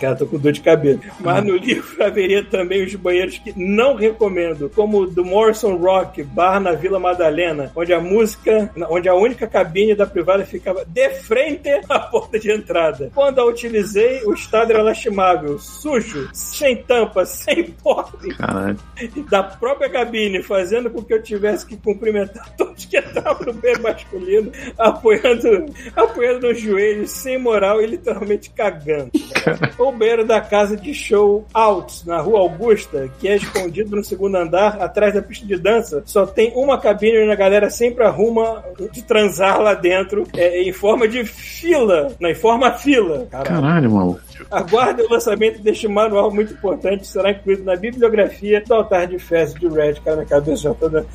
cara, 0.00 0.16
tô 0.16 0.26
com 0.26 0.38
dor 0.38 0.52
de 0.52 0.60
cabeça. 0.60 1.00
Mas 1.20 1.44
no 1.44 1.56
livro 1.56 2.04
haveria 2.04 2.44
também 2.44 2.84
os 2.84 2.94
banheiros 2.94 3.38
que 3.38 3.52
não 3.56 3.94
recomendo, 3.94 4.70
como 4.74 5.00
o 5.00 5.06
do 5.06 5.24
Morrison 5.24 5.76
Rock, 5.76 6.22
bar 6.22 6.60
na 6.60 6.72
Vila 6.72 6.98
Madalena, 6.98 7.72
onde 7.74 7.92
a 7.92 8.00
música, 8.00 8.70
onde 8.90 9.08
a 9.08 9.14
única 9.14 9.46
cabine 9.46 9.94
da 9.94 10.06
privada 10.06 10.44
ficava 10.44 10.84
de 10.84 11.10
frente 11.10 11.68
à 11.88 11.98
porta 12.00 12.38
de 12.38 12.50
entrada. 12.50 13.10
Quando 13.14 13.40
a 13.40 13.44
utilizei, 13.44 14.22
o 14.24 14.34
estado 14.34 14.72
era 14.72 14.82
lastimável, 14.82 15.58
sujo, 15.58 16.28
sem 16.32 16.76
tampa, 16.76 17.24
sem 17.24 17.64
porta 17.64 18.18
Caralho. 18.36 18.78
da 19.30 19.42
própria 19.42 19.88
cabine, 19.88 20.42
fazendo 20.42 20.90
com 20.90 21.02
que 21.02 21.14
eu 21.14 21.22
tivesse 21.22 21.66
que 21.66 21.76
cumprimentar 21.76 22.48
todo 22.56 22.76
Acho 22.76 22.88
que 22.88 23.02
tava 23.02 23.44
no 23.44 23.52
bem 23.54 23.78
masculino, 23.78 24.52
apoiando, 24.78 25.66
apoiando 25.96 26.48
nos 26.48 26.62
joelhos, 26.86 27.10
sem 27.10 27.38
moral 27.38 27.80
e 27.82 27.86
literalmente 27.86 28.50
cagando. 28.50 29.10
O 29.78 29.92
banheiro 29.92 30.26
da 30.26 30.40
casa 30.40 30.76
de 30.76 30.94
show 30.94 31.44
Alts, 31.52 32.04
na 32.04 32.20
rua 32.20 32.40
Augusta, 32.40 33.10
que 33.18 33.28
é 33.28 33.36
escondido 33.36 33.96
no 33.96 34.04
segundo 34.04 34.36
andar, 34.36 34.80
atrás 34.80 35.14
da 35.14 35.22
pista 35.22 35.46
de 35.46 35.56
dança, 35.56 36.02
só 36.06 36.26
tem 36.26 36.52
uma 36.54 36.78
cabine 36.78 37.26
e 37.26 37.30
a 37.30 37.34
galera 37.34 37.70
sempre 37.70 38.04
arruma 38.04 38.64
de 38.92 39.02
transar 39.02 39.60
lá 39.60 39.74
dentro, 39.74 40.24
é, 40.34 40.62
em 40.62 40.72
forma 40.72 41.08
de 41.08 41.24
fila. 41.24 42.08
Não, 42.20 42.30
em 42.30 42.34
forma 42.34 42.72
fila. 42.72 43.26
Caralho. 43.30 43.48
Caralho, 43.48 43.90
maluco. 43.90 44.20
Aguarde 44.50 45.02
o 45.02 45.10
lançamento 45.10 45.60
deste 45.62 45.88
manual 45.88 46.32
muito 46.32 46.52
importante, 46.52 47.06
será 47.06 47.30
incluído 47.30 47.64
na 47.64 47.76
bibliografia 47.76 48.62
do 48.66 48.74
altar 48.74 49.06
de 49.06 49.18
festa 49.18 49.58
de 49.58 49.68
Red. 49.68 49.94
Cara, 50.04 50.16
minha 50.16 50.28
cabeça 50.28 50.74
toda. 50.78 51.06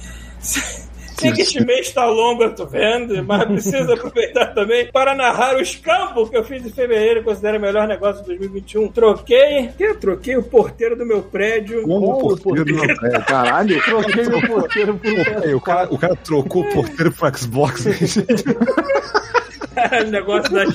Sei 1.22 1.32
que 1.32 1.42
este 1.42 1.64
mês 1.64 1.88
está 1.88 2.06
longo, 2.06 2.44
eu 2.44 2.56
tô 2.56 2.66
vendo, 2.66 3.24
mas 3.24 3.46
preciso 3.46 3.94
aproveitar 3.94 4.48
também 4.48 4.92
para 4.92 5.16
narrar 5.16 5.56
o 5.56 5.62
escampo 5.62 6.28
que 6.30 6.36
eu 6.38 6.44
fiz 6.44 6.66
em 6.66 6.70
fevereiro 6.70 7.20
e 7.20 7.24
considero 7.24 7.58
o 7.58 7.62
melhor 7.62 7.88
negócio 7.88 8.22
de 8.22 8.30
2021. 8.30 8.88
Troquei, 8.90 9.70
que 9.78 9.84
eu 9.84 9.96
troquei 10.00 10.36
o 10.36 10.44
porteiro 10.44 10.96
do 10.96 11.06
meu 11.06 11.22
prédio. 11.22 11.84
Como 11.84 12.16
o 12.16 12.38
porteiro 12.38 12.76
não 12.76 12.88
pega? 12.88 13.22
Caralho. 13.22 13.82
Troquei 13.84 14.26
meu 14.26 14.42
porteiro 14.42 14.98
por 15.00 15.10
um 15.12 15.56
o, 15.56 15.62
cara, 15.62 15.88
o 15.94 15.98
cara 15.98 16.16
trocou 16.16 16.64
o 16.64 16.70
porteiro 16.70 17.12
pro 17.12 17.38
Xbox. 17.38 17.86
o 17.86 17.92
negócio 20.10 20.52
da 20.52 20.66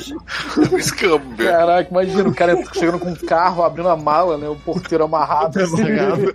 velho. 1.19 1.21
Caraca, 1.37 1.91
imagina 1.91 2.29
o 2.29 2.35
cara 2.35 2.57
chegando 2.73 2.99
com 2.99 3.11
um 3.11 3.15
carro, 3.15 3.63
abrindo 3.63 3.89
a 3.89 3.97
mala, 3.97 4.39
né? 4.39 4.49
O 4.49 4.57
porteiro 4.57 5.05
amarrado, 5.05 5.61
assim, 5.61 5.83
ligado? 5.83 6.33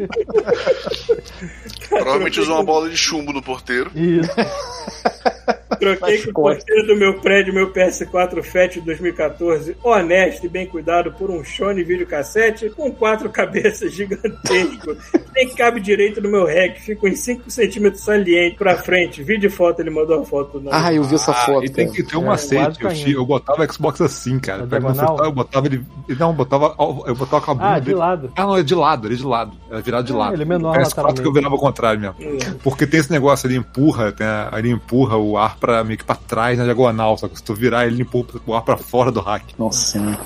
Provavelmente 1.90 2.40
usou 2.40 2.56
uma 2.56 2.64
bola 2.64 2.90
de 2.90 2.98
chumbo 2.98 3.33
no 3.33 3.41
porteiro. 3.41 3.91
Isso. 3.95 4.30
Troquei 5.80 6.22
com 6.32 6.41
o 6.41 6.43
porteiro 6.45 6.88
do 6.88 6.95
meu 6.95 7.19
prédio, 7.19 7.53
meu 7.53 7.72
PS4 7.72 8.43
FAT 8.43 8.74
de 8.75 8.82
2014, 8.82 9.75
honesto 9.83 10.45
e 10.45 10.50
bem 10.50 10.66
cuidado 10.66 11.11
por 11.14 11.30
um 11.30 11.43
Sony 11.43 11.83
videocassete 11.83 12.69
com 12.69 12.91
quatro 12.91 13.30
cabeças 13.32 13.91
gigantesco. 13.93 14.95
Nem 15.35 15.50
cabe 15.56 15.80
direito 15.80 16.22
no 16.22 16.30
meu 16.30 16.45
rack, 16.45 16.82
fico 16.82 17.08
em 17.08 17.16
5 17.16 17.50
centímetros 17.50 18.03
saliente 18.03 18.58
pra 18.58 18.75
frente. 18.77 19.24
Vídeo 19.24 19.48
e 19.48 19.50
foto, 19.50 19.80
ele 19.80 19.90
mandou 19.90 20.17
uma 20.17 20.25
foto. 20.25 20.59
Na... 20.59 20.88
Ah, 20.88 20.93
eu 20.93 21.03
vi 21.03 21.16
essa 21.16 21.33
foto. 21.33 21.66
e 21.66 21.69
tem 21.69 21.90
que 21.91 22.03
ter 22.03 22.17
um 22.17 22.24
É, 22.24 22.27
macete. 22.27 22.80
Eu, 23.11 23.22
eu 23.22 23.25
botava 23.25 23.64
o 23.64 23.74
Xbox 23.74 24.01
assim, 24.01 24.40
cara. 24.40 24.64
Na 24.66 24.67
Pra 24.67 24.80
você- 24.80 25.01
Eu 25.25 25.32
botava 25.32 25.67
ele. 25.67 25.85
Não, 26.19 26.30
eu 26.30 26.33
botava, 26.33 26.75
eu 27.08 27.16
botava 27.16 27.45
com 27.45 27.51
a 27.51 27.53
bunda 27.53 27.69
Ah, 27.74 27.80
de 27.80 27.85
dele. 27.85 27.98
lado. 27.98 28.32
Ah, 28.35 28.43
não, 28.43 28.58
é 28.58 28.64
de 28.64 28.75
lado, 28.75 29.08
ele 29.08 29.16
é 29.16 29.17
de 29.17 29.25
lado. 29.25 29.51
Era 29.69 29.82
virado 29.82 30.06
de 30.06 30.14
Ah, 30.14 30.17
lado. 30.17 30.33
ele 30.33 30.43
é 30.43 30.45
menor 30.45 30.75
PS4 30.75 30.83
lateralmente. 30.88 31.22
que 31.22 31.27
eu 31.27 31.33
virava 31.33 31.56
ao 31.56 31.59
contrário 31.59 32.00
mesmo. 32.00 32.16
Porque 32.64 32.85
tem 32.85 33.00
esse 33.00 33.11
negócio 33.11 33.48
ali, 33.48 33.56
empurra, 33.58 34.11
tem 34.11 34.25
a- 34.27 34.51
ele 34.58 34.69
empurra 34.69 35.17
o 35.17 35.38
ar 35.38 35.58
pra, 35.61 35.83
meio 35.83 35.98
que 35.98 36.03
pra 36.03 36.15
trás 36.15 36.57
na 36.57 36.65
diagonal. 36.65 37.17
Só 37.17 37.30
que 37.30 37.38
se 37.38 37.43
tu 37.43 37.53
virar, 37.53 37.88
ele 37.88 38.01
empurra 38.01 38.41
o 38.45 38.53
ar 38.53 38.64
pra 38.64 38.75
fora 38.75 39.11
do 39.11 39.22
hack. 39.22 39.43
Nossa 39.57 39.88
senhora. 39.91 40.19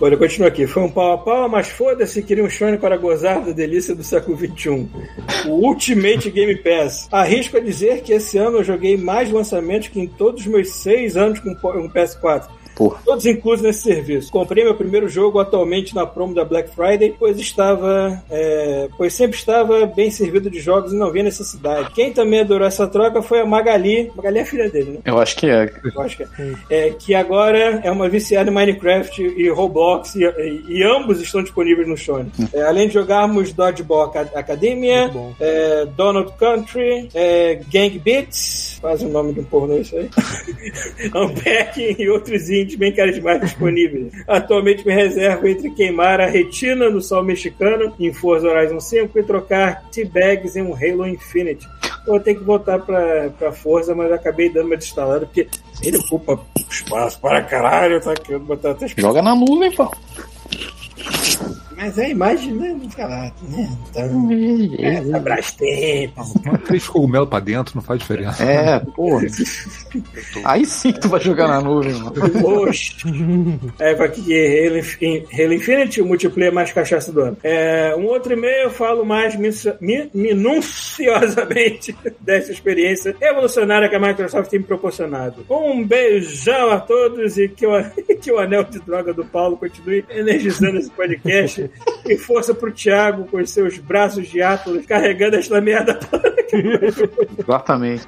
Olha, 0.00 0.16
continua 0.16 0.48
aqui. 0.48 0.64
Foi 0.64 0.84
um 0.84 0.90
pau 0.90 1.12
a 1.12 1.18
pau, 1.18 1.48
mas 1.48 1.68
foda-se, 1.68 2.22
queria 2.22 2.44
um 2.44 2.48
Sony 2.48 2.78
para 2.78 2.96
gozar 2.96 3.44
da 3.44 3.50
delícia 3.50 3.96
do 3.96 4.04
século 4.04 4.38
XXI. 4.38 4.88
O 5.46 5.66
Ultimate 5.66 6.30
Game 6.30 6.54
Pass. 6.56 7.08
Arrisco 7.10 7.56
a 7.56 7.60
dizer 7.60 8.02
que 8.02 8.12
esse 8.12 8.38
ano 8.38 8.58
eu 8.58 8.64
joguei 8.64 8.96
mais 8.96 9.28
lançamentos 9.28 9.88
que 9.88 9.98
em 9.98 10.06
todos 10.06 10.42
os 10.42 10.46
meus 10.46 10.70
seis 10.70 11.16
anos 11.16 11.40
com 11.40 11.50
o 11.50 11.90
PS4. 11.90 12.46
Porra. 12.78 13.00
Todos 13.04 13.26
inclusos 13.26 13.60
nesse 13.62 13.82
serviço. 13.82 14.30
Comprei 14.30 14.62
meu 14.62 14.74
primeiro 14.76 15.08
jogo 15.08 15.40
atualmente 15.40 15.94
na 15.96 16.06
promo 16.06 16.32
da 16.32 16.44
Black 16.44 16.70
Friday, 16.74 17.12
pois 17.18 17.36
estava, 17.38 18.22
é, 18.30 18.88
pois 18.96 19.12
sempre 19.12 19.36
estava 19.36 19.84
bem 19.84 20.12
servido 20.12 20.48
de 20.48 20.60
jogos 20.60 20.92
e 20.92 20.96
não 20.96 21.10
via 21.10 21.24
necessidade. 21.24 21.90
Quem 21.92 22.12
também 22.12 22.38
adorou 22.40 22.66
essa 22.68 22.86
troca 22.86 23.20
foi 23.20 23.40
a 23.40 23.44
Magali. 23.46 24.12
Magali 24.14 24.38
é 24.38 24.42
a 24.42 24.46
filha 24.46 24.70
dele, 24.70 24.92
né? 24.92 24.98
Eu 25.04 25.18
acho 25.18 25.36
que 25.36 25.46
é. 25.50 25.68
Eu 25.92 26.00
acho 26.00 26.16
que 26.18 26.22
é. 26.22 26.28
É, 26.70 26.90
que 26.90 27.14
agora 27.16 27.80
é 27.82 27.90
uma 27.90 28.08
viciada 28.08 28.48
em 28.48 28.54
Minecraft 28.54 29.20
e 29.22 29.48
Roblox, 29.50 30.14
e, 30.14 30.22
e- 30.24 30.64
e 30.78 30.82
ambos 30.84 31.20
estão 31.20 31.42
disponíveis 31.42 31.88
no 31.88 31.96
Sony. 31.96 32.30
É, 32.54 32.62
além 32.62 32.86
de 32.86 32.94
jogarmos 32.94 33.52
Dodgeball 33.52 34.02
Aca- 34.04 34.30
Academia, 34.38 35.10
é, 35.40 35.84
Donald 35.96 36.32
Country, 36.38 37.08
é, 37.12 37.58
Gang 37.72 37.98
Beats, 37.98 38.78
quase 38.80 39.04
o 39.04 39.08
nome 39.08 39.32
de 39.32 39.40
um 39.40 39.44
pornô 39.44 39.78
isso 39.78 39.96
aí, 39.96 40.08
Unpacking 41.14 41.96
e 41.98 42.08
outros 42.08 42.48
indies 42.48 42.67
bem 42.76 42.92
carismáticos 42.92 43.50
disponíveis. 43.50 44.12
Atualmente 44.26 44.86
me 44.86 44.92
reservo 44.92 45.46
entre 45.48 45.70
queimar 45.70 46.20
a 46.20 46.26
retina 46.26 46.90
no 46.90 47.00
sol 47.00 47.22
mexicano 47.22 47.94
em 47.98 48.12
Forza 48.12 48.48
Horizon 48.48 48.80
5 48.80 49.18
e 49.18 49.22
trocar 49.22 49.84
T-Bags 49.90 50.56
em 50.56 50.62
um 50.62 50.74
Halo 50.74 51.06
Infinite. 51.06 51.66
Vou 52.06 52.18
ter 52.20 52.34
que 52.34 52.44
voltar 52.44 52.78
pra, 52.78 53.30
pra 53.38 53.52
Forza, 53.52 53.94
mas 53.94 54.10
acabei 54.10 54.48
dando 54.48 54.66
uma 54.66 54.76
desinstalada 54.76 55.26
porque 55.26 55.46
ele 55.82 55.98
ocupa 55.98 56.40
espaço 56.70 57.20
para 57.20 57.42
caralho, 57.42 58.00
tá 58.00 58.14
querendo 58.14 58.44
botar 58.44 58.70
até 58.72 58.88
Joga 58.88 59.22
na 59.22 59.34
nuvem, 59.34 59.70
pô. 59.72 59.90
Mas 61.78 61.98
a 61.98 62.08
imagem, 62.08 62.54
né? 62.54 62.76
Não 62.80 62.88
caralho, 62.90 63.32
né? 63.48 63.68
Então, 63.90 64.28
é, 64.80 65.20
Brastemp. 65.20 66.12
Põe 66.44 66.56
três 66.66 66.88
cogumelos 66.88 67.28
pra 67.28 67.38
dentro, 67.40 67.76
não 67.76 67.82
faz 67.82 68.00
diferença. 68.00 68.42
É, 68.42 68.80
porra. 68.80 69.24
Aí 70.44 70.66
sim 70.66 70.92
que 70.92 71.00
tu 71.00 71.08
vai 71.08 71.20
jogar 71.20 71.46
na 71.48 71.60
nuvem, 71.60 71.94
mano. 71.94 72.12
Oxe. 72.44 72.96
É, 73.78 73.94
vai 73.94 74.08
aqui, 74.08 74.20
Halo, 74.66 74.78
Inf- 74.78 74.98
Halo 75.32 75.52
Infinity, 75.54 76.00
o 76.02 76.06
multiplayer 76.06 76.52
mais 76.52 76.72
cachaça 76.72 77.12
do 77.12 77.20
ano. 77.20 77.36
É, 77.44 77.94
um 77.96 78.06
outro 78.06 78.32
e-mail 78.32 78.64
eu 78.64 78.70
falo 78.70 79.04
mais 79.04 79.36
minuci- 79.36 79.72
mi- 79.80 80.10
minuciosamente 80.12 81.96
dessa 82.20 82.50
experiência 82.52 83.14
revolucionária 83.20 83.88
que 83.88 83.94
a 83.94 84.00
Microsoft 84.00 84.50
tem 84.50 84.58
me 84.60 84.66
proporcionado. 84.66 85.44
Um 85.48 85.84
beijão 85.86 86.70
a 86.70 86.80
todos 86.80 87.38
e 87.38 87.48
que 87.48 87.66
o, 87.66 87.70
que 88.20 88.32
o 88.32 88.38
anel 88.38 88.64
de 88.64 88.80
droga 88.80 89.12
do 89.14 89.24
Paulo 89.24 89.56
continue 89.56 90.04
energizando 90.10 90.78
esse 90.78 90.90
podcast. 90.90 91.67
E 92.06 92.16
força 92.16 92.54
pro 92.54 92.72
Thiago 92.72 93.24
com 93.24 93.38
os 93.38 93.50
seus 93.50 93.78
braços 93.78 94.28
de 94.28 94.40
Atlas 94.40 94.86
carregando 94.86 95.36
esta 95.36 95.60
merda 95.60 95.98
Exatamente. 97.38 98.06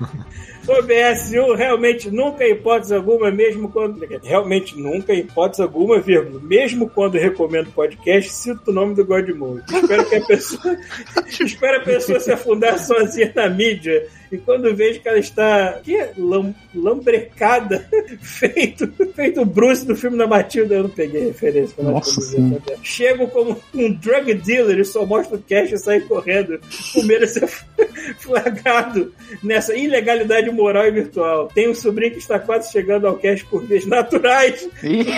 OBS1 0.71 1.57
realmente 1.57 2.11
nunca, 2.11 2.45
em 2.45 2.53
hipótese 2.53 2.95
alguma, 2.95 3.31
mesmo 3.31 3.71
quando. 3.71 4.01
Realmente 4.23 4.79
nunca, 4.79 5.13
em 5.13 5.21
hipótese 5.21 5.63
alguma, 5.63 6.01
vírgula. 6.01 6.41
Mesmo 6.43 6.89
quando 6.89 7.15
recomendo 7.15 7.73
podcast, 7.73 8.31
cito 8.33 8.71
o 8.71 8.73
nome 8.73 8.95
do 8.95 9.05
Godmode. 9.05 9.63
Espero 9.73 10.09
que 10.09 10.17
a 10.17 10.25
pessoa. 10.25 10.77
espero 11.41 11.77
a 11.79 11.85
pessoa 11.85 12.21
se 12.21 12.33
afundar 12.33 12.79
sozinha 12.79 13.33
na 13.35 13.49
mídia. 13.49 14.07
E 14.33 14.39
quando 14.39 14.75
vejo 14.75 15.01
que 15.01 15.09
ela 15.09 15.19
está 15.19 15.81
que? 15.83 15.99
Lam, 16.17 16.55
lambrecada, 16.73 17.89
feito, 18.23 18.87
feito 19.13 19.41
o 19.41 19.45
Bruce 19.45 19.85
do 19.85 19.97
filme 19.97 20.17
da 20.17 20.27
Matilda, 20.27 20.77
eu 20.77 20.83
não 20.85 20.91
peguei 20.91 21.27
referência. 21.27 21.75
pra 21.75 21.91
Nossa 21.91 22.21
ver. 22.31 22.61
Chego 22.83 23.27
como 23.29 23.61
um 23.75 23.93
drug 23.93 24.33
dealer 24.35 24.79
e 24.79 24.85
só 24.85 25.05
mostro 25.05 25.37
o 25.37 25.43
cash 25.43 25.73
e 25.73 25.79
saio 25.79 26.07
correndo, 26.07 26.61
com 26.95 27.03
medo 27.03 27.27
de 27.27 27.33
ser 27.33 27.49
flagrado 28.21 29.13
nessa 29.43 29.75
ilegalidade 29.77 30.49
moral 30.61 30.87
e 30.87 30.91
virtual. 30.91 31.49
Tem 31.49 31.69
um 31.69 31.75
sobrinho 31.75 32.13
que 32.13 32.19
está 32.19 32.39
quase 32.39 32.71
chegando 32.71 33.07
ao 33.07 33.17
cash 33.17 33.43
por 33.43 33.65
vias 33.65 33.87
naturais. 33.87 34.69
Ih, 34.83 35.07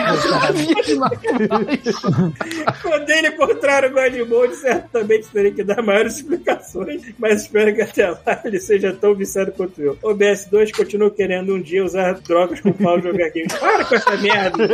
Quando 2.82 3.10
ele 3.10 3.28
encontrar 3.28 3.84
o 3.84 3.90
Godmode, 3.90 4.56
certamente 4.56 5.28
terei 5.28 5.52
que 5.52 5.64
dar 5.64 5.82
maiores 5.82 6.16
explicações, 6.16 7.02
mas 7.18 7.42
espero 7.42 7.74
que 7.74 7.82
até 7.82 8.08
lá 8.10 8.40
ele 8.44 8.60
seja 8.60 8.92
tão 8.92 9.14
viciado 9.14 9.52
quanto 9.52 9.80
eu. 9.82 9.98
O 10.02 10.14
BS2 10.14 10.76
continua 10.76 11.10
querendo 11.10 11.54
um 11.54 11.60
dia 11.60 11.84
usar 11.84 12.14
drogas 12.20 12.60
com 12.60 12.70
o 12.70 12.74
Paulo 12.74 13.02
jogar 13.02 13.30
games. 13.30 13.52
Para 13.54 13.84
com 13.84 13.94
essa 13.94 14.16
merda! 14.16 14.68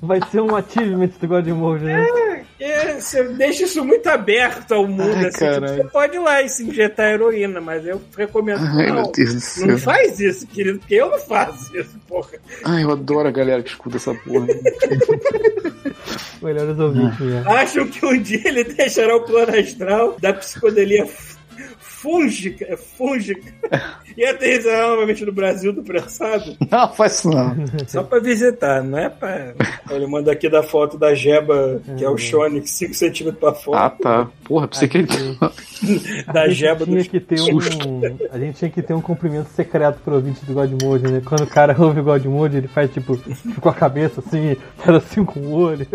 Vai 0.00 0.20
ser 0.30 0.40
um 0.40 0.54
achievement 0.54 1.10
do 1.20 1.28
God 1.28 1.46
Mode, 1.48 1.84
né? 1.84 2.06
É, 2.58 3.00
você 3.00 3.24
deixa 3.24 3.64
isso 3.64 3.84
muito 3.84 4.06
aberto 4.08 4.72
ao 4.72 4.86
mundo. 4.86 5.14
Ai, 5.16 5.26
assim, 5.26 5.46
tipo, 5.46 5.66
você 5.66 5.84
pode 5.84 6.16
ir 6.16 6.20
lá 6.20 6.42
e 6.42 6.48
se 6.48 6.64
injetar 6.64 7.10
heroína, 7.10 7.60
mas 7.60 7.84
eu 7.86 8.00
recomendo. 8.16 8.60
Ai, 8.82 8.88
não, 8.88 9.02
meu 9.02 9.12
Deus 9.12 9.34
do 9.34 9.40
céu. 9.40 9.66
não 9.66 9.78
faz 9.78 10.20
isso, 10.20 10.46
querido, 10.46 10.78
porque 10.78 10.94
eu 10.94 11.10
não 11.10 11.18
faço 11.18 11.76
isso, 11.76 11.98
porra. 12.08 12.30
Ai, 12.64 12.84
eu 12.84 12.90
adoro 12.90 13.28
a 13.28 13.32
galera 13.32 13.62
que 13.62 13.70
escuta 13.70 13.96
essa 13.96 14.14
porra. 14.14 14.46
Melhores 16.42 16.78
ouvintes 16.78 17.20
mesmo. 17.20 17.50
Acham 17.50 17.86
que 17.88 18.04
um 18.04 18.20
dia 18.20 18.42
ele 18.44 18.64
deixará 18.64 19.16
o 19.16 19.22
plano 19.22 19.56
astral 19.56 20.16
da 20.20 20.32
psicodelia 20.32 21.06
fúngica, 22.02 22.76
fúngica 22.76 23.52
e 24.16 24.24
aterrissará 24.24 24.88
novamente 24.88 25.24
no 25.24 25.32
Brasil 25.32 25.72
do 25.72 25.84
prensado? 25.84 26.56
Não, 26.68 26.92
faz 26.92 27.18
isso 27.18 27.30
não. 27.30 27.54
Só 27.86 28.02
pra 28.02 28.18
visitar, 28.18 28.82
não 28.82 28.98
é 28.98 29.08
pra. 29.08 29.54
Ele 29.88 30.06
manda 30.08 30.32
aqui 30.32 30.48
da 30.48 30.62
foto 30.64 30.98
da 30.98 31.14
Jeba, 31.14 31.80
que 31.96 32.04
é 32.04 32.10
o 32.10 32.18
Shone, 32.18 32.66
5 32.66 32.94
centímetros 32.94 33.38
pra 33.38 33.50
Ah, 33.50 33.54
fora, 33.54 33.90
tá. 33.90 34.28
Porra, 34.44 34.66
pensei 34.66 34.88
que 34.88 34.98
ele. 34.98 35.08
da 36.32 36.48
Jeba 36.48 36.84
do 36.84 37.04
que 37.04 37.20
ter 37.20 37.40
um, 37.40 37.58
a 38.30 38.38
gente 38.38 38.58
tinha 38.58 38.70
que 38.70 38.82
ter 38.82 38.94
um 38.94 39.00
cumprimento 39.00 39.48
secreto 39.50 40.00
pro 40.04 40.14
ouvinte 40.16 40.44
do 40.44 40.54
God 40.54 40.70
Mode, 40.82 41.10
né? 41.10 41.22
Quando 41.24 41.42
o 41.42 41.46
cara 41.46 41.76
ouve 41.78 42.00
o 42.00 42.04
God 42.04 42.24
Mode, 42.24 42.56
ele 42.56 42.68
faz 42.68 42.92
tipo 42.92 43.16
com 43.60 43.68
a 43.68 43.74
cabeça 43.74 44.20
assim, 44.20 44.56
faz 44.78 44.96
assim 44.96 45.24
com 45.24 45.40
o 45.40 45.52
olho. 45.52 45.86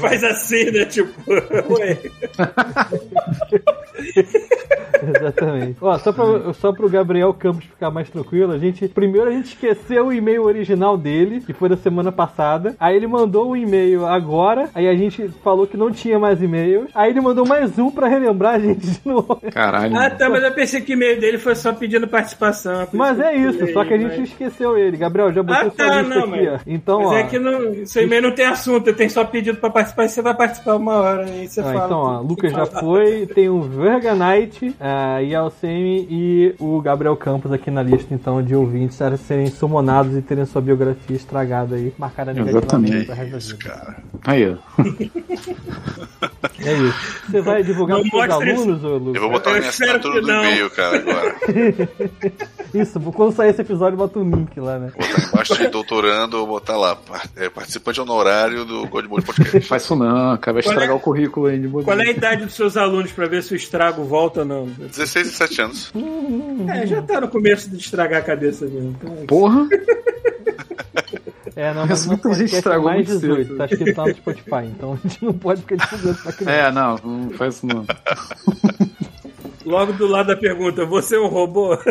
Faz 0.00 0.24
assim, 0.24 0.70
né? 0.70 0.84
Tipo, 0.86 1.12
ué. 1.30 1.98
Exatamente. 5.06 5.76
Ó, 5.82 5.98
só, 5.98 6.12
pra, 6.12 6.52
só 6.54 6.72
pro 6.72 6.88
Gabriel 6.88 7.32
Campos 7.34 7.64
ficar 7.64 7.90
mais 7.90 8.08
tranquilo, 8.08 8.52
a 8.52 8.58
gente. 8.58 8.88
Primeiro 8.88 9.28
a 9.28 9.32
gente 9.32 9.48
esqueceu 9.48 10.06
o 10.06 10.12
e-mail 10.12 10.44
original 10.44 10.96
dele, 10.96 11.40
que 11.40 11.52
foi 11.52 11.68
da 11.68 11.76
semana 11.76 12.10
passada. 12.10 12.74
Aí 12.80 12.96
ele 12.96 13.06
mandou 13.06 13.50
um 13.50 13.56
e-mail 13.56 14.06
agora. 14.06 14.68
Aí 14.74 14.88
a 14.88 14.94
gente 14.94 15.28
falou 15.42 15.66
que 15.66 15.76
não 15.76 15.90
tinha 15.90 16.18
mais 16.18 16.42
e-mails. 16.42 16.90
Aí 16.94 17.10
ele 17.10 17.20
mandou 17.20 17.46
mais 17.46 17.78
um 17.78 17.90
pra 17.90 18.08
relembrar 18.08 18.54
a 18.54 18.58
gente 18.58 18.86
de 18.86 19.00
novo. 19.04 19.40
Caralho. 19.52 19.94
Ah, 19.96 20.08
tá, 20.08 20.28
mas 20.30 20.42
eu 20.42 20.52
pensei 20.52 20.80
que 20.80 20.92
o 20.92 20.96
e-mail 20.96 21.20
dele 21.20 21.38
foi 21.38 21.54
só 21.54 21.72
pedindo 21.72 22.08
participação. 22.08 22.86
Mas 22.92 23.20
é 23.20 23.34
isso, 23.36 23.72
só 23.72 23.84
que 23.84 23.92
a 23.94 23.98
gente 23.98 24.18
mas- 24.20 24.28
esqueceu 24.30 24.78
ele. 24.78 24.96
Gabriel, 24.96 25.32
já 25.32 25.42
botou 25.42 25.60
Ah, 25.68 25.70
sua 25.70 25.72
tá, 25.86 26.00
lista 26.00 26.14
não, 26.14 26.22
aqui, 26.34 26.46
mas- 26.46 26.48
ó. 26.48 26.58
Então, 26.66 26.98
Mas 27.00 27.08
ó. 27.10 27.14
é 27.16 27.22
que 27.24 27.38
não, 27.38 27.86
seu 27.86 28.02
e-mail 28.04 28.22
não 28.22 28.32
tem 28.34 28.46
assunto, 28.46 28.92
tem 28.94 29.08
só 29.08 29.24
pedido 29.24 29.58
pra 29.58 29.68
participar 29.70 30.04
e 30.04 30.08
você 30.08 30.22
vai 30.22 30.34
participar 30.34 30.76
uma 30.76 30.94
hora. 30.94 31.24
Aí 31.26 31.46
você 31.48 31.60
Ah, 31.60 31.64
fala. 31.64 31.84
então, 31.86 31.98
ó, 31.98 32.20
Lucas 32.20 32.52
já 32.52 32.64
foi, 32.66 33.26
tem 33.26 33.48
o 33.48 33.60
Verganite, 34.24 34.74
a 34.80 35.18
Yalsemi 35.18 36.06
e 36.10 36.54
o 36.58 36.80
Gabriel 36.80 37.16
Campos 37.16 37.52
aqui 37.52 37.70
na 37.70 37.82
lista, 37.82 38.14
então, 38.14 38.42
de 38.42 38.54
ouvintes 38.54 39.00
a 39.02 39.16
serem 39.16 39.46
sumonados 39.46 40.16
e 40.16 40.22
terem 40.22 40.46
sua 40.46 40.62
biografia 40.62 41.16
estragada 41.16 41.76
aí, 41.76 41.92
marcada 41.98 42.32
negativamente 42.32 42.94
Exatamente. 42.94 43.36
Isso, 43.36 43.56
cara. 43.58 43.96
Aí, 44.24 44.50
ó. 44.50 44.82
É 46.58 46.72
isso. 46.72 47.24
Você 47.30 47.40
vai 47.40 47.62
divulgar 47.62 48.00
seus 48.00 48.12
mostre 48.12 48.50
alunos, 48.50 48.84
ô 48.84 48.96
Lucas? 48.96 49.14
Eu 49.14 49.20
vou 49.20 49.30
botar 49.30 49.50
Eu 49.50 49.56
a 49.56 49.58
minha 49.58 49.68
assinatura 49.68 50.20
no 50.20 50.28
e-mail, 50.28 50.70
cara, 50.70 50.98
agora. 50.98 51.36
Isso, 52.74 52.98
quando 52.98 53.32
sair 53.32 53.50
esse 53.50 53.60
episódio, 53.60 53.96
bota 53.96 54.18
um 54.18 54.28
link 54.28 54.58
lá, 54.58 54.78
né? 54.80 54.92
Vou 54.98 55.06
botar 55.06 55.28
embaixo 55.28 55.56
de 55.56 55.68
doutorando, 55.68 56.38
vou 56.38 56.46
botar 56.46 56.76
lá. 56.76 56.98
é, 57.36 57.48
participante 57.48 58.00
honorário 58.00 58.64
do 58.64 58.84
God 58.88 59.06
Mode 59.06 59.24
Podcast. 59.26 59.60
Faz 59.68 59.84
isso 59.84 59.94
não, 59.94 60.36
cara. 60.38 60.54
Vai 60.54 60.60
estragar 60.60 60.90
é? 60.90 60.92
o 60.92 60.98
currículo 60.98 61.46
aí 61.46 61.58
de. 61.60 61.68
Qual 61.68 62.00
é 62.00 62.08
a 62.08 62.10
idade 62.10 62.44
dos 62.44 62.54
seus 62.54 62.76
alunos 62.76 63.12
pra 63.12 63.28
ver 63.28 63.44
se 63.44 63.52
o 63.52 63.56
estrago 63.56 64.02
volta 64.14 64.44
não? 64.44 64.66
16 64.66 65.26
e 65.26 65.30
7 65.32 65.62
anos. 65.62 65.92
É, 66.72 66.86
já 66.86 67.02
tá 67.02 67.20
no 67.20 67.26
começo 67.28 67.68
de 67.68 67.78
estragar 67.78 68.20
a 68.20 68.24
cabeça 68.24 68.64
mesmo. 68.64 68.96
Então, 69.00 69.26
Porra! 69.26 69.66
É, 71.56 71.72
não, 71.72 71.86
Mas 71.86 72.04
muita 72.04 72.28
no 72.28 72.34
gente 72.34 72.52
é 72.52 72.58
estragou 72.58 72.86
mais 72.86 73.06
muito 73.08 73.20
18, 73.20 73.46
cedo. 73.46 73.56
tá 73.58 73.64
escrito 73.66 73.96
lá 73.96 74.08
no 74.08 74.14
Spotify, 74.16 74.64
então 74.76 74.92
a 74.94 74.96
gente 74.96 75.24
não 75.24 75.32
pode 75.32 75.60
ficar 75.60 75.76
divulgando 75.76 76.18
pra 76.24 76.32
criança. 76.32 76.50
É, 76.52 76.72
não, 76.72 76.96
não 76.96 77.30
faz 77.30 77.54
isso 77.54 77.66
não. 77.66 77.86
Logo 79.64 79.92
do 79.94 80.06
lado 80.06 80.26
da 80.28 80.36
pergunta, 80.36 80.84
você 80.84 81.16
é 81.16 81.20
um 81.20 81.28
robô? 81.28 81.76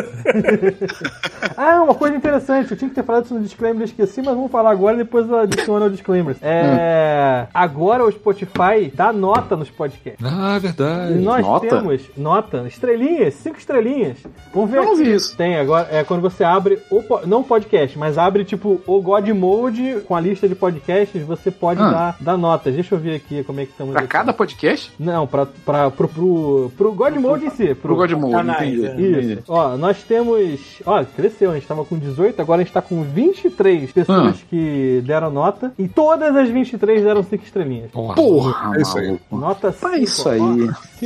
Ah, 1.56 1.82
uma 1.82 1.94
coisa 1.94 2.16
interessante, 2.16 2.70
eu 2.72 2.76
tinha 2.76 2.88
que 2.88 2.94
ter 2.96 3.04
falado 3.04 3.26
isso 3.26 3.34
no 3.34 3.40
disclaimer, 3.40 3.82
eu 3.82 3.84
esqueci, 3.84 4.20
mas 4.22 4.34
vamos 4.34 4.50
falar 4.50 4.70
agora, 4.70 4.96
depois 4.96 5.28
eu 5.28 5.38
adiciono 5.38 5.84
ao 5.84 5.90
disclaimer. 5.90 6.34
É, 6.42 7.46
agora 7.54 8.04
o 8.04 8.10
Spotify 8.10 8.90
dá 8.92 9.12
nota 9.12 9.54
nos 9.54 9.70
podcasts. 9.70 10.24
Ah, 10.24 10.56
E 10.56 10.60
verdade. 10.60 11.14
nós 11.16 11.42
Nota? 11.46 11.68
temos 11.68 12.02
nota, 12.16 12.64
estrelinhas, 12.66 13.34
cinco 13.34 13.58
estrelinhas. 13.58 14.18
Vamos 14.52 14.70
ver 14.70 14.82
não 14.82 14.96
vi 14.96 15.14
isso. 15.14 15.36
Tem 15.36 15.56
agora, 15.56 15.86
é 15.92 16.02
quando 16.02 16.22
você 16.22 16.42
abre 16.42 16.78
o 16.90 17.02
não 17.26 17.40
o 17.40 17.44
podcast, 17.44 17.96
mas 17.98 18.18
abre 18.18 18.44
tipo 18.44 18.80
o 18.86 19.00
God 19.00 19.28
Mode 19.28 20.00
com 20.08 20.16
a 20.16 20.20
lista 20.20 20.48
de 20.48 20.54
podcasts, 20.54 21.22
você 21.24 21.50
pode 21.50 21.80
Ah. 21.80 21.90
dar, 21.90 22.16
dar 22.20 22.36
notas. 22.36 22.74
Deixa 22.74 22.94
eu 22.94 22.98
ver 22.98 23.16
aqui 23.16 23.44
como 23.44 23.60
é 23.60 23.64
que 23.66 23.70
estamos. 23.72 23.92
Pra 23.92 24.02
aqui. 24.02 24.10
cada 24.10 24.32
podcast? 24.32 24.90
Não, 24.98 25.26
pra, 25.26 25.46
pra, 25.64 25.90
pro, 25.90 26.08
pro, 26.08 26.72
pro 26.76 26.92
God 26.92 27.14
Mode 27.16 27.46
em 27.46 27.50
si. 27.50 27.63
Pro 27.72 27.94
God 27.94 28.10
Mode, 28.12 28.32
Canais, 28.32 28.74
entendi. 28.74 28.86
é. 28.86 28.90
Isso. 29.00 29.20
entendi. 29.30 29.38
Ó, 29.48 29.76
nós 29.76 30.02
temos. 30.02 30.80
Ó, 30.84 31.04
cresceu. 31.04 31.52
A 31.52 31.54
gente 31.54 31.66
tava 31.68 31.84
com 31.84 31.96
18, 31.96 32.40
agora 32.42 32.60
a 32.60 32.64
gente 32.64 32.72
tá 32.72 32.82
com 32.82 33.02
23 33.04 33.92
pessoas 33.92 34.36
Ah. 34.42 34.44
que 34.50 35.00
deram 35.06 35.30
nota. 35.30 35.72
E 35.78 35.86
todas 35.86 36.34
as 36.36 36.48
23 36.48 37.04
deram 37.04 37.22
5 37.22 37.44
estrelinhas. 37.44 37.90
Porra, 37.92 38.14
Porra, 38.16 38.76
é 38.76 38.82
isso 38.82 38.98
aí. 38.98 39.20
Nota 39.30 39.70
5. 39.72 39.88
É 39.94 39.98
isso 40.00 40.28
aí. 40.28 40.40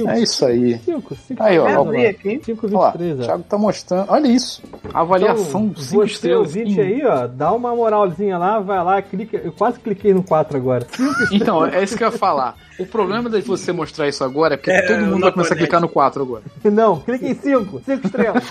É 0.07 0.21
isso 0.21 0.47
aí. 0.47 0.79
5, 0.79 1.15
5. 1.15 1.43
Aí, 1.43 1.59
ó, 1.59 1.69
Eu 1.69 1.81
ó, 1.81 1.83
abri 1.83 2.07
aqui. 2.07 2.41
5, 2.43 2.67
Ó, 2.73 2.91
23, 2.91 3.19
o 3.19 3.23
ó. 3.23 3.25
Thiago 3.27 3.45
tá 3.49 3.59
mostrando. 3.59 4.07
Olha 4.09 4.29
isso. 4.29 4.63
Avaliação 4.95 5.65
Então, 5.67 5.83
5 5.83 6.01
você 6.07 6.13
estrelas. 6.13 6.39
ouvinte 6.57 6.81
aí, 6.81 7.05
ó, 7.05 7.27
dá 7.27 7.53
uma 7.53 7.75
moralzinha 7.75 8.39
lá, 8.39 8.59
vai 8.61 8.83
lá, 8.83 9.03
clica. 9.03 9.37
Eu 9.37 9.53
quase 9.53 9.79
cliquei 9.81 10.15
no 10.15 10.23
4 10.23 10.57
agora. 10.57 10.87
Então, 11.33 11.67
é 11.67 11.83
isso 11.83 11.97
que 11.97 12.05
eu 12.05 12.09
ia 12.11 12.17
falar. 12.17 12.55
O 12.79 12.87
problema 12.87 13.29
de 13.29 13.41
você 13.41 13.73
mostrar 13.73 14.09
isso 14.09 14.23
agora 14.23 14.55
é 14.55 14.57
porque 14.57 14.71
É, 14.71 14.83
todo 14.83 15.01
mundo 15.07 15.21
vai 15.23 15.33
começar 15.33 15.55
a 15.55 15.57
clicar 15.57 15.81
no 15.81 15.89
4 15.89 16.23
agora. 16.23 16.43
Não, 16.71 17.01
clica 17.01 17.27
em 17.27 17.35
5, 17.35 17.83
5 17.85 18.07
estrelas. 18.07 18.45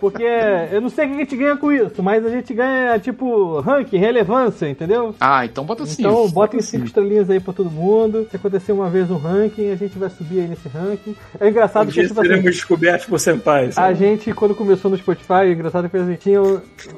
Porque 0.00 0.24
eu 0.72 0.80
não 0.80 0.88
sei 0.88 1.06
o 1.06 1.08
que 1.08 1.14
a 1.14 1.18
gente 1.18 1.36
ganha 1.36 1.56
com 1.56 1.70
isso, 1.72 2.02
mas 2.02 2.24
a 2.24 2.30
gente 2.30 2.52
ganha, 2.54 2.98
tipo, 2.98 3.60
ranking, 3.60 3.98
relevância, 3.98 4.68
entendeu? 4.68 5.14
Ah, 5.20 5.44
então 5.44 5.64
bota 5.64 5.84
5. 5.86 6.00
Então, 6.00 6.28
botem 6.30 6.60
5 6.60 6.84
estrelinhas 6.86 7.28
aí 7.30 7.38
pra 7.38 7.52
todo 7.52 7.70
mundo. 7.70 8.26
Se 8.30 8.36
acontecer 8.36 8.72
uma 8.72 8.88
vez 8.88 9.10
um 9.10 9.16
ranking, 9.16 9.70
a 9.70 9.76
gente 9.76 9.98
vai 9.98 10.08
subir 10.10 10.40
aí 10.40 10.48
nesse 10.48 10.68
ranking. 10.68 11.14
É 11.38 11.48
engraçado 11.48 11.88
Um 11.88 11.92
que, 11.92 12.00
tipo 12.06 12.20
assim, 12.20 12.28
seremos 12.28 12.50
descobertos 12.54 13.06
por 13.06 13.20
senpai. 13.20 13.66
a 13.66 13.72
sabe? 13.72 13.94
gente, 13.98 14.32
quando 14.32 14.54
começou 14.54 14.90
no 14.90 14.96
Spotify, 14.96 15.32
é 15.44 15.52
engraçado 15.52 15.88
que 15.88 15.96
assim, 15.96 16.14
tinha 16.14 16.40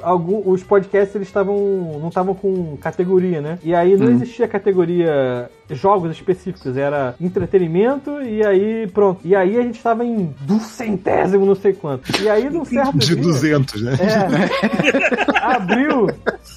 algum, 0.01 0.43
os 0.51 0.63
podcasts 0.63 1.15
eles 1.15 1.29
estavam 1.29 1.99
não 2.01 2.09
estavam 2.09 2.35
com 2.35 2.77
categoria, 2.79 3.41
né? 3.41 3.59
E 3.63 3.75
aí 3.75 3.97
não 3.97 4.11
existia 4.11 4.47
categoria 4.49 5.51
jogos 5.73 6.11
específicos, 6.13 6.77
era 6.77 7.15
entretenimento 7.21 8.21
e 8.23 8.45
aí 8.45 8.87
pronto. 8.89 9.21
E 9.25 9.35
aí 9.35 9.57
a 9.59 9.63
gente 9.63 9.77
estava 9.77 10.05
em 10.05 10.35
duzentésimo 10.41 11.45
não 11.45 11.55
sei 11.55 11.73
quanto. 11.73 12.11
E 12.23 12.29
aí 12.29 12.49
num 12.51 12.65
certo 12.65 12.99
De 12.99 13.15
dia, 13.15 13.23
200, 13.23 13.83
né? 13.83 13.93
é, 14.01 15.39
abriu, 15.43 16.07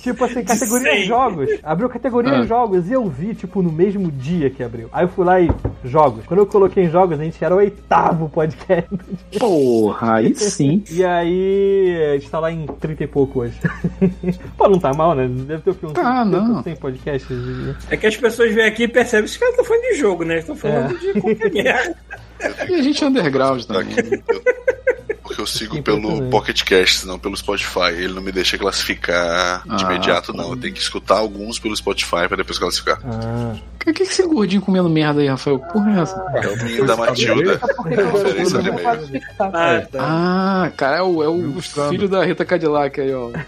tipo 0.01 0.23
assim, 0.25 0.43
categoria 0.43 1.03
jogos. 1.05 1.49
Abriu 1.64 1.89
categoria 1.89 2.39
Ah. 2.39 2.43
jogos 2.45 2.88
e 2.89 2.93
eu 2.93 3.07
vi, 3.09 3.33
tipo, 3.35 3.61
no 3.61 3.72
mesmo 3.72 4.11
dia 4.11 4.49
que 4.49 4.64
abriu. 4.64 4.88
Aí 4.91 5.05
eu 5.05 5.09
fui 5.09 5.25
lá 5.25 5.39
e 5.41 5.49
jogos. 5.83 6.25
Quando 6.25 6.39
eu 6.41 6.45
coloquei 6.45 6.83
em 6.85 6.89
jogos, 6.89 7.19
a 7.19 7.23
gente 7.23 7.43
era 7.43 7.53
o 7.53 7.57
oitavo 7.57 8.30
podcast. 8.30 8.89
Porra, 9.39 10.15
aí 10.15 10.35
sim. 10.35 10.83
E 10.91 11.03
aí, 11.03 12.11
a 12.11 12.17
gente 12.17 12.30
tá 12.30 12.39
lá 12.39 12.51
em 12.51 12.65
30 12.65 13.03
e 13.03 13.07
pouco 13.07 13.41
hoje. 13.41 13.59
Pô, 14.57 14.67
não 14.69 14.80
tá 14.80 14.93
mal, 14.93 15.14
né? 15.15 15.27
Deve 15.27 15.61
ter 15.64 15.69
o 15.72 15.75
que? 15.75 15.88
Tá, 15.93 16.23
50, 16.23 16.25
não. 16.25 16.64
100 16.64 16.75
podcasts. 16.77 17.38
É 17.89 17.97
que 17.97 18.07
as 18.07 18.17
pessoas 18.17 18.53
vêm 18.53 18.65
aqui 18.65 18.83
e 18.83 18.88
percebem, 18.88 19.25
os 19.25 19.38
caras 19.38 19.53
estão 19.53 19.65
falando 19.65 19.83
de 19.83 19.95
jogo, 19.95 20.23
né? 20.23 20.39
Estão 20.39 20.55
falando 20.55 20.95
É. 20.95 21.14
de 21.14 21.22
qualquer 21.22 21.51
merda. 21.51 21.95
E 22.69 22.73
a 22.75 22.81
gente 22.81 23.03
é 23.03 23.07
underground 23.07 23.64
Tá 23.64 23.73
também. 23.75 23.95
Porque 25.25 25.41
eu 25.41 25.47
sigo 25.47 25.81
pelo 25.81 25.97
Impressionante. 25.97 26.29
Pocket 26.31 26.63
Cast, 26.63 27.07
não 27.07 27.17
pelo 27.17 27.35
Spotify. 27.35 27.93
Ele 27.97 28.13
não 28.13 28.21
me 28.21 28.31
deixa 28.31 28.57
classificar 28.59 29.63
de 29.65 29.83
Ah, 29.83 29.87
imediato, 29.89 30.31
não. 30.31 30.51
Eu 30.51 30.55
tenho 30.55 30.73
que 30.73 30.79
escutar 30.79 31.17
alguns 31.17 31.57
pelo 31.57 31.75
Spotify 31.75 32.27
pra 32.27 32.37
depois 32.37 32.59
classificar. 32.59 32.99
Ah. 33.03 33.55
O 33.75 33.79
que, 33.85 33.93
que 33.93 34.03
esse 34.03 34.21
gordinho 34.27 34.61
comendo 34.61 34.87
merda 34.89 35.21
aí, 35.21 35.27
Rafael? 35.27 35.59
Porra 35.59 35.97
é 35.97 36.01
essa? 36.01 36.15
É 36.35 36.47
o 36.47 36.63
menino 36.63 36.85
da 36.85 36.95
Matilda. 36.95 37.59
Ah, 39.39 39.81
tá. 39.91 39.99
Ah, 39.99 40.71
cara, 40.77 40.97
é 40.97 41.01
o, 41.01 41.23
é 41.23 41.27
o 41.27 41.61
filho 41.89 42.07
da 42.07 42.23
Rita 42.23 42.45
Cadillac 42.45 42.99
aí, 43.01 43.13
ó. 43.13 43.31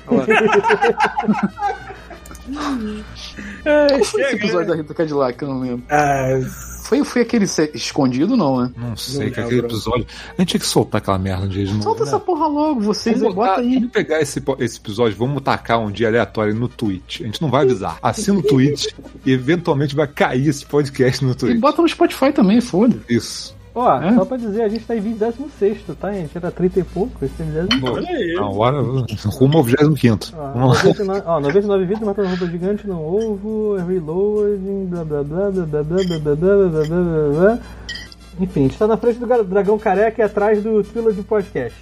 Qual 3.64 4.04
foi 4.04 4.22
esse 4.22 4.36
episódio 4.36 4.68
da 4.68 4.76
Rita 4.76 4.94
Cadillac 4.94 5.42
eu 5.42 5.48
não 5.50 5.60
lembro? 5.60 5.84
Ah, 5.90 6.40
Foi, 6.88 7.04
foi 7.04 7.22
aquele 7.22 7.46
se- 7.48 7.70
escondido, 7.74 8.38
não, 8.38 8.62
né? 8.62 8.72
Não 8.78 8.96
sei, 8.96 9.30
que 9.30 9.40
aquele 9.40 9.60
episódio. 9.60 10.06
A 10.38 10.42
gente 10.42 10.50
tinha 10.50 10.60
que 10.60 10.66
soltar 10.66 11.02
aquela 11.02 11.18
merda 11.18 11.48
dia 11.48 11.66
de 11.66 11.72
novo. 11.72 11.84
Solta 11.84 12.04
né? 12.04 12.08
essa 12.08 12.20
porra 12.20 12.48
logo, 12.48 12.80
vocês 12.80 13.16
aí, 13.18 13.22
Vamos, 13.22 13.36
bota 13.36 13.50
botar- 13.50 13.62
aí. 13.62 13.74
vamos 13.76 13.92
pegar 13.92 14.22
esse, 14.22 14.42
esse 14.60 14.78
episódio, 14.78 15.18
vamos 15.18 15.42
tacar 15.44 15.80
um 15.80 15.92
dia 15.92 16.08
aleatório 16.08 16.56
no 16.56 16.68
Twitch. 16.70 17.22
A 17.22 17.24
gente 17.26 17.42
não 17.42 17.50
vai 17.50 17.64
avisar. 17.64 17.98
Assina 18.02 18.40
o 18.40 18.44
Twitch 18.44 18.88
e 19.26 19.32
eventualmente 19.32 19.96
vai 19.96 20.08
cair 20.08 20.48
esse 20.48 20.66
podcast 20.66 21.26
no 21.26 21.32
E 21.32 21.36
Twitch. 21.36 21.60
bota 21.60 21.82
no 21.82 21.90
Spotify 21.90 22.32
também, 22.32 22.62
foda. 22.62 22.96
Isso. 23.10 23.57
Ó, 23.80 24.02
É? 24.02 24.14
só 24.16 24.26
pra 24.26 24.38
dizer, 24.38 24.64
a 24.64 24.70
gente 24.70 24.86
tá 24.86 24.96
em 24.96 25.00
26, 25.02 25.78
tá? 26.00 26.08
A 26.08 26.14
gente 26.14 26.36
era 26.36 26.50
30 26.50 26.80
e 26.80 26.84
pouco, 26.84 27.24
esse 27.24 27.40
é 27.42 27.46
25. 27.46 27.80
Bom, 27.80 27.92
olha 27.94 28.10
aí. 28.10 28.34
Não, 28.34 28.48
agora 28.50 28.82
rumo 28.82 29.58
ao 29.58 29.64
25. 29.64 30.18
Ó, 30.36 30.52
Vamos 30.52 30.78
lá. 30.78 30.84
99, 30.84 31.22
ó, 31.28 31.40
99 31.40 31.86
vidas, 31.86 32.02
matando 32.04 32.28
roupa 32.30 32.48
gigante, 32.48 32.88
não 32.88 33.06
ovo, 33.06 33.76
reloading, 33.78 34.86
blá 34.88 35.04
blá 35.04 35.24
blá 35.24 35.52
blá 35.52 35.66
blá 35.66 35.84
blá 35.84 36.04
blá 36.04 36.20
blá 36.20 36.36
blá 36.36 36.36
blá 36.36 36.68
blá 36.68 37.02
blá 37.04 37.30
blá. 37.40 37.60
Enfim, 38.40 38.60
a 38.60 38.64
gente 38.64 38.78
tá 38.78 38.86
na 38.86 38.98
frente 38.98 39.18
do 39.20 39.44
dragão 39.46 39.80
careca 39.80 40.22
e 40.22 40.26
atrás 40.26 40.62
do 40.62 40.84
Trilogy 40.84 41.24
Podcast. 41.24 41.74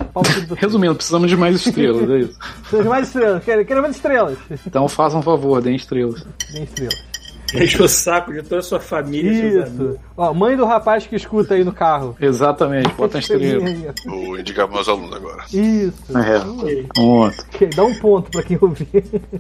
Resumindo, 0.56 0.96
precisamos 0.96 1.30
de 1.30 1.36
mais 1.36 1.56
estrelas, 1.56 2.10
é 2.10 2.20
isso. 2.20 2.40
Precisamos 2.40 2.84
de 2.84 2.90
mais 2.90 3.08
estrelas, 3.08 3.44
mais 3.82 3.96
estrelas. 3.96 4.38
Então 4.66 4.88
façam 4.88 5.20
um 5.20 5.24
favor, 5.24 5.62
deem 5.62 5.76
estrelas. 5.76 6.26
Nem 6.54 6.64
estrelas. 6.64 7.15
Enche 7.54 7.82
o 7.82 7.88
saco 7.88 8.34
de 8.34 8.42
toda 8.44 8.60
a 8.60 8.64
sua 8.64 8.80
família. 8.80 9.64
Isso. 9.64 10.00
Ó, 10.18 10.34
mãe 10.34 10.56
do 10.56 10.66
rapaz 10.66 11.06
que 11.06 11.16
escuta 11.16 11.54
aí 11.56 11.64
no 11.64 11.72
carro. 11.74 12.16
Exatamente, 12.20 12.90
bota 12.94 13.16
uma 13.18 13.20
estrela. 13.20 13.94
Vou 14.06 14.40
indicar 14.40 14.70
meus 14.70 14.88
alunos 14.88 15.14
agora. 15.16 15.44
Isso. 15.54 15.94
É. 16.18 17.58
Que- 17.58 17.66
Dá 17.68 17.84
um 17.84 17.94
ponto 17.96 18.32
pra 18.32 18.44
quem 18.44 18.58
ouvir. 18.62 18.88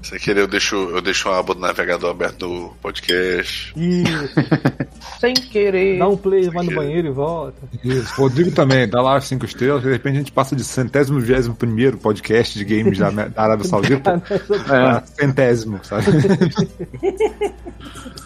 Se 0.03 0.19
querer, 0.19 0.41
eu 0.41 0.47
deixo, 0.47 0.75
eu 0.75 1.01
deixo 1.01 1.29
uma 1.29 1.39
aba 1.39 1.53
do 1.55 1.61
navegador 1.61 2.11
aberto 2.11 2.47
no 2.47 2.69
podcast. 2.81 3.73
Isso. 3.75 4.35
Sem 5.19 5.33
querer. 5.33 5.97
Dá 5.99 6.07
um 6.07 6.17
play, 6.17 6.49
vai 6.49 6.65
no 6.65 6.75
banheiro 6.75 7.07
e 7.07 7.11
volta. 7.11 7.57
Isso. 7.83 8.13
Rodrigo 8.19 8.51
também, 8.51 8.87
dá 8.87 9.01
lá 9.01 9.17
as 9.17 9.25
5 9.25 9.45
estrelas, 9.45 9.81
de 9.81 9.89
repente 9.91 10.15
a 10.15 10.19
gente 10.19 10.31
passa 10.31 10.55
de 10.55 10.63
centésimo, 10.63 11.19
vigésimo 11.19 11.55
primeiro 11.55 11.97
podcast 11.97 12.57
de 12.57 12.65
games 12.65 12.97
da, 12.97 13.09
da 13.11 13.29
Arábia 13.41 13.65
Saudita 13.67 14.21
pra 14.65 15.03
centésimo, 15.05 15.79
sabe? 15.83 16.05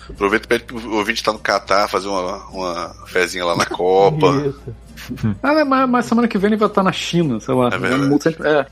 Aproveita 0.09 0.45
e 0.45 0.49
pede 0.49 0.63
pro 0.65 0.95
ouvinte 0.95 1.19
estar 1.21 1.33
no 1.33 1.39
Catar, 1.39 1.87
fazer 1.87 2.07
uma, 2.07 2.37
uma 2.49 2.95
fezinha 3.07 3.45
lá 3.45 3.55
na 3.55 3.65
Copa. 3.65 4.53
Ah, 5.41 5.63
mas, 5.65 5.89
mas 5.89 6.05
semana 6.05 6.27
que 6.27 6.37
vem 6.37 6.49
ele 6.49 6.57
vai 6.57 6.67
estar 6.67 6.83
na 6.83 6.91
China, 6.91 7.39
sei 7.39 7.53
lá. 7.55 7.69
É 7.69 8.19
sempre- 8.19 8.47
É, 8.47 8.65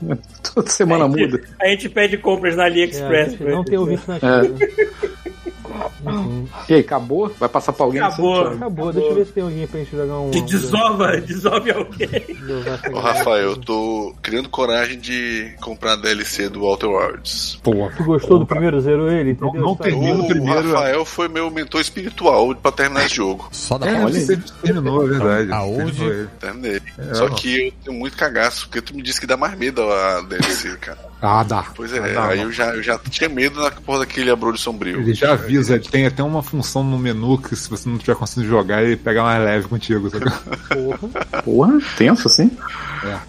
toda 0.54 0.70
semana 0.70 1.06
a, 1.06 1.08
gente, 1.08 1.20
muda. 1.32 1.42
a 1.60 1.66
gente 1.68 1.88
pede 1.88 2.18
compras 2.18 2.54
na 2.56 2.64
É, 2.64 2.66
AliExpress. 2.66 3.30
gente 3.30 3.44
não 3.44 3.64
tem 3.64 3.78
ouvinte 3.78 4.02
na 4.06 4.16
É. 4.16 4.20
China. 4.44 4.58
Uhum. 6.04 6.46
E 6.68 6.74
aí, 6.74 6.80
acabou? 6.80 7.34
Vai 7.38 7.48
passar 7.48 7.72
pra 7.72 7.84
alguém? 7.86 8.00
Acabou. 8.00 8.46
Acabou, 8.48 8.92
deixa 8.92 9.08
eu 9.08 9.14
ver 9.14 9.26
se 9.26 9.32
tem 9.32 9.42
alguém 9.42 9.66
pra 9.66 9.80
gente 9.80 9.90
jogar 9.96 10.18
um. 10.20 10.30
Que 10.30 10.40
desova, 10.42 11.16
desove 11.20 11.70
alguém. 11.70 12.08
Ô, 12.92 12.98
Rafael, 12.98 13.50
eu 13.50 13.56
tô 13.56 14.14
criando 14.22 14.48
coragem 14.48 14.98
de 14.98 15.54
comprar 15.60 15.94
a 15.94 15.96
DLC 15.96 16.48
do 16.48 16.64
Outer 16.64 16.88
Worlds. 16.88 17.58
Pô, 17.62 17.90
Tu 17.96 18.04
gostou 18.04 18.38
do 18.38 18.46
primeiro? 18.46 18.80
Zerou 18.80 19.10
ele? 19.10 19.30
Entendeu? 19.32 19.54
Não- 19.54 19.68
não 19.68 19.76
termina. 19.76 20.22
O 20.22 20.28
primeiro- 20.28 20.72
Rafael 20.72 21.04
foi 21.04 21.28
meu 21.28 21.50
mentor 21.50 21.80
espiritual 21.80 22.54
pra 22.54 22.70
terminar 22.72 23.06
esse 23.06 23.16
jogo. 23.16 23.48
Só 23.52 23.76
da 23.78 23.88
é, 23.88 24.00
pausa. 24.00 24.20
você 24.20 24.38
terminou, 24.62 25.04
é 25.04 25.08
verdade. 25.08 25.52
Aonde? 25.52 26.28
Terminei. 26.40 26.80
É, 26.98 27.14
Só 27.14 27.28
que 27.28 27.66
eu 27.68 27.72
tenho 27.84 27.98
muito 27.98 28.16
cagaço, 28.16 28.66
porque 28.66 28.80
tu 28.80 28.94
me 28.94 29.02
disse 29.02 29.20
que 29.20 29.26
dá 29.26 29.36
mais 29.36 29.56
medo 29.58 29.82
a 29.82 30.20
DLC, 30.22 30.76
cara. 30.76 31.07
Ah, 31.20 31.42
dá. 31.42 31.64
Pois 31.74 31.92
é, 31.92 31.98
Ah, 31.98 32.14
dá, 32.14 32.26
aí 32.28 32.40
eu 32.40 32.52
já, 32.52 32.74
eu 32.74 32.82
já 32.82 32.98
tinha 32.98 33.28
medo 33.28 33.60
na 33.60 33.70
porra 33.70 34.00
daquele 34.00 34.30
abrolho 34.30 34.58
sombrio. 34.58 35.00
Ele 35.00 35.14
já 35.14 35.32
avisa, 35.32 35.74
ele 35.74 35.84
tem 35.84 36.06
até 36.06 36.22
uma 36.22 36.42
função 36.42 36.84
no 36.84 36.98
menu 36.98 37.38
que 37.38 37.56
se 37.56 37.68
você 37.68 37.88
não 37.88 37.98
tiver 37.98 38.14
conseguindo 38.14 38.48
jogar, 38.48 38.82
ele 38.82 38.96
pega 38.96 39.22
mais 39.22 39.42
leve 39.42 39.68
contigo. 39.68 40.08
Sabe? 40.10 40.24
Porra. 40.68 41.42
Porra, 41.42 41.78
tenso 41.96 42.28
assim? 42.28 42.50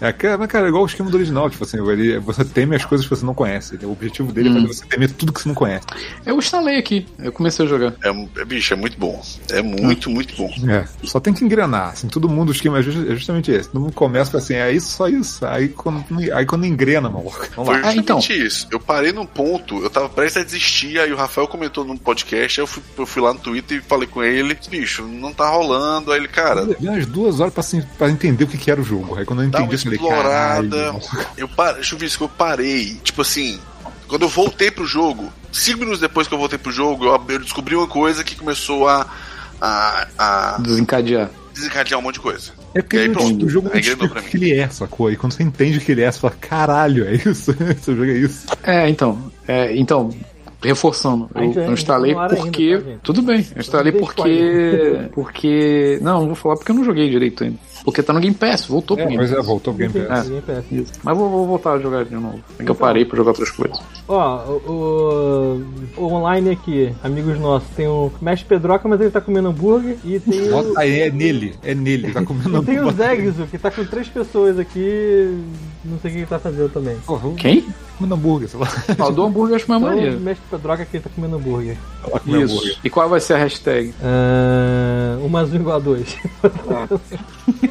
É, 0.00 0.26
é, 0.26 0.36
mas, 0.36 0.48
cara, 0.48 0.66
é 0.66 0.68
igual 0.68 0.82
o 0.82 0.86
esquema 0.86 1.10
do 1.10 1.16
original, 1.16 1.48
tipo 1.48 1.64
assim, 1.64 1.78
ele, 1.88 2.18
você 2.18 2.44
teme 2.44 2.76
as 2.76 2.84
coisas 2.84 3.06
que 3.06 3.14
você 3.14 3.24
não 3.24 3.34
conhece. 3.34 3.78
O 3.84 3.92
objetivo 3.92 4.32
dele 4.32 4.48
é 4.48 4.52
fazer 4.52 4.66
você 4.66 4.84
temer 4.86 5.10
tudo 5.12 5.32
que 5.32 5.40
você 5.40 5.48
não 5.48 5.54
conhece. 5.54 5.86
Eu 6.26 6.38
instalei 6.38 6.78
aqui, 6.78 7.06
eu 7.18 7.32
comecei 7.32 7.64
a 7.64 7.68
jogar. 7.68 7.94
É, 8.02 8.10
é, 8.40 8.44
bicho, 8.44 8.74
é 8.74 8.76
muito 8.76 8.98
bom. 8.98 9.22
É 9.50 9.62
muito, 9.62 10.10
muito 10.10 10.36
bom. 10.36 10.52
É, 10.68 10.84
só 11.04 11.20
tem 11.20 11.32
que 11.32 11.44
engrenar, 11.44 11.90
assim, 11.90 12.08
todo 12.08 12.28
mundo, 12.28 12.48
o 12.50 12.52
esquema 12.52 12.78
é 12.78 12.80
é 12.80 13.14
justamente 13.14 13.50
esse. 13.50 13.68
Todo 13.68 13.80
mundo 13.80 13.92
começa 13.92 14.36
assim, 14.38 14.54
é 14.54 14.72
isso, 14.72 14.88
só 14.88 15.08
isso. 15.08 15.44
Aí 15.46 15.68
quando, 15.68 16.04
aí 16.34 16.44
quando 16.44 16.66
engrena, 16.66 17.08
maluco. 17.08 17.46
Vamos 17.56 17.79
Foi 17.80 17.88
lá. 17.88 17.88
Ah, 17.90 17.94
então. 17.96 18.20
justamente 18.20 18.46
isso. 18.46 18.66
Eu 18.70 18.80
parei 18.80 19.12
num 19.12 19.26
ponto, 19.26 19.82
eu 19.82 19.90
tava 19.90 20.08
prestes 20.08 20.42
a 20.42 20.44
desistir, 20.44 20.98
aí 20.98 21.12
o 21.12 21.16
Rafael 21.16 21.46
comentou 21.48 21.84
num 21.84 21.96
podcast, 21.96 22.60
aí 22.60 22.62
eu 22.62 22.66
fui, 22.66 22.82
eu 22.98 23.06
fui 23.06 23.22
lá 23.22 23.32
no 23.32 23.40
Twitter 23.40 23.78
e 23.78 23.80
falei 23.80 24.06
com 24.06 24.22
ele, 24.22 24.56
bicho, 24.68 25.02
não 25.02 25.32
tá 25.32 25.48
rolando. 25.48 26.12
Aí 26.12 26.18
ele, 26.18 26.28
cara, 26.28 26.60
Eu 26.60 26.66
levei 26.66 26.88
umas 26.88 27.06
duas 27.06 27.40
horas 27.40 27.52
pra, 27.52 27.60
assim, 27.60 27.82
pra 27.98 28.10
entender 28.10 28.44
o 28.44 28.46
que, 28.46 28.58
que 28.58 28.70
era 28.70 28.80
o 28.80 28.84
jogo. 28.84 29.16
Aí 29.16 29.24
quando 29.24 29.42
eu 29.42 29.48
entendi, 29.48 29.74
eu 29.74 29.78
falei, 29.78 29.98
explorada. 29.98 31.00
Eu 31.36 31.48
parei, 31.48 31.82
Chuvisco, 31.82 32.24
eu 32.24 32.28
parei. 32.28 33.00
Tipo 33.02 33.22
assim, 33.22 33.58
quando 34.08 34.22
eu 34.22 34.28
voltei 34.28 34.70
pro 34.70 34.84
jogo, 34.86 35.32
cinco 35.52 35.80
minutos 35.80 36.00
depois 36.00 36.26
que 36.26 36.34
eu 36.34 36.38
voltei 36.38 36.58
pro 36.58 36.72
jogo, 36.72 37.04
eu, 37.06 37.24
eu 37.28 37.38
descobri 37.38 37.76
uma 37.76 37.86
coisa 37.86 38.24
que 38.24 38.34
começou 38.36 38.88
a, 38.88 39.06
a, 39.60 40.06
a 40.18 40.58
Desencadear. 40.58 41.30
Desencadear 41.54 41.98
um 41.98 42.02
monte 42.02 42.14
de 42.14 42.20
coisa. 42.20 42.52
É 42.74 42.82
porque 42.82 42.96
E 42.96 43.00
aí, 43.00 43.08
o- 43.08 43.12
pronto. 43.12 43.46
o 43.46 43.48
jogo 43.48 43.68
não 43.68 43.74
Aí 43.74 43.80
te 43.82 43.88
engrenou 43.90 44.06
explica 44.06 44.20
pra 44.20 44.28
o 44.28 44.30
que 44.30 44.36
ele 44.36 44.58
é, 44.60 44.68
sacou? 44.68 45.10
E 45.10 45.16
quando 45.16 45.32
você 45.32 45.42
entende 45.42 45.78
o 45.78 45.80
que 45.80 45.92
ele 45.92 46.02
é, 46.02 46.10
você 46.10 46.18
fala, 46.20 46.34
caralho, 46.40 47.06
é 47.06 47.14
isso? 47.14 47.50
Esse 47.70 47.90
jogo 47.94 48.04
é 48.10 48.18
isso. 48.18 48.46
É, 48.62 48.88
então. 48.88 49.30
É, 49.48 49.76
então, 49.76 50.10
reforçando, 50.62 51.28
A 51.34 51.42
eu, 51.44 51.52
eu 51.52 51.72
instalei 51.72 52.14
porque. 52.14 52.62
ainda, 52.74 52.80
tá, 52.92 52.98
tudo 53.02 53.22
bem, 53.22 53.46
eu 53.54 53.60
instalei 53.60 53.92
Não 53.92 54.00
porque. 54.00 55.08
Porque. 55.12 55.98
Não, 56.02 56.20
não 56.20 56.26
vou 56.26 56.34
falar 56.34 56.56
porque 56.56 56.70
eu 56.70 56.76
não 56.76 56.84
joguei 56.84 57.08
direito 57.10 57.44
ainda. 57.44 57.56
Porque 57.84 58.02
tá 58.02 58.12
no 58.12 58.20
Game 58.20 58.34
Pass, 58.34 58.66
voltou 58.66 58.96
pro 58.96 59.04
É, 59.06 59.08
Game 59.08 59.22
mas 59.22 59.32
é, 59.32 59.36
Pass. 59.36 59.46
voltou 59.46 59.74
pro 59.74 59.88
Game 59.88 60.06
Pass. 60.06 60.28
Peça. 60.46 60.64
Isso. 60.70 60.92
Mas 61.02 61.16
vou, 61.16 61.30
vou 61.30 61.46
voltar 61.46 61.72
a 61.72 61.78
jogar 61.78 62.04
de 62.04 62.14
novo. 62.14 62.40
É 62.58 62.64
que 62.64 62.70
eu 62.70 62.74
parei 62.74 63.04
pra 63.04 63.16
jogar 63.16 63.30
outras 63.30 63.50
coisas. 63.50 63.78
Ó, 64.08 64.44
o, 64.66 65.62
o- 65.96 66.00
o 66.02 66.12
online 66.12 66.50
aqui, 66.50 66.92
amigos 67.02 67.38
nossos, 67.38 67.68
tem 67.76 67.86
o 67.86 68.10
Mestre 68.20 68.46
Pedroca, 68.48 68.86
mas 68.88 69.00
ele 69.00 69.10
tá 69.10 69.20
comendo 69.20 69.48
hambúrguer. 69.48 69.96
E 70.04 70.18
tem 70.20 70.48
o, 70.48 70.50
Bota 70.50 70.80
aí, 70.80 71.00
é 71.00 71.10
nele, 71.10 71.54
é 71.62 71.74
nele, 71.74 72.06
ele 72.06 72.12
tá 72.12 72.24
comendo 72.24 72.58
e 72.62 72.64
tem 72.66 72.80
o. 72.80 72.90
Zegzo, 72.92 73.46
que 73.46 73.56
tá 73.58 73.70
com 73.70 73.84
três 73.84 74.08
pessoas 74.08 74.58
aqui. 74.58 75.38
Não 75.84 75.98
sei 76.00 76.10
o 76.10 76.12
que 76.14 76.18
ele 76.20 76.26
tá 76.26 76.38
fazendo 76.38 76.68
também. 76.70 76.96
Quem? 77.38 77.64
comendo 77.96 78.14
hambúrguer. 78.14 78.48
Ah, 78.98 79.06
o 79.08 79.10
do 79.12 79.22
hambúrguer 79.24 79.52
eu 79.52 79.56
acho 79.56 79.68
mais 79.68 79.82
Então, 79.82 79.92
o 79.92 79.96
maneiro. 79.96 80.20
Mestre 80.20 80.46
Pedroca 80.50 80.84
que 80.86 81.00
tá 81.00 81.10
comendo 81.14 81.36
hambúrguer. 81.36 81.76
Come 82.02 82.42
hambúrguer. 82.42 82.70
Isso. 82.72 82.80
E 82.82 82.88
qual 82.90 83.08
vai 83.08 83.20
ser 83.20 83.34
a 83.34 83.38
hashtag? 83.38 83.92
Ah, 84.02 85.18
um 85.22 85.28
mais 85.28 85.52
um 85.52 85.56
igual 85.56 85.76
a 85.76 85.78
dois. 85.78 86.16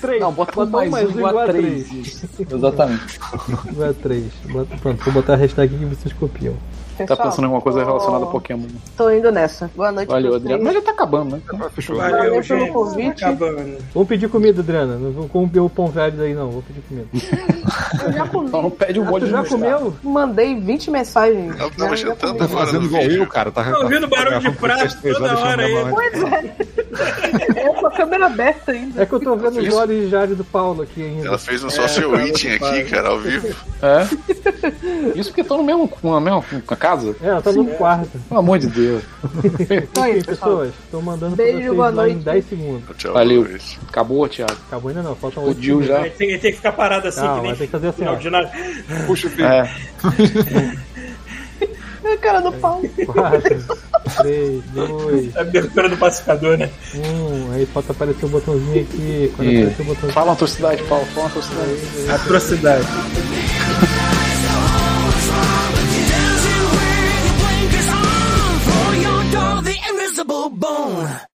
três. 0.00 0.20
Não, 0.20 0.32
bota 0.32 0.60
um 0.60 0.66
Bota 0.66 0.90
mais 0.90 1.06
um 1.08 1.18
igual 1.18 1.38
a 1.38 1.46
três. 1.46 2.24
Exatamente. 2.50 3.20
Igual 3.70 3.90
a 3.90 3.94
três. 3.94 4.24
Bota, 4.50 4.76
pronto, 4.78 5.04
vou 5.04 5.14
botar 5.14 5.34
a 5.34 5.36
hashtag 5.36 5.76
que 5.76 5.84
vocês 5.84 6.12
copiam. 6.14 6.54
Tá 6.98 7.06
Pessoal, 7.06 7.28
pensando 7.30 7.40
em 7.40 7.44
alguma 7.46 7.62
coisa 7.62 7.80
tô- 7.80 7.86
relacionada 7.86 8.24
a 8.24 8.28
Pokémon. 8.28 8.66
Tô 8.98 9.10
indo 9.10 9.32
nessa. 9.32 9.70
Boa 9.74 9.90
noite. 9.90 10.08
Valeu, 10.10 10.38
vocês. 10.38 10.62
Mas 10.62 10.74
já 10.74 10.82
tá 10.82 10.90
acabando, 10.90 11.36
né? 11.36 11.42
Fechou. 11.74 11.96
Valeu, 11.96 12.16
Valeu 12.18 12.30
pelo 12.32 12.42
gente. 12.60 12.70
convite. 12.72 13.20
Tá 13.20 13.28
acabando. 13.30 13.78
Vamos 13.94 14.08
pedir 14.08 14.28
comida, 14.28 14.60
Adriana. 14.60 14.96
Não 14.98 15.10
vou 15.10 15.26
comer 15.28 15.60
o 15.60 15.70
pão 15.70 15.86
velho 15.88 16.16
daí, 16.18 16.34
não. 16.34 16.50
Vou 16.50 16.62
pedir 16.62 16.82
comida. 16.82 17.08
Eu 18.04 18.12
já 18.12 18.28
comi. 18.28 18.48
Então 18.48 18.62
não 18.62 18.70
pede 18.70 19.00
um 19.00 19.08
Ah, 19.08 19.10
monte 19.10 19.24
de 19.24 19.30
já 19.30 19.42
comeu? 19.44 19.94
Mandei 20.02 20.54
20 20.60 20.90
mensagens. 20.90 21.58
Eu 21.58 21.70
tava 21.70 21.96
Já- 21.96 21.96
já 21.96 22.08
jantando 22.10 22.34
comi. 22.36 22.38
Tá 22.38 22.48
fazendo 22.48 22.84
igual 22.84 23.02
eu, 23.04 23.26
cara. 23.26 23.50
Tá, 23.50 23.64
Tô 23.72 23.82
ouvindo 23.84 24.06
barulho 24.08 24.40
de 24.40 24.50
prato 24.52 24.98
toda 25.02 25.38
hora 25.38 25.62
aí. 25.64 25.74
Pois 25.90 26.22
é. 26.22 26.54
Câmera 27.96 28.26
aberta 28.26 28.72
ainda. 28.72 29.02
É 29.02 29.06
que 29.06 29.12
eu 29.12 29.20
tô 29.20 29.36
vendo 29.36 29.60
os 29.60 29.74
olhos 29.74 30.04
de 30.04 30.08
Jade 30.08 30.34
do 30.34 30.44
Paulo 30.44 30.82
aqui 30.82 31.02
ainda. 31.02 31.28
Ela 31.28 31.38
fez 31.38 31.62
um 31.62 31.70
social 31.70 32.14
eating 32.20 32.50
aqui, 32.50 32.84
cara, 32.84 33.08
ao 33.08 33.18
vivo. 33.18 33.54
É. 33.82 35.18
Isso 35.18 35.30
porque 35.30 35.42
estão 35.42 35.58
no 35.58 35.64
mesmo, 35.64 35.90
na 36.02 36.20
mesma 36.20 36.42
casa? 36.76 37.14
É, 37.22 37.28
ela 37.28 37.42
tá 37.42 37.52
no 37.52 37.66
quarto. 37.66 38.18
Pelo 38.28 38.40
amor 38.40 38.58
de 38.58 38.66
Deus. 38.68 39.02
Então 39.92 40.04
é 40.04 40.14
pessoal. 40.14 40.36
pessoas, 40.36 40.74
tô 40.90 41.00
mandando 41.00 41.36
pra 41.36 41.44
Beijo, 41.44 41.58
vocês 41.58 41.74
boa 41.74 41.90
lá 41.90 42.08
em 42.08 42.12
noite. 42.12 42.24
10 42.24 42.44
segundos. 42.46 42.96
Tchau, 42.96 43.12
Valeu. 43.12 43.42
Luiz. 43.42 43.78
Acabou, 43.88 44.28
Thiago. 44.28 44.56
Acabou 44.68 44.88
ainda 44.88 45.02
não, 45.02 45.14
faltam 45.16 45.44
8 45.44 45.50
Explodiu 45.52 45.82
já. 45.82 46.00
Tem, 46.10 46.38
tem 46.38 46.38
que 46.38 46.52
ficar 46.52 46.72
parado 46.72 47.08
assim, 47.08 47.20
Calma, 47.20 47.40
que 47.40 47.46
nem 47.46 47.56
tem 47.56 47.66
que 47.66 47.72
fazer 47.72 47.88
assim, 47.88 47.98
final 47.98 48.14
ó. 48.14 48.18
de 48.18 48.30
nada. 48.30 48.50
Puxa, 49.06 49.28
filho. 49.28 49.46
É. 49.46 49.70
É 52.04 52.12
a 52.12 52.16
cara 52.18 52.40
do 52.40 52.52
pau. 52.52 52.82
4, 53.06 53.42
3, 54.22 54.64
2. 54.72 55.36
É 55.36 55.40
a 55.40 55.68
cara 55.68 55.88
do 55.88 55.96
pacificador, 55.96 56.58
né? 56.58 56.70
Um, 56.94 57.52
Aí 57.52 57.66
falta 57.66 57.92
aparecer 57.92 58.24
o 58.24 58.28
um 58.28 58.30
botãozinho 58.32 58.82
aqui. 58.82 59.32
Quando 59.36 59.50
e... 59.50 59.58
aparecer 59.58 59.80
o 59.80 59.84
um 59.84 59.88
botãozinho. 59.88 60.12
Fala 60.12 60.26
uma 60.26 60.32
atrocidade, 60.32 60.82
Paulo. 60.84 61.06
Fala 61.06 61.26
uma 61.26 61.30
atrocidade. 61.30 62.10
Atrocidade. 62.10 62.86
Bone. 70.62 71.31